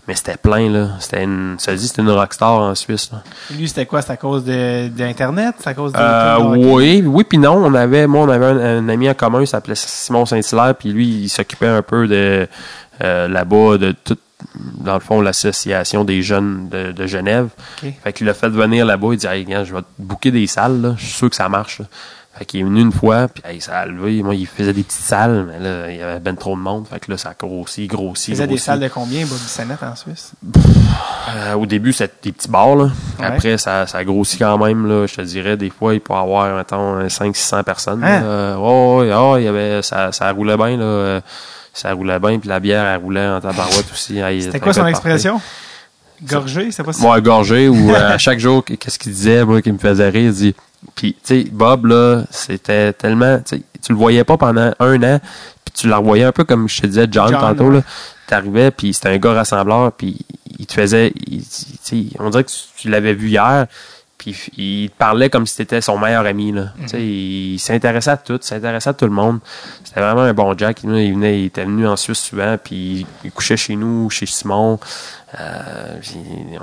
Mais 0.08 0.14
c'était 0.14 0.36
plein, 0.36 0.70
là. 0.70 0.90
C'était 1.00 1.24
une, 1.24 1.56
ça 1.58 1.74
dit, 1.74 1.88
c'était 1.88 2.02
une 2.02 2.10
rockstar 2.10 2.52
en 2.60 2.74
Suisse, 2.76 3.10
là. 3.12 3.22
Lui, 3.56 3.66
c'était 3.68 3.86
quoi? 3.86 4.02
C'est 4.02 4.12
à 4.12 4.16
cause 4.16 4.44
de, 4.44 4.88
d'Internet? 4.88 5.56
C'est 5.58 5.70
à 5.70 5.74
cause 5.74 5.92
de... 5.92 5.98
Euh, 5.98 6.36
de 6.38 6.42
hockey? 6.42 6.66
oui, 6.72 7.02
oui 7.04 7.24
puis 7.24 7.38
non. 7.38 7.54
On 7.64 7.74
avait, 7.74 8.06
moi, 8.06 8.22
on 8.24 8.28
avait 8.28 8.46
un, 8.46 8.78
un 8.78 8.88
ami 8.88 9.10
en 9.10 9.14
commun, 9.14 9.40
il 9.40 9.46
s'appelait 9.48 9.74
Simon 9.74 10.24
Saint-Hilaire, 10.24 10.74
puis 10.76 10.90
lui, 10.90 11.06
il 11.06 11.28
s'occupait 11.28 11.66
un 11.66 11.82
peu 11.82 12.06
de 12.06 12.46
euh, 13.02 13.28
là-bas 13.28 13.78
de 13.78 13.92
tout, 14.04 14.16
dans 14.80 14.94
le 14.94 15.00
fond, 15.00 15.20
l'association 15.20 16.04
des 16.04 16.22
jeunes 16.22 16.68
de, 16.68 16.92
de 16.92 17.06
Genève. 17.06 17.48
Ok. 17.82 17.92
Fait 18.04 18.12
qu'il 18.12 18.26
l'a 18.26 18.34
fait 18.34 18.48
venir 18.48 18.86
là-bas, 18.86 19.08
il 19.12 19.16
dit 19.18 19.26
Hey, 19.26 19.44
je 19.64 19.74
vais 19.74 19.80
te 19.82 19.86
booker 19.98 20.30
des 20.30 20.46
salles, 20.46 20.80
là. 20.80 20.94
je 20.96 21.04
suis 21.04 21.14
sûr 21.14 21.30
que 21.30 21.36
ça 21.36 21.48
marche. 21.48 21.80
là. 21.80 21.86
Fait 22.38 22.44
qu'il 22.44 22.60
est 22.60 22.64
venu 22.64 22.80
une 22.82 22.92
fois, 22.92 23.28
puis 23.28 23.42
hey, 23.46 23.60
ça 23.62 23.78
a 23.78 23.86
levé. 23.86 24.22
Moi, 24.22 24.34
il 24.34 24.46
faisait 24.46 24.74
des 24.74 24.82
petites 24.82 25.00
salles, 25.00 25.46
mais 25.48 25.58
là, 25.58 25.90
il 25.90 25.96
y 25.96 26.02
avait 26.02 26.20
ben 26.20 26.36
trop 26.36 26.54
de 26.54 26.60
monde. 26.60 26.86
Fait 26.86 27.00
que 27.00 27.10
là, 27.10 27.16
ça 27.16 27.30
a 27.30 27.34
grossi, 27.34 27.86
grossi, 27.86 28.32
Il 28.32 28.34
faisait 28.34 28.46
des 28.46 28.58
salles 28.58 28.80
de 28.80 28.88
combien, 28.88 29.22
Bob 29.24 29.38
Bissonnette, 29.38 29.82
en 29.82 29.96
Suisse? 29.96 30.32
Euh, 31.28 31.54
au 31.54 31.64
début, 31.64 31.92
c'était 31.94 32.12
des 32.24 32.32
petits 32.32 32.48
bars. 32.48 32.76
Là. 32.76 32.90
Ouais. 33.18 33.26
Après, 33.26 33.56
ça, 33.56 33.86
ça 33.86 34.04
grossit 34.04 34.38
quand 34.38 34.58
même. 34.58 34.86
Là. 34.86 35.06
Je 35.06 35.14
te 35.14 35.22
dirais, 35.22 35.56
des 35.56 35.70
fois, 35.70 35.94
il 35.94 36.00
peut 36.00 36.12
avoir, 36.12 36.54
mettons, 36.56 37.06
500-600 37.06 37.64
personnes. 37.64 38.04
Hein? 38.04 38.20
là. 38.20 38.58
Ouais, 38.58 39.08
ouais, 39.08 39.32
ouais, 39.32 39.42
il 39.42 39.44
y 39.44 39.48
avait, 39.48 39.82
ça, 39.82 40.12
ça 40.12 40.30
roulait 40.30 40.56
bien. 40.56 40.76
Là. 40.76 40.84
Euh, 40.84 41.20
Ça 41.72 41.92
roulait 41.92 42.18
bien, 42.18 42.38
puis 42.38 42.48
la 42.48 42.58
bière, 42.58 42.86
elle 42.86 43.02
roulait 43.02 43.26
en 43.26 43.40
tabarouette 43.40 43.90
aussi. 43.92 44.18
C'était 44.40 44.60
quoi 44.60 44.72
son 44.72 44.86
expression? 44.86 45.40
Gorgé, 46.22 46.70
c'est 46.70 46.82
pas 46.82 46.94
ça? 46.94 47.02
moi, 47.02 47.20
gorgé 47.20 47.68
ou 47.68 47.90
euh, 47.90 48.14
à 48.14 48.18
chaque 48.26 48.38
jour, 48.38 48.64
qu'est-ce 48.64 48.98
qu'il 48.98 49.12
disait, 49.12 49.44
moi, 49.44 49.60
qui 49.60 49.70
me 49.70 49.78
faisait 49.78 50.08
rire, 50.08 50.30
il 50.30 50.32
dit. 50.32 50.54
Puis, 50.94 51.14
tu 51.14 51.42
sais, 51.42 51.48
Bob, 51.50 51.86
là, 51.86 52.24
c'était 52.30 52.92
tellement. 52.92 53.40
Tu 53.40 53.62
le 53.88 53.94
voyais 53.94 54.24
pas 54.24 54.36
pendant 54.36 54.72
un 54.78 55.02
an, 55.02 55.20
puis 55.64 55.74
tu 55.74 55.88
le 55.88 55.94
revoyais 55.94 56.24
un 56.24 56.32
peu 56.32 56.44
comme 56.44 56.68
je 56.68 56.82
te 56.82 56.86
disais, 56.86 57.06
John, 57.10 57.30
John, 57.30 57.40
tantôt, 57.40 57.68
ouais. 57.68 57.76
là. 57.76 57.82
T'arrivais, 58.26 58.70
puis 58.70 58.92
c'était 58.92 59.10
un 59.10 59.18
gars 59.18 59.34
rassembleur, 59.34 59.92
puis 59.92 60.18
il 60.58 60.66
te 60.66 60.72
faisait. 60.74 61.12
il- 61.26 61.42
tu 61.42 61.46
sais, 61.82 62.04
on 62.18 62.30
dirait 62.30 62.44
que 62.44 62.50
tu, 62.76 62.88
l'avais 62.90 63.14
vu 63.14 63.28
hier, 63.28 63.66
Puis 64.18 64.34
il 64.56 64.90
te 64.90 64.96
parlait 64.96 65.28
comme 65.30 65.46
si 65.46 65.54
c'était 65.54 65.80
son 65.80 65.98
meilleur 65.98 66.24
ami. 66.26 66.50
Là. 66.50 66.72
Tu 66.82 66.88
sais, 66.88 67.02
Il 67.04 67.58
s'intéressait 67.58 68.10
à 68.10 68.16
tout, 68.16 68.38
s'intéressait 68.40 68.90
à 68.90 68.94
tout 68.94 69.04
le 69.04 69.10
monde. 69.12 69.38
C'était 69.86 70.00
vraiment 70.00 70.22
un 70.22 70.34
bon 70.34 70.52
Jack. 70.58 70.82
Il, 70.82 70.90
il 70.96 71.14
venait, 71.14 71.40
il 71.40 71.44
était 71.46 71.64
venu 71.64 71.86
en 71.86 71.96
Suisse 71.96 72.18
souvent, 72.18 72.56
puis 72.62 73.06
il 73.24 73.30
couchait 73.30 73.56
chez 73.56 73.76
nous, 73.76 74.10
chez 74.10 74.26
Simon. 74.26 74.78
Euh, 75.38 75.96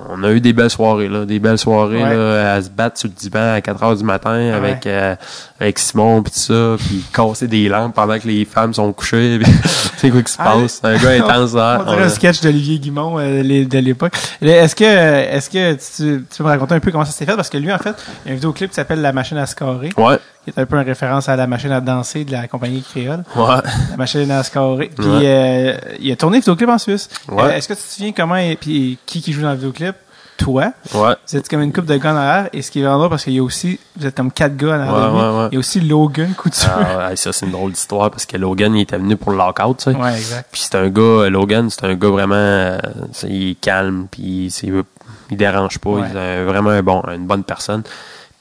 on 0.10 0.24
a 0.24 0.32
eu 0.32 0.40
des 0.42 0.54
belles 0.54 0.70
soirées, 0.70 1.08
là, 1.10 1.26
des 1.26 1.38
belles 1.40 1.58
soirées 1.58 2.02
Ouais. 2.04 2.16
là, 2.16 2.54
à 2.54 2.62
se 2.62 2.70
battre 2.70 2.98
sur 2.98 3.10
le 3.10 3.14
divan 3.14 3.54
à 3.56 3.62
4 3.62 3.84
heures 3.84 3.96
du 3.96 4.04
matin 4.04 4.52
avec, 4.54 4.88
euh, 4.88 5.16
avec 5.60 5.80
Simon, 5.80 6.24
puis 6.24 6.32
tout 6.34 6.40
ça, 6.40 6.76
puis 6.80 7.04
casser 7.14 7.48
des 7.48 7.68
lampes 7.70 7.94
pendant 7.94 8.18
que 8.18 8.28
les 8.28 8.46
femmes 8.46 8.74
sont 8.74 8.92
couchées. 8.94 9.40
C'est 9.98 10.10
quoi 10.10 10.22
qui 10.24 10.32
se 10.32 10.38
Ah, 10.40 10.56
passe? 10.60 10.80
Un 10.84 10.98
gars 10.98 11.12
intense, 11.26 11.54
là. 11.54 11.84
On 11.86 11.92
dirait 11.92 12.04
un 12.06 12.10
sketch 12.10 12.42
d'Olivier 12.42 12.80
Guimont 12.80 13.20
euh, 13.20 13.44
de 13.44 13.80
l'époque. 13.80 14.14
Est-ce 14.42 14.76
que, 14.76 14.84
est-ce 14.84 15.50
que 15.50 15.74
tu, 15.74 16.26
tu 16.30 16.38
peux 16.38 16.44
me 16.44 16.50
raconter 16.50 16.76
un 16.76 16.80
peu 16.80 16.92
comment 16.92 17.06
ça 17.06 17.12
s'est 17.12 17.26
fait? 17.26 17.36
Parce 17.36 17.50
que 17.50 17.58
lui, 17.58 17.72
en 17.72 17.78
fait, 17.78 17.96
il 18.26 18.30
y 18.30 18.30
a 18.30 18.32
un 18.32 18.36
vidéoclip 18.36 18.70
qui 18.70 18.76
s'appelle 18.76 19.02
La 19.02 19.14
machine 19.14 19.38
à 19.38 19.46
scorer, 19.46 19.90
Ouais, 19.98 20.18
qui 20.44 20.50
est 20.50 20.60
un 20.60 20.66
peu 20.66 20.76
une 20.78 20.86
référence 20.86 21.30
à 21.30 21.36
la 21.36 21.48
machine 21.48 21.72
à 21.72 21.82
danser 21.82 22.26
de 22.26 22.32
la 22.32 22.48
compagnie 22.48 22.82
créole. 22.82 23.24
ouais. 23.36 23.56
La 23.92 23.98
machine 23.98 24.30
à 24.32 24.44
scorer. 24.44 24.90
Puis 24.96 25.06
Ouais. 25.08 25.22
euh, 25.26 25.78
il 26.00 26.12
a 26.12 26.16
tourné 26.16 26.38
le 26.38 26.42
vidéoclip 26.42 26.70
en 26.70 26.78
Suisse. 26.78 27.10
Ouais. 27.30 27.44
Euh, 27.44 27.52
est-ce 27.56 27.68
que 27.68 27.74
tu 27.74 27.80
te 27.82 27.88
souviens 27.88 28.12
comment, 28.12 28.36
et 28.36 28.56
puis 28.56 28.98
qui 29.06 29.22
qui 29.22 29.32
joue 29.34 29.42
dans 29.42 29.50
le 29.52 29.56
vidéoclip? 29.56 29.96
Toi. 30.36 30.74
Ouais. 30.96 31.14
Vous 31.28 31.38
êtes 31.38 31.48
comme 31.48 31.62
une 31.62 31.72
coupe 31.72 31.86
de 31.86 31.96
gars 31.96 32.12
en 32.12 32.16
arrière. 32.16 32.50
Et 32.54 32.64
ce 32.64 32.72
qui 32.72 32.80
est 32.80 32.82
vraiment 32.82 32.98
drôle, 32.98 33.10
parce 33.12 33.24
qu'il 33.24 33.34
y 33.34 33.40
a 33.40 33.44
aussi, 33.44 33.80
vous 33.96 34.08
êtes 34.08 34.16
comme 34.18 34.32
quatre 34.32 34.58
gars 34.58 34.70
en 34.70 34.80
arrière 34.80 34.94
Ouais, 34.96 35.02
de 35.02 35.08
lui. 35.08 35.16
ouais, 35.22 35.38
ouais. 35.44 35.48
Il 35.52 35.54
y 35.54 35.58
a 35.58 35.60
aussi 35.60 35.80
Logan 35.80 36.34
Couture. 36.36 36.70
Ah, 36.76 37.10
ouais, 37.10 37.16
ça, 37.16 37.32
c'est 37.32 37.46
une 37.46 37.52
drôle 37.52 37.72
d'histoire 37.72 38.10
parce 38.10 38.26
que 38.26 38.36
Logan, 38.36 38.76
il 38.76 38.82
était 38.82 38.98
venu 38.98 39.16
pour 39.16 39.32
le 39.32 39.38
lockout, 39.38 39.78
tu 39.78 39.84
sais. 39.92 39.96
Ouais, 39.96 40.16
exact. 40.16 40.50
Puis 40.52 40.62
c'est 40.62 40.76
un 40.76 40.90
gars, 40.90 41.02
euh, 41.02 41.30
Logan, 41.30 41.70
c'est 41.70 41.86
un 41.86 41.94
gars 41.94 42.10
vraiment, 42.10 42.34
euh, 42.36 42.78
il 43.30 43.52
est 43.52 43.56
calme, 43.62 44.08
puis 44.10 44.48
c'est, 44.50 44.72
il 45.30 45.38
dérange 45.38 45.78
pas, 45.78 45.92
Ouais. 45.92 46.02
il 46.12 46.18
est 46.18 46.20
un- 46.20 46.46
vraiment 46.46 46.72
un 46.72 46.82
bon, 46.82 47.04
une 47.16 47.28
bonne 47.28 47.44
personne. 47.44 47.84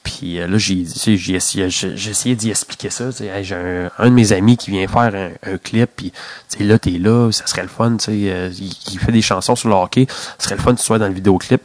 Puis 0.03 0.39
euh, 0.39 0.47
là, 0.47 0.57
j'ai, 0.57 0.83
tu 0.83 0.99
sais, 0.99 1.15
j'ai 1.15 1.35
essayé, 1.35 1.69
j'ai 1.69 1.95
j'ai 1.95 2.11
essayé 2.11 2.35
d'y 2.35 2.49
expliquer 2.49 2.89
ça. 2.89 3.05
tu 3.11 3.19
sais, 3.19 3.27
Hey, 3.27 3.43
j'ai 3.45 3.55
un, 3.55 3.89
un 3.97 4.09
de 4.09 4.13
mes 4.13 4.33
amis 4.33 4.57
qui 4.57 4.69
vient 4.71 4.85
faire 4.87 5.13
un, 5.15 5.29
un 5.53 5.57
clip, 5.57 5.89
puis 5.95 6.11
tu 6.49 6.57
sais, 6.57 6.63
là, 6.65 6.77
t'es 6.77 6.91
là, 6.91 7.31
ça 7.31 7.47
serait 7.47 7.61
le 7.61 7.69
fun, 7.69 7.95
tu 7.97 8.05
sais, 8.05 8.11
euh, 8.11 8.49
il, 8.59 8.73
il 8.91 8.99
fait 8.99 9.11
des 9.13 9.21
chansons 9.21 9.55
sur 9.55 9.69
le 9.69 9.75
hockey, 9.75 10.05
ça 10.37 10.45
serait 10.45 10.55
le 10.55 10.61
fun 10.61 10.73
que 10.73 10.79
tu 10.79 10.85
sois 10.85 10.99
dans 10.99 11.07
le 11.07 11.13
vidéoclip. 11.13 11.61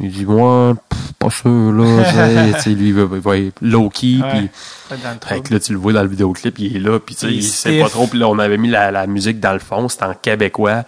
Il 0.00 0.12
dit, 0.12 0.24
moi, 0.24 0.76
pff, 0.88 1.12
pas 1.18 1.28
sûr, 1.28 1.72
là, 1.72 2.52
tu 2.56 2.60
sais, 2.62 2.70
lui, 2.70 2.88
il 2.88 2.94
va, 2.94 3.02
il 3.16 3.20
va 3.20 3.36
être 3.36 3.58
low-key, 3.60 4.20
Ouais. 4.22 4.48
puis 5.42 5.52
là, 5.54 5.60
tu 5.60 5.72
le 5.72 5.78
vois 5.78 5.92
dans 5.92 6.02
le 6.02 6.08
vidéoclip, 6.08 6.58
il 6.60 6.76
est 6.76 6.80
là, 6.80 6.98
puis 7.00 7.14
tu 7.16 7.26
sais, 7.26 7.32
Il 7.34 7.42
sait 7.42 7.80
pas 7.80 7.88
trop. 7.90 8.06
Puis 8.06 8.18
là, 8.18 8.28
on 8.28 8.38
avait 8.38 8.56
mis 8.58 8.68
la, 8.70 8.90
la 8.90 9.06
musique 9.06 9.40
dans 9.40 9.52
le 9.52 9.58
fond, 9.58 9.88
c'était 9.88 10.04
en 10.04 10.14
québécois. 10.14 10.84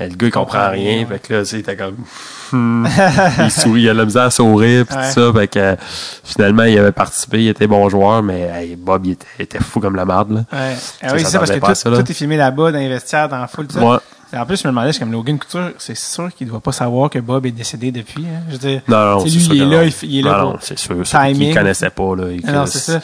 Euh, 0.00 0.08
Le 0.08 0.14
gars, 0.16 0.26
il 0.26 0.30
comprend 0.30 0.70
rien. 0.70 1.04
Fait 1.06 1.18
que 1.18 1.34
là, 1.34 1.40
tu 1.40 1.46
sais, 1.46 1.56
il 1.56 1.60
était 1.60 1.76
comme... 1.76 1.96
hmm. 2.52 2.86
il 3.44 3.50
sourit, 3.50 3.82
il 3.82 3.88
a 3.90 3.94
la 3.94 4.04
misère 4.06 4.22
à 4.22 4.30
sourire, 4.30 4.86
puis 4.86 4.96
Ouais. 4.96 5.12
tout 5.12 5.20
ça. 5.20 5.32
Fait 5.38 5.48
que 5.48 5.58
euh, 5.58 5.76
finalement, 6.24 6.62
il 6.64 6.78
avait 6.78 6.92
participé, 6.92 7.42
il 7.42 7.48
était 7.48 7.66
bon 7.66 7.88
joueur, 7.90 8.22
mais 8.22 8.40
hey, 8.54 8.76
Bob, 8.76 9.04
il 9.06 9.12
était, 9.12 9.26
il 9.38 9.42
était 9.42 9.60
fou 9.60 9.80
comme 9.80 9.94
la 9.96 10.04
marde, 10.06 10.30
là. 10.32 10.40
Ouais. 10.52 10.74
Ah 11.02 11.08
oui, 11.12 11.18
c'est 11.20 11.30
ça, 11.30 11.38
parce 11.38 11.50
que 11.50 11.58
tout, 11.58 11.74
ça, 11.74 11.90
tout 11.90 12.10
est 12.10 12.14
filmé 12.14 12.36
là-bas, 12.38 12.72
dans 12.72 12.78
les 12.78 12.88
vestiaires, 12.88 13.28
dans 13.28 13.38
la 13.38 13.46
foule, 13.48 13.66
tout 13.66 13.74
ça. 13.78 13.84
Ouais. 13.84 13.98
En 14.34 14.46
plus, 14.46 14.56
je 14.62 14.66
me 14.66 14.72
demandais, 14.72 14.94
je 14.94 14.98
comme 14.98 15.12
Logan 15.12 15.38
Couture, 15.38 15.72
c'est 15.76 15.94
sûr 15.94 16.30
qu'il 16.34 16.48
doit 16.48 16.60
pas 16.60 16.72
savoir 16.72 17.10
que 17.10 17.18
Bob 17.18 17.44
est 17.44 17.50
décédé 17.50 17.92
depuis. 17.92 18.24
Hein? 18.24 18.40
Je 18.48 18.52
veux 18.52 18.58
dire, 18.58 18.80
Non, 18.88 19.18
non, 19.18 19.22
lui, 19.24 19.30
sûr 19.30 19.52
il 19.52 19.60
est 19.60 19.64
que 19.66 19.70
là, 19.70 19.76
non. 19.76 19.90
il, 20.02 20.08
il 20.08 20.18
est 20.18 20.22
là 20.22 20.30
Non, 20.30 20.38
pour... 20.44 20.52
non, 20.52 20.58
c'est 20.62 20.78
sûr. 20.78 20.96
Timing. 21.04 21.52
connaissait 21.54 21.90
pas, 21.90 22.16
là. 22.16 22.24
Il- 22.32 22.46
non, 22.50 22.64
c'est 22.64 22.78
ça. 22.78 22.94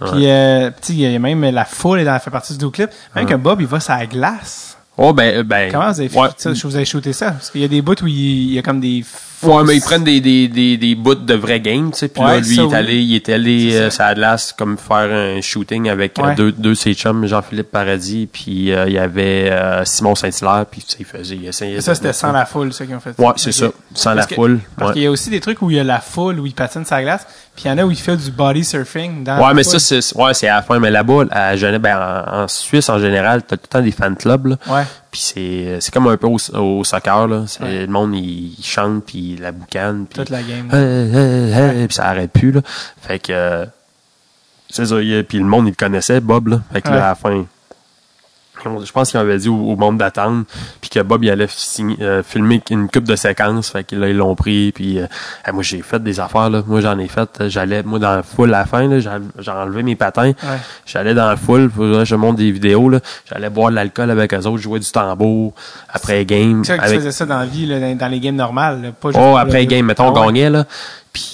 Ouais. 0.00 0.08
Puis, 0.12 0.30
euh, 0.30 0.70
il 0.88 1.00
y 1.00 1.14
a 1.14 1.18
même 1.18 1.42
la 1.44 1.66
foule 1.66 2.02
dans, 2.06 2.18
fait 2.18 2.30
partie 2.30 2.54
du 2.54 2.56
vidéoclip. 2.56 2.88
Même 3.14 3.26
que 3.26 3.34
Bob, 3.34 3.60
il 3.60 3.66
va 3.66 3.80
sur 3.80 3.92
la 3.92 4.06
glace. 4.06 4.77
Oh, 4.98 5.12
ben, 5.12 5.42
ben. 5.42 5.70
Comment 5.70 5.92
vous 5.92 6.00
avez 6.00 6.08
fait 6.08 6.18
ouais. 6.18 6.28
ça? 6.36 6.52
Je 6.52 6.66
vous 6.66 6.74
avez 6.74 6.84
shooté 6.84 7.12
ça? 7.12 7.30
Parce 7.30 7.50
qu'il 7.50 7.60
y 7.60 7.64
a 7.64 7.68
des 7.68 7.80
bouts 7.80 8.02
où 8.02 8.08
il, 8.08 8.48
il 8.48 8.52
y 8.54 8.58
a 8.58 8.62
comme 8.62 8.80
des... 8.80 9.04
Ouais, 9.42 9.62
mais 9.64 9.76
ils 9.76 9.80
prennent 9.80 10.04
des, 10.04 10.20
des, 10.20 10.48
des, 10.48 10.76
des 10.76 10.94
bouts 10.94 11.14
de 11.14 11.34
vrai 11.34 11.60
game, 11.60 11.90
tu 11.92 11.98
sais. 11.98 12.08
Puis 12.08 12.22
là, 12.22 12.38
lui, 12.38 12.44
ça, 12.44 12.52
il 12.52 12.58
est 12.60 12.66
oui. 12.66 12.74
allé, 12.74 12.96
il 13.02 13.14
est 13.14 13.28
allé 13.28 13.70
C'est 13.70 13.76
euh, 13.78 13.90
ça. 13.90 13.96
sur 13.96 14.04
la 14.04 14.14
glace 14.14 14.54
comme 14.56 14.76
faire 14.76 15.12
un 15.12 15.40
shooting 15.40 15.88
avec 15.88 16.18
euh, 16.18 16.22
Ouais. 16.22 16.34
deux, 16.34 16.50
deux 16.52 16.70
de 16.70 16.74
ses 16.74 16.94
chums, 16.94 17.24
Jean-Philippe 17.26 17.70
Paradis, 17.70 18.28
puis 18.32 18.72
euh, 18.72 18.86
il 18.88 18.94
y 18.94 18.98
avait 18.98 19.50
euh, 19.50 19.84
Simon 19.84 20.14
Saint-Hilaire, 20.14 20.66
puis 20.70 20.82
tu 20.82 20.90
sais, 20.92 20.96
il 21.00 21.04
faisait, 21.06 21.36
il 21.36 21.46
essayait. 21.46 21.80
Ça, 21.80 21.94
c'était 21.94 22.12
sans 22.12 22.32
la 22.32 22.46
foule, 22.46 22.72
ceux 22.72 22.84
qui 22.86 22.94
ont 22.94 23.00
fait 23.00 23.12
ça. 23.16 23.22
Ouais, 23.22 23.32
c'est 23.36 23.52
ça. 23.52 23.66
Sans 23.94 24.10
la 24.10 24.16
Parce 24.16 24.26
que- 24.28 24.34
foule. 24.34 24.60
Parce 24.76 24.88
ouais. 24.88 24.94
qu'il 24.94 25.02
y 25.02 25.06
a 25.06 25.10
aussi 25.10 25.30
des 25.30 25.40
trucs 25.40 25.62
où 25.62 25.70
il 25.70 25.76
y 25.76 25.80
a 25.80 25.84
la 25.84 26.00
foule, 26.00 26.40
où 26.40 26.46
il 26.46 26.54
patine 26.54 26.84
sa 26.84 27.00
glace, 27.02 27.26
puis 27.54 27.64
il 27.66 27.68
y 27.68 27.70
en 27.70 27.78
a 27.78 27.84
où 27.84 27.90
il 27.90 27.96
fait 27.96 28.16
du 28.16 28.30
body 28.30 28.64
surfing 28.64 29.24
dans 29.24 29.38
Ouais, 29.38 29.48
la 29.48 29.54
mais 29.54 29.62
foule. 29.62 29.78
ça, 29.80 30.00
c'est, 30.00 30.16
ouais, 30.16 30.34
c'est 30.34 30.48
à 30.48 30.56
la 30.56 30.62
fin. 30.62 30.78
Mais 30.80 30.90
là-bas, 30.90 31.24
à 31.30 31.56
Genève, 31.56 31.80
ben, 31.80 31.96
en, 31.96 32.42
en 32.42 32.48
Suisse, 32.48 32.88
en 32.88 32.98
général, 32.98 33.42
t'as 33.42 33.56
tout 33.56 33.62
le 33.64 33.68
temps 33.68 33.82
des 33.82 33.92
fan 33.92 34.16
clubs, 34.16 34.46
là. 34.46 34.56
Ouais. 34.68 34.82
Puis 35.10 35.20
c'est, 35.22 35.78
c'est 35.80 35.92
comme 35.92 36.06
un 36.06 36.16
peu 36.16 36.26
au, 36.26 36.36
au 36.56 36.84
soccer, 36.84 37.26
là. 37.28 37.44
C'est, 37.46 37.62
Ouais. 37.62 37.80
Le 37.86 37.92
monde, 37.92 38.14
il, 38.14 38.54
il 38.58 38.64
chante, 38.64 39.04
puis 39.06 39.36
la 39.36 39.52
boucane, 39.52 40.06
puis 40.06 40.18
Toute 40.18 40.30
la 40.30 40.42
game. 40.42 40.68
Hey, 40.72 41.16
hey, 41.16 41.52
hey, 41.80 41.86
puis 41.86 41.94
ça 41.94 42.06
arrête 42.08 42.30
plus, 42.32 42.52
là. 42.52 42.60
Fait 43.00 43.18
que, 43.18 43.32
euh, 43.32 43.66
c'est 44.68 44.84
ça, 44.86 44.96
puis 44.96 45.38
le 45.38 45.44
monde, 45.44 45.66
il 45.66 45.70
le 45.70 45.76
connaissait, 45.76 46.20
Bob, 46.20 46.48
là. 46.48 46.60
Fait 46.72 46.82
que 46.82 46.88
Ouais. 46.90 46.96
là, 46.96 47.06
à 47.06 47.08
la 47.10 47.14
fin, 47.14 47.46
je 48.64 48.92
pense 48.92 49.10
qu'il 49.10 49.20
avait 49.20 49.38
dit 49.38 49.48
au, 49.48 49.54
au 49.72 49.76
monde 49.76 49.98
d'attendre, 49.98 50.44
puis 50.80 50.90
que 50.90 51.00
Bob, 51.00 51.24
il 51.24 51.30
allait 51.30 51.46
signer- 51.48 51.96
euh, 52.00 52.22
filmer 52.22 52.62
une 52.70 52.88
coupe 52.88 53.04
de 53.04 53.16
séquences, 53.16 53.70
fait 53.70 53.84
que 53.84 53.96
là, 53.96 54.08
ils 54.08 54.16
l'ont 54.16 54.34
pris, 54.34 54.72
puis 54.72 54.98
euh, 54.98 55.06
hey, 55.46 55.52
moi, 55.52 55.62
j'ai 55.62 55.80
fait 55.82 56.02
des 56.02 56.20
affaires, 56.20 56.50
là. 56.50 56.62
Moi, 56.66 56.80
j'en 56.80 56.98
ai 56.98 57.08
fait, 57.08 57.28
euh, 57.40 57.48
j'allais, 57.48 57.82
moi, 57.82 57.98
dans 57.98 58.16
la 58.16 58.22
foule, 58.22 58.52
à 58.54 58.58
la 58.60 58.64
fin, 58.66 58.86
là, 58.88 58.98
j'ai 59.00 59.50
enlevé 59.50 59.82
mes 59.82 59.96
patins, 59.96 60.28
Ouais. 60.28 60.58
j'allais 60.86 61.14
dans 61.14 61.28
la 61.28 61.36
foule, 61.36 61.70
que 61.70 62.04
je 62.04 62.14
monte 62.14 62.36
des 62.36 62.50
vidéos, 62.50 62.88
là. 62.88 63.00
J'allais 63.30 63.50
boire 63.50 63.70
de 63.70 63.76
l'alcool 63.76 64.10
avec 64.10 64.34
eux 64.34 64.38
autres, 64.46 64.58
jouer 64.58 64.80
du 64.80 64.90
tambour, 64.90 65.52
après 65.88 66.24
game, 66.24 66.62
Tu 66.62 66.68
sais, 66.72 66.78
tu 66.78 66.84
avec 66.84 66.98
faisais 66.98 67.12
ça 67.12 67.26
dans 67.26 67.38
la 67.38 67.46
vie, 67.46 67.66
là, 67.66 67.94
dans, 67.94 68.08
les 68.08 68.20
games 68.20 68.36
normales, 68.36 68.82
là, 68.82 68.88
pas 68.92 69.10
Oh, 69.14 69.36
après 69.38 69.60
le- 69.60 69.66
game, 69.66 69.86
mettons, 69.86 70.04
Ah 70.08 70.12
on 70.14 70.20
ouais. 70.20 70.26
gagnait, 70.26 70.50
là. 70.50 70.64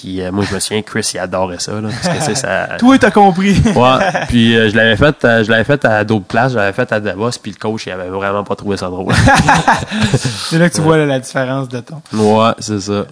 Puis 0.01 0.21
euh, 0.21 0.31
moi, 0.31 0.43
je 0.47 0.53
me 0.53 0.59
souviens, 0.59 0.81
Chris, 0.81 1.11
il 1.13 1.19
adorait 1.19 1.59
ça, 1.59 1.73
là. 1.79 1.89
Parce 1.89 2.17
que, 2.17 2.23
c'est 2.23 2.35
ça. 2.35 2.69
Toi, 2.79 2.97
t'as 2.97 3.11
compris. 3.11 3.55
Ouais. 3.75 3.99
Puis 4.29 4.55
euh, 4.55 4.69
je 4.69 4.75
l'avais 4.75 4.95
fait, 4.95 5.25
euh, 5.25 5.43
je 5.43 5.51
l'avais 5.51 5.65
fait 5.65 5.83
à 5.83 6.03
d'autres 6.05 6.25
places, 6.25 6.53
je 6.53 6.57
l'avais 6.57 6.71
fait 6.71 6.89
à 6.93 6.99
Davos, 6.99 7.31
puis 7.41 7.51
le 7.51 7.57
coach, 7.57 7.85
il 7.87 7.91
avait 7.91 8.07
vraiment 8.07 8.43
pas 8.43 8.55
trouvé 8.55 8.77
ça 8.77 8.87
drôle. 8.87 9.13
c'est 10.15 10.57
là 10.57 10.69
que 10.69 10.75
tu 10.75 10.81
vois 10.81 10.97
là, 10.97 11.05
la 11.05 11.19
différence 11.19 11.67
de 11.67 11.81
ton. 11.81 12.01
ouais, 12.13 12.53
c'est 12.59 12.79
ça. 12.79 13.05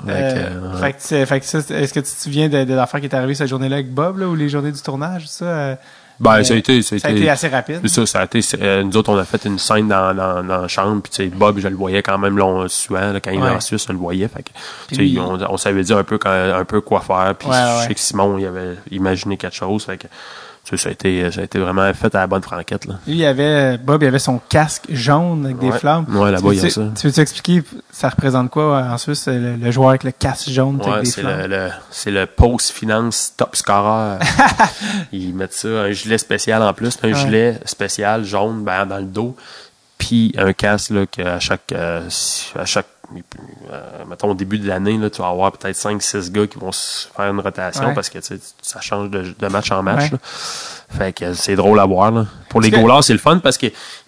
Fait 0.79 0.93
que, 0.93 1.25
fait 1.25 1.43
ça, 1.43 1.57
est-ce 1.57 1.93
que 1.93 1.99
tu 1.99 2.05
te 2.05 2.21
souviens 2.21 2.47
de, 2.47 2.63
de 2.63 2.73
l'affaire 2.73 3.01
qui 3.01 3.07
est 3.07 3.15
arrivée 3.15 3.35
cette 3.35 3.49
journée-là 3.49 3.75
avec 3.77 3.93
Bob, 3.93 4.19
là, 4.19 4.27
ou 4.27 4.35
les 4.35 4.47
journées 4.47 4.71
du 4.71 4.81
tournage, 4.81 5.27
ça? 5.27 5.77
Euh, 6.21 6.23
ben, 6.23 6.43
ça 6.43 6.53
a 6.53 6.57
été, 6.57 6.81
ça 6.81 6.95
a 6.95 6.99
ça 6.99 7.07
a 7.07 7.11
été, 7.11 7.19
été 7.21 7.29
assez 7.29 7.47
rapide. 7.47 7.79
c'est 7.81 7.87
ça, 7.89 8.05
ça 8.05 8.19
a 8.21 8.25
été, 8.25 8.39
euh, 8.61 8.83
nous 8.83 8.95
autres, 8.97 9.11
on 9.11 9.17
a 9.17 9.25
fait 9.25 9.43
une 9.45 9.59
scène 9.59 9.87
dans, 9.87 10.13
dans, 10.13 10.43
dans 10.43 10.61
la 10.61 10.67
chambre, 10.67 11.01
puis 11.01 11.11
tu 11.11 11.23
sais, 11.23 11.29
Bob, 11.29 11.59
je 11.59 11.67
le 11.67 11.75
voyais 11.75 12.01
quand 12.03 12.17
même 12.17 12.37
long, 12.37 12.67
souvent, 12.67 13.11
là, 13.11 13.19
quand 13.19 13.31
il 13.31 13.39
Ouais. 13.39 13.47
était 13.47 13.55
en 13.55 13.59
Suisse, 13.61 13.85
on 13.89 13.93
le 13.93 13.99
voyait, 13.99 14.27
fait 14.27 14.43
que, 14.43 14.49
Puis 14.95 15.17
on, 15.19 15.33
on 15.51 15.57
savait 15.57 15.83
dire 15.83 15.97
un 15.97 16.03
peu, 16.03 16.17
quand- 16.17 16.29
un 16.31 16.65
peu 16.65 16.81
quoi 16.81 17.01
faire, 17.01 17.33
puis 17.37 17.49
Ouais, 17.49 17.55
je 17.81 17.87
sais 17.87 17.93
que 17.93 17.99
Simon, 17.99 18.37
il 18.37 18.45
avait 18.45 18.77
imaginé 18.91 19.37
quelque 19.37 19.55
chose, 19.55 19.85
fait 19.85 19.97
que, 19.97 20.07
ça 20.63 20.89
a 20.89 20.91
été, 20.93 21.29
ça 21.29 21.41
a 21.41 21.43
été 21.43 21.59
vraiment 21.59 21.93
fait 21.93 22.15
à 22.15 22.19
la 22.19 22.27
bonne 22.27 22.41
franquette, 22.41 22.85
là. 22.85 22.95
Lui, 23.05 23.15
il 23.17 23.25
avait, 23.25 23.77
Bob, 23.77 24.01
il 24.01 24.07
avait 24.07 24.17
son 24.19 24.39
casque 24.49 24.85
jaune 24.89 25.45
avec 25.45 25.59
des 25.59 25.67
Ouais. 25.69 25.77
flammes. 25.77 26.05
Ouais, 26.09 26.31
là-bas, 26.31 26.49
Tu 26.51 26.55
il 26.55 26.57
y 26.57 26.59
a 26.59 26.63
veux- 26.63 26.69
ça. 26.69 26.81
Tu 26.99 27.07
veux-tu 27.07 27.19
expliquer, 27.19 27.63
ça 27.91 28.07
représente 28.09 28.49
quoi 28.49 28.63
euh, 28.77 28.89
en 28.93 28.97
Suisse, 28.97 29.27
le, 29.27 29.55
le 29.57 29.71
joueur 29.71 29.89
avec 29.89 30.03
le 30.05 30.11
casque 30.11 30.49
jaune 30.49 30.77
Ouais, 30.81 30.89
avec 30.89 31.03
des 31.03 31.09
c'est 31.11 31.21
flammes? 31.21 31.41
le, 31.41 31.47
le- 31.47 31.69
c'est 31.91 32.11
le 32.11 32.25
Post 32.25 32.71
Finance 32.71 33.33
Top 33.35 33.55
Scorer. 33.55 34.19
Ils 35.11 35.33
mettent 35.33 35.53
ça, 35.53 35.67
un 35.67 35.91
gilet 35.91 36.17
spécial 36.17 36.61
en 36.63 36.73
plus, 36.73 36.97
un 37.03 37.07
Ouais. 37.09 37.13
gilet 37.13 37.59
spécial 37.65 38.23
jaune 38.23 38.63
ben, 38.63 38.85
dans 38.85 38.97
le 38.99 39.03
dos, 39.05 39.35
puis 39.97 40.33
un 40.37 40.53
casque 40.53 40.91
là, 40.91 41.05
que 41.05 41.21
à 41.21 41.39
chaque, 41.39 41.71
euh, 41.73 42.07
à 42.55 42.65
chaque 42.65 42.87
euh, 43.71 44.05
mettons 44.07 44.31
au 44.31 44.33
début 44.33 44.57
de 44.59 44.67
l'année, 44.67 44.97
là, 44.97 45.09
tu 45.09 45.21
vas 45.21 45.27
avoir 45.29 45.51
peut-être 45.51 45.75
5-6 45.75 46.31
gars 46.31 46.47
qui 46.47 46.57
vont 46.57 46.71
se 46.71 47.07
faire 47.15 47.29
une 47.31 47.39
rotation 47.39 47.87
Ouais. 47.87 47.93
parce 47.93 48.09
que 48.09 48.19
tu 48.19 48.25
sais, 48.25 48.39
ça 48.61 48.79
change 48.81 49.09
de, 49.09 49.33
de 49.37 49.47
match 49.47 49.71
en 49.71 49.83
match. 49.83 50.11
Ouais. 50.11 50.17
Fait 50.97 51.13
que 51.13 51.33
c'est 51.33 51.55
drôle 51.55 51.79
à 51.79 51.85
voir. 51.85 52.11
Là. 52.11 52.25
Pour 52.49 52.61
les 52.61 52.69
que- 52.71 52.77
goalers, 52.77 53.01
c'est 53.03 53.13
le 53.13 53.19
fun 53.19 53.39
parce 53.39 53.57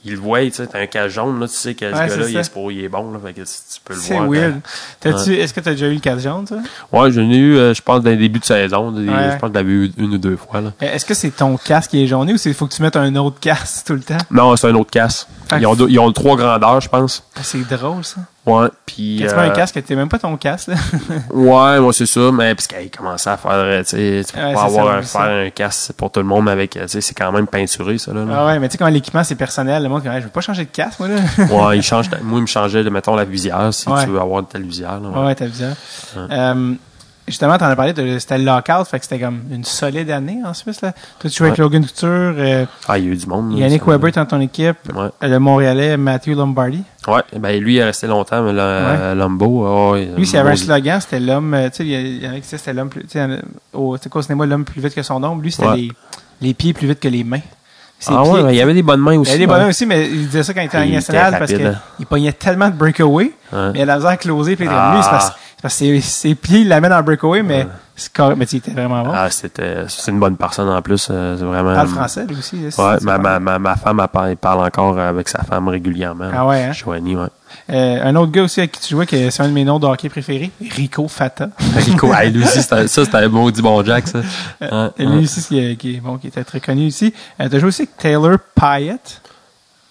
qu'ils 0.05 0.13
le 0.15 0.19
voient, 0.21 0.41
tu 0.41 0.51
sais, 0.51 0.67
t'as 0.67 0.79
un 0.79 0.85
casque 0.87 1.15
jaune, 1.15 1.39
là, 1.39 1.47
tu 1.47 1.53
sais 1.55 1.73
que 1.73 1.89
ce 1.91 1.95
Ouais, 1.95 2.07
gars-là, 2.07 2.23
c'est 2.25 2.31
il 2.31 2.37
est, 2.37 2.43
ça. 2.43 2.49
pour, 2.51 2.71
il 2.71 2.83
est 2.83 2.89
bon, 2.89 3.11
là, 3.11 3.19
fait 3.25 3.33
que 3.33 3.41
tu 3.41 3.47
peux 3.83 3.93
le 3.93 3.99
C'est 3.99 4.13
voir. 4.15 4.27
weird. 4.29 4.53
euh, 4.55 4.59
T'as-tu- 4.99 5.33
Est-ce 5.35 5.53
que 5.53 5.59
tu 5.59 5.69
as 5.69 5.71
déjà 5.73 5.87
eu 5.87 5.93
le 5.95 5.99
casque 5.99 6.19
jaune, 6.23 6.45
toi? 6.45 6.57
Ouais, 6.91 7.11
j'en 7.11 7.21
ai 7.29 7.35
eu, 7.35 7.57
euh, 7.57 7.73
je 7.73 7.81
pense, 7.81 8.01
dans 8.01 8.09
les 8.09 8.17
débuts 8.17 8.39
de 8.39 8.45
saison. 8.45 8.91
des- 8.91 9.07
Ouais. 9.09 9.31
Je 9.33 9.37
pense 9.37 9.41
que 9.41 9.47
je 9.47 9.53
l'avais 9.53 9.71
eu 9.71 9.91
une 9.97 10.13
ou 10.13 10.17
deux 10.17 10.37
fois. 10.37 10.61
Là. 10.61 10.71
Est-ce 10.81 11.05
que 11.05 11.13
c'est 11.13 11.31
ton 11.31 11.57
casque 11.57 11.91
qui 11.91 12.03
est 12.03 12.07
jauné 12.07 12.33
ou 12.33 12.37
c'est 12.37 12.53
faut 12.53 12.67
que 12.67 12.73
tu 12.73 12.81
mettes 12.81 12.95
un 12.95 13.15
autre 13.15 13.39
casque 13.39 13.85
tout 13.87 13.93
le 13.93 14.01
temps? 14.01 14.17
Non, 14.31 14.55
c'est 14.55 14.67
un 14.69 14.75
autre 14.75 14.91
casque. 14.91 15.27
Que- 15.49 15.57
Ils 15.59 15.67
ont, 15.67 15.75
deux- 15.75 15.89
ils 15.89 15.99
ont 15.99 16.11
trois 16.11 16.35
grandeurs, 16.35 16.81
je 16.81 16.89
pense. 16.89 17.23
Ah, 17.35 17.41
C'est 17.43 17.67
drôle, 17.67 18.03
ça. 18.03 18.21
Ouais, 18.47 18.67
puis... 18.85 19.19
Quand 19.23 19.29
tu 19.29 19.35
mets 19.35 19.41
euh, 19.41 19.51
un 19.51 19.55
casque, 19.55 19.83
t'es 19.83 19.95
même 19.95 20.09
pas 20.09 20.19
ton 20.19 20.37
casque, 20.37 20.67
là. 20.69 20.75
Ouais, 21.33 21.79
moi, 21.79 21.93
c'est 21.93 22.05
ça. 22.05 22.31
Mais 22.31 22.53
parce 22.53 22.67
qu'il 22.67 22.89
commençait 22.91 23.29
à 23.31 23.37
faire, 23.37 23.51
euh, 23.53 23.79
tu 23.83 23.89
sais, 23.89 24.23
tu 24.27 24.33
peux 24.33 24.39
Ouais, 24.39 24.53
pas 24.53 24.59
c'est 24.67 24.73
ça, 24.73 24.79
avoir 24.81 24.87
un, 24.93 24.95
veut 24.97 25.01
faire 25.01 25.21
ça. 25.21 25.27
un 25.31 25.49
casque 25.49 25.91
pour 25.93 26.11
tout 26.11 26.19
le 26.19 26.25
monde, 26.27 26.45
mais 26.45 26.51
avec, 26.51 26.71
tu 26.71 26.79
sais, 26.87 27.01
c'est 27.01 27.13
quand 27.15 27.31
même 27.31 27.47
peinturé, 27.47 27.97
ça, 27.97 28.13
là. 28.13 28.23
là. 28.25 28.33
ah 28.39 28.45
ouais, 28.47 28.59
mais 28.59 28.67
tu 28.67 28.73
sais, 28.73 28.77
quand 28.77 28.87
l'équipement, 28.87 29.23
c'est 29.23 29.35
personnel, 29.35 29.87
monde, 29.95 30.03
dit, 30.03 30.09
Ouais, 30.09 30.19
je 30.19 30.25
veux 30.25 30.29
pas 30.31 30.41
changer 30.41 30.65
de 30.65 30.69
casque, 30.69 30.99
moi, 30.99 31.09
là. 31.09 31.15
Ouais, 31.51 31.77
il 31.77 31.83
change, 31.83 32.09
ta- 32.09 32.19
moi, 32.21 32.39
il 32.39 32.43
me 32.43 32.47
changeait 32.47 32.83
de, 32.83 32.89
mettons, 32.89 33.15
la 33.15 33.25
visière, 33.25 33.73
si 33.73 33.89
Ouais. 33.89 34.03
tu 34.03 34.09
veux 34.11 34.19
avoir 34.19 34.45
telle 34.47 34.63
visière, 34.63 34.99
là. 34.99 35.09
ouais. 35.09 35.17
Ouais, 35.19 35.25
ouais, 35.27 35.35
t'as 35.35 35.45
vu 35.47 35.53
ça. 35.53 36.17
Euh, 36.29 36.73
Justement, 37.27 37.57
t'en 37.57 37.65
as 37.65 37.75
parlé, 37.75 37.91
de- 37.91 38.19
c'était 38.19 38.37
le 38.37 38.43
lockout, 38.45 38.85
fait 38.85 38.99
que 38.99 39.05
c'était 39.05 39.19
comme 39.19 39.39
une 39.49 39.63
solide 39.63 40.11
année 40.11 40.41
en 40.45 40.53
Suisse. 40.53 40.79
Là. 40.83 40.91
Toi, 41.19 41.27
tu 41.27 41.35
jouais 41.35 41.47
avec 41.47 41.57
Ouais. 41.57 41.63
Logan 41.63 41.83
Couture, 41.83 42.07
euh, 42.07 42.65
Ah, 42.87 42.99
il 42.99 43.05
y 43.05 43.07
a 43.07 43.11
eu 43.13 43.15
du 43.15 43.25
monde. 43.25 43.57
Yannick. 43.57 43.83
Weber 43.87 44.11
dans 44.11 44.27
ton 44.27 44.39
équipe, 44.41 44.77
Ouais. 44.93 45.09
le 45.23 45.39
Montréalais 45.39 45.97
Matthew 45.97 46.35
Lombardi. 46.35 46.83
Ouais, 47.07 47.23
ben 47.35 47.59
lui, 47.59 47.73
il 47.73 47.77
est 47.79 47.83
resté 47.83 48.05
longtemps, 48.05 48.43
mais 48.43 48.53
là, 48.53 49.15
Lombo, 49.15 49.93
ouais, 49.93 50.07
Lui, 50.15 50.27
s'il 50.27 50.35
y 50.35 50.37
avait 50.37 50.51
un 50.51 50.55
slogan, 50.55 51.01
c'était 51.01 51.19
l'homme, 51.19 51.51
euh, 51.55 51.67
tu 51.71 51.77
sais, 51.77 51.85
il 51.87 52.23
y 52.23 52.27
en 52.27 52.31
a 52.31 52.35
qui 52.35 52.41
disaient 52.41 52.57
c'était 52.59 52.73
l'homme 52.73 52.89
plus, 52.89 53.01
tu 53.05 53.17
sais, 53.17 53.27
au, 53.73 53.97
c'est 53.97 54.07
quoi 54.07 54.19
au 54.19 54.21
cinéma, 54.21 54.45
l'homme 54.45 54.63
plus 54.63 54.79
vite 54.79 54.93
que 54.93 55.01
son 55.01 55.23
ombre. 55.23 55.41
Lui, 55.41 55.51
c'était 55.51 55.67
Ouais. 55.67 55.77
les, 55.77 55.91
les 56.41 56.53
pieds 56.53 56.73
plus 56.73 56.87
vite 56.87 56.99
que 56.99 57.07
les 57.07 57.23
mains. 57.23 57.39
Ah 58.07 58.23
ouais, 58.23 58.53
il 58.53 58.55
y 58.55 58.61
avait 58.61 58.73
des 58.73 58.83
bonnes 58.83 58.99
mains 58.99 59.13
il 59.13 59.15
y 59.15 59.19
aussi. 59.19 59.31
avait 59.31 59.39
des 59.39 59.45
ouais. 59.45 59.53
bonhommes 59.53 59.69
aussi, 59.69 59.85
mais 59.85 60.07
il 60.07 60.25
disait 60.27 60.43
ça 60.43 60.53
quand 60.53 60.61
il 60.61 60.65
était 60.65 60.77
en 60.77 60.85
nationale 60.85 61.31
parce 61.39 61.51
rapide, 61.51 61.65
hein. 61.67 61.79
qu'il 61.97 62.05
pognait 62.05 62.33
tellement 62.33 62.69
de 62.69 62.75
breakaway, 62.75 63.31
mais 63.53 63.71
il 63.75 63.81
a 63.81 63.85
la 63.85 63.95
misère 63.95 64.11
à 64.11 64.17
closer, 64.17 64.55
puis 64.55 64.65
il 64.65 64.71
Ah. 64.71 64.87
comme, 64.89 64.95
lui, 64.97 65.03
c'est 65.03 65.09
parce, 65.09 65.29
que 65.63 65.69
ses, 65.69 66.01
ses 66.01 66.35
pieds, 66.35 66.59
il 66.59 66.67
l'amène 66.67 66.93
en 66.93 67.01
breakaway, 67.01 67.41
mais 67.41 67.65
mais 67.65 68.45
tu 68.45 68.51
sais, 68.51 68.57
il 68.57 68.57
était 68.57 68.71
vraiment 68.71 69.03
bon. 69.03 69.11
Ah, 69.15 69.29
c'était, 69.31 69.85
c'est 69.87 70.11
une 70.11 70.19
bonne 70.19 70.35
personne 70.35 70.69
en 70.69 70.81
plus, 70.81 71.07
euh, 71.09 71.37
c'est 71.37 71.45
vraiment. 71.45 71.71
Il 71.71 71.75
parle 71.75 71.87
français, 71.87 72.25
lui 72.27 72.37
aussi. 72.37 72.57
là, 72.77 72.91
Ouais, 72.93 72.97
ma, 73.01 73.17
ma, 73.17 73.39
ma, 73.39 73.57
ma 73.57 73.75
femme, 73.75 73.99
elle 74.01 74.07
parle, 74.09 74.29
elle 74.31 74.37
parle 74.37 74.65
encore 74.65 74.99
avec 74.99 75.29
sa 75.29 75.43
femme 75.43 75.67
régulièrement. 75.69 76.29
Ah 76.31 76.45
ouais, 76.45 76.63
hein? 76.65 76.71
Joanie, 76.73 77.15
ouais. 77.15 77.27
Euh, 77.69 78.03
un 78.03 78.15
autre 78.15 78.31
gars 78.31 78.43
aussi 78.43 78.59
avec 78.59 78.71
qui 78.73 78.81
tu 78.81 78.89
jouais, 78.89 79.05
que 79.05 79.29
c'est 79.29 79.43
un 79.43 79.47
de 79.47 79.53
mes 79.53 79.63
noms 79.63 79.79
de 79.79 79.85
hockey 79.87 80.09
préférés, 80.09 80.51
Rico 80.71 81.07
Fata. 81.07 81.49
Rico, 81.75 82.13
hey, 82.13 82.31
lui 82.31 82.43
aussi, 82.43 82.61
ça, 82.61 82.87
c'était 82.87 83.17
un 83.17 83.27
maudit 83.29 83.61
bon 83.61 83.83
Jack, 83.83 84.07
ça. 84.07 84.19
Ouais, 84.61 84.69
ouais. 84.71 84.89
lui 85.05 85.23
aussi, 85.25 85.43
qui, 85.43 85.59
est- 85.59 85.75
qui 85.75 85.99
bon, 85.99 86.17
qui 86.17 86.27
était 86.27 86.43
très 86.43 86.59
connu 86.59 86.83
ici. 86.87 87.13
Euh, 87.41 87.47
T'as 87.49 87.59
joué 87.59 87.67
aussi 87.69 87.83
avec 87.83 87.97
Taylor 87.97 88.37
Pyatt? 88.55 89.21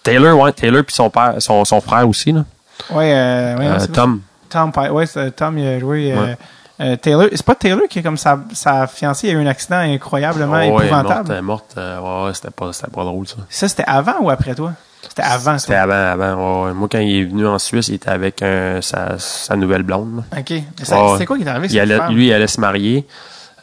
Taylor, 0.03 0.37
ouais, 0.39 0.51
Taylor, 0.53 0.83
puis 0.83 0.95
son 0.95 1.09
père, 1.09 1.35
son, 1.39 1.65
son 1.65 1.81
frère 1.81 2.07
aussi, 2.07 2.31
là. 2.31 2.45
Ouais, 2.91 3.13
euh, 3.13 3.57
ouais, 3.57 3.65
Euh, 3.67 3.77
non, 3.79 3.87
Tom. 3.87 4.21
Tom 4.49 4.71
Pyatt. 4.71 4.91
Ouais, 4.91 5.31
Tom, 5.31 5.57
il 5.57 5.67
a 5.67 5.79
joué. 5.79 6.13
Ouais. 6.13 6.37
euh, 6.81 6.95
Taylor, 6.97 7.27
c'est 7.31 7.43
pas 7.45 7.55
Taylor 7.55 7.87
qui 7.89 7.99
est 7.99 8.03
comme 8.03 8.17
sa, 8.17 8.39
sa 8.53 8.85
fiancée, 8.87 9.27
il 9.27 9.33
y 9.33 9.35
a 9.35 9.39
eu 9.39 9.43
un 9.43 9.47
accident 9.47 9.77
incroyablement 9.77 10.61
Oh, 10.67 10.77
ouais, 10.77 10.85
épouvantable. 10.85 11.15
morte, 11.17 11.31
euh, 11.31 11.41
morte, 11.41 11.73
euh, 11.77 11.99
ouais, 12.23 12.27
ouais, 12.27 12.33
c'était 12.33 12.51
pas, 12.51 12.71
c'était 12.73 12.91
pas 12.91 13.03
drôle, 13.03 13.27
ça. 13.27 13.37
Ça, 13.49 13.67
c'était 13.67 13.85
avant 13.87 14.19
ou 14.21 14.29
après 14.29 14.53
toi? 14.55 14.73
C'était 15.09 15.21
avant, 15.21 15.57
C'était 15.57 15.75
avant, 15.75 15.93
avant. 16.23 16.65
ouais. 16.65 16.73
Moi, 16.73 16.87
quand 16.91 16.99
il 16.99 17.21
est 17.21 17.23
venu 17.25 17.45
en 17.47 17.59
Suisse, 17.59 17.87
il 17.89 17.95
était 17.95 18.09
avec 18.09 18.41
un, 18.41 18.81
sa, 18.81 19.17
sa 19.19 19.55
nouvelle 19.55 19.83
blonde. 19.83 20.23
là. 20.31 20.39
OK. 20.39 20.53
C'était 20.81 21.25
quoi 21.25 21.37
qui 21.37 21.43
est 21.43 21.47
arrivé? 21.47 21.67
Il 21.71 21.79
allait, 21.79 21.99
lui, 22.09 22.27
il 22.27 22.33
allait 22.33 22.47
se 22.47 22.59
marier 22.59 23.05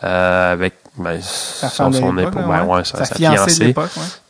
euh, 0.05 0.53
avec 0.53 0.75
ben, 0.97 1.19
sa 1.23 1.69
son, 1.69 1.91
époux, 1.93 2.13
là, 2.13 2.31
ben, 2.31 2.65
ouais. 2.65 2.77
ouais, 2.77 2.85
sa, 2.85 2.99
sa 2.99 3.05
sa 3.07 3.15
fiancée. 3.15 3.75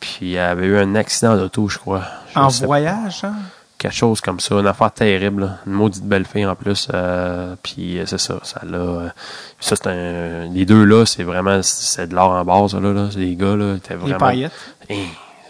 Puis 0.01 0.19
il 0.33 0.39
avait 0.39 0.67
eu 0.67 0.79
un 0.79 0.95
accident 0.95 1.37
d'auto, 1.37 1.69
je 1.69 1.79
crois. 1.79 2.03
Je 2.35 2.39
En 2.39 2.49
voyage, 2.49 3.23
hein? 3.25 3.35
quelque 3.79 3.95
chose 3.95 4.21
comme 4.21 4.39
ça, 4.39 4.55
une 4.55 4.67
affaire 4.69 4.93
terrible, 4.93 5.43
là. 5.43 5.57
une 5.67 5.73
maudite 5.73 6.05
belle 6.05 6.25
fille 6.25 6.47
en 6.47 6.55
plus. 6.55 6.87
euh, 6.95 7.57
puis 7.65 7.99
euh, 7.99 8.05
c'est 8.07 8.19
ça, 8.21 8.35
ça 8.45 8.61
euh, 8.65 9.09
ça 9.59 9.75
c'est 9.75 9.89
un. 9.89 10.47
Les 10.53 10.65
deux 10.65 10.85
là, 10.85 11.05
c'est 11.05 11.25
vraiment 11.25 11.61
c'est 11.63 12.07
de 12.07 12.15
l'or 12.15 12.31
en 12.31 12.45
base 12.45 12.75
là, 12.77 12.93
là. 12.93 13.09
Les 13.17 13.35
gars 13.35 13.57
là, 13.57 13.75
étaient 13.75 13.97
Les 14.07 14.15
paillettes. 14.15 14.53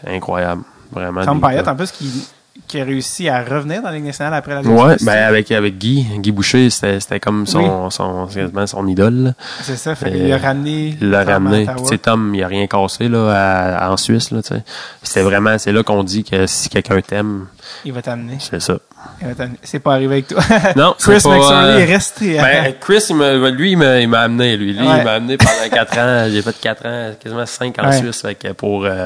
Incroyable, 0.06 0.62
vraiment. 0.92 1.38
Payette, 1.40 1.64
gars. 1.64 1.72
en 1.72 1.76
plus, 1.76 1.90
qui, 1.90 2.28
qui 2.68 2.80
a 2.80 2.84
réussi 2.84 3.28
à 3.30 3.42
revenir 3.42 3.80
dans 3.82 3.88
la 3.88 3.94
Ligue 3.96 4.04
nationale 4.04 4.34
après 4.34 4.54
la 4.54 4.60
Ligue 4.62 4.70
Ouais, 4.70 4.96
ben 5.00 5.24
avec 5.26 5.50
avec 5.50 5.78
Guy, 5.78 6.06
Guy 6.18 6.32
Boucher, 6.32 6.68
c'était 6.70 7.18
comme 7.20 7.46
son 7.46 7.88
son 7.90 8.86
idole. 8.86 9.34
C'est 9.62 9.76
ça, 9.76 9.94
fait 9.94 10.10
qu'il 10.12 10.32
a 10.32 10.36
ramené. 10.38 10.96
Il 11.00 11.10
l'a 11.10 11.24
ramené. 11.24 11.66
Tom, 12.02 12.34
il 12.34 12.42
a 12.42 12.46
rien 12.48 12.66
cassé 12.66 13.08
là 13.08 13.30
à- 13.86 13.90
en 13.90 13.96
Suisse 13.96 14.30
là. 14.30 14.40
C'était 15.02 15.22
vraiment, 15.22 15.56
c'est 15.58 15.72
là 15.72 15.82
qu'on 15.82 16.02
dit 16.04 16.24
que 16.24 16.46
si 16.46 16.68
quelqu'un 16.68 17.00
t'aime, 17.00 17.46
Il 17.84 17.92
va 17.92 18.02
t'amener. 18.02 18.36
c'est 18.38 18.60
ça. 18.60 18.76
Il 19.20 19.28
va 19.28 19.34
t'amener. 19.34 19.58
C'est 19.62 19.80
pas 19.80 19.94
arrivé 19.94 20.12
avec 20.14 20.28
toi. 20.28 20.42
Non, 20.76 20.94
Chris 20.98 21.20
c'est 21.20 21.28
pas, 21.28 21.36
McSorley 21.36 21.68
euh, 21.72 21.78
est 21.78 21.84
resté. 21.92 22.38
hein. 22.38 22.42
Ben, 22.42 22.74
Chris, 22.80 23.04
il 23.10 23.16
lui, 23.56 23.72
il 23.72 23.76
m'a, 23.78 23.98
il 24.00 24.08
m'a 24.08 24.20
amené, 24.20 24.56
lui. 24.56 24.72
Lui, 24.74 24.86
Ouais. 24.86 24.98
il 24.98 25.04
m'a 25.04 25.12
amené 25.14 25.36
pendant 25.38 25.68
4 25.70 25.98
ans. 25.98 26.28
J'ai 26.30 26.42
fait 26.42 26.60
4 26.60 26.86
ans, 26.86 27.10
quasiment 27.20 27.46
5 27.46 27.74
en 27.78 27.86
Ouais. 27.88 27.98
Suisse. 27.98 28.20
Fait 28.22 28.34
que 28.34 28.52
pour, 28.52 28.84
euh, 28.84 29.04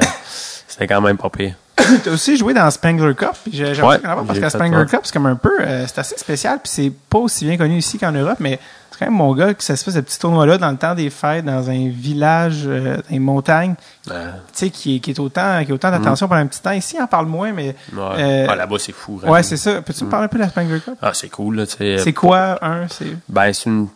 c'était 0.69 0.87
quand 0.87 1.01
même 1.01 1.17
pas 1.17 1.31
pire. 1.31 1.55
T'as 2.05 2.11
aussi 2.11 2.37
joué 2.37 2.55
dans 2.55 2.71
Spangler 2.71 3.15
Cup. 3.15 3.31
J'aimerais 3.53 3.83
Ouais, 3.83 3.99
parce 4.27 4.39
que 4.39 4.49
Spangler. 4.49 4.87
Cup, 4.87 5.01
c'est 5.05 5.13
comme 5.13 5.27
un 5.27 5.37
peu, 5.37 5.53
euh, 5.61 5.85
c'est 5.87 5.99
assez 5.99 6.17
spécial, 6.17 6.59
puis 6.63 6.71
c'est 6.73 6.93
pas 7.11 7.19
aussi 7.19 7.45
bien 7.45 7.57
connu 7.57 7.77
ici 7.79 7.99
qu'en 7.99 8.13
Europe, 8.13 8.39
mais 8.41 8.59
c'est 8.91 8.99
quand 9.01 9.07
même 9.07 9.15
mon 9.15 9.35
gars 9.35 9.53
que 9.53 9.63
ça 9.63 9.77
se 9.77 9.85
fait 9.85 9.91
ce 9.91 9.99
petit 10.01 10.19
tournoi-là 10.19 10.57
dans 10.57 10.71
le 10.71 10.79
temps 10.79 10.95
des 10.95 11.11
fêtes, 11.11 11.45
dans 11.45 11.69
un 11.69 11.89
village, 11.91 12.63
euh, 12.67 12.97
dans 13.11 13.21
montagnes, 13.21 13.75
Euh, 14.11 14.31
tu 14.33 14.39
sais, 14.55 14.71
qui, 14.71 14.97
est- 14.97 15.01
qui 15.01 15.11
est 15.11 15.19
autant, 15.21 15.63
qui 15.65 15.71
a 15.71 15.75
autant 15.75 15.91
d'attention 15.91 16.29
pendant 16.29 16.41
un 16.41 16.47
petit 16.47 16.63
temps. 16.63 16.71
Ici, 16.71 16.97
on 16.99 17.03
en 17.05 17.07
parle 17.07 17.27
moins, 17.27 17.53
mais 17.53 17.77
ouais. 17.93 18.03
Euh, 18.19 18.47
Ah, 18.49 18.57
là-bas, 18.57 18.77
c'est 18.79 18.93
fou. 18.93 19.15
ouais, 19.17 19.21
vraiment. 19.29 19.43
c'est 19.43 19.57
ça. 19.59 19.83
Peux-tu 19.83 20.05
me 20.05 20.11
parler 20.11 20.25
un 20.25 20.29
peu 20.29 20.39
de 20.39 20.45
la 20.45 20.49
Spangler 20.49 20.81
Cup? 20.81 20.95
Ah, 21.03 21.11
c'est 21.13 21.29
cool, 21.29 21.57
là, 21.57 21.67
tu 21.67 21.77
sais. 21.77 21.99
C'est 21.99 22.13
quoi, 22.15 22.59
un, 22.65 22.89
c'est... 22.89 23.07
Ben, 23.29 23.53
c'est 23.53 23.69
une, 23.69 23.89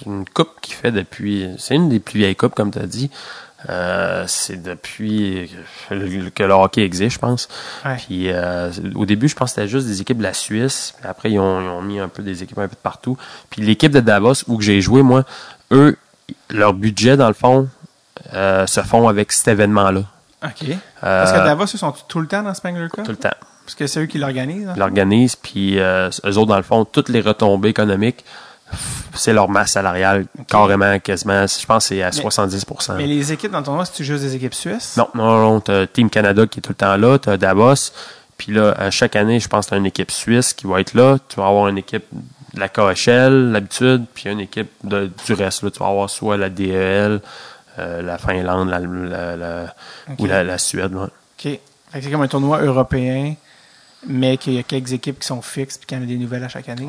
c'est 0.00 0.06
une 0.06 0.24
coupe 0.28 0.50
qui 0.60 0.72
fait 0.72 0.90
depuis. 0.90 1.48
C'est 1.58 1.76
une 1.76 1.88
des 1.88 2.00
plus 2.00 2.18
vieilles 2.18 2.34
coupes, 2.34 2.54
comme 2.56 2.72
tu 2.72 2.80
as 2.80 2.86
dit. 2.86 3.10
Euh, 3.70 4.24
c'est 4.26 4.62
depuis 4.62 5.50
que 5.88 6.42
le, 6.42 6.52
hockey 6.52 6.82
existe, 6.82 7.14
je 7.14 7.18
pense. 7.18 7.48
Ouais. 7.84 7.96
Puis 7.96 8.30
euh, 8.30 8.70
au 8.94 9.06
début, 9.06 9.28
je 9.28 9.34
pense 9.34 9.50
que 9.50 9.54
c'était 9.56 9.68
juste 9.68 9.86
des 9.86 10.00
équipes 10.00 10.18
de 10.18 10.22
la 10.22 10.34
Suisse. 10.34 10.94
Puis 10.98 11.08
après, 11.08 11.30
ils 11.30 11.38
ont, 11.38 11.60
ils 11.60 11.68
ont 11.68 11.82
mis 11.82 11.98
un 11.98 12.08
peu 12.08 12.22
des 12.22 12.42
équipes 12.42 12.58
un 12.58 12.68
peu 12.68 12.74
de 12.74 12.80
partout. 12.80 13.16
Puis 13.50 13.62
l'équipe 13.62 13.92
de 13.92 14.00
Davos, 14.00 14.34
où 14.48 14.60
j'ai 14.60 14.80
joué, 14.80 15.02
moi, 15.02 15.24
eux, 15.70 15.96
leur 16.50 16.74
budget, 16.74 17.16
dans 17.16 17.28
le 17.28 17.34
fond, 17.34 17.68
euh, 18.34 18.66
se 18.66 18.80
font 18.80 19.08
avec 19.08 19.32
cet 19.32 19.48
événement-là. 19.48 20.02
OK. 20.44 20.76
Parce 21.00 21.32
que 21.32 21.38
Davos, 21.38 21.66
ils 21.66 21.78
sont 21.78 21.94
tout 22.08 22.20
le 22.20 22.26
temps 22.26 22.42
dans 22.42 22.52
Spangler 22.54 22.88
Cup? 22.92 23.04
Tout 23.04 23.12
le 23.12 23.16
temps. 23.16 23.30
Parce 23.64 23.74
que 23.74 23.86
c'est 23.86 24.00
eux 24.00 24.06
qui 24.06 24.18
l'organisent. 24.18 24.68
hein? 24.68 24.72
Ils 24.76 24.80
l'organisent, 24.80 25.36
puis 25.36 25.78
eux 25.78 26.10
autres, 26.26 26.46
dans 26.46 26.58
le 26.58 26.62
fond, 26.62 26.84
toutes 26.84 27.08
les 27.08 27.22
retombées 27.22 27.70
économiques, 27.70 28.24
c'est 29.14 29.32
leur 29.32 29.48
masse 29.48 29.72
salariale, 29.72 30.26
carrément, 30.48 30.98
quasiment. 30.98 31.46
Je 31.46 31.66
pense 31.66 31.88
que 31.88 31.94
c'est 31.94 32.02
à 32.02 32.10
70% 32.10 32.96
Mais 32.96 33.06
les 33.06 33.32
équipes 33.32 33.50
dans 33.52 33.58
ton 33.58 33.64
tournoi, 33.66 33.84
si 33.86 33.92
tu 33.92 34.04
joues 34.04 34.18
des 34.18 34.34
équipes 34.36 34.54
suisses? 34.54 34.96
Non, 34.96 35.08
non, 35.14 35.40
non. 35.40 35.60
T'as 35.60 35.86
Team 35.86 36.10
Canada 36.10 36.46
qui 36.46 36.58
est 36.58 36.62
tout 36.62 36.70
le 36.70 36.74
temps 36.76 36.96
là. 36.96 37.18
T'as 37.18 37.36
Davos. 37.36 37.92
Puis 38.36 38.52
là, 38.52 38.72
à 38.78 38.90
chaque 38.90 39.14
année, 39.16 39.38
je 39.40 39.48
pense 39.48 39.66
que 39.66 39.70
t'as 39.70 39.76
une 39.76 39.86
équipe 39.86 40.10
suisse 40.10 40.52
qui 40.52 40.66
va 40.66 40.80
être 40.80 40.94
là. 40.94 41.18
Tu 41.28 41.36
vas 41.36 41.46
avoir 41.46 41.68
une 41.68 41.78
équipe 41.78 42.04
de 42.54 42.60
la 42.60 42.68
KHL, 42.68 43.52
l'habitude, 43.52 44.04
puis 44.14 44.28
une 44.30 44.40
équipe 44.40 44.70
de, 44.82 45.10
du 45.26 45.32
reste. 45.34 45.62
Là. 45.62 45.70
Tu 45.70 45.78
vas 45.78 45.86
avoir 45.88 46.10
soit 46.10 46.36
la 46.36 46.50
DEL, 46.50 47.20
euh, 47.78 48.02
la 48.02 48.18
Finlande, 48.18 48.68
la, 48.70 48.78
la- 48.80 49.36
la- 49.36 49.74
Ok. 50.10 50.16
ou 50.20 50.26
la, 50.26 50.58
Suède. 50.58 50.94
ouais. 50.94 51.04
OK. 51.06 51.58
C'est 52.00 52.10
comme 52.10 52.22
un 52.22 52.28
tournoi 52.28 52.60
européen, 52.62 53.34
mais 54.06 54.36
qu'il 54.36 54.54
y 54.54 54.58
a 54.58 54.62
quelques 54.62 54.92
équipes 54.92 55.18
qui 55.20 55.26
sont 55.26 55.42
fixes 55.42 55.78
puis 55.78 55.86
qu'il 55.86 55.98
y 55.98 56.00
en 56.00 56.04
a 56.04 56.06
des 56.06 56.16
nouvelles 56.16 56.44
à 56.44 56.48
chaque 56.48 56.68
année. 56.68 56.86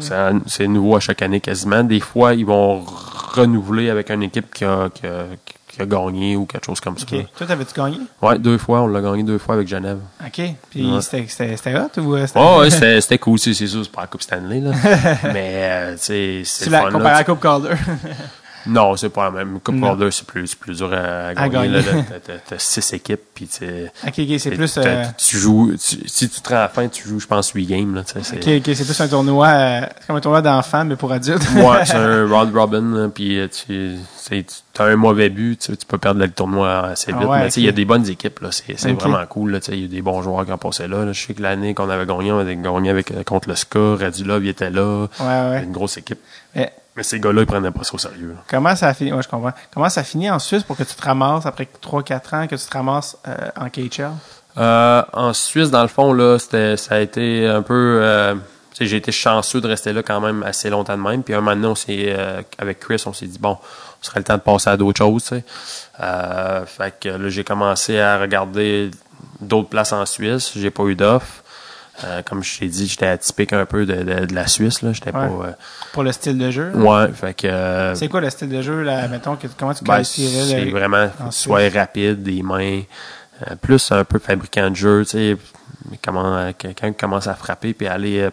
C'est 0.48 0.68
nouveau 0.68 0.96
à 0.96 1.00
chaque 1.00 1.22
année 1.22 1.40
quasiment. 1.40 1.84
Des 1.84 2.00
fois, 2.00 2.34
ils 2.34 2.46
vont 2.46 2.82
renouveler 2.86 3.90
avec 3.90 4.10
une 4.12 4.24
équipe 4.24 4.54
qui 4.54 4.64
a, 4.66 4.90
qui 4.94 5.06
a, 5.08 5.26
qui 5.68 5.82
a 5.82 5.86
gagné 5.86 6.36
ou 6.38 6.46
quelque 6.46 6.66
chose 6.66 6.80
comme 6.80 6.98
ça. 6.98 7.06
Toi, 7.06 7.48
t'avais-tu 7.48 7.74
gagné? 7.74 7.98
Ouais, 8.22 8.40
deux 8.40 8.58
fois. 8.58 8.82
On 8.82 8.88
l'a 8.88 9.02
gagné 9.02 9.24
deux 9.24 9.38
fois 9.38 9.56
avec 9.56 9.68
Genève. 9.68 10.00
OK. 10.26 10.42
Puis 10.70 10.90
Ouais. 10.92 11.02
c'était- 11.02 11.26
c'était 11.28 11.58
c'était 11.58 11.76
hot 11.76 12.00
ou 12.02 12.16
euh, 12.16 12.26
c'était... 12.28 12.40
Oh, 12.42 12.60
ouais, 12.62 12.70
c'était 12.72 13.02
c'était 13.02 13.18
cool, 13.18 13.38
c'est 13.40 13.54
c'est 13.54 13.68
sûr, 13.68 13.84
c'est 13.84 13.92
pas 13.92 14.02
la 14.02 14.08
Coupe 14.08 14.22
Stanley, 14.22 14.62
là. 14.62 14.72
Mais, 15.34 15.52
euh, 15.56 15.92
tu 15.96 16.00
sais, 16.04 16.42
c'est 16.46 16.64
Tu 16.66 16.70
l'as 16.70 16.90
comparé 16.92 17.10
à 17.16 17.18
la 17.20 17.24
Coupe 17.26 17.42
Calder. 17.42 17.70
Non, 18.68 18.96
c'est 18.96 19.10
pas 19.10 19.26
la 19.26 19.32
même. 19.32 19.60
Coupe. 19.60 19.80
Calder, 19.80 20.10
c'est 20.12 20.26
plus, 20.26 20.48
c'est 20.48 20.60
plus 20.60 20.78
dur 20.78 20.92
à, 20.94 21.28
à 21.40 21.50
gagner. 21.50 21.82
T'as- 22.48 22.58
six 22.60 22.94
équipes, 22.94 23.22
puis 23.34 23.48
tu 23.48 23.58
sais, 23.58 23.92
OK, 24.08 24.14
OK, 24.20 24.40
c'est 24.40 24.52
plus... 24.52 24.78
euh, 24.78 25.04
Tu 25.18 25.38
joues, 25.38 25.72
tu- 25.74 26.08
si 26.08 26.30
tu 26.30 26.42
te 26.42 26.50
rends 26.50 26.56
à 26.56 26.60
la 26.62 26.70
fin, 26.70 26.88
tu 26.88 27.08
joues, 27.08 27.20
je 27.20 27.28
pense, 27.28 27.52
8 27.52 27.66
games, 27.66 27.96
là, 27.96 28.02
c'est- 28.06 28.20
OK, 28.38 28.62
OK, 28.68 28.76
c'est 28.76 28.86
plus 28.86 29.02
un 29.02 29.08
tournoi... 29.08 29.48
euh, 29.48 29.82
c'est 30.00 30.08
comme 30.08 30.16
un 30.16 30.22
tournoi 30.22 30.42
d'enfants, 30.42 30.86
mais 30.86 30.96
pour 30.96 31.12
adultes. 31.12 31.44
Ouais, 31.56 31.86
c'est 31.86 31.96
un 31.96 32.28
round 32.28 32.56
robin, 32.56 33.10
puis 33.14 33.40
euh, 33.40 33.48
tu 33.48 33.98
as 34.80 34.84
un 34.84 34.96
mauvais 34.96 35.30
but, 35.30 35.60
tu, 35.60 35.86
peux 35.88 35.98
perdre 35.98 36.20
le 36.22 36.30
tournoi 36.30 36.88
assez 36.88 37.12
Ah 37.14 37.20
vite. 37.20 37.28
ouais, 37.28 37.40
mais 37.44 37.50
il 37.58 37.64
y 37.64 37.70
a 37.70 37.72
des 37.72 37.86
bonnes 37.86 38.08
équipes, 38.10 38.40
là. 38.42 38.50
C'est 38.52 38.74
vraiment 38.94 39.26
cool, 39.28 39.60
Il 39.70 39.82
y 39.82 39.86
a 39.86 39.88
des 39.88 40.02
bons 40.02 40.22
joueurs 40.22 40.46
qui 40.46 40.52
ont 40.52 40.58
passé 40.58 40.88
là, 40.88 41.06
là. 41.06 41.12
Je 41.14 41.26
sais 41.26 41.34
que 41.34 41.42
l'année 41.42 41.74
qu'on 41.74 41.90
avait 41.90 42.06
gagné, 42.06 42.32
on 42.32 42.40
avait 42.40 42.56
gagné 42.56 42.90
avec, 42.90 43.12
euh, 43.12 43.24
contre 43.24 43.50
le 43.50 43.56
SCA, 43.56 43.96
Radulov, 44.00 44.44
il 44.44 44.50
était 44.50 44.70
là. 44.70 45.08
Ouais, 45.20 45.26
ouais. 45.52 45.64
Une 45.64 45.72
grosse 45.72 45.98
équipe. 45.98 46.20
Mais 46.56 46.72
Mais 46.96 47.04
ces 47.04 47.20
gars-là, 47.20 47.42
ils 47.42 47.46
prenaient 47.48 47.72
pas 47.72 47.84
ça 47.84 47.94
au 47.94 47.98
sérieux. 47.98 48.30
là. 48.36 48.44
comment 48.50 48.76
ça 48.76 48.88
a 48.88 48.94
fini? 48.94 49.12
Ouais, 49.12 49.22
je 49.22 49.28
comprends. 49.28 49.52
Comment 49.74 49.90
ça 49.90 50.02
a 50.02 50.04
fini 50.04 50.30
en 50.30 50.40
Suisse 50.40 50.64
pour 50.64 50.78
que 50.78 50.84
tu 50.84 50.96
te 50.96 51.02
ramasses, 51.04 51.46
après 51.46 51.68
3-4 51.82 52.36
ans, 52.36 52.48
que 52.48 52.56
tu 52.56 52.66
te 52.66 52.74
ramasses 52.78 53.18
euh, 53.28 53.36
en 53.60 53.70
KHL? 53.70 54.12
Euh, 54.58 55.04
en 55.12 55.34
Suisse, 55.34 55.70
dans 55.70 55.82
le 55.82 55.90
fond, 55.90 56.14
là, 56.14 56.40
c'était, 56.40 56.78
ça 56.78 56.96
a 56.96 57.00
été 57.00 57.48
un 57.48 57.62
peu. 57.62 58.00
euh, 58.02 58.36
tu 58.72 58.80
sais, 58.84 58.86
j'ai 58.88 58.98
été 58.98 59.12
chanceux 59.12 59.60
de 59.62 59.68
rester 59.68 59.94
là 59.94 60.04
quand 60.04 60.20
même 60.22 60.44
assez 60.44 60.70
longtemps 60.70 60.98
de 60.98 61.02
même. 61.02 61.24
Puis 61.24 61.34
un 61.34 61.42
moment 61.42 61.56
donné, 61.56 61.68
on 61.68 61.76
s'est, 61.76 62.14
euh, 62.18 62.42
avec 62.58 62.80
Chris, 62.80 63.02
on 63.06 63.14
s'est 63.14 63.28
dit 63.28 63.40
bon, 63.40 63.58
ce 64.02 64.10
serait 64.10 64.20
le 64.22 64.26
temps 64.26 64.36
de 64.36 64.42
passer 64.42 64.70
à 64.70 64.78
d'autres 64.78 64.98
choses. 64.98 65.24
tu 65.24 65.30
sais. 65.30 65.44
Euh, 66.02 66.66
fait 66.66 66.94
que 67.00 67.10
là, 67.10 67.30
j'ai 67.30 67.44
commencé 67.44 68.00
à 68.00 68.18
regarder 68.20 68.92
d'autres 69.42 69.70
places 69.70 69.92
en 69.94 70.06
Suisse. 70.06 70.52
J'ai 70.56 70.72
pas 70.72 70.84
eu 70.84 70.96
d'offre. 70.96 71.44
Euh, 72.04 72.22
comme 72.24 72.44
je 72.44 72.60
t'ai 72.60 72.68
dit, 72.68 72.88
j'étais 72.88 73.08
atypique 73.08 73.54
un 73.54 73.66
peu 73.66 73.86
de, 73.86 73.96
de, 74.04 74.26
de 74.26 74.36
la 74.36 74.48
Suisse. 74.48 74.82
Là. 74.82 74.92
J'étais 74.92 75.16
Ouais. 75.16 75.28
pas. 75.28 75.48
euh, 75.48 75.52
Pour 75.94 76.04
le 76.04 76.12
style 76.12 76.38
de 76.38 76.52
jeu? 76.52 76.72
ouais, 76.76 77.08
fait 77.14 77.34
que. 77.34 77.48
euh, 77.48 77.96
C'est 77.96 78.10
quoi 78.10 78.20
le 78.20 78.30
style 78.30 78.50
de 78.50 78.62
jeu, 78.62 78.82
là, 78.84 79.08
mettons, 79.08 79.38
que, 79.38 79.48
comment 79.58 79.74
tu 79.74 79.84
ben, 79.86 79.94
qualifierais 79.94 80.46
c'est 80.46 80.66
le- 80.66 80.72
vraiment 80.72 81.08
sois 81.32 81.70
rapide, 81.74 82.22
des 82.22 82.44
mains, 82.44 82.82
euh, 83.50 83.56
plus 83.56 83.92
un 83.92 84.04
peu 84.04 84.20
fabricant 84.20 84.70
de 84.70 84.76
jeu, 84.76 85.04
tu 85.04 85.12
sais, 85.12 85.38
mais 85.92 86.00
comment 86.04 86.36
euh, 86.36 86.52
quelqu'un 86.58 86.92
qui 86.92 86.98
commence 86.98 87.28
à 87.28 87.36
frapper 87.36 87.74
puis 87.74 87.86
aller 87.88 88.20
euh, 88.20 88.30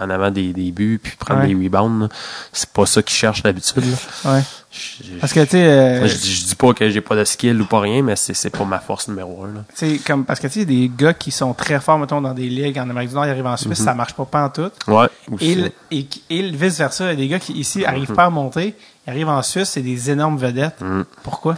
en 0.00 0.10
avant 0.10 0.30
des, 0.30 0.52
des 0.52 0.72
buts, 0.72 0.98
puis 1.02 1.12
prendre 1.16 1.42
Ouais. 1.42 1.48
des 1.48 1.54
rebounds. 1.54 2.08
C'est 2.52 2.70
pas 2.70 2.84
ça 2.86 3.02
qu'ils 3.02 3.16
cherchent 3.16 3.42
d'habitude. 3.42 3.84
Ouais. 4.24 4.40
Je- 4.72 5.14
Parce 5.20 5.32
que, 5.32 5.40
tu 5.44 5.50
sais, 5.52 5.64
euh, 5.66 6.06
je, 6.06 6.16
dis- 6.16 6.34
je 6.34 6.44
dis 6.46 6.54
pas 6.54 6.74
que 6.74 6.90
j'ai 6.90 7.00
pas 7.00 7.16
de 7.16 7.24
skill 7.24 7.60
ou 7.62 7.64
pas 7.66 7.80
rien, 7.80 8.02
mais 8.02 8.14
c'est, 8.16 8.34
c'est 8.34 8.50
pas 8.50 8.64
ma 8.64 8.78
force 8.78 9.08
numéro 9.08 9.44
un. 9.44 9.54
Là. 9.54 9.64
tu 9.74 9.96
sais, 9.96 9.98
comme, 10.04 10.24
parce 10.24 10.38
que, 10.40 10.48
tu 10.48 10.60
sais, 10.60 10.64
des 10.66 10.90
gars 10.94 11.14
qui 11.14 11.30
sont 11.30 11.54
très 11.54 11.80
forts, 11.80 11.98
mettons, 11.98 12.20
dans 12.20 12.34
des 12.34 12.48
ligues 12.48 12.78
en 12.78 12.90
Amérique 12.90 13.10
du 13.10 13.14
Nord, 13.14 13.24
ils 13.26 13.30
arrivent 13.30 13.46
en 13.46 13.56
Suisse, 13.56 13.82
ça 13.82 13.94
marche 13.94 14.12
pas, 14.14 14.24
pas 14.26 14.44
en 14.44 14.50
tout. 14.50 14.70
Ouais. 14.88 15.06
Et, 15.40 15.72
et, 15.90 16.06
et 16.28 16.42
le 16.42 16.56
vice-versa, 16.56 17.04
il 17.04 17.08
y 17.10 17.12
a 17.12 17.16
des 17.16 17.28
gars 17.28 17.38
qui, 17.38 17.52
ici, 17.54 17.84
arrivent 17.86 18.12
pas 18.12 18.24
à 18.24 18.30
monter, 18.30 18.74
ils 19.06 19.10
arrivent 19.10 19.28
en 19.28 19.42
Suisse, 19.42 19.70
c'est 19.70 19.80
des 19.82 20.10
énormes 20.10 20.36
vedettes. 20.36 20.80
Mm. 20.82 21.02
Pourquoi? 21.22 21.56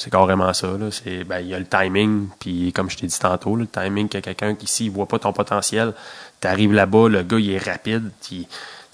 C'est 0.00 0.08
carrément 0.08 0.50
ça. 0.54 0.66
Là. 0.78 0.86
C'est, 0.90 1.24
ben, 1.24 1.40
il 1.40 1.48
y 1.48 1.54
a 1.54 1.58
le 1.58 1.66
timing, 1.66 2.28
puis 2.38 2.72
comme 2.72 2.88
je 2.88 2.96
t'ai 2.96 3.06
dit 3.06 3.18
tantôt, 3.18 3.54
là, 3.54 3.64
le 3.70 3.82
timing 3.82 4.08
que 4.08 4.16
quelqu'un 4.16 4.54
qui, 4.54 4.66
s'il 4.66 4.90
voit 4.90 5.04
pas 5.04 5.18
ton 5.18 5.34
potentiel, 5.34 5.92
t'arrives 6.40 6.72
là-bas, 6.72 7.08
le 7.10 7.22
gars, 7.22 7.38
il 7.38 7.50
est 7.50 7.58
rapide, 7.58 8.10
puis, 8.22 8.48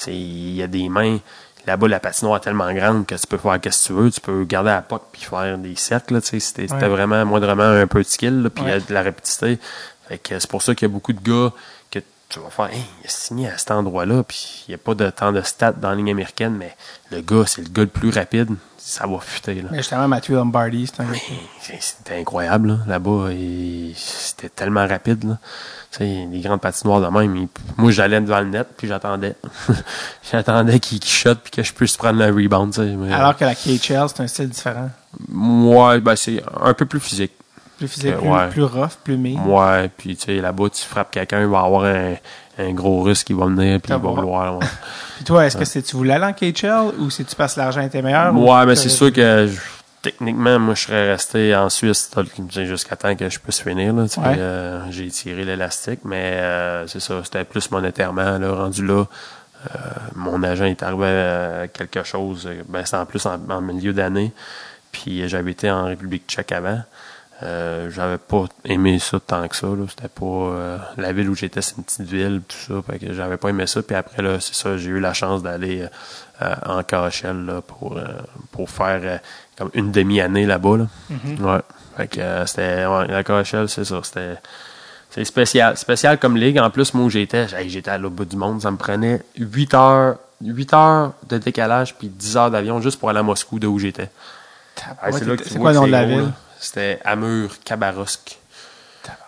il 0.08 0.56
y 0.56 0.62
a 0.64 0.66
des 0.66 0.88
mains. 0.88 1.18
Là-bas, 1.64 1.86
la 1.86 2.00
patinoire 2.00 2.38
est 2.38 2.40
tellement 2.40 2.72
grande 2.74 3.06
que 3.06 3.14
tu 3.14 3.26
peux 3.28 3.38
faire 3.38 3.54
ce 3.54 3.58
que 3.58 3.86
tu 3.86 3.92
veux. 3.92 4.10
Tu 4.10 4.20
peux 4.20 4.44
garder 4.44 4.70
la 4.70 4.82
puck 4.82 5.02
puis 5.12 5.22
faire 5.22 5.56
des 5.58 5.76
cercles. 5.76 6.14
Là, 6.14 6.20
Ouais. 6.22 6.88
vraiment, 6.88 7.24
moindrement, 7.24 7.62
un 7.62 7.86
peu 7.86 8.02
de 8.02 8.08
skill, 8.08 8.50
puis 8.52 8.64
il 8.64 8.68
y 8.68 8.72
a 8.72 8.80
de 8.80 8.92
la 8.92 9.02
rapidité. 9.04 9.58
Fait 10.08 10.18
que 10.18 10.38
c'est 10.40 10.50
pour 10.50 10.62
ça 10.62 10.74
qu'il 10.74 10.88
y 10.88 10.90
a 10.90 10.92
beaucoup 10.92 11.12
de 11.12 11.20
gars 11.20 11.52
tu 12.28 12.40
vas 12.40 12.50
faire, 12.50 12.66
hey, 12.72 12.82
il 13.02 13.06
a 13.06 13.08
signé 13.08 13.48
à 13.48 13.56
cet 13.56 13.70
endroit-là, 13.70 14.22
puis 14.24 14.64
il 14.66 14.70
n'y 14.72 14.74
a 14.74 14.78
pas 14.78 14.94
de 14.94 15.08
temps 15.10 15.30
de 15.32 15.40
stats 15.42 15.72
dans 15.72 15.90
la 15.90 15.94
ligne 15.94 16.10
américaine, 16.10 16.54
mais 16.56 16.76
le 17.12 17.20
gars, 17.20 17.44
c'est 17.46 17.62
le 17.62 17.68
gars 17.68 17.82
le 17.82 17.88
plus 17.88 18.10
rapide. 18.10 18.50
Ça 18.78 19.06
va 19.06 19.18
fuiter, 19.18 19.54
là. 19.62 19.68
Mais 19.72 19.78
justement, 19.78 20.06
Mathieu 20.06 20.36
Lombardi, 20.36 20.86
c'est 20.86 21.02
un 21.02 21.06
C'était 21.80 22.16
incroyable, 22.20 22.68
là, 22.68 22.78
là-bas. 22.86 23.30
C'était 23.96 24.48
tellement 24.48 24.86
rapide, 24.86 25.24
là. 25.24 25.38
Tu 25.90 25.98
sais, 25.98 26.28
les 26.30 26.40
grandes 26.40 26.60
patinoires 26.60 27.00
de 27.00 27.06
même. 27.06 27.36
ils- 27.36 27.48
moi, 27.76 27.90
j'allais 27.90 28.20
devant 28.20 28.40
le 28.40 28.46
net, 28.46 28.68
puis 28.76 28.86
j'attendais. 28.86 29.34
j'attendais 30.32 30.78
qu'il 30.80 31.00
qu'il 31.00 31.10
shot, 31.10 31.34
puis 31.36 31.50
que 31.50 31.62
je 31.62 31.72
puisse 31.72 31.96
prendre 31.96 32.18
le 32.18 32.26
rebound, 32.26 32.72
tu 32.74 32.80
sais. 32.80 32.86
mais- 32.96 33.12
Alors 33.12 33.36
que 33.36 33.44
la 33.44 33.54
KHL, 33.54 34.08
c'est 34.08 34.20
un 34.20 34.26
style 34.26 34.48
différent. 34.50 34.90
Ouais, 35.32 36.00
ben, 36.00 36.14
c'est 36.16 36.42
un 36.60 36.74
peu 36.74 36.86
plus 36.86 37.00
physique. 37.00 37.32
Plus 37.78 37.88
physique, 37.88 38.14
Euh, 38.14 38.18
plus, 38.18 38.28
ouais. 38.30 38.48
plus 38.48 38.62
rough, 38.64 38.90
plus 39.04 39.16
mille. 39.16 39.38
Ouais, 39.40 39.90
puis 39.96 40.16
tu 40.16 40.24
sais, 40.26 40.40
là-bas, 40.40 40.70
tu 40.72 40.82
frappes 40.84 41.10
quelqu'un, 41.10 41.40
il 41.42 41.46
va 41.48 41.60
avoir 41.60 41.84
un, 41.84 42.14
un 42.58 42.72
gros 42.72 43.02
russe 43.02 43.22
qui 43.22 43.34
va 43.34 43.46
venir, 43.46 43.80
puis 43.80 43.92
il 43.92 43.98
va 44.00 44.10
vouloir. 44.10 44.56
ouais. 44.58 44.66
Puis 45.16 45.24
toi, 45.24 45.46
est-ce 45.46 45.56
que 45.56 45.64
c'est 45.64 45.82
tu 45.82 45.96
voulais 45.96 46.14
aller 46.14 46.24
en 46.26 46.32
KHL 46.32 46.98
ou 47.00 47.10
c'est 47.10 47.24
tu 47.24 47.34
passes 47.36 47.56
l'argent 47.56 47.80
était 47.82 48.02
meilleur? 48.02 48.34
ou 48.34 48.50
Ouais, 48.50 48.64
mais 48.66 48.76
c'est 48.76 48.88
sûr 48.90 49.12
que 49.12 49.46
je- 49.46 49.58
techniquement, 50.02 50.58
moi, 50.58 50.74
je 50.74 50.82
serais 50.82 51.10
resté 51.12 51.54
en 51.56 51.68
Suisse 51.70 52.10
jusqu'à 52.50 52.96
temps 52.96 53.14
que 53.16 53.28
je 53.28 53.38
puisse 53.40 53.60
finir. 53.60 53.92
Là. 53.94 54.02
Ouais. 54.04 54.36
Euh, 54.38 54.80
j'ai 54.90 55.08
tiré 55.08 55.44
l'élastique, 55.44 56.00
mais 56.04 56.32
euh, 56.34 56.86
c'est 56.86 57.00
ça, 57.00 57.14
c'était 57.24 57.44
plus 57.44 57.70
monétairement. 57.70 58.38
Là, 58.38 58.52
rendu 58.54 58.86
là, 58.86 59.04
euh, 59.04 59.78
mon 60.14 60.42
agent 60.42 60.66
est 60.66 60.82
arrivé 60.82 61.06
à 61.06 61.68
quelque 61.68 62.04
chose, 62.04 62.48
ben, 62.68 62.84
c'était 62.84 62.98
en 62.98 63.06
plus 63.06 63.24
en, 63.26 63.38
en 63.50 63.60
milieu 63.60 63.92
d'année. 63.92 64.32
Puis 64.92 65.28
j'avais 65.28 65.50
été 65.52 65.70
en 65.70 65.86
République 65.86 66.24
tchèque 66.28 66.52
avant. 66.52 66.80
Euh, 67.42 67.90
j'avais 67.90 68.16
pas 68.16 68.44
aimé 68.64 68.98
ça 68.98 69.20
tant 69.20 69.46
que 69.46 69.54
ça. 69.56 69.66
Là. 69.66 69.84
C'était 69.88 70.08
pas 70.08 70.24
euh, 70.24 70.78
la 70.96 71.12
ville 71.12 71.28
où 71.28 71.34
j'étais, 71.34 71.60
c'est 71.60 71.76
une 71.76 71.84
petite 71.84 72.06
ville, 72.06 72.40
tout 72.48 72.56
ça. 72.56 72.82
Fait 72.90 72.98
que 72.98 73.12
j'avais 73.12 73.36
pas 73.36 73.50
aimé 73.50 73.66
ça. 73.66 73.82
Puis 73.82 73.94
après 73.94 74.22
là, 74.22 74.40
c'est 74.40 74.54
ça, 74.54 74.76
j'ai 74.78 74.88
eu 74.88 75.00
la 75.00 75.12
chance 75.12 75.42
d'aller 75.42 75.86
euh, 76.42 76.54
en 76.64 76.82
KHL 76.82 77.44
là, 77.44 77.60
pour, 77.60 77.98
euh, 77.98 78.04
pour 78.52 78.70
faire 78.70 79.00
euh, 79.02 79.18
comme 79.58 79.70
une 79.74 79.92
demi-année 79.92 80.46
là-bas. 80.46 80.78
Là. 80.78 80.86
Ouais. 81.40 81.60
Fait 81.96 82.08
que 82.08 82.20
euh, 82.20 82.46
c'était. 82.46 82.86
Ouais, 82.86 83.06
la 83.06 83.22
KHL, 83.22 83.68
c'est 83.68 83.84
ça. 83.84 84.00
C'était. 84.02 84.36
C'est 85.10 85.24
spécial. 85.24 85.76
Spécial 85.76 86.18
comme 86.18 86.36
ligue. 86.36 86.58
En 86.58 86.70
plus, 86.70 86.92
moi 86.94 87.04
où 87.04 87.10
j'étais, 87.10 87.46
j'étais 87.68 87.90
à 87.90 87.98
l'autre 87.98 88.14
bout 88.14 88.24
du 88.24 88.36
monde. 88.36 88.60
Ça 88.60 88.70
me 88.70 88.76
prenait 88.76 89.22
8 89.38 89.74
heures, 89.74 90.16
8 90.42 90.74
heures 90.74 91.12
de 91.28 91.38
décalage 91.38 91.94
puis 91.94 92.08
10 92.08 92.36
heures 92.36 92.50
d'avion 92.50 92.80
juste 92.82 92.98
pour 92.98 93.08
aller 93.08 93.20
à 93.20 93.22
Moscou 93.22 93.58
de 93.58 93.66
où 93.66 93.78
j'étais. 93.78 94.10
C'est 94.76 95.24
là 95.26 95.36
que 95.36 95.42
tu 95.42 95.48
c'est 95.48 95.58
vois 95.58 95.72
quoi 95.72 95.72
le 95.72 95.78
nom 95.78 95.86
de 95.86 95.92
la 95.92 96.04
ville? 96.04 96.18
là. 96.18 96.32
C'était 96.60 96.98
Amur 97.04 97.50
Kabarovsk. 97.64 98.38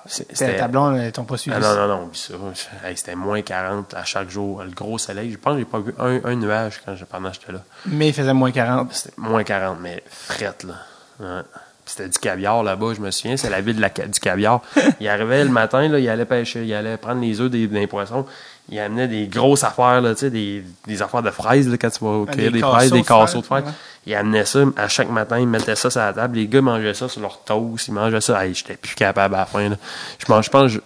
C'était 0.06 0.56
ta 0.56 0.68
blonde, 0.68 1.00
ils 1.02 1.12
t'ont 1.12 1.24
pas 1.24 1.36
suivi? 1.36 1.56
Ah 1.56 1.60
non, 1.60 1.86
non, 1.86 1.88
non. 1.88 2.52
Hey, 2.84 2.96
c'était 2.96 3.14
moins 3.14 3.42
40 3.42 3.94
à 3.94 4.04
chaque 4.04 4.30
jour. 4.30 4.62
Le 4.64 4.70
gros 4.70 4.98
soleil. 4.98 5.30
Je 5.30 5.36
pense 5.36 5.52
que 5.52 5.58
j'ai 5.60 5.64
pas 5.64 5.78
vu 5.80 5.94
un, 5.98 6.20
un 6.24 6.34
nuage 6.34 6.80
quand 6.84 6.94
pendant 7.08 7.32
j'étais 7.32 7.52
là. 7.52 7.60
Mais 7.86 8.08
il 8.08 8.14
faisait 8.14 8.32
moins 8.32 8.50
40. 8.50 8.92
C'était 8.92 9.14
moins 9.18 9.44
40, 9.44 9.78
mais 9.80 10.02
frette, 10.10 10.64
là. 10.64 10.74
Ouais. 11.20 11.42
C'était 11.84 12.08
du 12.08 12.18
caviar 12.18 12.62
là-bas, 12.62 12.94
je 12.94 13.00
me 13.00 13.10
souviens. 13.10 13.36
C'est 13.36 13.50
la 13.50 13.60
ville 13.60 13.76
de 13.76 13.80
la, 13.80 13.88
du 13.88 14.20
caviar. 14.20 14.60
Il 15.00 15.08
arrivait 15.08 15.44
le 15.44 15.50
matin, 15.50 15.88
là, 15.88 15.98
il 15.98 16.08
allait 16.08 16.26
pêcher, 16.26 16.64
il 16.64 16.74
allait 16.74 16.98
prendre 16.98 17.20
les 17.22 17.40
œufs 17.40 17.50
des, 17.50 17.66
des 17.66 17.86
poissons. 17.86 18.26
Il 18.70 18.78
amenait 18.80 19.08
des 19.08 19.26
grosses 19.28 19.64
affaires, 19.64 20.00
là, 20.02 20.12
tu 20.14 20.20
sais, 20.20 20.30
des, 20.30 20.62
des 20.86 21.00
affaires 21.02 21.22
de 21.22 21.30
fraises, 21.30 21.66
là, 21.68 21.76
quand 21.78 21.88
tu 21.90 22.04
vas 22.04 22.26
cueillir 22.30 22.52
des 22.52 22.58
des, 22.60 22.66
fraises, 22.66 22.90
des 22.92 23.00
de 23.00 23.06
casseaux 23.06 23.40
de 23.40 23.46
fraises, 23.46 23.64
ouais. 23.64 23.70
Il 24.06 24.14
amenait 24.14 24.44
ça 24.46 24.60
à 24.76 24.88
chaque 24.88 25.10
matin, 25.10 25.38
il 25.38 25.46
mettait 25.48 25.74
ça 25.76 25.90
sur 25.90 26.00
la 26.00 26.12
table. 26.14 26.36
Les 26.36 26.46
gars 26.48 26.62
mangeaient 26.62 26.94
ça 26.94 27.08
sur 27.08 27.20
leur 27.20 27.40
toast, 27.44 27.88
ils 27.88 27.92
mangeaient 27.94 28.20
ça. 28.22 28.42
Hey, 28.44 28.54
j'étais 28.54 28.76
plus 28.76 28.94
capable 28.94 29.34
à 29.34 29.38
la 29.38 29.46
fin, 29.46 29.68
là. 29.68 29.76
Je 30.18 30.32
mange, 30.32 30.46
je 30.46 30.50
pense, 30.50 30.70
je- 30.70 30.78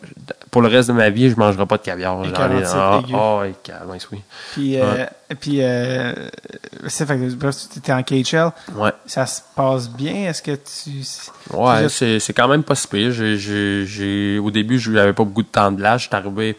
pour 0.50 0.60
le 0.62 0.68
reste 0.68 0.88
de 0.88 0.92
ma 0.94 1.09
vie, 1.10 1.30
je 1.30 1.36
mangerai 1.36 1.66
pas 1.66 1.76
de 1.76 1.82
caviar. 1.82 2.20
Et 2.24 2.28
J'en 2.28 2.32
ai- 2.32 2.36
47 2.62 2.74
ah, 2.76 3.00
ah, 3.14 3.38
ouais, 3.38 3.54
calme, 3.62 3.96
oui. 4.10 4.22
Puis, 4.52 4.80
euh, 4.80 5.06
puis 5.40 5.59
euh, 5.60 6.12
c'est 6.88 7.06
fait 7.06 7.16
que 7.16 7.32
bref, 7.34 7.54
tu 7.72 7.78
étais 7.78 7.92
en 7.92 8.02
KHL. 8.02 8.50
Ouais. 8.74 8.90
Ça 9.06 9.26
se 9.26 9.40
passe 9.54 9.88
bien? 9.88 10.28
Est-ce 10.28 10.42
que 10.42 10.52
tu. 10.56 10.90
Ouais, 11.56 11.88
c'est, 11.88 12.18
c'est 12.18 12.32
quand 12.32 12.48
même 12.48 12.64
pas 12.64 12.74
si 12.74 12.88
pire. 12.88 13.12
J'ai, 13.12 13.36
j'ai, 13.38 13.86
j'ai- 13.86 14.38
au 14.40 14.50
début, 14.50 14.78
je 14.80 14.90
n'avais 14.90 15.12
pas 15.12 15.24
beaucoup 15.24 15.42
de 15.42 15.48
temps 15.48 15.70
de 15.70 15.80
l'âge. 15.80 16.04
J'étais 16.04 16.16
arrivé 16.16 16.56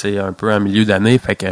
tu 0.00 0.12
sais, 0.12 0.18
un 0.18 0.32
peu 0.32 0.52
en 0.52 0.60
milieu 0.60 0.84
d'année. 0.84 1.18
Fait 1.18 1.36
que 1.36 1.46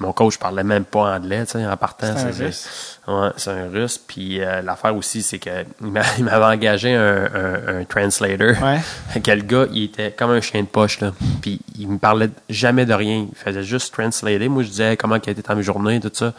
mon 0.00 0.12
coach 0.12 0.38
parlait 0.38 0.64
même 0.64 0.84
pas 0.84 1.14
anglais 1.16 1.44
tu 1.46 1.52
sais, 1.52 1.66
en 1.66 1.76
partant. 1.76 2.14
C'est 2.16 2.42
un 2.42 2.46
Russe. 2.46 2.98
Ouais, 3.06 3.28
c'est 3.36 3.50
un 3.50 3.68
russe. 3.68 3.98
Puis 3.98 4.40
euh, 4.42 4.62
l'affaire 4.62 4.96
aussi, 4.96 5.22
c'est 5.22 5.38
que 5.38 5.50
il 5.82 5.86
m'a- 5.88 6.00
il 6.18 6.24
m'avait 6.24 6.44
engagé 6.56 6.94
un, 6.94 7.24
un, 7.34 7.80
un 7.80 7.84
translator. 7.84 8.60
Ouais. 8.62 8.80
Fait 9.10 9.20
que 9.22 9.30
le 9.30 9.42
gars, 9.42 9.66
il 9.72 9.84
était 9.84 10.10
comme 10.10 10.30
un 10.30 10.40
chien 10.40 10.62
de 10.62 10.66
poche, 10.66 11.00
là. 11.00 11.12
Puis 11.42 11.60
il 11.78 11.88
me 11.88 11.98
parlait 11.98 12.30
jamais 12.48 12.86
de 12.86 12.94
rien. 12.94 13.26
Il 13.30 13.36
faisait 13.36 13.62
juste 13.62 13.92
translater. 13.92 14.48
Moi, 14.48 14.62
je 14.62 14.68
disais 14.68 14.96
comment 14.96 15.14
a 15.16 15.18
été 15.18 15.34
ta 15.42 15.60
journée, 15.60 16.00
tout 16.00 16.10
ça. 16.12 16.32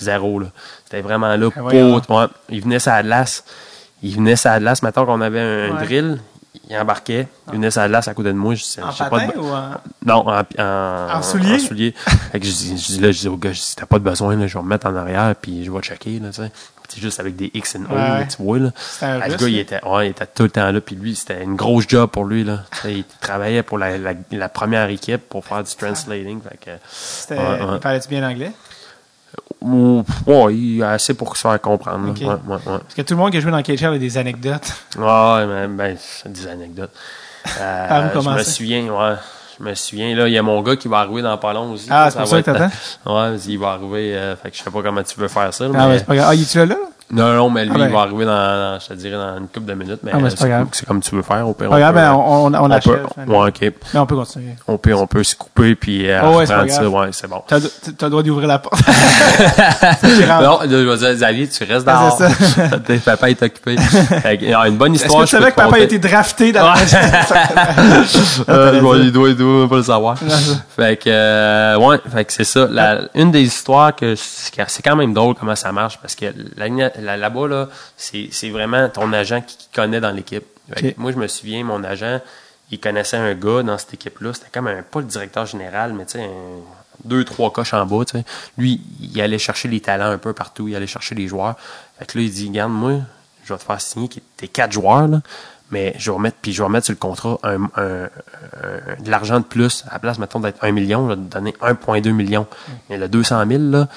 Zéro, 0.00 0.40
là. 0.40 0.46
C'était 0.84 1.00
vraiment 1.02 1.34
là 1.36 1.48
voyons. 1.56 2.00
pour... 2.00 2.16
Ouais. 2.16 2.26
Il 2.48 2.62
venait 2.62 2.78
la 2.86 3.02
glace. 3.02 3.44
Il 4.02 4.14
venait 4.16 4.34
la 4.44 4.60
glace. 4.60 4.82
Maintenant 4.82 5.06
qu'on 5.06 5.20
avait 5.20 5.40
un 5.40 5.74
Ouais. 5.76 5.84
drill, 5.84 6.18
il 6.68 6.76
embarquait. 6.76 7.28
Il 7.52 7.72
sur 7.72 7.80
la 7.80 7.88
glace 7.88 8.08
à 8.08 8.14
côté 8.14 8.28
de 8.28 8.34
moi. 8.38 8.54
Je 8.54 8.62
disais, 8.62 8.82
En 8.82 8.88
patin 8.92 9.08
pas 9.08 9.26
de... 9.26 9.38
ou 9.38 9.46
en. 9.48 9.70
Non, 10.04 10.28
en, 10.28 10.42
en, 10.58 11.16
En 11.18 11.22
soulier? 11.22 11.54
En 11.54 11.58
soulier. 11.58 11.94
fait 12.32 12.40
que 12.40 12.46
je 12.46 12.52
dis, 12.52 12.78
je 12.78 12.86
dis 12.92 13.00
là, 13.00 13.10
je 13.12 13.18
dis 13.20 13.28
au 13.28 13.36
gars, 13.36 13.50
dis, 13.50 13.74
t'as 13.76 13.86
pas 13.86 13.98
de 13.98 14.04
besoin, 14.04 14.36
là, 14.36 14.46
je 14.46 14.56
vais 14.56 14.64
me 14.64 14.68
mettre 14.68 14.86
en 14.86 14.94
arrière, 14.96 15.34
puis 15.40 15.64
je 15.64 15.70
vais 15.70 15.80
checker, 15.80 16.18
là, 16.20 16.28
tu 16.30 16.42
sais. 16.42 16.50
C'est 16.90 17.02
juste 17.02 17.20
avec 17.20 17.36
des 17.36 17.50
X 17.52 17.76
and 17.76 17.92
O, 17.92 17.94
Ouais, 17.94 18.26
tu 18.28 18.42
vois, 18.42 18.58
là. 18.58 18.70
Un 19.02 19.20
Ah, 19.20 19.28
le 19.28 19.36
gars, 19.36 19.46
il 19.48 19.54
là? 19.56 19.60
était, 19.60 19.84
ouais, 19.86 20.06
il 20.06 20.10
était 20.12 20.26
tout 20.26 20.44
le 20.44 20.48
temps 20.50 20.70
là, 20.72 20.80
puis 20.80 20.96
lui, 20.96 21.14
c'était 21.14 21.42
une 21.44 21.54
grosse 21.54 21.84
job 21.86 22.08
pour 22.08 22.24
lui, 22.24 22.44
là. 22.44 22.60
Sais, 22.80 22.94
il 22.94 23.04
travaillait 23.20 23.62
pour 23.62 23.76
la, 23.76 23.98
la, 23.98 24.12
la 24.32 24.48
première 24.48 24.88
équipe 24.88 25.28
pour 25.28 25.44
faire 25.44 25.62
du 25.62 25.74
translating, 25.74 26.40
fait 26.40 26.56
que, 26.58 26.70
C'était. 26.90 27.36
Ouais, 27.36 27.62
ouais. 27.62 27.78
Parlais-tu 27.78 28.08
bien 28.08 28.26
anglais? 28.26 28.52
Ou- 29.60 30.04
ouais, 30.26 30.54
il 30.54 30.82
a 30.82 30.92
assez 30.92 31.14
pour 31.14 31.36
se 31.36 31.42
faire 31.42 31.60
comprendre, 31.60 32.06
là. 32.06 32.10
Ok. 32.12 32.20
Ouais, 32.20 32.26
ouais, 32.26 32.54
ouais. 32.72 32.78
Parce 32.78 32.94
que 32.94 33.02
tout 33.02 33.14
le 33.14 33.18
monde 33.20 33.30
qui 33.32 33.38
a 33.38 33.40
joué 33.40 33.50
dans 33.50 33.62
KHL 33.62 33.94
a 33.94 33.98
des 33.98 34.16
anecdotes. 34.18 34.72
Ouais, 34.98 35.46
mais, 35.46 35.66
ben, 35.68 35.96
c'est 35.98 36.32
des 36.32 36.46
anecdotes. 36.46 36.92
Euh, 37.60 38.10
je 38.20 38.28
me 38.28 38.42
souviens, 38.42 38.82
ouais. 38.88 39.14
Je 39.58 39.64
me 39.64 39.74
souviens, 39.74 40.14
là, 40.14 40.28
il 40.28 40.32
y 40.34 40.38
a 40.38 40.42
mon 40.42 40.60
gars 40.62 40.76
qui 40.76 40.86
va 40.86 40.98
arriver 40.98 41.22
dans 41.22 41.36
pas 41.38 41.52
long 41.52 41.72
aussi. 41.72 41.88
Ah, 41.90 42.08
c'est 42.10 42.18
pour 42.18 42.28
ça 42.28 42.42
que 42.42 42.50
t'attends? 42.50 42.70
Ouais, 43.06 43.36
il 43.48 43.58
va 43.58 43.70
arriver, 43.70 44.14
euh, 44.16 44.36
fait 44.36 44.50
que 44.50 44.56
je 44.56 44.62
sais 44.62 44.70
pas 44.70 44.82
comment 44.82 45.02
tu 45.02 45.18
veux 45.18 45.28
faire 45.28 45.52
ça, 45.54 45.64
Ah, 45.64 45.68
mais- 45.72 45.86
ouais, 45.86 45.98
c'est 45.98 46.04
pas 46.06 46.14
grave. 46.16 46.28
Ah, 46.30 46.34
il 46.34 46.58
là, 46.58 46.66
là? 46.66 46.76
Non, 47.10 47.32
non, 47.34 47.48
mais 47.48 47.64
lui, 47.64 47.72
Ah 47.74 47.78
ben. 47.78 47.86
il 47.86 47.92
va 47.92 48.00
arriver 48.00 48.24
dans, 48.26 48.32
dans- 48.32 48.78
je 48.80 48.86
te 48.88 48.92
dirais, 48.94 49.16
dans 49.16 49.38
une 49.38 49.48
couple 49.48 49.64
de 49.66 49.72
minutes, 49.74 50.00
mais, 50.02 50.10
Ah, 50.14 50.18
ben, 50.18 50.66
c'est 50.72 50.86
comme 50.86 51.00
tu 51.00 51.14
veux 51.14 51.22
faire, 51.22 51.48
au 51.48 51.54
pire. 51.54 51.68
Grave, 51.70 51.94
peut, 51.94 52.00
ben, 52.00 52.12
on, 52.12 52.46
on, 52.48 52.54
on 52.54 52.64
on 52.64 52.70
achève. 52.70 53.00
peut, 53.24 53.32
ouais, 53.32 53.48
ok. 53.48 53.72
Mais 53.94 54.00
on 54.00 54.06
peut 54.06 54.16
continuer. 54.16 54.54
On 54.66 54.76
peut, 54.76 54.92
on 54.94 55.06
peut 55.06 55.24
se 55.24 55.34
couper, 55.34 55.74
puis, 55.74 56.08
euh, 56.10 56.20
Oh, 56.22 56.36
ouais, 56.36 56.44
reprendre 56.44 56.70
ça, 56.70 56.86
ouais, 56.88 57.08
c'est 57.12 57.26
bon. 57.26 57.42
T'as 57.46 57.60
t'as 57.60 58.06
le 58.06 58.10
droit 58.10 58.22
d'ouvrir 58.22 58.46
la 58.48 58.58
porte. 58.58 58.78
Non, 60.42 60.58
je 60.62 60.74
vais 60.76 60.96
dire, 60.98 61.14
Xavier, 61.14 61.48
tu 61.48 61.64
restes 61.64 61.86
Ah, 61.88 62.10
c'est 62.18 62.82
Tes 62.84 62.98
papa 62.98 63.30
est 63.30 63.42
occupé. 63.42 63.76
Une 64.66 64.76
bonne 64.76 64.94
Est-ce 64.94 65.04
histoire. 65.04 65.22
que 65.24 65.28
tu 65.28 65.36
savais 65.36 65.50
que 65.50 65.56
papa 65.56 65.76
a 65.76 65.80
été 65.80 65.98
drafté 65.98 66.52
dans 66.52 66.64
la 66.66 66.74
Euh, 68.48 68.72
il, 68.74 68.80
doit, 69.12 69.28
il 69.28 69.36
doit- 69.36 69.68
pas 69.68 69.76
le 69.76 69.82
savoir. 69.82 70.16
fait 70.76 70.96
que, 70.96 71.08
euh, 71.08 71.76
ouais, 71.78 71.98
fait 72.12 72.24
que 72.24 72.32
c'est 72.32 72.44
ça. 72.44 72.68
Une 73.14 73.30
des 73.30 73.42
histoires 73.42 73.94
que 73.94 74.14
c'est 74.16 74.82
quand 74.82 74.96
même 74.96 75.12
drôle 75.14 75.34
comment 75.34 75.54
ça 75.56 75.72
marche 75.72 75.98
parce 76.00 76.14
que 76.14 76.26
la- 76.56 76.68
là-bas, 77.00 77.48
là, 77.48 77.68
c'est 77.96 78.28
c'est 78.32 78.50
vraiment 78.50 78.88
ton 78.88 79.12
agent 79.12 79.40
qui, 79.42 79.56
qui 79.56 79.68
connaît 79.74 80.00
dans 80.00 80.10
l'équipe. 80.10 80.44
Moi, 80.98 81.12
je 81.12 81.16
me 81.16 81.26
souviens, 81.26 81.64
mon 81.64 81.82
agent, 81.84 82.20
il 82.70 82.78
connaissait 82.80 83.16
un 83.16 83.34
gars 83.34 83.62
dans 83.62 83.78
cette 83.78 83.94
équipe-là. 83.94 84.32
C'était 84.34 84.50
comme 84.52 84.66
un, 84.66 84.82
pas 84.82 85.00
le 85.00 85.06
directeur 85.06 85.46
général, 85.46 85.92
mais 85.94 86.04
tu 86.04 86.18
sais, 86.18 86.28
deux, 87.04 87.24
trois 87.24 87.50
coches 87.52 87.72
en 87.74 87.86
bas. 87.86 88.04
Lui, 88.58 88.80
il 89.00 89.20
allait 89.20 89.38
chercher 89.38 89.68
les 89.68 89.80
talents 89.80 90.10
un 90.10 90.18
peu 90.18 90.32
partout, 90.32 90.68
il 90.68 90.76
allait 90.76 90.86
chercher 90.86 91.14
les 91.14 91.26
joueurs. 91.28 91.56
Fait 91.98 92.06
que 92.06 92.18
là, 92.18 92.24
il 92.24 92.30
dit, 92.30 92.48
regarde, 92.48 92.72
moi, 92.72 92.92
je 93.44 93.52
vais 93.54 93.58
te 93.58 93.64
faire 93.64 93.80
signer 93.80 94.10
tes 94.36 94.48
quatre 94.48 94.72
joueurs, 94.72 95.08
là, 95.08 95.20
mais 95.70 95.94
je 95.98 96.10
vais 96.10 96.16
remettre, 96.16 96.36
puis 96.42 96.52
je 96.52 96.58
vais 96.58 96.64
remettre 96.66 96.86
sur 96.86 96.92
le 96.92 96.98
contrat 96.98 97.38
un, 97.42 97.62
un- 97.76 98.04
un- 98.04 99.02
de 99.02 99.10
l'argent 99.10 99.38
de 99.40 99.44
plus. 99.44 99.84
À 99.88 99.94
la 99.94 99.98
place, 100.00 100.18
mettons, 100.18 100.40
d'être 100.40 100.62
1 100.62 100.72
million, 100.72 101.04
je 101.08 101.14
vais 101.14 101.20
te 101.20 101.32
donner 101.34 101.54
1,2 101.62 102.10
million. 102.12 102.46
Mais 102.90 102.98
le 102.98 103.08
200 103.08 103.46
000, 103.46 103.62
là, 103.70 103.88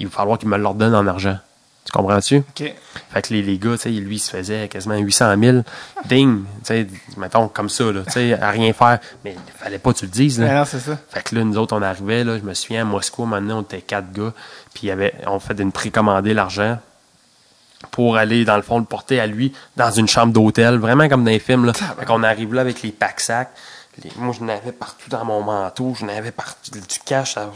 il 0.00 0.06
va 0.08 0.12
falloir 0.12 0.38
qu'il 0.38 0.48
me 0.48 0.56
le 0.56 0.66
redonne 0.66 0.94
en 0.94 1.06
argent. 1.06 1.38
Tu 1.86 1.92
comprends-tu? 1.92 2.38
OK. 2.38 2.74
Fait 3.10 3.22
que 3.22 3.32
les, 3.32 3.42
les 3.42 3.58
gars, 3.58 3.72
tu 3.72 3.84
sais, 3.84 3.90
lui, 3.90 4.16
il 4.16 4.18
se 4.18 4.30
faisait 4.30 4.66
quasiment 4.66 4.96
800 4.96 5.34
000. 5.40 5.58
Ding! 6.06 6.42
Tu 6.42 6.64
sais, 6.64 6.86
mettons, 7.16 7.46
comme 7.46 7.68
ça, 7.68 7.84
là, 7.92 8.02
tu 8.04 8.12
sais, 8.12 8.32
à 8.34 8.50
rien 8.50 8.72
faire. 8.72 8.98
Mais 9.24 9.34
il 9.34 9.52
fallait 9.52 9.78
pas 9.78 9.92
que 9.92 9.98
tu 9.98 10.06
le 10.06 10.10
dises, 10.10 10.40
là. 10.40 10.46
Mais 10.46 10.54
non, 10.56 10.64
c'est 10.64 10.80
ça. 10.80 10.98
Fait 11.10 11.22
que 11.22 11.36
là, 11.36 11.44
nous 11.44 11.56
autres, 11.56 11.76
on 11.76 11.82
arrivait, 11.82 12.24
là, 12.24 12.38
je 12.38 12.42
me 12.42 12.54
souviens, 12.54 12.82
à 12.82 12.84
Moscou, 12.84 13.24
maintenant, 13.24 13.60
on 13.60 13.62
était 13.62 13.82
quatre 13.82 14.12
gars, 14.12 14.32
puis 14.74 14.84
il 14.84 14.86
y 14.88 14.90
avait, 14.90 15.14
on 15.26 15.38
fait 15.38 15.58
une 15.60 15.70
précommandée 15.70 16.34
l'argent 16.34 16.78
pour 17.92 18.16
aller, 18.16 18.44
dans 18.44 18.56
le 18.56 18.62
fond, 18.62 18.78
le 18.78 18.84
porter 18.84 19.20
à 19.20 19.28
lui 19.28 19.52
dans 19.76 19.92
une 19.92 20.08
chambre 20.08 20.32
d'hôtel, 20.32 20.78
vraiment 20.78 21.08
comme 21.08 21.24
dans 21.24 21.30
les 21.30 21.38
films, 21.38 21.66
là. 21.66 21.72
Fait 21.72 22.04
qu'on 22.04 22.24
arrive 22.24 22.52
là 22.52 22.62
avec 22.62 22.82
les 22.82 22.90
pack-sacs. 22.90 23.50
Les- 24.04 24.10
moi, 24.18 24.34
je 24.38 24.44
n'avais 24.44 24.72
partout 24.72 25.08
dans 25.08 25.24
mon 25.24 25.42
manteau, 25.42 25.94
je 25.98 26.04
n'avais 26.04 26.30
partout 26.30 26.70
du 26.70 26.80
cash. 27.04 27.34
ça- 27.34 27.50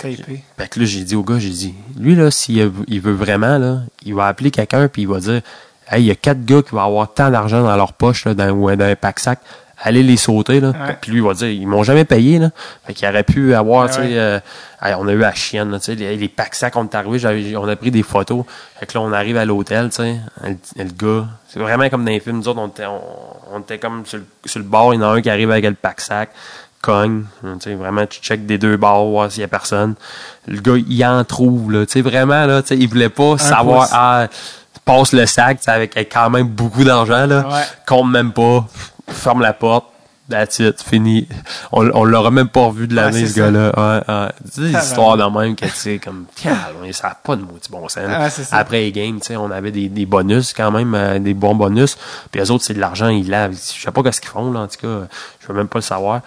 Tapé. 0.00 0.42
fait 0.58 0.68
que 0.68 0.80
là, 0.80 0.86
j'ai 0.86 1.04
dit 1.04 1.14
au 1.14 1.22
gars, 1.22 1.38
j'ai 1.38 1.50
dit, 1.50 1.74
lui, 1.96 2.14
là, 2.16 2.30
s'il 2.30 2.60
veut- 2.66 2.84
il 2.88 3.00
veut 3.00 3.12
vraiment, 3.14 3.58
là, 3.58 3.80
il 4.04 4.14
va 4.14 4.26
appeler 4.26 4.50
quelqu'un, 4.50 4.88
puis 4.88 5.02
il 5.02 5.08
va 5.08 5.20
dire, 5.20 5.42
hey, 5.90 6.02
il 6.02 6.06
y 6.06 6.10
a 6.10 6.16
quatre 6.16 6.44
gars 6.44 6.62
qui 6.62 6.70
vont 6.72 6.80
avoir 6.82 7.12
tant 7.14 7.30
d'argent 7.30 7.62
dans 7.62 7.76
leur 7.76 7.92
poche, 7.92 8.24
là, 8.24 8.34
dans, 8.34 8.50
ou 8.50 8.74
dans 8.74 8.84
un 8.84 8.96
pack-sac, 8.96 9.38
allez 9.78 10.02
les 10.02 10.16
sauter, 10.16 10.60
là. 10.60 10.68
Ouais. 10.68 10.96
Puis 11.00 11.10
lui, 11.12 11.18
il 11.18 11.24
va 11.24 11.34
dire, 11.34 11.48
ils 11.48 11.66
m'ont 11.66 11.82
jamais 11.82 12.04
payé, 12.04 12.38
là. 12.38 12.50
Fait 12.86 12.94
qu'il 12.94 13.08
aurait 13.08 13.22
pu 13.24 13.54
avoir, 13.54 13.84
Ouais, 13.84 13.88
tu 13.90 13.94
sais, 13.96 14.00
ouais. 14.02 14.08
euh, 14.16 14.40
on 14.98 15.08
a 15.08 15.12
eu 15.12 15.18
la 15.18 15.32
chienne, 15.34 15.70
là, 15.70 15.78
tu 15.78 15.86
sais, 15.86 15.94
les, 15.94 16.16
les 16.16 16.28
pack-sacs, 16.28 16.76
on 16.76 16.84
est 16.84 16.94
arrivé, 16.94 17.56
on 17.56 17.68
a 17.68 17.76
pris 17.76 17.90
des 17.90 18.02
photos. 18.02 18.44
Fait 18.78 18.86
que 18.86 18.94
là, 18.96 19.00
on 19.04 19.12
arrive 19.12 19.36
à 19.36 19.44
l'hôtel, 19.44 19.88
tu 19.90 19.96
sais, 19.96 20.16
le, 20.44 20.56
le 20.84 20.90
gars, 20.90 21.26
c'est 21.48 21.58
vraiment 21.58 21.88
comme 21.88 22.04
dans 22.04 22.10
les 22.10 22.20
films, 22.20 22.36
nous 22.38 22.48
autres, 22.48 22.60
on 22.60 22.68
était, 22.68 22.86
on, 22.86 23.00
on 23.54 23.60
était 23.60 23.78
comme 23.78 24.04
sur 24.06 24.18
le, 24.18 24.26
sur 24.44 24.58
le 24.60 24.64
bord, 24.64 24.94
il 24.94 25.00
y 25.00 25.04
en 25.04 25.10
a 25.10 25.14
un 25.16 25.20
qui 25.22 25.30
arrive 25.30 25.50
avec 25.50 25.64
le 25.64 25.74
pack-sac, 25.74 26.30
cogne, 26.82 27.24
tu 27.42 27.48
sais, 27.60 27.74
vraiment, 27.74 28.06
tu 28.06 28.20
check 28.20 28.46
des 28.46 28.58
deux 28.58 28.76
bords, 28.76 29.08
voir 29.10 29.30
s'il 29.32 29.40
y 29.40 29.44
a 29.44 29.48
personne. 29.48 29.94
Le 30.46 30.60
gars, 30.60 30.74
il 30.76 31.04
en 31.04 31.24
trouve, 31.24 31.72
là, 31.72 31.84
tu 31.86 31.92
sais, 31.94 32.00
vraiment, 32.00 32.46
là, 32.46 32.62
tu 32.62 32.68
sais, 32.68 32.76
il 32.76 32.88
voulait 32.88 33.08
pas 33.08 33.38
savoir, 33.38 33.88
ah, 33.92 34.26
passe 34.84 35.12
le 35.12 35.26
sac, 35.26 35.58
tu 35.58 35.64
sais, 35.64 35.70
avec 35.72 35.96
avec 35.96 36.12
quand 36.12 36.30
même 36.30 36.46
beaucoup 36.46 36.84
d'argent, 36.84 37.26
là, 37.26 37.44
Ouais. 37.48 37.62
compte 37.88 38.10
même 38.10 38.32
pas, 38.32 38.64
ferme 39.08 39.40
la 39.42 39.52
porte, 39.52 39.86
that's 40.28 40.58
it, 40.58 40.82
fini. 40.82 41.28
On, 41.72 41.88
on 41.94 42.04
l'aura 42.04 42.30
même 42.30 42.48
pas 42.48 42.66
revu 42.66 42.88
de 42.88 42.94
Ouais, 42.96 43.02
l'année, 43.02 43.26
c'est 43.26 43.32
ce 43.34 43.38
gars-là. 43.38 43.72
Ouais, 43.76 44.02
ouais. 44.12 44.28
Tu 44.44 44.50
sais, 44.62 44.68
des 44.70 44.74
Ah, 44.76 44.82
histoires 44.82 45.16
de 45.16 45.38
même 45.40 45.54
que, 45.56 45.64
tu 45.66 45.70
sais, 45.72 45.98
comme, 45.98 46.26
ça 46.36 47.08
n'a 47.08 47.14
pas 47.14 47.36
de 47.36 47.42
maudit 47.42 47.70
bon 47.70 47.88
sens. 47.88 47.96
là. 48.02 48.28
Ah. 48.52 48.56
Après 48.58 48.80
les 48.80 48.92
games, 48.92 49.20
tu 49.20 49.26
sais, 49.28 49.36
on 49.36 49.50
avait 49.50 49.70
des, 49.70 49.88
des 49.88 50.06
bonus 50.06 50.52
quand 50.52 50.70
même, 50.72 50.94
euh, 50.94 51.18
des 51.18 51.34
bons 51.34 51.54
bonus. 51.54 51.96
Puis 52.32 52.40
les 52.40 52.50
autres, 52.50 52.64
c'est 52.64 52.74
de 52.74 52.80
l'argent, 52.80 53.08
ils 53.08 53.28
lavent. 53.28 53.52
Je 53.54 53.80
sais 53.80 53.90
pas 53.92 54.02
qu'est-ce 54.02 54.20
qu'ils 54.20 54.30
font, 54.30 54.50
là, 54.52 54.60
en 54.60 54.66
tout 54.66 54.78
cas, 54.80 55.06
je 55.40 55.46
veux 55.46 55.54
même 55.54 55.68
pas 55.68 55.78
le 55.78 55.82
savoir. 55.82 56.20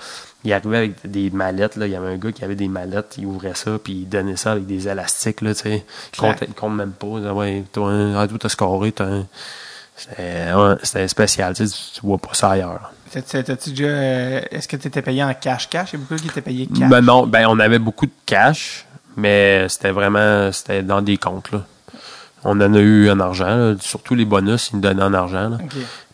Il 0.46 0.54
arrivait 0.54 0.78
avec 0.78 1.12
des 1.12 1.30
mallettes, 1.32 1.76
là. 1.76 1.86
Il 1.86 1.92
y 1.92 1.98
avait 1.98 2.14
un 2.14 2.16
gars 2.18 2.32
qui 2.32 2.46
avait 2.46 2.56
des 2.56 2.70
mallettes, 2.70 3.16
il 3.18 3.26
ouvrait 3.26 3.56
ça, 3.56 3.72
puis 3.84 3.92
il 3.92 4.06
donnait 4.08 4.38
ça 4.38 4.54
avec 4.54 4.66
des 4.66 4.88
élastiques, 4.88 5.42
là, 5.42 5.54
tu 5.54 5.64
sais. 5.64 5.86
Il 6.14 6.18
compte, 6.18 6.38
il 6.48 6.54
compte 6.54 6.76
même 6.76 6.94
pas. 6.94 7.08
Ouais, 7.08 7.66
toi, 7.74 7.90
un- 7.92 8.16
ah, 8.16 8.26
toi, 8.26 8.38
t'as 8.40 8.48
scoré, 8.48 8.94
t'as 8.94 9.04
un- 9.04 9.26
C'était 10.00 10.54
ouais, 10.54 11.08
spécial, 11.08 11.54
tu 11.56 11.66
vois 12.04 12.18
pas 12.18 12.34
ça 12.34 12.52
ailleurs. 12.52 12.92
euh, 13.16 14.42
Est-ce 14.52 14.68
que 14.68 14.76
tu 14.78 14.88
étais 14.88 15.02
payé 15.02 15.24
en 15.24 15.34
cash-cash? 15.34 15.90
Il 15.94 16.00
y 16.00 16.02
a 16.02 16.06
beaucoup 16.08 16.22
qui 16.22 16.28
étaient 16.30 16.42
payés 16.42 16.68
cash. 16.68 16.90
Ben 16.90 17.02
non, 17.02 17.28
ben 17.28 17.46
on 17.48 17.60
avait 17.60 17.80
beaucoup 17.80 18.06
de 18.06 18.12
cash, 18.26 18.86
mais 19.18 19.68
c'était 19.68 19.92
vraiment 19.92 20.52
c'était 20.52 20.84
dans 20.84 21.02
des 21.02 21.18
comptes 21.18 21.52
là. 21.52 21.64
On 22.46 22.52
en 22.62 22.74
a 22.74 22.80
eu 22.80 23.10
en 23.10 23.20
argent, 23.20 23.54
là. 23.56 23.74
surtout 23.82 24.16
les 24.16 24.24
bonus, 24.26 24.70
ils 24.72 24.78
nous 24.78 24.82
donnaient 24.82 25.04
en 25.04 25.14
argent. 25.14 25.50
Là. 25.50 25.58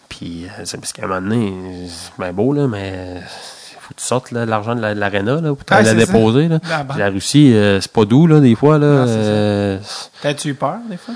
Puis 0.09 0.45
euh, 0.45 0.61
c'est 0.63 0.79
parce 0.79 0.91
qu'à 0.93 1.03
un 1.03 1.07
moment 1.07 1.21
donné, 1.21 1.53
c'est 1.87 2.17
bien 2.17 2.33
beau 2.33 2.51
là, 2.53 2.67
mais 2.67 3.21
faut 3.81 3.93
que 3.93 3.99
tu 3.99 4.05
sortes 4.05 4.31
l'argent 4.31 4.73
de 4.73 4.81
la- 4.81 4.95
de 4.95 4.99
l'aréna 4.99 5.35
là, 5.41 5.53
pour 5.53 5.63
aller 5.77 5.93
la 5.93 5.93
déposer 5.93 6.47
là. 6.47 6.59
Ah, 6.71 6.83
bon. 6.83 6.95
La 6.97 7.09
Russie, 7.09 7.53
euh, 7.53 7.79
c'est 7.81 7.91
pas 7.91 8.05
doux 8.05 8.25
là 8.25 8.39
des 8.39 8.55
fois 8.55 8.79
là. 8.79 8.87
Euh, 8.87 9.77
T'as-tu 10.23 10.49
eu 10.49 10.53
peur, 10.55 10.77
des 10.89 10.97
fois? 10.97 11.13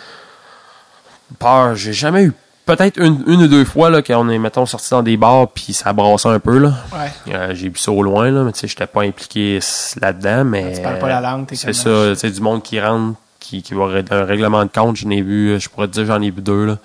peur, 1.39 1.75
j'ai 1.75 1.93
jamais 1.93 2.23
eu 2.25 2.33
peut-être 2.75 2.97
une, 2.99 3.23
une 3.27 3.43
ou 3.43 3.47
deux 3.47 3.65
fois 3.65 3.89
là 3.89 4.01
qu'on 4.01 4.29
est 4.29 4.37
mettons 4.37 4.65
sorti 4.65 4.89
dans 4.91 5.01
des 5.03 5.17
bars 5.17 5.47
puis 5.47 5.73
ça 5.73 5.91
brassait 5.93 6.29
un 6.29 6.39
peu 6.39 6.57
là. 6.57 6.73
Ouais. 6.93 7.33
Euh, 7.33 7.53
j'ai 7.53 7.69
vu 7.69 7.77
ça 7.77 7.91
au 7.91 8.03
loin, 8.03 8.29
là, 8.31 8.43
mais 8.43 8.51
tu 8.51 8.59
sais, 8.59 8.67
j'étais 8.67 8.87
pas 8.87 9.01
impliqué 9.03 9.59
là-dedans, 10.01 10.45
mais. 10.45 10.73
Tu 10.73 10.81
parles 10.81 10.99
pas 10.99 11.09
la 11.09 11.21
langue, 11.21 11.47
t'es 11.47 11.55
C'est 11.55 11.73
ça, 11.73 11.89
tu 12.13 12.15
sais, 12.15 12.29
du 12.31 12.41
monde 12.41 12.63
qui 12.63 12.79
rentre, 12.79 13.17
qui, 13.39 13.61
qui 13.61 13.73
va 13.73 13.85
un 14.11 14.23
règlement 14.23 14.63
de 14.63 14.69
compte, 14.73 14.95
j'en 14.97 15.09
ai 15.09 15.21
vu, 15.21 15.49
euh, 15.51 15.59
je 15.59 15.69
pourrais 15.69 15.87
te 15.87 15.93
dire, 15.93 16.05
j'en 16.05 16.21
ai 16.21 16.29
vu 16.31 16.41
deux, 16.41 16.65
là. 16.65 16.77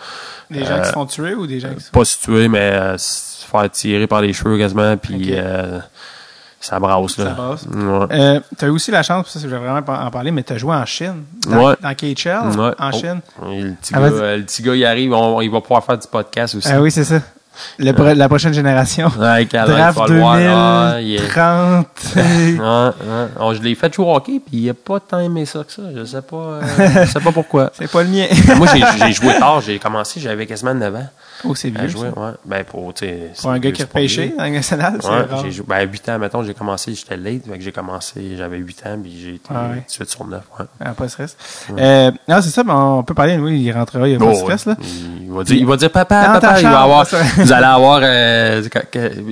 Des 0.50 0.64
gens 0.64 0.72
Euh, 0.74 0.80
qui 0.80 0.88
se 0.88 0.92
font 0.92 1.06
tuer 1.06 1.34
ou 1.34 1.46
des 1.46 1.60
gens 1.60 1.74
qui 1.74 1.82
se 1.82 1.90
Pas 1.90 2.04
situés, 2.04 2.48
mais 2.48 2.70
euh, 2.72 2.98
se 2.98 3.44
faire 3.46 3.70
tirer 3.70 4.06
par 4.06 4.20
les 4.20 4.32
cheveux 4.32 4.58
quasiment, 4.58 4.96
puis 4.96 5.32
Ok. 5.32 5.38
Ça 6.64 6.78
brasse, 6.80 7.18
là. 7.18 7.24
Ça 7.24 7.30
brasse. 7.30 7.66
Ouais. 7.72 8.06
Euh, 8.12 8.40
t'as 8.56 8.66
eu 8.66 8.70
aussi 8.70 8.90
la 8.90 9.02
chance, 9.02 9.28
ça, 9.28 9.38
je 9.40 9.46
vais 9.46 9.58
vraiment 9.58 9.80
en 9.86 10.10
parler, 10.10 10.30
mais 10.30 10.42
t'as 10.42 10.56
joué 10.56 10.74
en 10.74 10.84
Chine. 10.86 11.24
Dans, 11.46 11.68
Ouais. 11.68 11.74
dans 11.80 11.94
KHL, 11.94 12.58
Ouais. 12.58 12.72
en 12.78 12.90
Oh. 12.92 12.98
Chine. 12.98 13.20
Et 13.52 13.62
le, 13.62 13.70
petit 13.72 13.92
Ah, 13.94 14.00
gars, 14.00 14.08
vas-y. 14.08 14.20
euh, 14.20 14.36
le 14.38 14.42
petit 14.44 14.62
gars, 14.62 14.74
il 14.74 14.84
arrive, 14.84 15.12
on- 15.12 15.40
il 15.40 15.50
va 15.50 15.60
pouvoir 15.60 15.84
faire 15.84 15.98
du 15.98 16.06
podcast 16.08 16.54
aussi. 16.54 16.68
Ah 16.72 16.80
oui, 16.80 16.90
c'est 16.90 17.04
ça. 17.04 17.20
Le 17.78 17.92
pro- 17.92 18.12
La 18.14 18.28
prochaine 18.28 18.52
génération. 18.52 19.06
Ouais, 19.16 19.44
Draft. 19.44 20.00
Ah, 20.10 20.96
il 21.00 21.14
est- 21.14 21.18
2030. 21.18 21.86
Ouais, 22.16 22.58
ouais. 22.58 23.26
Oh, 23.40 23.54
je 23.54 23.60
l'ai 23.62 23.74
fait 23.76 23.94
jouer 23.94 24.06
au 24.06 24.14
hockey, 24.16 24.40
puis 24.44 24.56
il 24.58 24.70
a 24.70 24.74
pas 24.74 24.98
tant 24.98 25.20
aimé 25.20 25.46
ça 25.46 25.60
que 25.62 25.72
ça. 25.72 25.82
Je 25.94 26.04
sais 26.04 26.22
pas, 26.22 26.36
euh, 26.36 26.60
je 27.04 27.10
sais 27.12 27.20
pas 27.20 27.30
pourquoi. 27.30 27.70
c'est 27.78 27.88
pas 27.90 28.02
le 28.02 28.08
mien. 28.08 28.26
Moi, 28.56 28.66
j'ai 28.74 28.82
j'ai 28.98 29.12
joué 29.12 29.38
tard. 29.38 29.60
J'ai 29.60 29.78
commencé, 29.78 30.18
j'avais 30.18 30.46
quasiment 30.46 30.74
9 30.74 30.94
ans 30.96 31.06
oh, 31.44 31.54
c'est 31.54 31.88
jouer. 31.88 32.08
Ouais. 32.16 32.30
Ben, 32.44 32.64
pour, 32.64 32.88
un 32.88 33.58
gars 33.58 33.72
qui 33.72 33.78
c'est 33.78 33.82
a 33.82 33.86
pas 33.86 34.00
pêché 34.00 34.26
vieux. 34.26 34.36
dans 34.36 34.44
le 34.44 34.50
national, 34.50 34.98
c'est 35.00 35.08
Ouais, 35.08 35.26
j'ai 35.42 35.50
joué, 35.52 35.64
ben, 35.68 35.76
à 35.76 35.82
8 35.82 36.08
ans, 36.08 36.18
mettons, 36.18 36.42
j'ai 36.42 36.54
commencé, 36.54 36.94
j'étais 36.94 37.16
late, 37.16 37.42
j'ai 37.58 37.72
commencé, 37.72 38.36
j'avais 38.36 38.58
8 38.58 38.86
ans, 38.86 38.98
puis 39.02 39.18
j'ai 39.20 39.34
été 39.34 39.48
Ah 39.50 39.68
ouais. 39.70 39.84
18 39.88 40.10
sur 40.10 40.26
9, 40.26 40.42
ouais. 40.58 40.66
Ah, 40.80 40.92
pas 40.92 41.04
de 41.04 41.10
stress. 41.10 41.36
Euh, 41.76 42.10
non, 42.28 42.40
c'est 42.42 42.50
ça, 42.50 42.64
mais 42.64 42.72
on 42.72 43.02
peut 43.02 43.14
parler, 43.14 43.38
oui, 43.38 43.62
il 43.62 43.72
rentrera, 43.72 44.06
il 44.08 44.10
n'y 44.10 44.16
a 44.16 44.18
pas 44.18 44.26
de 44.26 44.30
Oh, 44.30 44.34
stress, 44.34 44.66
là. 44.66 44.76
Il 45.20 45.30
va 45.30 45.44
dire, 45.44 45.56
il 45.56 45.66
va 45.66 45.76
dire 45.76 45.90
papa, 45.90 46.38
papa, 46.40 46.60
il 46.60 46.66
va 46.66 46.80
avoir, 46.80 47.06
vous 47.36 47.52
allez 47.52 47.66
avoir, 47.66 48.00
euh, 48.02 48.62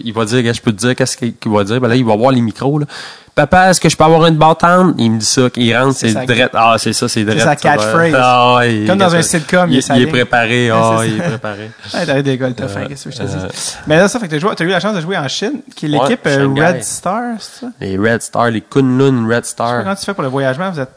il 0.05 0.13
va 0.13 0.25
dire, 0.25 0.55
je 0.55 0.61
peux 0.61 0.73
te 0.73 0.79
dire 0.79 0.97
qu'est-ce 0.97 1.17
qu'il 1.17 1.53
va 1.53 1.65
dire, 1.65 1.81
ben 1.81 1.89
là, 1.89 1.97
il 1.97 2.05
va 2.05 2.17
voir 2.17 2.33
les 2.33 2.41
micros, 2.41 2.79
là. 2.79 2.87
Papa, 3.35 3.71
est-ce 3.71 3.81
que 3.81 3.89
je 3.89 3.97
peux 3.97 4.05
avoir 4.05 4.27
une 4.27 4.37
bâtante? 4.37 4.95
Il 4.99 5.11
me 5.13 5.19
dit 5.19 5.25
ça, 5.25 5.49
qu'il 5.49 5.75
rentre, 5.75 5.97
C'est 5.97 6.09
c'est 6.09 6.13
sa- 6.13 6.27
drette. 6.27 6.51
Ah, 6.53 6.75
c'est 6.79 6.93
ça, 6.93 7.09
c'est 7.09 7.25
drette. 7.25 7.39
sa 7.39 7.45
ça 7.45 7.51
va. 7.51 7.57
catchphrase. 7.57 8.15
Ah, 8.15 8.57
ouais, 8.57 8.85
Comme 8.87 8.99
dans 8.99 9.09
il- 9.09 9.17
un 9.17 9.23
sitcom, 9.23 9.71
il 9.71 9.75
il, 9.75 9.79
est 9.79 9.81
sa 9.81 9.97
il 9.97 10.07
préparé, 10.09 10.71
Ouais, 10.71 10.79
ah, 10.79 10.97
c'est 11.01 11.09
il 11.09 11.17
est 11.19 11.23
préparé. 11.29 11.71
Ouais, 11.95 12.07
t'arrêtes 12.07 12.25
des 12.27 12.39
t'as 12.39 12.69
faim, 12.69 12.81
Euh, 12.83 12.89
qu'est-ce 12.89 13.05
que 13.05 13.11
je 13.11 13.17
te 13.17 13.23
euh, 13.23 13.27
dis. 13.49 13.75
Mais 13.87 13.97
là, 13.97 14.09
ça 14.09 14.21
fait 14.21 14.29
que 14.29 14.37
t'as 14.37 14.65
eu 14.65 14.69
la 14.69 14.81
chance 14.81 14.95
de 14.97 15.01
jouer 15.01 15.17
en 15.17 15.27
Chine, 15.29 15.63
qui 15.75 15.87
est 15.87 15.89
Ouais, 15.99 16.09
l'équipe 16.09 16.27
euh. 16.27 16.47
Red 16.55 16.85
Star, 16.85 17.23
c'est 17.39 17.61
ça? 17.65 17.73
Les 17.81 17.97
Red 17.97 18.21
Star, 18.21 18.51
les 18.51 18.61
Kunlun 18.61 19.27
Red 19.27 19.47
Star. 19.47 19.83
Comment 19.83 19.95
tu 19.95 20.05
fais 20.05 20.13
pour 20.13 20.25
le 20.25 20.29
voyagement? 20.29 20.71
Vous 20.71 20.81
êtes 20.81 20.91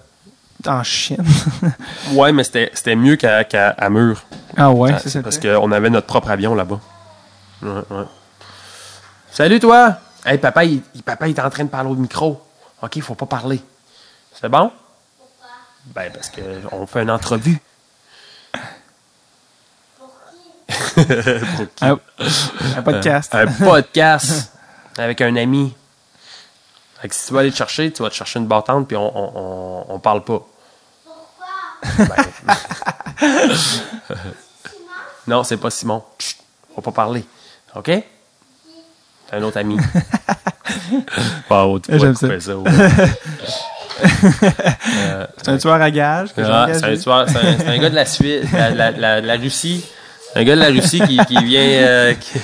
en 0.68 0.84
Chine. 0.84 1.24
Ouais, 2.16 2.34
mais 2.34 2.44
c'était 2.44 2.96
mieux 2.98 3.16
qu'à 3.16 3.46
à 3.78 3.90
Mur. 3.90 4.22
ah 4.58 4.72
ouais, 4.72 4.92
Ah, 4.94 5.00
c'est 5.02 5.10
ça. 5.10 5.22
Parce 5.22 5.38
qu'on 5.38 5.72
avait 5.72 5.90
notre 5.90 6.08
propre 6.08 6.32
avion 6.32 6.54
là-bas. 6.54 6.82
Ouais, 7.64 7.70
ouais. 7.92 8.04
Salut 9.32 9.60
toi! 9.62 10.00
Hey, 10.26 10.40
papa 10.40 10.64
il, 10.64 10.82
papa, 11.06 11.28
il 11.28 11.38
est 11.38 11.40
en 11.40 11.50
train 11.52 11.66
de 11.66 11.70
parler 11.70 11.92
au 11.92 11.96
micro. 11.96 12.42
OK, 12.82 12.96
il 12.96 13.02
faut 13.04 13.14
pas 13.14 13.28
parler. 13.28 13.62
C'est 14.34 14.50
bon? 14.50 14.72
Ben, 15.86 16.12
parce 16.12 16.30
que 16.30 16.42
on 16.72 16.88
fait 16.88 17.04
une 17.04 17.12
entrevue. 17.12 17.60
Un, 21.82 22.00
un 22.76 22.82
podcast. 22.82 23.36
Un 23.36 23.46
podcast 23.46 24.52
avec 24.98 25.22
un 25.22 25.36
ami. 25.36 25.76
Fait 27.00 27.08
que 27.08 27.14
si 27.14 27.28
tu 27.28 27.34
vas 27.34 27.42
aller 27.42 27.52
te 27.52 27.58
chercher, 27.58 27.94
tu 27.94 28.02
vas 28.02 28.10
te 28.10 28.16
chercher 28.16 28.40
une 28.40 28.48
battante 28.48 28.88
puis 28.88 28.98
on, 28.98 29.16
on, 29.16 29.32
on, 29.36 29.86
on 29.90 30.00
parle 30.00 30.24
pas. 30.24 30.42
Ben, 32.00 32.16
non, 35.28 35.44
c'est 35.44 35.58
pas 35.58 35.70
Simon. 35.70 36.04
Chut, 36.18 36.38
faut 36.74 36.82
pas 36.82 36.92
parler. 36.92 37.24
OK? 37.76 37.92
C'est 39.30 39.36
un 39.38 39.44
autre 39.44 39.58
ami. 39.58 39.78
Wow, 41.50 41.80
J'aime 41.90 42.16
ça. 42.16 42.28
couper 42.28 42.54
ouais. 42.54 42.72
c'est 45.38 45.50
un 45.50 45.58
tueur 45.58 45.82
à 45.82 45.90
gage. 45.92 46.34
que 46.34 46.42
Ah, 46.42 46.68
c'est 46.74 46.84
un, 46.86 46.98
tueur- 46.98 47.26
c'est 47.30 47.38
un- 47.38 47.72
un 47.74 47.78
gars 47.78 47.90
de 47.90 47.96
la 47.96 48.06
Suisse, 48.06 48.46
la, 48.52 48.70
la, 48.72 48.92
la, 48.92 49.22
la 49.22 49.36
Russie. 49.36 49.86
Un 50.36 50.44
gars 50.44 50.56
de 50.56 50.62
la 50.62 50.68
Russie 50.68 51.00
qui, 51.02 51.18
qui 51.18 51.44
vient 51.44 51.62
euh, 51.62 52.14
qui, 52.14 52.40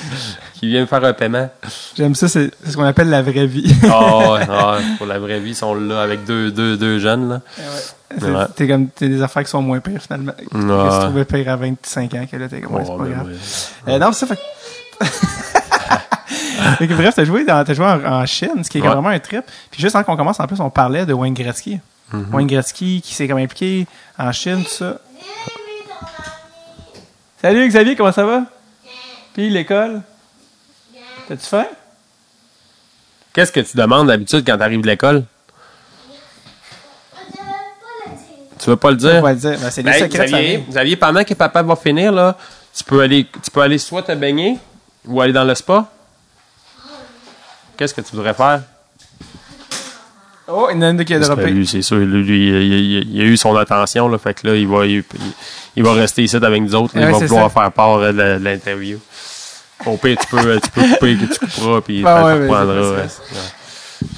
qui 0.60 0.68
vient 0.70 0.82
me 0.82 0.86
faire 0.86 1.04
un 1.04 1.14
paiement. 1.14 1.50
J'aime 1.98 2.16
ça, 2.16 2.28
c'est 2.30 2.52
c'est 2.64 2.72
ce 2.72 2.78
qu'on 2.78 2.86
appelle 2.86 3.10
la 3.10 3.22
vraie 3.22 3.48
vie. 3.48 3.74
Oh, 3.86 4.34
ouais, 4.38 4.46
pour 4.98 5.08
la 5.08 5.20
vraie 5.20 5.40
vie, 5.40 5.50
ils 5.52 5.56
sont 5.56 5.76
là 5.76 6.02
avec 6.02 6.24
deux, 6.26 6.52
deux, 6.52 6.78
deux 6.78 7.00
jeunes. 7.00 7.30
Là. 7.30 7.42
C'est- 8.20 8.26
Ouais. 8.30 8.46
T'es 8.56 8.68
comme, 8.68 8.88
t'es 8.90 9.08
des 9.10 9.22
affaires 9.22 9.44
qui 9.44 9.50
sont 9.50 9.62
moins 9.62 9.80
pires, 9.80 10.02
finalement. 10.02 10.34
Que 10.34 10.58
Ouais. 10.58 10.90
tu 11.00 11.06
trouvais 11.06 11.26
pire 11.26 11.50
à 11.54 11.56
25 11.58 12.14
ans, 12.16 12.26
que 12.30 12.36
là, 12.38 12.48
t'es 12.50 12.60
comme, 12.62 12.76
ouais, 12.76 12.84
c'est 12.86 12.92
Oh, 12.94 12.98
pas 12.98 13.04
ben 13.06 13.12
grave. 13.14 13.28
ouais. 13.88 13.94
Euh, 13.94 14.00
non, 14.00 14.12
c'est 14.14 14.26
ça, 14.26 14.36
fait 14.36 14.42
que- 15.00 15.06
Fait 16.78 16.88
que 16.88 16.94
bref, 16.94 17.16
t'as 17.16 17.26
joué, 17.26 17.44
dans, 17.46 17.64
t'as 17.64 17.74
joué 17.74 17.86
en, 17.86 18.04
en 18.06 18.26
Chine, 18.26 18.64
ce 18.64 18.70
qui 18.70 18.78
est 18.78 18.82
Ouais. 18.82 18.88
vraiment 18.90 19.10
un 19.10 19.20
trip. 19.20 19.44
Puis 19.70 19.82
juste 19.82 19.96
avant 19.96 20.04
qu'on 20.06 20.18
commence, 20.18 20.40
en 20.40 20.48
plus, 20.48 20.60
on 20.60 20.70
parlait 20.70 21.06
de 21.06 21.14
Wayne 21.14 21.34
Gretzky. 21.34 21.80
Mm-hmm. 22.14 22.30
Wayne 22.34 22.48
Gretzky 22.48 23.02
qui 23.02 23.14
s'est 23.14 23.28
comme 23.28 23.38
impliqué 23.38 23.88
en 24.18 24.32
Chine, 24.32 24.64
tout 24.64 24.70
ça. 24.70 24.98
Salut 27.42 27.68
Xavier, 27.68 27.96
comment 27.96 28.12
ça 28.12 28.26
va? 28.26 28.44
Puis 29.34 29.50
l'école? 29.50 30.02
T'as-tu 31.28 31.46
faim? 31.46 31.66
Qu'est-ce 33.34 33.52
que 33.52 33.62
tu 33.62 33.78
demandes 33.78 34.08
d'habitude 34.08 34.44
quand 34.46 34.58
tu 34.58 34.64
arrives 34.64 34.82
de 34.82 34.88
l'école? 34.88 35.24
Tu 38.60 38.70
veux 38.70 38.76
pas 38.76 38.92
le 38.92 38.98
dire? 38.98 39.16
On 39.16 39.22
va 39.22 39.34
le 39.34 39.40
dire. 39.40 39.58
Ben, 39.60 39.72
c'est 39.72 39.82
Ben, 39.82 40.08
Xavier. 40.08 40.64
Xavier, 40.70 40.96
pendant 40.96 41.24
que 41.24 41.34
papa 41.34 41.64
va 41.64 41.76
finir, 41.76 42.12
là, 42.12 42.38
tu 42.76 42.84
peux 42.84 43.02
aller, 43.02 43.26
tu 43.42 43.50
peux 43.50 43.62
aller 43.62 43.78
soit 43.80 44.04
te 44.04 44.12
baigner 44.14 44.60
ou 45.08 45.20
aller 45.20 45.34
dans 45.34 45.44
le 45.44 45.56
spa. 45.56 45.90
Qu'est-ce 47.82 47.96
que 47.96 48.02
tu 48.02 48.16
voudrais 48.16 48.36
faire? 48.36 48.62
Oh, 50.48 50.68
il 50.70 50.76
y 50.76 50.78
en 50.78 50.82
a 50.84 50.90
une 50.92 51.04
qui 51.04 51.16
a 51.16 51.20
droppé. 51.20 51.66
c'est 51.66 51.82
sûr. 51.82 51.98
Lui, 51.98 52.24
lui, 52.24 52.48
il, 52.50 52.74
il- 52.74 53.16
il 53.16 53.22
a 53.22 53.24
eu 53.24 53.36
son 53.38 53.56
attention, 53.56 54.08
là, 54.08 54.20
fait 54.20 54.36
que 54.36 54.46
là, 54.50 54.56
il 54.56 54.68
va, 54.68 54.86
il, 54.86 55.04
il 55.76 55.84
va 55.84 55.94
rester 55.94 56.22
ici 56.22 56.36
avec 56.36 56.62
nous 56.62 56.76
autres. 56.76 56.96
là, 56.96 57.08
Ouais, 57.08 57.12
il 57.12 57.20
va 57.22 57.26
vouloir 57.26 57.52
ça. 57.52 57.62
faire 57.62 57.72
part 57.72 57.96
euh, 57.96 58.12
de, 58.12 58.38
de 58.38 58.44
l'interview. 58.44 59.00
Au 59.88 59.98
pire, 59.98 60.16
tu 60.22 60.28
peux, 60.28 60.60
tu 60.60 60.70
peux 60.70 60.82
couper, 60.90 61.18
tu 61.18 61.40
couperas, 61.40 61.82
puis 61.82 62.04
Ben 62.04 62.18
tu 62.20 62.24
ouais, 62.24 62.36
mais 62.36 62.48
reprendras. 62.50 62.92
ouais. 63.02 63.08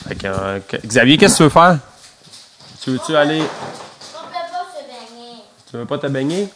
Fait 0.09 0.15
que, 0.15 0.27
euh, 0.27 0.59
Xavier, 0.85 1.17
qu'est-ce 1.17 1.33
que 1.35 1.37
tu 1.37 1.43
veux 1.43 1.49
faire? 1.49 1.77
Tu 2.83 2.89
veux-tu 2.91 3.15
aller... 3.15 3.39
On 3.39 4.25
peut 4.27 4.35
pas 4.51 4.65
se 4.73 4.83
baigner. 4.89 5.37
Tu 5.71 5.77
veux 5.77 5.85
pas 5.85 5.97
te 5.99 6.07
baigner? 6.07 6.49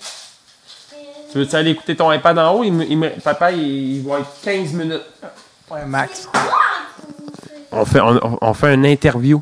Tu 1.31 1.37
veux-tu 1.37 1.55
aller 1.55 1.71
écouter 1.71 1.95
ton 1.95 2.11
iPad 2.11 2.37
en 2.39 2.51
haut? 2.51 2.65
Il 2.65 2.81
il 2.89 3.11
papa, 3.23 3.53
il, 3.53 3.95
il 3.99 4.03
va 4.05 4.19
être 4.19 4.27
15 4.43 4.73
minutes. 4.73 5.03
Ouais, 5.71 5.85
Max. 5.85 6.27
On 7.71 7.85
fait, 7.85 7.99
on, 7.99 8.37
on 8.41 8.53
fait 8.53 8.73
une 8.73 8.85
interview. 8.85 9.41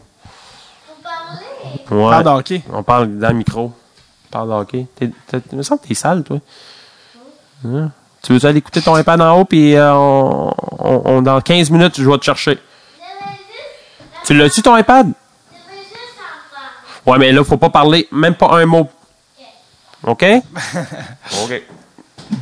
Faut 0.85 1.03
parler. 1.03 2.03
Ouais. 2.03 2.10
Parle 2.11 2.23
de 2.23 2.30
hockey. 2.30 2.61
On 2.73 2.84
parle 2.84 3.18
dans 3.19 3.27
le 3.30 3.34
micro. 3.35 3.72
On 3.72 4.30
parle 4.31 4.49
de 4.49 4.53
hockey. 4.53 4.88
T'es, 4.95 5.11
t'es, 5.27 5.38
il 5.52 5.57
me 5.57 5.64
semble 5.64 5.81
que 5.81 5.88
t'es 5.88 5.93
sale, 5.93 6.23
toi. 6.23 6.38
Hein? 7.65 7.91
Tu 8.22 8.34
veux 8.38 8.45
aller 8.47 8.57
écouter 8.57 8.81
ton 8.81 8.97
iPad 8.97 9.22
en 9.22 9.39
haut, 9.39 9.45
puis 9.45 9.76
euh, 9.76 9.93
on, 9.93 10.52
on- 10.80 11.02
on- 11.06 11.22
dans 11.22 11.39
15 11.41 11.69
minutes, 11.69 12.02
je 12.02 12.10
vais 12.10 12.18
te 12.18 12.23
chercher. 12.26 12.60
Tu 14.26 14.34
l'as-tu, 14.34 14.61
ton 14.64 14.76
iPad? 14.76 15.11
Ouais, 17.06 17.19
mais 17.19 17.31
là, 17.31 17.43
faut 17.43 17.57
pas 17.57 17.69
parler, 17.69 18.07
même 18.11 18.34
pas 18.34 18.49
un 18.57 18.65
mot. 18.65 18.89
OK? 20.03 20.26
OK? 21.43 21.61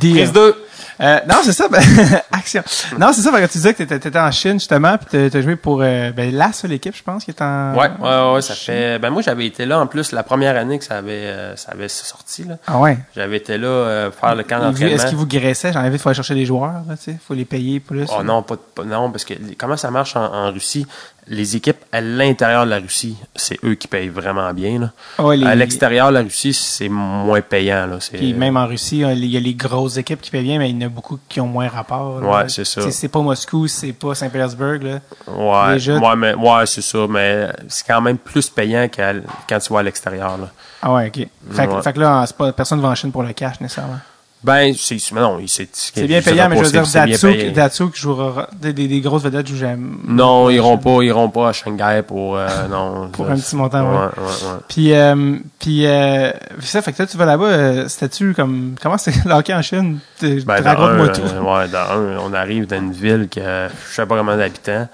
Prise 0.00 0.32
2. 0.32 0.63
Euh, 1.00 1.20
non, 1.28 1.36
c'est 1.42 1.52
ça. 1.52 1.68
Ben, 1.68 1.82
action. 2.32 2.62
Non, 2.98 3.12
c'est 3.12 3.22
ça. 3.22 3.30
parce 3.30 3.42
que 3.42 3.52
tu 3.52 3.58
disais 3.58 3.72
que 3.72 3.78
t'étais, 3.78 3.98
t'étais 3.98 4.18
en 4.18 4.30
Chine, 4.30 4.54
justement, 4.54 4.96
puis 4.98 5.30
t'as, 5.30 5.40
joué 5.42 5.56
pour 5.56 5.82
euh, 5.82 6.10
ben, 6.12 6.34
la 6.34 6.52
seule 6.52 6.72
équipe, 6.72 6.96
je 6.96 7.02
pense, 7.02 7.24
qui 7.24 7.30
est 7.30 7.42
en... 7.42 7.74
Ouais, 7.74 7.90
ouais, 8.00 8.34
ouais, 8.34 8.42
ça 8.42 8.54
fait. 8.54 8.98
Ben, 8.98 9.10
moi, 9.10 9.22
j'avais 9.22 9.46
été 9.46 9.66
là, 9.66 9.80
en 9.80 9.86
plus, 9.86 10.12
la 10.12 10.22
première 10.22 10.56
année 10.56 10.78
que 10.78 10.84
ça 10.84 10.98
avait, 10.98 11.12
euh, 11.12 11.56
ça 11.56 11.72
avait 11.72 11.88
sorti, 11.88 12.44
là. 12.44 12.56
Ah 12.66 12.78
ouais? 12.78 12.98
J'avais 13.14 13.38
été 13.38 13.58
là 13.58 13.68
euh, 13.68 14.10
faire 14.10 14.34
le 14.34 14.42
camp 14.42 14.60
d'entraînement. 14.60 14.94
Est-ce 14.94 15.06
qu'ils 15.06 15.16
vous 15.16 15.26
graissaient? 15.26 15.72
J'en 15.72 15.80
avais, 15.80 15.96
il 15.96 15.98
faut 15.98 16.08
aller 16.08 16.16
chercher 16.16 16.34
des 16.34 16.46
joueurs, 16.46 16.82
là, 16.88 16.96
tu 16.96 17.12
sais. 17.12 17.16
faut 17.26 17.34
les 17.34 17.44
payer 17.44 17.80
plus. 17.80 18.08
Oh 18.16 18.22
non, 18.22 18.42
pas, 18.42 18.56
pas- 18.56 18.84
non, 18.84 19.10
parce 19.10 19.24
que 19.24 19.34
comment 19.58 19.76
ça 19.76 19.90
marche 19.90 20.16
en, 20.16 20.24
en 20.24 20.52
Russie? 20.52 20.86
Les 21.26 21.56
équipes 21.56 21.78
à 21.90 22.00
l'intérieur 22.02 22.66
de 22.66 22.70
la 22.70 22.78
Russie, 22.78 23.16
c'est 23.34 23.58
eux 23.64 23.74
qui 23.74 23.88
payent 23.88 24.08
vraiment 24.10 24.52
bien. 24.52 24.78
Là. 24.78 24.90
Ah 25.18 25.34
les- 25.34 25.46
À 25.46 25.54
l'extérieur 25.54 26.08
de 26.08 26.14
la 26.14 26.20
Russie, 26.20 26.52
c'est 26.52 26.88
moins 26.90 27.40
payant. 27.40 27.86
Là. 27.86 27.96
Puis 28.12 28.34
même 28.34 28.56
en 28.58 28.66
Russie, 28.66 28.98
il 29.00 29.24
y 29.30 29.36
a 29.36 29.40
les 29.40 29.54
grosses 29.54 29.96
équipes 29.96 30.20
qui 30.20 30.30
paient 30.30 30.42
bien, 30.42 30.58
mais 30.58 30.68
il 30.70 30.78
y 30.80 30.84
en 30.84 30.86
a 30.86 30.90
beaucoup 30.90 31.18
qui 31.28 31.40
ont 31.40 31.46
moins 31.46 31.68
rapport. 31.68 32.20
là. 32.20 32.28
Ouais, 32.42 32.48
c'est 32.48 32.64
ça. 32.66 32.90
C'est 32.90 33.08
pas 33.08 33.20
Moscou, 33.20 33.66
c'est 33.68 33.92
pas 33.94 34.14
Saint-Pétersbourg. 34.14 34.80
ouais, 35.28 35.72
déjà- 35.72 35.98
ouais, 35.98 36.16
mais, 36.16 36.34
ouais, 36.34 36.66
c'est 36.66 36.82
ça, 36.82 37.06
mais 37.08 37.48
c'est 37.68 37.86
quand 37.86 38.00
même 38.02 38.18
plus 38.18 38.50
payant 38.50 38.86
quand 38.94 39.58
tu 39.58 39.72
vas 39.72 39.78
à 39.78 39.82
l'extérieur. 39.82 40.38
Ah 40.82 40.92
ouais, 40.92 41.06
ok. 41.06 41.26
Fait, 41.52 41.66
que- 41.66 41.72
Ouais. 41.72 41.82
fait 41.82 41.92
que 41.94 42.00
là, 42.00 42.24
c'est 42.26 42.36
pas, 42.36 42.52
personne 42.52 42.80
va 42.82 42.88
en 42.88 42.94
Chine 42.94 43.10
pour 43.12 43.22
le 43.22 43.32
cash, 43.32 43.58
nécessairement. 43.60 43.98
Ben, 44.44 44.74
c'est, 44.76 44.98
non, 45.12 45.40
c'est, 45.46 45.68
C'est 45.72 46.06
bien 46.06 46.20
payant, 46.20 46.50
mais 46.50 46.58
je 46.58 46.64
veux 46.64 46.70
dire, 46.70 46.86
Datsuk. 46.86 47.52
Datsuk 47.54 47.96
jouera, 47.96 48.50
des, 48.60 48.74
des, 48.74 48.88
des 48.88 49.00
grosses 49.00 49.22
vedettes 49.22 49.46
jouent 49.46 49.56
jamais. 49.56 49.88
Non, 50.06 50.50
ils 50.50 50.56
iront 50.56 50.76
pas, 50.76 50.98
ils 51.00 51.06
iront 51.06 51.30
pas 51.30 51.48
à 51.48 51.52
Shanghai 51.54 52.02
pour, 52.06 52.36
euh, 52.36 52.46
non. 52.70 53.08
Pour 53.08 53.30
un 53.30 53.36
petit 53.36 53.56
montant, 53.56 53.90
ouais. 53.90 53.96
ouais. 53.96 54.04
ouais. 54.18 54.58
Puis, 54.68 54.92
euh, 54.92 55.38
puis 55.58 55.86
euh, 55.86 56.30
ça, 56.60 56.82
fait 56.82 56.92
que 56.92 56.98
toi, 56.98 57.06
tu 57.06 57.16
vas 57.16 57.24
là-bas, 57.24 57.88
c'était-tu 57.88 58.34
comme, 58.34 58.74
comment 58.82 58.98
c'est 58.98 59.14
le 59.24 59.32
hockey 59.32 59.54
en 59.54 59.62
Chine? 59.62 59.98
Ben, 60.20 60.62
Raconte-moi 60.62 61.08
tout. 61.08 61.22
ouais, 61.22 61.68
dans 61.68 61.90
un, 61.92 62.18
on 62.18 62.34
arrive 62.34 62.66
dans 62.66 62.76
une 62.76 62.92
ville 62.92 63.28
que 63.30 63.40
je 63.40 63.94
sais 63.94 64.04
pas 64.04 64.16
comment 64.16 64.36
d'habitants. 64.36 64.88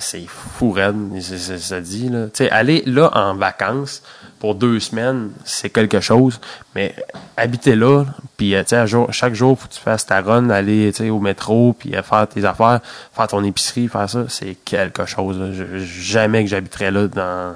C'est 0.00 0.24
fou 0.26 0.72
raide, 0.72 0.96
ça 1.20 1.80
dit. 1.80 2.08
Là. 2.10 2.26
Tu 2.26 2.44
sais, 2.44 2.50
aller 2.50 2.82
là 2.86 3.10
en 3.14 3.34
vacances 3.34 4.02
pour 4.42 4.56
deux 4.56 4.80
semaines, 4.80 5.30
c'est 5.44 5.70
quelque 5.70 6.00
chose. 6.00 6.40
Mais 6.74 6.96
habiter 7.36 7.76
là, 7.76 8.04
puis 8.36 8.56
euh, 8.56 8.64
jour- 8.86 9.12
chaque 9.12 9.34
jour, 9.34 9.56
faut 9.56 9.68
que 9.68 9.72
tu 9.74 9.78
fasses 9.78 10.04
ta 10.04 10.20
run, 10.20 10.50
aller 10.50 10.92
au 11.10 11.20
métro, 11.20 11.76
puis 11.78 11.94
euh, 11.94 12.02
faire 12.02 12.26
tes 12.26 12.44
affaires, 12.44 12.80
faire 13.16 13.28
ton 13.28 13.44
épicerie, 13.44 13.86
faire 13.86 14.10
ça, 14.10 14.24
c'est 14.28 14.56
quelque 14.64 15.06
chose. 15.06 15.38
là. 15.38 15.52
Je- 15.52 15.78
jamais 15.78 16.42
que 16.42 16.50
j'habiterais 16.50 16.90
là 16.90 17.06
dans, 17.06 17.54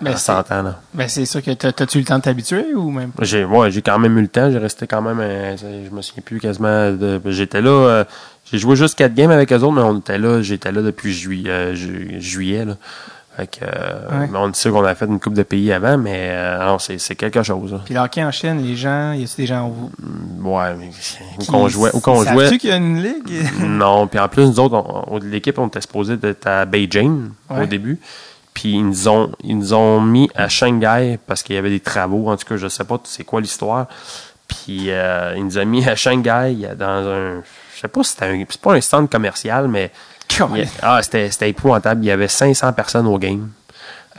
Ben, 0.00 0.12
dans 0.12 0.16
c'est- 0.16 0.32
100 0.32 0.50
ans. 0.52 0.62
Là. 0.62 0.80
Ben, 0.94 1.06
c'est 1.06 1.26
sûr 1.26 1.42
que 1.42 1.50
t'as- 1.50 1.70
t'as-tu 1.72 1.98
eu 1.98 2.00
le 2.00 2.06
temps 2.06 2.16
de 2.16 2.22
t'habituer 2.22 2.72
ou 2.74 2.90
même? 2.90 3.10
J'ai 3.20 3.44
ouais, 3.44 3.70
j'ai 3.70 3.82
quand 3.82 3.98
même 3.98 4.16
eu 4.16 4.22
le 4.22 4.28
temps, 4.28 4.50
j'ai 4.50 4.56
resté 4.58 4.86
quand 4.86 5.02
même 5.02 5.20
euh, 5.20 5.54
je 5.58 5.94
me 5.94 6.00
souviens 6.00 6.22
plus 6.24 6.40
quasiment 6.40 6.90
de 6.92 7.20
j'étais 7.26 7.60
là 7.60 7.70
euh, 7.70 8.04
j'ai 8.50 8.56
joué 8.56 8.74
juste 8.74 8.96
quatre 8.96 9.12
games 9.14 9.30
avec 9.30 9.52
eux 9.52 9.56
autres 9.56 9.72
mais 9.72 9.82
on 9.82 9.98
était 9.98 10.16
là, 10.18 10.40
j'étais 10.40 10.72
là 10.72 10.80
depuis 10.80 11.12
juillet 11.12 11.50
euh, 11.50 11.74
ju- 11.74 12.16
juillet 12.20 12.64
là. 12.64 12.76
Fait 13.36 13.46
que 13.46 13.64
euh, 13.64 14.20
Ouais. 14.20 14.28
on 14.34 14.52
sait 14.52 14.68
qu'on 14.70 14.84
a 14.84 14.94
fait 14.94 15.06
une 15.06 15.18
coupe 15.18 15.32
de 15.32 15.42
pays 15.42 15.72
avant 15.72 15.96
mais 15.96 16.28
euh, 16.32 16.66
non, 16.66 16.78
c'est 16.78 17.14
quelque 17.14 17.42
chose. 17.42 17.72
là. 17.72 17.80
Puis 17.84 17.94
le 17.94 18.00
hockey 18.00 18.22
en 18.22 18.30
Chine, 18.30 18.62
les 18.62 18.76
gens, 18.76 19.12
y 19.12 19.24
a-tu 19.24 19.36
des 19.36 19.46
gens 19.46 19.68
où, 19.68 19.90
Ouais, 20.50 20.74
mais 20.78 20.90
où 21.40 21.44
qu'on 21.46 21.66
jouait, 21.68 21.90
où 21.94 22.00
qu'on 22.00 22.22
jouait. 22.24 22.58
qu'il 22.58 22.68
y 22.68 22.72
a 22.72 22.76
une 22.76 23.02
ligue? 23.02 23.46
Non, 23.60 24.06
puis 24.06 24.18
en 24.18 24.28
plus 24.28 24.46
nous 24.46 24.60
autres 24.60 24.74
on- 24.76 25.14
on- 25.14 25.18
l'équipe 25.18 25.58
on 25.58 25.68
était 25.68 25.80
supposé 25.80 26.16
d'être 26.18 26.46
à 26.46 26.66
Beijing 26.66 27.30
Ouais. 27.48 27.62
au 27.62 27.66
début. 27.66 27.98
Puis 28.52 28.72
ils 28.74 28.86
nous 28.86 29.08
ont 29.08 29.32
ils 29.42 29.56
nous 29.56 29.72
ont 29.72 30.00
mis 30.02 30.28
à 30.34 30.48
Shanghai 30.50 31.18
parce 31.26 31.42
qu'il 31.42 31.54
y 31.54 31.58
avait 31.58 31.70
des 31.70 31.80
travaux 31.80 32.28
en 32.28 32.36
tout 32.36 32.46
cas, 32.46 32.56
je 32.58 32.68
sais 32.68 32.84
pas 32.84 33.00
c'est 33.04 33.24
quoi 33.24 33.40
l'histoire. 33.40 33.86
Puis 34.46 34.90
euh, 34.90 35.32
ils 35.38 35.44
nous 35.46 35.56
ont 35.56 35.64
mis 35.64 35.88
à 35.88 35.96
Shanghai 35.96 36.54
il 36.58 36.66
a 36.66 36.74
dans 36.74 37.08
un 37.08 37.40
je 37.74 37.80
sais 37.80 37.88
pas 37.88 38.02
si 38.02 38.10
c'était 38.12 38.26
un 38.26 38.44
c'est 38.46 38.60
pas 38.60 38.74
un 38.74 38.80
stand 38.82 39.08
commercial 39.08 39.68
mais 39.68 39.90
ah 40.82 41.00
c'était 41.02 41.48
épouvantable, 41.48 42.02
il 42.04 42.08
y 42.08 42.10
avait 42.10 42.28
500 42.28 42.72
personnes 42.72 43.06
au 43.06 43.18
game. 43.18 43.50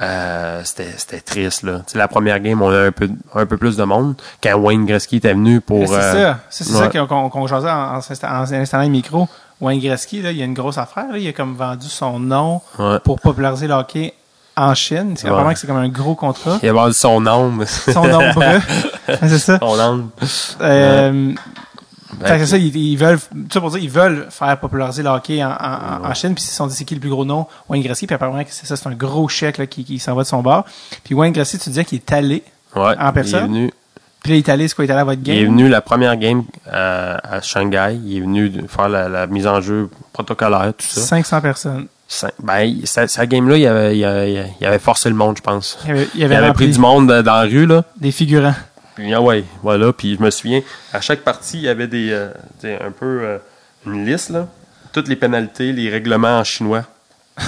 Euh, 0.01 0.61
c'était 0.63 1.19
triste 1.19 1.61
là. 1.63 1.81
La 1.93 2.07
première 2.07 2.39
game 2.39 2.59
on 2.63 2.71
a 2.71 2.87
un 2.87 2.91
peu 2.91 3.07
un 3.35 3.45
peu 3.45 3.57
plus 3.57 3.77
de 3.77 3.83
monde 3.83 4.15
quand 4.41 4.55
Wayne 4.57 4.87
Gretzky 4.87 5.17
était 5.17 5.33
venu 5.33 5.61
pour 5.61 5.87
c'est 5.87 5.93
euh, 5.93 6.33
ça. 6.33 6.39
C'est 6.49 6.63
c'est 6.63 6.73
ouais. 6.73 6.91
ça 6.91 7.05
qu'on 7.05 7.29
qu'on 7.29 7.45
jasait 7.45 7.69
en, 7.69 7.97
en, 7.97 7.99
s'insta- 7.99 8.27
en 8.27 8.51
installant 8.51 8.83
le 8.85 8.89
micro. 8.89 9.27
Wayne 9.61 9.79
Gretzky, 9.79 10.21
là, 10.23 10.31
il 10.31 10.37
y 10.37 10.41
a 10.41 10.45
une 10.45 10.55
grosse 10.55 10.79
affaire. 10.79 11.05
Là. 11.11 11.17
Il 11.19 11.27
a 11.27 11.31
comme 11.31 11.55
vendu 11.55 11.87
son 11.87 12.19
nom 12.19 12.61
Ouais. 12.79 12.97
pour 13.03 13.19
populariser 13.21 13.67
le 13.67 13.75
hockey 13.75 14.13
en 14.57 14.73
Chine. 14.73 15.13
C'est 15.15 15.27
Ouais. 15.27 15.33
vraiment 15.35 15.53
que 15.53 15.59
c'est 15.59 15.67
comme 15.67 15.77
un 15.77 15.89
gros 15.89 16.15
contrat. 16.15 16.57
Il 16.63 16.69
a 16.69 16.73
vendu 16.73 16.93
son 16.93 17.25
âme. 17.27 17.63
Son 17.67 18.07
nombre. 18.07 18.43
c'est 19.21 19.37
ça. 19.37 19.59
son 19.59 19.79
âme. 19.79 20.09
Euh, 20.59 21.33
fait 22.21 22.33
que 22.33 22.39
c'est 22.39 22.45
ça, 22.45 22.57
ils, 22.57 22.75
ils 22.75 22.97
veulent, 22.97 23.19
tout 23.19 23.47
ça 23.51 23.59
pour 23.59 23.71
dire, 23.71 23.79
ils 23.81 23.89
veulent 23.89 24.27
faire 24.29 24.57
populariser 24.59 25.03
le 25.03 25.09
hockey 25.09 25.43
en, 25.43 25.49
en, 25.51 26.05
en 26.09 26.13
Chine, 26.13 26.33
puis 26.35 26.43
ils 26.43 26.47
se 26.47 26.55
sont 26.55 26.67
dit 26.67 26.75
c'est 26.75 26.85
qui 26.85 26.95
le 26.95 27.01
plus 27.01 27.09
gros 27.09 27.25
nom, 27.25 27.47
Wayne 27.69 27.83
Gretzky, 27.83 28.07
puis 28.07 28.15
apparemment 28.15 28.43
c'est 28.47 28.65
ça, 28.65 28.75
c'est 28.75 28.87
un 28.87 28.93
gros 28.93 29.27
chèque 29.27 29.57
là, 29.57 29.65
qui, 29.67 29.83
qui 29.83 29.99
s'en 29.99 30.15
va 30.15 30.23
de 30.23 30.27
son 30.27 30.41
bord. 30.41 30.65
Puis 31.03 31.15
Wayne 31.15 31.33
Gretzky, 31.33 31.57
tu 31.57 31.69
disais 31.69 31.85
qu'il 31.85 31.97
est 31.99 32.11
allé, 32.13 32.43
Ouais, 32.75 32.95
en 32.99 33.13
personne? 33.13 33.41
Il 33.41 33.43
est 33.43 33.47
venu, 33.59 33.73
puis 34.23 34.31
là, 34.31 34.37
il 34.37 34.39
est 34.39 34.49
allé, 34.49 34.67
c'est 34.67 34.75
quoi, 34.75 34.85
il 34.85 34.89
est 34.89 34.91
allé 34.91 35.01
à 35.01 35.05
votre 35.05 35.21
game? 35.21 35.35
il 35.35 35.41
est 35.41 35.45
venu 35.45 35.69
la 35.69 35.81
première 35.81 36.15
game 36.17 36.43
à 36.71 37.41
Shanghai. 37.41 37.99
Il 38.05 38.17
est 38.17 38.21
venu 38.21 38.51
faire 38.69 38.87
la, 38.89 39.09
la 39.09 39.27
mise 39.27 39.45
en 39.45 39.59
jeu 39.61 39.89
protocolaire, 40.13 40.73
tout 40.77 40.85
ça. 40.85 41.01
500 41.01 41.41
personnes. 41.41 41.87
Ben, 42.41 42.75
sa, 42.83 43.07
sa 43.07 43.25
game-là, 43.25 43.57
il 43.57 43.65
avait, 43.67 43.97
il, 43.97 44.05
avait, 44.05 44.53
il 44.61 44.65
avait 44.67 44.79
forcé 44.79 45.09
le 45.09 45.15
monde, 45.15 45.37
je 45.37 45.41
pense. 45.41 45.79
Il 45.85 45.91
avait, 45.91 46.07
il 46.15 46.23
avait, 46.23 46.53
pris 46.53 46.69
du 46.69 46.79
monde 46.79 47.07
dans 47.07 47.33
la 47.33 47.41
rue, 47.41 47.65
là. 47.65 47.83
des 47.99 48.11
figurants. 48.11 48.53
Puis, 48.95 49.13
ah 49.13 49.21
ouais, 49.21 49.43
voilà. 49.61 49.91
Puis, 49.93 50.15
je 50.17 50.21
me 50.21 50.29
souviens, 50.29 50.61
à 50.91 51.01
chaque 51.01 51.21
partie, 51.21 51.57
il 51.57 51.63
y 51.63 51.69
avait 51.69 51.87
des, 51.87 52.09
euh, 52.11 52.29
un 52.81 52.91
peu 52.91 53.21
euh, 53.23 53.37
une 53.85 54.05
liste, 54.05 54.29
là. 54.29 54.47
Toutes 54.91 55.07
les 55.07 55.15
pénalités, 55.15 55.71
les 55.73 55.89
règlements 55.89 56.39
en 56.39 56.43
chinois. 56.43 56.83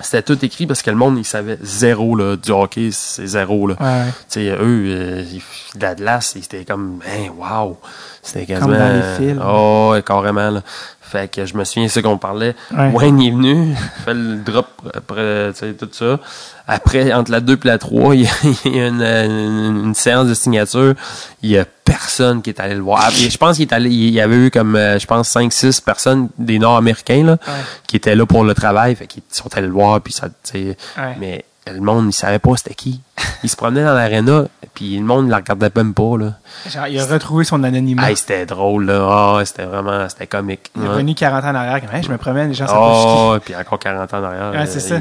C'était 0.00 0.22
tout 0.22 0.44
écrit 0.44 0.64
parce 0.68 0.80
que 0.82 0.90
le 0.90 0.96
monde, 0.96 1.18
il 1.18 1.24
savait 1.24 1.58
zéro, 1.60 2.14
là, 2.14 2.36
du 2.36 2.52
hockey, 2.52 2.90
c'est 2.92 3.26
zéro, 3.26 3.66
là. 3.66 3.74
Ouais. 3.80 4.04
Tu 4.06 4.14
sais, 4.28 4.50
eux, 4.50 4.84
euh, 4.86 5.24
ils- 5.28 5.42
de 5.76 5.82
la 5.82 5.96
glace, 5.96 6.36
c'était 6.40 6.64
comme, 6.64 7.00
ben, 7.04 7.30
wow. 7.36 7.76
C'était 8.22 8.46
quasiment. 8.46 8.78
dans 8.78 8.94
les 8.94 9.16
films. 9.26 9.42
Oh, 9.44 9.88
ouais, 9.92 10.02
carrément, 10.02 10.50
là. 10.50 10.62
Fait 11.10 11.30
que 11.30 11.46
je 11.46 11.56
me 11.56 11.64
souviens, 11.64 11.88
c'est 11.88 12.02
qu'on 12.02 12.18
parlait. 12.18 12.54
Ouais. 12.76 12.90
Wayne 12.92 13.20
est 13.22 13.30
venu, 13.30 13.74
fait 14.04 14.12
le 14.14 14.36
drop 14.36 14.66
après, 14.94 15.52
tout 15.78 15.88
ça. 15.92 16.18
Après, 16.66 17.12
entre 17.14 17.30
la 17.30 17.40
2 17.40 17.54
et 17.54 17.66
la 17.66 17.78
3, 17.78 18.14
il 18.14 18.22
y 18.22 18.26
a, 18.26 18.30
il 18.66 18.76
y 18.76 18.80
a 18.80 18.86
une, 18.88 19.02
une- 19.02 19.84
une 19.86 19.94
séance 19.94 20.26
de 20.28 20.34
signature. 20.34 20.94
Il 21.42 21.50
y 21.50 21.56
a 21.58 21.64
personne 21.84 22.42
qui 22.42 22.50
est 22.50 22.60
allé 22.60 22.74
le 22.74 22.82
voir. 22.82 23.08
Et 23.18 23.30
je 23.30 23.38
pense 23.38 23.56
qu'il 23.56 23.66
est 23.66 23.72
allé, 23.72 23.88
il 23.88 24.10
y 24.10 24.20
avait 24.20 24.36
eu 24.36 24.50
comme, 24.50 24.76
euh, 24.76 24.98
je 24.98 25.06
pense, 25.06 25.30
5-6 25.34 25.80
personnes, 25.82 26.28
des 26.38 26.58
Nord-Américains, 26.58 27.24
là, 27.24 27.32
Ouais. 27.48 27.54
qui 27.86 27.96
étaient 27.96 28.14
là 28.14 28.26
pour 28.26 28.44
le 28.44 28.52
travail. 28.54 28.94
Fait 28.94 29.06
qu'ils 29.06 29.22
sont 29.30 29.48
allés 29.56 29.66
le 29.68 29.72
voir, 29.72 29.98
puis 30.02 30.12
ça. 30.12 30.28
Ouais. 30.54 30.76
Mais 31.18 31.44
le 31.72 31.80
monde, 31.80 32.06
il 32.08 32.12
savait 32.12 32.38
pas 32.38 32.56
c'était 32.56 32.74
qui. 32.74 33.00
Il 33.42 33.48
se 33.50 33.56
promenait 33.56 33.84
dans 33.84 33.94
l'aréna, 33.94 34.44
puis 34.74 34.96
le 34.96 35.04
monde 35.04 35.24
ne 35.26 35.30
le 35.30 35.36
regardait 35.36 35.70
même 35.74 35.92
pas, 35.94 36.16
là. 36.18 36.34
Genre, 36.72 36.86
il 36.86 36.98
a 37.00 37.04
retrouvé 37.06 37.44
son 37.44 37.62
anonymat. 37.64 38.08
Hey, 38.10 38.16
c'était 38.16 38.46
drôle, 38.46 38.86
là. 38.86 39.06
Ah, 39.38 39.44
c'était 39.44 39.64
vraiment, 39.64 40.08
c'était 40.08 40.26
comique. 40.26 40.70
il 40.76 40.82
est 40.82 40.86
Ouais. 40.86 40.92
revenu 40.94 41.14
40 41.14 41.44
ans 41.44 41.48
en 41.50 41.54
arrière, 41.56 41.80
comme, 41.80 41.94
Hey, 41.96 42.02
je 42.02 42.10
me 42.10 42.16
promène, 42.16 42.48
les 42.48 42.54
gens 42.54 42.66
savent 42.66 42.76
pas 42.78 42.94
je 42.94 42.98
suis 43.00 43.08
qui. 43.08 43.14
Oh, 43.18 43.38
puis 43.44 43.56
encore 43.56 43.78
40 43.78 44.14
ans 44.14 44.20
derrière. 44.20 44.50
Ouais, 44.52 44.66
c'est 44.66 44.80
ça. 44.80 44.96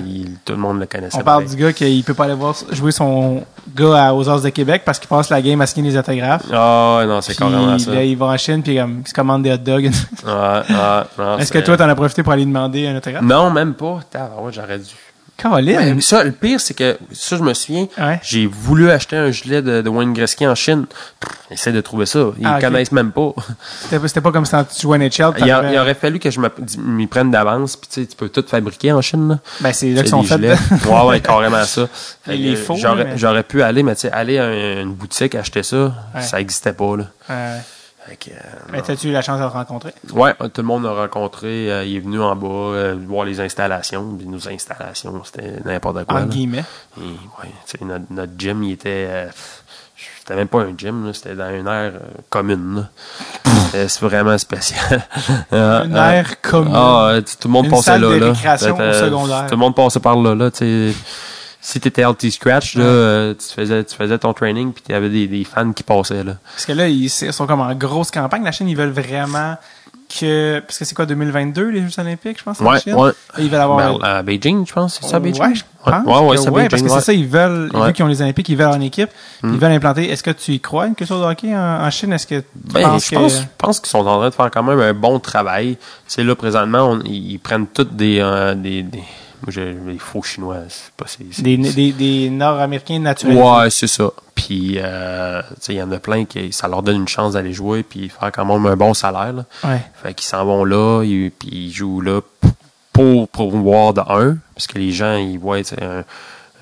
tout 0.46 0.54
le 0.54 0.58
monde 0.58 0.80
le 0.80 0.86
connaissait. 0.88 1.18
On 1.18 1.22
parle 1.24 1.46
du 1.46 1.56
gars 1.56 1.74
qui 1.74 2.04
peut 2.06 2.14
pas 2.14 2.26
aller 2.26 2.34
voir 2.34 2.56
jouer 2.72 2.92
son 2.92 3.44
gars 3.76 4.08
à- 4.08 4.14
aux 4.14 4.24
de 4.24 4.50
Québec 4.50 4.82
parce 4.86 5.00
qu'il 5.00 5.08
passe 5.08 5.30
la 5.30 5.42
game 5.42 5.60
à 5.62 5.66
signer 5.68 5.92
les 5.92 5.98
autographes. 5.98 6.44
Ah, 6.52 7.04
non, 7.08 7.22
c'est 7.22 7.36
carrément 7.36 7.78
ça. 7.78 7.92
là, 7.94 8.04
il 8.04 8.18
va 8.18 8.28
en 8.28 8.38
Chine 8.38 8.62
puis 8.64 8.78
comme, 8.78 9.02
il 9.06 9.08
se 9.08 9.14
commande 9.14 9.44
des 9.44 9.52
hot 9.54 9.58
dogs. 9.58 9.90
Ah, 10.28 10.64
ah, 11.20 11.38
Est-ce 11.40 11.52
que 11.52 11.60
toi, 11.60 11.78
t'en 11.78 11.88
as 11.90 11.96
profité 11.96 12.24
pour 12.24 12.34
aller 12.34 12.46
demander 12.46 12.88
un 12.88 12.98
autographe? 12.98 13.22
Non, 13.24 13.50
même 13.52 13.74
pas. 13.74 14.00
J'aurais 14.52 14.80
dû. 14.80 14.86
Caroline! 15.38 16.02
Ça, 16.02 16.24
le 16.24 16.32
pire, 16.32 16.60
c'est 16.60 16.74
que, 16.74 16.98
ça, 17.14 17.38
je 17.38 17.44
me 17.44 17.54
souviens, 17.54 17.88
Ouais. 18.00 18.20
j'ai 18.24 18.48
voulu 18.48 18.90
acheter 18.90 19.16
un 19.18 19.30
gilet 19.30 19.62
de, 19.62 19.82
de 19.82 19.90
Wayne 19.90 20.12
Gretzky 20.14 20.48
en 20.48 20.56
Chine. 20.56 20.86
Essaye 21.52 21.74
de 21.74 21.82
trouver 21.82 22.06
ça. 22.08 22.20
Ils 22.40 22.46
Ah, 22.46 22.56
ok. 22.56 22.62
connaissent 22.62 22.92
même 22.92 23.12
pas. 23.12 23.34
C'était 24.08 24.20
pas 24.22 24.32
comme 24.32 24.46
si 24.46 24.52
tu 24.76 24.82
jouais 24.82 24.98
NHL. 24.98 25.34
Il, 25.38 25.52
a- 25.52 25.72
il 25.72 25.78
aurait 25.78 25.94
fallu 25.94 26.18
que 26.20 26.30
je 26.32 26.40
m'y 26.80 27.08
prenne 27.08 27.30
d'avance. 27.32 27.76
Puis, 27.78 27.88
tu 27.94 28.02
sais, 28.02 28.08
tu 28.08 28.16
peux 28.16 28.30
tout 28.30 28.44
fabriquer 28.48 28.92
en 28.92 29.02
Chine, 29.02 29.30
là. 29.30 29.40
Ben, 29.62 29.72
c'est 29.74 29.92
là 29.92 30.02
qu'ils 30.02 30.10
sont 30.10 30.24
faits. 30.24 30.42
ouais, 30.86 31.02
ouais, 31.06 31.20
carrément 31.22 31.64
ça. 31.66 31.88
Fait 32.26 32.38
Il 32.38 32.44
que, 32.54 32.60
est 32.60 32.62
faux, 32.64 32.76
J'aurais, 32.76 33.06
mais- 33.16 33.44
pu 33.44 33.62
aller, 33.62 33.84
mais 33.84 33.94
tu 33.96 34.02
sais, 34.02 34.12
aller 34.12 34.40
à 34.40 34.82
une 34.82 34.94
boutique, 34.94 35.36
acheter 35.36 35.62
ça, 35.64 35.94
Ouais. 36.16 36.22
ça 36.22 36.40
existait 36.42 36.74
pas, 36.74 36.98
là. 36.98 37.04
Ouais. 37.30 37.60
Euh, 38.10 38.32
Mais 38.72 38.82
t'as-tu 38.82 39.08
eu 39.10 39.12
la 39.12 39.22
chance 39.22 39.38
de 39.38 39.44
le 39.44 39.50
rencontrer? 39.50 39.94
Ouais, 40.14 40.34
tout 40.36 40.62
le 40.62 40.64
monde 40.64 40.84
l'a 40.84 40.94
rencontré. 40.94 41.72
euh, 41.72 41.84
il 41.86 41.96
est 41.98 42.00
venu 42.00 42.22
en 42.22 42.36
bas 42.36 42.48
euh, 42.48 42.96
voir 43.08 43.26
les 43.26 43.40
installations. 43.40 44.16
Puis 44.18 44.28
nos 44.28 44.48
installations, 44.50 45.22
c'était 45.24 45.60
n'importe 45.66 46.06
quoi. 46.06 46.16
Entre 46.16 46.28
là. 46.28 46.34
guillemets. 46.34 46.64
Et, 47.00 47.02
ouais, 47.04 47.86
notre, 47.86 48.06
notre 48.10 48.34
gym, 48.38 48.64
il 48.64 48.72
était. 48.74 49.06
euh, 49.10 49.28
c'était 50.20 50.36
même 50.36 50.48
pas 50.48 50.60
un 50.62 50.74
gym, 50.78 51.10
c'était 51.14 51.36
dans 51.36 51.50
une 51.50 51.68
aire 51.68 51.94
euh, 51.96 52.00
commune. 52.30 52.88
C'est 53.72 54.02
vraiment 54.02 54.38
spécial. 54.38 55.04
Ah, 55.52 55.84
Une 55.86 55.96
ah. 55.96 56.16
aire 56.16 56.42
commune. 56.42 56.72
Ah, 56.76 57.14
tout 57.40 57.48
le 57.48 57.52
monde 57.54 57.66
Une 57.66 57.72
passait 57.72 57.84
salle 57.84 58.02
là. 58.02 58.10
de 58.10 58.16
là. 58.16 58.26
récréation 58.32 58.76
C'était, 58.78 58.90
au 58.90 58.94
secondaire. 58.94 59.46
Tout 59.46 59.52
le 59.52 59.58
monde 59.58 59.76
passait 59.76 60.00
par 60.00 60.16
là. 60.18 60.36
là. 60.36 60.50
Si 61.62 61.80
t'étais 61.80 62.02
healthy 62.04 62.32
scratch, 62.32 62.76
là, 62.76 62.84
euh, 62.84 63.34
tu, 63.34 63.54
faisais, 63.54 63.84
tu 63.84 63.96
faisais 63.96 64.18
ton 64.18 64.34
training, 64.34 64.72
puis 64.74 64.94
avait 64.94 65.10
des, 65.10 65.28
des 65.28 65.44
fans 65.44 65.74
qui 65.74 65.84
passaient. 65.84 66.24
Là. 66.24 66.34
Parce 66.54 66.66
que 66.66 66.72
là, 66.74 66.88
ils 66.88 67.10
sont 67.10 67.46
comme 67.48 67.62
en 67.62 67.74
grosse 67.76 68.12
campagne. 68.12 68.44
La 68.44 68.52
Chine, 68.52 68.70
ils 68.70 68.78
veulent 68.78 68.90
vraiment 68.92 69.56
que... 70.20 70.60
Parce 70.60 70.78
que 70.80 70.86
c'est 70.86 70.96
quoi, 70.96 71.06
2022, 71.06 71.68
les 71.70 71.82
Jeux 71.82 72.00
Olympiques, 72.00 72.38
je 72.40 72.44
pense, 72.46 72.62
en 72.62 72.66
Ouais, 72.66 72.80
Chine? 72.80 72.94
ouais. 72.96 73.12
Et 73.38 73.42
Ils 73.44 73.50
veulent 73.50 73.60
avoir... 73.60 73.98
Ben, 74.00 74.06
à 74.06 74.24
Beijing, 74.24 74.66
je 74.66 74.72
pense. 74.72 75.00
C'est 75.02 75.08
ça, 75.10 75.20
Beijing? 75.20 75.42
Ouais, 75.44 75.56
je 75.56 75.64
pense 75.84 76.06
Ouais, 76.06 76.28
ouais, 76.30 76.38
c'est 76.38 76.50
ouais, 76.50 76.62
Beijing. 76.64 76.70
parce 76.70 76.82
que 76.84 76.88
ouais. 76.88 77.00
c'est 77.00 77.06
ça, 77.06 77.14
ils 77.14 77.28
veulent, 77.28 77.70
Ouais. 77.74 77.82
Hmm. 77.82 77.88
vu 77.88 77.94
qu'ils 77.94 78.06
ont 78.06 78.08
les 78.08 78.22
Olympiques, 78.22 78.48
ils 78.50 78.56
veulent 78.58 78.68
en 78.68 78.80
équipe, 78.82 79.10
ils 79.44 79.50
veulent 79.50 79.72
implanter. 79.74 80.10
Est-ce 80.10 80.24
que 80.24 80.32
tu 80.32 80.54
y 80.54 80.60
crois, 80.62 80.88
une 80.88 80.96
culture 80.96 81.20
de 81.20 81.26
hockey 81.26 81.54
en, 81.54 81.60
en 81.86 81.90
Chine? 81.92 82.14
Est-ce 82.14 82.28
que 82.28 82.40
tu 82.40 82.46
Ben, 82.72 82.98
je 83.00 83.10
que... 83.10 83.16
pense, 83.16 83.40
je 83.42 83.46
pense 83.58 83.80
qu'ils 83.82 83.90
sont 83.90 84.00
en 84.08 84.20
train 84.20 84.30
de 84.30 84.34
faire 84.34 84.50
quand 84.52 84.64
même 84.64 84.80
un 84.80 84.94
bon 84.94 85.20
travail. 85.20 85.78
C'est 86.08 86.24
là 86.24 86.36
présentement, 86.36 86.92
on- 86.92 87.02
ils 87.02 87.32
ils 87.34 87.40
prennent 87.40 87.68
toutes 87.68 87.94
des, 87.96 88.20
euh, 88.22 88.56
des, 88.56 88.84
des, 88.84 89.04
moi, 89.42 89.52
j'ai 89.52 89.74
des 89.74 89.98
faux 90.00 90.22
chinois. 90.22 90.58
C'est 90.70 90.92
pas 90.94 91.06
Des, 91.40 91.58
des, 91.58 91.92
des 91.92 92.30
Nord-Américains 92.30 93.00
naturels. 93.00 93.38
Ouais, 93.38 93.70
c'est 93.70 93.88
ça. 93.88 94.10
Puis, 94.36 94.76
euh, 94.78 95.42
tu 95.42 95.48
sais, 95.62 95.74
il 95.74 95.78
y 95.78 95.82
en 95.82 95.92
a 95.92 96.00
plein 96.00 96.26
qui, 96.26 96.52
ça 96.54 96.68
leur 96.68 96.84
donne 96.84 96.98
une 96.98 97.08
chance 97.08 97.34
d'aller 97.34 97.54
jouer 97.54 97.84
puis 97.84 98.10
faire 98.10 98.32
quand 98.32 98.46
même 98.46 98.66
un 98.66 98.76
bon 98.76 98.94
salaire. 98.94 99.34
Là. 99.34 99.46
Ouais. 99.64 99.82
Fait 100.02 100.14
qu'ils 100.14 100.28
s'en 100.28 100.46
vont 100.46 100.64
là, 100.64 101.04
ils, 101.04 101.32
puis 101.32 101.50
ils 101.52 101.72
jouent 101.72 102.02
là 102.02 102.22
pour 102.94 103.28
promouvoir 103.30 103.94
de 103.94 104.02
un, 104.02 104.38
parce 104.56 104.68
que 104.68 104.78
les 104.80 104.92
gens, 104.92 105.16
ils 105.18 105.38
voient, 105.38 105.58
un, 105.82 106.04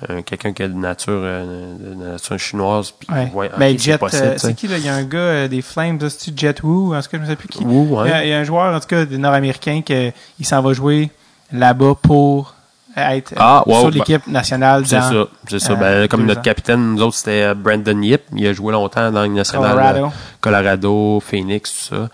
un- 0.08 0.22
quelqu'un 0.22 0.52
qui 0.52 0.62
a 0.62 0.68
de 0.68 0.74
nature, 0.74 1.12
euh, 1.14 1.76
de 1.78 1.94
nature 2.12 2.38
chinoise, 2.38 2.92
puis 2.98 3.08
Ouais. 3.10 3.24
ils 3.26 3.30
voient, 3.32 3.48
ben, 3.56 3.72
ok, 3.74 3.80
c'est 3.80 3.84
Jet, 3.84 4.02
euh, 4.14 4.34
c'est 4.36 4.54
qui, 4.54 4.68
là? 4.68 4.76
Il 4.78 4.84
y 4.84 4.88
a 4.88 4.94
un 4.94 5.04
gars 5.04 5.18
euh, 5.18 5.48
des 5.48 5.62
Flames, 5.62 5.98
c'est-tu 6.00 6.32
Jet 6.36 6.62
Wu? 6.62 6.94
En 6.94 7.00
tout 7.00 7.08
cas, 7.08 7.16
je 7.18 7.22
ne 7.22 7.26
sais 7.26 7.36
plus 7.36 7.48
qui. 7.48 7.64
Wu, 7.64 7.94
ouais. 7.94 8.08
Il, 8.08 8.10
y 8.10 8.12
a, 8.12 8.24
il 8.24 8.28
y 8.30 8.32
a 8.34 8.38
un 8.38 8.44
joueur, 8.44 8.74
en 8.74 8.80
tout 8.80 8.86
cas, 8.88 9.04
des 9.06 9.16
Nord-Américains, 9.18 9.80
qui 9.82 10.12
s'en 10.44 10.60
va 10.60 10.72
jouer 10.74 11.10
là-bas 11.52 11.94
pour 12.02 12.54
être 12.96 13.32
euh, 13.32 13.36
Ah, 13.38 13.62
ouais, 13.66 13.74
sur 13.74 13.84
ouais, 13.86 13.90
l'équipe 13.92 14.26
nationale 14.26 14.86
C'est 14.86 15.00
ça, 15.00 15.12
c'est 15.48 15.58
ça. 15.58 15.72
euh, 15.72 15.76
Ben, 15.76 16.08
comme 16.08 16.20
deux 16.22 16.26
notre 16.28 16.40
ans. 16.40 16.44
capitaine, 16.44 16.94
nous 16.94 17.02
autres, 17.02 17.14
c'était 17.16 17.42
euh, 17.42 17.54
Brandon 17.54 18.00
Yip. 18.02 18.22
Il 18.34 18.46
a 18.46 18.52
joué 18.52 18.72
longtemps 18.72 19.10
dans 19.12 19.22
Ligue 19.22 19.32
nationale. 19.32 19.72
Colorado. 19.72 20.04
euh, 20.06 20.08
Colorado, 20.40 21.20
Phoenix, 21.20 21.88
tout 21.88 21.94
ça. 21.96 22.08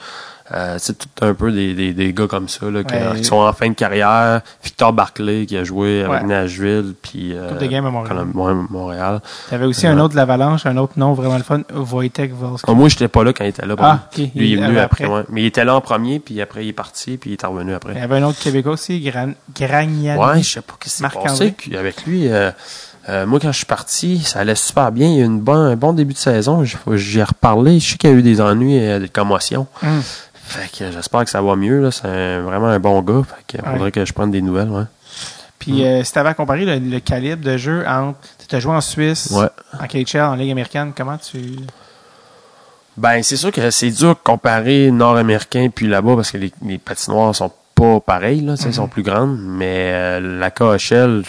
Euh, 0.53 0.77
c'est 0.79 0.99
tout 0.99 1.09
un 1.24 1.33
peu 1.35 1.51
des, 1.51 1.73
des, 1.74 1.93
des 1.95 2.12
gars 2.12 2.27
comme 2.27 2.47
ça 2.49 2.70
là, 2.70 2.85
qui, 2.85 2.93
Ouais. 2.95 3.16
qui 3.16 3.24
sont 3.24 3.37
en 3.37 3.53
fin 3.53 3.69
de 3.70 3.74
carrière. 3.74 4.43
Victor 4.62 4.93
Barclay 4.93 5.47
qui 5.47 5.57
a 5.57 5.65
joué 5.65 6.03
avec 6.05 6.23
Ouais. 6.23 6.27
Nashville 6.29 6.95
puis 7.01 7.33
euh, 7.35 7.53
de 7.59 7.66
game 7.66 7.87
à 7.87 7.91
Montréal. 7.91 8.27
Montréal. 8.69 9.20
Tu 9.49 9.55
avais 9.55 9.65
aussi 9.65 9.87
un 9.87 9.99
autre 9.99 10.12
de 10.12 10.16
l'Avalanche, 10.16 10.66
un 10.66 10.77
autre 10.77 10.95
nom 10.99 11.15
vraiment 11.15 11.37
le 11.39 11.43
fun, 11.43 11.62
Wojtek 11.74 12.35
Volsky. 12.35 12.66
Ah, 12.69 12.74
moi, 12.74 12.89
j'étais 12.89 13.09
pas 13.09 13.24
là 13.24 13.33
quand 13.33 13.45
il 13.45 13.49
était 13.49 13.65
là. 13.66 13.74
Ah, 13.79 14.09
contre. 14.11 14.24
ok. 14.27 14.31
Lui, 14.35 14.53
il 14.53 14.59
est 14.59 14.62
venu 14.62 14.79
après. 14.79 15.05
après. 15.05 15.15
ouais. 15.16 15.24
Mais 15.31 15.43
il 15.43 15.47
était 15.47 15.65
là 15.65 15.74
en 15.74 15.81
premier, 15.81 16.19
puis 16.19 16.41
après, 16.43 16.65
il 16.65 16.69
est 16.69 16.73
parti, 16.74 17.16
puis 17.16 17.31
il 17.31 17.33
est 17.35 17.47
revenu 17.47 17.73
après. 17.73 17.93
Il 17.95 17.99
y 17.99 18.03
avait 18.03 18.16
un 18.16 18.24
autre 18.24 18.39
Québécois 18.39 18.73
aussi, 18.73 19.01
Gran... 19.01 19.33
Gragnani. 19.59 20.19
Ouais, 20.19 20.43
je 20.43 20.49
sais 20.51 20.61
pas 20.61 20.74
qui 20.79 20.91
s'est 20.91 21.05
passé 21.09 21.55
avec 21.79 22.05
lui. 22.05 22.29
euh, 22.29 22.51
euh, 23.09 23.27
moi, 23.27 23.41
quand 23.41 23.51
je 23.53 23.57
suis 23.57 23.66
parti, 23.66 24.20
ça 24.20 24.41
allait 24.41 24.55
super 24.55 24.93
bien. 24.93 25.09
Il 25.09 25.15
y 25.15 25.19
a 25.19 25.23
eu 25.23 25.27
une 25.27 25.41
bon, 25.41 25.55
un 25.55 25.77
bon 25.77 25.93
début 25.93 26.12
de 26.12 26.19
saison. 26.19 26.62
J'ai 26.65 27.23
reparlé. 27.24 27.81
Je 27.81 27.93
sais 27.93 27.97
qu'il 27.97 28.11
y 28.11 28.12
a 28.12 28.16
eu 28.16 28.23
des 28.23 28.41
ennuis, 28.41 28.79
euh, 28.79 29.01
des 29.01 29.09
commotions. 29.09 29.66
Hum. 29.83 30.03
Fait 30.53 30.70
que 30.70 30.91
j'espère 30.93 31.24
que 31.24 31.31
ça 31.31 31.41
va 31.43 31.57
mieux. 31.57 31.91
C'est 31.91 32.41
vraiment 32.41 32.69
un 32.69 32.79
bon 32.79 33.01
gars. 33.03 33.23
Fait 33.47 33.59
que 33.59 33.62
Ouais. 33.65 33.73
faudrait 33.73 33.93
que 33.93 34.05
je 34.05 34.12
prenne 34.12 34.31
des 34.31 34.43
nouvelles. 34.43 34.69
Ouais. 34.70 34.85
Puis 35.59 35.85
euh, 35.85 36.03
si 36.05 36.12
tu 36.12 36.19
avais 36.19 36.31
à 36.31 36.35
comparer 36.35 36.65
le, 36.65 36.79
le 36.79 37.01
calibre 37.01 37.45
de 37.45 37.57
jeu 37.57 37.85
entre... 37.87 38.19
Tu 38.49 38.57
as 38.57 38.61
joué 38.61 38.73
en 38.73 38.81
Suisse, 38.81 39.31
Ouais. 39.31 39.47
en 39.81 39.87
KHL, 39.87 40.20
en 40.23 40.35
Ligue 40.35 40.51
américaine, 40.51 40.93
comment 40.97 41.16
tu... 41.19 41.39
Ben, 42.99 43.23
c'est 43.23 43.37
sûr 43.37 43.51
que 43.51 43.70
c'est 43.70 43.91
dur 43.91 44.11
de 44.11 44.19
comparer 44.23 44.91
nord-américain 44.91 45.69
puis 45.74 45.87
là-bas 45.87 46.15
parce 46.16 46.31
que 46.31 46.37
les, 46.37 46.53
les 46.62 46.77
patinoires 46.77 47.35
sont 47.35 47.51
pas 47.74 48.01
pareilles, 48.01 48.43
là, 48.43 48.55
tu 48.57 48.65
sais, 48.65 48.69
Mm-hmm. 48.69 48.73
sont 48.73 48.89
plus 48.89 49.03
grandes, 49.03 49.39
mais 49.41 49.93
euh, 49.95 50.39
la 50.39 50.51
KHL, 50.51 51.23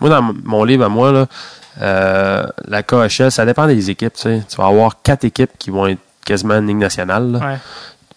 moi, 0.00 0.10
dans 0.10 0.34
mon 0.44 0.64
livre 0.64 0.84
à 0.84 0.88
moi, 0.88 1.10
là, 1.12 1.26
euh, 1.80 2.46
la 2.68 2.82
KHL, 2.82 3.30
ça 3.32 3.44
dépend 3.46 3.66
des 3.66 3.90
équipes. 3.90 4.12
Tu 4.14 4.28
vas 4.58 4.66
avoir 4.66 5.00
quatre 5.02 5.24
équipes 5.24 5.52
qui 5.58 5.70
vont 5.70 5.86
être 5.86 6.00
quasiment 6.24 6.54
en 6.54 6.60
ligne 6.60 6.78
nationale, 6.78 7.32
là. 7.32 7.38
Ouais. 7.38 7.58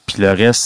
Puis 0.05 0.21
le 0.21 0.31
reste, 0.31 0.61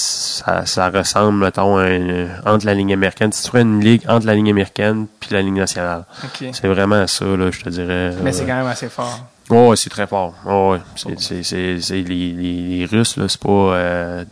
ça, 0.45 0.65
ça 0.65 0.89
ressemble, 0.89 1.38
mettons, 1.45 1.77
un- 1.77 2.27
entre 2.45 2.65
la 2.65 2.73
ligne 2.73 2.91
américaine. 2.93 3.31
Si 3.31 3.43
tu 3.43 3.49
ferais 3.51 3.61
une 3.61 3.80
ligue 3.81 4.01
entre 4.09 4.26
la 4.26 4.34
ligne 4.34 4.49
américaine 4.49 5.05
puis 5.19 5.30
la 5.31 5.41
ligne 5.43 5.57
nationale. 5.59 6.05
C'est 6.51 6.68
vraiment 6.68 7.05
ça, 7.05 7.26
là, 7.26 7.51
je 7.51 7.61
te 7.61 7.69
dirais. 7.69 8.14
Mais 8.23 8.31
Euh, 8.31 8.34
c'est 8.34 8.45
quand 8.45 8.55
même 8.57 8.65
assez 8.65 8.89
fort. 8.89 9.19
Oh, 9.49 9.76
c'est 9.76 9.89
très 9.91 10.07
fort. 10.07 10.34
Oh, 10.45 10.72
ouais. 10.73 10.80
C'est, 10.95 11.19
c'est, 11.19 11.43
c'est, 11.43 11.80
c'est 11.80 12.01
les, 12.01 12.34
les, 12.34 12.80
les 12.80 12.85
Russes, 12.85 13.15
là, 13.15 13.26
c'est 13.30 13.39
pas 13.39 13.47
euh, 13.49 14.26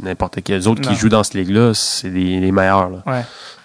n'importe 0.00 0.40
qui. 0.42 0.52
Les 0.52 0.66
autres 0.68 0.82
Non. 0.82 0.90
qui 0.90 0.96
jouent 0.96 1.08
dans 1.08 1.24
cette 1.24 1.34
ligue-là, 1.34 1.72
c'est 1.74 2.10
les 2.10 2.52
meilleurs. 2.52 2.90
Là. 2.90 2.98
Ouais. 3.06 3.22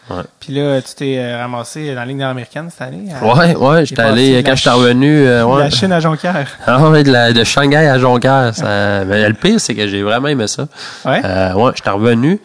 Ouais. 0.10 0.22
Puis 0.40 0.54
là, 0.54 0.82
tu 0.82 0.94
t'es 0.96 1.18
euh, 1.18 1.38
ramassé 1.38 1.90
dans 1.90 2.00
la 2.02 2.06
Ligue 2.06 2.18
nord-américaine 2.18 2.70
cette 2.70 2.82
année. 2.82 3.10
à- 3.14 3.26
Ouais, 3.26 3.56
ouais, 3.56 3.86
j'étais 3.86 4.02
allé, 4.02 4.42
de 4.42 4.48
quand 4.48 4.56
j'étais 4.56 4.70
Ch- 4.70 4.76
revenu, 4.76 5.28
euh, 5.28 5.44
ouais. 5.46 5.60
La 5.64 5.70
Chine 5.70 5.92
à 5.92 6.00
Jonquière. 6.00 6.48
Ah 6.66 6.90
ouais, 6.90 7.04
de, 7.04 7.12
la, 7.12 7.34
de 7.34 7.44
Shanghai 7.44 7.76
à 7.88 8.00
Jonquière. 8.00 8.56
Ça, 8.56 9.04
mais 9.06 9.28
le 9.28 9.34
pire, 9.34 9.60
c'est 9.60 9.76
que 9.76 9.88
j'ai 9.88 10.04
vraiment 10.04 10.28
aimé 10.30 10.48
ça. 10.48 10.68
Ouais. 11.06 11.22
Euh, 11.26 11.54
ouais, 11.54 11.72
j'étais 11.76 11.90
revenu, 11.90 12.40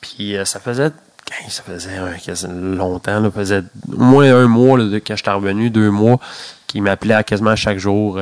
puis 0.00 0.36
euh, 0.36 0.44
ça 0.44 0.60
faisait, 0.60 0.86
hey, 0.86 1.50
ça 1.50 1.62
faisait 1.62 1.90
euh, 1.98 2.76
longtemps, 2.76 3.18
là, 3.20 3.30
ça 3.34 3.40
faisait 3.40 3.62
au 3.92 3.98
moins 4.02 4.32
un 4.34 4.46
mois 4.46 4.78
là, 4.78 4.84
de 4.84 4.98
quand 4.98 5.16
j'étais 5.16 5.30
revenu, 5.30 5.70
deux 5.70 5.90
mois, 5.90 6.18
qui 6.68 6.80
m'appelait 6.80 7.14
à 7.14 7.22
quasiment 7.24 7.56
chaque 7.56 7.78
jour. 7.78 8.18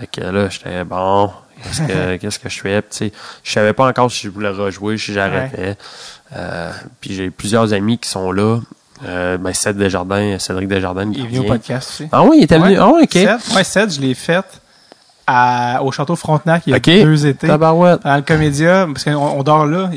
Fait 0.00 0.06
que 0.06 0.20
là, 0.22 0.48
j'étais 0.48 0.82
bon. 0.84 1.30
Qu'est-ce 1.62 1.82
que, 1.82 2.16
qu'est-ce 2.20 2.38
que 2.40 2.48
je 2.48 2.60
fais? 2.60 2.82
Puis, 2.82 2.90
tu 2.90 2.96
sais, 3.08 3.12
je 3.44 3.52
savais 3.52 3.72
pas 3.72 3.86
encore 3.86 4.10
si 4.10 4.26
je 4.26 4.30
voulais 4.30 4.48
rejouer, 4.48 4.98
si 4.98 5.12
j'arrêtais. 5.12 5.76
Puis 7.00 7.14
j'ai 7.14 7.30
plusieurs 7.30 7.72
amis 7.72 7.98
qui 7.98 8.08
sont 8.08 8.32
là. 8.32 8.58
Euh, 9.04 9.36
ben, 9.36 9.52
Cédric 9.52 9.78
Desjardins, 9.84 10.38
Cédric 10.38 10.68
Desjardins. 10.68 11.10
Il 11.12 11.24
est 11.24 11.26
venu 11.26 11.38
au 11.40 11.44
podcast 11.44 11.90
aussi. 11.90 12.08
Ah 12.12 12.22
oui, 12.22 12.36
il 12.38 12.44
était 12.44 12.58
venu. 12.58 12.76
Ah 12.78 12.88
ok. 12.88 13.12
Seth, 13.12 13.54
ouais, 13.56 13.64
Seth, 13.64 13.94
je 13.94 14.00
l'ai 14.00 14.14
fait 14.14 14.44
à, 15.26 15.82
au 15.82 15.90
Château 15.92 16.16
Frontenac 16.16 16.62
il 16.66 16.70
y 16.70 16.74
a 16.74 16.78
deux 17.04 17.26
étés. 17.26 17.46
Tabarouette. 17.48 18.02
Dans 18.04 18.16
le 18.16 18.22
Comédia, 18.22 18.86
parce 18.92 19.04
qu'on 19.04 19.14
on 19.16 19.42
dort 19.42 19.66
là. 19.66 19.90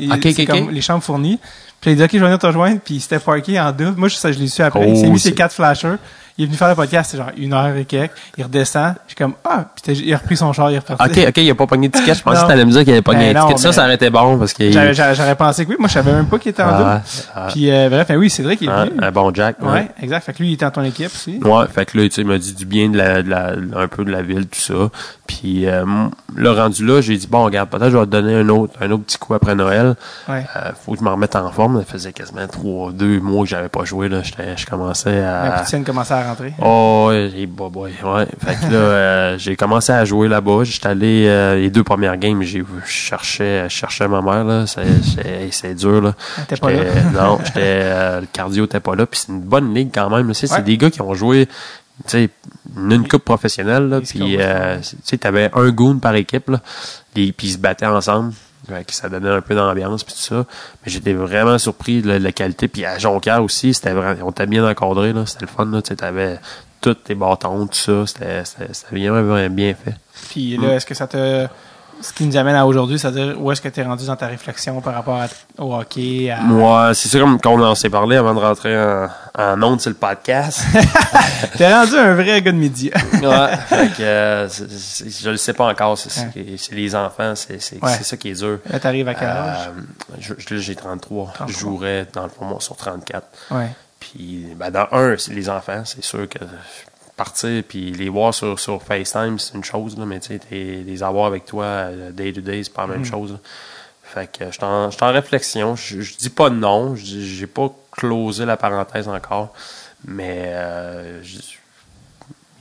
Comme 0.46 0.64
ok. 0.66 0.72
les 0.72 0.80
chambres 0.80 1.02
fournies. 1.04 1.38
Puis 1.80 1.92
il 1.92 1.94
a 1.94 1.96
dit, 1.96 2.02
OK, 2.04 2.10
je 2.14 2.18
vais 2.18 2.24
venir 2.24 2.38
te 2.38 2.46
rejoindre. 2.46 2.80
Puis 2.84 2.94
il 2.96 3.00
s'était 3.00 3.18
parké 3.18 3.60
en 3.60 3.70
double. 3.70 3.94
Moi, 3.98 4.08
je, 4.08 4.16
ça, 4.16 4.32
je 4.32 4.38
l'ai 4.38 4.48
su 4.48 4.62
après. 4.62 4.88
il 4.88 4.96
s'est 4.96 5.06
Oh, 5.06 5.12
mis 5.12 5.20
ses 5.20 5.34
quatre 5.34 5.52
flashers. 5.54 5.96
Il 6.38 6.42
est 6.44 6.46
venu 6.46 6.56
faire 6.58 6.68
le 6.68 6.74
podcast, 6.74 7.10
c'est 7.10 7.16
genre 7.16 7.30
une 7.36 7.54
heure 7.54 7.74
et 7.76 7.84
quelques. 7.86 8.12
Il 8.36 8.44
redescend. 8.44 8.94
Je 9.06 9.12
suis 9.12 9.16
comme, 9.16 9.34
ah, 9.44 9.64
puis 9.82 9.94
il 9.94 10.12
a 10.12 10.18
repris 10.18 10.36
son 10.36 10.52
char, 10.52 10.70
il 10.70 10.74
est 10.74 10.78
reparti. 10.80 11.20
Ok, 11.20 11.26
ok, 11.28 11.36
il 11.38 11.50
a 11.50 11.54
pas 11.54 11.66
pogné 11.66 11.88
de 11.88 11.96
ticket. 11.96 12.14
Je 12.14 12.22
pensais 12.22 12.42
que 12.42 12.46
t'allais 12.48 12.64
me 12.66 12.70
dire 12.70 12.84
qu'il 12.84 12.92
avait 12.92 13.00
pogné 13.02 13.32
Ben 13.32 13.36
un 13.38 13.40
non, 13.40 13.46
ticket. 13.48 13.60
Ça, 13.62 13.72
ça 13.72 13.84
aurait 13.84 13.94
été 13.94 14.10
bon 14.10 14.38
parce 14.38 14.52
qu'il 14.52 14.72
J'aurais- 14.72 15.34
pensé 15.34 15.64
que 15.64 15.70
oui. 15.70 15.76
Moi, 15.78 15.88
je 15.88 15.94
savais 15.94 16.12
même 16.12 16.26
pas 16.26 16.38
qu'il 16.38 16.50
était 16.50 16.62
en 16.62 16.76
double. 16.78 17.02
Puis, 17.52 17.70
euh, 17.70 17.88
bref, 17.88 18.08
ben 18.08 18.16
oui, 18.18 18.28
c'est 18.28 18.42
vrai 18.42 18.56
qu'il 18.56 18.68
est 18.68 18.72
Ah, 18.72 18.84
venu. 18.84 18.96
un 19.02 19.10
bon 19.10 19.32
Jack. 19.32 19.56
Ouais. 19.62 19.88
Exact. 20.02 20.24
Fait 20.24 20.32
que 20.34 20.38
lui, 20.42 20.50
il 20.50 20.52
était 20.54 20.64
dans 20.66 20.70
ton 20.72 20.84
équipe 20.84 21.06
aussi. 21.06 21.40
Ouais, 21.42 21.64
fait 21.72 21.86
que 21.86 21.96
là, 21.98 22.04
tu 22.04 22.10
sais, 22.14 22.20
il 22.20 22.26
m'a 22.26 22.36
dit 22.38 22.52
du 22.54 22.66
bien 22.66 22.88
de 22.90 22.98
la, 22.98 23.22
de 23.22 23.30
la, 23.30 23.52
un 23.76 23.88
peu 23.88 24.04
de 24.04 24.10
la 24.10 24.20
ville, 24.22 24.46
tout 24.46 24.60
ça. 24.60 24.74
Puis, 25.26 25.66
euh, 25.66 25.84
le 26.34 26.50
rendu 26.50 26.84
là, 26.86 27.00
j'ai 27.00 27.16
dit, 27.16 27.26
bon, 27.26 27.44
regarde, 27.44 27.68
peut-être 27.70 27.90
je 27.90 27.96
vais 27.96 28.04
te 28.06 28.10
donner 28.10 28.34
un 28.34 28.48
autre, 28.50 28.74
un 28.80 28.90
autre 28.90 29.04
petit 29.04 29.18
coup 29.18 29.32
après 29.34 29.54
Noël. 29.54 29.94
Ouais. 30.28 30.44
Euh, 30.56 30.70
faut 30.84 30.92
que 30.92 30.98
je 30.98 31.04
me 31.04 31.08
remette 31.10 31.34
en 31.34 31.50
forme. 31.50 31.78
Ça 31.80 31.84
faisait 31.92 32.12
quasiment 32.12 32.46
trois, 32.46 32.92
deux 32.92 33.20
mois 33.20 33.44
que 33.44 33.48
j'avais 33.50 33.68
pas 33.70 33.84
joué, 33.84 34.08
là. 34.08 34.20
Je 34.22 34.66
commençais 34.66 35.20
La 35.20 35.54
à, 35.54 35.58
poutine 35.60 35.82
commençait 35.84 36.14
à 36.14 36.25
Oh, 36.60 37.10
boy, 37.70 37.92
ouais. 38.02 38.26
Fait 38.38 38.54
que 38.54 38.72
là, 38.72 38.78
euh, 38.78 39.38
j'ai 39.38 39.56
commencé 39.56 39.92
à 39.92 40.04
jouer 40.04 40.28
là-bas. 40.28 40.64
J'étais 40.64 40.88
allé 40.88 41.26
euh, 41.26 41.56
les 41.56 41.70
deux 41.70 41.84
premières 41.84 42.16
games, 42.16 42.42
j'ai 42.42 42.62
je 42.84 43.68
cherchais, 43.68 44.08
ma 44.08 44.22
mère 44.22 44.44
là. 44.44 44.64
C'est, 44.66 45.74
dur 45.74 46.00
là. 46.00 46.12
Pas. 46.12 46.44
J'étais- 46.50 47.02
non, 47.12 47.38
j'étais 47.44 47.60
euh, 47.60 48.20
le 48.20 48.26
cardio 48.32 48.64
était 48.64 48.80
pas 48.80 48.94
là. 48.94 49.06
Puis 49.06 49.20
c'est 49.20 49.32
une 49.32 49.40
bonne 49.40 49.74
ligue 49.74 49.90
quand 49.92 50.10
même. 50.10 50.28
Ouais. 50.28 50.34
C'est 50.34 50.64
des 50.64 50.76
gars 50.76 50.90
qui 50.90 51.02
ont 51.02 51.14
joué, 51.14 51.46
tu 51.46 51.52
sais, 52.06 52.30
une, 52.76 53.06
coupe 53.08 53.24
professionnelle 53.24 53.88
là. 53.88 54.00
Puis 54.00 54.36
euh, 54.38 54.78
tu 54.80 54.96
sais, 55.04 55.18
t'avais 55.18 55.50
un 55.54 55.70
goon 55.70 55.98
par 55.98 56.14
équipe 56.14 56.50
là. 56.50 56.60
Puis 57.14 57.34
ils 57.42 57.52
se 57.52 57.58
battaient 57.58 57.86
ensemble. 57.86 58.32
Que 58.68 58.94
ça 58.94 59.08
donnait 59.08 59.30
un 59.30 59.40
peu 59.40 59.54
d'ambiance 59.54 60.02
puis 60.02 60.14
tout 60.14 60.20
ça. 60.20 60.44
Mais 60.84 60.90
j'étais 60.90 61.12
vraiment 61.12 61.58
surpris 61.58 62.02
de 62.02 62.12
la, 62.12 62.32
qualité. 62.32 62.68
Puis 62.68 62.84
à 62.84 62.98
Jonquière 62.98 63.42
aussi, 63.42 63.72
c'était 63.74 63.92
on 63.92 64.30
était 64.30 64.46
bien 64.46 64.68
encadré 64.68 65.12
là. 65.12 65.24
C'était 65.26 65.46
le 65.46 65.50
fun 65.50 65.66
là. 65.66 65.82
Tu 65.82 65.88
sais, 65.88 65.96
t'avais 65.96 66.38
tous 66.80 66.94
tes 66.94 67.14
bâtons, 67.14 67.66
tout 67.66 67.74
ça. 67.74 68.06
C'était, 68.06 68.42
vraiment 68.90 69.48
bien 69.48 69.74
fait. 69.74 69.94
Puis 70.30 70.56
là, 70.56 70.74
est-ce 70.74 70.86
que 70.86 70.94
ça 70.94 71.06
te. 71.06 71.46
Ce 72.02 72.12
qui 72.12 72.24
nous 72.24 72.36
amène 72.36 72.54
à 72.54 72.66
aujourd'hui, 72.66 72.98
c'est-à-dire 72.98 73.34
où 73.40 73.50
est-ce 73.50 73.60
que 73.60 73.68
tu 73.68 73.80
es 73.80 73.82
rendu 73.82 74.06
dans 74.06 74.16
ta 74.16 74.26
réflexion 74.26 74.80
par 74.80 74.94
rapport 74.94 75.20
à- 75.22 75.26
au 75.62 75.74
hockey? 75.74 76.30
À... 76.30 76.40
Moi, 76.42 76.92
c'est 76.94 77.08
ça 77.08 77.18
comme 77.18 77.40
qu'on 77.40 77.60
en 77.62 77.74
s'est 77.74 77.88
parlé 77.90 78.16
avant 78.16 78.34
de 78.34 78.38
rentrer 78.40 78.76
en, 78.78 79.08
en 79.38 79.62
onde 79.62 79.80
sur 79.80 79.90
le 79.90 79.96
podcast. 79.96 80.60
T'es 81.56 81.72
rendu 81.72 81.96
un 81.96 82.14
vrai 82.14 82.42
gars 82.42 82.52
de 82.52 82.56
média. 82.58 82.92
ouais. 83.14 83.56
Fait 83.66 83.88
que, 83.96 84.02
euh, 84.02 84.48
je 84.48 85.30
le 85.30 85.36
sais 85.36 85.52
pas 85.54 85.66
encore. 85.68 85.96
C'est, 85.98 86.20
Ouais. 86.36 86.56
les 86.72 86.94
enfants. 86.94 87.34
C'est, 87.34 87.54
Ouais. 87.82 87.92
ça 88.02 88.16
qui 88.16 88.30
est 88.30 88.34
dur. 88.40 88.58
Là, 88.70 88.78
t'arrives 88.78 89.08
à 89.08 89.14
quel 89.14 89.28
âge? 89.28 89.58
Euh, 89.68 90.16
je- 90.20 90.34
je- 90.38 90.56
j'ai 90.56 90.74
33. 90.76 91.32
33. 91.34 91.46
Je 91.46 91.58
jouerais 91.58 92.06
dans 92.12 92.24
le 92.24 92.28
fond 92.28 92.44
moi, 92.44 92.58
sur 92.60 92.76
34. 92.76 93.26
Ouais. 93.50 93.68
Puis, 93.98 94.46
ben, 94.56 94.70
dans 94.70 94.86
un, 94.92 95.16
c'est 95.16 95.32
les 95.32 95.48
enfants, 95.48 95.82
c'est 95.84 96.04
sûr 96.04 96.28
que 96.28 96.38
partir 97.16 97.62
puis 97.66 97.90
les 97.92 98.08
voir 98.08 98.34
sur, 98.34 98.58
sur 98.60 98.82
FaceTime, 98.82 99.38
c'est 99.38 99.54
une 99.54 99.64
chose, 99.64 99.98
là, 99.98 100.04
mais 100.04 100.20
tu 100.20 100.38
sais, 100.38 100.40
les 100.50 101.02
avoir 101.02 101.26
avec 101.26 101.44
toi 101.46 101.64
euh, 101.64 102.10
day 102.12 102.32
to 102.32 102.40
day, 102.40 102.62
c'est 102.62 102.72
pas 102.72 102.82
la 102.86 102.88
même 102.94 103.04
chose. 103.04 103.32
là. 103.32 103.38
Fait 104.02 104.30
que 104.30 104.46
je 104.46 104.50
suis 104.52 104.64
en, 104.64 104.90
je 104.90 104.96
suis 104.96 105.04
en 105.04 105.12
réflexion. 105.12 105.74
Je, 105.76 106.00
je 106.00 106.16
dis 106.16 106.30
pas 106.30 106.48
non, 106.50 106.94
j'ai 106.94 107.46
pas 107.46 107.70
closé 107.90 108.44
la 108.44 108.56
parenthèse 108.56 109.08
encore, 109.08 109.52
mais 110.04 110.44
euh, 110.46 111.22
je- 111.22 111.38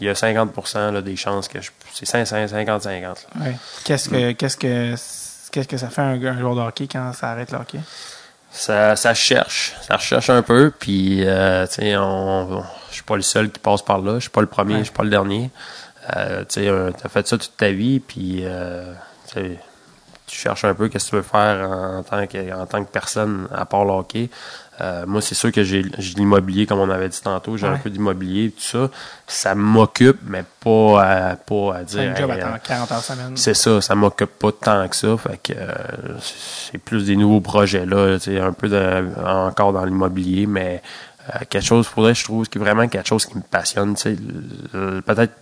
il 0.01 0.07
y 0.07 0.09
a 0.09 0.13
50% 0.13 0.91
là, 0.91 1.01
des 1.01 1.15
chances 1.15 1.47
que 1.47 1.61
je. 1.61 1.69
C'est 1.93 2.05
50-50. 2.05 3.01
là. 3.01 3.15
Ouais. 3.39 3.55
Qu'est-ce 3.85 4.09
que, 4.09 4.31
qu'est-ce 4.33 4.57
que, 4.57 4.95
qu'est-ce 5.51 5.67
que 5.67 5.77
ça 5.77 5.89
fait 5.89 6.01
un, 6.01 6.21
un 6.21 6.37
joueur 6.39 6.55
de 6.55 6.61
hockey 6.61 6.87
quand 6.91 7.13
ça 7.13 7.31
arrête 7.31 7.51
le 7.51 7.59
hockey? 7.59 7.79
Ça, 8.57 8.95
ça 8.95 9.13
cherche, 9.13 9.73
ça 9.81 9.97
recherche 9.97 10.29
un 10.29 10.41
peu, 10.41 10.71
puis 10.79 11.23
euh, 11.27 11.67
tu 11.67 11.73
sais, 11.73 11.97
on, 11.97 12.57
on- 12.59 12.63
je 12.89 12.93
suis 12.95 13.03
pas 13.03 13.17
le 13.17 13.21
seul 13.21 13.51
qui 13.51 13.59
passe 13.59 13.81
par 13.81 13.99
là, 13.99 14.15
je 14.15 14.19
suis 14.21 14.29
pas 14.29 14.39
le 14.41 14.47
premier, 14.47 14.75
je 14.79 14.83
suis 14.85 14.93
pas 14.93 15.03
le 15.03 15.09
dernier. 15.09 15.49
Euh, 16.15 16.43
tu 16.47 16.63
sais, 16.65 16.71
t'as 17.01 17.09
fait 17.09 17.27
ça 17.27 17.37
toute 17.37 17.57
ta 17.57 17.69
vie, 17.71 17.99
puis 17.99 18.41
euh, 18.43 18.93
tu 19.33 20.37
cherches 20.39 20.63
un 20.65 20.73
peu 20.73 20.87
qu'est-ce 20.87 21.05
que 21.05 21.09
tu 21.11 21.15
veux 21.17 21.21
faire 21.21 21.69
en, 21.69 21.97
en 21.97 22.03
tant 22.03 22.25
que 22.27 22.53
en 22.53 22.65
tant 22.65 22.83
que 22.83 22.89
personne 22.89 23.47
à 23.53 23.65
part 23.65 23.85
le 23.85 23.91
hockey. 23.91 24.29
Euh, 24.81 25.05
moi, 25.07 25.21
c'est 25.21 25.35
sûr 25.35 25.51
que 25.53 25.63
j'ai 25.63 25.83
l'immobilier, 26.17 26.65
comme 26.65 26.79
on 26.79 26.89
avait 26.89 27.07
dit 27.07 27.21
tantôt, 27.21 27.55
j'ai 27.55 27.65
Ouais. 27.65 27.73
un 27.75 27.77
peu 27.77 27.89
d'immobilier, 27.89 28.51
tout 28.51 28.61
ça. 28.61 28.89
Ça 29.25 29.55
m'occupe, 29.55 30.17
mais 30.27 30.43
pas 30.59 31.01
à, 31.01 31.35
pas 31.37 31.75
à 31.77 31.83
dire. 31.83 32.11
un 32.11 32.15
job 32.15 32.29
hey, 32.31 32.41
à 32.41 32.43
temps- 32.45 32.59
40 32.61 32.91
heures 32.91 33.01
semaine. 33.01 33.37
c'est 33.37 33.53
ça, 33.53 33.79
ça 33.79 33.95
m'occupe 33.95 34.37
pas 34.37 34.51
tant 34.51 34.85
que 34.89 34.95
ça. 34.97 35.15
Fait 35.17 35.37
que 35.41 35.53
euh, 35.57 35.73
c'est 36.19 36.77
plus 36.77 37.05
des 37.05 37.15
nouveaux 37.15 37.39
projets 37.41 37.85
là, 37.85 38.17
un 38.41 38.51
peu 38.53 38.67
de, 38.67 39.05
encore 39.25 39.71
dans 39.71 39.85
l'immobilier, 39.85 40.45
mais 40.45 40.81
euh, 41.33 41.39
quelque 41.49 41.63
chose, 41.65 41.87
faudrait, 41.87 42.13
je 42.13 42.25
trouve, 42.25 42.45
qui 42.49 42.57
est 42.57 42.61
vraiment 42.61 42.87
quelque 42.89 43.07
chose 43.07 43.25
qui 43.25 43.37
me 43.37 43.43
passionne. 43.43 43.95
Peut-être 43.95 45.33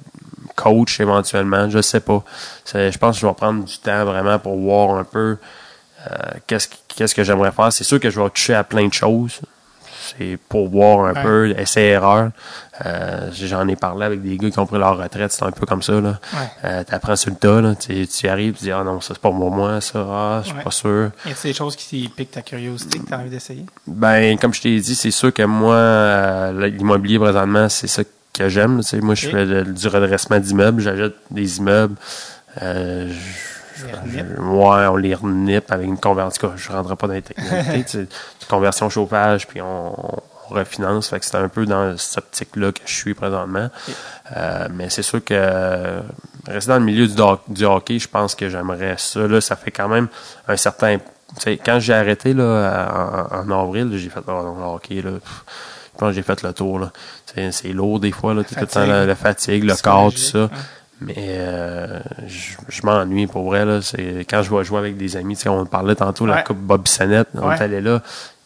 coach 0.55 0.99
éventuellement, 0.99 1.69
je 1.69 1.81
sais 1.81 1.99
pas. 2.01 2.23
Je 2.71 2.97
pense 2.99 3.15
que 3.15 3.21
je 3.21 3.27
vais 3.27 3.33
prendre 3.33 3.63
du 3.63 3.77
temps 3.79 4.05
vraiment 4.05 4.37
pour 4.37 4.55
voir 4.59 4.95
un 4.97 5.03
peu 5.03 5.37
euh, 6.11 6.15
qu'est-ce 6.47 6.67
qui- 6.67 6.77
qu'est-ce 6.95 7.15
que 7.15 7.23
j'aimerais 7.23 7.51
faire. 7.51 7.71
C'est 7.73 7.83
sûr 7.83 7.99
que 7.99 8.09
je 8.09 8.19
vais 8.19 8.29
toucher 8.29 8.53
à 8.55 8.63
plein 8.63 8.87
de 8.87 8.93
choses. 8.93 9.39
C'est 10.17 10.37
pour 10.49 10.67
voir 10.69 11.05
un 11.05 11.13
Ouais. 11.13 11.23
peu, 11.23 11.49
essai-erreur. 11.57 12.31
Euh, 12.85 13.29
J'en 13.31 13.67
ai 13.69 13.75
parlé 13.77 14.05
avec 14.05 14.21
des 14.21 14.37
gars 14.37 14.49
qui 14.51 14.59
ont 14.59 14.65
pris 14.65 14.77
leur 14.77 14.97
retraite, 14.97 15.31
c'est 15.31 15.43
un 15.43 15.51
peu 15.51 15.65
comme 15.65 15.81
ça. 15.81 15.93
Là. 15.93 16.19
Ouais. 16.33 16.39
Euh, 16.65 16.83
t'apprends 16.83 17.15
sur 17.15 17.31
le 17.31 17.37
tas, 17.37 17.61
là. 17.61 17.73
Tu, 17.75 18.05
tu 18.05 18.27
arrives, 18.27 18.53
tu 18.55 18.65
dis, 18.65 18.71
ah 18.71 18.83
non, 18.83 18.99
ça 18.99 19.13
c'est 19.13 19.21
pas 19.21 19.29
pour 19.29 19.49
moi, 19.51 19.79
ça, 19.79 20.05
ah, 20.09 20.39
je 20.43 20.49
suis 20.49 20.57
Ouais. 20.57 20.63
pas 20.63 20.71
sûr. 20.71 21.11
Y 21.25 21.31
a 21.31 21.33
des 21.41 21.53
choses 21.53 21.75
qui 21.77 22.09
piquent 22.09 22.31
ta 22.31 22.41
curiosité 22.41 22.99
que 22.99 23.05
tu 23.07 23.13
as 23.13 23.17
envie 23.17 23.29
d'essayer? 23.29 23.65
Ben, 23.87 24.37
comme 24.37 24.53
je 24.53 24.61
t'ai 24.61 24.77
dit, 24.79 24.93
c'est 24.95 25.11
sûr 25.11 25.33
que 25.33 25.43
moi, 25.43 25.75
euh, 25.75 26.67
l'immobilier 26.67 27.17
présentement, 27.17 27.69
c'est 27.69 27.87
ça 27.87 28.03
que 28.33 28.49
j'aime. 28.49 28.81
tu. 28.83 28.99
Moi, 28.99 29.15
je 29.15 29.29
fais 29.29 29.63
du 29.63 29.87
redressement 29.87 30.39
d'immeubles, 30.39 30.81
j'achète 30.81 31.15
des 31.31 31.59
immeubles. 31.59 31.95
Je- 32.59 33.13
Je- 33.77 34.41
ouais, 34.41 34.87
on 34.87 34.95
les 34.95 35.15
renipe 35.15 35.71
avec 35.71 35.87
une 35.87 35.97
conversion. 35.99 36.53
Je 36.55 36.69
ne 36.71 36.75
rentrerai 36.75 36.95
pas 36.95 37.07
dans 37.07 37.13
les 37.13 37.21
technicalités. 37.21 37.83
tu 37.83 37.89
sais, 37.89 37.99
une 38.41 38.47
conversion 38.49 38.89
chauffage, 38.89 39.47
puis 39.47 39.61
on, 39.61 39.93
on 40.49 40.53
refinance. 40.53 41.07
Fait 41.09 41.19
que 41.19 41.25
c'est 41.25 41.37
un 41.37 41.47
peu 41.49 41.65
dans 41.65 41.97
cette 41.97 42.19
optique-là 42.19 42.71
que 42.71 42.81
je 42.85 42.93
suis 42.93 43.13
présentement. 43.13 43.69
Euh, 44.35 44.67
mais 44.73 44.89
c'est 44.89 45.01
sûr 45.01 45.23
que 45.23 46.01
rester 46.47 46.69
dans 46.69 46.79
le 46.79 46.85
milieu 46.85 47.07
du, 47.07 47.65
hockey, 47.65 47.99
je 47.99 48.07
pense 48.07 48.35
que 48.35 48.49
j'aimerais 48.49 48.95
ça. 48.97 49.27
Là, 49.27 49.41
ça 49.41 49.55
fait 49.55 49.71
quand 49.71 49.87
même 49.87 50.07
un 50.47 50.57
certain. 50.57 50.97
quand 51.65 51.79
j'ai 51.79 51.93
arrêté 51.93 52.33
là, 52.33 53.27
en, 53.31 53.49
en 53.49 53.63
avril, 53.63 53.89
j'ai 53.97 54.09
fait 54.09 54.19
oh, 54.27 54.31
non, 54.31 54.55
le 54.59 54.65
hockey. 54.75 55.01
Là, 55.01 55.11
pff, 55.11 55.43
je 55.93 55.99
pense 55.99 56.09
que 56.09 56.15
j'ai 56.15 56.23
fait 56.23 56.41
le 56.43 56.53
tour. 56.53 56.89
C'est 57.51 57.69
lourd 57.69 57.99
des 57.99 58.11
fois. 58.11 58.33
Là, 58.33 58.43
tout 58.43 58.55
le 58.59 58.67
temps, 58.67 58.85
la, 58.85 59.05
la 59.05 59.15
fatigue, 59.15 59.63
le 59.63 59.75
corps, 59.81 60.11
tout 60.11 60.17
ça. 60.19 60.49
Mais 61.05 61.15
euh, 61.17 61.99
je, 62.27 62.53
je 62.69 62.81
m'ennuie 62.85 63.27
pour 63.27 63.43
vrai. 63.45 63.65
Là. 63.65 63.81
C'est, 63.81 64.25
quand 64.29 64.41
je 64.43 64.53
vais 64.55 64.63
jouer 64.63 64.79
avec 64.79 64.97
des 64.97 65.15
amis, 65.17 65.35
tu 65.35 65.43
sais, 65.43 65.49
on 65.49 65.65
parlait 65.65 65.95
tantôt 65.95 66.25
la 66.25 66.35
Ouais. 66.37 66.43
Coupe 66.43 66.57
Bob 66.59 66.83
Bissonnette, 66.83 67.29
on 67.35 67.47
Ouais. 67.47 67.55
est 67.57 67.61
allé 67.61 67.81
là. 67.81 68.01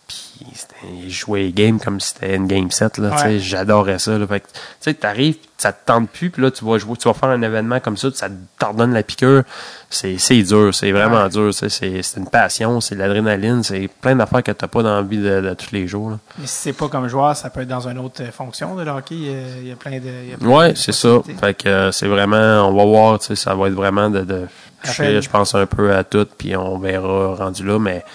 Puis 0.08 1.10
jouaient 1.12 1.42
les 1.44 1.52
games 1.54 1.80
comme 1.80 2.00
si 2.00 2.14
c'était 2.14 2.36
une 2.36 2.48
game 2.48 2.72
set. 2.72 2.98
Là, 2.98 3.16
Ouais. 3.24 3.40
J'adorais 3.40 4.00
ça. 4.00 4.18
Là. 4.18 4.26
Fait 4.28 4.40
que, 4.42 4.48
tu 4.48 4.54
sais, 4.80 4.94
t'arrives, 4.94 5.38
ça 5.58 5.74
te 5.74 5.86
tente 5.88 6.10
plus, 6.12 6.30
puis 6.30 6.42
là, 6.44 6.52
tu 6.52 6.64
vas 6.64 6.78
jouer, 6.78 6.96
tu 6.98 7.08
vas 7.08 7.16
faire 7.16 7.30
un 7.30 7.42
événement 7.42 7.80
comme 7.80 7.98
ça, 7.98 8.10
ça 8.14 8.28
t'ordonne 8.60 8.94
la 8.94 9.02
piqûre. 9.02 9.42
C'est, 9.90 10.18
c'est 10.20 10.44
dur, 10.44 10.74
c'est 10.76 10.92
vraiment 10.92 11.24
Ouais. 11.24 11.30
dur. 11.30 11.52
sais, 11.54 11.70
C'est, 11.70 12.04
c'est 12.04 12.20
une 12.20 12.30
passion, 12.30 12.80
c'est 12.80 12.94
de 12.94 13.00
l'adrénaline, 13.00 13.64
c'est 13.64 13.88
plein 13.88 14.16
d'affaires 14.16 14.44
que 14.44 14.52
t'as 14.52 14.68
pas 14.68 14.84
dans 14.84 14.96
la 14.96 15.02
vie 15.02 15.18
de, 15.18 15.42
de 15.42 15.54
tous 15.56 15.72
les 15.72 15.88
jours. 15.88 16.12
Là. 16.12 16.20
Mais 16.38 16.46
si 16.46 16.54
c'est 16.62 16.74
pas 16.74 16.88
comme 16.90 17.08
joueur, 17.08 17.36
ça 17.36 17.50
peut 17.50 17.62
être 17.62 17.68
dans 17.70 17.88
une 17.88 17.98
autre 17.98 18.22
euh, 18.22 18.32
fonction 18.32 18.76
de 18.76 18.88
hockey. 18.88 19.16
Il 19.16 19.68
y 19.68 19.72
a, 19.72 19.76
plein 19.76 19.98
de. 20.00 20.36
plein 20.38 20.48
Ouais, 20.48 20.74
c'est 20.76 20.92
ça. 20.92 21.18
Fait 21.40 21.54
que 21.56 21.68
euh, 21.68 21.92
c'est 21.92 22.08
vraiment, 22.08 22.68
on 22.70 22.74
va 22.76 22.86
voir, 22.86 23.18
tu 23.20 23.26
sais, 23.28 23.36
ça 23.36 23.56
va 23.56 23.68
être 23.68 23.74
vraiment 23.74 24.10
de, 24.12 24.22
de 24.22 24.46
toucher, 24.84 25.22
je 25.22 25.30
pense, 25.30 25.56
un 25.56 25.66
peu 25.66 25.92
à 25.96 26.04
tout, 26.04 26.28
puis 26.38 26.56
on 26.56 26.78
verra 26.78 27.34
rendu 27.36 27.66
là, 27.66 27.80
mais 27.80 28.06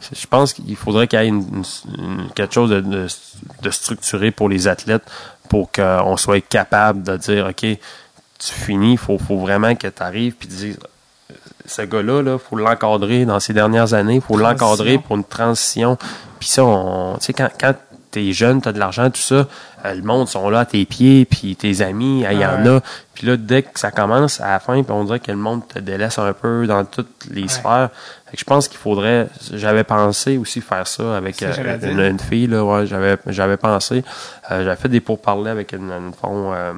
c'est- 0.00 0.20
je 0.20 0.26
pense 0.26 0.52
qu'il 0.52 0.76
faudrait 0.76 1.06
qu'il 1.08 1.18
y 1.18 1.22
ait 1.22 1.28
une, 1.28 1.44
une- 1.54 1.64
une- 1.98 2.30
quelque 2.34 2.52
chose 2.52 2.68
de, 2.70 2.80
de, 2.80 3.06
de 3.62 3.70
structuré 3.70 4.30
pour 4.32 4.48
les 4.50 4.68
athlètes 4.68 5.02
pour 5.50 5.70
qu'on 5.72 6.16
soit 6.16 6.40
capable 6.40 7.02
de 7.02 7.16
dire, 7.16 7.48
OK, 7.50 7.66
tu 8.38 8.54
finis, 8.54 8.92
il 8.92 8.98
faut, 8.98 9.18
faut 9.18 9.38
vraiment 9.38 9.74
que 9.74 9.88
tu 9.88 10.02
arrives 10.02 10.34
puis 10.34 10.48
dire 10.48 10.76
ce 11.66 11.82
gars-là, 11.82 12.22
il 12.22 12.38
faut 12.38 12.56
l'encadrer 12.56 13.24
dans 13.24 13.40
ces 13.40 13.52
dernières 13.52 13.92
années, 13.92 14.14
il 14.14 14.20
faut 14.20 14.36
l'encadrer 14.36 14.98
pour 14.98 15.16
une 15.16 15.24
transition. 15.24 15.98
Puis 16.38 16.48
ça, 16.48 16.64
on, 16.64 17.16
tu 17.18 17.26
sais, 17.26 17.32
quand, 17.32 17.48
quand 17.60 17.74
t'es 18.10 18.32
jeune, 18.32 18.60
t'as 18.60 18.72
de 18.72 18.78
l'argent, 18.78 19.10
tout 19.10 19.20
ça, 19.20 19.46
euh, 19.84 19.94
le 19.94 20.02
monde 20.02 20.28
sont 20.28 20.50
là 20.50 20.60
à 20.60 20.64
tes 20.64 20.84
pieds, 20.84 21.24
puis 21.24 21.56
tes 21.56 21.80
amis, 21.80 22.24
il 22.30 22.38
y 22.38 22.44
en 22.46 22.62
ouais. 22.62 22.68
a. 22.68 22.80
Puis 23.14 23.26
là, 23.26 23.36
dès 23.36 23.62
que 23.62 23.78
ça 23.78 23.90
commence, 23.90 24.40
à 24.40 24.48
la 24.52 24.60
fin, 24.60 24.82
on 24.88 25.04
dirait 25.04 25.20
que 25.20 25.30
le 25.30 25.36
monde 25.36 25.66
te 25.68 25.78
délaisse 25.78 26.18
un 26.18 26.32
peu 26.32 26.66
dans 26.66 26.84
toutes 26.84 27.26
les 27.30 27.48
sphères. 27.48 27.90
Fait 28.26 28.36
que 28.36 28.40
je 28.40 28.44
pense 28.44 28.66
qu'il 28.68 28.78
faudrait, 28.78 29.28
j'avais 29.52 29.84
pensé 29.84 30.38
aussi 30.38 30.60
faire 30.62 30.86
ça 30.86 31.16
avec 31.16 31.34
ça 31.36 31.46
euh, 31.46 32.10
une, 32.10 32.18
fille, 32.18 32.46
là, 32.46 32.64
ouais, 32.64 32.86
j'avais, 32.86 33.18
j'avais 33.26 33.56
pensé. 33.58 34.02
Euh, 34.50 34.64
j'avais 34.64 34.76
fait 34.76 34.88
des 34.88 35.00
pourparlers 35.00 35.50
avec 35.50 35.72
une, 35.72 35.90
une 35.90 36.12
fond, 36.14 36.52
euh, 36.54 36.72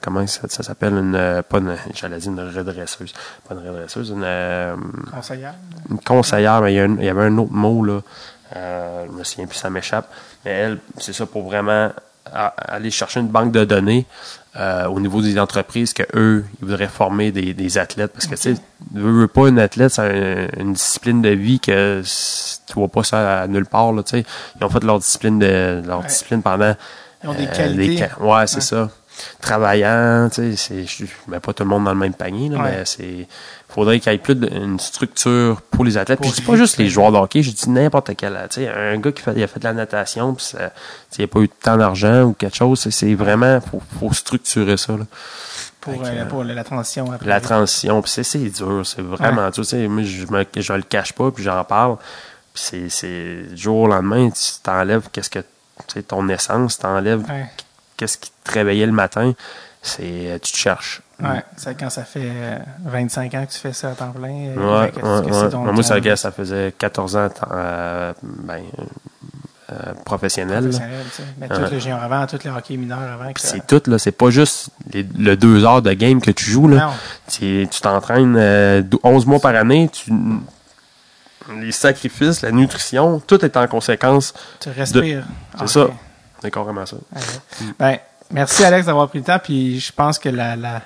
comment 0.00 0.24
ça, 0.26 0.42
ça 0.48 0.62
s'appelle, 0.62 0.92
une, 0.92 1.42
pas 1.48 1.58
une, 1.58 1.74
j'allais 1.94 2.18
dire 2.18 2.30
une 2.32 2.40
redresseuse, 2.56 3.12
pas 3.48 3.54
une 3.54 3.66
redresseuse, 3.68 4.10
une, 4.10 4.26
Conseillère. 5.12 5.54
une 5.90 5.98
conseillère, 6.00 6.60
mais 6.60 6.72
il 6.72 6.76
y, 6.76 6.80
a 6.80 6.84
un- 6.84 6.96
il 6.98 7.04
y 7.04 7.08
avait 7.08 7.22
un 7.24 7.38
autre 7.38 7.52
mot, 7.52 7.84
là. 7.84 8.00
Euh, 8.56 9.06
je 9.06 9.12
me 9.12 9.24
souviens 9.24 9.46
plus, 9.46 9.58
ça 9.58 9.70
m'échappe. 9.70 10.08
Mais 10.44 10.50
elle, 10.52 10.78
c'est 10.98 11.12
ça 11.12 11.26
pour 11.26 11.44
vraiment 11.44 11.90
aller 12.32 12.90
chercher 12.90 13.20
une 13.20 13.28
banque 13.28 13.52
de 13.52 13.64
données 13.66 14.06
euh, 14.56 14.86
au 14.86 14.98
niveau 14.98 15.20
des 15.20 15.38
entreprises 15.38 15.92
que 15.92 16.04
eux 16.14 16.42
ils 16.58 16.66
voudraient 16.66 16.88
former 16.88 17.30
des, 17.32 17.52
des 17.52 17.76
athlètes 17.76 18.12
parce 18.14 18.26
que 18.26 18.34
tu 18.34 18.54
sais 18.54 18.60
veux, 18.94 19.28
pas 19.28 19.48
une 19.48 19.58
athlète 19.58 19.90
c'est 19.90 20.00
un- 20.00 20.48
une 20.58 20.72
discipline 20.72 21.20
de 21.20 21.28
vie 21.28 21.60
que 21.60 22.02
tu 22.66 22.72
vois 22.72 22.88
pas 22.88 23.04
ça 23.04 23.42
à 23.42 23.46
nulle 23.46 23.66
part 23.66 23.92
là 23.92 24.02
tu 24.02 24.12
sais 24.20 24.24
ils 24.58 24.64
ont 24.64 24.70
fait 24.70 24.82
leur 24.82 25.00
discipline 25.00 25.38
de 25.38 25.82
leur 25.86 26.00
Ouais. 26.00 26.06
discipline 26.06 26.40
pendant 26.40 26.74
Ils 27.24 27.28
ont 27.28 27.34
des 27.34 27.46
euh, 27.46 27.52
qualités. 27.54 28.06
ouais 28.20 28.46
c'est 28.46 28.54
Ouais. 28.56 28.60
ça 28.62 28.88
travaillant 29.40 30.28
tu 30.32 30.56
sais 30.56 30.56
c'est 30.56 30.86
je 30.86 31.04
je 31.06 31.30
mets 31.30 31.40
pas 31.40 31.52
tout 31.52 31.62
le 31.62 31.68
monde 31.68 31.84
dans 31.84 31.92
le 31.92 31.98
même 32.00 32.14
panier 32.14 32.48
là, 32.48 32.58
Ouais. 32.58 32.70
mais 32.78 32.84
c'est 32.84 33.28
faudrait 33.74 33.98
qu'il 34.00 34.12
y 34.12 34.14
ait 34.14 34.18
plus 34.18 34.36
d'une 34.36 34.78
structure 34.78 35.60
pour 35.70 35.84
les 35.84 35.96
athlètes 35.98 36.20
puis 36.20 36.30
je 36.30 36.36
dis 36.36 36.42
pas 36.42 36.54
juste 36.56 36.76
les 36.78 36.88
joueurs 36.88 37.10
de 37.12 37.16
hockey 37.18 37.42
je 37.42 37.50
dis 37.50 37.68
n'importe 37.70 38.12
quel 38.16 38.38
tu 38.50 38.60
sais 38.60 38.68
un 38.68 38.96
gars 38.98 39.10
qui 39.12 39.20
fait, 39.22 39.32
il 39.36 39.42
a 39.42 39.46
fait 39.48 39.58
de 39.58 39.64
la 39.64 39.72
natation 39.72 40.32
puis 40.34 40.44
ça- 40.44 40.72
il 41.18 41.24
a 41.24 41.26
pas 41.28 41.40
eu 41.40 41.48
tant 41.48 41.76
d'argent 41.76 42.22
ou 42.22 42.32
quelque 42.34 42.56
chose 42.56 42.78
c'est- 42.88 43.14
vraiment 43.14 43.60
faut, 43.60 43.82
faut 43.98 44.12
structurer 44.12 44.76
ça 44.76 44.92
là. 44.96 45.04
Pour, 45.80 46.00
que, 46.00 46.06
euh, 46.08 46.24
pour 46.26 46.44
la 46.44 46.64
transition 46.64 47.10
après. 47.12 47.28
la 47.28 47.40
transition 47.40 48.00
puis 48.00 48.10
c'est 48.22 48.38
dur 48.38 48.82
c'est 48.84 49.02
vraiment 49.02 49.50
dur 49.50 49.64
tu 49.64 49.64
sais 49.64 49.88
moi 49.88 50.02
je 50.04 50.24
me 50.26 50.44
je 50.56 50.72
le 50.72 50.82
cache 50.82 51.12
pas 51.12 51.30
puis 51.30 51.42
j'en 51.44 51.62
parle 51.64 51.96
puis 52.54 52.62
c'est 52.66 52.88
c'est 52.88 53.42
du 53.50 53.56
jour 53.60 53.76
au 53.80 53.86
lendemain 53.88 54.30
tu 54.30 54.52
t'enlèves 54.62 55.08
qu'est-ce 55.12 55.30
que 55.30 55.40
tu 55.40 55.46
sais 55.94 56.02
ton 56.04 56.28
essence 56.28 56.78
t'enlèves 56.78 57.24
Ouais. 57.28 57.46
qu'est-ce 57.96 58.18
qui 58.18 58.30
te 58.44 58.52
réveillait 58.52 58.86
le 58.86 58.92
matin 58.92 59.32
c'est 59.82 60.38
tu 60.42 60.52
te 60.52 60.56
cherches 60.56 61.02
Ouais, 61.22 61.42
c'est 61.56 61.78
quand 61.78 61.90
ça 61.90 62.02
fait 62.04 62.22
euh, 62.24 62.58
25 62.84 63.34
ans 63.34 63.46
que 63.46 63.52
tu 63.52 63.58
fais 63.58 63.72
ça 63.72 63.90
à 63.90 63.92
temps 63.92 64.10
plein. 64.10 64.28
euh, 64.56 64.82
Ouais, 64.82 64.90
que- 64.90 64.96
ouais, 65.00 65.26
que 65.28 65.32
c'est 65.34 65.42
ouais. 65.44 65.48
ton- 65.50 65.72
Moi, 65.72 65.82
ça, 65.84 66.16
ça 66.16 66.32
faisait 66.32 66.74
14 66.76 67.14
ans 67.16 67.28
euh, 67.52 68.12
ben, 68.22 68.62
euh, 69.72 69.76
professionnel. 70.04 70.70
Mais 71.38 71.48
tout 71.48 71.60
le 71.70 71.78
junior 71.78 72.02
avant, 72.02 72.26
tout 72.26 72.38
le 72.44 72.50
hockey 72.50 72.76
mineur 72.76 72.98
avant. 72.98 73.30
c'est 73.36 73.64
tout, 73.66 73.80
là. 73.88 73.98
C'est 73.98 74.12
pas 74.12 74.30
juste 74.30 74.70
les- 74.92 75.06
le 75.16 75.36
deux 75.36 75.64
heures 75.64 75.82
de 75.82 75.92
game 75.92 76.20
que 76.20 76.32
tu 76.32 76.50
joues, 76.50 76.68
là. 76.68 76.86
Non. 76.86 76.92
Tu 77.30 77.66
t'entraînes 77.80 78.36
euh, 78.36 78.82
dou- 78.82 79.00
11 79.04 79.24
mois 79.24 79.38
par 79.40 79.54
année. 79.54 79.88
Tu, 79.92 80.12
les 81.60 81.72
sacrifices, 81.72 82.42
la 82.42 82.50
nutrition, 82.52 83.20
tout 83.26 83.44
est 83.44 83.56
en 83.56 83.66
conséquence. 83.68 84.34
Tu 84.60 84.70
respires. 84.70 85.24
C'est 85.56 85.62
Ah, 85.62 85.66
ça. 85.66 85.84
ok. 85.84 85.92
C'est 86.42 86.50
carrément 86.50 86.84
ça. 86.86 86.96
Ouais. 87.14 87.22
Ben, 87.78 87.98
merci 88.30 88.64
Alex 88.64 88.86
d'avoir 88.86 89.08
pris 89.08 89.18
le 89.20 89.24
temps, 89.24 89.38
puis 89.42 89.78
je 89.80 89.92
pense 89.92 90.18
que 90.18 90.28
la, 90.28 90.56
la, 90.56 90.82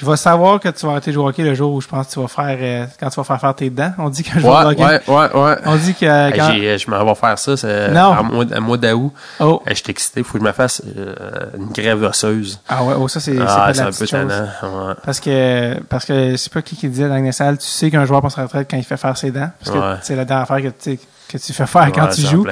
je 0.00 0.06
vais 0.06 0.16
savoir 0.16 0.58
que 0.60 0.68
tu 0.70 0.86
vas 0.86 0.92
arrêter 0.92 1.10
de 1.10 1.14
jouer 1.14 1.24
au 1.24 1.28
hockey 1.28 1.42
le 1.42 1.54
jour 1.54 1.74
où 1.74 1.80
je 1.82 1.86
pense 1.86 2.06
que 2.06 2.12
tu 2.14 2.20
vas 2.20 2.28
faire, 2.28 2.56
euh, 2.60 2.86
quand 2.98 3.10
tu 3.10 3.16
vas 3.16 3.24
faire 3.24 3.40
faire 3.40 3.54
tes 3.54 3.68
dents. 3.68 3.92
On 3.98 4.08
dit 4.08 4.24
joueur 4.24 4.62
de 4.62 4.74
Ouais, 4.74 4.84
hockey. 4.84 5.02
ouais, 5.08 5.14
ouais, 5.34 5.42
ouais. 5.42 5.56
On 5.66 5.76
dit 5.76 5.94
que 5.94 6.06
euh, 6.06 6.30
quand, 6.30 6.52
je 6.54 6.90
m'en 6.90 7.04
vais 7.04 7.14
faire 7.14 7.38
ça, 7.38 7.56
c'est 7.56 7.90
Non. 7.90 8.00
en 8.18 8.24
mois, 8.24 8.60
mois 8.60 8.76
d'août. 8.78 9.12
oh, 9.40 9.62
Je 9.66 9.74
suis 9.74 9.84
excité, 9.90 10.22
faut 10.22 10.34
que 10.34 10.38
je 10.38 10.44
me 10.44 10.52
fasse 10.52 10.80
euh, 10.96 11.14
une 11.56 11.68
grève 11.68 12.02
osseuse. 12.02 12.60
ah 12.68 12.82
ouais, 12.82 12.94
oh, 12.98 13.08
ça 13.08 13.20
c'est, 13.20 13.34
c'est 13.36 13.42
Ah, 13.46 13.56
pas 13.66 13.72
de 13.72 13.76
c'est 13.76 13.82
un 13.82 13.90
peu 13.92 14.06
tannant. 14.06 14.88
Ouais. 14.88 14.94
Parce 15.04 15.20
que, 15.20 15.80
parce 15.88 16.04
que 16.06 16.36
c'est 16.36 16.52
pas 16.52 16.62
qui 16.62 16.76
qui 16.76 16.88
disait 16.88 17.08
dans 17.08 17.32
salle, 17.32 17.58
tu 17.58 17.66
sais 17.66 17.90
qu'un 17.90 18.06
joueur 18.06 18.22
passe 18.22 18.38
à 18.38 18.42
la 18.42 18.46
retraite 18.46 18.68
quand 18.70 18.76
il 18.78 18.84
fait 18.84 18.96
faire 18.96 19.16
ses 19.16 19.30
dents. 19.30 19.50
Parce 19.62 19.76
que 19.76 19.84
c'est 20.02 20.16
la 20.16 20.24
dernière 20.24 20.50
affaire 20.50 20.72
que, 20.72 20.76
tu 20.82 20.98
que 21.28 21.38
tu 21.38 21.52
fais 21.52 21.66
faire 21.66 21.92
quand 21.92 22.06
tu 22.08 22.22
c'est 22.22 22.28
joues. 22.28 22.46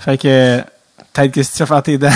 Fait 0.00 0.16
que, 0.18 0.60
peut-être 1.16 1.32
que 1.32 1.42
si 1.42 1.52
tu 1.52 1.58
vas 1.60 1.66
faire 1.66 1.82
tes 1.82 1.98
dents, 1.98 2.08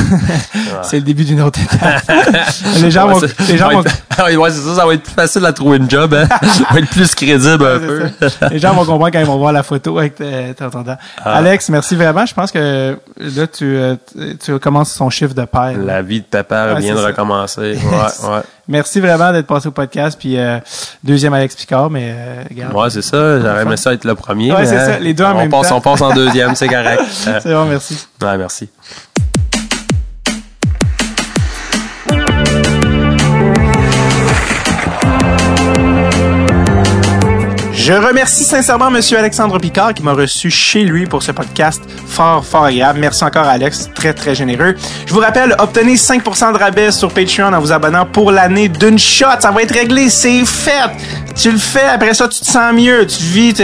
c'est 0.82 0.96
le 0.96 1.02
début 1.02 1.24
d'une 1.24 1.40
autre 1.42 1.58
étape. 1.60 2.02
les 2.80 2.90
gens 2.90 3.08
vont, 3.08 3.20
les 3.48 3.58
gens 3.58 3.70
vont, 3.70 3.82
Ouais, 4.24 4.36
ouais, 4.36 4.50
c'est 4.50 4.60
ça, 4.60 4.74
ça 4.76 4.86
va 4.86 4.94
être 4.94 5.02
plus 5.02 5.12
facile 5.12 5.44
à 5.46 5.52
trouver 5.52 5.78
une 5.78 5.88
job, 5.88 6.14
hein. 6.14 6.26
ça 6.42 6.64
va 6.70 6.78
être 6.80 6.90
plus 6.90 7.14
crédible 7.14 7.64
un 7.64 7.78
peu. 7.78 8.02
Les 8.50 8.58
gens 8.58 8.74
vont 8.74 8.84
comprendre 8.84 9.10
quand 9.10 9.20
ils 9.20 9.26
vont 9.26 9.38
voir 9.38 9.52
la 9.52 9.62
photo 9.62 9.98
avec 9.98 10.20
euh, 10.20 10.52
ton 10.52 10.82
dent. 10.82 10.96
Ah. 11.24 11.36
Alex, 11.36 11.68
merci 11.70 11.96
vraiment. 11.96 12.26
Je 12.26 12.34
pense 12.34 12.50
que 12.50 12.98
là, 13.18 13.46
tu, 13.46 13.64
euh, 13.64 13.96
tu 14.44 14.58
commences 14.58 14.94
ton 14.96 15.10
chiffre 15.10 15.34
de 15.34 15.44
père. 15.44 15.72
La 15.78 16.02
vie 16.02 16.20
de 16.20 16.26
papa 16.26 16.74
Ouais, 16.74 16.80
vient 16.80 16.94
de 16.94 17.00
recommencer. 17.00 17.78
Ouais, 17.90 18.28
ouais. 18.28 18.40
Merci 18.70 19.00
vraiment 19.00 19.32
d'être 19.32 19.48
passé 19.48 19.66
au 19.66 19.72
podcast. 19.72 20.16
Puis 20.18 20.38
euh, 20.38 20.58
deuxième 21.02 21.34
Alex 21.34 21.56
Picard, 21.56 21.90
mais 21.90 22.14
euh, 22.16 22.44
regarde. 22.48 22.74
Ouais, 22.74 22.88
c'est 22.88 23.02
ça. 23.02 23.40
J'aurais 23.40 23.62
aimé 23.62 23.76
ça 23.76 23.92
être 23.92 24.04
le 24.04 24.14
premier. 24.14 24.52
Ouais, 24.52 24.64
c'est 24.64 24.78
ça, 24.78 24.98
les 25.00 25.12
deux 25.12 25.24
en 25.24 25.32
on 25.32 25.38
même 25.38 25.50
passe, 25.50 25.68
temps. 25.68 25.78
On 25.78 25.80
passe 25.80 26.00
en 26.00 26.14
deuxième, 26.14 26.54
c'est 26.54 26.68
correct. 26.68 27.02
C'est 27.10 27.44
bon, 27.52 27.64
merci. 27.66 27.98
ouais, 28.22 28.38
merci. 28.38 28.68
Je 37.90 37.96
remercie 37.96 38.44
sincèrement 38.44 38.88
Monsieur 38.88 39.18
Alexandre 39.18 39.58
Picard 39.58 39.94
qui 39.94 40.04
m'a 40.04 40.12
reçu 40.12 40.48
chez 40.48 40.84
lui 40.84 41.06
pour 41.06 41.24
ce 41.24 41.32
podcast 41.32 41.82
fort, 42.06 42.44
fort 42.44 42.66
agréable. 42.66 43.00
Merci 43.00 43.24
encore 43.24 43.46
Alex, 43.46 43.90
très, 43.92 44.14
très 44.14 44.32
généreux. 44.32 44.76
Je 45.06 45.12
vous 45.12 45.18
rappelle, 45.18 45.56
obtenez 45.58 45.96
5% 45.96 46.52
de 46.52 46.58
rabais 46.58 46.92
sur 46.92 47.12
Patreon 47.12 47.52
en 47.52 47.58
vous 47.58 47.72
abonnant 47.72 48.06
pour 48.06 48.30
l'année 48.30 48.68
d'une 48.68 48.96
shot. 48.96 49.40
Ça 49.40 49.50
va 49.50 49.62
être 49.62 49.74
réglé, 49.74 50.08
c'est 50.08 50.44
fait. 50.44 50.88
Tu 51.34 51.50
le 51.50 51.58
fais, 51.58 51.86
après 51.86 52.14
ça, 52.14 52.28
tu 52.28 52.38
te 52.38 52.44
sens 52.44 52.72
mieux, 52.72 53.06
tu 53.06 53.22
vis, 53.24 53.54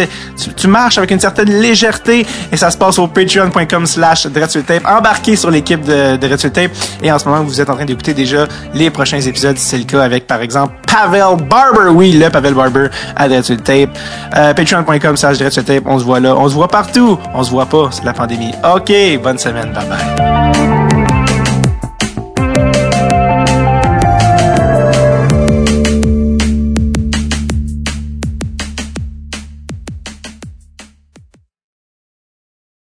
tu, 0.57 0.66
marches 0.66 0.98
avec 0.98 1.12
une 1.12 1.20
certaine 1.20 1.51
légèreté 1.51 2.27
et 2.51 2.57
ça 2.57 2.73
se 2.73 2.77
passe 2.78 2.98
au 2.98 3.07
patreon.com 3.07 3.86
slash 3.86 4.27
Tape. 4.66 4.82
Embarquez 4.86 5.36
sur 5.36 5.53
l'équipe 5.53 5.85
de, 5.85 6.16
de 6.16 6.36
Tape 6.48 6.73
et 7.01 7.12
en 7.12 7.19
ce 7.20 7.28
moment, 7.28 7.44
vous 7.44 7.61
êtes 7.61 7.70
en 7.70 7.77
train 7.77 7.85
d'écouter 7.85 8.15
déjà 8.15 8.48
les 8.74 8.90
prochains 8.90 9.20
épisodes. 9.20 9.57
C'est 9.59 9.78
le 9.78 9.85
cas 9.85 10.03
avec, 10.03 10.27
par 10.27 10.40
exemple, 10.43 10.74
Pavel 10.86 11.36
Barber. 11.48 11.90
Oui, 11.90 12.12
le 12.12 12.31
Pavel 12.31 12.55
Barber 12.55 12.89
à 13.15 13.24
Red 13.24 13.44
Sur 13.44 13.62
Tape. 13.62 13.90
Euh, 14.36 14.55
patreon.com 14.55 15.16
slash. 15.16 15.38
On 15.86 15.98
se 15.98 16.05
voit 16.05 16.20
là. 16.20 16.36
On 16.36 16.48
se 16.48 16.55
voit 16.55 16.68
partout. 16.68 17.18
On 17.34 17.43
se 17.43 17.51
voit 17.51 17.66
pas. 17.66 17.88
C'est 17.90 18.05
la 18.05 18.12
pandémie. 18.12 18.52
OK. 18.64 18.93
Bonne 19.22 19.38
semaine. 19.38 19.72
Bye 19.72 19.86
bye. 19.86 20.85